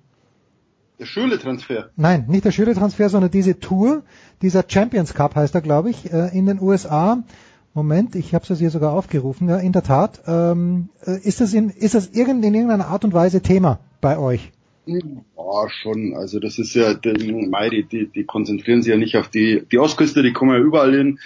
Der 0.99 1.07
Schüle-Transfer? 1.07 1.91
Nein, 1.97 2.27
nicht 2.29 2.45
der 2.45 2.53
Schüle-Transfer, 2.53 3.09
sondern 3.09 3.31
diese 3.31 3.59
Tour, 3.59 4.05
dieser 4.43 4.65
Champions 4.67 5.15
Cup 5.15 5.35
heißt 5.35 5.55
er, 5.55 5.61
glaube 5.61 5.91
ich, 5.91 6.13
äh, 6.13 6.37
in 6.37 6.47
den 6.47 6.61
USA 6.61 7.25
Moment, 7.75 8.15
ich 8.15 8.35
habe 8.35 8.45
es 8.49 8.59
hier 8.61 8.71
sogar 8.71 8.93
aufgerufen. 8.93 9.49
Ja, 9.49 9.59
in 9.59 9.73
der 9.73 9.83
Tat. 9.83 10.23
Ähm, 10.29 10.91
äh, 11.05 11.19
ist 11.19 11.41
das 11.41 11.53
in, 11.53 11.71
ist 11.71 11.97
das 11.97 12.09
irgend, 12.11 12.45
in 12.45 12.55
irgendeiner 12.55 12.87
Art 12.87 13.05
und 13.05 13.13
Weise 13.13 13.43
Thema 13.43 13.81
bei 14.01 14.17
euch? 14.17 14.53
Ja, 14.87 15.69
schon. 15.69 16.15
Also 16.15 16.39
das 16.39 16.59
ist 16.61 16.75
ja, 16.75 16.95
die, 16.95 17.87
die, 17.91 18.07
die 18.07 18.25
konzentrieren 18.25 18.83
sich 18.83 18.91
ja 18.91 18.97
nicht 18.97 19.17
auf 19.17 19.29
die, 19.29 19.65
die 19.71 19.79
Ostküste, 19.79 20.23
die 20.23 20.33
kommen 20.33 20.53
ja 20.53 20.61
überall 20.61 20.95
hin. 20.95 21.19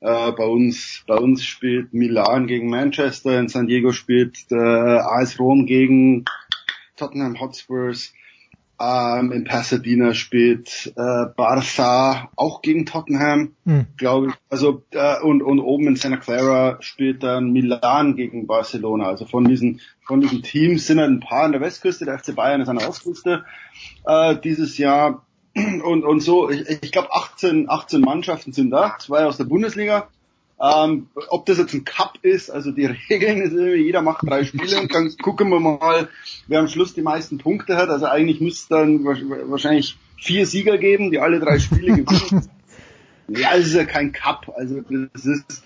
Äh, 0.00 0.32
bei 0.32 0.44
uns, 0.44 1.02
bei 1.06 1.16
uns 1.16 1.44
spielt 1.44 1.94
Milan 1.94 2.46
gegen 2.46 2.68
Manchester, 2.68 3.38
in 3.40 3.48
San 3.48 3.66
Diego 3.66 3.92
spielt 3.92 4.36
äh, 4.50 4.54
AS 4.54 5.38
Rom 5.40 5.64
gegen 5.64 6.26
Tottenham 6.96 7.40
Hotspurs. 7.40 8.12
Ähm, 8.78 9.32
in 9.32 9.44
Pasadena 9.44 10.12
spielt 10.12 10.92
äh, 10.96 11.00
Barça 11.00 12.28
auch 12.36 12.60
gegen 12.60 12.84
Tottenham, 12.84 13.52
mhm. 13.64 13.86
glaube 13.96 14.28
ich. 14.28 14.34
Also 14.50 14.82
äh, 14.90 15.20
und, 15.22 15.42
und 15.42 15.60
oben 15.60 15.88
in 15.88 15.96
Santa 15.96 16.18
Clara 16.18 16.76
spielt 16.80 17.22
dann 17.22 17.52
Milan 17.52 18.16
gegen 18.16 18.46
Barcelona. 18.46 19.06
Also 19.06 19.24
von 19.24 19.44
diesen 19.44 19.80
von 20.06 20.20
diesen 20.20 20.42
Teams 20.42 20.86
sind 20.86 21.00
halt 21.00 21.10
ein 21.10 21.20
paar 21.20 21.44
an 21.44 21.52
der 21.52 21.60
Westküste. 21.60 22.04
Der 22.04 22.18
FC 22.18 22.34
Bayern 22.34 22.60
ist 22.60 22.68
an 22.68 22.78
der 22.78 22.88
Ostküste 22.88 23.44
äh, 24.04 24.36
dieses 24.36 24.76
Jahr. 24.78 25.22
Und, 25.54 26.04
und 26.04 26.20
so, 26.20 26.50
ich, 26.50 26.68
ich 26.82 26.92
glaube 26.92 27.14
18, 27.14 27.70
18 27.70 28.02
Mannschaften 28.02 28.52
sind 28.52 28.68
da, 28.68 28.98
zwei 28.98 29.24
aus 29.24 29.38
der 29.38 29.44
Bundesliga 29.44 30.08
ähm, 30.58 31.08
ob 31.28 31.44
das 31.44 31.58
jetzt 31.58 31.74
ein 31.74 31.84
Cup 31.84 32.18
ist, 32.22 32.50
also 32.50 32.70
die 32.70 32.86
Regeln 33.10 33.42
ist 33.42 33.52
irgendwie, 33.52 33.84
jeder 33.84 34.02
macht 34.02 34.26
drei 34.26 34.44
Spiele 34.44 34.80
und 34.80 34.94
dann 34.94 35.14
gucken 35.18 35.50
wir 35.50 35.60
mal, 35.60 36.08
wer 36.46 36.60
am 36.60 36.68
Schluss 36.68 36.94
die 36.94 37.02
meisten 37.02 37.38
Punkte 37.38 37.76
hat. 37.76 37.90
Also 37.90 38.06
eigentlich 38.06 38.40
müsste 38.40 38.62
es 38.62 38.68
dann 38.68 39.04
wahrscheinlich 39.04 39.98
vier 40.16 40.46
Sieger 40.46 40.78
geben, 40.78 41.10
die 41.10 41.18
alle 41.18 41.40
drei 41.40 41.58
Spiele 41.58 41.96
gewinnen. 42.04 42.48
ja, 43.28 43.54
es 43.54 43.66
ist 43.66 43.74
ja 43.74 43.84
kein 43.84 44.12
Cup. 44.12 44.50
Also 44.56 44.80
das 45.12 45.26
ist, 45.26 45.62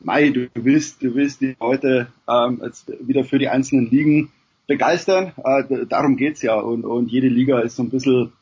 Mai, 0.00 0.30
du 0.30 0.48
willst, 0.54 1.02
du 1.02 1.14
willst 1.14 1.40
die 1.40 1.56
Leute 1.60 2.08
ähm, 2.28 2.60
jetzt 2.64 2.92
wieder 3.06 3.24
für 3.24 3.38
die 3.38 3.48
einzelnen 3.48 3.88
Ligen 3.88 4.32
begeistern. 4.66 5.32
Äh, 5.44 5.86
darum 5.86 6.16
geht's 6.16 6.42
ja. 6.42 6.56
Und, 6.56 6.84
und 6.84 7.10
jede 7.10 7.28
Liga 7.28 7.60
ist 7.60 7.76
so 7.76 7.84
ein 7.84 7.90
bisschen, 7.90 8.32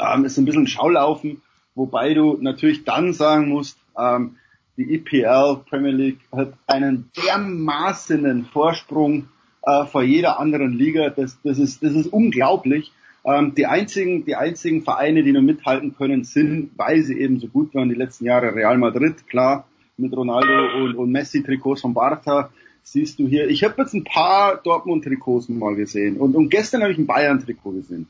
ähm, 0.00 0.24
ist 0.24 0.34
so 0.34 0.42
ein 0.42 0.46
bisschen 0.46 0.66
Schaulaufen, 0.66 1.42
wobei 1.76 2.12
du 2.12 2.38
natürlich 2.40 2.84
dann 2.84 3.12
sagen 3.12 3.48
musst, 3.48 3.78
ähm, 3.96 4.36
die 4.76 4.94
EPL 4.94 5.60
Premier 5.68 5.92
League 5.92 6.20
hat 6.32 6.52
einen 6.66 7.10
dermaßenen 7.16 8.46
Vorsprung 8.46 9.28
äh, 9.62 9.84
vor 9.86 10.02
jeder 10.02 10.38
anderen 10.38 10.72
Liga. 10.72 11.10
Das, 11.10 11.38
das, 11.42 11.58
ist, 11.58 11.82
das 11.82 11.92
ist 11.92 12.06
unglaublich. 12.06 12.92
Ähm, 13.24 13.54
die 13.54 13.66
einzigen, 13.66 14.24
die 14.24 14.34
einzigen 14.34 14.82
Vereine, 14.82 15.22
die 15.22 15.32
nur 15.32 15.42
mithalten 15.42 15.96
können, 15.96 16.24
sind, 16.24 16.70
weil 16.76 17.02
sie 17.02 17.18
eben 17.18 17.40
so 17.40 17.48
gut 17.48 17.74
waren 17.74 17.88
die 17.88 17.94
letzten 17.94 18.26
Jahre, 18.26 18.54
Real 18.54 18.76
Madrid, 18.76 19.26
klar, 19.28 19.66
mit 19.96 20.14
Ronaldo 20.14 20.84
und, 20.84 20.94
und 20.96 21.10
Messi 21.10 21.42
Trikots 21.42 21.80
von 21.80 21.94
Barca 21.94 22.50
siehst 22.82 23.18
du 23.18 23.26
hier. 23.26 23.48
Ich 23.48 23.64
habe 23.64 23.74
jetzt 23.78 23.94
ein 23.94 24.04
paar 24.04 24.60
Dortmund 24.62 25.04
Trikots 25.04 25.48
mal 25.48 25.74
gesehen 25.74 26.18
und, 26.18 26.34
und 26.34 26.50
gestern 26.50 26.82
habe 26.82 26.92
ich 26.92 26.98
ein 26.98 27.06
Bayern 27.06 27.40
Trikot 27.40 27.72
gesehen. 27.72 28.06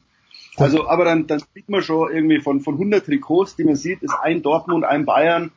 Also, 0.57 0.89
aber 0.89 1.05
dann, 1.05 1.27
dann 1.27 1.43
sieht 1.55 1.69
man 1.69 1.83
schon 1.83 2.13
irgendwie 2.13 2.41
von, 2.41 2.61
von 2.61 2.75
100 2.75 3.05
Trikots, 3.07 3.57
die 3.57 3.65
man 3.65 3.77
sieht, 3.77 4.03
ist 4.03 4.15
ein 4.23 4.43
Dortmund, 4.43 4.85
ein 4.85 5.05
Bayern 5.05 5.51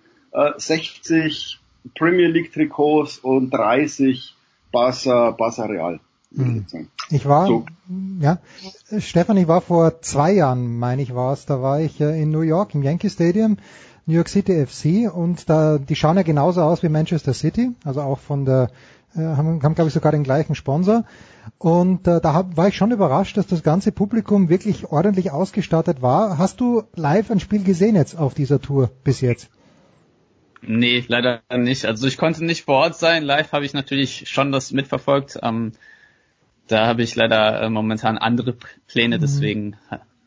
60 0.57 1.59
äh, 1.85 1.89
Premier 1.97 2.27
League 2.27 2.53
Trikots 2.53 3.17
und 3.19 3.51
30 3.51 4.35
Barca, 4.71 5.31
Barca 5.31 5.65
Real. 5.65 5.99
Hm. 6.35 6.65
Ich 7.09 7.25
war, 7.25 7.47
so. 7.47 7.65
ja, 8.19 8.39
Stefan, 8.99 9.37
ich 9.37 9.47
war 9.47 9.61
vor 9.61 10.01
zwei 10.01 10.33
Jahren, 10.33 10.77
meine 10.77 11.01
ich 11.01 11.15
war 11.15 11.31
es, 11.33 11.45
da 11.45 11.61
war 11.61 11.79
ich 11.79 12.01
äh, 12.01 12.21
in 12.21 12.31
New 12.31 12.41
York 12.41 12.75
im 12.75 12.83
Yankee 12.83 13.09
Stadium, 13.09 13.57
New 14.05 14.15
York 14.15 14.27
City 14.27 14.65
FC 14.65 15.13
und 15.13 15.49
da, 15.49 15.77
die 15.77 15.95
schauen 15.95 16.17
ja 16.17 16.23
genauso 16.23 16.61
aus 16.61 16.83
wie 16.83 16.89
Manchester 16.89 17.33
City, 17.33 17.71
also 17.85 18.01
auch 18.01 18.19
von 18.19 18.43
der, 18.43 18.69
äh, 19.15 19.19
haben, 19.19 19.63
haben 19.63 19.75
glaube 19.75 19.87
ich 19.87 19.93
sogar 19.93 20.11
den 20.11 20.23
gleichen 20.23 20.53
Sponsor 20.53 21.05
und 21.59 22.07
äh, 22.07 22.19
da 22.19 22.33
hab, 22.33 22.57
war 22.57 22.67
ich 22.67 22.75
schon 22.75 22.91
überrascht, 22.91 23.37
dass 23.37 23.47
das 23.47 23.63
ganze 23.63 23.93
Publikum 23.93 24.49
wirklich 24.49 24.91
ordentlich 24.91 25.31
ausgestattet 25.31 26.01
war. 26.01 26.37
Hast 26.37 26.59
du 26.59 26.83
live 26.95 27.31
ein 27.31 27.39
Spiel 27.39 27.63
gesehen 27.63 27.95
jetzt 27.95 28.17
auf 28.17 28.33
dieser 28.33 28.61
Tour 28.61 28.91
bis 29.05 29.21
jetzt? 29.21 29.49
Nee, 30.61 31.03
leider 31.07 31.41
nicht. 31.55 31.85
Also 31.85 32.07
ich 32.07 32.17
konnte 32.17 32.43
nicht 32.43 32.65
vor 32.65 32.75
Ort 32.75 32.95
sein. 32.97 33.23
Live 33.23 33.51
habe 33.51 33.65
ich 33.65 33.73
natürlich 33.73 34.27
schon 34.29 34.51
das 34.51 34.71
mitverfolgt. 34.71 35.39
Ähm, 35.41 35.73
da 36.67 36.87
habe 36.87 37.03
ich 37.03 37.15
leider 37.15 37.61
äh, 37.61 37.69
momentan 37.69 38.17
andere 38.17 38.55
Pläne, 38.87 39.17
mhm. 39.17 39.21
deswegen 39.21 39.75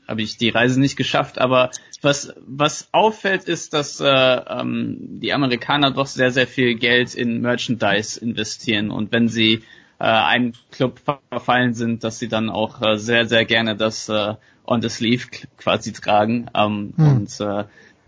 habe 0.08 0.22
ich 0.22 0.36
die 0.36 0.48
Reise 0.48 0.80
nicht 0.80 0.96
geschafft. 0.96 1.38
Aber 1.40 1.70
was, 2.02 2.34
was 2.46 2.88
auffällt, 2.92 3.44
ist, 3.44 3.74
dass 3.74 4.00
äh, 4.00 4.06
ähm, 4.06 5.20
die 5.20 5.32
Amerikaner 5.32 5.92
doch 5.92 6.06
sehr, 6.06 6.30
sehr 6.30 6.46
viel 6.46 6.76
Geld 6.76 7.14
in 7.14 7.40
Merchandise 7.40 8.20
investieren. 8.20 8.90
Und 8.90 9.12
wenn 9.12 9.28
sie 9.28 9.62
äh, 9.98 10.04
einem 10.04 10.54
Club 10.72 11.00
verfallen 11.28 11.74
sind, 11.74 12.02
dass 12.02 12.18
sie 12.18 12.28
dann 12.28 12.50
auch 12.50 12.80
äh, 12.82 12.96
sehr, 12.96 13.26
sehr 13.26 13.44
gerne 13.44 13.76
das 13.76 14.08
äh, 14.08 14.34
on 14.64 14.82
the 14.82 14.88
sleeve 14.88 15.26
quasi 15.58 15.92
tragen. 15.92 16.50
Ähm, 16.54 16.94
hm. 16.96 17.16
Und 17.16 17.40
äh, 17.40 17.64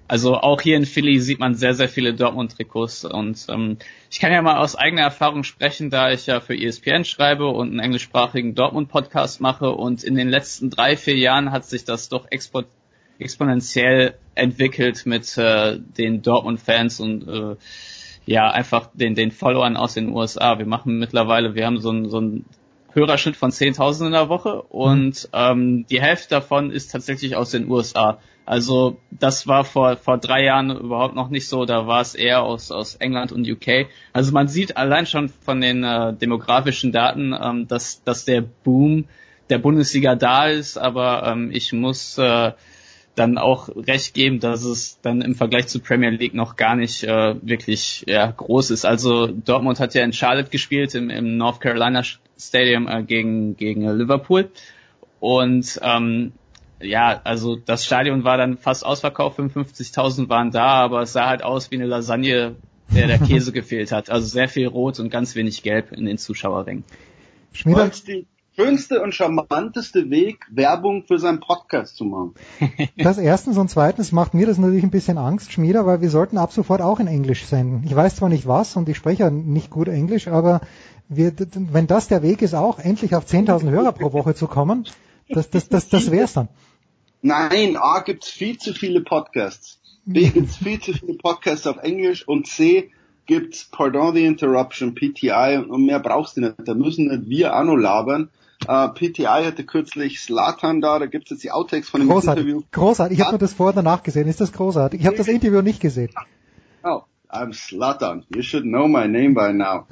also 0.09 0.37
auch 0.37 0.61
hier 0.61 0.77
in 0.77 0.85
Philly 0.85 1.20
sieht 1.20 1.39
man 1.39 1.55
sehr, 1.55 1.74
sehr 1.74 1.89
viele 1.89 2.15
Dortmund-Trikots 2.15 3.05
und 3.05 3.47
ähm, 3.49 3.79
ich 4.11 4.20
kann 4.20 4.33
ja 4.33 4.43
mal 4.43 4.59
aus 4.59 4.77
eigener 4.77 5.03
Erfahrung 5.03 5.45
sprechen, 5.45 5.91
da 5.91 6.11
ich 6.11 6.27
ja 6.27 6.41
für 6.41 6.55
ESPN 6.55 7.05
schreibe 7.05 7.47
und 7.47 7.70
einen 7.70 7.81
englischsprachigen 7.81 8.55
Dortmund-Podcast 8.55 9.41
mache 9.41 9.70
und 9.70 10.05
in 10.05 10.15
den 10.15 10.29
letzten 10.29 10.70
drei, 10.70 10.97
vier 10.97 11.16
Jahren 11.16 11.51
hat 11.51 11.65
sich 11.65 11.85
das 11.85 12.09
doch 12.09 12.27
expo 12.31 12.62
exponentiell 13.19 14.15
entwickelt 14.35 15.07
mit 15.07 15.39
äh, 15.39 15.79
den 15.79 16.23
Dortmund-Fans 16.23 16.99
und 16.99 17.29
äh, 17.29 17.57
ja, 18.24 18.51
einfach 18.51 18.91
den, 18.95 19.15
den 19.15 19.31
Followern 19.31 19.77
aus 19.77 19.95
den 19.95 20.09
USA. 20.09 20.59
Wir 20.59 20.66
machen 20.66 20.99
mittlerweile, 20.99 21.55
wir 21.55 21.66
haben 21.66 21.79
so 21.79 21.91
ein, 21.91 22.09
so 22.09 22.20
ein 22.20 22.45
Hörerschnitt 22.93 23.37
von 23.37 23.51
10.000 23.51 24.07
in 24.07 24.12
der 24.12 24.29
Woche 24.29 24.62
und 24.62 25.29
ähm, 25.33 25.87
die 25.89 26.01
Hälfte 26.01 26.29
davon 26.31 26.70
ist 26.70 26.93
tatsächlich 26.93 27.37
aus 27.37 27.51
den 27.51 27.69
USA. 27.70 28.19
Also 28.44 28.98
das 29.10 29.47
war 29.47 29.64
vor, 29.64 29.97
vor 29.97 30.19
drei 30.19 30.44
Jahren 30.44 30.70
überhaupt 30.70 31.14
noch 31.14 31.28
nicht 31.31 31.48
so, 31.48 31.64
da 31.64 31.86
war 31.86 32.01
es 32.01 32.14
eher 32.14 32.43
aus, 32.43 32.73
aus 32.73 32.97
England 32.97 33.31
und 33.32 33.48
UK. 33.48 33.86
Also 34.12 34.32
man 34.32 34.48
sieht 34.48 34.77
allein 34.77 35.06
schon 35.06 35.28
von 35.28 35.60
den 35.60 35.85
äh, 35.85 36.12
demografischen 36.12 36.93
Daten, 36.93 37.35
ähm, 37.40 37.69
dass, 37.69 38.02
dass 38.02 38.24
der 38.24 38.40
Boom 38.40 39.05
der 39.48 39.59
Bundesliga 39.59 40.16
da 40.16 40.48
ist, 40.48 40.77
aber 40.77 41.24
ähm, 41.27 41.51
ich 41.52 41.73
muss 41.73 42.19
äh, 42.19 42.52
dann 43.14 43.39
auch 43.39 43.69
recht 43.77 44.14
geben, 44.14 44.40
dass 44.40 44.64
es 44.64 44.98
dann 45.02 45.20
im 45.20 45.35
Vergleich 45.35 45.66
zu 45.69 45.81
Premier 45.81 46.10
League 46.10 46.35
noch 46.35 46.56
gar 46.56 46.74
nicht 46.74 47.05
äh, 47.05 47.35
wirklich 47.43 48.05
ja, 48.09 48.31
groß 48.31 48.70
ist. 48.70 48.85
Also 48.85 49.27
Dortmund 49.27 49.81
hat 49.81 49.94
ja 49.94 50.02
in 50.02 50.12
Charlotte 50.12 50.51
gespielt 50.51 50.94
im, 50.94 51.10
im 51.10 51.36
North 51.36 51.60
Carolina 51.60 52.02
Stadium 52.39 52.89
äh, 52.89 53.02
gegen, 53.02 53.56
gegen 53.56 53.86
Liverpool. 53.97 54.51
Und 55.20 55.78
ähm, 55.82 56.32
ja, 56.83 57.21
also 57.25 57.57
das 57.57 57.85
Stadion 57.85 58.25
war 58.25 58.37
dann 58.37 58.57
fast 58.57 58.85
ausverkauft, 58.85 59.39
55.000 59.39 60.29
waren 60.29 60.51
da, 60.51 60.75
aber 60.83 61.03
es 61.03 61.13
sah 61.13 61.29
halt 61.29 61.43
aus 61.43 61.71
wie 61.71 61.77
eine 61.77 61.87
Lasagne, 61.87 62.57
der 62.95 63.07
der 63.07 63.19
Käse 63.19 63.53
gefehlt 63.53 63.93
hat. 63.93 64.11
Also 64.11 64.27
sehr 64.27 64.49
viel 64.49 64.67
Rot 64.67 65.01
und 65.01 65.11
ganz 65.11 65.35
wenig 65.35 65.63
Gelb 65.63 65.93
in 65.93 66.05
den 66.05 66.19
Zuschauerringen. 66.19 66.85
Schmieder, 67.53 67.91
schönste 68.55 69.01
und 69.01 69.15
charmanteste 69.15 70.11
Weg, 70.11 70.45
Werbung 70.51 71.05
für 71.07 71.19
seinen 71.19 71.41
Podcast 71.41 71.97
zu 71.97 72.05
machen. 72.05 72.35
Das 72.97 73.19
erstens 73.19 73.57
und 73.57 73.69
zweitens 73.69 74.13
macht 74.13 74.35
mir 74.35 74.47
das 74.47 74.59
natürlich 74.59 74.85
ein 74.85 74.91
bisschen 74.91 75.19
Angst, 75.19 75.53
Schmieder, 75.53 75.87
weil 75.87 76.01
wir 76.01 76.11
sollten 76.11 76.39
ab 76.39 76.53
sofort 76.53 76.83
auch 76.83 77.01
in 77.01 77.07
Englisch 77.07 77.47
senden. 77.47 77.83
Ich 77.85 77.95
weiß 77.95 78.17
zwar 78.17 78.29
nicht 78.29 78.47
was 78.47 78.77
und 78.77 78.89
ich 78.89 78.97
spreche 78.97 79.25
ja 79.25 79.31
nicht 79.31 79.71
gut 79.71 79.89
Englisch, 79.89 80.29
aber 80.29 80.61
wir, 81.09 81.33
wenn 81.55 81.87
das 81.87 82.09
der 82.09 82.23
Weg 82.23 82.43
ist, 82.43 82.55
auch 82.55 82.79
endlich 82.79 83.15
auf 83.15 83.27
10.000 83.27 83.71
Hörer 83.71 83.93
pro 83.93 84.13
Woche 84.13 84.35
zu 84.35 84.47
kommen, 84.47 84.87
das, 85.29 85.51
das, 85.51 85.69
das, 85.69 85.89
das 85.89 86.11
wär's 86.11 86.35
dann. 86.35 86.49
Nein, 87.23 87.77
A 87.77 88.01
gibt's 88.01 88.28
viel 88.28 88.59
zu 88.59 88.74
viele 88.74 89.01
Podcasts. 89.01 89.81
B 90.05 90.28
gibt's 90.28 90.57
viel 90.57 90.81
zu 90.81 90.93
viele 90.93 91.15
Podcasts 91.15 91.69
auf 91.69 91.77
Englisch 91.78 92.27
und 92.27 92.49
C 92.49 92.90
gibt's 93.27 93.69
Pardon 93.70 94.12
the 94.12 94.27
Interruption, 94.27 94.97
PTI 94.97 95.65
und 95.69 95.86
mehr 95.86 96.01
brauchst 96.01 96.36
du 96.36 96.40
nicht. 96.40 96.57
Da 96.65 96.74
müssen 96.74 97.07
nicht 97.07 97.28
wir 97.28 97.57
auch 97.57 97.62
noch 97.62 97.77
labern. 97.77 98.28
Uh, 98.69 98.89
PTI 98.89 99.44
hatte 99.44 99.65
kürzlich 99.65 100.20
Slatan 100.20 100.81
da, 100.81 100.99
da 100.99 101.07
gibt's 101.07 101.31
jetzt 101.31 101.43
die 101.43 101.51
Outtakes 101.51 101.89
von 101.89 102.01
dem 102.01 102.09
großartig, 102.09 102.44
Interview. 102.44 102.65
Großartig, 102.70 103.19
ich 103.19 103.24
habe 103.24 103.35
mir 103.35 103.39
das 103.39 103.55
vorher 103.55 103.74
danach 103.74 104.03
gesehen. 104.03 104.28
Ist 104.28 104.40
das 104.40 104.53
großartig? 104.53 105.01
Ich 105.01 105.07
habe 105.07 105.16
das 105.16 105.28
Interview 105.28 105.62
nicht 105.62 105.81
gesehen. 105.81 106.11
Oh, 106.85 107.03
I'm 107.28 107.53
Slatan. 107.53 108.24
You 108.35 108.43
should 108.43 108.65
know 108.65 108.89
my 108.89 109.07
name 109.07 109.35
by 109.35 109.53
now. 109.53 109.86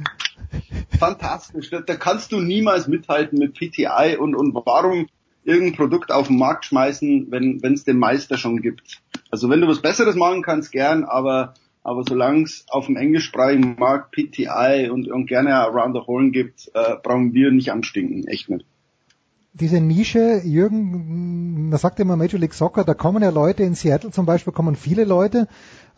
Fantastisch. 0.98 1.70
Da, 1.70 1.80
da 1.80 1.96
kannst 1.96 2.32
du 2.32 2.40
niemals 2.40 2.88
mithalten 2.88 3.38
mit 3.38 3.54
PTI 3.54 4.16
und, 4.18 4.34
und 4.34 4.54
warum 4.54 5.08
irgendein 5.44 5.76
Produkt 5.76 6.12
auf 6.12 6.28
den 6.28 6.38
Markt 6.38 6.66
schmeißen, 6.66 7.28
wenn 7.30 7.60
es 7.62 7.84
den 7.84 7.98
Meister 7.98 8.36
schon 8.36 8.60
gibt. 8.60 9.00
Also 9.30 9.48
wenn 9.48 9.60
du 9.60 9.68
was 9.68 9.80
Besseres 9.80 10.16
machen 10.16 10.42
kannst, 10.42 10.72
gern, 10.72 11.04
aber 11.04 11.54
aber 11.82 12.04
solange 12.06 12.42
es 12.42 12.64
auf 12.68 12.86
dem 12.86 12.96
englischsprachigen 12.96 13.76
Markt 13.78 14.12
PTI 14.12 14.90
und, 14.90 15.10
und 15.10 15.26
gerne 15.26 15.54
Around 15.54 15.96
the 15.96 16.06
Horn 16.06 16.32
gibt, 16.32 16.70
äh, 16.74 16.96
brauchen 17.02 17.32
wir 17.32 17.50
nicht 17.50 17.72
anstinken, 17.72 18.26
echt 18.26 18.50
nicht. 18.50 18.66
Diese 19.52 19.80
Nische, 19.80 20.42
Jürgen, 20.44 21.70
man 21.70 21.78
sagt 21.78 21.98
immer 21.98 22.16
Major 22.16 22.38
League 22.38 22.54
Soccer, 22.54 22.84
da 22.84 22.94
kommen 22.94 23.22
ja 23.22 23.30
Leute, 23.30 23.64
in 23.64 23.74
Seattle 23.74 24.10
zum 24.10 24.24
Beispiel 24.24 24.52
kommen 24.52 24.76
viele 24.76 25.04
Leute, 25.04 25.48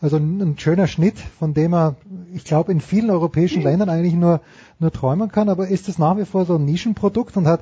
also 0.01 0.17
ein, 0.17 0.41
ein 0.41 0.57
schöner 0.57 0.87
Schnitt, 0.87 1.19
von 1.19 1.53
dem 1.53 1.73
er, 1.73 1.95
ich 2.33 2.45
glaube, 2.45 2.71
in 2.71 2.81
vielen 2.81 3.11
europäischen 3.11 3.61
Ländern 3.61 3.89
eigentlich 3.89 4.15
nur, 4.15 4.41
nur 4.79 4.91
träumen 4.91 5.31
kann, 5.31 5.49
aber 5.49 5.67
ist 5.67 5.87
es 5.87 5.99
nach 5.99 6.17
wie 6.17 6.25
vor 6.25 6.45
so 6.45 6.55
ein 6.55 6.65
Nischenprodukt 6.65 7.37
und 7.37 7.47
hat 7.47 7.61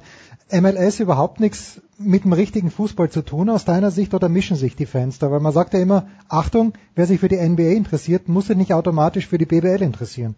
MLS 0.53 0.99
überhaupt 0.99 1.39
nichts 1.39 1.81
mit 1.97 2.23
dem 2.23 2.33
richtigen 2.33 2.71
Fußball 2.71 3.09
zu 3.09 3.21
tun 3.21 3.49
aus 3.49 3.65
deiner 3.65 3.91
Sicht 3.91 4.13
oder 4.13 4.29
mischen 4.29 4.55
sich 4.55 4.75
die 4.75 4.85
Fans 4.85 5.19
da? 5.19 5.31
Weil 5.31 5.39
man 5.39 5.53
sagt 5.53 5.73
ja 5.73 5.79
immer, 5.79 6.07
Achtung, 6.29 6.73
wer 6.95 7.05
sich 7.05 7.19
für 7.19 7.27
die 7.27 7.37
NBA 7.37 7.71
interessiert, 7.71 8.27
muss 8.27 8.47
sich 8.47 8.57
nicht 8.57 8.73
automatisch 8.73 9.27
für 9.27 9.37
die 9.37 9.45
BBL 9.45 9.81
interessieren. 9.81 10.35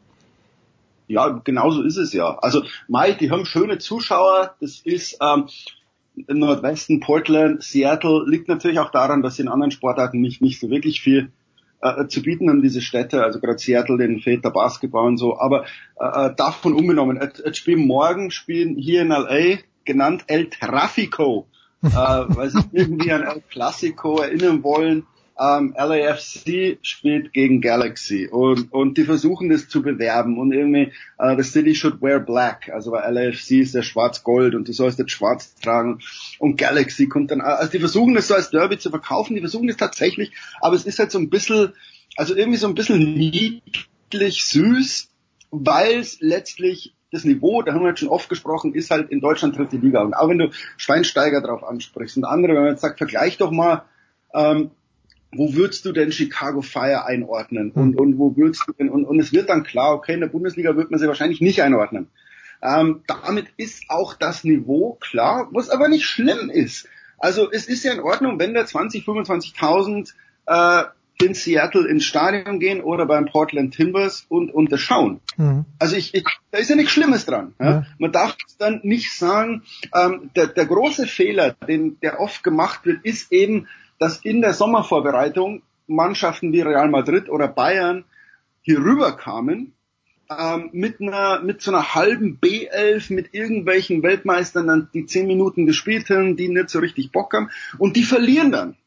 Ja, 1.07 1.41
genau 1.43 1.69
so 1.71 1.83
ist 1.83 1.97
es 1.97 2.13
ja. 2.13 2.37
Also 2.39 2.63
Mai, 2.87 3.11
die 3.13 3.29
haben 3.29 3.45
schöne 3.45 3.77
Zuschauer. 3.77 4.55
Das 4.59 4.79
ist 4.79 5.17
ähm, 5.21 5.47
Nordwesten, 6.27 6.99
Portland, 6.99 7.63
Seattle. 7.63 8.23
Liegt 8.27 8.47
natürlich 8.47 8.79
auch 8.79 8.91
daran, 8.91 9.21
dass 9.21 9.35
sie 9.35 9.43
in 9.43 9.49
anderen 9.49 9.71
Sportarten 9.71 10.21
nicht, 10.21 10.41
nicht 10.41 10.59
so 10.59 10.69
wirklich 10.69 11.01
viel 11.01 11.31
äh, 11.81 12.07
zu 12.07 12.21
bieten 12.21 12.49
haben, 12.49 12.61
diese 12.61 12.81
Städte. 12.81 13.23
Also 13.23 13.39
gerade 13.39 13.59
Seattle, 13.59 13.97
den 13.97 14.21
der 14.25 14.49
Basketball 14.49 15.05
und 15.05 15.17
so. 15.17 15.37
Aber 15.37 15.65
äh, 15.99 16.27
äh 16.27 16.35
davon 16.35 16.73
ungenommen. 16.73 17.19
Jetzt 17.21 17.57
spielen 17.57 17.85
morgen, 17.85 18.31
spielen 18.31 18.77
hier 18.77 19.01
in 19.01 19.11
L.A., 19.11 19.59
genannt 19.85 20.25
El 20.27 20.49
Trafico, 20.49 21.47
äh, 21.83 21.89
weil 21.89 22.49
sie 22.49 22.63
irgendwie 22.71 23.11
an 23.11 23.23
El 23.23 23.41
Clasico 23.49 24.21
erinnern 24.21 24.63
wollen. 24.63 25.05
Ähm, 25.39 25.73
LAFC 25.75 26.77
spielt 26.83 27.33
gegen 27.33 27.59
Galaxy 27.59 28.27
und, 28.31 28.71
und 28.71 28.99
die 28.99 29.03
versuchen 29.03 29.49
das 29.49 29.67
zu 29.67 29.81
bewerben 29.81 30.37
und 30.37 30.51
irgendwie 30.51 30.91
äh, 31.17 31.35
the 31.35 31.41
city 31.41 31.73
should 31.73 32.03
wear 32.03 32.19
black, 32.19 32.69
also 32.71 32.91
weil 32.91 33.11
LAFC 33.11 33.53
ist 33.53 33.73
ja 33.73 33.81
schwarz-gold 33.81 34.53
und 34.53 34.67
du 34.67 34.73
sollst 34.73 34.99
jetzt 34.99 35.11
schwarz 35.11 35.55
tragen 35.55 36.01
und 36.37 36.57
Galaxy 36.57 37.07
kommt 37.07 37.31
dann, 37.31 37.41
also 37.41 37.71
die 37.71 37.79
versuchen 37.79 38.13
das 38.13 38.27
so 38.27 38.35
als 38.35 38.51
Derby 38.51 38.77
zu 38.77 38.91
verkaufen, 38.91 39.33
die 39.33 39.41
versuchen 39.41 39.67
das 39.67 39.77
tatsächlich, 39.77 40.33
aber 40.61 40.75
es 40.75 40.85
ist 40.85 40.99
halt 40.99 41.09
so 41.09 41.17
ein 41.17 41.31
bisschen, 41.31 41.73
also 42.15 42.35
irgendwie 42.35 42.59
so 42.59 42.67
ein 42.67 42.75
bisschen 42.75 43.15
niedlich 43.15 44.45
süß, 44.45 45.09
weil 45.49 45.97
es 45.97 46.19
letztlich 46.21 46.93
das 47.13 47.23
Niveau, 47.23 47.61
da 47.61 47.73
haben 47.73 47.81
wir 47.81 47.89
jetzt 47.89 47.99
schon 47.99 48.09
oft 48.09 48.27
gesprochen, 48.27 48.73
ist 48.73 48.91
halt 48.91 49.09
in 49.11 49.21
Deutschland 49.21 49.57
dritte 49.57 49.77
Liga. 49.77 50.01
Und 50.01 50.13
auch 50.13 50.29
wenn 50.29 50.39
du 50.39 50.49
Schweinsteiger 50.77 51.41
drauf 51.41 51.63
ansprichst 51.63 52.17
und 52.17 52.25
andere, 52.25 52.53
wenn 52.53 52.63
man 52.63 52.71
jetzt 52.71 52.81
sagt, 52.81 52.97
vergleich 52.97 53.37
doch 53.37 53.51
mal, 53.51 53.85
ähm, 54.33 54.71
wo 55.35 55.53
würdest 55.53 55.85
du 55.85 55.91
denn 55.91 56.11
Chicago 56.11 56.61
Fire 56.61 57.05
einordnen? 57.05 57.71
Und, 57.71 57.99
und 57.99 58.17
wo 58.17 58.35
würdest 58.35 58.63
du 58.67 58.73
denn, 58.73 58.89
und, 58.89 59.05
und 59.05 59.19
es 59.19 59.31
wird 59.31 59.49
dann 59.49 59.63
klar, 59.63 59.93
okay, 59.93 60.13
in 60.13 60.21
der 60.21 60.27
Bundesliga 60.27 60.75
wird 60.75 60.91
man 60.91 60.99
sie 60.99 61.07
wahrscheinlich 61.07 61.41
nicht 61.41 61.61
einordnen. 61.61 62.07
Ähm, 62.61 63.01
damit 63.07 63.47
ist 63.57 63.85
auch 63.89 64.13
das 64.13 64.43
Niveau 64.43 64.97
klar, 64.99 65.49
was 65.51 65.69
aber 65.69 65.89
nicht 65.89 66.05
schlimm 66.05 66.49
ist. 66.49 66.87
Also 67.17 67.51
es 67.51 67.67
ist 67.67 67.83
ja 67.83 67.93
in 67.93 67.99
Ordnung, 67.99 68.39
wenn 68.39 68.53
da 68.53 68.65
20, 68.65 69.05
25.000 69.05 70.13
äh, 70.45 70.83
in 71.21 71.33
Seattle 71.33 71.87
ins 71.87 72.05
Stadion 72.05 72.59
gehen 72.59 72.81
oder 72.81 73.05
beim 73.05 73.25
Portland 73.25 73.73
Timbers 73.73 74.25
und, 74.29 74.53
und 74.53 74.71
das 74.71 74.81
schauen. 74.81 75.21
Mhm. 75.37 75.65
Also 75.79 75.95
ich, 75.95 76.13
ich, 76.13 76.25
da 76.51 76.57
ist 76.57 76.69
ja 76.69 76.75
nichts 76.75 76.91
Schlimmes 76.91 77.25
dran. 77.25 77.53
Ja? 77.59 77.69
Ja. 77.69 77.85
Man 77.97 78.11
darf 78.11 78.35
dann 78.57 78.81
nicht 78.83 79.13
sagen, 79.17 79.63
ähm, 79.93 80.31
der, 80.35 80.47
der 80.47 80.65
große 80.65 81.07
Fehler, 81.07 81.51
den, 81.67 81.99
der 82.01 82.19
oft 82.19 82.43
gemacht 82.43 82.85
wird, 82.85 83.05
ist 83.05 83.31
eben, 83.31 83.67
dass 83.99 84.17
in 84.17 84.41
der 84.41 84.53
Sommervorbereitung 84.53 85.61
Mannschaften 85.87 86.51
wie 86.51 86.61
Real 86.61 86.89
Madrid 86.89 87.29
oder 87.29 87.47
Bayern 87.47 88.05
hier 88.61 88.79
rüberkamen 88.79 89.73
ähm, 90.29 90.69
mit 90.71 91.01
einer 91.01 91.41
mit 91.41 91.61
so 91.61 91.71
einer 91.71 91.95
halben 91.95 92.39
B11 92.41 93.13
mit 93.13 93.33
irgendwelchen 93.33 94.03
Weltmeistern 94.03 94.67
dann 94.67 94.89
die 94.93 95.05
zehn 95.05 95.27
Minuten 95.27 95.65
gespielt 95.65 96.09
haben, 96.09 96.37
die 96.37 96.47
nicht 96.47 96.69
so 96.69 96.79
richtig 96.79 97.11
Bock 97.11 97.33
haben 97.33 97.49
und 97.77 97.95
die 97.95 98.03
verlieren 98.03 98.51
dann 98.51 98.77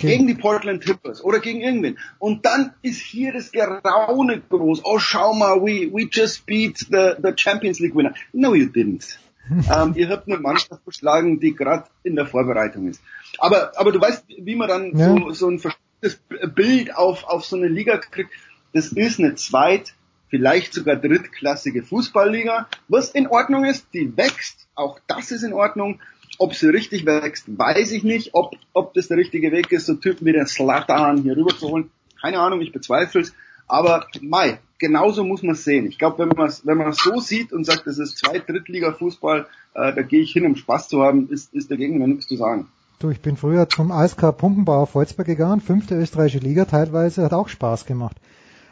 gegen 0.00 0.26
die 0.26 0.34
Portland 0.34 0.84
Timbers 0.84 1.22
oder 1.22 1.40
gegen 1.40 1.60
irgendwen. 1.60 1.98
Und 2.18 2.44
dann 2.46 2.72
ist 2.82 3.00
hier 3.00 3.32
das 3.32 3.52
Geraune 3.52 4.40
groß. 4.48 4.82
Oh, 4.84 4.98
schau 4.98 5.34
mal, 5.34 5.60
we, 5.60 5.90
we 5.92 6.08
just 6.10 6.46
beat 6.46 6.78
the, 6.78 7.12
the 7.22 7.32
Champions 7.36 7.80
League 7.80 7.94
winner. 7.94 8.14
No, 8.32 8.54
you 8.54 8.66
didn't. 8.66 9.18
ähm, 9.50 9.94
ihr 9.94 10.08
habt 10.08 10.28
eine 10.28 10.38
Mannschaft 10.38 10.84
geschlagen, 10.84 11.40
die 11.40 11.54
gerade 11.54 11.84
in 12.02 12.16
der 12.16 12.26
Vorbereitung 12.26 12.88
ist. 12.88 13.00
Aber, 13.38 13.72
aber 13.76 13.92
du 13.92 14.00
weißt, 14.00 14.24
wie 14.38 14.56
man 14.56 14.68
dann 14.68 14.96
ja. 14.96 15.08
so, 15.08 15.30
so 15.32 15.48
ein 15.48 15.58
verstecktes 15.58 16.20
Bild 16.54 16.94
auf, 16.96 17.24
auf 17.24 17.44
so 17.44 17.56
eine 17.56 17.68
Liga 17.68 17.98
kriegt. 17.98 18.30
Das 18.72 18.88
ist 18.88 19.18
eine 19.18 19.34
zweit, 19.36 19.94
vielleicht 20.28 20.74
sogar 20.74 20.96
drittklassige 20.96 21.82
Fußballliga, 21.82 22.68
was 22.88 23.10
in 23.10 23.26
Ordnung 23.26 23.64
ist, 23.64 23.86
die 23.94 24.16
wächst, 24.16 24.66
auch 24.74 24.98
das 25.06 25.30
ist 25.30 25.42
in 25.42 25.52
Ordnung. 25.52 26.00
Ob 26.38 26.54
sie 26.54 26.68
richtig 26.68 27.06
wächst, 27.06 27.44
weiß 27.46 27.92
ich 27.92 28.04
nicht. 28.04 28.34
Ob, 28.34 28.54
ob 28.72 28.94
das 28.94 29.08
der 29.08 29.16
richtige 29.16 29.52
Weg 29.52 29.72
ist, 29.72 29.86
so 29.86 29.94
Typen 29.94 30.26
wie 30.26 30.32
den 30.32 30.46
Slatan 30.46 31.22
hier 31.22 31.36
rüber 31.36 31.56
zu 31.56 31.68
holen, 31.68 31.90
keine 32.20 32.40
Ahnung, 32.40 32.60
ich 32.60 32.72
bezweifle 32.72 33.22
es. 33.22 33.34
Aber 33.68 34.06
Mai, 34.20 34.58
genauso 34.78 35.24
muss 35.24 35.42
man 35.42 35.54
es 35.54 35.64
sehen. 35.64 35.86
Ich 35.86 35.98
glaube, 35.98 36.18
wenn 36.18 36.36
man 36.36 36.48
es 36.48 36.66
wenn 36.66 36.78
man 36.78 36.92
so 36.92 37.18
sieht 37.20 37.52
und 37.52 37.64
sagt, 37.64 37.86
das 37.86 37.98
ist 37.98 38.18
zwei 38.18 38.38
Drittliga-Fußball, 38.38 39.46
äh, 39.74 39.94
da 39.94 40.02
gehe 40.02 40.20
ich 40.20 40.32
hin, 40.32 40.46
um 40.46 40.56
Spaß 40.56 40.88
zu 40.88 41.02
haben, 41.02 41.28
ist, 41.30 41.52
ist 41.54 41.70
dagegen 41.70 41.98
mir 41.98 42.06
nichts 42.06 42.26
zu 42.26 42.36
sagen. 42.36 42.68
Du, 42.98 43.10
ich 43.10 43.20
bin 43.20 43.36
früher 43.36 43.68
zum 43.68 43.90
ASK 43.90 44.36
Pumpenbauer 44.36 44.86
Volzberg 44.86 45.26
gegangen, 45.26 45.60
fünfte 45.60 45.94
österreichische 45.94 46.42
Liga 46.42 46.64
teilweise, 46.64 47.24
hat 47.24 47.34
auch 47.34 47.48
Spaß 47.48 47.84
gemacht. 47.84 48.16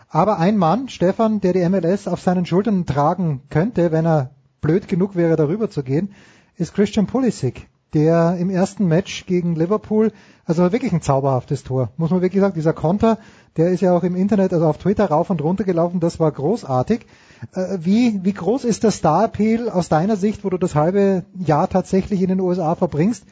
Aber 0.08 0.38
ein 0.38 0.56
Mann, 0.56 0.88
Stefan, 0.88 1.40
der 1.40 1.52
die 1.52 1.68
MLS 1.68 2.08
auf 2.08 2.20
seinen 2.20 2.46
Schultern 2.46 2.86
tragen 2.86 3.42
könnte, 3.50 3.92
wenn 3.92 4.06
er 4.06 4.30
blöd 4.60 4.88
genug 4.88 5.14
wäre, 5.16 5.36
darüber 5.36 5.68
zu 5.68 5.82
gehen, 5.82 6.14
ist 6.56 6.74
Christian 6.74 7.06
Pulisic, 7.06 7.68
der 7.94 8.36
im 8.38 8.50
ersten 8.50 8.86
Match 8.86 9.26
gegen 9.26 9.54
Liverpool, 9.54 10.12
also 10.44 10.72
wirklich 10.72 10.92
ein 10.92 11.00
zauberhaftes 11.00 11.64
Tor, 11.64 11.90
muss 11.96 12.10
man 12.10 12.20
wirklich 12.20 12.40
sagen, 12.40 12.54
dieser 12.54 12.72
Konter, 12.72 13.18
der 13.56 13.68
ist 13.68 13.80
ja 13.80 13.96
auch 13.96 14.02
im 14.02 14.16
Internet, 14.16 14.52
also 14.52 14.66
auf 14.66 14.78
Twitter 14.78 15.06
rauf 15.06 15.30
und 15.30 15.42
runter 15.42 15.64
gelaufen, 15.64 16.00
das 16.00 16.20
war 16.20 16.30
großartig. 16.30 17.06
Äh, 17.54 17.78
wie, 17.80 18.24
wie 18.24 18.32
groß 18.32 18.64
ist 18.64 18.82
der 18.82 18.90
Star-Appeal 18.90 19.68
aus 19.68 19.88
deiner 19.88 20.16
Sicht, 20.16 20.44
wo 20.44 20.50
du 20.50 20.58
das 20.58 20.74
halbe 20.74 21.24
Jahr 21.34 21.68
tatsächlich 21.68 22.20
in 22.20 22.28
den 22.28 22.40
USA 22.40 22.74
verbringst, 22.74 23.24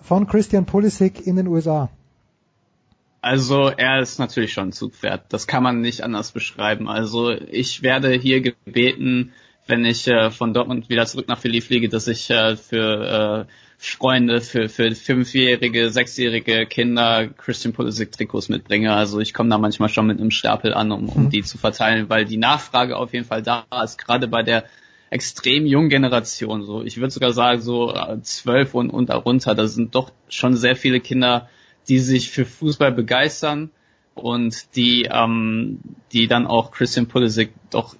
von 0.00 0.26
Christian 0.26 0.66
Pulisic 0.66 1.26
in 1.26 1.36
den 1.36 1.46
USA? 1.46 1.90
Also 3.20 3.70
er 3.70 4.00
ist 4.00 4.18
natürlich 4.18 4.52
schon 4.52 4.68
ein 4.68 4.72
Zugpferd. 4.72 5.24
Das 5.30 5.46
kann 5.46 5.62
man 5.62 5.80
nicht 5.80 6.02
anders 6.04 6.30
beschreiben. 6.30 6.88
Also 6.88 7.30
ich 7.32 7.82
werde 7.82 8.12
hier 8.12 8.40
gebeten, 8.40 9.32
wenn 9.66 9.84
ich 9.84 10.06
äh, 10.06 10.30
von 10.30 10.54
Dortmund 10.54 10.88
wieder 10.88 11.06
zurück 11.06 11.28
nach 11.28 11.38
Philly 11.38 11.60
fliege, 11.60 11.88
dass 11.88 12.08
ich 12.08 12.30
äh, 12.30 12.56
für 12.56 13.46
äh, 13.48 13.52
Freunde, 13.78 14.40
für, 14.40 14.68
für 14.68 14.94
fünfjährige, 14.94 15.90
sechsjährige 15.90 16.66
Kinder 16.66 17.28
Christian 17.28 17.74
Pulisic 17.74 18.12
Trikots 18.12 18.48
mitbringe. 18.48 18.92
Also 18.94 19.20
ich 19.20 19.34
komme 19.34 19.50
da 19.50 19.58
manchmal 19.58 19.90
schon 19.90 20.06
mit 20.06 20.18
einem 20.18 20.30
Stapel 20.30 20.72
an, 20.72 20.92
um, 20.92 21.08
um 21.08 21.24
mhm. 21.24 21.30
die 21.30 21.42
zu 21.42 21.58
verteilen, 21.58 22.08
weil 22.08 22.24
die 22.24 22.38
Nachfrage 22.38 22.96
auf 22.96 23.12
jeden 23.12 23.26
Fall 23.26 23.42
da 23.42 23.66
ist, 23.84 23.98
gerade 23.98 24.28
bei 24.28 24.42
der 24.42 24.64
extrem 25.10 25.66
jungen 25.66 25.90
Generation. 25.90 26.62
So, 26.62 26.82
ich 26.82 26.96
würde 26.96 27.10
sogar 27.10 27.32
sagen, 27.32 27.60
so 27.60 27.92
äh, 27.92 28.20
zwölf 28.22 28.74
und, 28.74 28.90
und 28.90 29.10
darunter, 29.10 29.54
da 29.54 29.66
sind 29.66 29.94
doch 29.94 30.10
schon 30.28 30.56
sehr 30.56 30.76
viele 30.76 31.00
Kinder, 31.00 31.48
die 31.88 31.98
sich 31.98 32.30
für 32.30 32.44
Fußball 32.44 32.92
begeistern 32.92 33.70
und 34.14 34.74
die, 34.74 35.08
ähm, 35.10 35.80
die 36.12 36.26
dann 36.26 36.46
auch 36.46 36.70
Christian 36.70 37.06
Pulisic 37.06 37.52
doch 37.70 37.94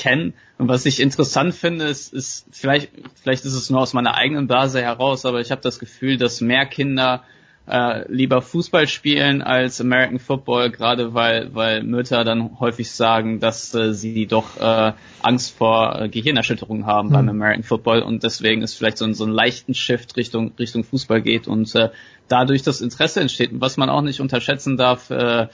kennen. 0.00 0.34
Und 0.58 0.68
was 0.68 0.86
ich 0.86 0.98
interessant 0.98 1.54
finde, 1.54 1.84
ist, 1.84 2.12
ist 2.12 2.46
vielleicht, 2.50 2.90
vielleicht 3.22 3.44
ist 3.44 3.54
es 3.54 3.70
nur 3.70 3.80
aus 3.80 3.92
meiner 3.92 4.14
eigenen 4.14 4.46
Blase 4.46 4.80
heraus, 4.80 5.24
aber 5.26 5.40
ich 5.40 5.50
habe 5.50 5.60
das 5.60 5.78
Gefühl, 5.78 6.16
dass 6.16 6.40
mehr 6.40 6.66
Kinder 6.66 7.22
äh, 7.68 8.10
lieber 8.10 8.40
Fußball 8.40 8.88
spielen 8.88 9.42
als 9.42 9.80
American 9.80 10.18
Football, 10.18 10.70
gerade 10.70 11.12
weil, 11.12 11.54
weil 11.54 11.82
Mütter 11.82 12.24
dann 12.24 12.58
häufig 12.58 12.90
sagen, 12.90 13.40
dass 13.40 13.74
äh, 13.74 13.92
sie 13.92 14.26
doch 14.26 14.56
äh, 14.58 14.92
Angst 15.22 15.56
vor 15.56 16.00
äh, 16.00 16.08
Gehirnerschütterungen 16.08 16.86
haben 16.86 17.08
mhm. 17.10 17.12
beim 17.12 17.28
American 17.28 17.62
Football 17.62 18.02
und 18.02 18.24
deswegen 18.24 18.62
ist 18.62 18.74
vielleicht 18.74 18.98
so 18.98 19.04
ein, 19.04 19.14
so 19.14 19.24
ein 19.24 19.30
leichten 19.30 19.74
Shift 19.74 20.16
Richtung, 20.16 20.52
Richtung 20.58 20.82
Fußball 20.82 21.20
geht 21.20 21.46
und 21.46 21.72
äh, 21.74 21.90
dadurch 22.28 22.62
das 22.62 22.80
Interesse 22.80 23.20
entsteht. 23.20 23.52
Und 23.52 23.60
was 23.60 23.76
man 23.76 23.90
auch 23.90 24.02
nicht 24.02 24.20
unterschätzen 24.20 24.78
darf, 24.78 25.10
äh, 25.10 25.48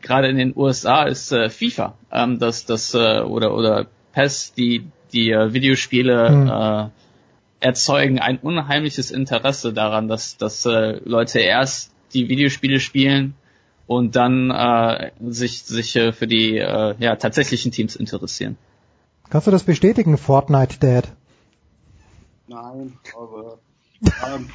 gerade 0.00 0.28
in 0.28 0.36
den 0.36 0.56
USA 0.56 1.04
ist 1.04 1.32
äh, 1.32 1.50
FIFA, 1.50 1.94
ähm, 2.12 2.38
das, 2.38 2.66
das 2.66 2.94
äh, 2.94 3.20
oder 3.20 3.54
oder 3.54 3.86
PES, 4.12 4.54
die 4.54 4.86
die 5.12 5.30
äh, 5.30 5.52
Videospiele 5.52 6.30
mhm. 6.30 6.48
äh, 6.48 6.90
erzeugen 7.60 8.18
ein 8.18 8.38
unheimliches 8.38 9.10
Interesse 9.10 9.72
daran, 9.72 10.08
dass, 10.08 10.36
dass 10.36 10.66
äh, 10.66 11.00
Leute 11.04 11.40
erst 11.40 11.92
die 12.12 12.28
Videospiele 12.28 12.80
spielen 12.80 13.34
und 13.86 14.16
dann 14.16 14.50
äh, 14.50 15.10
sich, 15.20 15.64
sich 15.64 15.96
äh, 15.96 16.12
für 16.12 16.26
die 16.26 16.58
äh, 16.58 16.94
ja, 16.98 17.16
tatsächlichen 17.16 17.72
Teams 17.72 17.96
interessieren. 17.96 18.56
Kannst 19.30 19.46
du 19.46 19.50
das 19.50 19.64
bestätigen, 19.64 20.18
Fortnite 20.18 20.78
Dad? 20.78 21.12
Nein, 22.46 22.92
aber 23.16 23.58
ähm, 24.34 24.48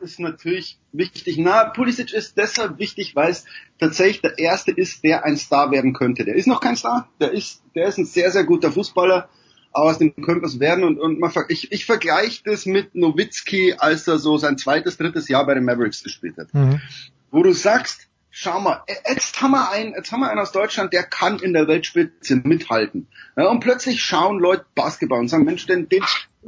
ist 0.00 0.20
natürlich 0.20 0.78
wichtig. 0.92 1.38
Na, 1.38 1.64
Pulisic 1.64 2.12
ist 2.12 2.36
deshalb 2.36 2.78
wichtig, 2.78 3.16
weil 3.16 3.30
es 3.30 3.44
tatsächlich 3.78 4.22
der 4.22 4.38
erste 4.38 4.70
ist, 4.70 5.04
der 5.04 5.24
ein 5.24 5.36
Star 5.36 5.70
werden 5.70 5.92
könnte. 5.92 6.24
Der 6.24 6.34
ist 6.34 6.46
noch 6.46 6.60
kein 6.60 6.76
Star, 6.76 7.08
der 7.20 7.32
ist, 7.32 7.62
der 7.74 7.86
ist 7.86 7.98
ein 7.98 8.06
sehr, 8.06 8.30
sehr 8.30 8.44
guter 8.44 8.72
Fußballer 8.72 9.28
aus 9.76 9.98
dem 9.98 10.14
könnte 10.16 10.46
es 10.46 10.58
werden. 10.58 10.84
Und, 10.84 10.98
und 10.98 11.20
man, 11.20 11.30
ich, 11.48 11.70
ich 11.70 11.84
vergleiche 11.84 12.42
das 12.44 12.66
mit 12.66 12.94
Nowitzki, 12.94 13.74
als 13.78 14.08
er 14.08 14.18
so 14.18 14.38
sein 14.38 14.56
zweites, 14.56 14.96
drittes 14.96 15.28
Jahr 15.28 15.44
bei 15.46 15.54
den 15.54 15.64
Mavericks 15.64 16.02
gespielt 16.02 16.38
hat. 16.38 16.52
Mhm. 16.54 16.80
Wo 17.30 17.42
du 17.42 17.52
sagst, 17.52 18.08
schau 18.30 18.60
mal, 18.60 18.82
jetzt 19.08 19.40
haben 19.42 19.50
wir 19.50 19.70
einen, 19.70 19.92
jetzt 19.94 20.12
haben 20.12 20.20
wir 20.20 20.30
einen 20.30 20.40
aus 20.40 20.52
Deutschland, 20.52 20.92
der 20.92 21.02
kann 21.02 21.38
in 21.38 21.52
der 21.52 21.68
Weltspitze 21.68 22.36
mithalten. 22.36 23.08
Ja, 23.36 23.48
und 23.48 23.60
plötzlich 23.60 24.00
schauen 24.00 24.38
Leute 24.38 24.64
Basketball 24.74 25.20
und 25.20 25.28
sagen, 25.28 25.44
Mensch, 25.44 25.66
den, 25.66 25.88
den, 25.88 26.02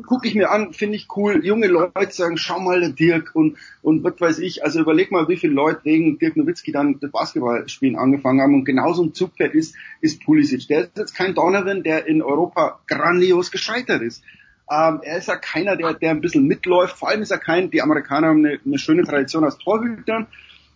gucke 0.07 0.29
ich 0.29 0.35
mir 0.35 0.51
an, 0.51 0.73
finde 0.73 0.97
ich 0.97 1.09
cool. 1.17 1.45
Junge 1.45 1.67
Leute 1.67 2.13
sagen, 2.13 2.37
schau 2.37 2.61
mal 2.61 2.81
der 2.81 2.91
Dirk 2.91 3.31
und, 3.35 3.57
und 3.83 4.05
was 4.05 4.21
weiß 4.21 4.39
ich. 4.41 4.65
Also 4.65 4.81
überleg 4.81 5.11
mal, 5.11 5.29
wie 5.29 5.37
viele 5.37 5.55
Leute 5.55 5.85
wegen 5.85 6.19
Dirk 6.19 6.37
Nowitzki 6.37 6.73
dann 6.73 7.01
das 7.01 7.11
Basketballspielen 7.11 7.97
angefangen 7.97 8.41
haben. 8.41 8.55
Und 8.55 8.65
genauso 8.65 9.03
ein 9.03 9.15
Zugpferd 9.15 9.55
ist, 9.55 9.75
ist 10.01 10.23
Pulisic. 10.23 10.69
Der 10.69 10.81
ist 10.81 10.97
jetzt 10.97 11.15
kein 11.15 11.35
Donovan, 11.35 11.83
der 11.83 12.07
in 12.07 12.23
Europa 12.23 12.81
grandios 12.87 13.51
gescheitert 13.51 14.03
ist. 14.03 14.23
Ähm, 14.71 15.01
er 15.03 15.19
ist 15.19 15.29
ja 15.29 15.37
keiner, 15.37 15.77
der, 15.77 15.95
der 15.95 16.11
ein 16.11 16.21
bisschen 16.21 16.47
mitläuft. 16.47 16.97
Vor 16.97 17.09
allem 17.09 17.23
ist 17.23 17.31
er 17.31 17.39
kein, 17.39 17.71
die 17.71 17.83
Amerikaner 17.83 18.29
haben 18.29 18.45
eine, 18.45 18.61
eine 18.65 18.79
schöne 18.79 19.05
Tradition 19.05 19.45
als 19.45 19.59
Torhütern. 19.59 20.27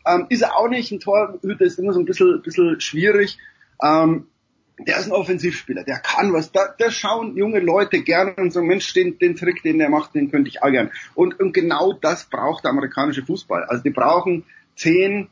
Ähm, 0.07 0.26
ist 0.31 0.42
er 0.42 0.57
auch 0.57 0.68
nicht. 0.68 0.91
Ein 0.91 1.01
Torhüter 1.01 1.65
ist 1.65 1.78
immer 1.78 1.92
so 1.92 2.01
ein 2.01 2.07
bisschen, 2.07 2.42
bisschen 2.42 2.81
schwierig. 2.81 3.39
Ähm, 3.83 4.26
der 4.84 4.98
ist 4.98 5.06
ein 5.06 5.12
Offensivspieler, 5.12 5.84
der 5.84 5.98
kann 5.98 6.32
was. 6.32 6.52
Da, 6.52 6.74
da 6.78 6.90
schauen 6.90 7.36
junge 7.36 7.60
Leute 7.60 8.02
gerne 8.02 8.34
und 8.36 8.52
sagen, 8.52 8.66
Mensch, 8.66 8.92
den, 8.92 9.18
den 9.18 9.36
Trick, 9.36 9.62
den 9.62 9.78
der 9.78 9.88
macht, 9.88 10.14
den 10.14 10.30
könnte 10.30 10.48
ich 10.48 10.62
auch 10.62 10.70
gern. 10.70 10.90
Und, 11.14 11.38
und 11.40 11.52
genau 11.52 11.92
das 11.92 12.24
braucht 12.24 12.64
der 12.64 12.70
amerikanische 12.70 13.24
Fußball. 13.24 13.64
Also 13.64 13.82
die 13.82 13.90
brauchen 13.90 14.44
zehn, 14.76 15.28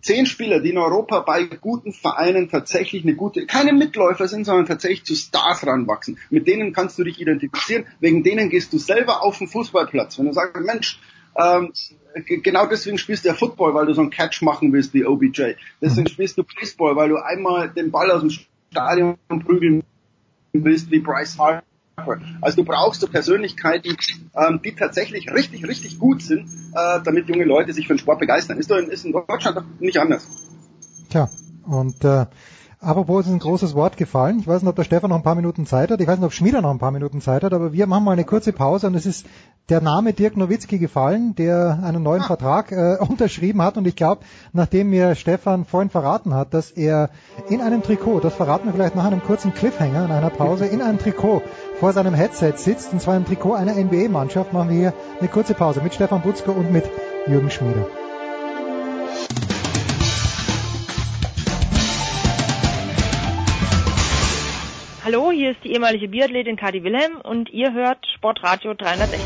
zehn 0.00 0.26
Spieler, 0.26 0.60
die 0.60 0.70
in 0.70 0.78
Europa 0.78 1.20
bei 1.20 1.44
guten 1.44 1.92
Vereinen 1.92 2.48
tatsächlich 2.48 3.02
eine 3.02 3.14
gute, 3.14 3.46
keine 3.46 3.72
Mitläufer 3.72 4.28
sind, 4.28 4.44
sondern 4.44 4.66
tatsächlich 4.66 5.04
zu 5.04 5.14
Stars 5.14 5.66
ranwachsen. 5.66 6.18
Mit 6.30 6.46
denen 6.46 6.72
kannst 6.72 6.98
du 6.98 7.04
dich 7.04 7.20
identifizieren, 7.20 7.86
wegen 8.00 8.22
denen 8.22 8.50
gehst 8.50 8.72
du 8.72 8.78
selber 8.78 9.22
auf 9.22 9.38
den 9.38 9.48
Fußballplatz. 9.48 10.18
Wenn 10.18 10.26
du 10.26 10.32
sagst, 10.32 10.56
Mensch, 10.64 11.00
ähm, 11.38 11.72
genau 12.26 12.66
deswegen 12.66 12.98
spielst 12.98 13.24
du 13.24 13.28
ja 13.28 13.34
Football, 13.34 13.74
weil 13.74 13.86
du 13.86 13.94
so 13.94 14.00
einen 14.00 14.10
Catch 14.10 14.42
machen 14.42 14.72
willst 14.72 14.92
wie 14.94 15.04
OBJ. 15.04 15.54
Deswegen 15.80 16.04
mhm. 16.04 16.08
spielst 16.08 16.38
du 16.38 16.42
Baseball, 16.42 16.96
weil 16.96 17.08
du 17.08 17.16
einmal 17.16 17.70
den 17.70 17.90
Ball 17.90 18.10
aus 18.10 18.20
dem 18.20 18.30
Stadion 18.70 19.16
prügeln 19.28 19.82
willst 20.52 20.90
wie 20.90 21.00
Bryce 21.00 21.38
Harper. 21.38 21.62
Also 22.40 22.56
du 22.58 22.64
brauchst 22.64 23.00
so 23.00 23.08
Persönlichkeiten, 23.08 23.96
ähm, 24.34 24.60
die 24.64 24.74
tatsächlich 24.74 25.30
richtig, 25.32 25.66
richtig 25.66 25.98
gut 25.98 26.22
sind, 26.22 26.48
äh, 26.74 27.00
damit 27.04 27.28
junge 27.28 27.44
Leute 27.44 27.72
sich 27.72 27.86
für 27.86 27.94
den 27.94 27.98
Sport 27.98 28.20
begeistern. 28.20 28.58
Ist, 28.58 28.70
doch 28.70 28.78
in, 28.78 28.88
ist 28.88 29.04
in 29.04 29.12
Deutschland 29.12 29.56
doch 29.56 29.64
nicht 29.80 29.98
anders. 29.98 30.26
Tja, 31.10 31.28
und 31.66 32.04
äh, 32.04 32.26
Apropos, 32.80 33.22
es 33.22 33.26
ist 33.26 33.32
ein 33.32 33.40
großes 33.40 33.74
Wort 33.74 33.96
gefallen. 33.96 34.38
Ich 34.38 34.46
weiß 34.46 34.62
nicht, 34.62 34.70
ob 34.70 34.76
der 34.76 34.84
Stefan 34.84 35.10
noch 35.10 35.16
ein 35.16 35.24
paar 35.24 35.34
Minuten 35.34 35.66
Zeit 35.66 35.90
hat. 35.90 36.00
Ich 36.00 36.06
weiß 36.06 36.18
nicht, 36.18 36.26
ob 36.26 36.32
Schmieder 36.32 36.62
noch 36.62 36.70
ein 36.70 36.78
paar 36.78 36.92
Minuten 36.92 37.20
Zeit 37.20 37.42
hat, 37.42 37.52
aber 37.52 37.72
wir 37.72 37.88
machen 37.88 38.04
mal 38.04 38.12
eine 38.12 38.22
kurze 38.22 38.52
Pause 38.52 38.86
und 38.86 38.94
es 38.94 39.04
ist 39.04 39.26
der 39.68 39.80
Name 39.80 40.12
Dirk 40.12 40.36
Nowitzki 40.36 40.78
gefallen, 40.78 41.34
der 41.34 41.80
einen 41.82 42.04
neuen 42.04 42.22
ah. 42.22 42.26
Vertrag 42.26 42.70
äh, 42.70 42.96
unterschrieben 43.00 43.62
hat 43.62 43.76
und 43.78 43.86
ich 43.88 43.96
glaube, 43.96 44.22
nachdem 44.52 44.90
mir 44.90 45.16
Stefan 45.16 45.64
vorhin 45.64 45.90
verraten 45.90 46.34
hat, 46.34 46.54
dass 46.54 46.70
er 46.70 47.10
in 47.48 47.62
einem 47.62 47.82
Trikot, 47.82 48.20
das 48.20 48.34
verraten 48.34 48.66
wir 48.66 48.74
vielleicht 48.74 48.94
nach 48.94 49.06
einem 49.06 49.24
kurzen 49.24 49.52
Cliffhanger 49.52 50.04
in 50.04 50.12
einer 50.12 50.30
Pause, 50.30 50.66
in 50.66 50.80
einem 50.80 50.98
Trikot 50.98 51.42
vor 51.80 51.92
seinem 51.92 52.14
Headset 52.14 52.52
sitzt, 52.56 52.92
und 52.92 53.02
zwar 53.02 53.16
im 53.16 53.24
Trikot 53.24 53.54
einer 53.54 53.74
NBA-Mannschaft, 53.74 54.52
machen 54.52 54.68
wir 54.68 54.76
hier 54.76 54.94
eine 55.18 55.28
kurze 55.28 55.54
Pause 55.54 55.80
mit 55.82 55.94
Stefan 55.94 56.22
Butzko 56.22 56.52
und 56.52 56.72
mit 56.72 56.88
Jürgen 57.26 57.50
Schmieder. 57.50 57.86
Hallo, 65.10 65.30
hier 65.32 65.52
ist 65.52 65.64
die 65.64 65.72
ehemalige 65.72 66.06
Biathletin 66.06 66.56
Kadi 66.56 66.84
Wilhelm 66.84 67.16
und 67.22 67.48
ihr 67.48 67.72
hört 67.72 67.96
Sportradio 68.14 68.74
360. 68.74 69.18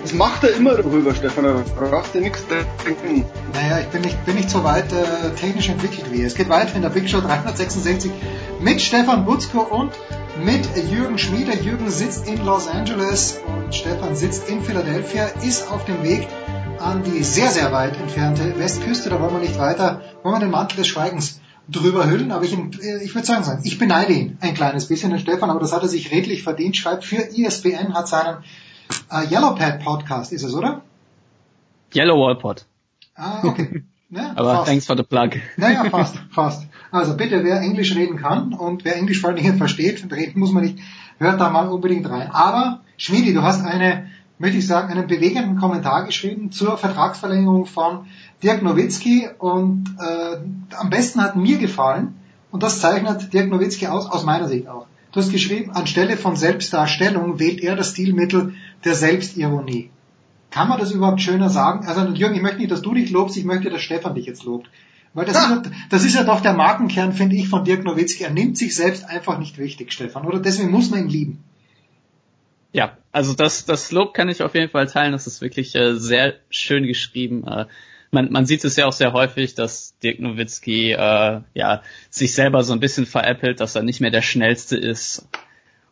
Das 0.00 0.14
macht 0.14 0.42
er 0.44 0.56
immer 0.56 0.74
darüber, 0.76 1.14
Stefan. 1.14 1.44
Da 1.44 1.62
brauchst 1.78 2.14
du 2.14 2.20
nichts 2.20 2.46
denken. 2.46 3.26
Naja, 3.52 3.80
ich 3.80 3.88
bin 3.88 4.00
nicht, 4.00 4.24
bin 4.24 4.36
nicht 4.36 4.48
so 4.48 4.64
weit 4.64 4.90
äh, 4.90 5.34
technisch 5.38 5.68
entwickelt 5.68 6.10
wie 6.10 6.22
er. 6.22 6.28
Es 6.28 6.34
geht 6.34 6.48
weiter 6.48 6.76
in 6.76 6.80
der 6.80 6.88
Big 6.88 7.10
Show 7.10 7.20
366 7.20 8.10
mit 8.58 8.80
Stefan 8.80 9.26
Butzko 9.26 9.60
und 9.60 9.92
mit 10.42 10.66
Jürgen 10.90 11.18
Schmieder. 11.18 11.54
Jürgen 11.56 11.90
sitzt 11.90 12.26
in 12.26 12.42
Los 12.46 12.68
Angeles 12.68 13.38
und 13.46 13.74
Stefan 13.74 14.16
sitzt 14.16 14.48
in 14.48 14.62
Philadelphia, 14.62 15.26
ist 15.46 15.70
auf 15.70 15.84
dem 15.84 16.02
Weg 16.02 16.26
an 16.78 17.02
die 17.02 17.22
sehr, 17.22 17.50
sehr 17.50 17.70
weit 17.70 18.00
entfernte 18.00 18.58
Westküste. 18.58 19.10
Da 19.10 19.20
wollen 19.20 19.34
wir 19.34 19.40
nicht 19.40 19.58
weiter, 19.58 20.00
wollen 20.22 20.36
wir 20.36 20.40
den 20.40 20.50
Mantel 20.50 20.78
des 20.78 20.86
Schweigens 20.86 21.38
drüber 21.68 22.08
hüllen, 22.08 22.30
aber 22.32 22.44
ich, 22.44 22.52
ich 22.52 23.14
würde 23.14 23.26
sagen, 23.26 23.60
ich 23.64 23.78
beneide 23.78 24.12
ihn 24.12 24.38
ein 24.40 24.54
kleines 24.54 24.86
bisschen, 24.86 25.10
den 25.10 25.18
Stefan, 25.18 25.50
aber 25.50 25.60
das 25.60 25.72
hat 25.72 25.82
er 25.82 25.88
sich 25.88 26.12
redlich 26.12 26.42
verdient, 26.42 26.76
schreibt 26.76 27.04
für 27.04 27.16
ESPN, 27.16 27.94
hat 27.94 28.08
seinen 28.08 28.44
äh, 29.10 29.26
Yellow 29.30 29.54
Pad 29.54 29.80
Podcast, 29.82 30.32
ist 30.32 30.44
es, 30.44 30.54
oder? 30.54 30.82
Yellow 31.94 32.16
Wall 32.18 32.36
Pod. 32.36 32.64
Ah, 33.14 33.40
okay. 33.44 33.82
Ja, 34.08 34.34
Aber 34.36 34.54
fast. 34.54 34.68
thanks 34.68 34.86
for 34.86 34.96
the 34.96 35.02
plug. 35.02 35.30
Naja, 35.56 35.82
fast, 35.90 36.16
fast. 36.30 36.68
Also 36.92 37.16
bitte, 37.16 37.42
wer 37.42 37.60
Englisch 37.60 37.92
reden 37.96 38.16
kann 38.16 38.54
und 38.54 38.84
wer 38.84 38.94
Englisch 38.94 39.20
vor 39.20 39.30
allen 39.30 39.36
Dingen 39.36 39.58
versteht, 39.58 40.06
reden 40.12 40.38
muss 40.38 40.52
man 40.52 40.62
nicht, 40.62 40.78
hört 41.18 41.40
da 41.40 41.50
mal 41.50 41.66
unbedingt 41.68 42.08
rein. 42.08 42.30
Aber, 42.30 42.82
Schmiedi, 42.98 43.34
du 43.34 43.42
hast 43.42 43.64
eine, 43.64 44.08
möchte 44.38 44.58
ich 44.58 44.66
sagen, 44.68 44.92
einen 44.92 45.08
bewegenden 45.08 45.56
Kommentar 45.58 46.04
geschrieben 46.04 46.52
zur 46.52 46.78
Vertragsverlängerung 46.78 47.66
von 47.66 48.06
Dirk 48.42 48.62
Nowitzki 48.62 49.28
und 49.38 49.96
äh, 49.98 50.36
am 50.76 50.90
besten 50.90 51.22
hat 51.22 51.36
mir 51.36 51.58
gefallen, 51.58 52.14
und 52.50 52.62
das 52.62 52.80
zeichnet 52.80 53.32
Dirk 53.32 53.50
Nowitzki 53.50 53.86
aus, 53.86 54.06
aus 54.06 54.24
meiner 54.24 54.48
Sicht 54.48 54.68
auch. 54.68 54.86
Du 55.12 55.20
hast 55.20 55.30
geschrieben, 55.30 55.70
anstelle 55.72 56.16
von 56.16 56.36
Selbstdarstellung 56.36 57.38
wählt 57.38 57.60
er 57.62 57.76
das 57.76 57.92
Stilmittel 57.92 58.54
der 58.84 58.94
Selbstironie. 58.94 59.90
Kann 60.50 60.68
man 60.68 60.78
das 60.78 60.92
überhaupt 60.92 61.20
schöner 61.20 61.50
sagen? 61.50 61.86
Also 61.86 62.06
Jürgen, 62.12 62.34
ich 62.34 62.42
möchte 62.42 62.58
nicht, 62.58 62.70
dass 62.70 62.82
du 62.82 62.94
dich 62.94 63.10
lobst, 63.10 63.36
ich 63.36 63.44
möchte, 63.44 63.70
dass 63.70 63.82
Stefan 63.82 64.14
dich 64.14 64.26
jetzt 64.26 64.44
lobt. 64.44 64.70
Weil 65.14 65.24
das, 65.24 65.36
ja. 65.36 65.54
ist, 65.54 65.66
ja, 65.66 65.72
das 65.88 66.04
ist 66.04 66.14
ja 66.14 66.24
doch 66.24 66.42
der 66.42 66.52
Markenkern, 66.52 67.14
finde 67.14 67.36
ich, 67.36 67.48
von 67.48 67.64
Dirk 67.64 67.84
Nowitzki. 67.84 68.24
Er 68.24 68.30
nimmt 68.30 68.58
sich 68.58 68.76
selbst 68.76 69.08
einfach 69.08 69.38
nicht 69.38 69.56
wichtig, 69.56 69.92
Stefan. 69.92 70.26
Oder 70.26 70.40
deswegen 70.40 70.70
muss 70.70 70.90
man 70.90 71.00
ihn 71.00 71.08
lieben. 71.08 71.44
Ja, 72.72 72.98
also 73.12 73.32
das, 73.32 73.64
das 73.64 73.92
Lob 73.92 74.12
kann 74.12 74.28
ich 74.28 74.42
auf 74.42 74.54
jeden 74.54 74.70
Fall 74.70 74.86
teilen. 74.86 75.12
Das 75.12 75.26
ist 75.26 75.40
wirklich 75.40 75.74
äh, 75.74 75.94
sehr 75.94 76.34
schön 76.50 76.86
geschrieben. 76.86 77.46
Äh, 77.46 77.64
man, 78.16 78.32
man 78.32 78.46
sieht 78.46 78.64
es 78.64 78.76
ja 78.76 78.86
auch 78.86 78.92
sehr 78.92 79.12
häufig, 79.12 79.54
dass 79.54 79.98
Dirk 79.98 80.20
Nowitzki 80.20 80.92
äh, 80.92 81.40
ja 81.52 81.82
sich 82.08 82.34
selber 82.34 82.64
so 82.64 82.72
ein 82.72 82.80
bisschen 82.80 83.04
veräppelt, 83.04 83.60
dass 83.60 83.76
er 83.76 83.82
nicht 83.82 84.00
mehr 84.00 84.10
der 84.10 84.22
schnellste 84.22 84.78
ist 84.78 85.28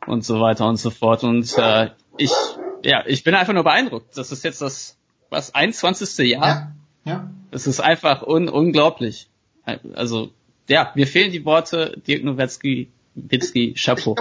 und 0.06 0.24
so 0.24 0.40
weiter 0.40 0.66
und 0.66 0.76
so 0.76 0.88
fort. 0.88 1.22
Und 1.22 1.52
äh, 1.58 1.90
ich 2.16 2.32
ja, 2.82 3.04
ich 3.06 3.24
bin 3.24 3.34
einfach 3.34 3.52
nur 3.52 3.64
beeindruckt. 3.64 4.16
Das 4.16 4.32
ist 4.32 4.42
jetzt 4.42 4.62
das 4.62 4.96
was 5.28 5.54
21. 5.54 6.30
Jahr. 6.30 6.72
Ja. 7.04 7.12
ja. 7.12 7.30
Das 7.50 7.66
ist 7.66 7.80
einfach 7.80 8.22
un 8.22 8.48
unglaublich. 8.48 9.28
Also 9.94 10.30
ja, 10.66 10.92
mir 10.94 11.06
fehlen 11.06 11.30
die 11.30 11.44
Worte 11.44 12.00
Dirk 12.06 12.24
Nowitzki, 12.24 12.90
Witzki, 13.14 13.74
Chapeau. 13.74 14.16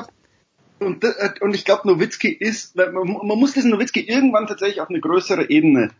Und, 0.80 1.06
äh, 1.06 1.30
und 1.40 1.56
ich 1.56 1.64
glaube, 1.64 1.88
Nowitzki 1.88 2.28
ist, 2.28 2.76
man, 2.76 2.94
man 2.94 3.40
muss 3.40 3.54
diesen 3.54 3.72
Nowitzki 3.72 4.02
irgendwann 4.02 4.48
tatsächlich 4.48 4.82
auf 4.82 4.90
eine 4.90 5.00
größere 5.00 5.50
Ebene 5.50 5.92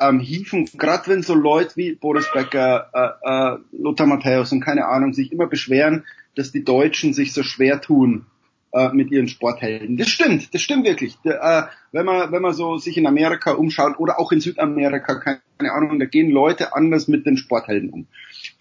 ähm, 0.00 0.20
hieven, 0.20 0.68
gerade 0.76 1.08
wenn 1.08 1.22
so 1.22 1.34
Leute 1.34 1.76
wie 1.76 1.94
Boris 1.94 2.26
Becker, 2.32 2.90
äh, 2.92 3.54
äh, 3.54 3.58
Lothar 3.72 4.06
Matthäus 4.06 4.52
und 4.52 4.60
keine 4.60 4.86
Ahnung 4.86 5.12
sich 5.12 5.32
immer 5.32 5.46
beschweren, 5.46 6.04
dass 6.34 6.52
die 6.52 6.64
Deutschen 6.64 7.12
sich 7.12 7.32
so 7.32 7.42
schwer 7.42 7.80
tun 7.80 8.26
äh, 8.72 8.88
mit 8.92 9.10
ihren 9.10 9.28
Sporthelden. 9.28 9.96
Das 9.96 10.08
stimmt, 10.08 10.54
das 10.54 10.62
stimmt 10.62 10.84
wirklich. 10.84 11.18
äh, 11.24 11.62
wenn 11.92 12.06
man 12.06 12.32
wenn 12.32 12.42
man 12.42 12.54
so 12.54 12.78
sich 12.78 12.96
in 12.96 13.06
Amerika 13.06 13.52
umschaut 13.52 13.98
oder 13.98 14.18
auch 14.18 14.32
in 14.32 14.40
Südamerika, 14.40 15.16
keine 15.16 15.72
Ahnung, 15.72 15.98
da 15.98 16.06
gehen 16.06 16.30
Leute 16.30 16.74
anders 16.74 17.06
mit 17.06 17.26
den 17.26 17.36
Sporthelden 17.36 17.90
um. 17.90 18.06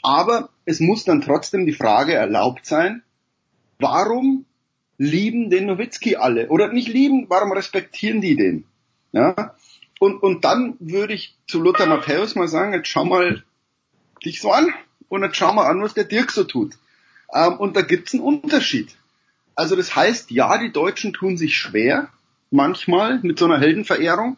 Aber 0.03 0.49
es 0.65 0.79
muss 0.79 1.05
dann 1.05 1.21
trotzdem 1.21 1.65
die 1.65 1.73
Frage 1.73 2.13
erlaubt 2.13 2.65
sein, 2.65 3.03
warum 3.79 4.45
lieben 4.97 5.49
den 5.49 5.65
Nowitzki 5.65 6.17
alle? 6.17 6.49
Oder 6.49 6.71
nicht 6.71 6.87
lieben, 6.87 7.25
warum 7.29 7.51
respektieren 7.53 8.21
die 8.21 8.35
den? 8.35 8.65
Ja? 9.13 9.55
Und, 10.01 10.23
und 10.23 10.43
dann 10.45 10.77
würde 10.79 11.13
ich 11.13 11.35
zu 11.47 11.61
Lothar 11.61 11.85
Matthäus 11.85 12.33
mal 12.33 12.47
sagen, 12.47 12.73
jetzt 12.73 12.87
schau 12.87 13.05
mal 13.05 13.43
dich 14.25 14.41
so 14.41 14.51
an 14.51 14.73
und 15.09 15.21
jetzt 15.21 15.37
schau 15.37 15.53
mal 15.53 15.67
an, 15.67 15.79
was 15.83 15.93
der 15.93 16.05
Dirk 16.05 16.31
so 16.31 16.43
tut. 16.43 16.73
Ähm, 17.31 17.57
und 17.57 17.75
da 17.75 17.83
gibt's 17.83 18.15
einen 18.15 18.23
Unterschied. 18.23 18.95
Also 19.53 19.75
das 19.75 19.95
heißt, 19.95 20.31
ja, 20.31 20.57
die 20.57 20.71
Deutschen 20.71 21.13
tun 21.13 21.37
sich 21.37 21.55
schwer, 21.55 22.09
manchmal 22.49 23.19
mit 23.21 23.37
so 23.37 23.45
einer 23.45 23.59
Heldenverehrung, 23.59 24.37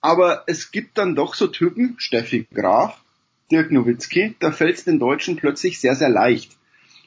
aber 0.00 0.44
es 0.46 0.70
gibt 0.70 0.96
dann 0.96 1.14
doch 1.14 1.34
so 1.34 1.48
Typen, 1.48 1.96
Steffi 1.98 2.46
Graf, 2.54 2.98
Dirk 3.52 3.72
Nowitzki, 3.72 4.36
da 4.40 4.52
fällt 4.52 4.78
es 4.78 4.84
den 4.84 4.98
Deutschen 4.98 5.36
plötzlich 5.36 5.80
sehr, 5.80 5.96
sehr 5.96 6.08
leicht. 6.08 6.52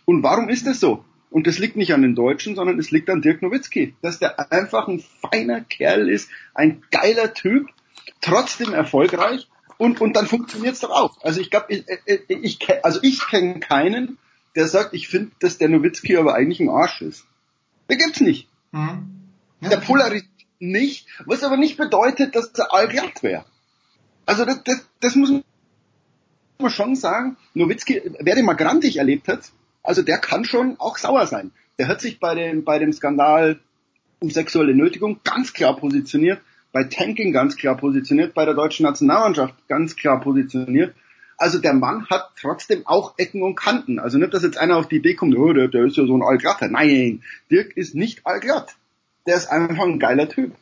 Und 0.06 0.22
warum 0.22 0.50
ist 0.50 0.68
das 0.68 0.80
so? 0.80 1.04
Und 1.32 1.48
das 1.48 1.58
liegt 1.58 1.76
nicht 1.76 1.96
an 1.96 2.04
den 2.04 2.14
Deutschen, 2.14 2.56
sondern 2.56 2.78
es 2.78 2.92
liegt 2.92 3.10
an 3.10 3.24
Dirk 3.24 3.42
Nowitzki, 3.42 3.96
dass 4.04 4.20
der 4.20 4.52
einfach 4.52 4.88
ein 4.88 5.04
feiner 5.32 5.62
Kerl 5.62 6.08
ist, 6.12 6.30
ein 6.54 6.84
geiler 6.92 7.34
Typ, 7.34 7.72
trotzdem 8.22 8.74
erfolgreich 8.74 9.48
und, 9.78 10.02
und 10.02 10.14
dann 10.16 10.28
funktioniert's 10.28 10.80
doch 10.80 10.90
auch. 10.90 11.22
Also 11.24 11.40
ich 11.40 11.50
glaube, 11.50 11.68
ich, 11.70 11.86
ich, 12.28 12.60
also 12.84 13.00
ich 13.04 13.26
kenne 13.28 13.60
keinen, 13.60 14.18
der 14.56 14.68
sagt, 14.68 14.94
ich 14.94 15.08
finde, 15.08 15.32
dass 15.40 15.58
der 15.58 15.70
Nowitzki 15.70 16.18
aber 16.18 16.34
eigentlich 16.34 16.60
ein 16.60 16.70
Arsch 16.70 17.02
ist. 17.02 17.26
Der 17.90 17.98
gibt's 17.98 18.22
nicht. 18.22 18.50
Mhm. 18.72 19.08
Ja. 19.62 19.70
Der 19.70 19.78
polarisiert 19.78 20.30
nicht, 20.60 21.08
was 21.26 21.44
aber 21.44 21.58
nicht 21.58 21.78
bedeutet, 21.78 22.36
dass 22.36 22.48
er 22.50 22.74
allglatt 22.74 23.22
wäre. 23.22 23.46
Also 24.26 24.46
das, 24.46 24.64
das, 24.64 24.88
das 25.00 25.16
muss 25.16 25.32
man 26.60 26.72
schon 26.72 26.96
sagen. 26.96 27.38
Nowitzki, 27.54 28.02
wer 28.20 28.36
den 28.36 28.46
mal 28.46 28.54
grantig 28.56 28.98
erlebt 28.98 29.28
hat, 29.28 29.52
also 29.84 30.02
der 30.02 30.18
kann 30.18 30.44
schon 30.44 30.80
auch 30.80 30.98
sauer 30.98 31.28
sein. 31.28 31.52
Der 31.78 31.88
hat 31.88 32.02
sich 32.02 32.20
bei 32.20 32.36
dem, 32.36 32.64
bei 32.64 32.80
dem 32.80 32.92
Skandal 32.92 33.60
um 34.20 34.32
sexuelle 34.32 34.76
Nötigung 34.76 35.20
ganz 35.24 35.54
klar 35.54 35.76
positioniert, 35.76 36.42
bei 36.78 36.84
Tanking 36.84 37.34
ganz 37.34 37.58
klar 37.58 37.76
positioniert, 37.76 38.36
bei 38.36 38.46
der 38.46 38.54
deutschen 38.54 38.84
Nationalmannschaft 38.84 39.56
ganz 39.68 39.96
klar 39.96 40.22
positioniert. 40.22 40.94
Also 41.36 41.58
der 41.58 41.74
Mann 41.74 42.06
hat 42.08 42.30
trotzdem 42.40 42.86
auch 42.86 43.16
Ecken 43.18 43.42
und 43.42 43.56
Kanten. 43.56 43.98
Also 43.98 44.20
nicht, 44.20 44.32
dass 44.32 44.44
jetzt 44.44 44.60
einer 44.60 44.78
auf 44.78 44.88
die 44.88 44.98
Idee 44.98 45.16
kommt, 45.16 45.36
oh, 45.36 45.54
der, 45.54 45.70
der 45.70 45.86
ist 45.86 45.98
ja 45.98 46.06
so 46.06 46.16
ein 46.16 46.22
Allglatter. 46.22 46.68
Nein, 46.68 47.24
Dirk 47.50 47.76
ist 47.76 47.96
nicht 47.96 48.28
allglatt. 48.28 48.76
Der 49.26 49.38
ist 49.38 49.48
einfach 49.48 49.86
ein 49.86 49.98
geiler 49.98 50.30
Typ. 50.30 50.54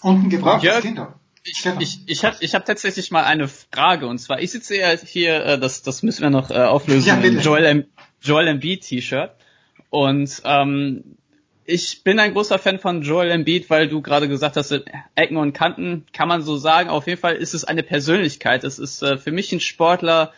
Und 0.00 0.24
ein 0.24 0.30
gebrauchtes 0.30 0.64
ja, 0.64 0.80
Kinder. 0.80 1.20
Ich, 1.44 1.62
ich, 1.78 2.00
ich 2.06 2.24
habe 2.24 2.36
ich 2.40 2.54
hab 2.54 2.64
tatsächlich 2.64 3.10
mal 3.10 3.24
eine 3.24 3.46
Frage 3.46 4.06
und 4.06 4.16
zwar, 4.16 4.40
ich 4.40 4.50
sitze 4.50 4.78
ja 4.78 4.92
hier, 4.92 5.44
äh, 5.44 5.58
das, 5.58 5.82
das 5.82 6.02
müssen 6.02 6.22
wir 6.22 6.30
noch 6.30 6.50
äh, 6.50 6.54
auflösen, 6.54 7.06
ja, 7.06 7.16
im 7.16 7.40
Joel, 7.40 7.64
M 7.66 7.84
Joel 8.22 8.48
Embiid 8.48 8.80
T-Shirt 8.80 9.32
und 9.90 10.40
ähm, 10.46 11.18
ich 11.66 12.02
bin 12.04 12.18
ein 12.18 12.34
großer 12.34 12.58
Fan 12.58 12.78
von 12.78 13.02
Joel 13.02 13.30
Embiid, 13.30 13.70
weil 13.70 13.88
du 13.88 14.02
gerade 14.02 14.28
gesagt 14.28 14.56
hast, 14.56 14.72
Ecken 15.14 15.36
und 15.36 15.52
Kanten 15.52 16.04
kann 16.12 16.28
man 16.28 16.42
so 16.42 16.56
sagen. 16.56 16.90
Auf 16.90 17.06
jeden 17.06 17.20
Fall 17.20 17.36
ist 17.36 17.54
es 17.54 17.64
eine 17.64 17.82
Persönlichkeit. 17.82 18.64
Es 18.64 18.78
ist 18.78 19.02
äh, 19.02 19.16
für 19.16 19.32
mich 19.32 19.52
ein 19.52 19.60
Sportler, 19.60 20.32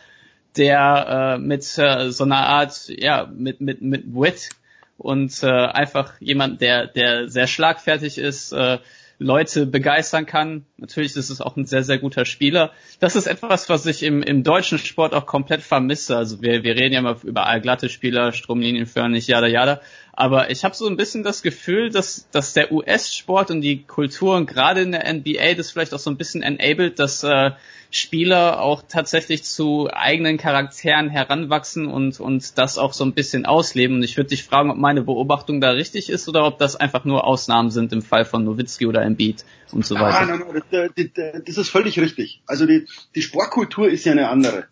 der 0.55 1.35
äh, 1.35 1.37
mit 1.39 1.77
äh, 1.77 2.11
so 2.11 2.23
einer 2.23 2.47
Art, 2.47 2.87
ja, 2.87 3.29
mit 3.33 3.61
mit 3.61 3.81
mit 3.81 4.05
Wit 4.07 4.49
und 4.97 5.43
äh, 5.43 5.47
einfach 5.47 6.13
jemand, 6.19 6.61
der 6.61 6.87
der 6.87 7.29
sehr 7.29 7.47
schlagfertig 7.47 8.17
ist, 8.17 8.53
äh, 8.53 8.79
Leute 9.19 9.65
begeistern 9.65 10.27
kann. 10.27 10.65
Natürlich 10.77 11.15
ist 11.15 11.31
es 11.31 11.41
auch 11.41 11.57
ein 11.57 11.65
sehr, 11.65 11.83
sehr 11.83 11.97
guter 11.97 12.23
Spieler. 12.23 12.71
Das 12.99 13.15
ist 13.15 13.25
etwas, 13.25 13.67
was 13.67 13.85
ich 13.87 14.03
im, 14.03 14.21
im 14.21 14.43
deutschen 14.43 14.77
Sport 14.77 15.13
auch 15.15 15.25
komplett 15.25 15.61
vermisse. 15.61 16.15
Also 16.15 16.41
wir, 16.41 16.63
wir 16.63 16.75
reden 16.75 16.93
ja 16.93 16.99
immer 16.99 17.17
über 17.23 17.47
allglatte 17.47 17.89
Spieler, 17.89 18.31
stromlinienförmig, 18.31 19.25
jada, 19.25 19.47
jada. 19.47 19.81
Aber 20.13 20.51
ich 20.51 20.63
habe 20.63 20.75
so 20.75 20.87
ein 20.87 20.97
bisschen 20.97 21.23
das 21.23 21.41
Gefühl, 21.41 21.89
dass, 21.89 22.29
dass 22.31 22.53
der 22.53 22.71
US-Sport 22.71 23.51
und 23.51 23.61
die 23.61 23.83
Kultur 23.83 24.35
und 24.35 24.45
gerade 24.45 24.81
in 24.81 24.91
der 24.91 25.11
NBA 25.11 25.55
das 25.55 25.71
vielleicht 25.71 25.93
auch 25.93 25.99
so 25.99 26.11
ein 26.11 26.17
bisschen 26.17 26.43
enabled, 26.43 26.99
dass 26.99 27.23
äh, 27.23 27.51
Spieler 27.89 28.61
auch 28.61 28.83
tatsächlich 28.87 29.43
zu 29.43 29.89
eigenen 29.91 30.37
Charakteren 30.37 31.09
heranwachsen 31.09 31.87
und, 31.87 32.19
und 32.19 32.57
das 32.57 32.77
auch 32.77 32.93
so 32.93 33.05
ein 33.05 33.13
bisschen 33.13 33.45
ausleben. 33.45 33.97
Und 33.97 34.03
ich 34.03 34.17
würde 34.17 34.29
dich 34.29 34.43
fragen, 34.43 34.71
ob 34.71 34.77
meine 34.77 35.01
Beobachtung 35.01 35.61
da 35.61 35.71
richtig 35.71 36.09
ist 36.09 36.27
oder 36.27 36.45
ob 36.45 36.59
das 36.59 36.75
einfach 36.75 37.05
nur 37.05 37.25
Ausnahmen 37.25 37.71
sind 37.71 37.93
im 37.93 38.01
Fall 38.01 38.25
von 38.25 38.43
Nowitzki 38.43 38.85
oder 38.85 39.03
Embiid 39.03 39.45
und 39.71 39.85
so 39.85 39.95
weiter. 39.95 40.25
Nein, 40.25 40.43
nein, 40.71 40.91
nein, 41.15 41.43
das 41.45 41.57
ist 41.57 41.69
völlig 41.69 41.99
richtig. 41.99 42.41
Also 42.45 42.65
die, 42.65 42.87
die 43.15 43.21
Sportkultur 43.21 43.89
ist 43.89 44.05
ja 44.05 44.11
eine 44.11 44.29
andere. 44.29 44.65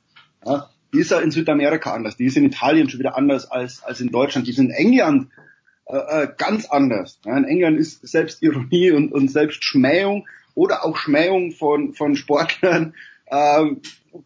Ja? 0.46 0.70
die 0.96 1.02
ist 1.02 1.12
ja 1.12 1.20
in 1.20 1.32
Südamerika 1.32 1.94
anders, 1.94 2.16
die 2.16 2.26
ist 2.26 2.38
in 2.38 2.46
Italien 2.46 2.90
schon 2.90 3.00
wieder 3.00 3.18
anders 3.18 3.52
als, 3.52 3.84
als 3.84 4.00
in 4.00 4.12
Deutschland, 4.12 4.48
die 4.48 4.52
ist 4.52 4.60
in 4.60 4.72
England 4.72 5.30
äh, 5.88 5.98
äh 5.98 6.28
ganz 6.38 6.68
anders. 6.68 7.20
Ja, 7.26 7.38
in 7.38 7.44
England 7.44 7.78
ist 7.78 8.08
Selbstironie 8.08 8.92
und, 8.92 9.12
und 9.12 9.30
Selbstschmähung 9.30 10.26
oder 10.56 10.86
auch 10.86 10.98
Schmähung 10.98 11.52
von, 11.52 11.94
von 11.94 12.16
Sportlern 12.16 12.96
äh, 13.28 13.66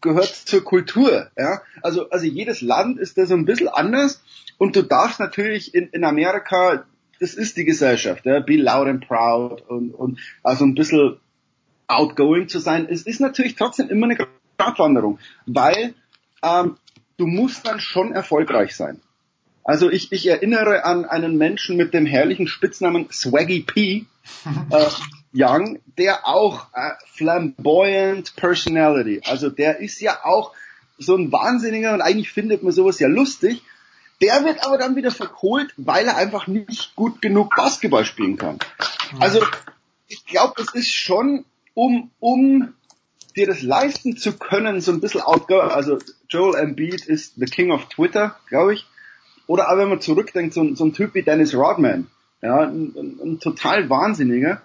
gehört 0.00 0.34
zur 0.34 0.64
Kultur. 0.64 1.30
Ja? 1.36 1.62
Also, 1.82 2.08
also 2.10 2.26
jedes 2.26 2.62
Land 2.62 2.98
ist 2.98 3.18
da 3.18 3.26
so 3.26 3.34
ein 3.34 3.44
bisschen 3.44 3.68
anders 3.68 4.22
und 4.58 4.76
du 4.76 4.82
darfst 4.82 5.20
natürlich 5.20 5.74
in, 5.74 5.88
in 5.88 6.04
Amerika, 6.04 6.84
das 7.18 7.34
ist 7.34 7.56
die 7.56 7.64
Gesellschaft, 7.64 8.24
ja? 8.24 8.40
be 8.40 8.56
loud 8.56 8.88
and 8.88 9.06
proud 9.06 9.62
und, 9.68 9.90
und 9.92 10.20
also 10.42 10.64
ein 10.64 10.74
bisschen 10.74 11.18
outgoing 11.88 12.48
zu 12.48 12.60
sein, 12.60 12.86
es 12.88 13.02
ist 13.02 13.20
natürlich 13.20 13.56
trotzdem 13.56 13.88
immer 13.88 14.06
eine 14.06 14.16
Gratwanderung, 14.56 15.18
weil 15.46 15.94
ähm, 16.42 16.76
du 17.16 17.26
musst 17.26 17.66
dann 17.66 17.80
schon 17.80 18.12
erfolgreich 18.12 18.76
sein. 18.76 19.00
Also 19.64 19.90
ich, 19.90 20.10
ich 20.12 20.26
erinnere 20.26 20.84
an 20.84 21.04
einen 21.04 21.36
Menschen 21.36 21.76
mit 21.76 21.92
dem 21.92 22.06
herrlichen 22.06 22.46
Spitznamen 22.46 23.08
Swaggy 23.10 23.60
P. 23.60 24.06
Äh, 24.70 24.86
Young, 25.32 25.78
der 25.98 26.26
auch 26.26 26.66
äh, 26.74 26.90
flamboyant 27.12 28.34
Personality, 28.36 29.22
also 29.24 29.50
der 29.50 29.78
ist 29.78 30.00
ja 30.00 30.24
auch 30.24 30.52
so 30.98 31.16
ein 31.16 31.32
Wahnsinniger 31.32 31.94
und 31.94 32.02
eigentlich 32.02 32.32
findet 32.32 32.62
man 32.62 32.72
sowas 32.72 32.98
ja 32.98 33.08
lustig. 33.08 33.62
Der 34.20 34.44
wird 34.44 34.66
aber 34.66 34.76
dann 34.76 34.96
wieder 34.96 35.10
verkohlt, 35.10 35.72
weil 35.78 36.06
er 36.06 36.16
einfach 36.16 36.46
nicht 36.46 36.94
gut 36.94 37.22
genug 37.22 37.54
Basketball 37.56 38.04
spielen 38.04 38.36
kann. 38.36 38.58
Also 39.18 39.42
ich 40.08 40.26
glaube, 40.26 40.60
es 40.60 40.74
ist 40.74 40.92
schon 40.92 41.46
um 41.72 42.10
um 42.20 42.74
dir 43.36 43.46
das 43.46 43.62
leisten 43.62 44.16
zu 44.16 44.36
können, 44.36 44.80
so 44.80 44.92
ein 44.92 45.00
bisschen 45.00 45.22
outgo, 45.22 45.60
also 45.60 45.98
Joel 46.28 46.60
Embiid 46.60 47.06
ist 47.06 47.34
the 47.36 47.46
king 47.46 47.70
of 47.70 47.86
Twitter, 47.88 48.36
glaube 48.48 48.74
ich. 48.74 48.86
Oder 49.46 49.70
auch 49.70 49.78
wenn 49.78 49.88
man 49.88 50.00
zurückdenkt, 50.00 50.54
so, 50.54 50.74
so 50.74 50.84
ein 50.84 50.92
Typ 50.92 51.14
wie 51.14 51.22
Dennis 51.22 51.54
Rodman, 51.54 52.08
ja, 52.42 52.60
ein, 52.60 52.94
ein, 52.96 53.20
ein 53.22 53.40
total 53.40 53.88
Wahnsinniger. 53.88 54.62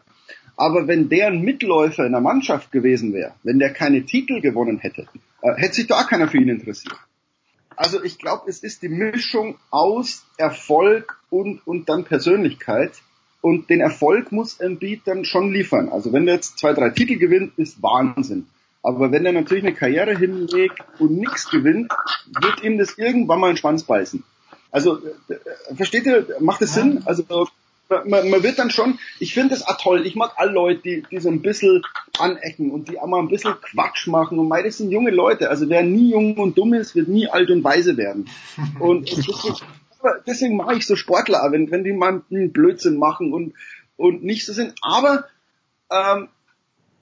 Aber 0.57 0.87
wenn 0.87 1.09
der 1.09 1.27
ein 1.27 1.41
Mitläufer 1.41 2.05
in 2.05 2.13
der 2.13 2.21
Mannschaft 2.21 2.71
gewesen 2.71 3.13
wäre, 3.13 3.33
wenn 3.43 3.59
der 3.59 3.73
keine 3.73 4.05
Titel 4.05 4.41
gewonnen 4.41 4.79
hätte, 4.79 5.07
äh, 5.41 5.53
hätte 5.55 5.75
sich 5.75 5.87
da 5.87 6.03
keiner 6.03 6.27
für 6.27 6.37
ihn 6.37 6.49
interessiert. 6.49 6.95
Also 7.75 8.01
ich 8.03 8.17
glaube, 8.17 8.49
es 8.49 8.63
ist 8.63 8.83
die 8.83 8.89
Mischung 8.89 9.57
aus 9.69 10.25
Erfolg 10.37 11.17
und, 11.29 11.65
und 11.67 11.89
dann 11.89 12.05
Persönlichkeit. 12.05 12.93
Und 13.41 13.69
den 13.69 13.81
Erfolg 13.81 14.31
muss 14.31 14.59
Embiid 14.59 15.01
dann 15.05 15.25
schon 15.25 15.51
liefern. 15.51 15.89
Also 15.89 16.13
wenn 16.13 16.27
er 16.27 16.35
jetzt 16.35 16.57
zwei, 16.57 16.73
drei 16.73 16.89
Titel 16.89 17.17
gewinnt, 17.17 17.53
ist 17.57 17.83
Wahnsinn. 17.83 18.47
Aber 18.81 19.11
wenn 19.11 19.25
er 19.25 19.33
natürlich 19.33 19.63
eine 19.63 19.73
Karriere 19.73 20.17
hinlegt 20.17 20.79
und 20.99 21.17
nichts 21.17 21.49
gewinnt, 21.49 21.91
wird 22.39 22.63
ihm 22.63 22.77
das 22.77 22.97
irgendwann 22.97 23.39
mal 23.39 23.49
in 23.49 23.55
den 23.55 23.59
Schwanz 23.59 23.83
beißen. 23.83 24.23
Also, 24.71 24.99
äh, 25.29 25.75
versteht 25.75 26.05
ihr, 26.05 26.27
macht 26.39 26.61
es 26.61 26.73
Sinn? 26.73 27.01
Also, 27.05 27.23
man, 27.89 28.29
man 28.29 28.43
wird 28.43 28.59
dann 28.59 28.71
schon, 28.71 28.99
ich 29.19 29.33
finde 29.33 29.49
das 29.49 29.67
auch 29.67 29.77
toll, 29.77 30.05
ich 30.05 30.15
mag 30.15 30.33
alle 30.37 30.51
Leute, 30.51 30.81
die, 30.81 31.03
die 31.09 31.19
so 31.19 31.29
ein 31.29 31.41
bisschen 31.41 31.83
anecken 32.17 32.71
und 32.71 32.89
die 32.89 32.99
auch 32.99 33.07
mal 33.07 33.19
ein 33.19 33.29
bisschen 33.29 33.53
Quatsch 33.61 34.07
machen 34.07 34.39
und 34.39 34.49
das 34.49 34.77
sind 34.77 34.91
junge 34.91 35.11
Leute, 35.11 35.49
also 35.49 35.69
wer 35.69 35.83
nie 35.83 36.11
jung 36.11 36.37
und 36.37 36.57
dumm 36.57 36.73
ist, 36.73 36.95
wird 36.95 37.07
nie 37.07 37.27
alt 37.27 37.51
und 37.51 37.63
weise 37.63 37.97
werden. 37.97 38.29
Und 38.79 39.09
deswegen 40.27 40.55
mache 40.55 40.75
ich 40.75 40.85
so 40.85 40.95
Sportler, 40.95 41.47
wenn, 41.51 41.71
wenn 41.71 41.83
die 41.83 41.93
mal 41.93 42.21
einen 42.29 42.51
Blödsinn 42.51 42.97
machen 42.97 43.33
und, 43.33 43.53
und 43.97 44.23
nicht 44.23 44.45
so 44.45 44.53
sind, 44.53 44.75
aber 44.81 45.25
ähm, 45.91 46.29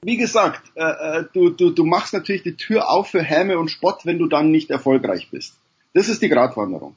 wie 0.01 0.17
gesagt, 0.17 0.61
äh, 0.75 1.19
äh, 1.19 1.23
du, 1.33 1.49
du, 1.49 1.69
du 1.71 1.85
machst 1.85 2.13
natürlich 2.13 2.43
die 2.43 2.55
Tür 2.55 2.89
auf 2.89 3.07
für 3.07 3.21
Häme 3.21 3.57
und 3.57 3.69
Spott, 3.69 4.05
wenn 4.05 4.19
du 4.19 4.27
dann 4.27 4.51
nicht 4.51 4.69
erfolgreich 4.69 5.29
bist. 5.31 5.55
Das 5.93 6.09
ist 6.09 6.21
die 6.21 6.29
Gratwanderung. 6.29 6.95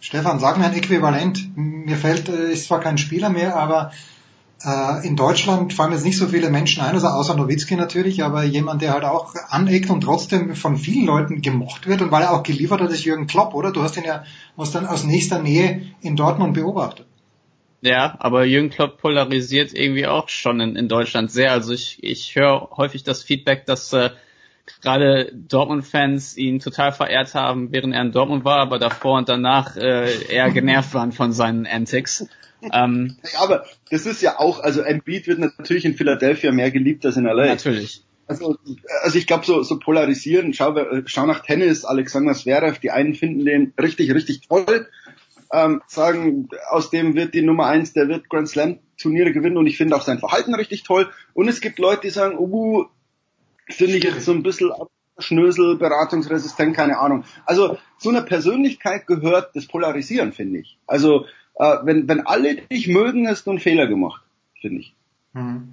Stefan, 0.00 0.38
sag 0.38 0.58
mir 0.58 0.66
ein 0.66 0.74
Äquivalent. 0.74 1.56
Mir 1.56 1.96
fällt, 1.96 2.28
äh, 2.28 2.52
ist 2.52 2.66
zwar 2.66 2.80
kein 2.80 2.98
Spieler 2.98 3.30
mehr, 3.30 3.56
aber 3.56 3.92
äh, 4.64 5.06
in 5.06 5.16
Deutschland 5.16 5.72
fallen 5.72 5.92
jetzt 5.92 6.04
nicht 6.04 6.18
so 6.18 6.26
viele 6.26 6.50
Menschen 6.50 6.82
ein, 6.82 6.94
also 6.94 7.08
außer 7.08 7.34
Nowitzki 7.34 7.76
natürlich, 7.76 8.22
aber 8.22 8.44
jemand, 8.44 8.82
der 8.82 8.92
halt 8.92 9.04
auch 9.04 9.34
aneckt 9.48 9.90
und 9.90 10.02
trotzdem 10.02 10.54
von 10.54 10.76
vielen 10.76 11.06
Leuten 11.06 11.42
gemocht 11.42 11.86
wird 11.86 12.02
und 12.02 12.10
weil 12.10 12.22
er 12.22 12.32
auch 12.32 12.42
geliefert 12.42 12.80
hat, 12.80 12.90
ist 12.90 13.04
Jürgen 13.04 13.26
Klopp, 13.26 13.54
oder? 13.54 13.72
Du 13.72 13.82
hast 13.82 13.96
ihn 13.96 14.04
ja 14.04 14.24
was 14.56 14.70
dann 14.70 14.86
aus 14.86 15.04
nächster 15.04 15.40
Nähe 15.40 15.82
in 16.00 16.16
Dortmund 16.16 16.54
beobachtet. 16.54 17.06
Ja, 17.80 18.16
aber 18.18 18.44
Jürgen 18.44 18.70
Klopp 18.70 18.98
polarisiert 18.98 19.72
irgendwie 19.72 20.06
auch 20.06 20.28
schon 20.28 20.60
in, 20.60 20.74
in 20.74 20.88
Deutschland 20.88 21.30
sehr. 21.30 21.52
Also 21.52 21.72
ich, 21.72 22.02
ich 22.02 22.34
höre 22.34 22.70
häufig 22.76 23.04
das 23.04 23.22
Feedback, 23.22 23.66
dass 23.66 23.92
äh, 23.92 24.10
gerade 24.82 25.32
Dortmund-Fans 25.34 26.36
ihn 26.36 26.60
total 26.60 26.92
verehrt 26.92 27.34
haben, 27.34 27.72
während 27.72 27.94
er 27.94 28.02
in 28.02 28.12
Dortmund 28.12 28.44
war, 28.44 28.58
aber 28.58 28.78
davor 28.78 29.18
und 29.18 29.28
danach 29.28 29.76
äh, 29.76 30.26
eher 30.26 30.50
genervt 30.50 30.94
waren 30.94 31.12
von 31.12 31.32
seinen 31.32 31.66
Antics. 31.66 32.26
Ähm, 32.72 33.16
aber 33.38 33.64
das 33.90 34.06
ist 34.06 34.20
ja 34.22 34.38
auch, 34.38 34.60
also 34.60 34.80
Embiid 34.80 35.26
wird 35.28 35.38
natürlich 35.38 35.84
in 35.84 35.94
Philadelphia 35.94 36.52
mehr 36.52 36.70
geliebt 36.70 37.06
als 37.06 37.16
in 37.16 37.24
LA. 37.24 37.46
Natürlich. 37.46 38.02
Also, 38.26 38.58
also 39.02 39.18
ich 39.18 39.26
glaube, 39.26 39.46
so, 39.46 39.62
so 39.62 39.78
polarisieren, 39.78 40.52
schau, 40.52 40.74
schau 41.06 41.24
nach 41.24 41.40
Tennis, 41.40 41.84
Alexander 41.84 42.34
Zverev, 42.34 42.78
die 42.78 42.90
einen 42.90 43.14
finden 43.14 43.44
den 43.44 43.72
richtig, 43.80 44.12
richtig 44.12 44.46
toll, 44.48 44.86
ähm, 45.50 45.82
sagen, 45.86 46.48
aus 46.68 46.90
dem 46.90 47.14
wird 47.14 47.32
die 47.32 47.42
Nummer 47.42 47.66
eins, 47.66 47.94
der 47.94 48.08
wird 48.08 48.28
Grand 48.28 48.48
Slam 48.48 48.80
Turniere 49.00 49.32
gewinnen 49.32 49.56
und 49.56 49.66
ich 49.66 49.78
finde 49.78 49.96
auch 49.96 50.02
sein 50.02 50.18
Verhalten 50.18 50.54
richtig 50.54 50.82
toll. 50.82 51.08
Und 51.32 51.48
es 51.48 51.60
gibt 51.60 51.78
Leute, 51.78 52.02
die 52.02 52.10
sagen, 52.10 52.36
uh, 52.38 52.86
finde 53.68 53.96
ich 53.96 54.04
jetzt 54.04 54.24
so 54.24 54.32
ein 54.32 54.42
bisschen 54.42 54.70
Schnösel, 55.18 55.76
beratungsresistent, 55.76 56.76
keine 56.76 56.98
Ahnung. 56.98 57.24
Also 57.44 57.78
zu 57.98 58.10
einer 58.10 58.22
Persönlichkeit 58.22 59.06
gehört 59.06 59.54
das 59.54 59.66
Polarisieren, 59.66 60.32
finde 60.32 60.60
ich. 60.60 60.78
Also 60.86 61.26
äh, 61.58 61.76
wenn, 61.82 62.08
wenn 62.08 62.26
alle 62.26 62.56
dich 62.56 62.88
mögen, 62.88 63.28
hast 63.28 63.46
du 63.46 63.50
einen 63.50 63.60
Fehler 63.60 63.86
gemacht, 63.88 64.22
finde 64.60 64.80
ich. 64.80 64.94
Mhm. 65.32 65.68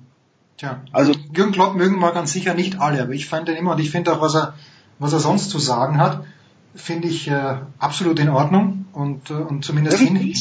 Tja, 0.58 0.84
also 0.92 1.14
Jürgen 1.36 1.52
Klopp 1.52 1.76
mögen 1.76 2.00
wir 2.00 2.14
ganz 2.14 2.32
sicher 2.32 2.54
nicht 2.54 2.80
alle, 2.80 3.02
aber 3.02 3.12
ich 3.12 3.28
fand 3.28 3.48
den 3.48 3.58
immer 3.58 3.74
und 3.74 3.82
ich 3.82 3.92
finde 3.92 4.14
auch, 4.14 4.22
was 4.22 4.36
er, 4.36 4.56
was 5.00 5.14
er 5.14 5.20
sonst 5.20 5.50
zu 5.50 5.60
sagen 5.60 5.98
hat, 5.98 6.26
finde 6.74 7.08
ich 7.08 7.28
äh, 7.28 7.58
absolut 7.78 8.20
in 8.20 8.30
Ordnung 8.30 8.86
und, 8.94 9.30
äh, 9.30 9.34
und 9.34 9.64
zumindest 9.66 10.00
hin. 10.00 10.34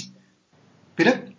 Bitte? 0.96 1.32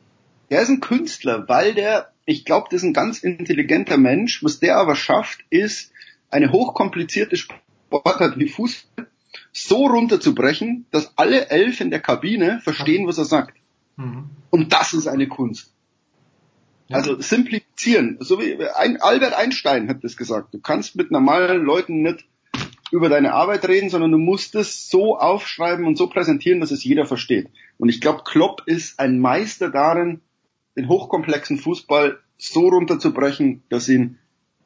Der 0.49 0.61
ist 0.61 0.69
ein 0.69 0.81
Künstler, 0.81 1.47
weil 1.47 1.73
der, 1.73 2.11
ich 2.25 2.45
glaube, 2.45 2.67
das 2.69 2.81
ist 2.81 2.87
ein 2.87 2.93
ganz 2.93 3.19
intelligenter 3.19 3.97
Mensch. 3.97 4.43
Was 4.43 4.59
der 4.59 4.77
aber 4.77 4.95
schafft, 4.95 5.43
ist 5.49 5.91
eine 6.35 6.51
hochkomplizierte 6.51 7.37
Sportart 7.37 8.37
wie 8.37 8.49
Fußball 8.49 9.07
so 9.53 9.87
runterzubrechen, 9.87 10.85
dass 10.91 11.17
alle 11.17 11.49
elf 11.49 11.79
in 11.79 11.89
der 11.89 12.01
Kabine 12.01 12.59
verstehen, 12.61 13.07
was 13.07 13.17
er 13.17 13.25
sagt. 13.25 13.57
Mhm. 13.95 14.29
Und 14.49 14.73
das 14.73 14.93
ist 14.93 15.07
eine 15.07 15.27
Kunst. 15.27 15.73
Ja. 16.87 16.97
Also 16.97 17.19
simplifizieren. 17.19 18.17
So 18.19 18.39
wie 18.39 18.57
ein, 18.75 19.01
Albert 19.01 19.33
Einstein 19.33 19.87
hat 19.89 20.03
das 20.03 20.17
gesagt. 20.17 20.53
Du 20.53 20.59
kannst 20.59 20.97
mit 20.97 21.09
normalen 21.09 21.63
Leuten 21.63 22.01
nicht 22.01 22.25
über 22.91 23.09
deine 23.09 23.33
Arbeit 23.33 23.67
reden, 23.67 23.89
sondern 23.89 24.11
du 24.11 24.17
musst 24.17 24.55
es 24.55 24.89
so 24.89 25.17
aufschreiben 25.17 25.85
und 25.85 25.97
so 25.97 26.07
präsentieren, 26.07 26.59
dass 26.59 26.71
es 26.71 26.83
jeder 26.83 27.05
versteht. 27.05 27.49
Und 27.77 27.89
ich 27.89 28.01
glaube, 28.01 28.23
Klopp 28.25 28.63
ist 28.65 28.99
ein 28.99 29.19
Meister 29.19 29.69
darin, 29.69 30.21
den 30.75 30.89
hochkomplexen 30.89 31.57
Fußball 31.57 32.19
so 32.37 32.67
runterzubrechen, 32.67 33.63
dass 33.69 33.87
ihn 33.87 34.19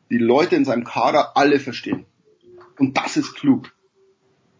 die 0.09 0.17
Leute 0.17 0.55
in 0.55 0.65
seinem 0.65 0.83
Kader 0.83 1.37
alle 1.37 1.59
verstehen. 1.59 2.05
Und 2.77 2.97
das 2.97 3.17
ist 3.17 3.35
klug. 3.35 3.73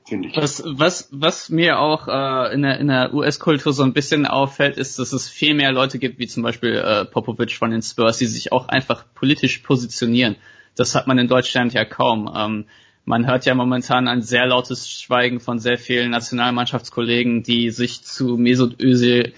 finde 0.08 0.28
Ich. 0.28 0.36
Was, 0.36 0.64
was, 0.66 1.08
was 1.12 1.50
mir 1.50 1.80
auch 1.80 2.08
äh, 2.08 2.54
in 2.54 2.62
der, 2.62 2.80
in 2.80 2.88
der 2.88 3.14
US-Kultur 3.14 3.74
so 3.74 3.84
ein 3.84 3.94
bisschen 3.94 4.26
auffällt, 4.26 4.78
ist, 4.78 5.00
dass 5.00 5.14
es 5.14 5.30
viel 5.30 5.54
mehr 5.54 5.72
Leute 5.72 6.00
gibt, 6.00 6.20
wie 6.20 6.28
zum 6.28 6.44
Beispiel 6.44 6.76
äh, 6.76 7.06
Popovic 7.06 7.54
von 7.54 7.72
den 7.72 7.82
Spurs, 7.82 8.18
die 8.18 8.26
sich 8.26 8.52
auch 8.52 8.68
einfach 8.68 9.06
politisch 9.14 9.60
positionieren. 9.60 10.36
Das 10.76 10.96
hat 10.96 11.08
man 11.08 11.18
in 11.18 11.28
Deutschland 11.28 11.74
ja 11.74 11.86
kaum. 11.86 12.32
Ähm, 12.36 12.66
man 13.06 13.26
hört 13.26 13.46
ja 13.46 13.56
momentan 13.56 14.08
ein 14.08 14.22
sehr 14.22 14.46
lautes 14.46 14.90
Schweigen 14.90 15.40
von 15.40 15.60
sehr 15.60 15.78
vielen 15.78 16.12
Nationalmannschaftskollegen, 16.12 17.44
die 17.44 17.72
sich 17.72 18.04
zu 18.04 18.38
Mesut 18.38 18.80
Özil 18.80 19.34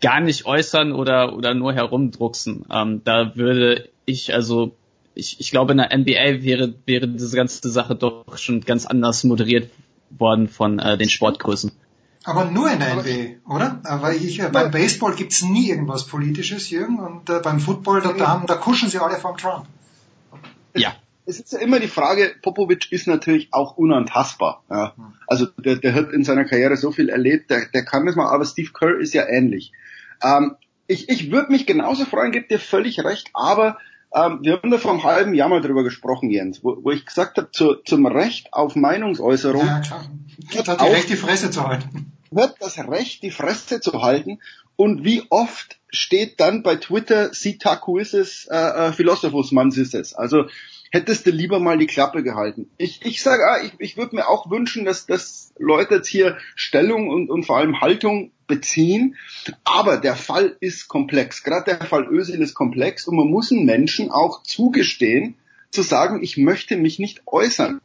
gar 0.00 0.20
nicht 0.20 0.44
äußern 0.44 0.92
oder, 0.92 1.34
oder 1.34 1.54
nur 1.54 1.72
herumdrucksen. 1.72 2.66
Ähm, 2.70 3.00
da 3.04 3.34
würde 3.36 3.88
ich 4.04 4.34
also 4.34 4.76
ich, 5.16 5.40
ich 5.40 5.50
glaube, 5.50 5.72
in 5.72 5.78
der 5.78 5.96
NBA 5.96 6.44
wäre, 6.44 6.74
wäre 6.84 7.08
diese 7.08 7.36
ganze 7.36 7.68
Sache 7.70 7.96
doch 7.96 8.36
schon 8.38 8.60
ganz 8.60 8.86
anders 8.86 9.24
moderiert 9.24 9.70
worden 10.10 10.48
von 10.48 10.78
äh, 10.78 10.96
den 10.96 11.08
Sportgrößen. 11.08 11.72
Aber 12.24 12.44
nur 12.44 12.70
in 12.70 12.80
der 12.80 12.96
NBA, 12.96 13.52
oder? 13.52 13.80
Weil 13.84 14.16
ich, 14.16 14.40
äh, 14.40 14.48
beim 14.52 14.70
Baseball 14.70 15.14
gibt's 15.14 15.42
nie 15.42 15.70
irgendwas 15.70 16.06
Politisches, 16.06 16.70
Jürgen, 16.70 16.98
und 16.98 17.30
äh, 17.30 17.40
beim 17.42 17.60
Football, 17.60 18.02
da, 18.02 18.12
da, 18.12 18.44
da 18.46 18.54
kuschen 18.56 18.88
sie 18.88 18.98
alle 18.98 19.16
vom 19.16 19.36
Trump. 19.36 19.66
Ja. 20.74 20.94
Es 21.24 21.40
ist 21.40 21.52
ja 21.52 21.58
immer 21.58 21.80
die 21.80 21.88
Frage, 21.88 22.34
Popovic 22.42 22.92
ist 22.92 23.08
natürlich 23.08 23.48
auch 23.52 23.76
unantastbar. 23.76 24.62
Ja. 24.70 24.94
Also 25.26 25.46
der, 25.46 25.76
der 25.76 25.94
hat 25.94 26.12
in 26.12 26.22
seiner 26.24 26.44
Karriere 26.44 26.76
so 26.76 26.92
viel 26.92 27.08
erlebt, 27.08 27.50
der, 27.50 27.66
der 27.66 27.84
kann 27.84 28.06
das 28.06 28.14
mal, 28.14 28.28
aber 28.28 28.44
Steve 28.44 28.70
Kerr 28.72 28.98
ist 29.00 29.14
ja 29.14 29.26
ähnlich. 29.26 29.72
Ähm, 30.22 30.56
ich 30.86 31.08
ich 31.08 31.32
würde 31.32 31.50
mich 31.50 31.66
genauso 31.66 32.04
freuen, 32.04 32.30
gibt 32.30 32.52
dir 32.52 32.60
völlig 32.60 33.02
recht, 33.02 33.30
aber 33.34 33.78
ähm, 34.16 34.38
wir 34.42 34.54
haben 34.54 34.70
da 34.70 34.78
vor 34.78 34.92
einem 34.92 35.04
halben 35.04 35.34
Jahr 35.34 35.48
mal 35.48 35.60
drüber 35.60 35.84
gesprochen, 35.84 36.30
Jens, 36.30 36.64
wo, 36.64 36.78
wo 36.82 36.90
ich 36.90 37.04
gesagt 37.04 37.36
habe, 37.36 37.50
zu, 37.50 37.74
zum 37.74 38.06
Recht 38.06 38.52
auf 38.52 38.74
Meinungsäußerung. 38.74 39.66
Ja, 39.66 39.80
klar. 39.80 40.10
Hat 40.56 40.68
das 40.68 40.82
Recht, 40.82 41.10
die 41.10 41.16
Fresse 41.16 41.50
zu 41.50 41.66
halten. 41.66 42.12
Wird 42.30 42.54
das 42.60 42.78
Recht, 42.78 43.22
die 43.22 43.30
Fresse 43.30 43.80
zu 43.80 44.02
halten. 44.02 44.40
Und 44.76 45.04
wie 45.04 45.24
oft 45.30 45.78
steht 45.90 46.40
dann 46.40 46.62
bei 46.62 46.76
Twitter, 46.76 47.32
Sitakuises 47.32 48.46
äh, 48.50 48.56
äh, 48.56 48.92
Philosophus 48.92 49.52
Mansises. 49.52 50.14
Also 50.14 50.46
hättest 50.96 51.26
du 51.26 51.30
lieber 51.30 51.60
mal 51.60 51.76
die 51.76 51.86
Klappe 51.86 52.22
gehalten. 52.22 52.70
Ich, 52.78 53.04
ich 53.04 53.22
sage, 53.22 53.42
ah, 53.46 53.62
ich, 53.62 53.72
ich 53.78 53.96
würde 53.98 54.16
mir 54.16 54.28
auch 54.28 54.50
wünschen, 54.50 54.86
dass, 54.86 55.04
dass 55.04 55.52
Leute 55.58 55.96
jetzt 55.96 56.08
hier 56.08 56.38
Stellung 56.54 57.08
und, 57.08 57.28
und 57.28 57.44
vor 57.44 57.58
allem 57.58 57.82
Haltung 57.82 58.32
beziehen. 58.46 59.16
Aber 59.64 59.98
der 59.98 60.16
Fall 60.16 60.56
ist 60.60 60.88
komplex. 60.88 61.42
Gerade 61.42 61.76
der 61.76 61.86
Fall 61.86 62.06
Ösil 62.06 62.40
ist 62.40 62.54
komplex 62.54 63.06
und 63.06 63.16
man 63.16 63.28
muss 63.28 63.52
einen 63.52 63.66
Menschen 63.66 64.10
auch 64.10 64.42
zugestehen, 64.42 65.36
zu 65.70 65.82
sagen, 65.82 66.22
ich 66.22 66.38
möchte 66.38 66.76
mich 66.78 66.98
nicht 66.98 67.22
äußern. 67.26 67.80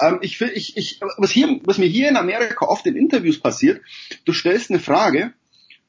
Ähm, 0.00 0.18
ich, 0.20 0.40
ich, 0.42 0.76
ich, 0.76 1.00
was, 1.16 1.30
hier, 1.30 1.58
was 1.64 1.78
mir 1.78 1.86
hier 1.86 2.10
in 2.10 2.16
Amerika 2.16 2.66
oft 2.66 2.86
in 2.86 2.96
Interviews 2.96 3.40
passiert, 3.40 3.80
du 4.26 4.34
stellst 4.34 4.70
eine 4.70 4.80
Frage 4.80 5.32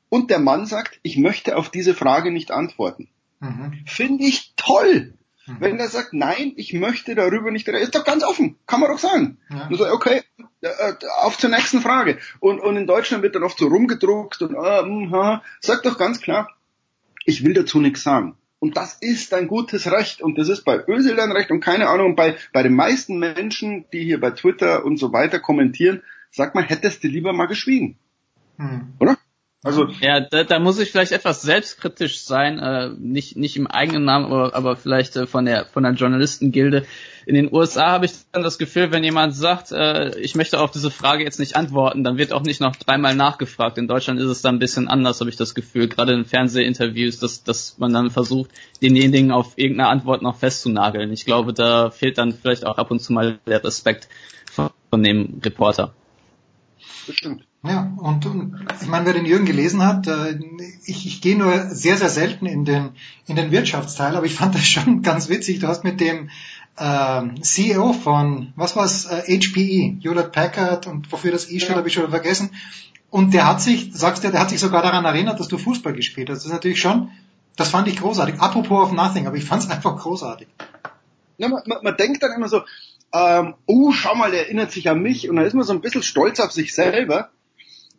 und 0.08 0.30
der 0.30 0.40
Mann 0.40 0.66
sagt, 0.66 1.00
ich 1.03 1.18
möchte 1.18 1.58
auf 1.58 1.69
diese 1.69 1.93
Frage 1.93 2.32
nicht 2.32 2.51
antworten. 2.51 3.10
Mhm. 3.42 3.84
Finde 3.85 4.24
ich 4.24 4.53
toll. 4.56 5.14
Mhm. 5.45 5.57
Wenn 5.59 5.79
er 5.79 5.87
sagt, 5.87 6.13
nein, 6.13 6.53
ich 6.55 6.73
möchte 6.73 7.15
darüber 7.15 7.51
nicht 7.51 7.67
reden, 7.67 7.81
ist 7.81 7.95
doch 7.95 8.05
ganz 8.05 8.23
offen, 8.23 8.57
kann 8.67 8.79
man 8.79 8.91
doch 8.91 8.99
sagen. 8.99 9.37
Ja. 9.49 9.67
Und 9.67 9.77
so, 9.77 9.87
okay, 9.87 10.21
äh, 10.61 10.67
äh, 10.67 10.93
auf 11.21 11.37
zur 11.37 11.49
nächsten 11.49 11.81
Frage. 11.81 12.19
Und, 12.39 12.59
und 12.59 12.77
in 12.77 12.87
Deutschland 12.87 13.23
wird 13.23 13.35
dann 13.35 13.43
oft 13.43 13.57
so 13.57 13.67
rumgedruckt 13.67 14.41
und 14.41 14.53
äh, 14.53 14.81
mh, 14.83 15.11
hm, 15.11 15.41
sag 15.59 15.83
doch 15.83 15.97
ganz 15.97 16.21
klar, 16.21 16.49
ich 17.25 17.43
will 17.43 17.53
dazu 17.53 17.79
nichts 17.79 18.03
sagen. 18.03 18.35
Und 18.59 18.77
das 18.77 18.93
ist 19.01 19.33
ein 19.33 19.47
gutes 19.47 19.91
Recht. 19.91 20.21
Und 20.21 20.37
das 20.37 20.47
ist 20.47 20.63
bei 20.63 20.87
Özil 20.87 21.19
ein 21.19 21.31
Recht 21.31 21.49
und 21.49 21.61
keine 21.61 21.89
Ahnung, 21.89 22.15
bei, 22.15 22.37
bei 22.53 22.61
den 22.61 22.75
meisten 22.75 23.17
Menschen, 23.17 23.85
die 23.91 24.03
hier 24.03 24.19
bei 24.19 24.31
Twitter 24.31 24.85
und 24.85 24.97
so 24.97 25.11
weiter 25.11 25.39
kommentieren, 25.39 26.03
sagt 26.29 26.53
man, 26.53 26.63
hättest 26.63 27.03
du 27.03 27.07
lieber 27.07 27.33
mal 27.33 27.47
geschwiegen. 27.47 27.97
Hm. 28.57 28.93
Oder? 28.99 29.17
Also 29.64 29.88
ja, 29.99 30.22
da, 30.22 30.43
da 30.43 30.57
muss 30.57 30.80
ich 30.80 30.90
vielleicht 30.90 31.11
etwas 31.11 31.43
selbstkritisch 31.43 32.22
sein, 32.23 32.57
äh, 32.57 32.90
nicht 32.98 33.38
nicht 33.38 33.57
im 33.57 33.67
eigenen 33.67 34.06
Namen, 34.06 34.25
aber, 34.25 34.56
aber 34.56 34.75
vielleicht 34.75 35.15
äh, 35.15 35.27
von 35.27 35.45
der 35.45 35.65
von 35.65 35.83
der 35.83 35.93
Journalistengilde. 35.93 36.88
In 37.27 37.35
den 37.35 37.53
USA 37.53 37.91
habe 37.91 38.07
ich 38.07 38.14
dann 38.31 38.41
das 38.41 38.57
Gefühl, 38.57 38.91
wenn 38.91 39.03
jemand 39.03 39.35
sagt, 39.35 39.72
äh, 39.72 40.17
ich 40.19 40.33
möchte 40.33 40.59
auf 40.59 40.72
diese 40.72 40.90
Frage 40.90 41.23
jetzt 41.23 41.38
nicht 41.38 41.56
antworten, 41.56 42.03
dann 42.03 42.17
wird 42.17 42.33
auch 42.33 42.41
nicht 42.41 42.59
noch 42.59 42.75
dreimal 42.75 43.14
nachgefragt. 43.14 43.77
In 43.77 43.88
Deutschland 43.88 44.19
ist 44.19 44.30
es 44.30 44.41
dann 44.41 44.56
ein 44.56 44.59
bisschen 44.59 44.88
anders, 44.88 45.19
habe 45.19 45.30
ich 45.30 45.35
das 45.35 45.53
Gefühl, 45.53 45.88
gerade 45.88 46.14
in 46.14 46.25
Fernsehinterviews, 46.25 47.19
dass 47.19 47.43
dass 47.43 47.77
man 47.77 47.93
dann 47.93 48.09
versucht, 48.09 48.49
denjenigen 48.81 49.31
auf 49.31 49.59
irgendeine 49.59 49.90
Antwort 49.90 50.23
noch 50.23 50.38
festzunageln. 50.38 51.14
Ich 51.14 51.25
glaube, 51.25 51.53
da 51.53 51.91
fehlt 51.91 52.17
dann 52.17 52.33
vielleicht 52.33 52.65
auch 52.65 52.80
ab 52.80 52.90
und 52.90 52.99
zu 52.99 53.14
mal 53.14 53.38
der 53.45 53.64
Respekt 53.64 54.09
von, 54.51 54.72
von 54.90 55.03
dem 55.03 55.40
Reporter. 55.45 55.93
Bestimmt. 57.06 57.43
Ja, 57.64 57.93
und, 57.98 58.25
und 58.25 58.65
ich 58.81 58.88
meine, 58.88 59.06
wer 59.06 59.14
den 59.14 59.25
Jürgen 59.25 59.45
gelesen 59.45 59.85
hat, 59.85 60.07
äh, 60.07 60.40
ich, 60.85 61.06
ich 61.06 61.22
gehe 61.22 61.38
nur 61.38 61.69
sehr, 61.69 61.95
sehr 61.95 62.09
selten 62.09 62.48
in 62.48 62.65
den, 62.65 62.90
in 63.27 63.35
den 63.35 63.51
Wirtschaftsteil, 63.51 64.15
aber 64.15 64.25
ich 64.25 64.33
fand 64.33 64.56
das 64.56 64.65
schon 64.65 65.01
ganz 65.03 65.30
witzig. 65.30 65.59
Du 65.59 65.67
hast 65.67 65.83
mit 65.83 66.01
dem 66.01 66.31
äh, 66.77 67.22
CEO 67.41 67.93
von, 67.93 68.53
was 68.56 68.75
war's, 68.75 69.06
äh, 69.06 69.38
HPE, 69.38 69.99
Hewlett 70.01 70.31
Packard 70.31 70.88
und 70.88 71.11
wofür 71.11 71.31
das 71.31 71.51
E 71.51 71.59
steht, 71.59 71.69
ja. 71.69 71.75
habe 71.75 71.88
ich 71.88 71.93
schon 71.93 72.09
vergessen. 72.09 72.49
Und 73.11 73.33
der 73.33 73.45
hat 73.45 73.61
sich, 73.61 73.91
sagst 73.93 74.23
du, 74.23 74.31
der 74.31 74.40
hat 74.40 74.49
sich 74.49 74.59
sogar 74.59 74.81
daran 74.81 75.06
erinnert, 75.06 75.40
dass 75.40 75.48
du 75.48 75.59
Fußball 75.59 75.93
gespielt 75.93 76.30
hast. 76.30 76.40
Das 76.40 76.45
ist 76.45 76.53
natürlich 76.53 76.81
schon, 76.81 77.11
das 77.57 77.69
fand 77.69 77.88
ich 77.88 77.98
großartig. 77.98 78.40
Apropos 78.40 78.85
of 78.88 78.91
nothing, 78.93 79.27
aber 79.27 79.35
ich 79.35 79.45
fand 79.45 79.64
es 79.64 79.69
einfach 79.72 79.98
großartig. 79.98 80.48
Ja, 81.38 81.48
man, 81.48 81.61
man, 81.67 81.77
man 81.83 81.95
denkt 81.95 82.23
dann 82.23 82.31
immer 82.31 82.48
so, 82.48 82.61
ähm, 83.14 83.53
oh, 83.67 83.91
schau 83.91 84.15
mal, 84.15 84.31
der 84.31 84.45
erinnert 84.45 84.72
sich 84.72 84.90
an 84.90 84.99
mich 84.99 85.30
und 85.30 85.35
dann 85.35 85.45
ist 85.45 85.53
man 85.53 85.64
so 85.64 85.73
ein 85.73 85.81
bisschen 85.81 86.01
stolz 86.01 86.40
auf 86.40 86.51
sich 86.51 86.73
selber 86.73 87.30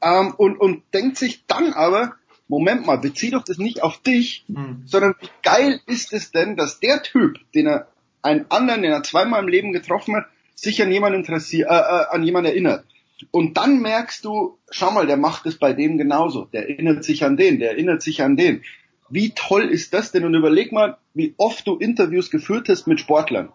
ähm, 0.03 0.35
und, 0.37 0.61
und 0.61 0.83
denkt 0.93 1.17
sich 1.17 1.45
dann 1.47 1.73
aber, 1.73 2.15
Moment 2.49 2.87
mal, 2.87 2.99
bezieh 2.99 3.31
doch 3.31 3.45
das 3.45 3.59
nicht 3.59 3.83
auf 3.83 3.99
dich, 4.03 4.45
mhm. 4.49 4.83
sondern 4.85 5.15
wie 5.21 5.29
geil 5.43 5.81
ist 5.87 6.13
es 6.13 6.33
denn, 6.33 6.57
dass 6.57 6.81
der 6.81 7.03
Typ, 7.03 7.39
den 7.55 7.67
er 7.67 7.89
einen 8.21 8.47
anderen, 8.51 8.83
den 8.83 8.93
er 8.93 9.03
zweimal 9.03 9.43
im 9.43 9.49
Leben 9.49 9.73
getroffen 9.73 10.17
hat, 10.17 10.27
sich 10.55 10.83
an 10.83 10.93
jemanden 10.93 11.21
interessiert, 11.21 11.71
äh, 11.71 11.75
äh, 11.75 12.07
an 12.11 12.23
jemanden 12.23 12.51
erinnert. 12.51 12.85
Und 13.31 13.57
dann 13.57 13.81
merkst 13.81 14.25
du, 14.25 14.59
schau 14.71 14.91
mal, 14.91 15.07
der 15.07 15.17
macht 15.17 15.47
es 15.47 15.57
bei 15.57 15.73
dem 15.73 15.97
genauso. 15.97 16.45
Der 16.47 16.69
erinnert 16.69 17.05
sich 17.05 17.25
an 17.25 17.37
den, 17.37 17.59
der 17.59 17.71
erinnert 17.71 18.03
sich 18.03 18.23
an 18.23 18.37
den. 18.37 18.63
Wie 19.09 19.31
toll 19.31 19.65
ist 19.65 19.95
das 19.95 20.11
denn? 20.13 20.25
Und 20.25 20.35
überleg 20.35 20.73
mal, 20.73 20.99
wie 21.15 21.35
oft 21.37 21.67
du 21.67 21.77
Interviews 21.77 22.31
geführt 22.31 22.69
hast 22.69 22.87
mit 22.87 22.99
Sportlern, 22.99 23.51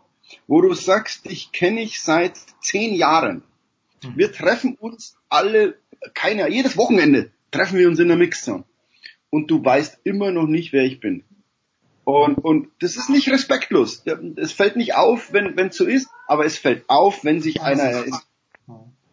wo 0.48 0.62
du 0.62 0.74
sagst, 0.74 1.26
ich 1.26 1.52
kenne 1.52 1.82
ich 1.82 2.02
seit 2.02 2.38
zehn 2.62 2.94
Jahren. 2.94 3.44
Wir 4.16 4.32
treffen 4.32 4.76
uns 4.76 5.18
alle 5.30 5.78
keiner, 6.14 6.50
jedes 6.50 6.78
Wochenende 6.78 7.32
treffen 7.52 7.78
wir 7.78 7.88
uns 7.88 8.00
in 8.00 8.08
der 8.08 8.18
Mixzone. 8.18 8.64
Und 9.30 9.52
du 9.52 9.64
weißt 9.64 10.00
immer 10.04 10.32
noch 10.32 10.48
nicht, 10.48 10.74
wer 10.74 10.84
ich 10.84 11.00
bin. 11.00 11.24
Und, 12.06 12.36
und 12.38 12.70
das 12.80 12.96
ist 12.96 13.10
nicht 13.10 13.30
respektlos. 13.30 14.04
Es 14.38 14.54
fällt 14.54 14.78
nicht 14.78 14.96
auf, 14.96 15.34
wenn 15.34 15.58
es 15.58 15.76
so 15.76 15.86
ist, 15.86 16.08
aber 16.26 16.46
es 16.46 16.58
fällt 16.58 16.90
auf, 16.90 17.26
wenn 17.26 17.42
sich 17.42 17.62
einer 17.62 17.84
erinnert. 17.84 18.24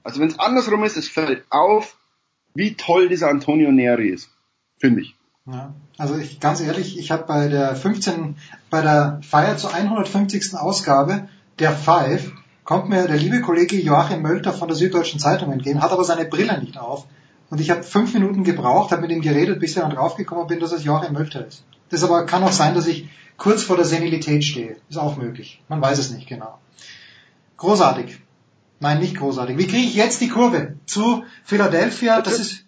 Also 0.04 0.20
wenn 0.20 0.28
es 0.28 0.38
andersrum 0.38 0.84
ist, 0.84 0.96
es 0.96 1.08
fällt 1.08 1.44
auf, 1.50 1.98
wie 2.54 2.74
toll 2.74 3.08
dieser 3.08 3.30
Antonio 3.30 3.72
Neri 3.72 4.10
ist. 4.10 4.30
Finde 4.78 5.00
ich. 5.00 5.16
Ja, 5.46 5.74
also 5.98 6.16
ich 6.16 6.40
ganz 6.40 6.60
ehrlich, 6.60 6.98
ich 6.98 7.10
habe 7.10 7.24
bei 7.24 7.48
der 7.48 7.74
15, 7.74 8.36
bei 8.70 8.80
der 8.80 9.20
Feier 9.22 9.56
zur 9.56 9.74
150. 9.74 10.54
Ausgabe 10.54 11.28
der 11.58 11.72
Five 11.72 12.32
kommt 12.65 12.89
mir 12.89 13.07
der 13.07 13.17
liebe 13.17 13.41
Kollege 13.41 13.76
Joachim 13.76 14.23
Mölter 14.23 14.52
von 14.52 14.68
der 14.68 14.76
Süddeutschen 14.76 15.20
Zeitung 15.20 15.52
entgegen, 15.52 15.83
hat 15.83 15.93
aber 15.93 16.05
seine 16.05 16.25
Brille 16.25 16.59
nicht 16.59 16.78
auf. 16.78 17.07
Und 17.51 17.60
ich 17.60 17.70
habe 17.70 17.83
fünf 17.83 18.15
Minuten 18.15 18.43
gebraucht, 18.43 18.91
habe 18.91 19.02
mit 19.02 19.10
ihm 19.10 19.20
geredet, 19.20 19.60
bis 19.60 19.70
ich 19.70 19.76
dann 19.76 19.91
draufgekommen 19.91 20.47
bin, 20.47 20.60
dass 20.60 20.73
es 20.73 20.84
Joachim 20.84 21.12
Mölter 21.12 21.47
ist. 21.47 21.62
Das 21.91 22.02
aber 22.02 22.26
kann 22.26 22.43
auch 22.43 22.52
sein, 22.52 22.75
dass 22.75 22.86
ich 22.86 23.09
kurz 23.36 23.62
vor 23.62 23.76
der 23.76 23.84
Senilität 23.84 24.44
stehe. 24.44 24.76
Ist 24.89 24.97
auch 24.97 25.17
möglich. 25.17 25.62
Man 25.68 25.81
weiß 25.81 25.99
es 25.99 26.10
nicht 26.10 26.26
genau. 26.26 26.59
Großartig. 27.59 28.18
Nein, 28.81 28.99
nicht 28.99 29.17
großartig. 29.17 29.57
Wie 29.59 29.67
kriege 29.67 29.86
ich 29.86 29.94
jetzt 29.94 30.20
die 30.20 30.28
Kurve 30.28 30.75
zu 30.86 31.25
Philadelphia? 31.44 32.23
Das 32.23 32.41
ist 32.41 32.65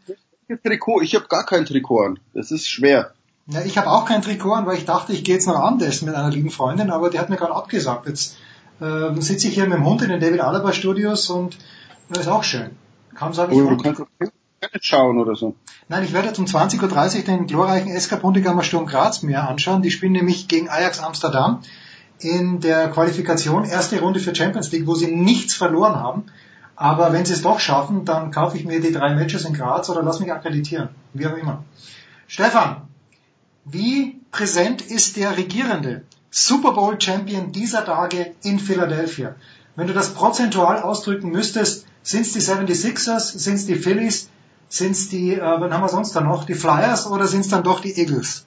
Trikot. 0.65 1.03
Ich 1.03 1.15
habe 1.15 1.27
gar 1.29 1.45
kein 1.45 1.65
Trikot 1.65 2.03
an. 2.03 2.19
Das 2.35 2.51
ist 2.51 2.69
schwer. 2.69 3.13
Ja, 3.49 3.63
ich 3.63 3.79
habe 3.79 3.91
auch 3.91 4.05
kein 4.05 4.23
Trikot 4.23 4.53
an, 4.53 4.67
weil 4.67 4.77
ich 4.77 4.85
dachte, 4.85 5.13
ich 5.13 5.25
gehe 5.25 5.35
jetzt 5.35 5.47
noch 5.47 5.57
anders 5.57 6.03
mit 6.03 6.15
einer 6.15 6.31
lieben 6.31 6.51
Freundin, 6.51 6.91
aber 6.91 7.11
die 7.11 7.19
hat 7.19 7.31
mir 7.31 7.37
gerade 7.37 7.55
abgesagt. 7.55 8.07
Jetzt 8.07 8.37
äh, 8.81 9.21
sitze 9.21 9.49
ich 9.49 9.55
hier 9.55 9.65
mit 9.65 9.79
dem 9.79 9.87
Hund 9.87 10.03
in 10.03 10.09
den 10.09 10.21
David 10.21 10.41
Alaba 10.41 10.73
Studios 10.73 11.31
und 11.31 11.57
das 12.09 12.21
ist 12.21 12.29
auch 12.29 12.45
schön. 12.45 12.71
Kaum 13.15 13.33
sage 13.33 13.55
ich. 13.55 13.61
Oh, 13.61 13.71
du 13.71 13.77
kannst 13.77 14.03
schauen 14.81 15.19
oder 15.19 15.35
so. 15.35 15.55
Nein, 15.89 16.05
ich 16.05 16.13
werde 16.13 16.29
jetzt 16.29 16.39
um 16.39 16.45
20.30 16.45 17.19
Uhr 17.19 17.23
den 17.25 17.47
glorreichen 17.47 17.99
SK 17.99 18.21
Bundegammer 18.21 18.63
Sturm 18.63 18.87
Graz 18.87 19.23
mir 19.23 19.49
anschauen. 19.49 19.83
Die 19.83 19.91
spielen 19.91 20.13
nämlich 20.13 20.49
gegen 20.49 20.69
Ajax 20.69 21.01
Amsterdam 21.01 21.61
in 22.19 22.61
der 22.61 22.91
Qualifikation, 22.91 23.65
erste 23.65 24.01
Runde 24.01 24.21
für 24.21 24.35
Champions 24.35 24.73
League, 24.73 24.87
wo 24.87 24.95
sie 24.95 25.15
nichts 25.15 25.55
verloren 25.55 25.97
haben. 25.97 26.25
Aber 26.75 27.13
wenn 27.13 27.25
sie 27.25 27.33
es 27.33 27.43
doch 27.43 27.61
schaffen, 27.61 28.05
dann 28.05 28.31
kaufe 28.31 28.57
ich 28.57 28.65
mir 28.65 28.81
die 28.81 28.93
drei 28.93 29.15
Matches 29.15 29.45
in 29.45 29.55
Graz 29.55 29.89
oder 29.89 30.03
lass 30.03 30.21
mich 30.21 30.33
akkreditieren. 30.33 30.91
Wie 31.15 31.27
auch 31.27 31.37
immer. 31.37 31.65
Stefan, 32.27 32.83
wie 33.65 34.21
präsent 34.31 34.83
ist 34.83 35.17
der 35.17 35.37
Regierende 35.37 36.03
Super 36.31 36.73
Bowl 36.73 37.01
Champion 37.01 37.53
dieser 37.53 37.85
Tage 37.85 38.35
in 38.43 38.59
Philadelphia? 38.59 39.37
Wenn 39.77 39.87
du 39.87 39.93
das 39.93 40.15
prozentual 40.15 40.83
ausdrücken 40.83 41.31
müsstest, 41.31 41.87
sind 42.03 42.23
es 42.23 42.33
die 42.33 42.41
76ers, 42.41 43.39
sind 43.39 43.55
es 43.55 43.67
die 43.67 43.75
Phillies, 43.75 44.31
sind 44.69 44.93
es 44.93 45.09
die, 45.09 45.35
äh, 45.35 45.41
wann 45.41 45.73
haben 45.73 45.83
wir 45.83 45.89
sonst 45.89 46.15
da 46.15 46.21
noch, 46.21 46.45
die 46.45 46.55
Flyers 46.55 47.07
oder 47.07 47.27
sind 47.27 47.41
es 47.41 47.49
dann 47.49 47.63
doch 47.63 47.81
die 47.81 47.97
Eagles? 47.99 48.47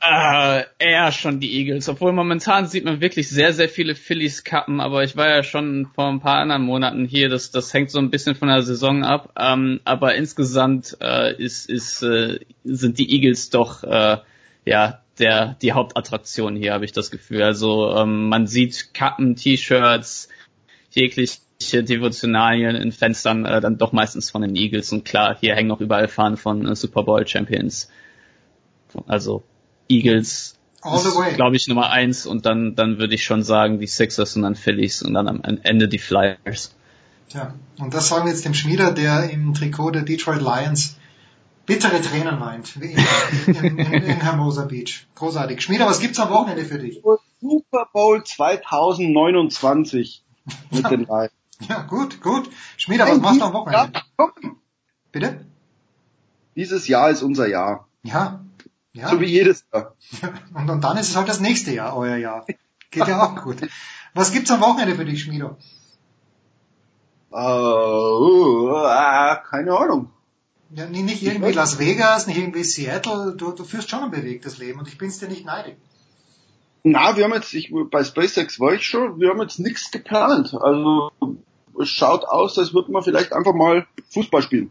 Äh, 0.00 0.62
eher 0.78 1.10
schon 1.10 1.40
die 1.40 1.58
Eagles, 1.58 1.88
obwohl 1.88 2.12
momentan 2.12 2.68
sieht 2.68 2.84
man 2.84 3.00
wirklich 3.00 3.28
sehr, 3.28 3.52
sehr 3.52 3.68
viele 3.68 3.96
Phillies-Kappen, 3.96 4.80
aber 4.80 5.02
ich 5.02 5.16
war 5.16 5.28
ja 5.28 5.42
schon 5.42 5.88
vor 5.92 6.06
ein 6.06 6.20
paar 6.20 6.38
anderen 6.38 6.62
Monaten 6.62 7.04
hier, 7.04 7.28
das, 7.28 7.50
das 7.50 7.74
hängt 7.74 7.90
so 7.90 7.98
ein 7.98 8.10
bisschen 8.10 8.36
von 8.36 8.46
der 8.46 8.62
Saison 8.62 9.02
ab, 9.02 9.32
ähm, 9.36 9.80
aber 9.84 10.14
insgesamt 10.14 10.96
äh, 11.00 11.34
ist, 11.34 11.68
ist, 11.68 12.02
äh, 12.02 12.38
sind 12.62 12.98
die 12.98 13.12
Eagles 13.12 13.50
doch 13.50 13.82
äh, 13.82 14.18
ja 14.64 15.00
der 15.18 15.56
die 15.62 15.72
Hauptattraktion 15.72 16.56
hier, 16.56 16.72
habe 16.72 16.84
ich 16.84 16.92
das 16.92 17.10
Gefühl. 17.10 17.42
Also 17.42 17.94
ähm, 17.94 18.28
man 18.28 18.46
sieht 18.46 18.94
Kappen, 18.94 19.36
T-Shirts, 19.36 20.28
jegliche 20.90 21.38
Devotionalien 21.84 22.76
in 22.76 22.92
Fenstern 22.92 23.44
äh, 23.44 23.60
dann 23.60 23.78
doch 23.78 23.92
meistens 23.92 24.30
von 24.30 24.42
den 24.42 24.56
Eagles 24.56 24.92
und 24.92 25.04
klar, 25.04 25.36
hier 25.38 25.54
hängen 25.54 25.70
auch 25.70 25.80
überall 25.80 26.08
Fahnen 26.08 26.36
von 26.36 26.66
äh, 26.66 26.74
Super 26.76 27.02
Bowl 27.02 27.26
Champions. 27.26 27.90
Also 29.06 29.42
Eagles 29.88 30.58
glaube 31.34 31.56
ich 31.56 31.66
Nummer 31.66 31.90
eins 31.90 32.24
und 32.24 32.46
dann 32.46 32.74
dann 32.74 32.98
würde 32.98 33.14
ich 33.14 33.24
schon 33.24 33.42
sagen 33.42 33.80
die 33.80 33.86
Sixers 33.86 34.36
und 34.36 34.42
dann 34.42 34.54
Phillies 34.54 35.02
und 35.02 35.14
dann 35.14 35.28
am 35.28 35.42
Ende 35.62 35.88
die 35.88 35.98
Flyers. 35.98 36.74
Tja, 37.28 37.54
und 37.78 37.92
das 37.92 38.08
sagen 38.08 38.24
wir 38.24 38.32
jetzt 38.32 38.44
dem 38.44 38.54
Schmieder, 38.54 38.92
der 38.92 39.28
im 39.28 39.52
Trikot 39.52 39.90
der 39.90 40.02
Detroit 40.02 40.40
Lions 40.40 40.96
bittere 41.68 42.00
Tränen 42.00 42.40
weint, 42.40 42.80
wie 42.80 42.94
immer, 42.94 43.06
in, 43.46 43.78
in, 43.78 44.02
in 44.02 44.20
Hermosa 44.20 44.64
Beach. 44.64 45.06
Großartig. 45.14 45.60
Schmieder, 45.60 45.86
was 45.86 46.00
gibt's 46.00 46.18
am 46.18 46.30
Wochenende 46.30 46.64
für 46.64 46.78
dich? 46.78 47.00
Super 47.40 47.86
Bowl 47.92 48.24
2029 48.24 50.24
mit 50.72 50.90
den 50.90 51.04
Lions. 51.04 51.30
Ja, 51.68 51.82
gut, 51.82 52.20
gut. 52.20 52.48
Schmieder, 52.76 53.08
was 53.08 53.18
machst 53.18 53.40
du 53.40 53.46
am 53.46 53.52
Wochenende? 53.52 54.00
Bitte? 55.10 55.44
Dieses 56.54 56.86
Jahr 56.86 57.10
ist 57.10 57.20
unser 57.20 57.48
Jahr. 57.48 57.88
Ja. 58.04 58.44
ja. 58.92 59.08
So 59.08 59.20
wie 59.20 59.26
jedes 59.26 59.64
Jahr. 59.74 59.96
Und, 60.54 60.70
und 60.70 60.84
dann 60.84 60.96
ist 60.98 61.08
es 61.08 61.16
halt 61.16 61.28
das 61.28 61.40
nächste 61.40 61.72
Jahr, 61.72 61.96
euer 61.96 62.14
Jahr. 62.14 62.46
Geht 62.92 63.08
ja 63.08 63.24
auch 63.24 63.42
gut. 63.42 63.56
Was 64.14 64.30
gibt's 64.30 64.52
am 64.52 64.60
Wochenende 64.60 64.94
für 64.94 65.04
dich, 65.04 65.20
Schmiedo? 65.20 65.56
Uh, 67.32 68.70
uh, 68.70 69.34
keine 69.50 69.76
Ahnung. 69.76 70.12
Ja, 70.70 70.86
nicht 70.86 71.22
irgendwie 71.22 71.52
Las 71.52 71.78
Vegas, 71.78 72.26
nicht 72.26 72.38
irgendwie 72.38 72.64
Seattle. 72.64 73.34
Du, 73.36 73.52
du 73.52 73.64
führst 73.64 73.88
schon 73.88 74.04
ein 74.04 74.10
bewegtes 74.10 74.58
Leben 74.58 74.78
und 74.78 74.88
ich 74.88 74.98
bin's 74.98 75.18
dir 75.18 75.28
nicht 75.28 75.46
neidig. 75.46 75.76
Na, 76.82 77.16
wir 77.16 77.24
haben 77.24 77.34
jetzt, 77.34 77.54
ich, 77.54 77.72
bei 77.90 78.04
SpaceX 78.04 78.60
war 78.60 78.74
ich 78.74 78.84
schon, 78.84 79.18
wir 79.18 79.30
haben 79.30 79.40
jetzt 79.40 79.58
nichts 79.58 79.90
geplant. 79.90 80.54
Also 80.54 81.10
es 81.80 81.88
schaut 81.88 82.24
aus, 82.24 82.58
als 82.58 82.74
würde 82.74 82.92
man 82.92 83.02
vielleicht 83.02 83.32
einfach 83.32 83.54
mal 83.54 83.86
Fußball 84.10 84.42
spielen. 84.42 84.70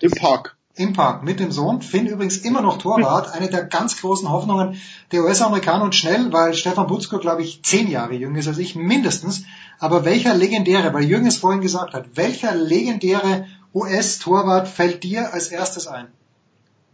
Im 0.00 0.12
Park. 0.12 0.56
Im 0.76 0.92
Park 0.92 1.22
mit 1.22 1.38
dem 1.38 1.52
Sohn. 1.52 1.82
Finn 1.82 2.06
übrigens 2.06 2.38
immer 2.38 2.60
noch 2.60 2.78
Torwart. 2.78 3.32
Eine 3.32 3.48
der 3.48 3.64
ganz 3.64 4.00
großen 4.00 4.28
Hoffnungen 4.28 4.80
der 5.12 5.22
US-Amerikaner 5.22 5.84
und 5.84 5.94
schnell, 5.94 6.32
weil 6.32 6.54
Stefan 6.54 6.88
Butzko, 6.88 7.18
glaube 7.18 7.42
ich, 7.42 7.62
zehn 7.62 7.88
Jahre 7.88 8.14
jünger 8.14 8.40
ist 8.40 8.48
als 8.48 8.58
ich, 8.58 8.74
mindestens. 8.74 9.44
Aber 9.78 10.04
welcher 10.04 10.34
legendäre, 10.34 10.92
weil 10.92 11.04
Jürgen 11.04 11.26
es 11.26 11.36
vorhin 11.36 11.60
gesagt 11.60 11.94
hat, 11.94 12.16
welcher 12.16 12.54
legendäre 12.56 13.46
US-Torwart 13.74 14.68
fällt 14.68 15.02
dir 15.02 15.34
als 15.34 15.48
erstes 15.48 15.86
ein? 15.86 16.06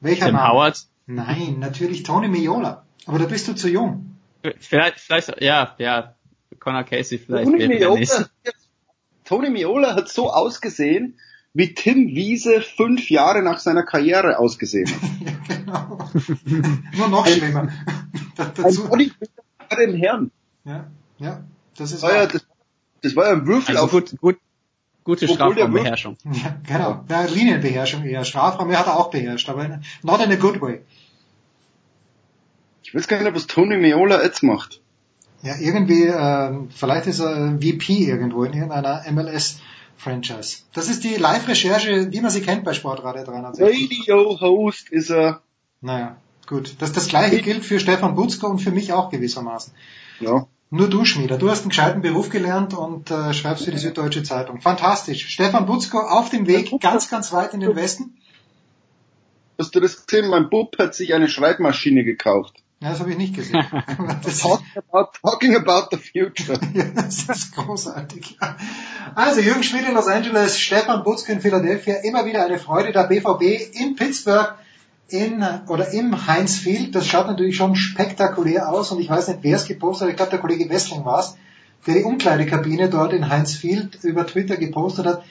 Welcher 0.01 0.27
Tim 0.27 0.35
Name? 0.35 0.49
Howard? 0.49 0.87
Nein, 1.07 1.59
natürlich 1.59 2.03
Tony 2.03 2.29
Miola. 2.29 2.85
Aber 3.07 3.19
da 3.19 3.27
bist 3.27 3.49
du 3.49 3.55
zu 3.55 3.69
jung. 3.69 4.17
Vielleicht, 4.59 5.01
vielleicht, 5.01 5.41
ja, 5.43 5.75
ja, 5.79 6.15
Connor 6.59 6.85
Casey 6.85 7.19
vielleicht. 7.19 7.51
Tony 7.51 7.69
Miola. 7.69 8.29
Tony 9.25 9.51
Miola 9.51 9.95
hat 9.95 10.09
so 10.09 10.33
ausgesehen, 10.33 11.19
wie 11.53 11.75
Tim 11.75 12.09
Wiese 12.09 12.61
fünf 12.61 13.11
Jahre 13.11 13.43
nach 13.43 13.59
seiner 13.59 13.83
Karriere 13.83 14.39
ausgesehen 14.39 14.89
hat. 14.89 15.67
Nur 16.97 17.09
noch 17.09 17.27
schlimmer. 17.27 17.69
Ein 18.39 18.55
Bodybuilder 18.55 19.43
bei 19.69 19.77
den 19.77 19.95
Herren. 19.97 20.31
Ja, 20.65 20.87
ja, 21.19 21.45
das 21.77 21.93
ist 21.93 22.03
Das 22.03 22.11
war 22.11 22.17
ja, 22.17 22.27
das, 22.27 22.47
das 23.03 23.17
war 23.17 23.27
ja 23.27 23.33
ein 23.33 23.47
Würfel 23.47 23.77
Also 23.77 23.85
auf 23.85 23.91
gut, 23.91 24.17
gut, 24.21 24.39
gute 25.05 25.29
Strafraumbeherrschung. 25.29 26.17
Ja, 26.25 26.57
genau. 26.67 27.05
Ja, 27.09 27.23
Linienbeherrschung 27.25 28.05
eher. 28.05 28.25
Strafraum, 28.25 28.71
er 28.71 28.79
hat 28.81 28.87
er 28.87 28.99
auch 28.99 29.11
beherrscht, 29.11 29.49
aber 29.49 29.81
not 30.03 30.21
in 30.21 30.33
a 30.33 30.37
good 30.37 30.61
way. 30.61 30.81
Ich 32.83 32.95
weiß 32.95 33.07
gar 33.09 33.23
nicht, 33.23 33.35
was 33.35 33.47
Tony 33.47 33.77
Miola 33.77 34.23
jetzt 34.23 34.43
macht. 34.43 34.81
Ja, 35.43 35.55
irgendwie, 35.59 36.05
ähm, 36.05 36.69
vielleicht 36.71 37.07
ist 37.07 37.21
er 37.21 37.59
VP 37.61 38.05
irgendwo 38.05 38.45
in 38.45 38.53
irgendeiner 38.53 39.05
MLS-Franchise. 39.11 40.63
Das 40.75 40.89
ist 40.89 41.05
die 41.05 41.15
Live-Recherche, 41.15 42.13
wie 42.13 42.21
man 42.21 42.31
sie 42.31 42.43
kennt 42.43 42.65
bei 42.65 42.75
Sportradio 42.75 43.25
360. 43.25 44.09
Radio-Host 44.09 44.91
ist 44.91 45.11
er. 45.11 45.41
Naja, 45.81 46.17
gut. 46.47 46.75
Das, 46.81 46.93
das 46.93 47.09
gleiche 47.09 47.41
gilt 47.41 47.65
für 47.65 47.81
Stefan 47.81 48.17
Butzko 48.17 48.49
und 48.49 48.59
für 48.59 48.71
mich 48.71 48.93
auch 48.93 49.11
gewissermaßen. 49.11 49.73
Ja. 50.21 50.47
Nur 50.73 50.89
du, 50.89 51.05
Schmieder. 51.05 51.37
Du 51.37 51.51
hast 51.51 51.63
einen 51.63 51.71
gescheiten 51.71 52.01
Beruf 52.01 52.31
gelernt 52.31 52.75
und 52.75 53.11
äh, 53.11 53.35
schreibst 53.35 53.65
für 53.65 53.73
die 53.73 53.79
Süddeutsche 53.79 54.23
Zeitung. 54.23 54.61
Fantastisch. 54.61 55.27
Stefan 55.29 55.67
Butzko 55.67 55.99
auf 55.99 56.31
dem 56.31 56.47
Weg 56.47 56.71
ganz, 56.81 57.11
ganz 57.11 57.33
weit 57.33 57.55
in 57.55 57.61
den 57.61 57.75
Westen. 57.75 58.17
Hast 59.59 59.75
du 59.75 59.81
das 59.81 60.07
gesehen? 60.07 60.31
Mein 60.31 60.49
Bub 60.49 60.79
hat 60.79 60.95
sich 60.95 61.13
eine 61.13 61.29
Schreibmaschine 61.29 62.05
gekauft. 62.05 62.63
Ja, 62.81 62.91
das 62.91 63.01
habe 63.01 63.11
ich 63.11 63.19
nicht 63.19 63.35
gesehen. 63.35 63.63
Das, 64.23 64.39
Talking 64.39 64.67
about, 64.77 65.11
talking 65.21 65.57
about 65.57 65.89
the 65.91 65.97
future. 65.97 66.59
ja, 66.75 66.85
das 66.95 67.25
ist 67.25 67.55
großartig. 67.55 68.39
Also 69.17 69.41
Jürgen 69.41 69.65
Schmidt 69.65 69.89
in 69.89 69.95
Los 69.95 70.07
Angeles, 70.07 70.59
Stefan 70.59 71.03
Butzke 71.03 71.33
in 71.33 71.41
Philadelphia, 71.41 71.97
immer 72.05 72.27
wieder 72.27 72.45
eine 72.45 72.59
Freude. 72.59 72.93
Der 72.93 73.09
BVB 73.09 73.75
in 73.75 73.97
Pittsburgh 73.97 74.55
in 75.13 75.45
oder 75.69 75.93
im 75.93 76.27
Heinz 76.27 76.57
Field. 76.57 76.95
Das 76.95 77.07
schaut 77.07 77.27
natürlich 77.27 77.57
schon 77.57 77.77
spektakulär 77.77 78.69
aus 78.69 78.91
und 78.93 79.01
ich 79.01 79.11
weiß 79.11 79.29
nicht, 79.29 79.41
wer 79.43 79.57
es 79.57 79.67
gepostet 79.67 80.07
hat. 80.07 80.11
Ich 80.11 80.17
glaube, 80.17 80.31
der 80.31 80.41
Kollege 80.41 80.69
Wessling 80.69 81.05
war 81.05 81.21
es, 81.21 81.37
der 81.87 81.95
die 81.95 82.05
Umkleidekabine 82.05 82.89
dort 82.89 83.13
in 83.13 83.29
Heinz 83.29 83.55
Field 83.55 83.99
über 84.03 84.27
Twitter 84.27 84.57
gepostet 84.57 85.07
hat. 85.07 85.23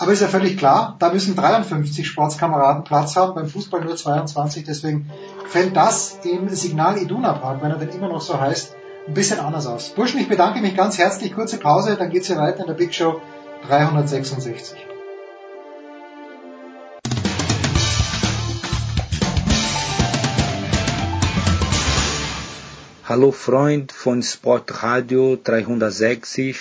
Aber 0.00 0.12
ist 0.12 0.22
ja 0.22 0.28
völlig 0.28 0.56
klar, 0.56 0.94
da 1.00 1.12
müssen 1.12 1.34
53 1.34 2.06
Sportskameraden 2.06 2.84
Platz 2.84 3.16
haben, 3.16 3.34
beim 3.34 3.48
Fußball 3.48 3.84
nur 3.84 3.96
22, 3.96 4.64
deswegen 4.64 5.10
fällt 5.48 5.76
das 5.76 6.20
im 6.22 6.48
Signal 6.50 6.98
Iduna 6.98 7.32
Park, 7.32 7.62
wenn 7.62 7.72
er 7.72 7.78
denn 7.78 7.88
immer 7.88 8.08
noch 8.08 8.20
so 8.20 8.40
heißt, 8.40 8.76
ein 9.08 9.14
bisschen 9.14 9.40
anders 9.40 9.66
aus. 9.66 9.88
Burschen, 9.90 10.20
ich 10.20 10.28
bedanke 10.28 10.60
mich 10.60 10.76
ganz 10.76 10.98
herzlich, 10.98 11.34
kurze 11.34 11.58
Pause, 11.58 11.96
dann 11.96 12.10
geht's 12.10 12.28
hier 12.28 12.36
weiter 12.36 12.60
in 12.60 12.66
der 12.68 12.74
Big 12.74 12.94
Show 12.94 13.20
366. 13.66 14.87
Hallo 23.08 23.32
Freund 23.32 23.90
von 23.90 24.22
Sportradio 24.22 25.38
360, 25.42 26.58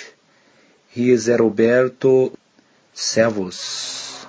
hier 0.88 1.16
ist 1.16 1.28
Roberto, 1.28 2.32
Servus. 2.94 4.26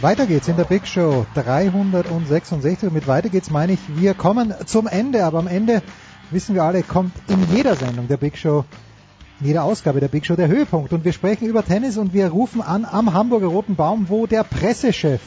Weiter 0.00 0.24
geht's 0.24 0.48
in 0.48 0.56
der 0.56 0.64
Big 0.64 0.86
Show 0.86 1.26
366. 1.34 2.90
Mit 2.90 3.06
weiter 3.06 3.28
geht's 3.28 3.50
meine 3.50 3.74
ich, 3.74 3.80
wir 3.94 4.14
kommen 4.14 4.54
zum 4.64 4.86
Ende, 4.86 5.22
aber 5.22 5.40
am 5.40 5.48
Ende 5.48 5.82
wissen 6.30 6.54
wir 6.54 6.62
alle, 6.62 6.82
kommt 6.82 7.12
in 7.28 7.54
jeder 7.54 7.76
Sendung 7.76 8.08
der 8.08 8.16
Big 8.16 8.38
Show, 8.38 8.64
in 9.40 9.48
jeder 9.48 9.64
Ausgabe 9.64 10.00
der 10.00 10.08
Big 10.08 10.24
Show 10.24 10.34
der 10.34 10.48
Höhepunkt. 10.48 10.94
Und 10.94 11.04
wir 11.04 11.12
sprechen 11.12 11.46
über 11.46 11.62
Tennis 11.62 11.98
und 11.98 12.14
wir 12.14 12.28
rufen 12.28 12.62
an 12.62 12.86
am 12.86 13.12
Hamburger 13.12 13.48
Roten 13.48 13.76
Baum, 13.76 14.06
wo 14.08 14.26
der 14.26 14.44
Pressechef 14.44 15.20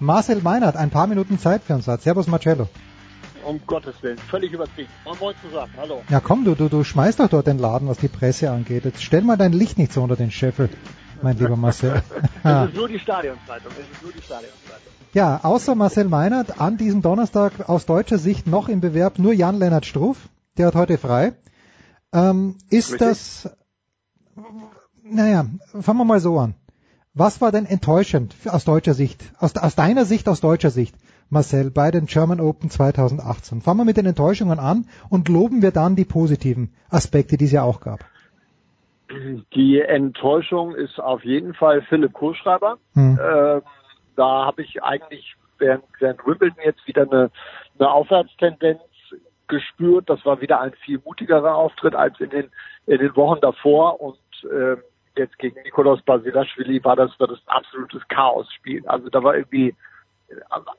Marcel 0.00 0.40
Meinert 0.40 0.76
ein 0.76 0.90
paar 0.90 1.06
Minuten 1.06 1.38
Zeit 1.38 1.62
für 1.62 1.74
uns 1.74 1.86
hat. 1.86 2.02
Servus 2.02 2.26
Marcello. 2.26 2.68
Um 3.44 3.60
Gottes 3.66 3.94
Willen, 4.02 4.18
völlig 4.18 4.52
übertrieben. 4.52 4.88
Man 5.04 5.18
wollte 5.20 5.40
zusammen, 5.42 5.72
hallo. 5.76 6.02
Ja 6.08 6.20
komm, 6.20 6.44
du, 6.44 6.54
du, 6.54 6.68
du 6.68 6.84
schmeißt 6.84 7.20
doch 7.20 7.28
dort 7.28 7.46
den 7.46 7.58
Laden, 7.58 7.88
was 7.88 7.98
die 7.98 8.08
Presse 8.08 8.50
angeht. 8.50 8.84
Jetzt 8.84 9.02
stell 9.02 9.22
mal 9.22 9.36
dein 9.36 9.52
Licht 9.52 9.78
nicht 9.78 9.92
so 9.92 10.02
unter 10.02 10.16
den 10.16 10.30
Scheffel, 10.30 10.68
mein 11.22 11.38
lieber 11.38 11.56
Marcel. 11.56 12.02
Es 12.42 12.68
ist 12.68 12.76
nur 12.76 12.88
die 12.88 12.98
Stadionzeitung, 12.98 13.72
es 13.72 13.96
ist 13.96 14.02
nur 14.02 14.12
die 14.12 14.22
Stadionzeitung. 14.22 14.92
Ja, 15.12 15.40
außer 15.42 15.74
Marcel 15.74 16.08
Meinert 16.08 16.60
an 16.60 16.76
diesem 16.76 17.02
Donnerstag 17.02 17.68
aus 17.68 17.84
deutscher 17.84 18.18
Sicht 18.18 18.46
noch 18.46 18.68
im 18.68 18.80
Bewerb 18.80 19.18
nur 19.18 19.32
Jan-Lennart 19.32 19.84
Struff. 19.84 20.16
Der 20.56 20.68
hat 20.68 20.74
heute 20.74 20.98
frei. 20.98 21.32
Ähm, 22.12 22.56
ist 22.70 22.92
Richtig. 22.92 23.08
das, 23.08 23.50
naja, 25.02 25.46
fangen 25.80 25.98
wir 25.98 26.04
mal 26.04 26.20
so 26.20 26.38
an. 26.38 26.54
Was 27.20 27.42
war 27.42 27.52
denn 27.52 27.66
enttäuschend 27.66 28.34
aus 28.50 28.64
deutscher 28.64 28.94
Sicht, 28.94 29.20
aus, 29.38 29.54
aus 29.54 29.76
deiner 29.76 30.06
Sicht, 30.06 30.26
aus 30.26 30.40
deutscher 30.40 30.70
Sicht, 30.70 30.94
Marcel, 31.28 31.70
bei 31.70 31.90
den 31.90 32.06
German 32.06 32.40
Open 32.40 32.70
2018? 32.70 33.60
Fangen 33.60 33.80
wir 33.80 33.84
mit 33.84 33.98
den 33.98 34.06
Enttäuschungen 34.06 34.58
an 34.58 34.86
und 35.10 35.28
loben 35.28 35.60
wir 35.60 35.70
dann 35.70 35.96
die 35.96 36.06
positiven 36.06 36.72
Aspekte, 36.88 37.36
die 37.36 37.44
es 37.44 37.52
ja 37.52 37.62
auch 37.62 37.82
gab. 37.82 38.00
Die 39.54 39.82
Enttäuschung 39.82 40.74
ist 40.74 40.98
auf 40.98 41.22
jeden 41.22 41.52
Fall 41.52 41.82
Philipp 41.82 42.14
Kohlschreiber. 42.14 42.78
Hm. 42.94 43.18
Äh, 43.18 43.60
da 44.16 44.46
habe 44.46 44.62
ich 44.62 44.82
eigentlich 44.82 45.34
während, 45.58 45.84
während 45.98 46.26
Wimbledon 46.26 46.64
jetzt 46.64 46.86
wieder 46.86 47.02
eine, 47.02 47.30
eine 47.78 47.90
Aufwärtstendenz 47.90 48.80
gespürt. 49.46 50.08
Das 50.08 50.24
war 50.24 50.40
wieder 50.40 50.62
ein 50.62 50.72
viel 50.86 50.98
mutigerer 51.04 51.54
Auftritt 51.54 51.94
als 51.94 52.18
in 52.18 52.30
den, 52.30 52.50
in 52.86 52.96
den 52.96 53.14
Wochen 53.14 53.42
davor 53.42 54.00
und 54.00 54.16
äh, 54.44 54.78
jetzt 55.20 55.38
gegen 55.38 55.62
Nikolaus 55.62 56.02
Basilashvili 56.02 56.82
war 56.84 56.96
das, 56.96 57.18
war 57.20 57.28
das 57.28 57.38
absolutes 57.46 58.06
Chaosspiel. 58.08 58.86
Also 58.86 59.08
da 59.08 59.22
war 59.22 59.36
irgendwie 59.36 59.74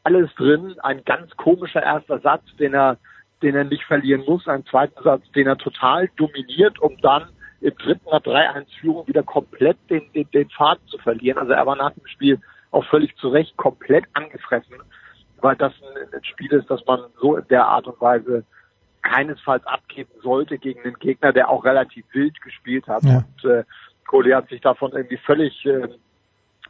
alles 0.03 0.33
drin, 0.35 0.75
ein 0.81 1.03
ganz 1.03 1.35
komischer 1.37 1.83
erster 1.83 2.19
Satz, 2.19 2.43
den 2.57 2.73
er, 2.73 2.97
den 3.41 3.55
er 3.55 3.63
nicht 3.63 3.83
verlieren 3.83 4.23
muss, 4.25 4.47
ein 4.47 4.65
zweiter 4.65 5.01
Satz, 5.03 5.23
den 5.31 5.47
er 5.47 5.57
total 5.57 6.09
dominiert, 6.15 6.79
um 6.79 6.97
dann 7.01 7.29
im 7.61 7.75
dritten 7.75 8.09
nach 8.09 8.21
3-1-Führung 8.21 9.07
wieder 9.07 9.23
komplett 9.23 9.77
den, 9.89 10.11
den, 10.13 10.29
den 10.31 10.49
Faden 10.49 10.85
zu 10.87 10.97
verlieren. 10.97 11.37
Also 11.37 11.53
er 11.53 11.65
war 11.65 11.75
nach 11.75 11.91
dem 11.91 12.07
Spiel 12.07 12.39
auch 12.71 12.85
völlig 12.85 13.15
zu 13.17 13.29
Recht 13.29 13.55
komplett 13.57 14.05
angefressen, 14.13 14.75
weil 15.41 15.55
das 15.57 15.73
ein, 15.73 16.13
ein 16.13 16.23
Spiel 16.23 16.51
ist, 16.53 16.69
das 16.69 16.83
man 16.85 17.01
so 17.19 17.37
in 17.37 17.47
der 17.49 17.67
Art 17.67 17.87
und 17.87 17.99
Weise 18.01 18.45
keinesfalls 19.01 19.65
abgeben 19.65 20.11
sollte 20.21 20.57
gegen 20.57 20.81
einen 20.83 20.99
Gegner, 20.99 21.33
der 21.33 21.49
auch 21.49 21.65
relativ 21.65 22.05
wild 22.13 22.39
gespielt 22.41 22.87
hat. 22.87 23.03
Ja. 23.03 23.17
Und 23.17 23.49
äh, 23.49 23.63
Kohli 24.07 24.31
hat 24.31 24.49
sich 24.49 24.61
davon 24.61 24.91
irgendwie 24.91 25.17
völlig, 25.17 25.65
äh, 25.65 25.87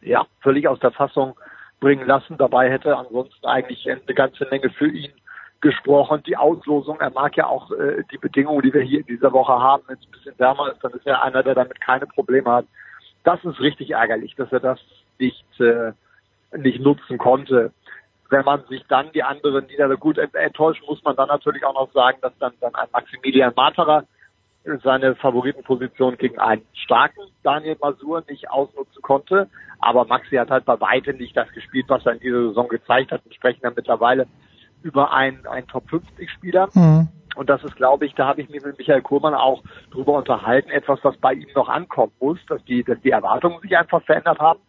ja, 0.02 0.26
völlig 0.42 0.68
aus 0.68 0.80
der 0.80 0.92
Fassung 0.92 1.36
bringen 1.80 2.08
lassen. 2.08 2.38
Dabei 2.38 2.70
hätte 2.70 2.96
ansonsten 2.96 3.46
eigentlich 3.46 3.90
eine 3.90 4.02
ganze 4.14 4.48
Menge 4.50 4.70
für 4.70 4.88
ihn 4.88 5.12
gesprochen. 5.62 6.24
Die 6.26 6.38
Auslosung, 6.38 7.00
er 7.00 7.12
mag 7.12 7.38
ja 7.38 7.48
auch 7.48 7.72
äh, 7.72 8.04
die 8.12 8.18
Bedingungen, 8.18 8.62
die 8.62 8.74
wir 8.74 8.82
hier 8.82 9.00
in 9.00 9.06
dieser 9.06 9.32
Woche 9.32 9.54
haben, 9.54 9.84
wenn 9.88 9.98
es 9.98 10.06
ein 10.06 10.12
bisschen 10.12 10.40
wärmer 10.40 10.72
ist, 10.72 10.84
dann 10.84 10.92
ist 10.94 11.06
er 11.06 11.24
einer, 11.24 11.44
der 11.44 11.56
damit 11.56 11.80
keine 11.82 12.08
Probleme 12.08 12.52
hat. 12.52 12.66
Das 13.24 13.44
ist 13.46 13.60
richtig 13.60 13.92
ärgerlich, 13.92 14.36
dass 14.36 14.52
er 14.52 14.60
das 14.60 14.80
nicht, 15.20 15.46
äh, 15.60 15.94
nicht 16.58 16.82
nutzen 16.82 17.18
konnte. 17.18 17.72
Wenn 18.30 18.46
man 18.46 18.64
sich 18.66 18.84
dann 18.88 19.12
die 19.12 19.24
anderen 19.24 19.68
Niederlage 19.68 20.00
gut 20.00 20.18
enttäuscht, 20.18 20.84
muss 20.88 21.04
man 21.04 21.16
dann 21.16 21.28
natürlich 21.28 21.64
auch 21.64 21.74
noch 21.74 21.92
sagen, 21.92 22.18
dass 22.22 22.34
dann, 22.40 22.54
dann 22.62 22.74
ein 22.76 22.88
Maximilian 22.92 23.54
Materer 23.56 24.06
seine 24.84 25.16
Favoritenposition 25.16 26.18
gegen 26.18 26.40
einen 26.40 26.64
starken 26.74 27.22
Daniel 27.44 27.78
Masur 27.82 28.24
nicht 28.30 28.50
ausnutzen 28.50 29.02
konnte. 29.02 29.50
Aber 29.80 30.06
Maxi 30.06 30.36
hat 30.36 30.52
halt 30.52 30.66
bei 30.66 30.80
weitem 30.80 31.18
nicht 31.18 31.36
das 31.36 31.52
gespielt, 31.52 31.86
was 31.88 32.06
er 32.06 32.14
in 32.14 32.20
dieser 32.20 32.50
Saison 32.50 32.68
gezeigt 32.68 33.12
hat. 33.12 33.26
Wir 33.26 33.34
sprechen 33.34 33.62
dann 33.64 33.74
mittlerweile 33.76 34.28
über 34.84 35.12
einen, 35.14 35.46
einen 35.48 35.68
Top 35.68 35.90
50 35.90 36.30
Spieler. 36.30 36.70
Mhm. 36.74 37.10
Und 37.36 37.50
das 37.50 37.64
ist, 37.64 37.76
glaube 37.76 38.06
ich, 38.06 38.14
da 38.14 38.28
habe 38.28 38.42
ich 38.42 38.50
mich 38.50 38.64
mit 38.64 38.78
Michael 38.78 39.02
Kohlmann 39.02 39.34
auch 39.34 39.64
drüber 39.92 40.14
unterhalten, 40.14 40.70
etwas, 40.70 41.00
was 41.04 41.16
bei 41.18 41.34
ihm 41.34 41.48
noch 41.56 41.70
ankommen 41.70 42.12
muss, 42.20 42.40
dass 42.48 42.64
die, 42.66 42.84
dass 42.84 43.00
die 43.02 43.12
Erwartungen 43.12 43.60
sich 43.62 43.76
einfach 43.78 44.04
verändert 44.04 44.40
haben, 44.40 44.60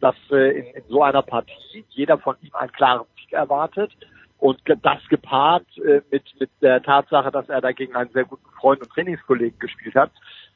dass 0.00 0.14
äh, 0.30 0.60
in, 0.60 0.66
in 0.74 0.82
so 0.88 1.02
einer 1.02 1.22
Partie 1.22 1.84
jeder 1.90 2.18
von 2.18 2.36
ihm 2.42 2.54
einen 2.54 2.72
klaren 2.72 3.06
Sieg 3.16 3.32
erwartet. 3.32 3.90
Und 4.42 4.58
das 4.66 4.98
gepaart 5.08 5.68
äh, 5.78 6.00
mit, 6.10 6.24
mit 6.40 6.50
der 6.60 6.82
Tatsache, 6.82 7.30
dass 7.30 7.48
er 7.48 7.60
da 7.60 7.70
gegen 7.70 7.94
einen 7.94 8.10
sehr 8.10 8.24
guten 8.24 8.50
Freund 8.58 8.82
und 8.82 8.90
Trainingskollegen 8.90 9.56
gespielt 9.60 9.94
hat, 9.94 10.10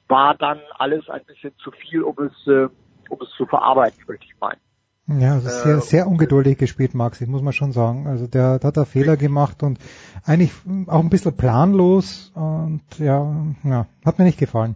war 0.08 0.34
dann 0.34 0.58
alles 0.76 1.08
ein 1.08 1.24
bisschen 1.24 1.52
zu 1.58 1.70
viel, 1.70 2.02
um 2.02 2.16
es, 2.18 2.32
äh, 2.48 2.66
um 3.08 3.18
es 3.22 3.30
zu 3.36 3.46
verarbeiten, 3.46 4.02
möchte 4.08 4.24
ich 4.24 4.34
meinen. 4.40 5.20
Ja, 5.22 5.34
also 5.34 5.48
sehr, 5.48 5.80
sehr 5.82 6.08
ungeduldig 6.08 6.58
gespielt, 6.58 6.96
Maxi, 6.96 7.26
muss 7.28 7.42
man 7.42 7.52
schon 7.52 7.70
sagen. 7.70 8.08
Also 8.08 8.26
der, 8.26 8.58
der 8.58 8.66
hat 8.66 8.76
da 8.76 8.84
Fehler 8.84 9.16
gemacht 9.16 9.62
und 9.62 9.78
eigentlich 10.24 10.52
auch 10.88 11.00
ein 11.00 11.08
bisschen 11.08 11.36
planlos 11.36 12.32
und 12.34 12.82
ja, 12.98 13.24
ja, 13.62 13.86
hat 14.04 14.18
mir 14.18 14.24
nicht 14.24 14.40
gefallen. 14.40 14.74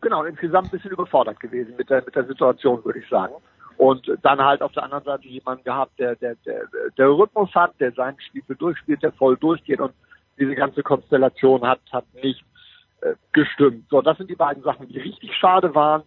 Genau, 0.00 0.24
insgesamt 0.24 0.66
ein 0.66 0.70
bisschen 0.70 0.90
überfordert 0.90 1.38
gewesen 1.38 1.74
mit 1.78 1.88
der, 1.88 2.02
mit 2.04 2.16
der 2.16 2.26
Situation, 2.26 2.84
würde 2.84 2.98
ich 2.98 3.08
sagen. 3.08 3.34
Und 3.78 4.10
dann 4.22 4.44
halt 4.44 4.60
auf 4.60 4.72
der 4.72 4.82
anderen 4.82 5.04
Seite 5.04 5.28
jemanden 5.28 5.62
gehabt, 5.62 5.98
der, 5.98 6.16
der, 6.16 6.34
der, 6.44 6.62
der 6.98 7.08
Rhythmus 7.08 7.54
hat, 7.54 7.78
der 7.78 7.92
sein 7.92 8.16
Spiel 8.18 8.42
durchspielt, 8.58 9.02
der 9.02 9.12
voll 9.12 9.36
durchgeht 9.36 9.80
und 9.80 9.92
diese 10.38 10.54
ganze 10.54 10.82
Konstellation 10.82 11.66
hat, 11.66 11.80
hat 11.92 12.04
nicht 12.22 12.44
äh, 13.02 13.14
gestimmt. 13.32 13.86
So, 13.88 14.02
das 14.02 14.18
sind 14.18 14.30
die 14.30 14.36
beiden 14.36 14.62
Sachen, 14.64 14.88
die 14.88 14.98
richtig 14.98 15.34
schade 15.36 15.72
waren. 15.74 16.02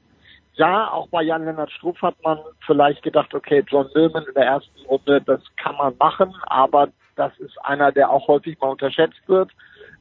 Ja, 0.56 0.92
auch 0.92 1.08
bei 1.08 1.24
Jan-Lennart 1.24 1.72
Struff 1.72 2.02
hat 2.02 2.22
man 2.24 2.40
vielleicht 2.66 3.04
gedacht, 3.04 3.34
okay, 3.34 3.64
John 3.68 3.90
Millman 3.96 4.26
in 4.28 4.34
der 4.34 4.46
ersten 4.46 4.86
Runde, 4.86 5.22
das 5.22 5.42
kann 5.56 5.78
man 5.78 5.96
machen, 5.98 6.36
aber 6.44 6.90
das 7.16 7.38
ist 7.40 7.58
einer, 7.64 7.94
der 7.94 8.10
auch 8.10 8.28
häufig 8.28 8.60
mal 8.60 8.68
unterschätzt 8.68 9.22
wird. 9.28 9.50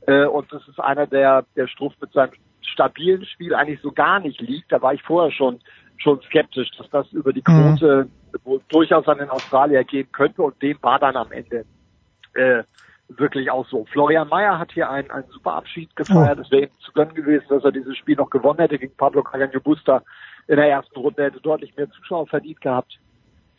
Äh, 0.08 0.24
und 0.24 0.52
das 0.52 0.66
ist 0.66 0.81
einer, 0.81 1.07
der, 1.07 1.44
der 1.55 1.68
Struff 1.68 1.92
mit 2.00 2.12
seinem 2.12 2.32
stabilen 2.62 3.24
Spiel 3.26 3.55
eigentlich 3.55 3.81
so 3.81 3.92
gar 3.92 4.18
nicht 4.18 4.40
liegt. 4.40 4.73
Da 4.73 4.82
war 4.82 4.94
ich 4.94 5.02
vorher 5.02 5.31
schon, 5.31 5.60
schon 6.03 6.20
skeptisch, 6.23 6.70
dass 6.77 6.89
das 6.91 7.12
über 7.12 7.33
die 7.33 7.43
Quote 7.43 8.09
mhm. 8.45 8.61
durchaus 8.69 9.07
an 9.09 9.19
den 9.19 9.31
Australier 9.31 9.85
gehen 9.85 10.11
könnte 10.12 10.43
und 10.43 10.61
dem 10.62 10.79
war 10.83 10.99
dann 10.99 11.17
am 11.17 11.31
Ende 11.33 11.65
äh, 12.35 12.62
wirklich 13.09 13.51
auch 13.51 13.67
so. 13.67 13.85
Florian 13.87 14.29
Mayer 14.29 14.59
hat 14.59 14.73
hier 14.73 14.89
einen, 14.89 15.11
einen 15.11 15.29
super 15.31 15.55
Abschied 15.55 15.95
gefeiert. 15.97 16.39
Oh. 16.39 16.43
Es 16.43 16.51
wäre 16.51 16.62
ihm 16.65 16.79
zu 16.81 16.93
gönnen 16.93 17.15
gewesen, 17.15 17.47
dass 17.49 17.65
er 17.65 17.73
dieses 17.73 17.97
Spiel 17.97 18.17
noch 18.17 18.31
gewonnen 18.31 18.61
hätte 18.61 18.79
gegen 18.79 18.97
Pablo 18.97 19.23
Carreño 19.23 19.61
Busta 19.61 20.03
in 20.47 20.57
der 20.57 20.69
ersten 20.69 20.99
Runde. 20.99 21.25
hätte 21.25 21.41
deutlich 21.41 21.77
mehr 21.77 21.91
Zuschauer 21.91 22.27
verdient 22.27 22.61
gehabt. 22.61 22.99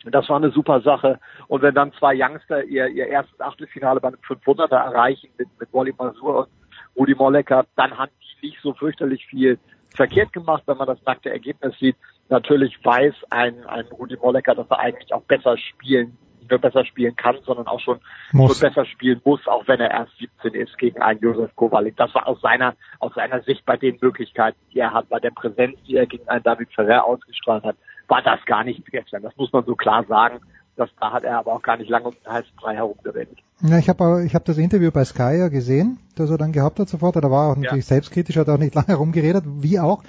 Das 0.04 0.28
war 0.28 0.36
eine 0.36 0.50
super 0.50 0.80
Sache. 0.80 1.20
Und 1.46 1.62
wenn 1.62 1.74
dann 1.74 1.92
zwei 1.92 2.14
Youngster 2.16 2.64
ihr, 2.64 2.88
ihr 2.88 3.06
erstes 3.06 3.40
Achtelfinale 3.40 4.00
bei 4.00 4.08
einem 4.08 4.18
500er 4.26 4.74
erreichen 4.74 5.28
mit, 5.38 5.48
mit 5.60 5.72
Wally 5.72 5.94
Masur 5.96 6.38
und 6.40 6.48
Rudi 6.96 7.14
Mollecker, 7.14 7.66
dann 7.76 7.96
haben 7.96 8.10
die 8.20 8.48
nicht 8.48 8.60
so 8.62 8.74
fürchterlich 8.74 9.24
viel 9.26 9.58
verkehrt 9.94 10.32
gemacht, 10.32 10.62
wenn 10.66 10.76
man 10.76 10.88
das 10.88 10.98
nackte 11.04 11.30
Ergebnis 11.30 11.78
sieht. 11.78 11.96
Natürlich 12.32 12.78
weiß 12.82 13.14
ein, 13.28 13.66
ein 13.66 13.84
Rudi 13.88 14.16
Mollecker, 14.16 14.54
dass 14.54 14.70
er 14.70 14.78
eigentlich 14.78 15.12
auch 15.12 15.22
besser 15.24 15.58
spielen 15.58 16.16
nur 16.50 16.58
besser 16.58 16.84
spielen 16.84 17.14
kann, 17.16 17.36
sondern 17.44 17.66
auch 17.66 17.80
schon, 17.80 18.00
schon 18.30 18.58
besser 18.60 18.84
spielen 18.84 19.20
muss, 19.24 19.46
auch 19.46 19.66
wenn 19.68 19.80
er 19.80 19.90
erst 19.90 20.16
17 20.18 20.54
ist 20.54 20.76
gegen 20.76 21.00
einen 21.00 21.20
Josef 21.20 21.54
Kowalik. 21.56 21.96
Das 21.96 22.14
war 22.14 22.26
aus 22.26 22.40
seiner, 22.40 22.74
aus 22.98 23.14
seiner 23.14 23.42
Sicht 23.42 23.64
bei 23.64 23.76
den 23.76 23.96
Möglichkeiten, 24.00 24.58
die 24.72 24.80
er 24.80 24.92
hat, 24.92 25.08
bei 25.08 25.20
der 25.20 25.30
Präsenz, 25.30 25.76
die 25.86 25.96
er 25.96 26.06
gegen 26.06 26.28
einen 26.28 26.42
David 26.42 26.72
Ferrer 26.74 27.04
ausgestrahlt 27.04 27.64
hat, 27.64 27.76
war 28.08 28.22
das 28.22 28.44
gar 28.44 28.64
nicht 28.64 28.84
gestern. 28.86 29.22
Das 29.22 29.36
muss 29.36 29.52
man 29.52 29.64
so 29.64 29.74
klar 29.76 30.04
sagen. 30.04 30.40
Das, 30.82 30.90
da 30.98 31.12
hat 31.12 31.22
er 31.22 31.38
aber 31.38 31.52
auch 31.52 31.62
gar 31.62 31.76
nicht 31.76 31.88
lange 31.88 32.08
um 32.08 32.14
den 32.14 32.32
heißen 32.32 32.50
Brei 32.56 32.74
herumgeredet. 32.74 33.38
Ja, 33.60 33.78
ich 33.78 33.88
habe 33.88 34.24
ich 34.26 34.34
hab 34.34 34.44
das 34.44 34.58
Interview 34.58 34.90
bei 34.90 35.04
Sky 35.04 35.38
ja 35.38 35.46
gesehen, 35.46 36.00
das 36.16 36.28
er 36.28 36.38
dann 36.38 36.50
gehabt 36.50 36.80
hat 36.80 36.88
sofort. 36.88 37.14
Da 37.14 37.30
war 37.30 37.46
er 37.46 37.52
auch 37.52 37.56
natürlich 37.56 37.84
ja. 37.84 37.94
selbstkritisch, 37.94 38.36
hat 38.36 38.48
auch 38.48 38.58
nicht 38.58 38.74
lange 38.74 38.88
herumgeredet, 38.88 39.44
wie 39.46 39.78
auch. 39.78 40.02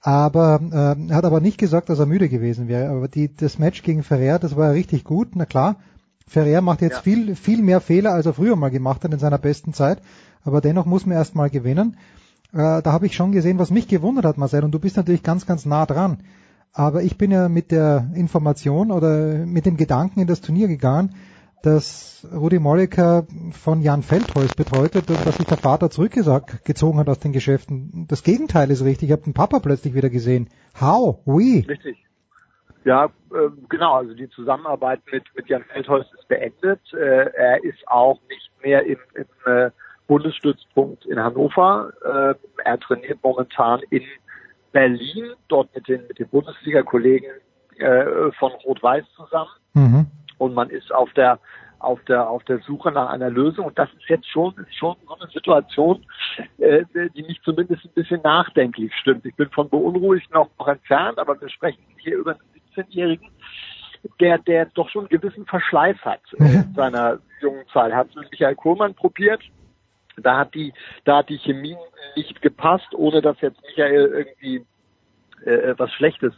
Aber 0.00 0.60
äh, 0.72 1.10
er 1.10 1.14
hat 1.14 1.24
aber 1.24 1.40
nicht 1.40 1.58
gesagt, 1.58 1.90
dass 1.90 2.00
er 2.00 2.06
müde 2.06 2.28
gewesen 2.28 2.66
wäre. 2.66 2.90
Aber 2.90 3.06
die, 3.06 3.36
das 3.36 3.60
Match 3.60 3.84
gegen 3.84 4.02
Ferrer, 4.02 4.40
das 4.40 4.56
war 4.56 4.66
ja 4.66 4.72
richtig 4.72 5.04
gut. 5.04 5.36
Na 5.36 5.46
klar, 5.46 5.76
Ferrer 6.26 6.60
macht 6.60 6.82
jetzt 6.82 6.96
ja. 6.96 7.02
viel, 7.02 7.36
viel 7.36 7.62
mehr 7.62 7.80
Fehler, 7.80 8.12
als 8.12 8.26
er 8.26 8.34
früher 8.34 8.56
mal 8.56 8.72
gemacht 8.72 9.04
hat 9.04 9.12
in 9.12 9.20
seiner 9.20 9.38
besten 9.38 9.74
Zeit. 9.74 9.98
Aber 10.42 10.60
dennoch 10.60 10.86
muss 10.86 11.06
man 11.06 11.16
erst 11.16 11.36
mal 11.36 11.50
gewinnen. 11.50 11.98
Äh, 12.52 12.82
da 12.82 12.92
habe 12.92 13.06
ich 13.06 13.14
schon 13.14 13.30
gesehen, 13.30 13.60
was 13.60 13.70
mich 13.70 13.86
gewundert 13.86 14.24
hat, 14.24 14.38
Marcel. 14.38 14.64
Und 14.64 14.72
du 14.72 14.80
bist 14.80 14.96
natürlich 14.96 15.22
ganz, 15.22 15.46
ganz 15.46 15.66
nah 15.66 15.86
dran. 15.86 16.18
Aber 16.72 17.02
ich 17.02 17.16
bin 17.16 17.30
ja 17.30 17.48
mit 17.48 17.70
der 17.70 18.10
Information 18.14 18.90
oder 18.90 19.46
mit 19.46 19.66
dem 19.66 19.76
Gedanken 19.76 20.20
in 20.20 20.26
das 20.26 20.40
Turnier 20.42 20.68
gegangen, 20.68 21.14
dass 21.62 22.26
Rudi 22.32 22.58
Molliker 22.58 23.26
von 23.50 23.80
Jan 23.80 24.02
Feldholz 24.02 24.54
betreut 24.54 24.94
wird 24.94 25.10
und 25.10 25.26
dass 25.26 25.36
sich 25.36 25.46
der 25.46 25.56
Vater 25.56 25.90
zurückgezogen 25.90 26.98
hat 26.98 27.08
aus 27.08 27.18
den 27.18 27.32
Geschäften. 27.32 28.06
Das 28.08 28.22
Gegenteil 28.22 28.70
ist 28.70 28.84
richtig. 28.84 29.08
Ich 29.08 29.12
habe 29.12 29.22
den 29.22 29.34
Papa 29.34 29.58
plötzlich 29.58 29.94
wieder 29.94 30.10
gesehen. 30.10 30.48
How? 30.80 31.18
Wie? 31.24 31.60
Richtig. 31.66 31.96
Ja, 32.84 33.06
äh, 33.06 33.50
genau. 33.68 33.94
Also 33.94 34.14
die 34.14 34.28
Zusammenarbeit 34.28 35.00
mit, 35.10 35.24
mit 35.34 35.48
Jan 35.48 35.64
Feldholz 35.64 36.06
ist 36.16 36.28
beendet. 36.28 36.80
Äh, 36.92 37.30
er 37.34 37.64
ist 37.64 37.86
auch 37.88 38.20
nicht 38.28 38.50
mehr 38.62 38.86
im, 38.86 38.98
im 39.14 39.52
äh, 39.52 39.70
Bundesstützpunkt 40.06 41.04
in 41.06 41.18
Hannover. 41.18 41.92
Äh, 42.04 42.34
er 42.64 42.78
trainiert 42.78 43.18
momentan 43.24 43.80
in 43.90 44.02
Berlin, 44.72 45.32
dort 45.48 45.74
mit 45.74 45.88
den, 45.88 46.06
mit 46.06 46.18
den 46.18 46.28
Bundesliga-Kollegen 46.28 47.26
äh, 47.78 48.32
von 48.38 48.52
Rot-Weiß 48.64 49.04
zusammen. 49.16 49.50
Mhm. 49.74 50.06
Und 50.38 50.54
man 50.54 50.70
ist 50.70 50.92
auf 50.92 51.12
der 51.14 51.38
auf 51.78 52.02
der 52.04 52.28
auf 52.28 52.42
der 52.44 52.58
Suche 52.60 52.90
nach 52.90 53.10
einer 53.10 53.30
Lösung 53.30 53.66
und 53.66 53.78
das 53.78 53.90
ist 53.92 54.08
jetzt 54.08 54.26
schon 54.28 54.54
ist 54.58 54.74
schon 54.76 54.96
so 55.06 55.14
eine 55.14 55.30
Situation, 55.30 56.04
äh, 56.58 56.84
die 57.14 57.22
mich 57.22 57.40
zumindest 57.42 57.84
ein 57.84 57.90
bisschen 57.94 58.20
nachdenklich 58.22 58.92
stimmt. 59.00 59.26
Ich 59.26 59.34
bin 59.34 59.50
von 59.50 59.68
beunruhigt 59.68 60.32
noch, 60.32 60.48
noch 60.58 60.68
entfernt, 60.68 61.18
aber 61.18 61.38
wir 61.40 61.48
sprechen 61.50 61.82
hier 61.98 62.16
über 62.16 62.32
einen 62.32 62.86
17-Jährigen, 62.86 63.28
der 64.20 64.38
der 64.38 64.66
doch 64.66 64.88
schon 64.88 65.06
einen 65.06 65.20
gewissen 65.20 65.44
Verschleiß 65.46 65.98
hat 66.02 66.22
äh, 66.38 66.44
in 66.44 66.74
seiner 66.74 67.18
jungen 67.40 67.64
Zeit. 67.72 67.92
Hat 67.92 68.14
mit 68.16 68.30
Michael 68.30 68.54
Kohlmann 68.54 68.94
probiert, 68.94 69.42
da 70.16 70.38
hat 70.38 70.54
die, 70.54 70.72
da 71.04 71.18
hat 71.18 71.28
die 71.28 71.38
Chemie 71.38 71.76
nicht 72.16 72.40
gepasst, 72.42 72.94
ohne 72.94 73.22
dass 73.22 73.40
jetzt 73.40 73.60
Michael 73.62 74.06
irgendwie 74.06 74.66
äh, 75.44 75.74
was 75.76 75.92
Schlechtes 75.92 76.32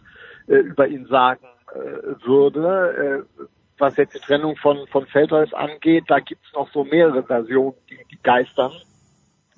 äh, 0.46 0.56
über 0.56 0.88
ihn 0.88 1.06
sagen 1.06 1.46
äh, 1.72 2.26
würde. 2.26 3.24
Äh, 3.38 3.44
was 3.80 3.96
jetzt 3.96 4.14
die 4.14 4.18
Trennung 4.18 4.56
von, 4.56 4.88
von 4.88 5.06
Feldholz 5.06 5.52
angeht, 5.52 6.04
da 6.08 6.18
gibt's 6.18 6.48
noch 6.52 6.68
so 6.72 6.82
mehrere 6.82 7.22
Versionen, 7.22 7.76
die, 7.88 7.98
die 8.10 8.18
geistern. 8.22 8.72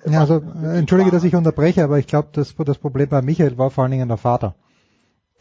Ja, 0.05 0.19
also 0.19 0.35
äh, 0.35 0.77
entschuldige, 0.77 1.11
dass 1.11 1.23
ich 1.23 1.35
unterbreche, 1.35 1.83
aber 1.83 1.97
ich 1.97 2.07
glaube, 2.07 2.29
das, 2.33 2.55
das 2.55 2.77
Problem 2.77 3.09
bei 3.09 3.21
Michael 3.21 3.57
war 3.57 3.71
vor 3.71 3.83
allen 3.83 3.91
Dingen 3.91 4.07
der 4.07 4.17
Vater, 4.17 4.55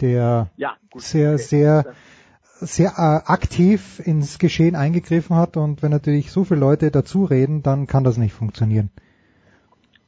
der 0.00 0.50
ja, 0.56 0.76
gut, 0.90 1.02
sehr, 1.02 1.34
okay. 1.34 1.42
sehr 1.42 1.84
sehr 2.60 2.92
äh, 2.96 3.30
aktiv 3.30 4.00
ins 4.04 4.38
Geschehen 4.38 4.76
eingegriffen 4.76 5.36
hat 5.36 5.56
und 5.56 5.82
wenn 5.82 5.90
natürlich 5.90 6.30
so 6.30 6.44
viele 6.44 6.60
Leute 6.60 6.90
dazu 6.90 7.24
reden, 7.24 7.62
dann 7.62 7.86
kann 7.86 8.04
das 8.04 8.18
nicht 8.18 8.32
funktionieren. 8.32 8.90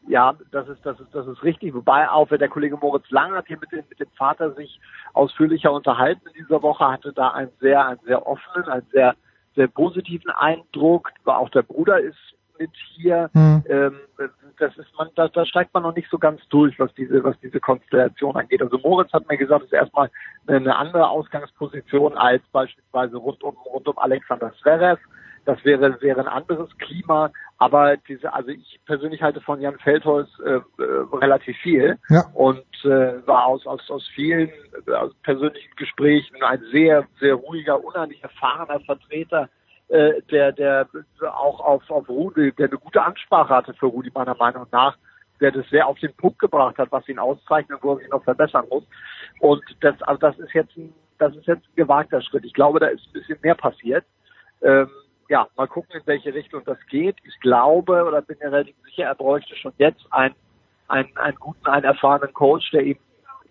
Ja, 0.08 0.34
das 0.50 0.68
ist, 0.68 0.84
das 0.84 0.98
ist, 1.00 1.14
das 1.14 1.26
ist 1.26 1.42
richtig. 1.42 1.74
Wobei 1.74 2.08
auch 2.08 2.28
der 2.28 2.48
Kollege 2.48 2.76
Moritz 2.76 3.08
Lang 3.10 3.32
hat 3.32 3.46
hier 3.46 3.58
mit 3.58 3.70
dem, 3.72 3.84
mit 3.88 4.00
dem 4.00 4.10
Vater 4.16 4.52
sich 4.52 4.80
ausführlicher 5.12 5.72
unterhalten 5.72 6.26
in 6.28 6.44
dieser 6.44 6.62
Woche, 6.62 6.84
hatte 6.86 7.12
da 7.12 7.30
einen 7.30 7.52
sehr, 7.60 7.86
einen 7.86 8.00
sehr 8.04 8.26
offenen, 8.26 8.68
einen 8.68 8.86
sehr, 8.92 9.14
sehr 9.54 9.68
positiven 9.68 10.30
Eindruck. 10.30 11.10
Auch 11.24 11.50
der 11.50 11.62
Bruder 11.62 12.00
ist 12.00 12.18
mit 12.62 12.70
hier. 12.94 13.30
Mhm. 13.32 13.64
Ähm, 13.68 13.96
das 14.58 14.76
ist 14.76 14.88
man, 14.96 15.08
da, 15.16 15.28
da 15.28 15.44
steigt 15.44 15.74
man 15.74 15.82
noch 15.82 15.94
nicht 15.94 16.08
so 16.10 16.18
ganz 16.18 16.40
durch, 16.48 16.78
was 16.78 16.92
diese, 16.94 17.22
was 17.24 17.38
diese 17.40 17.60
Konstellation 17.60 18.36
angeht. 18.36 18.62
Also 18.62 18.78
Moritz 18.78 19.12
hat 19.12 19.28
mir 19.28 19.36
gesagt, 19.36 19.64
es 19.64 19.72
ist 19.72 19.78
erstmal 19.78 20.10
eine 20.46 20.76
andere 20.76 21.08
Ausgangsposition 21.08 22.16
als 22.16 22.42
beispielsweise 22.52 23.16
rund 23.16 23.42
um, 23.42 23.56
rund 23.66 23.88
um 23.88 23.98
Alexander 23.98 24.52
Zverev. 24.60 25.00
Das 25.44 25.64
wäre, 25.64 26.00
wäre 26.00 26.20
ein 26.20 26.28
anderes 26.28 26.70
Klima. 26.78 27.32
Aber 27.58 27.96
diese, 27.96 28.32
also 28.32 28.50
ich 28.50 28.80
persönlich 28.86 29.22
halte 29.22 29.40
von 29.40 29.60
Jan 29.60 29.78
Feldholz 29.78 30.28
äh, 30.44 30.50
äh, 30.50 30.62
relativ 31.12 31.56
viel 31.58 31.98
ja. 32.08 32.24
und 32.34 32.64
äh, 32.84 33.26
war 33.26 33.46
aus, 33.46 33.66
aus, 33.66 33.88
aus 33.90 34.06
vielen 34.14 34.50
aus 34.86 35.12
persönlichen 35.22 35.74
Gesprächen 35.76 36.42
ein 36.42 36.60
sehr, 36.70 37.06
sehr 37.20 37.34
ruhiger, 37.34 37.82
unheimlich 37.84 38.22
erfahrener 38.22 38.80
Vertreter 38.80 39.48
äh, 39.92 40.22
der, 40.30 40.52
der 40.52 40.88
auch 41.20 41.60
auf, 41.60 41.90
auf 41.90 42.08
Rudi, 42.08 42.52
der 42.52 42.68
eine 42.68 42.78
gute 42.78 43.02
Ansprache 43.02 43.54
hatte 43.54 43.74
für 43.74 43.86
Rudi 43.86 44.10
meiner 44.14 44.34
Meinung 44.34 44.66
nach, 44.72 44.96
der 45.38 45.52
das 45.52 45.68
sehr 45.68 45.86
auf 45.86 45.98
den 45.98 46.14
Punkt 46.14 46.38
gebracht 46.38 46.78
hat, 46.78 46.90
was 46.90 47.06
ihn 47.08 47.18
auszeichnet 47.18 47.76
und 47.76 47.84
wo 47.84 47.92
er 47.92 47.98
sich 47.98 48.08
noch 48.08 48.24
verbessern 48.24 48.64
muss. 48.70 48.84
Und 49.40 49.62
das, 49.80 50.00
also 50.02 50.18
das 50.18 50.38
ist 50.38 50.54
jetzt 50.54 50.74
ein, 50.78 50.94
das 51.18 51.36
ist 51.36 51.46
jetzt 51.46 51.66
ein 51.66 51.76
gewagter 51.76 52.22
Schritt. 52.22 52.44
Ich 52.46 52.54
glaube, 52.54 52.80
da 52.80 52.86
ist 52.86 53.06
ein 53.06 53.12
bisschen 53.12 53.38
mehr 53.42 53.54
passiert. 53.54 54.06
Ähm, 54.62 54.88
ja, 55.28 55.46
mal 55.56 55.68
gucken, 55.68 56.00
in 56.00 56.06
welche 56.06 56.32
Richtung 56.32 56.62
das 56.64 56.78
geht. 56.88 57.16
Ich 57.24 57.38
glaube 57.40 58.04
oder 58.04 58.22
bin 58.22 58.38
mir 58.38 58.50
relativ 58.50 58.76
sicher, 58.86 59.04
er 59.04 59.14
bräuchte 59.14 59.54
schon 59.56 59.74
jetzt 59.76 60.06
einen, 60.10 60.34
einen, 60.88 61.14
einen 61.18 61.36
guten, 61.36 61.66
einen 61.66 61.84
erfahrenen 61.84 62.32
Coach, 62.32 62.70
der 62.70 62.82
ihm 62.82 62.98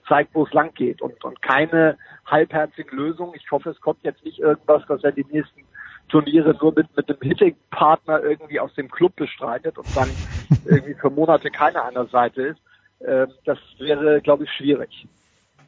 zeigt, 0.08 0.34
wo 0.34 0.46
es 0.46 0.54
lang 0.54 0.74
geht 0.74 1.04
und, 1.04 1.24
und 1.24 1.40
keine 1.44 2.00
halbherzige 2.26 2.96
Lösung. 2.96 3.34
Ich 3.36 3.52
hoffe, 3.52 3.70
es 3.70 3.80
kommt 3.80 4.00
jetzt 4.02 4.26
nicht 4.26 4.40
irgendwas, 4.40 4.84
dass 4.88 5.04
er 5.04 5.12
die 5.12 5.26
nächsten 5.30 5.62
Turniere 6.10 6.56
nur 6.60 6.74
mit, 6.74 6.96
mit 6.96 7.10
einem 7.10 7.20
Hitting-Partner 7.22 8.22
irgendwie 8.24 8.60
aus 8.60 8.74
dem 8.76 8.90
Club 8.90 9.16
bestreitet 9.16 9.78
und 9.78 9.88
dann 9.96 10.10
irgendwie 10.66 10.94
für 10.96 11.10
Monate 11.10 11.50
keiner 11.50 11.86
an 11.86 11.94
der 11.94 12.08
Seite 12.08 12.42
ist. 12.42 12.62
Ähm, 13.06 13.28
das 13.46 13.58
wäre, 13.80 14.22
glaube 14.22 14.44
ich, 14.44 14.50
schwierig. 14.52 15.08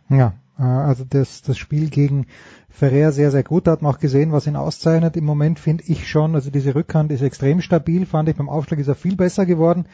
Ja, 0.09 0.33
äh, 0.59 0.63
also 0.63 1.03
das, 1.07 1.41
das 1.41 1.57
Spiel 1.57 1.89
gegen 1.89 2.27
Ferrer 2.69 3.11
sehr, 3.11 3.31
sehr 3.31 3.43
gut. 3.43 3.67
Da 3.67 3.71
hat 3.71 3.81
man 3.81 3.93
auch 3.93 3.99
gesehen, 3.99 4.31
was 4.31 4.47
ihn 4.47 4.55
auszeichnet. 4.55 5.15
Im 5.15 5.25
Moment 5.25 5.59
finde 5.59 5.83
ich 5.87 6.07
schon, 6.07 6.35
also 6.35 6.51
diese 6.51 6.75
Rückhand 6.75 7.11
ist 7.11 7.21
extrem 7.21 7.61
stabil, 7.61 8.05
fand 8.05 8.29
ich. 8.29 8.35
Beim 8.35 8.49
Aufschlag 8.49 8.79
ist 8.79 8.87
er 8.87 8.95
viel 8.95 9.15
besser 9.15 9.45
geworden. 9.45 9.87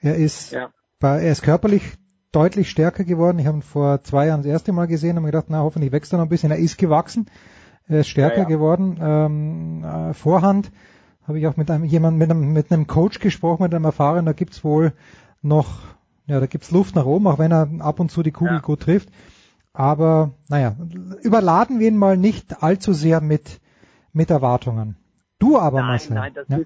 Er 0.00 0.16
ist, 0.16 0.52
ja. 0.52 0.70
bei, 1.00 1.20
er 1.20 1.32
ist 1.32 1.42
körperlich 1.42 1.94
deutlich 2.32 2.70
stärker 2.70 3.04
geworden. 3.04 3.38
Ich 3.38 3.46
habe 3.46 3.58
ihn 3.58 3.62
vor 3.62 4.02
zwei 4.04 4.26
Jahren 4.26 4.42
das 4.42 4.50
erste 4.50 4.72
Mal 4.72 4.86
gesehen 4.86 5.16
und 5.16 5.24
mir 5.24 5.30
gedacht, 5.30 5.46
na, 5.48 5.60
hoffentlich 5.60 5.92
wächst 5.92 6.12
er 6.12 6.18
noch 6.18 6.26
ein 6.26 6.30
bisschen. 6.30 6.50
Er 6.50 6.58
ist 6.58 6.78
gewachsen. 6.78 7.26
Er 7.88 8.00
ist 8.00 8.08
stärker 8.08 8.36
ja, 8.36 8.42
ja. 8.42 8.48
geworden. 8.48 8.98
Ähm, 9.00 9.84
äh, 9.84 10.14
Vorhand 10.14 10.70
habe 11.26 11.38
ich 11.38 11.46
auch 11.46 11.56
mit 11.56 11.70
einem 11.70 11.84
jemand 11.84 12.18
mit 12.18 12.30
einem, 12.30 12.52
mit 12.52 12.72
einem 12.72 12.86
Coach 12.86 13.18
gesprochen, 13.18 13.62
mit 13.62 13.74
einem 13.74 13.84
Erfahrenen, 13.84 14.26
da 14.26 14.32
gibt's 14.32 14.64
wohl 14.64 14.92
noch, 15.42 15.80
ja, 16.26 16.40
da 16.40 16.46
gibt's 16.46 16.70
Luft 16.70 16.96
nach 16.96 17.04
oben, 17.04 17.26
auch 17.26 17.38
wenn 17.38 17.52
er 17.52 17.68
ab 17.80 18.00
und 18.00 18.10
zu 18.10 18.22
die 18.22 18.32
Kugel 18.32 18.54
ja. 18.54 18.60
gut 18.60 18.80
trifft. 18.80 19.08
Aber 19.72 20.32
naja, 20.48 20.74
überladen 21.22 21.78
wir 21.78 21.88
ihn 21.88 21.96
mal 21.96 22.16
nicht 22.16 22.62
allzu 22.62 22.92
sehr 22.92 23.20
mit, 23.20 23.60
mit 24.12 24.30
Erwartungen. 24.30 24.96
Du 25.38 25.56
aber, 25.56 25.78
nein, 25.78 25.86
Marcel. 25.86 26.14
Nein, 26.14 26.32
das, 26.34 26.48
ja. 26.48 26.58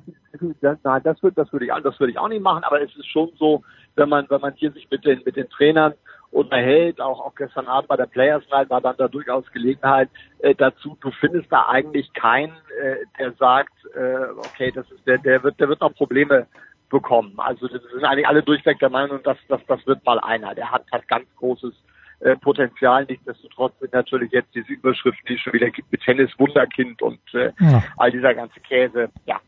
das, 0.61 0.79
nein, 0.83 1.03
das 1.05 1.23
würde 1.23 1.35
das 1.35 1.53
würde 1.53 1.67
ich, 1.67 1.73
das 1.83 2.01
würde 2.01 2.13
ich 2.13 2.19
auch 2.19 2.29
nicht 2.29 2.43
machen. 2.43 2.65
Aber 2.65 2.81
es 2.81 2.95
ist 2.97 3.07
schon 3.07 3.31
so, 3.39 3.63
wenn 3.97 4.09
man 4.09 4.27
wenn 4.31 4.41
man 4.41 4.55
hier 4.55 4.73
sich 4.73 4.89
mit 4.91 5.05
den 5.05 5.21
mit 5.27 5.37
den 5.37 5.49
Trainern 5.51 5.93
unterhält, 6.33 7.01
auch, 7.01 7.21
auch 7.21 7.35
gestern 7.35 7.67
Abend 7.67 7.89
bei 7.89 7.97
der 7.97 8.07
Players 8.07 8.43
Night 8.51 8.71
war 8.71 8.81
dann 8.81 8.97
da 8.97 9.07
durchaus 9.07 9.51
Gelegenheit 9.53 10.09
äh, 10.39 10.55
dazu. 10.55 10.97
Du 11.01 11.11
findest 11.13 11.53
da 11.53 11.69
eigentlich 11.69 12.13
keinen, 12.15 12.55
äh, 12.83 12.97
der 13.19 13.33
sagt, 13.33 13.73
äh, 13.95 14.31
okay, 14.39 14.73
das 14.75 14.91
ist 14.91 15.07
der, 15.07 15.19
der 15.19 15.43
wird, 15.43 15.61
der 15.61 15.69
wird 15.69 15.81
noch 15.81 15.95
Probleme 15.95 16.47
bekommen. 16.89 17.35
Also 17.37 17.69
das 17.69 17.83
sind 17.83 18.05
eigentlich 18.05 18.27
alle 18.27 18.43
durchweg 18.43 18.79
der 18.79 18.91
Meinung, 18.91 19.23
dass 19.23 19.39
das, 19.49 19.61
das 19.67 19.87
wird 19.87 20.05
mal 20.05 20.19
einer. 20.21 20.55
Der 20.55 20.71
hat 20.71 20.85
hat 20.91 21.07
ganz 21.07 21.27
großes 21.37 21.75
äh, 22.21 22.37
Potenzial. 22.37 23.05
Nichtsdestotrotz 23.07 23.79
sind 23.81 23.93
natürlich 23.93 24.33
jetzt 24.33 24.55
diese 24.55 24.73
Überschriften, 24.73 25.25
die 25.29 25.35
es 25.35 25.41
schon 25.41 25.53
wieder 25.53 25.71
gibt 25.71 25.93
mit 25.93 26.03
Tennis 26.03 26.31
Wunderkind 26.39 27.03
und 27.03 27.21
äh, 27.35 27.53
Ja. 27.61 27.83
all 27.99 28.11
dieser 28.11 28.35
ganze 28.35 28.61
Käse. 28.61 29.11
Ja, 29.27 29.41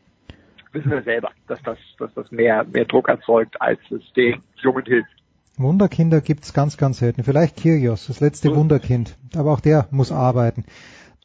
wissen 0.71 0.91
wir 0.91 1.01
selber, 1.01 1.31
dass 1.47 1.61
das, 1.63 1.77
dass 1.97 2.13
das 2.13 2.31
mehr, 2.31 2.63
mehr 2.65 2.85
Druck 2.85 3.09
erzeugt, 3.09 3.59
als 3.59 3.79
es 3.89 4.01
den 4.13 4.43
Jungen 4.57 4.85
hilft. 4.85 5.09
Wunderkinder 5.57 6.21
gibt's 6.21 6.53
ganz, 6.53 6.77
ganz 6.77 6.99
selten. 6.99 7.23
Vielleicht 7.23 7.57
Kyrgios, 7.57 8.07
das 8.07 8.19
letzte 8.19 8.55
Wunderkind. 8.55 9.17
Aber 9.35 9.51
auch 9.53 9.59
der 9.59 9.87
muss 9.91 10.11
arbeiten. 10.11 10.65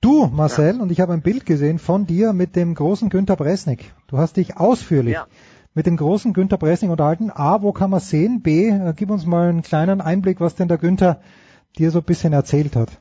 Du, 0.01 0.27
Marcel, 0.27 0.81
und 0.81 0.91
ich 0.91 1.01
habe 1.01 1.13
ein 1.13 1.23
Bild 1.23 1.45
gesehen 1.45 1.79
von 1.79 2.07
dir 2.07 2.33
mit 2.33 2.57
dem 2.57 2.75
großen 2.75 3.11
Günter 3.11 3.37
Bresnik. 3.37 3.93
Du 4.07 4.17
hast 4.19 4.37
dich 4.37 4.57
ausführlich 4.57 5.15
Ja. 5.15 5.27
mit 5.75 5.87
dem 5.87 5.97
großen 5.97 6.33
Günter 6.33 6.57
Bresnik 6.57 6.91
unterhalten. 6.91 7.31
A, 7.31 7.61
wo 7.63 7.73
kann 7.73 7.91
man 7.91 8.01
sehen? 8.01 8.41
B, 8.41 8.69
äh, 8.69 8.95
gib 8.97 9.11
uns 9.11 9.27
mal 9.27 9.49
einen 9.49 9.63
kleinen 9.63 10.01
Einblick, 10.01 10.41
was 10.41 10.55
denn 10.55 10.69
der 10.69 10.79
Günther 10.79 11.21
dir 11.79 11.91
so 11.91 11.99
ein 11.99 12.05
bisschen 12.05 12.33
erzählt 12.33 12.77
hat. 12.77 12.99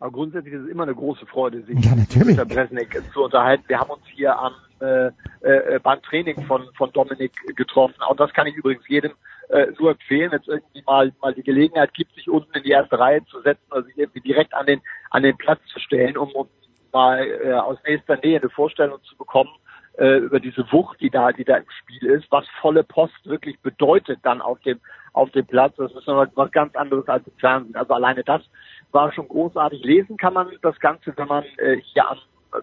Aber 0.00 0.12
grundsätzlich 0.12 0.54
ist 0.54 0.62
es 0.62 0.68
immer 0.70 0.84
eine 0.84 0.94
große 0.94 1.26
Freude, 1.26 1.62
sich 1.62 1.82
Ja, 1.84 1.94
mit 1.94 2.14
der 2.14 2.44
Bresnik 2.46 3.02
zu 3.12 3.22
unterhalten. 3.22 3.64
Wir 3.68 3.78
haben 3.80 3.90
uns 3.90 4.02
hier 4.14 4.38
am 4.38 4.52
äh, 4.80 5.08
äh, 5.42 5.78
beim 5.82 6.00
Training 6.02 6.42
von 6.46 6.62
von 6.76 6.90
Dominik 6.92 7.32
getroffen. 7.54 7.96
Auch 8.00 8.16
das 8.16 8.32
kann 8.32 8.46
ich 8.46 8.54
übrigens 8.56 8.86
jedem 8.88 9.12
äh, 9.50 9.66
nur 9.78 9.92
empfehlen, 9.92 10.32
wenn 10.32 10.40
es 10.40 10.48
irgendwie 10.48 10.82
mal 10.86 11.12
mal 11.20 11.34
die 11.34 11.42
Gelegenheit 11.42 11.92
gibt, 11.94 12.14
sich 12.14 12.28
unten 12.28 12.52
in 12.56 12.62
die 12.62 12.70
erste 12.70 12.98
Reihe 12.98 13.24
zu 13.26 13.40
setzen 13.42 13.70
oder 13.70 13.82
sich 13.82 13.96
irgendwie 13.96 14.20
direkt 14.20 14.54
an 14.54 14.66
den 14.66 14.80
an 15.10 15.22
den 15.22 15.36
Platz 15.36 15.60
zu 15.72 15.80
stellen, 15.80 16.16
um, 16.16 16.30
um 16.32 16.48
mal 16.92 17.26
äh, 17.44 17.52
aus 17.52 17.78
nächster 17.86 18.16
Nähe 18.16 18.40
eine 18.40 18.50
Vorstellung 18.50 19.02
zu 19.04 19.16
bekommen 19.16 19.50
äh, 19.98 20.18
über 20.18 20.40
diese 20.40 20.70
Wucht, 20.72 21.00
die 21.00 21.10
da 21.10 21.32
die 21.32 21.44
da 21.44 21.56
im 21.56 21.70
Spiel 21.70 22.06
ist, 22.08 22.30
was 22.30 22.46
volle 22.60 22.84
Post 22.84 23.26
wirklich 23.26 23.58
bedeutet 23.60 24.20
dann 24.22 24.40
auf 24.40 24.60
dem 24.60 24.80
auf 25.12 25.30
dem 25.32 25.46
Platz. 25.46 25.74
Das 25.76 25.92
ist 25.92 26.06
noch 26.06 26.26
was 26.34 26.52
ganz 26.52 26.74
anderes 26.76 27.08
als 27.08 27.26
im 27.26 27.36
Fernsehen. 27.38 27.76
Also 27.76 27.94
alleine 27.94 28.24
das 28.24 28.42
war 28.92 29.12
schon 29.12 29.28
großartig. 29.28 29.84
Lesen 29.84 30.16
kann 30.16 30.34
man 30.34 30.50
das 30.62 30.78
Ganze, 30.80 31.12
wenn 31.16 31.28
man 31.28 31.44
äh, 31.58 31.80
hier 31.92 32.08
am 32.08 32.18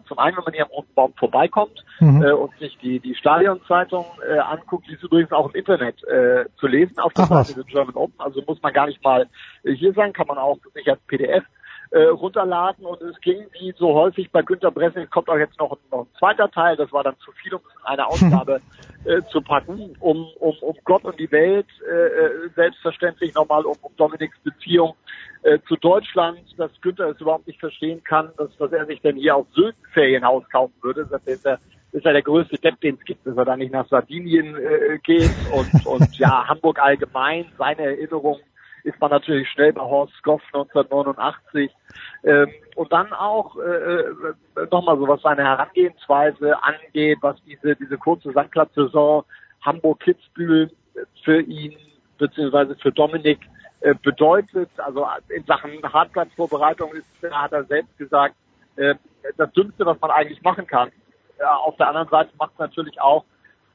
zum 0.07 0.19
einen, 0.19 0.37
wenn 0.37 0.43
man 0.43 0.53
hier 0.53 0.65
am 0.65 0.71
Roten 0.71 0.93
Baum 0.93 1.13
vorbeikommt 1.13 1.83
Mhm. 1.99 2.21
äh, 2.21 2.31
und 2.31 2.55
sich 2.59 2.77
die, 2.77 2.99
die 2.99 3.15
Stadionzeitung 3.15 4.05
äh, 4.27 4.37
anguckt, 4.37 4.87
die 4.87 4.93
ist 4.93 5.03
übrigens 5.03 5.31
auch 5.31 5.49
im 5.49 5.55
Internet 5.55 6.03
äh, 6.03 6.45
zu 6.59 6.67
lesen 6.67 6.99
auf 6.99 7.13
der 7.13 7.25
Ach. 7.25 7.43
Seite 7.43 7.55
der 7.55 7.63
German 7.63 7.95
Open. 7.95 8.19
Also 8.19 8.41
muss 8.45 8.61
man 8.61 8.71
gar 8.73 8.85
nicht 8.87 9.03
mal 9.03 9.27
äh, 9.63 9.73
hier 9.73 9.93
sein, 9.93 10.13
kann 10.13 10.27
man 10.27 10.37
auch 10.37 10.57
sich 10.73 10.87
als 10.87 10.99
PDF 11.07 11.43
äh, 11.91 12.03
runterladen 12.03 12.85
und 12.85 13.01
es 13.01 13.19
ging 13.21 13.45
wie 13.59 13.73
so 13.77 13.93
häufig 13.93 14.31
bei 14.31 14.41
Günter 14.41 14.71
Bressing, 14.71 15.09
kommt 15.09 15.29
auch 15.29 15.37
jetzt 15.37 15.57
noch, 15.59 15.77
noch 15.91 16.01
ein 16.01 16.07
zweiter 16.19 16.49
Teil, 16.49 16.75
das 16.75 16.91
war 16.91 17.03
dann 17.03 17.17
zu 17.19 17.31
viel, 17.31 17.53
um 17.53 17.61
eine 17.83 18.05
Ausgabe 18.07 18.61
äh, 19.05 19.21
zu 19.31 19.41
packen, 19.41 19.95
um, 19.99 20.27
um, 20.39 20.55
um 20.61 20.75
Gott 20.83 21.05
und 21.05 21.19
die 21.19 21.31
Welt, 21.31 21.67
äh, 21.89 21.93
äh, 21.93 22.49
selbstverständlich 22.55 23.33
nochmal 23.33 23.65
um, 23.65 23.75
um 23.81 23.95
Dominiks 23.95 24.37
Beziehung 24.43 24.95
äh, 25.43 25.59
zu 25.67 25.75
Deutschland, 25.77 26.39
dass 26.57 26.71
Günther 26.81 27.09
es 27.09 27.21
überhaupt 27.21 27.47
nicht 27.47 27.59
verstehen 27.59 28.03
kann, 28.03 28.29
dass, 28.37 28.55
dass 28.57 28.71
er 28.71 28.85
sich 28.85 29.01
denn 29.01 29.15
hier 29.15 29.35
auf 29.35 29.47
Sylt 29.53 29.75
ein 29.75 29.93
Ferienhaus 29.93 30.43
kaufen 30.49 30.73
würde. 30.81 31.07
Das 31.09 31.21
ist 31.25 31.45
er, 31.45 31.59
ist 31.93 32.05
er 32.05 32.13
der 32.13 32.21
größte 32.21 32.57
Depp, 32.57 32.81
den 32.81 32.95
es 32.95 33.05
gibt, 33.05 33.25
dass 33.25 33.37
er 33.37 33.45
da 33.45 33.55
nicht 33.55 33.71
nach 33.71 33.87
Sardinien 33.87 34.55
äh, 34.55 34.99
geht 35.03 35.31
und, 35.53 35.85
und 35.85 36.17
ja, 36.17 36.47
Hamburg 36.47 36.79
allgemein, 36.79 37.45
seine 37.57 37.83
Erinnerung 37.83 38.39
ist 38.87 38.99
man 39.01 39.11
natürlich 39.11 39.49
schnell 39.49 39.73
bei 39.73 39.81
Horst 39.81 40.23
Goff 40.23 40.41
1989 40.53 41.71
ähm, 42.23 42.49
und 42.75 42.91
dann 42.91 43.11
auch 43.11 43.57
äh, 43.57 43.61
äh, 43.61 44.13
nochmal 44.71 44.97
so, 44.97 45.07
was 45.07 45.21
seine 45.21 45.43
Herangehensweise 45.43 46.63
angeht, 46.63 47.17
was 47.21 47.35
diese 47.45 47.75
diese 47.75 47.97
kurze 47.97 48.31
Sandplatzsaison 48.31 49.25
Hamburg-Kitzbühel 49.61 50.71
für 51.23 51.41
ihn 51.41 51.75
beziehungsweise 52.17 52.75
für 52.75 52.91
Dominik 52.91 53.39
äh, 53.81 53.93
bedeutet. 53.93 54.69
Also 54.77 55.05
in 55.29 55.43
Sachen 55.43 55.71
Hartplatzvorbereitung 55.83 56.93
ist, 56.93 57.31
hat 57.31 57.51
er 57.51 57.65
selbst 57.65 57.97
gesagt, 57.97 58.35
äh, 58.77 58.95
das 59.35 59.51
Dümmste, 59.51 59.85
was 59.85 59.99
man 59.99 60.11
eigentlich 60.11 60.41
machen 60.41 60.65
kann. 60.65 60.91
Ja, 61.39 61.55
auf 61.57 61.75
der 61.75 61.89
anderen 61.89 62.07
Seite 62.09 62.31
macht 62.39 62.53
es 62.53 62.59
natürlich 62.59 62.99
auch 63.01 63.25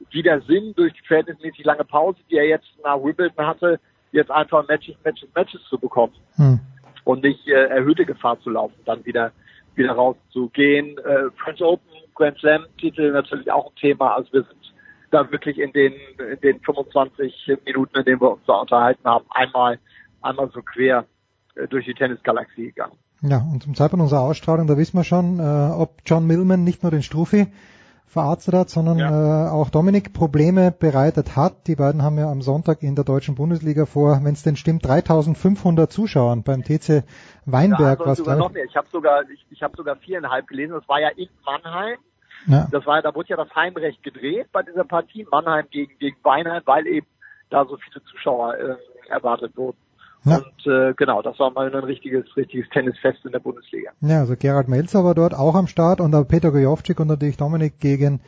wieder 0.09 0.41
Sinn, 0.41 0.73
durch 0.75 0.91
die 0.93 1.07
verhältnismäßig 1.07 1.63
lange 1.63 1.85
Pause, 1.85 2.19
die 2.29 2.37
er 2.37 2.47
jetzt 2.47 2.67
nach 2.83 2.97
Wimbledon 2.97 3.45
hatte, 3.45 3.79
jetzt 4.13 4.31
einfach 4.31 4.67
Matches, 4.67 4.95
Matches, 5.03 5.29
Matches 5.35 5.61
zu 5.69 5.77
bekommen 5.77 6.13
Hm. 6.35 6.59
und 7.03 7.23
nicht 7.23 7.47
äh, 7.47 7.65
erhöhte 7.67 8.05
Gefahr 8.05 8.39
zu 8.39 8.49
laufen, 8.49 8.75
dann 8.85 9.05
wieder 9.05 9.31
wieder 9.75 9.93
rauszugehen. 9.93 10.97
Äh, 10.99 11.31
French 11.43 11.61
Open, 11.61 11.87
Grand 12.13 12.37
Slam 12.37 12.65
Titel 12.77 13.11
natürlich 13.11 13.51
auch 13.51 13.71
ein 13.71 13.75
Thema. 13.75 14.15
Also 14.15 14.31
wir 14.33 14.43
sind 14.43 14.73
da 15.11 15.29
wirklich 15.31 15.59
in 15.59 15.71
den 15.73 15.93
in 16.31 16.39
den 16.41 16.59
25 16.61 17.57
Minuten, 17.65 17.97
in 17.97 18.05
denen 18.05 18.21
wir 18.21 18.31
uns 18.31 18.41
da 18.45 18.53
unterhalten 18.53 19.03
haben, 19.05 19.25
einmal 19.31 19.79
einmal 20.21 20.49
so 20.53 20.61
quer 20.61 21.05
äh, 21.55 21.67
durch 21.67 21.85
die 21.85 21.93
Tennisgalaxie 21.93 22.67
gegangen. 22.67 22.97
Ja, 23.21 23.37
und 23.37 23.63
zum 23.63 23.73
Zeitpunkt 23.73 24.03
unserer 24.03 24.21
Ausstrahlung, 24.21 24.67
da 24.67 24.77
wissen 24.77 24.97
wir 24.97 25.03
schon, 25.05 25.39
äh, 25.39 25.43
ob 25.43 26.01
John 26.05 26.27
Millman 26.27 26.63
nicht 26.63 26.83
nur 26.83 26.91
den 26.91 27.03
Struffi 27.03 27.47
verarztet 28.05 28.53
hat, 28.53 28.69
sondern 28.69 28.99
äh, 28.99 29.49
auch 29.49 29.69
Dominik 29.69 30.13
Probleme 30.13 30.71
bereitet 30.71 31.35
hat. 31.35 31.67
Die 31.67 31.75
beiden 31.75 32.03
haben 32.03 32.17
ja 32.17 32.29
am 32.29 32.41
Sonntag 32.41 32.83
in 32.83 32.95
der 32.95 33.03
deutschen 33.03 33.35
Bundesliga 33.35 33.85
vor, 33.85 34.19
wenn 34.23 34.33
es 34.33 34.43
denn 34.43 34.55
stimmt, 34.55 34.85
3500 34.85 35.91
Zuschauern 35.91 36.43
beim 36.43 36.63
TC 36.63 37.03
Weinberg. 37.45 37.99
ja, 37.99 38.05
was 38.05 38.19
sogar 38.19 38.35
noch 38.35 38.51
mehr. 38.51 38.65
Ich 38.65 38.75
habe 38.75 38.87
sogar 38.91 39.29
ich, 39.29 39.45
ich 39.49 39.63
habe 39.63 39.75
sogar 39.75 39.95
viereinhalb 39.95 40.47
gelesen. 40.47 40.73
Das 40.73 40.87
war 40.87 40.99
ja 40.99 41.09
in 41.09 41.29
Mannheim. 41.45 41.97
Ja. 42.45 42.67
Das 42.71 42.85
war, 42.85 43.01
da 43.01 43.15
wurde 43.15 43.29
ja 43.29 43.37
das 43.37 43.53
Heimrecht 43.55 44.03
gedreht 44.03 44.47
bei 44.51 44.61
dieser 44.63 44.83
Partie 44.83 45.25
Mannheim 45.31 45.65
gegen 45.71 45.97
gegen 45.97 46.17
Weinheim, 46.23 46.61
weil 46.65 46.85
eben 46.87 47.07
da 47.49 47.65
so 47.65 47.77
viele 47.77 48.03
Zuschauer 48.05 48.55
äh, 48.57 48.75
erwartet 49.09 49.55
wurden. 49.57 49.77
Ja. 50.25 50.37
Und 50.37 50.71
äh, 50.71 50.93
genau, 50.93 51.21
das 51.21 51.37
war 51.39 51.51
mal 51.51 51.73
ein 51.73 51.83
richtiges 51.83 52.25
richtiges 52.37 52.69
Tennisfest 52.69 53.25
in 53.25 53.31
der 53.31 53.39
Bundesliga. 53.39 53.91
Ja, 54.01 54.19
also 54.19 54.35
Gerald 54.37 54.69
Melzer 54.69 55.03
war 55.03 55.15
dort 55.15 55.33
auch 55.33 55.55
am 55.55 55.67
Start 55.67 55.99
und 55.99 56.15
auch 56.15 56.27
Peter 56.27 56.51
Gojovcik 56.51 56.99
und 56.99 57.07
natürlich 57.07 57.37
Dominik 57.37 57.79
gegen, 57.79 58.21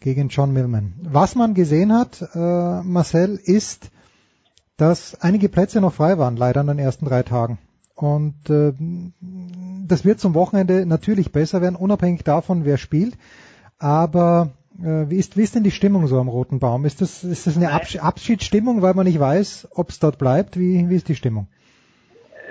gegen 0.00 0.28
John 0.28 0.52
Millman. 0.52 0.94
Was 1.02 1.36
man 1.36 1.54
gesehen 1.54 1.92
hat, 1.92 2.20
äh, 2.34 2.82
Marcel, 2.82 3.38
ist, 3.42 3.90
dass 4.76 5.20
einige 5.20 5.48
Plätze 5.48 5.80
noch 5.80 5.94
frei 5.94 6.18
waren, 6.18 6.36
leider 6.36 6.60
an 6.60 6.66
den 6.66 6.78
ersten 6.78 7.06
drei 7.06 7.22
Tagen. 7.22 7.58
Und 7.94 8.50
äh, 8.50 8.74
das 9.86 10.04
wird 10.04 10.20
zum 10.20 10.34
Wochenende 10.34 10.84
natürlich 10.84 11.32
besser 11.32 11.62
werden, 11.62 11.76
unabhängig 11.76 12.24
davon, 12.24 12.64
wer 12.64 12.76
spielt. 12.76 13.16
Aber 13.78 14.50
wie, 14.78 15.16
ist, 15.16 15.36
wie 15.36 15.42
ist 15.42 15.54
denn 15.54 15.64
die 15.64 15.70
Stimmung 15.70 16.06
so 16.06 16.18
am 16.18 16.28
Roten 16.28 16.60
Baum? 16.60 16.84
Ist 16.84 17.00
das, 17.00 17.24
ist 17.24 17.46
das 17.46 17.56
eine 17.56 17.72
Absch 17.72 17.96
Abschiedsstimmung, 17.96 18.82
weil 18.82 18.94
man 18.94 19.06
nicht 19.06 19.20
weiß, 19.20 19.68
ob 19.74 19.90
es 19.90 19.98
dort 19.98 20.18
bleibt? 20.18 20.58
Wie, 20.58 20.88
wie 20.88 20.96
ist 20.96 21.08
die 21.08 21.14
Stimmung? 21.14 21.48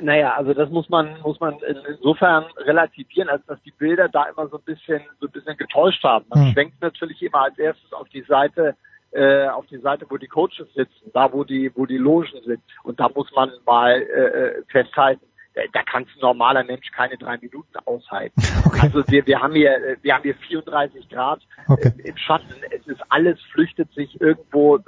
Naja, 0.01 0.33
also 0.33 0.53
das 0.53 0.69
muss 0.69 0.89
man 0.89 1.21
muss 1.21 1.39
man 1.39 1.55
insofern 1.87 2.45
relativieren, 2.57 3.29
als 3.29 3.45
dass 3.45 3.61
die 3.61 3.71
Bilder 3.71 4.09
da 4.09 4.23
immer 4.23 4.47
so 4.49 4.57
ein 4.57 4.63
bisschen 4.63 5.01
so 5.21 5.27
ein 5.27 5.31
bisschen 5.31 5.55
getäuscht 5.57 6.03
haben. 6.03 6.25
Man 6.29 6.47
Hm. 6.47 6.53
schwenkt 6.53 6.81
natürlich 6.81 7.21
immer 7.21 7.43
als 7.43 7.57
erstes 7.57 7.93
auf 7.93 8.09
die 8.09 8.23
Seite 8.23 8.75
äh, 9.11 9.47
auf 9.47 9.65
die 9.67 9.77
Seite, 9.77 10.05
wo 10.09 10.17
die 10.17 10.27
Coaches 10.27 10.67
sitzen, 10.75 11.11
da 11.13 11.31
wo 11.31 11.43
die 11.45 11.71
wo 11.75 11.85
die 11.85 11.97
Logen 11.97 12.41
sind. 12.45 12.61
Und 12.83 12.99
da 12.99 13.09
muss 13.13 13.31
man 13.33 13.51
mal 13.65 14.01
äh, 14.01 14.63
festhalten, 14.67 15.23
äh, 15.23 15.34
da 15.71 15.83
kann 15.83 16.03
ein 16.03 16.19
normaler 16.21 16.63
Mensch 16.63 16.91
keine 16.91 17.17
drei 17.17 17.37
Minuten 17.37 17.75
aushalten. 17.85 18.41
Also 18.81 19.03
wir, 19.07 19.25
wir 19.25 19.41
haben 19.41 19.53
hier, 19.53 19.71
äh, 19.71 19.97
wir 20.01 20.13
haben 20.13 20.23
hier 20.23 20.35
34 20.35 21.09
Grad 21.09 21.41
Okay. 21.67 21.91
äh, 21.97 22.09
im 22.09 22.17
Schatten. 22.17 22.53
Es 22.69 22.85
ist 22.87 23.01
alles 23.09 23.41
flüchtet 23.53 23.91
sich 23.93 24.19
irgendwo, 24.19 24.75
äh, 24.75 24.81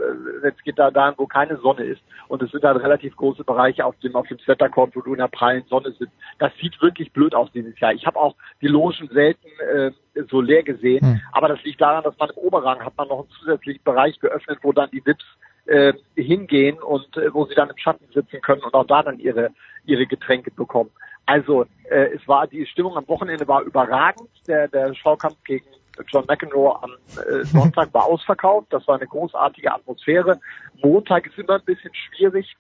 jetzt 0.44 0.64
geht 0.64 0.78
da 0.78 0.92
dahin, 0.92 1.16
wo 1.18 1.26
keine 1.26 1.58
Sonne 1.58 1.84
ist. 1.84 2.02
Und 2.28 2.44
es 2.44 2.52
sind 2.52 2.64
dann 2.64 2.78
relativ 2.78 3.16
große 3.16 3.44
Bereiche 3.44 3.86
auf 3.86 3.98
dem, 4.00 4.16
auf 4.16 4.28
dem 4.28 4.40
Center-Court, 4.40 4.96
wo 4.96 5.02
du 5.02 5.14
in 5.14 5.20
der 5.20 5.30
prallen 5.30 5.64
Sonne 5.70 5.92
sitzt. 5.92 6.14
Das 6.38 6.52
sieht 6.62 6.80
wirklich 6.82 7.12
blöd 7.12 7.34
aus 7.34 7.52
dieses 7.54 7.80
Jahr. 7.80 7.94
Ich 7.94 8.06
habe 8.06 8.20
auch 8.20 8.36
die 8.62 8.68
Logen 8.68 9.10
selten 9.12 9.48
äh, 9.74 9.92
so 10.30 10.42
leer 10.42 10.64
gesehen. 10.64 11.02
Hm. 11.02 11.22
Aber 11.32 11.48
das 11.48 11.64
liegt 11.64 11.82
daran, 11.82 12.04
dass 12.04 12.18
man 12.18 12.30
im 12.30 12.38
Oberrang 12.38 12.84
hat 12.84 12.98
man 12.98 13.08
noch 13.08 13.20
einen 13.20 13.30
zusätzlichen 13.30 13.84
Bereich 13.84 14.20
geöffnet, 14.20 14.60
wo 14.62 14.74
dann 14.74 14.92
die 14.92 15.06
Vips 15.06 15.26
äh, 15.68 15.94
hingehen 16.16 16.78
und 16.80 17.18
äh, 17.18 17.34
wo 17.34 17.46
sie 17.46 17.56
dann 17.56 17.70
im 17.70 17.78
Schatten 17.78 18.06
sitzen 18.14 18.42
können 18.42 18.62
und 18.64 18.74
auch 18.74 18.86
da 18.86 19.04
dann 19.04 19.20
ihre 19.20 19.52
ihre 19.86 20.06
Getränke 20.06 20.52
bekommen. 20.52 20.92
Also 21.26 21.66
äh, 21.90 22.14
es 22.16 22.28
war 22.28 22.48
die 22.48 22.66
Stimmung 22.66 22.98
am 22.98 23.08
Wochenende 23.08 23.48
war 23.48 23.62
überragend. 23.62 24.30
Der 24.48 24.68
der 24.68 24.94
Schaukampf 24.94 25.44
gegen 25.44 25.66
John 26.08 26.26
McEnroe 26.28 26.82
am 26.84 26.92
äh, 27.18 27.44
Sonntag 27.46 27.94
war 27.94 28.06
ausverkauft. 28.06 28.68
Das 28.72 28.88
war 28.88 28.96
eine 28.96 29.08
großartige 29.08 29.74
Atmosphäre. 29.74 30.40
Montag 30.82 31.28
ist 31.28 31.38
immer 31.38 31.56
ein 31.56 31.66
bisschen 31.66 31.92
schwierig. 31.94 32.56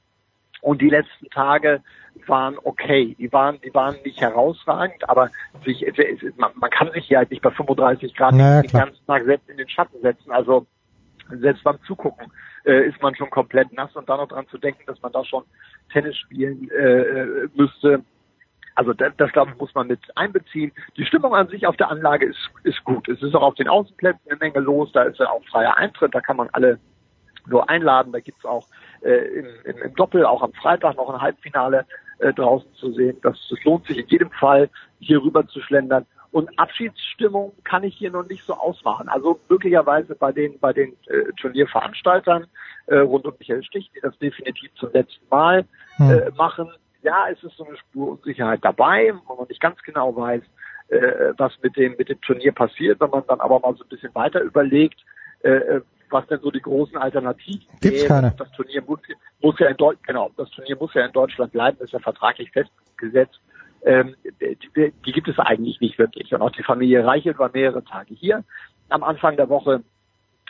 Und 0.61 0.81
die 0.81 0.89
letzten 0.89 1.29
Tage 1.29 1.81
waren 2.25 2.57
okay. 2.63 3.15
Die 3.19 3.31
waren, 3.31 3.61
die 3.61 3.73
waren 3.73 3.95
nicht 4.03 4.19
herausragend, 4.19 5.07
aber 5.07 5.29
sich, 5.63 5.85
man, 6.35 6.51
man 6.55 6.69
kann 6.71 6.91
sich 6.91 7.07
ja 7.09 7.19
halt 7.19 7.29
nicht 7.29 7.43
bei 7.43 7.51
35 7.51 8.15
Grad 8.15 8.33
naja, 8.33 8.61
den 8.61 8.71
ganzen 8.71 9.05
Tag 9.05 9.23
selbst 9.25 9.49
in 9.49 9.57
den 9.57 9.69
Schatten 9.69 10.01
setzen. 10.01 10.31
Also 10.31 10.65
selbst 11.29 11.63
beim 11.63 11.79
Zugucken 11.85 12.31
äh, 12.65 12.87
ist 12.87 13.01
man 13.01 13.15
schon 13.15 13.29
komplett 13.29 13.71
nass 13.73 13.95
und 13.95 14.07
dann 14.09 14.17
noch 14.17 14.27
dran 14.27 14.47
zu 14.47 14.57
denken, 14.57 14.83
dass 14.85 15.01
man 15.01 15.11
da 15.11 15.23
schon 15.23 15.43
Tennis 15.91 16.17
spielen 16.17 16.69
äh, 16.71 17.47
müsste. 17.55 18.03
Also 18.75 18.93
das, 18.93 19.11
das 19.17 19.31
glaube 19.31 19.51
ich 19.51 19.57
muss 19.57 19.73
man 19.73 19.87
mit 19.87 19.99
einbeziehen. 20.15 20.71
Die 20.97 21.05
Stimmung 21.05 21.33
an 21.33 21.47
sich 21.47 21.65
auf 21.65 21.77
der 21.77 21.89
Anlage 21.89 22.27
ist, 22.27 22.49
ist 22.63 22.83
gut. 22.83 23.09
Es 23.09 23.21
ist 23.23 23.35
auch 23.35 23.41
auf 23.41 23.55
den 23.55 23.67
Außenplätzen 23.67 24.29
eine 24.29 24.39
Menge 24.39 24.59
los. 24.59 24.91
Da 24.91 25.03
ist 25.03 25.19
ja 25.19 25.29
auch 25.31 25.43
freier 25.45 25.75
Eintritt. 25.77 26.13
Da 26.13 26.21
kann 26.21 26.37
man 26.37 26.49
alle 26.51 26.79
nur 27.47 27.67
einladen. 27.69 28.11
Da 28.11 28.19
gibt's 28.19 28.45
auch 28.45 28.67
äh, 29.01 29.39
im, 29.39 29.47
im, 29.63 29.77
im 29.81 29.95
Doppel 29.95 30.25
auch 30.25 30.43
am 30.43 30.53
Freitag 30.53 30.95
noch 30.95 31.09
ein 31.09 31.21
Halbfinale 31.21 31.85
äh, 32.19 32.33
draußen 32.33 32.71
zu 32.75 32.91
sehen. 32.93 33.17
Das, 33.23 33.37
das 33.49 33.63
lohnt 33.63 33.87
sich 33.87 33.97
in 33.97 34.07
jedem 34.07 34.31
Fall, 34.31 34.69
hier 34.99 35.23
rüber 35.23 35.47
zu 35.47 35.61
schlendern. 35.61 36.05
Und 36.31 36.49
Abschiedsstimmung 36.59 37.53
kann 37.63 37.83
ich 37.83 37.95
hier 37.95 38.11
noch 38.11 38.27
nicht 38.27 38.43
so 38.43 38.53
ausmachen. 38.53 39.07
Also 39.09 39.39
möglicherweise 39.49 40.15
bei 40.15 40.31
den 40.31 40.59
bei 40.59 40.73
den 40.73 40.93
äh, 41.07 41.31
Turnierveranstaltern 41.39 42.47
äh, 42.87 42.97
rund 42.97 43.25
um 43.25 43.33
Michael 43.39 43.63
Stich, 43.63 43.91
die 43.95 44.01
das 44.01 44.17
definitiv 44.19 44.73
zum 44.75 44.91
letzten 44.91 45.27
Mal 45.29 45.65
äh, 45.99 46.29
machen. 46.35 46.69
Ja, 47.01 47.27
es 47.31 47.41
ist 47.43 47.55
so 47.55 47.65
eine 47.65 47.77
Spur 47.77 48.11
Unsicherheit 48.11 48.59
dabei, 48.63 49.13
wo 49.25 49.35
man 49.35 49.47
nicht 49.47 49.61
ganz 49.61 49.81
genau 49.83 50.15
weiß, 50.15 50.43
äh, 50.89 51.33
was 51.37 51.53
mit 51.61 51.77
dem 51.77 51.95
mit 51.97 52.09
dem 52.09 52.19
Turnier 52.21 52.51
passiert. 52.51 52.99
Wenn 52.99 53.09
man 53.09 53.23
dann 53.27 53.39
aber 53.39 53.59
mal 53.59 53.75
so 53.75 53.83
ein 53.83 53.89
bisschen 53.89 54.13
weiter 54.13 54.41
überlegt, 54.41 54.99
äh, 55.41 55.81
was 56.09 56.27
denn 56.27 56.39
so 56.41 56.51
die 56.51 56.61
großen 56.61 56.97
Alternativen 56.97 57.67
Gibt's 57.81 58.01
wären. 58.01 58.07
keine. 58.07 58.33
Das 58.37 58.51
Turnier 58.51 58.81
muss, 58.85 58.99
muss 59.41 59.59
ja 59.59 59.67
in 59.67 59.77
Deutschland, 59.77 60.07
genau, 60.07 60.31
das 60.37 60.49
Turnier 60.51 60.77
muss 60.77 60.93
ja 60.93 61.05
in 61.05 61.11
Deutschland 61.11 61.51
bleiben, 61.51 61.77
ist 61.79 61.93
ja 61.93 61.99
vertraglich 61.99 62.51
festgesetzt. 62.51 63.39
Ähm, 63.87 64.15
die, 64.41 64.93
die 65.05 65.11
gibt 65.13 65.29
es 65.29 65.39
eigentlich 65.39 65.79
nicht 65.79 65.97
wirklich. 65.97 66.33
Und 66.33 66.41
auch 66.41 66.51
die 66.51 66.63
Familie 66.63 67.05
Reichelt 67.05 67.39
war 67.39 67.49
mehrere 67.53 67.83
Tage 67.85 68.13
hier. 68.13 68.43
Am 68.89 69.01
Anfang 69.01 69.37
der 69.37 69.47
Woche 69.47 69.81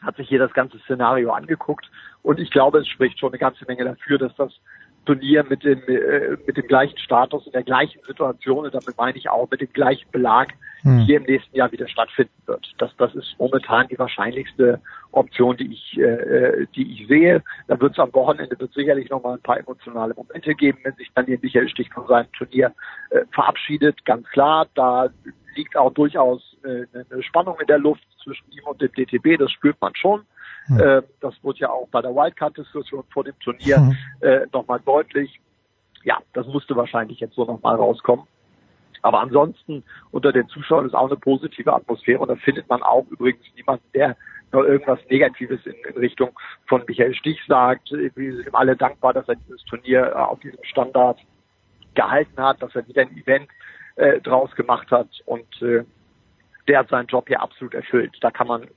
hat 0.02 0.18
sich 0.18 0.28
hier 0.28 0.40
das 0.40 0.54
ganze 0.54 0.80
Szenario 0.80 1.32
angeguckt 1.32 1.90
und 2.24 2.40
ich 2.40 2.52
glaube, 2.52 2.80
es 2.80 2.88
spricht 2.88 3.20
schon 3.20 3.30
eine 3.30 3.40
ganze 3.40 3.66
Menge 3.68 3.84
dafür, 3.84 4.18
dass 4.18 4.36
das 4.36 4.54
Turnier 5.08 5.44
mit 5.44 5.64
dem 5.64 5.82
äh, 5.88 6.38
mit 6.46 6.58
dem 6.58 6.68
gleichen 6.68 6.98
Status 6.98 7.46
in 7.46 7.54
der 7.54 7.64
gleichen 7.64 8.02
Situation 8.06 8.66
und 8.66 8.74
damit 8.74 8.98
meine 8.98 9.18
ich 9.18 9.30
auch 9.30 9.50
mit 9.50 9.62
dem 9.62 9.72
gleichen 9.74 10.12
Belag 10.12 10.54
Hm. 10.82 11.00
hier 11.00 11.18
im 11.18 11.24
nächsten 11.24 11.56
Jahr 11.56 11.72
wieder 11.72 11.88
stattfinden 11.88 12.34
wird. 12.46 12.66
Das 12.78 12.96
das 12.98 13.14
ist 13.16 13.36
momentan 13.40 13.88
die 13.88 13.98
wahrscheinlichste 13.98 14.80
Option, 15.12 15.58
die 15.58 15.74
ich 15.74 15.98
äh, 16.00 16.68
die 16.76 16.94
ich 16.94 17.08
sehe. 17.08 17.44
Da 17.68 17.80
wird 17.80 17.94
es 17.94 18.00
am 18.00 18.14
Wochenende 18.14 18.60
wird 18.60 18.74
sicherlich 18.74 19.10
noch 19.10 19.24
mal 19.24 19.34
ein 19.34 19.42
paar 19.42 19.60
emotionale 19.60 20.14
Momente 20.14 20.54
geben, 20.54 20.80
wenn 20.84 20.94
sich 20.94 21.10
dann 21.16 21.26
hier 21.26 21.40
Michael 21.42 21.68
Stich 21.68 21.90
von 21.92 22.06
seinem 22.08 22.32
Turnier 22.34 22.74
äh, 23.10 23.22
verabschiedet. 23.32 24.06
Ganz 24.06 24.28
klar, 24.30 24.68
da 24.76 25.10
liegt 25.56 25.76
auch 25.76 25.94
durchaus 25.94 26.56
äh, 26.64 26.86
eine 26.94 27.24
Spannung 27.24 27.60
in 27.60 27.68
der 27.68 27.80
Luft 27.80 28.06
zwischen 28.24 28.52
ihm 28.52 28.64
und 28.66 28.80
dem 28.80 28.92
DTB. 28.94 29.40
Das 29.40 29.52
spürt 29.52 29.82
man 29.82 29.96
schon. 29.96 30.22
Hm. 30.68 30.80
Äh, 30.80 31.02
das 31.20 31.34
wurde 31.44 31.60
ja 31.60 31.70
auch 31.70 31.88
bei 31.90 32.02
der 32.02 32.12
Wildcard-Diskussion 32.14 33.04
vor 33.12 33.24
dem 33.24 33.38
Turnier 33.40 33.78
Hm. 33.78 33.98
äh, 34.22 34.48
nochmal 34.54 34.80
deutlich. 34.86 35.40
Ja, 36.04 36.20
das 36.34 36.48
musste 36.48 36.76
wahrscheinlich 36.76 37.20
jetzt 37.20 37.36
so 37.36 37.46
nochmal 37.46 37.76
rauskommen. 37.76 38.26
Aber 39.02 39.22
ansonsten 39.22 39.84
unter 40.12 40.32
den 40.32 40.48
Zuschauern 40.48 40.86
ist 40.86 40.94
auch 40.94 41.08
eine 41.08 41.18
positive 41.18 41.74
Atmosphäre 41.74 42.20
und 42.20 42.30
da 42.30 42.36
findet 42.36 42.68
man 42.70 42.82
auch 42.84 43.06
übrigens 43.10 43.44
niemanden, 43.56 43.86
der 43.94 44.18
noch 44.52 44.64
irgendwas 44.64 45.00
Negatives 45.10 45.66
in, 45.66 45.76
in 45.90 45.98
Richtung 45.98 46.32
von 46.68 46.84
Michael 46.88 47.14
Stich 47.14 47.40
sagt. 47.48 47.92
Wir 47.92 48.36
sind 48.36 48.48
ihm 48.48 48.56
alle 48.56 48.76
dankbar, 48.76 49.14
dass 49.14 49.28
er 49.28 49.36
dieses 49.36 49.64
Turnier 49.66 50.08
äh, 50.08 50.14
auf 50.14 50.40
diesem 50.40 50.64
Standard 50.64 51.20
gehalten 51.96 52.42
hat, 52.42 52.62
dass 52.62 52.76
er 52.76 52.88
wieder 52.88 53.02
ein 53.02 53.18
Event 53.18 53.50
äh, 53.96 54.22
draus 54.22 54.54
gemacht 54.56 54.90
hat 54.92 55.10
und 55.26 55.62
äh, 55.62 55.84
der 56.68 56.80
hat 56.80 56.90
seinen 56.90 57.08
Job 57.08 57.28
hier 57.28 57.42
absolut 57.42 57.74
erfüllt. 57.74 58.18
Da 58.22 58.32
kann 58.32 58.48
man, 58.48 58.68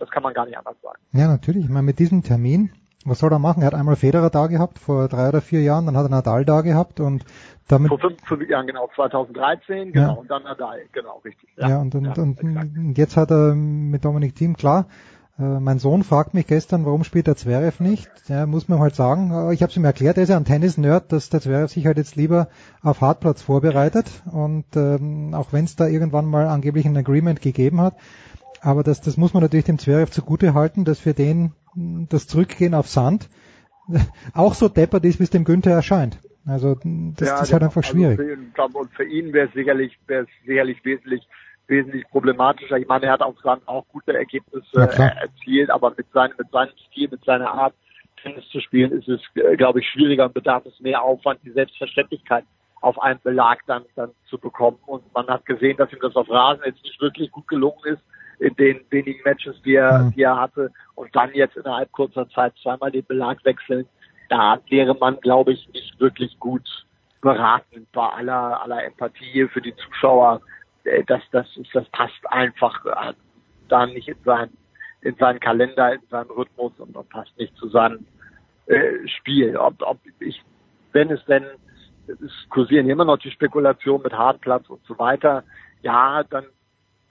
das 0.00 0.10
kann 0.10 0.22
man 0.22 0.34
gar 0.34 0.46
nicht 0.46 0.56
anders 0.58 0.76
sagen. 0.82 0.98
Ja, 1.12 1.28
natürlich. 1.28 1.64
Ich 1.64 1.70
meine, 1.70 1.84
mit 1.84 1.98
diesem 1.98 2.22
Termin, 2.22 2.70
was 3.04 3.18
soll 3.18 3.32
er 3.32 3.38
machen? 3.38 3.62
Er 3.62 3.68
hat 3.68 3.74
einmal 3.74 3.96
Federer 3.96 4.30
da 4.30 4.46
gehabt, 4.46 4.78
vor 4.78 5.08
drei 5.08 5.28
oder 5.28 5.40
vier 5.40 5.62
Jahren, 5.62 5.86
dann 5.86 5.96
hat 5.96 6.06
er 6.06 6.10
Nadal 6.10 6.44
da 6.44 6.60
gehabt 6.60 7.00
und 7.00 7.24
damit, 7.68 7.88
Vor 7.88 7.98
fünf, 7.98 8.16
fünf 8.24 8.48
Jahren 8.48 8.66
genau, 8.66 8.88
2013, 8.94 9.92
genau, 9.92 10.06
Ja. 10.06 10.12
und 10.12 10.30
dann 10.30 10.42
Nadal, 10.42 10.80
genau, 10.92 11.20
richtig. 11.24 11.48
ja, 11.56 11.78
und, 11.80 11.94
und, 11.94 12.18
und, 12.18 12.42
und 12.42 12.98
jetzt 12.98 13.16
hat 13.16 13.30
er 13.30 13.54
mit 13.54 14.04
Dominik 14.04 14.34
Thiem, 14.34 14.56
klar, 14.56 14.86
äh, 15.38 15.60
mein 15.60 15.78
Sohn 15.78 16.02
fragt 16.02 16.34
mich 16.34 16.46
gestern, 16.46 16.84
warum 16.84 17.04
spielt 17.04 17.26
der 17.26 17.36
Zverev 17.36 17.82
nicht? 17.82 18.10
Ja, 18.28 18.44
muss 18.46 18.68
man 18.68 18.80
halt 18.80 18.94
sagen, 18.94 19.30
äh, 19.30 19.54
ich 19.54 19.62
habe 19.62 19.70
es 19.70 19.76
ihm 19.76 19.84
erklärt, 19.84 20.16
er 20.18 20.24
ist 20.24 20.28
ja 20.28 20.36
ein 20.36 20.44
Tennis-Nerd, 20.44 21.12
dass 21.12 21.30
der 21.30 21.40
Zverev 21.40 21.68
sich 21.72 21.86
halt 21.86 21.96
jetzt 21.96 22.16
lieber 22.16 22.48
auf 22.82 23.00
Hartplatz 23.00 23.40
vorbereitet 23.40 24.06
und 24.30 24.64
ähm, 24.76 25.32
auch 25.34 25.52
wenn 25.52 25.64
es 25.64 25.76
da 25.76 25.86
irgendwann 25.86 26.26
mal 26.26 26.46
angeblich 26.46 26.84
ein 26.86 26.96
Agreement 26.96 27.40
gegeben 27.40 27.80
hat, 27.80 27.94
aber 28.62 28.82
das, 28.82 29.00
das 29.00 29.16
muss 29.16 29.34
man 29.34 29.42
natürlich 29.42 29.66
dem 29.66 29.78
Zverev 29.78 30.10
zugute 30.10 30.54
halten, 30.54 30.84
dass 30.84 31.00
für 31.00 31.14
den 31.14 31.52
das 31.74 32.26
Zurückgehen 32.26 32.74
auf 32.74 32.88
Sand 32.88 33.28
auch 34.34 34.54
so 34.54 34.68
deppert 34.68 35.04
ist, 35.04 35.18
wie 35.18 35.24
es 35.24 35.30
dem 35.30 35.44
Günther 35.44 35.72
erscheint. 35.72 36.18
Also 36.46 36.74
das, 36.74 37.28
das 37.28 37.42
ist 37.42 37.52
halt 37.52 37.62
einfach 37.62 37.84
schwierig. 37.84 38.18
Also 38.18 38.30
für 38.30 38.46
glaub, 38.54 38.74
und 38.74 38.90
für 38.92 39.04
ihn 39.04 39.32
wäre 39.32 39.48
es 39.48 39.54
sicherlich, 39.54 39.98
wäre 40.06 40.24
es 40.24 40.28
sicherlich 40.46 40.84
wesentlich, 40.84 41.26
wesentlich 41.66 42.08
problematischer. 42.08 42.78
Ich 42.78 42.88
meine, 42.88 43.06
er 43.06 43.12
hat 43.12 43.22
auch 43.22 43.34
dann 43.42 43.60
auch 43.66 43.86
gute 43.88 44.14
Ergebnisse 44.14 44.66
Ja, 44.72 44.84
erzielt, 44.84 45.70
aber 45.70 45.92
mit 45.96 46.10
seinem, 46.12 46.32
mit 46.38 46.50
seinem 46.50 46.72
Stil, 46.88 47.08
mit 47.10 47.24
seiner 47.24 47.52
Art, 47.52 47.74
Tennis 48.22 48.46
zu 48.50 48.60
spielen, 48.60 48.92
ist 48.92 49.08
es, 49.08 49.20
äh, 49.34 49.56
glaube 49.56 49.80
ich, 49.80 49.88
schwieriger 49.88 50.26
und 50.26 50.34
bedarf 50.34 50.66
es 50.66 50.78
mehr 50.80 51.02
Aufwand, 51.02 51.40
die 51.42 51.52
Selbstverständlichkeit 51.52 52.44
auf 52.82 53.00
einen 53.00 53.20
Belag 53.22 53.60
dann, 53.66 53.84
dann 53.94 54.10
zu 54.28 54.38
bekommen. 54.38 54.78
Und 54.86 55.02
man 55.14 55.26
hat 55.28 55.46
gesehen, 55.46 55.76
dass 55.76 55.92
ihm 55.92 56.00
das 56.02 56.16
auf 56.16 56.28
Rasen 56.28 56.62
jetzt 56.66 56.82
nicht 56.82 57.00
wirklich 57.00 57.30
gut 57.30 57.48
gelungen 57.48 57.80
ist 57.84 58.02
in 58.40 58.54
den 58.56 58.80
wenigen 58.90 59.22
Matches, 59.22 59.60
die 59.62 59.74
er, 59.74 60.00
Mhm. 60.04 60.12
die 60.12 60.22
er 60.22 60.36
hatte. 60.36 60.72
Und 60.94 61.14
dann 61.14 61.30
jetzt 61.34 61.56
innerhalb 61.56 61.92
kurzer 61.92 62.28
Zeit 62.30 62.54
zweimal 62.62 62.90
den 62.90 63.04
Belag 63.04 63.44
wechseln. 63.44 63.86
Da 64.30 64.58
wäre 64.70 64.94
man, 64.94 65.20
glaube 65.20 65.52
ich, 65.52 65.68
nicht 65.72 66.00
wirklich 66.00 66.38
gut 66.38 66.66
beraten 67.20 67.86
bei 67.92 68.06
aller, 68.08 68.62
aller 68.62 68.84
Empathie 68.84 69.46
für 69.48 69.60
die 69.60 69.74
Zuschauer. 69.76 70.40
Äh, 70.84 71.04
Das, 71.04 71.20
das, 71.32 71.46
ist, 71.56 71.74
das 71.74 71.86
passt 71.90 72.20
einfach 72.30 72.84
äh, 72.86 73.12
da 73.68 73.86
nicht 73.86 74.08
in 74.08 74.16
seinen, 74.24 74.56
in 75.02 75.14
seinen 75.16 75.38
Kalender, 75.40 75.92
in 75.92 76.00
seinen 76.10 76.30
Rhythmus 76.30 76.72
und, 76.78 76.96
und 76.96 77.08
passt 77.10 77.36
nicht 77.38 77.54
zu 77.56 77.68
seinem 77.68 78.06
äh, 78.66 79.06
Spiel. 79.06 79.56
Ob, 79.56 79.74
ob 79.82 79.98
ich, 80.20 80.42
wenn 80.92 81.10
es 81.10 81.22
denn, 81.26 81.44
es 82.08 82.48
kursieren 82.48 82.88
immer 82.88 83.04
noch 83.04 83.18
die 83.18 83.30
Spekulationen 83.30 84.02
mit 84.02 84.14
Hartplatz 84.14 84.68
und 84.70 84.82
so 84.86 84.98
weiter, 84.98 85.44
ja, 85.82 86.22
dann 86.24 86.46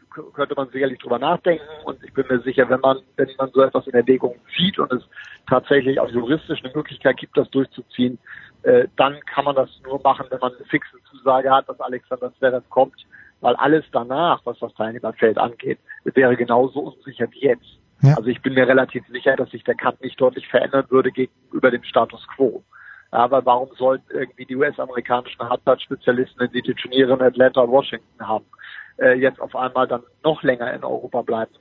könnte 0.10 0.56
man 0.56 0.70
sicherlich 0.70 1.00
drüber 1.00 1.20
nachdenken 1.20 1.64
und 1.86 2.04
ich 2.04 2.14
bin 2.14 2.26
mir 2.30 2.40
sicher, 2.42 2.70
wenn 2.70 2.80
man, 2.80 3.00
wenn 3.16 3.30
man 3.38 3.52
so 3.52 3.62
etwas 3.62 3.88
in 3.88 3.94
Erwägung 3.94 4.36
zieht 4.56 4.80
und 4.80 4.92
es 4.92 5.04
tatsächlich 5.48 6.00
auch 6.00 6.10
juristisch 6.10 6.64
eine 6.64 6.74
Möglichkeit 6.74 7.18
gibt, 7.18 7.38
das 7.38 7.50
durchzuziehen, 7.52 8.18
äh, 8.64 8.88
dann 8.98 9.20
kann 9.22 9.46
man 9.46 9.56
das 9.56 9.70
nur 9.84 10.02
machen, 10.02 10.26
wenn 10.30 10.40
man 10.40 10.54
eine 10.54 10.66
fixe 10.66 10.98
Zusage 11.10 11.52
hat, 11.52 11.70
dass 11.70 11.80
Alexander 11.80 12.34
Zverev 12.36 12.68
kommt, 12.70 13.06
weil 13.42 13.56
alles 13.56 13.86
danach, 13.92 14.42
was 14.46 14.60
das 14.60 14.74
Teilnehmerfeld 14.74 15.38
angeht, 15.38 15.80
wäre 16.04 16.36
genauso 16.36 16.80
unsicher 16.80 17.28
wie 17.32 17.42
jetzt. 17.42 17.80
Ja. 18.02 18.16
Also 18.16 18.28
ich 18.30 18.42
bin 18.42 18.54
mir 18.54 18.68
relativ 18.68 19.06
sicher, 19.08 19.36
dass 19.36 19.50
sich 19.52 19.64
der 19.64 19.76
Cut 19.76 20.02
nicht 20.02 20.20
deutlich 20.20 20.48
verändern 20.48 20.86
würde 20.90 21.12
gegenüber 21.12 21.72
dem 21.72 21.84
Status 21.84 22.26
quo. 22.36 22.64
Aber 23.12 23.46
warum 23.46 23.70
sollten 23.76 24.06
irgendwie 24.12 24.46
die 24.46 24.56
US-amerikanischen 24.56 25.42
Hardplatz-Spezialisten, 25.42 26.40
wenn 26.40 26.52
sie 26.52 26.62
die 26.62 26.76
Turniere 26.76 27.14
in 27.14 27.22
Atlanta 27.22 27.62
und 27.62 27.72
Washington 27.72 28.28
haben, 28.28 28.46
äh, 29.02 29.14
jetzt 29.14 29.40
auf 29.40 29.56
einmal 29.56 29.88
dann 29.88 30.04
noch 30.24 30.44
länger 30.44 30.74
in 30.74 30.84
Europa 30.84 31.22
bleiben 31.22 31.52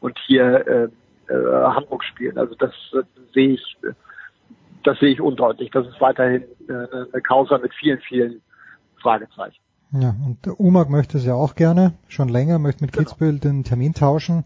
und 0.00 0.18
hier 0.26 0.66
äh, 0.66 1.32
äh, 1.32 1.64
Hamburg 1.64 2.04
spielen? 2.04 2.38
Also 2.38 2.54
das 2.54 2.72
äh, 2.92 3.02
sehe 3.32 3.54
ich, 3.54 3.76
das 4.84 4.98
sehe 4.98 5.10
ich 5.10 5.20
undeutlich. 5.20 5.70
Das 5.70 5.86
ist 5.86 6.00
weiterhin 6.00 6.44
äh, 6.68 6.72
eine 6.72 7.22
Causa 7.22 7.58
mit 7.58 7.72
vielen, 7.74 8.00
vielen 8.00 8.42
Fragezeichen. 9.00 9.60
Ja, 9.92 10.14
und 10.26 10.44
der 10.44 10.58
Umag 10.58 10.88
möchte 10.88 11.18
es 11.18 11.24
ja 11.24 11.34
auch 11.34 11.54
gerne, 11.54 11.92
schon 12.08 12.28
länger, 12.28 12.58
möchte 12.58 12.82
mit 12.82 12.92
Kitzbühel 12.92 13.38
den 13.38 13.62
Termin 13.62 13.94
tauschen. 13.94 14.44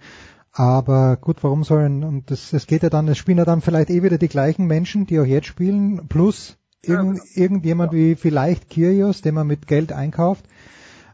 Aber 0.52 1.16
gut, 1.16 1.42
warum 1.42 1.64
sollen, 1.64 2.04
und 2.04 2.30
das, 2.30 2.52
es 2.52 2.66
geht 2.66 2.82
ja 2.82 2.90
dann, 2.90 3.08
es 3.08 3.16
spielen 3.16 3.38
ja 3.38 3.44
dann 3.44 3.60
vielleicht 3.60 3.90
eh 3.90 4.02
wieder 4.02 4.18
die 4.18 4.28
gleichen 4.28 4.66
Menschen, 4.66 5.06
die 5.06 5.20
auch 5.20 5.24
jetzt 5.24 5.46
spielen, 5.46 6.08
plus 6.08 6.58
irgend, 6.82 7.20
irgendjemand 7.34 7.92
wie 7.92 8.14
vielleicht 8.14 8.68
Kyrgios, 8.70 9.22
den 9.22 9.34
man 9.34 9.46
mit 9.46 9.66
Geld 9.66 9.92
einkauft. 9.92 10.44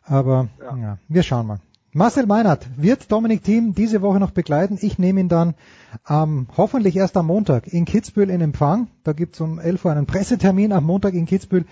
Aber 0.06 0.48
ja. 0.60 0.98
wir 1.08 1.22
schauen 1.22 1.46
mal. 1.46 1.60
Marcel 1.96 2.26
Meinert 2.26 2.66
wird 2.76 3.12
Dominik 3.12 3.44
Thiem 3.44 3.72
diese 3.72 4.02
Woche 4.02 4.18
noch 4.18 4.32
begleiten. 4.32 4.78
Ich 4.80 4.98
nehme 4.98 5.20
ihn 5.20 5.28
dann 5.28 5.54
ähm, 6.08 6.48
hoffentlich 6.56 6.96
erst 6.96 7.16
am 7.16 7.26
Montag 7.26 7.68
in 7.68 7.84
Kitzbühel 7.84 8.30
in 8.30 8.40
Empfang. 8.40 8.88
Da 9.04 9.12
gibt's 9.12 9.40
um 9.40 9.60
11 9.60 9.84
Uhr 9.84 9.92
einen 9.92 10.06
Pressetermin 10.06 10.72
am 10.72 10.84
Montag 10.84 11.14
in 11.14 11.26
Kitzbühel 11.26 11.66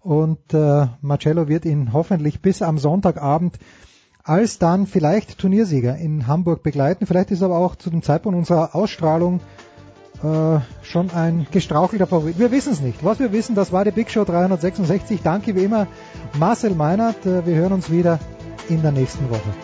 und 0.00 0.54
äh, 0.54 0.86
Marcello 1.00 1.48
wird 1.48 1.64
ihn 1.64 1.92
hoffentlich 1.92 2.40
bis 2.40 2.62
am 2.62 2.78
Sonntagabend 2.78 3.58
als 4.22 4.58
dann 4.58 4.86
vielleicht 4.86 5.38
Turniersieger 5.38 5.96
in 5.96 6.26
Hamburg 6.26 6.62
begleiten. 6.62 7.06
Vielleicht 7.06 7.30
ist 7.30 7.42
aber 7.42 7.58
auch 7.58 7.76
zu 7.76 7.90
dem 7.90 8.02
Zeitpunkt 8.02 8.38
unserer 8.38 8.74
Ausstrahlung 8.74 9.40
äh, 10.24 10.60
schon 10.84 11.10
ein 11.10 11.46
gestrauchelter 11.50 12.06
Favorit. 12.06 12.38
Wir 12.38 12.50
wissen 12.50 12.72
es 12.72 12.80
nicht. 12.80 13.04
Was 13.04 13.18
wir 13.18 13.32
wissen, 13.32 13.54
das 13.54 13.72
war 13.72 13.84
die 13.84 13.90
Big 13.90 14.10
Show 14.10 14.24
366. 14.24 15.20
Danke 15.22 15.54
wie 15.54 15.64
immer 15.64 15.86
Marcel 16.38 16.74
Meinert. 16.74 17.26
Äh, 17.26 17.44
wir 17.46 17.56
hören 17.56 17.72
uns 17.72 17.90
wieder 17.90 18.18
in 18.68 18.82
der 18.82 18.92
nächsten 18.92 19.28
Woche. 19.30 19.54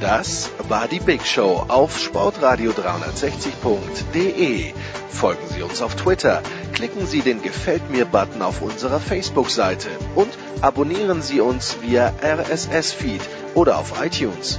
Das 0.00 0.50
war 0.68 0.88
die 0.88 1.00
Big 1.00 1.24
Show 1.26 1.64
auf 1.68 1.98
sportradio360.de. 1.98 4.72
Folgen 5.10 5.46
Sie 5.48 5.62
uns 5.62 5.82
auf 5.82 5.94
Twitter, 5.94 6.40
klicken 6.72 7.06
Sie 7.06 7.20
den 7.20 7.42
Gefällt 7.42 7.90
mir-Button 7.90 8.40
auf 8.40 8.62
unserer 8.62 8.98
Facebook-Seite 8.98 9.90
und 10.14 10.30
abonnieren 10.62 11.20
Sie 11.20 11.42
uns 11.42 11.76
via 11.82 12.14
RSS-Feed 12.22 13.20
oder 13.54 13.78
auf 13.78 14.02
iTunes. 14.02 14.58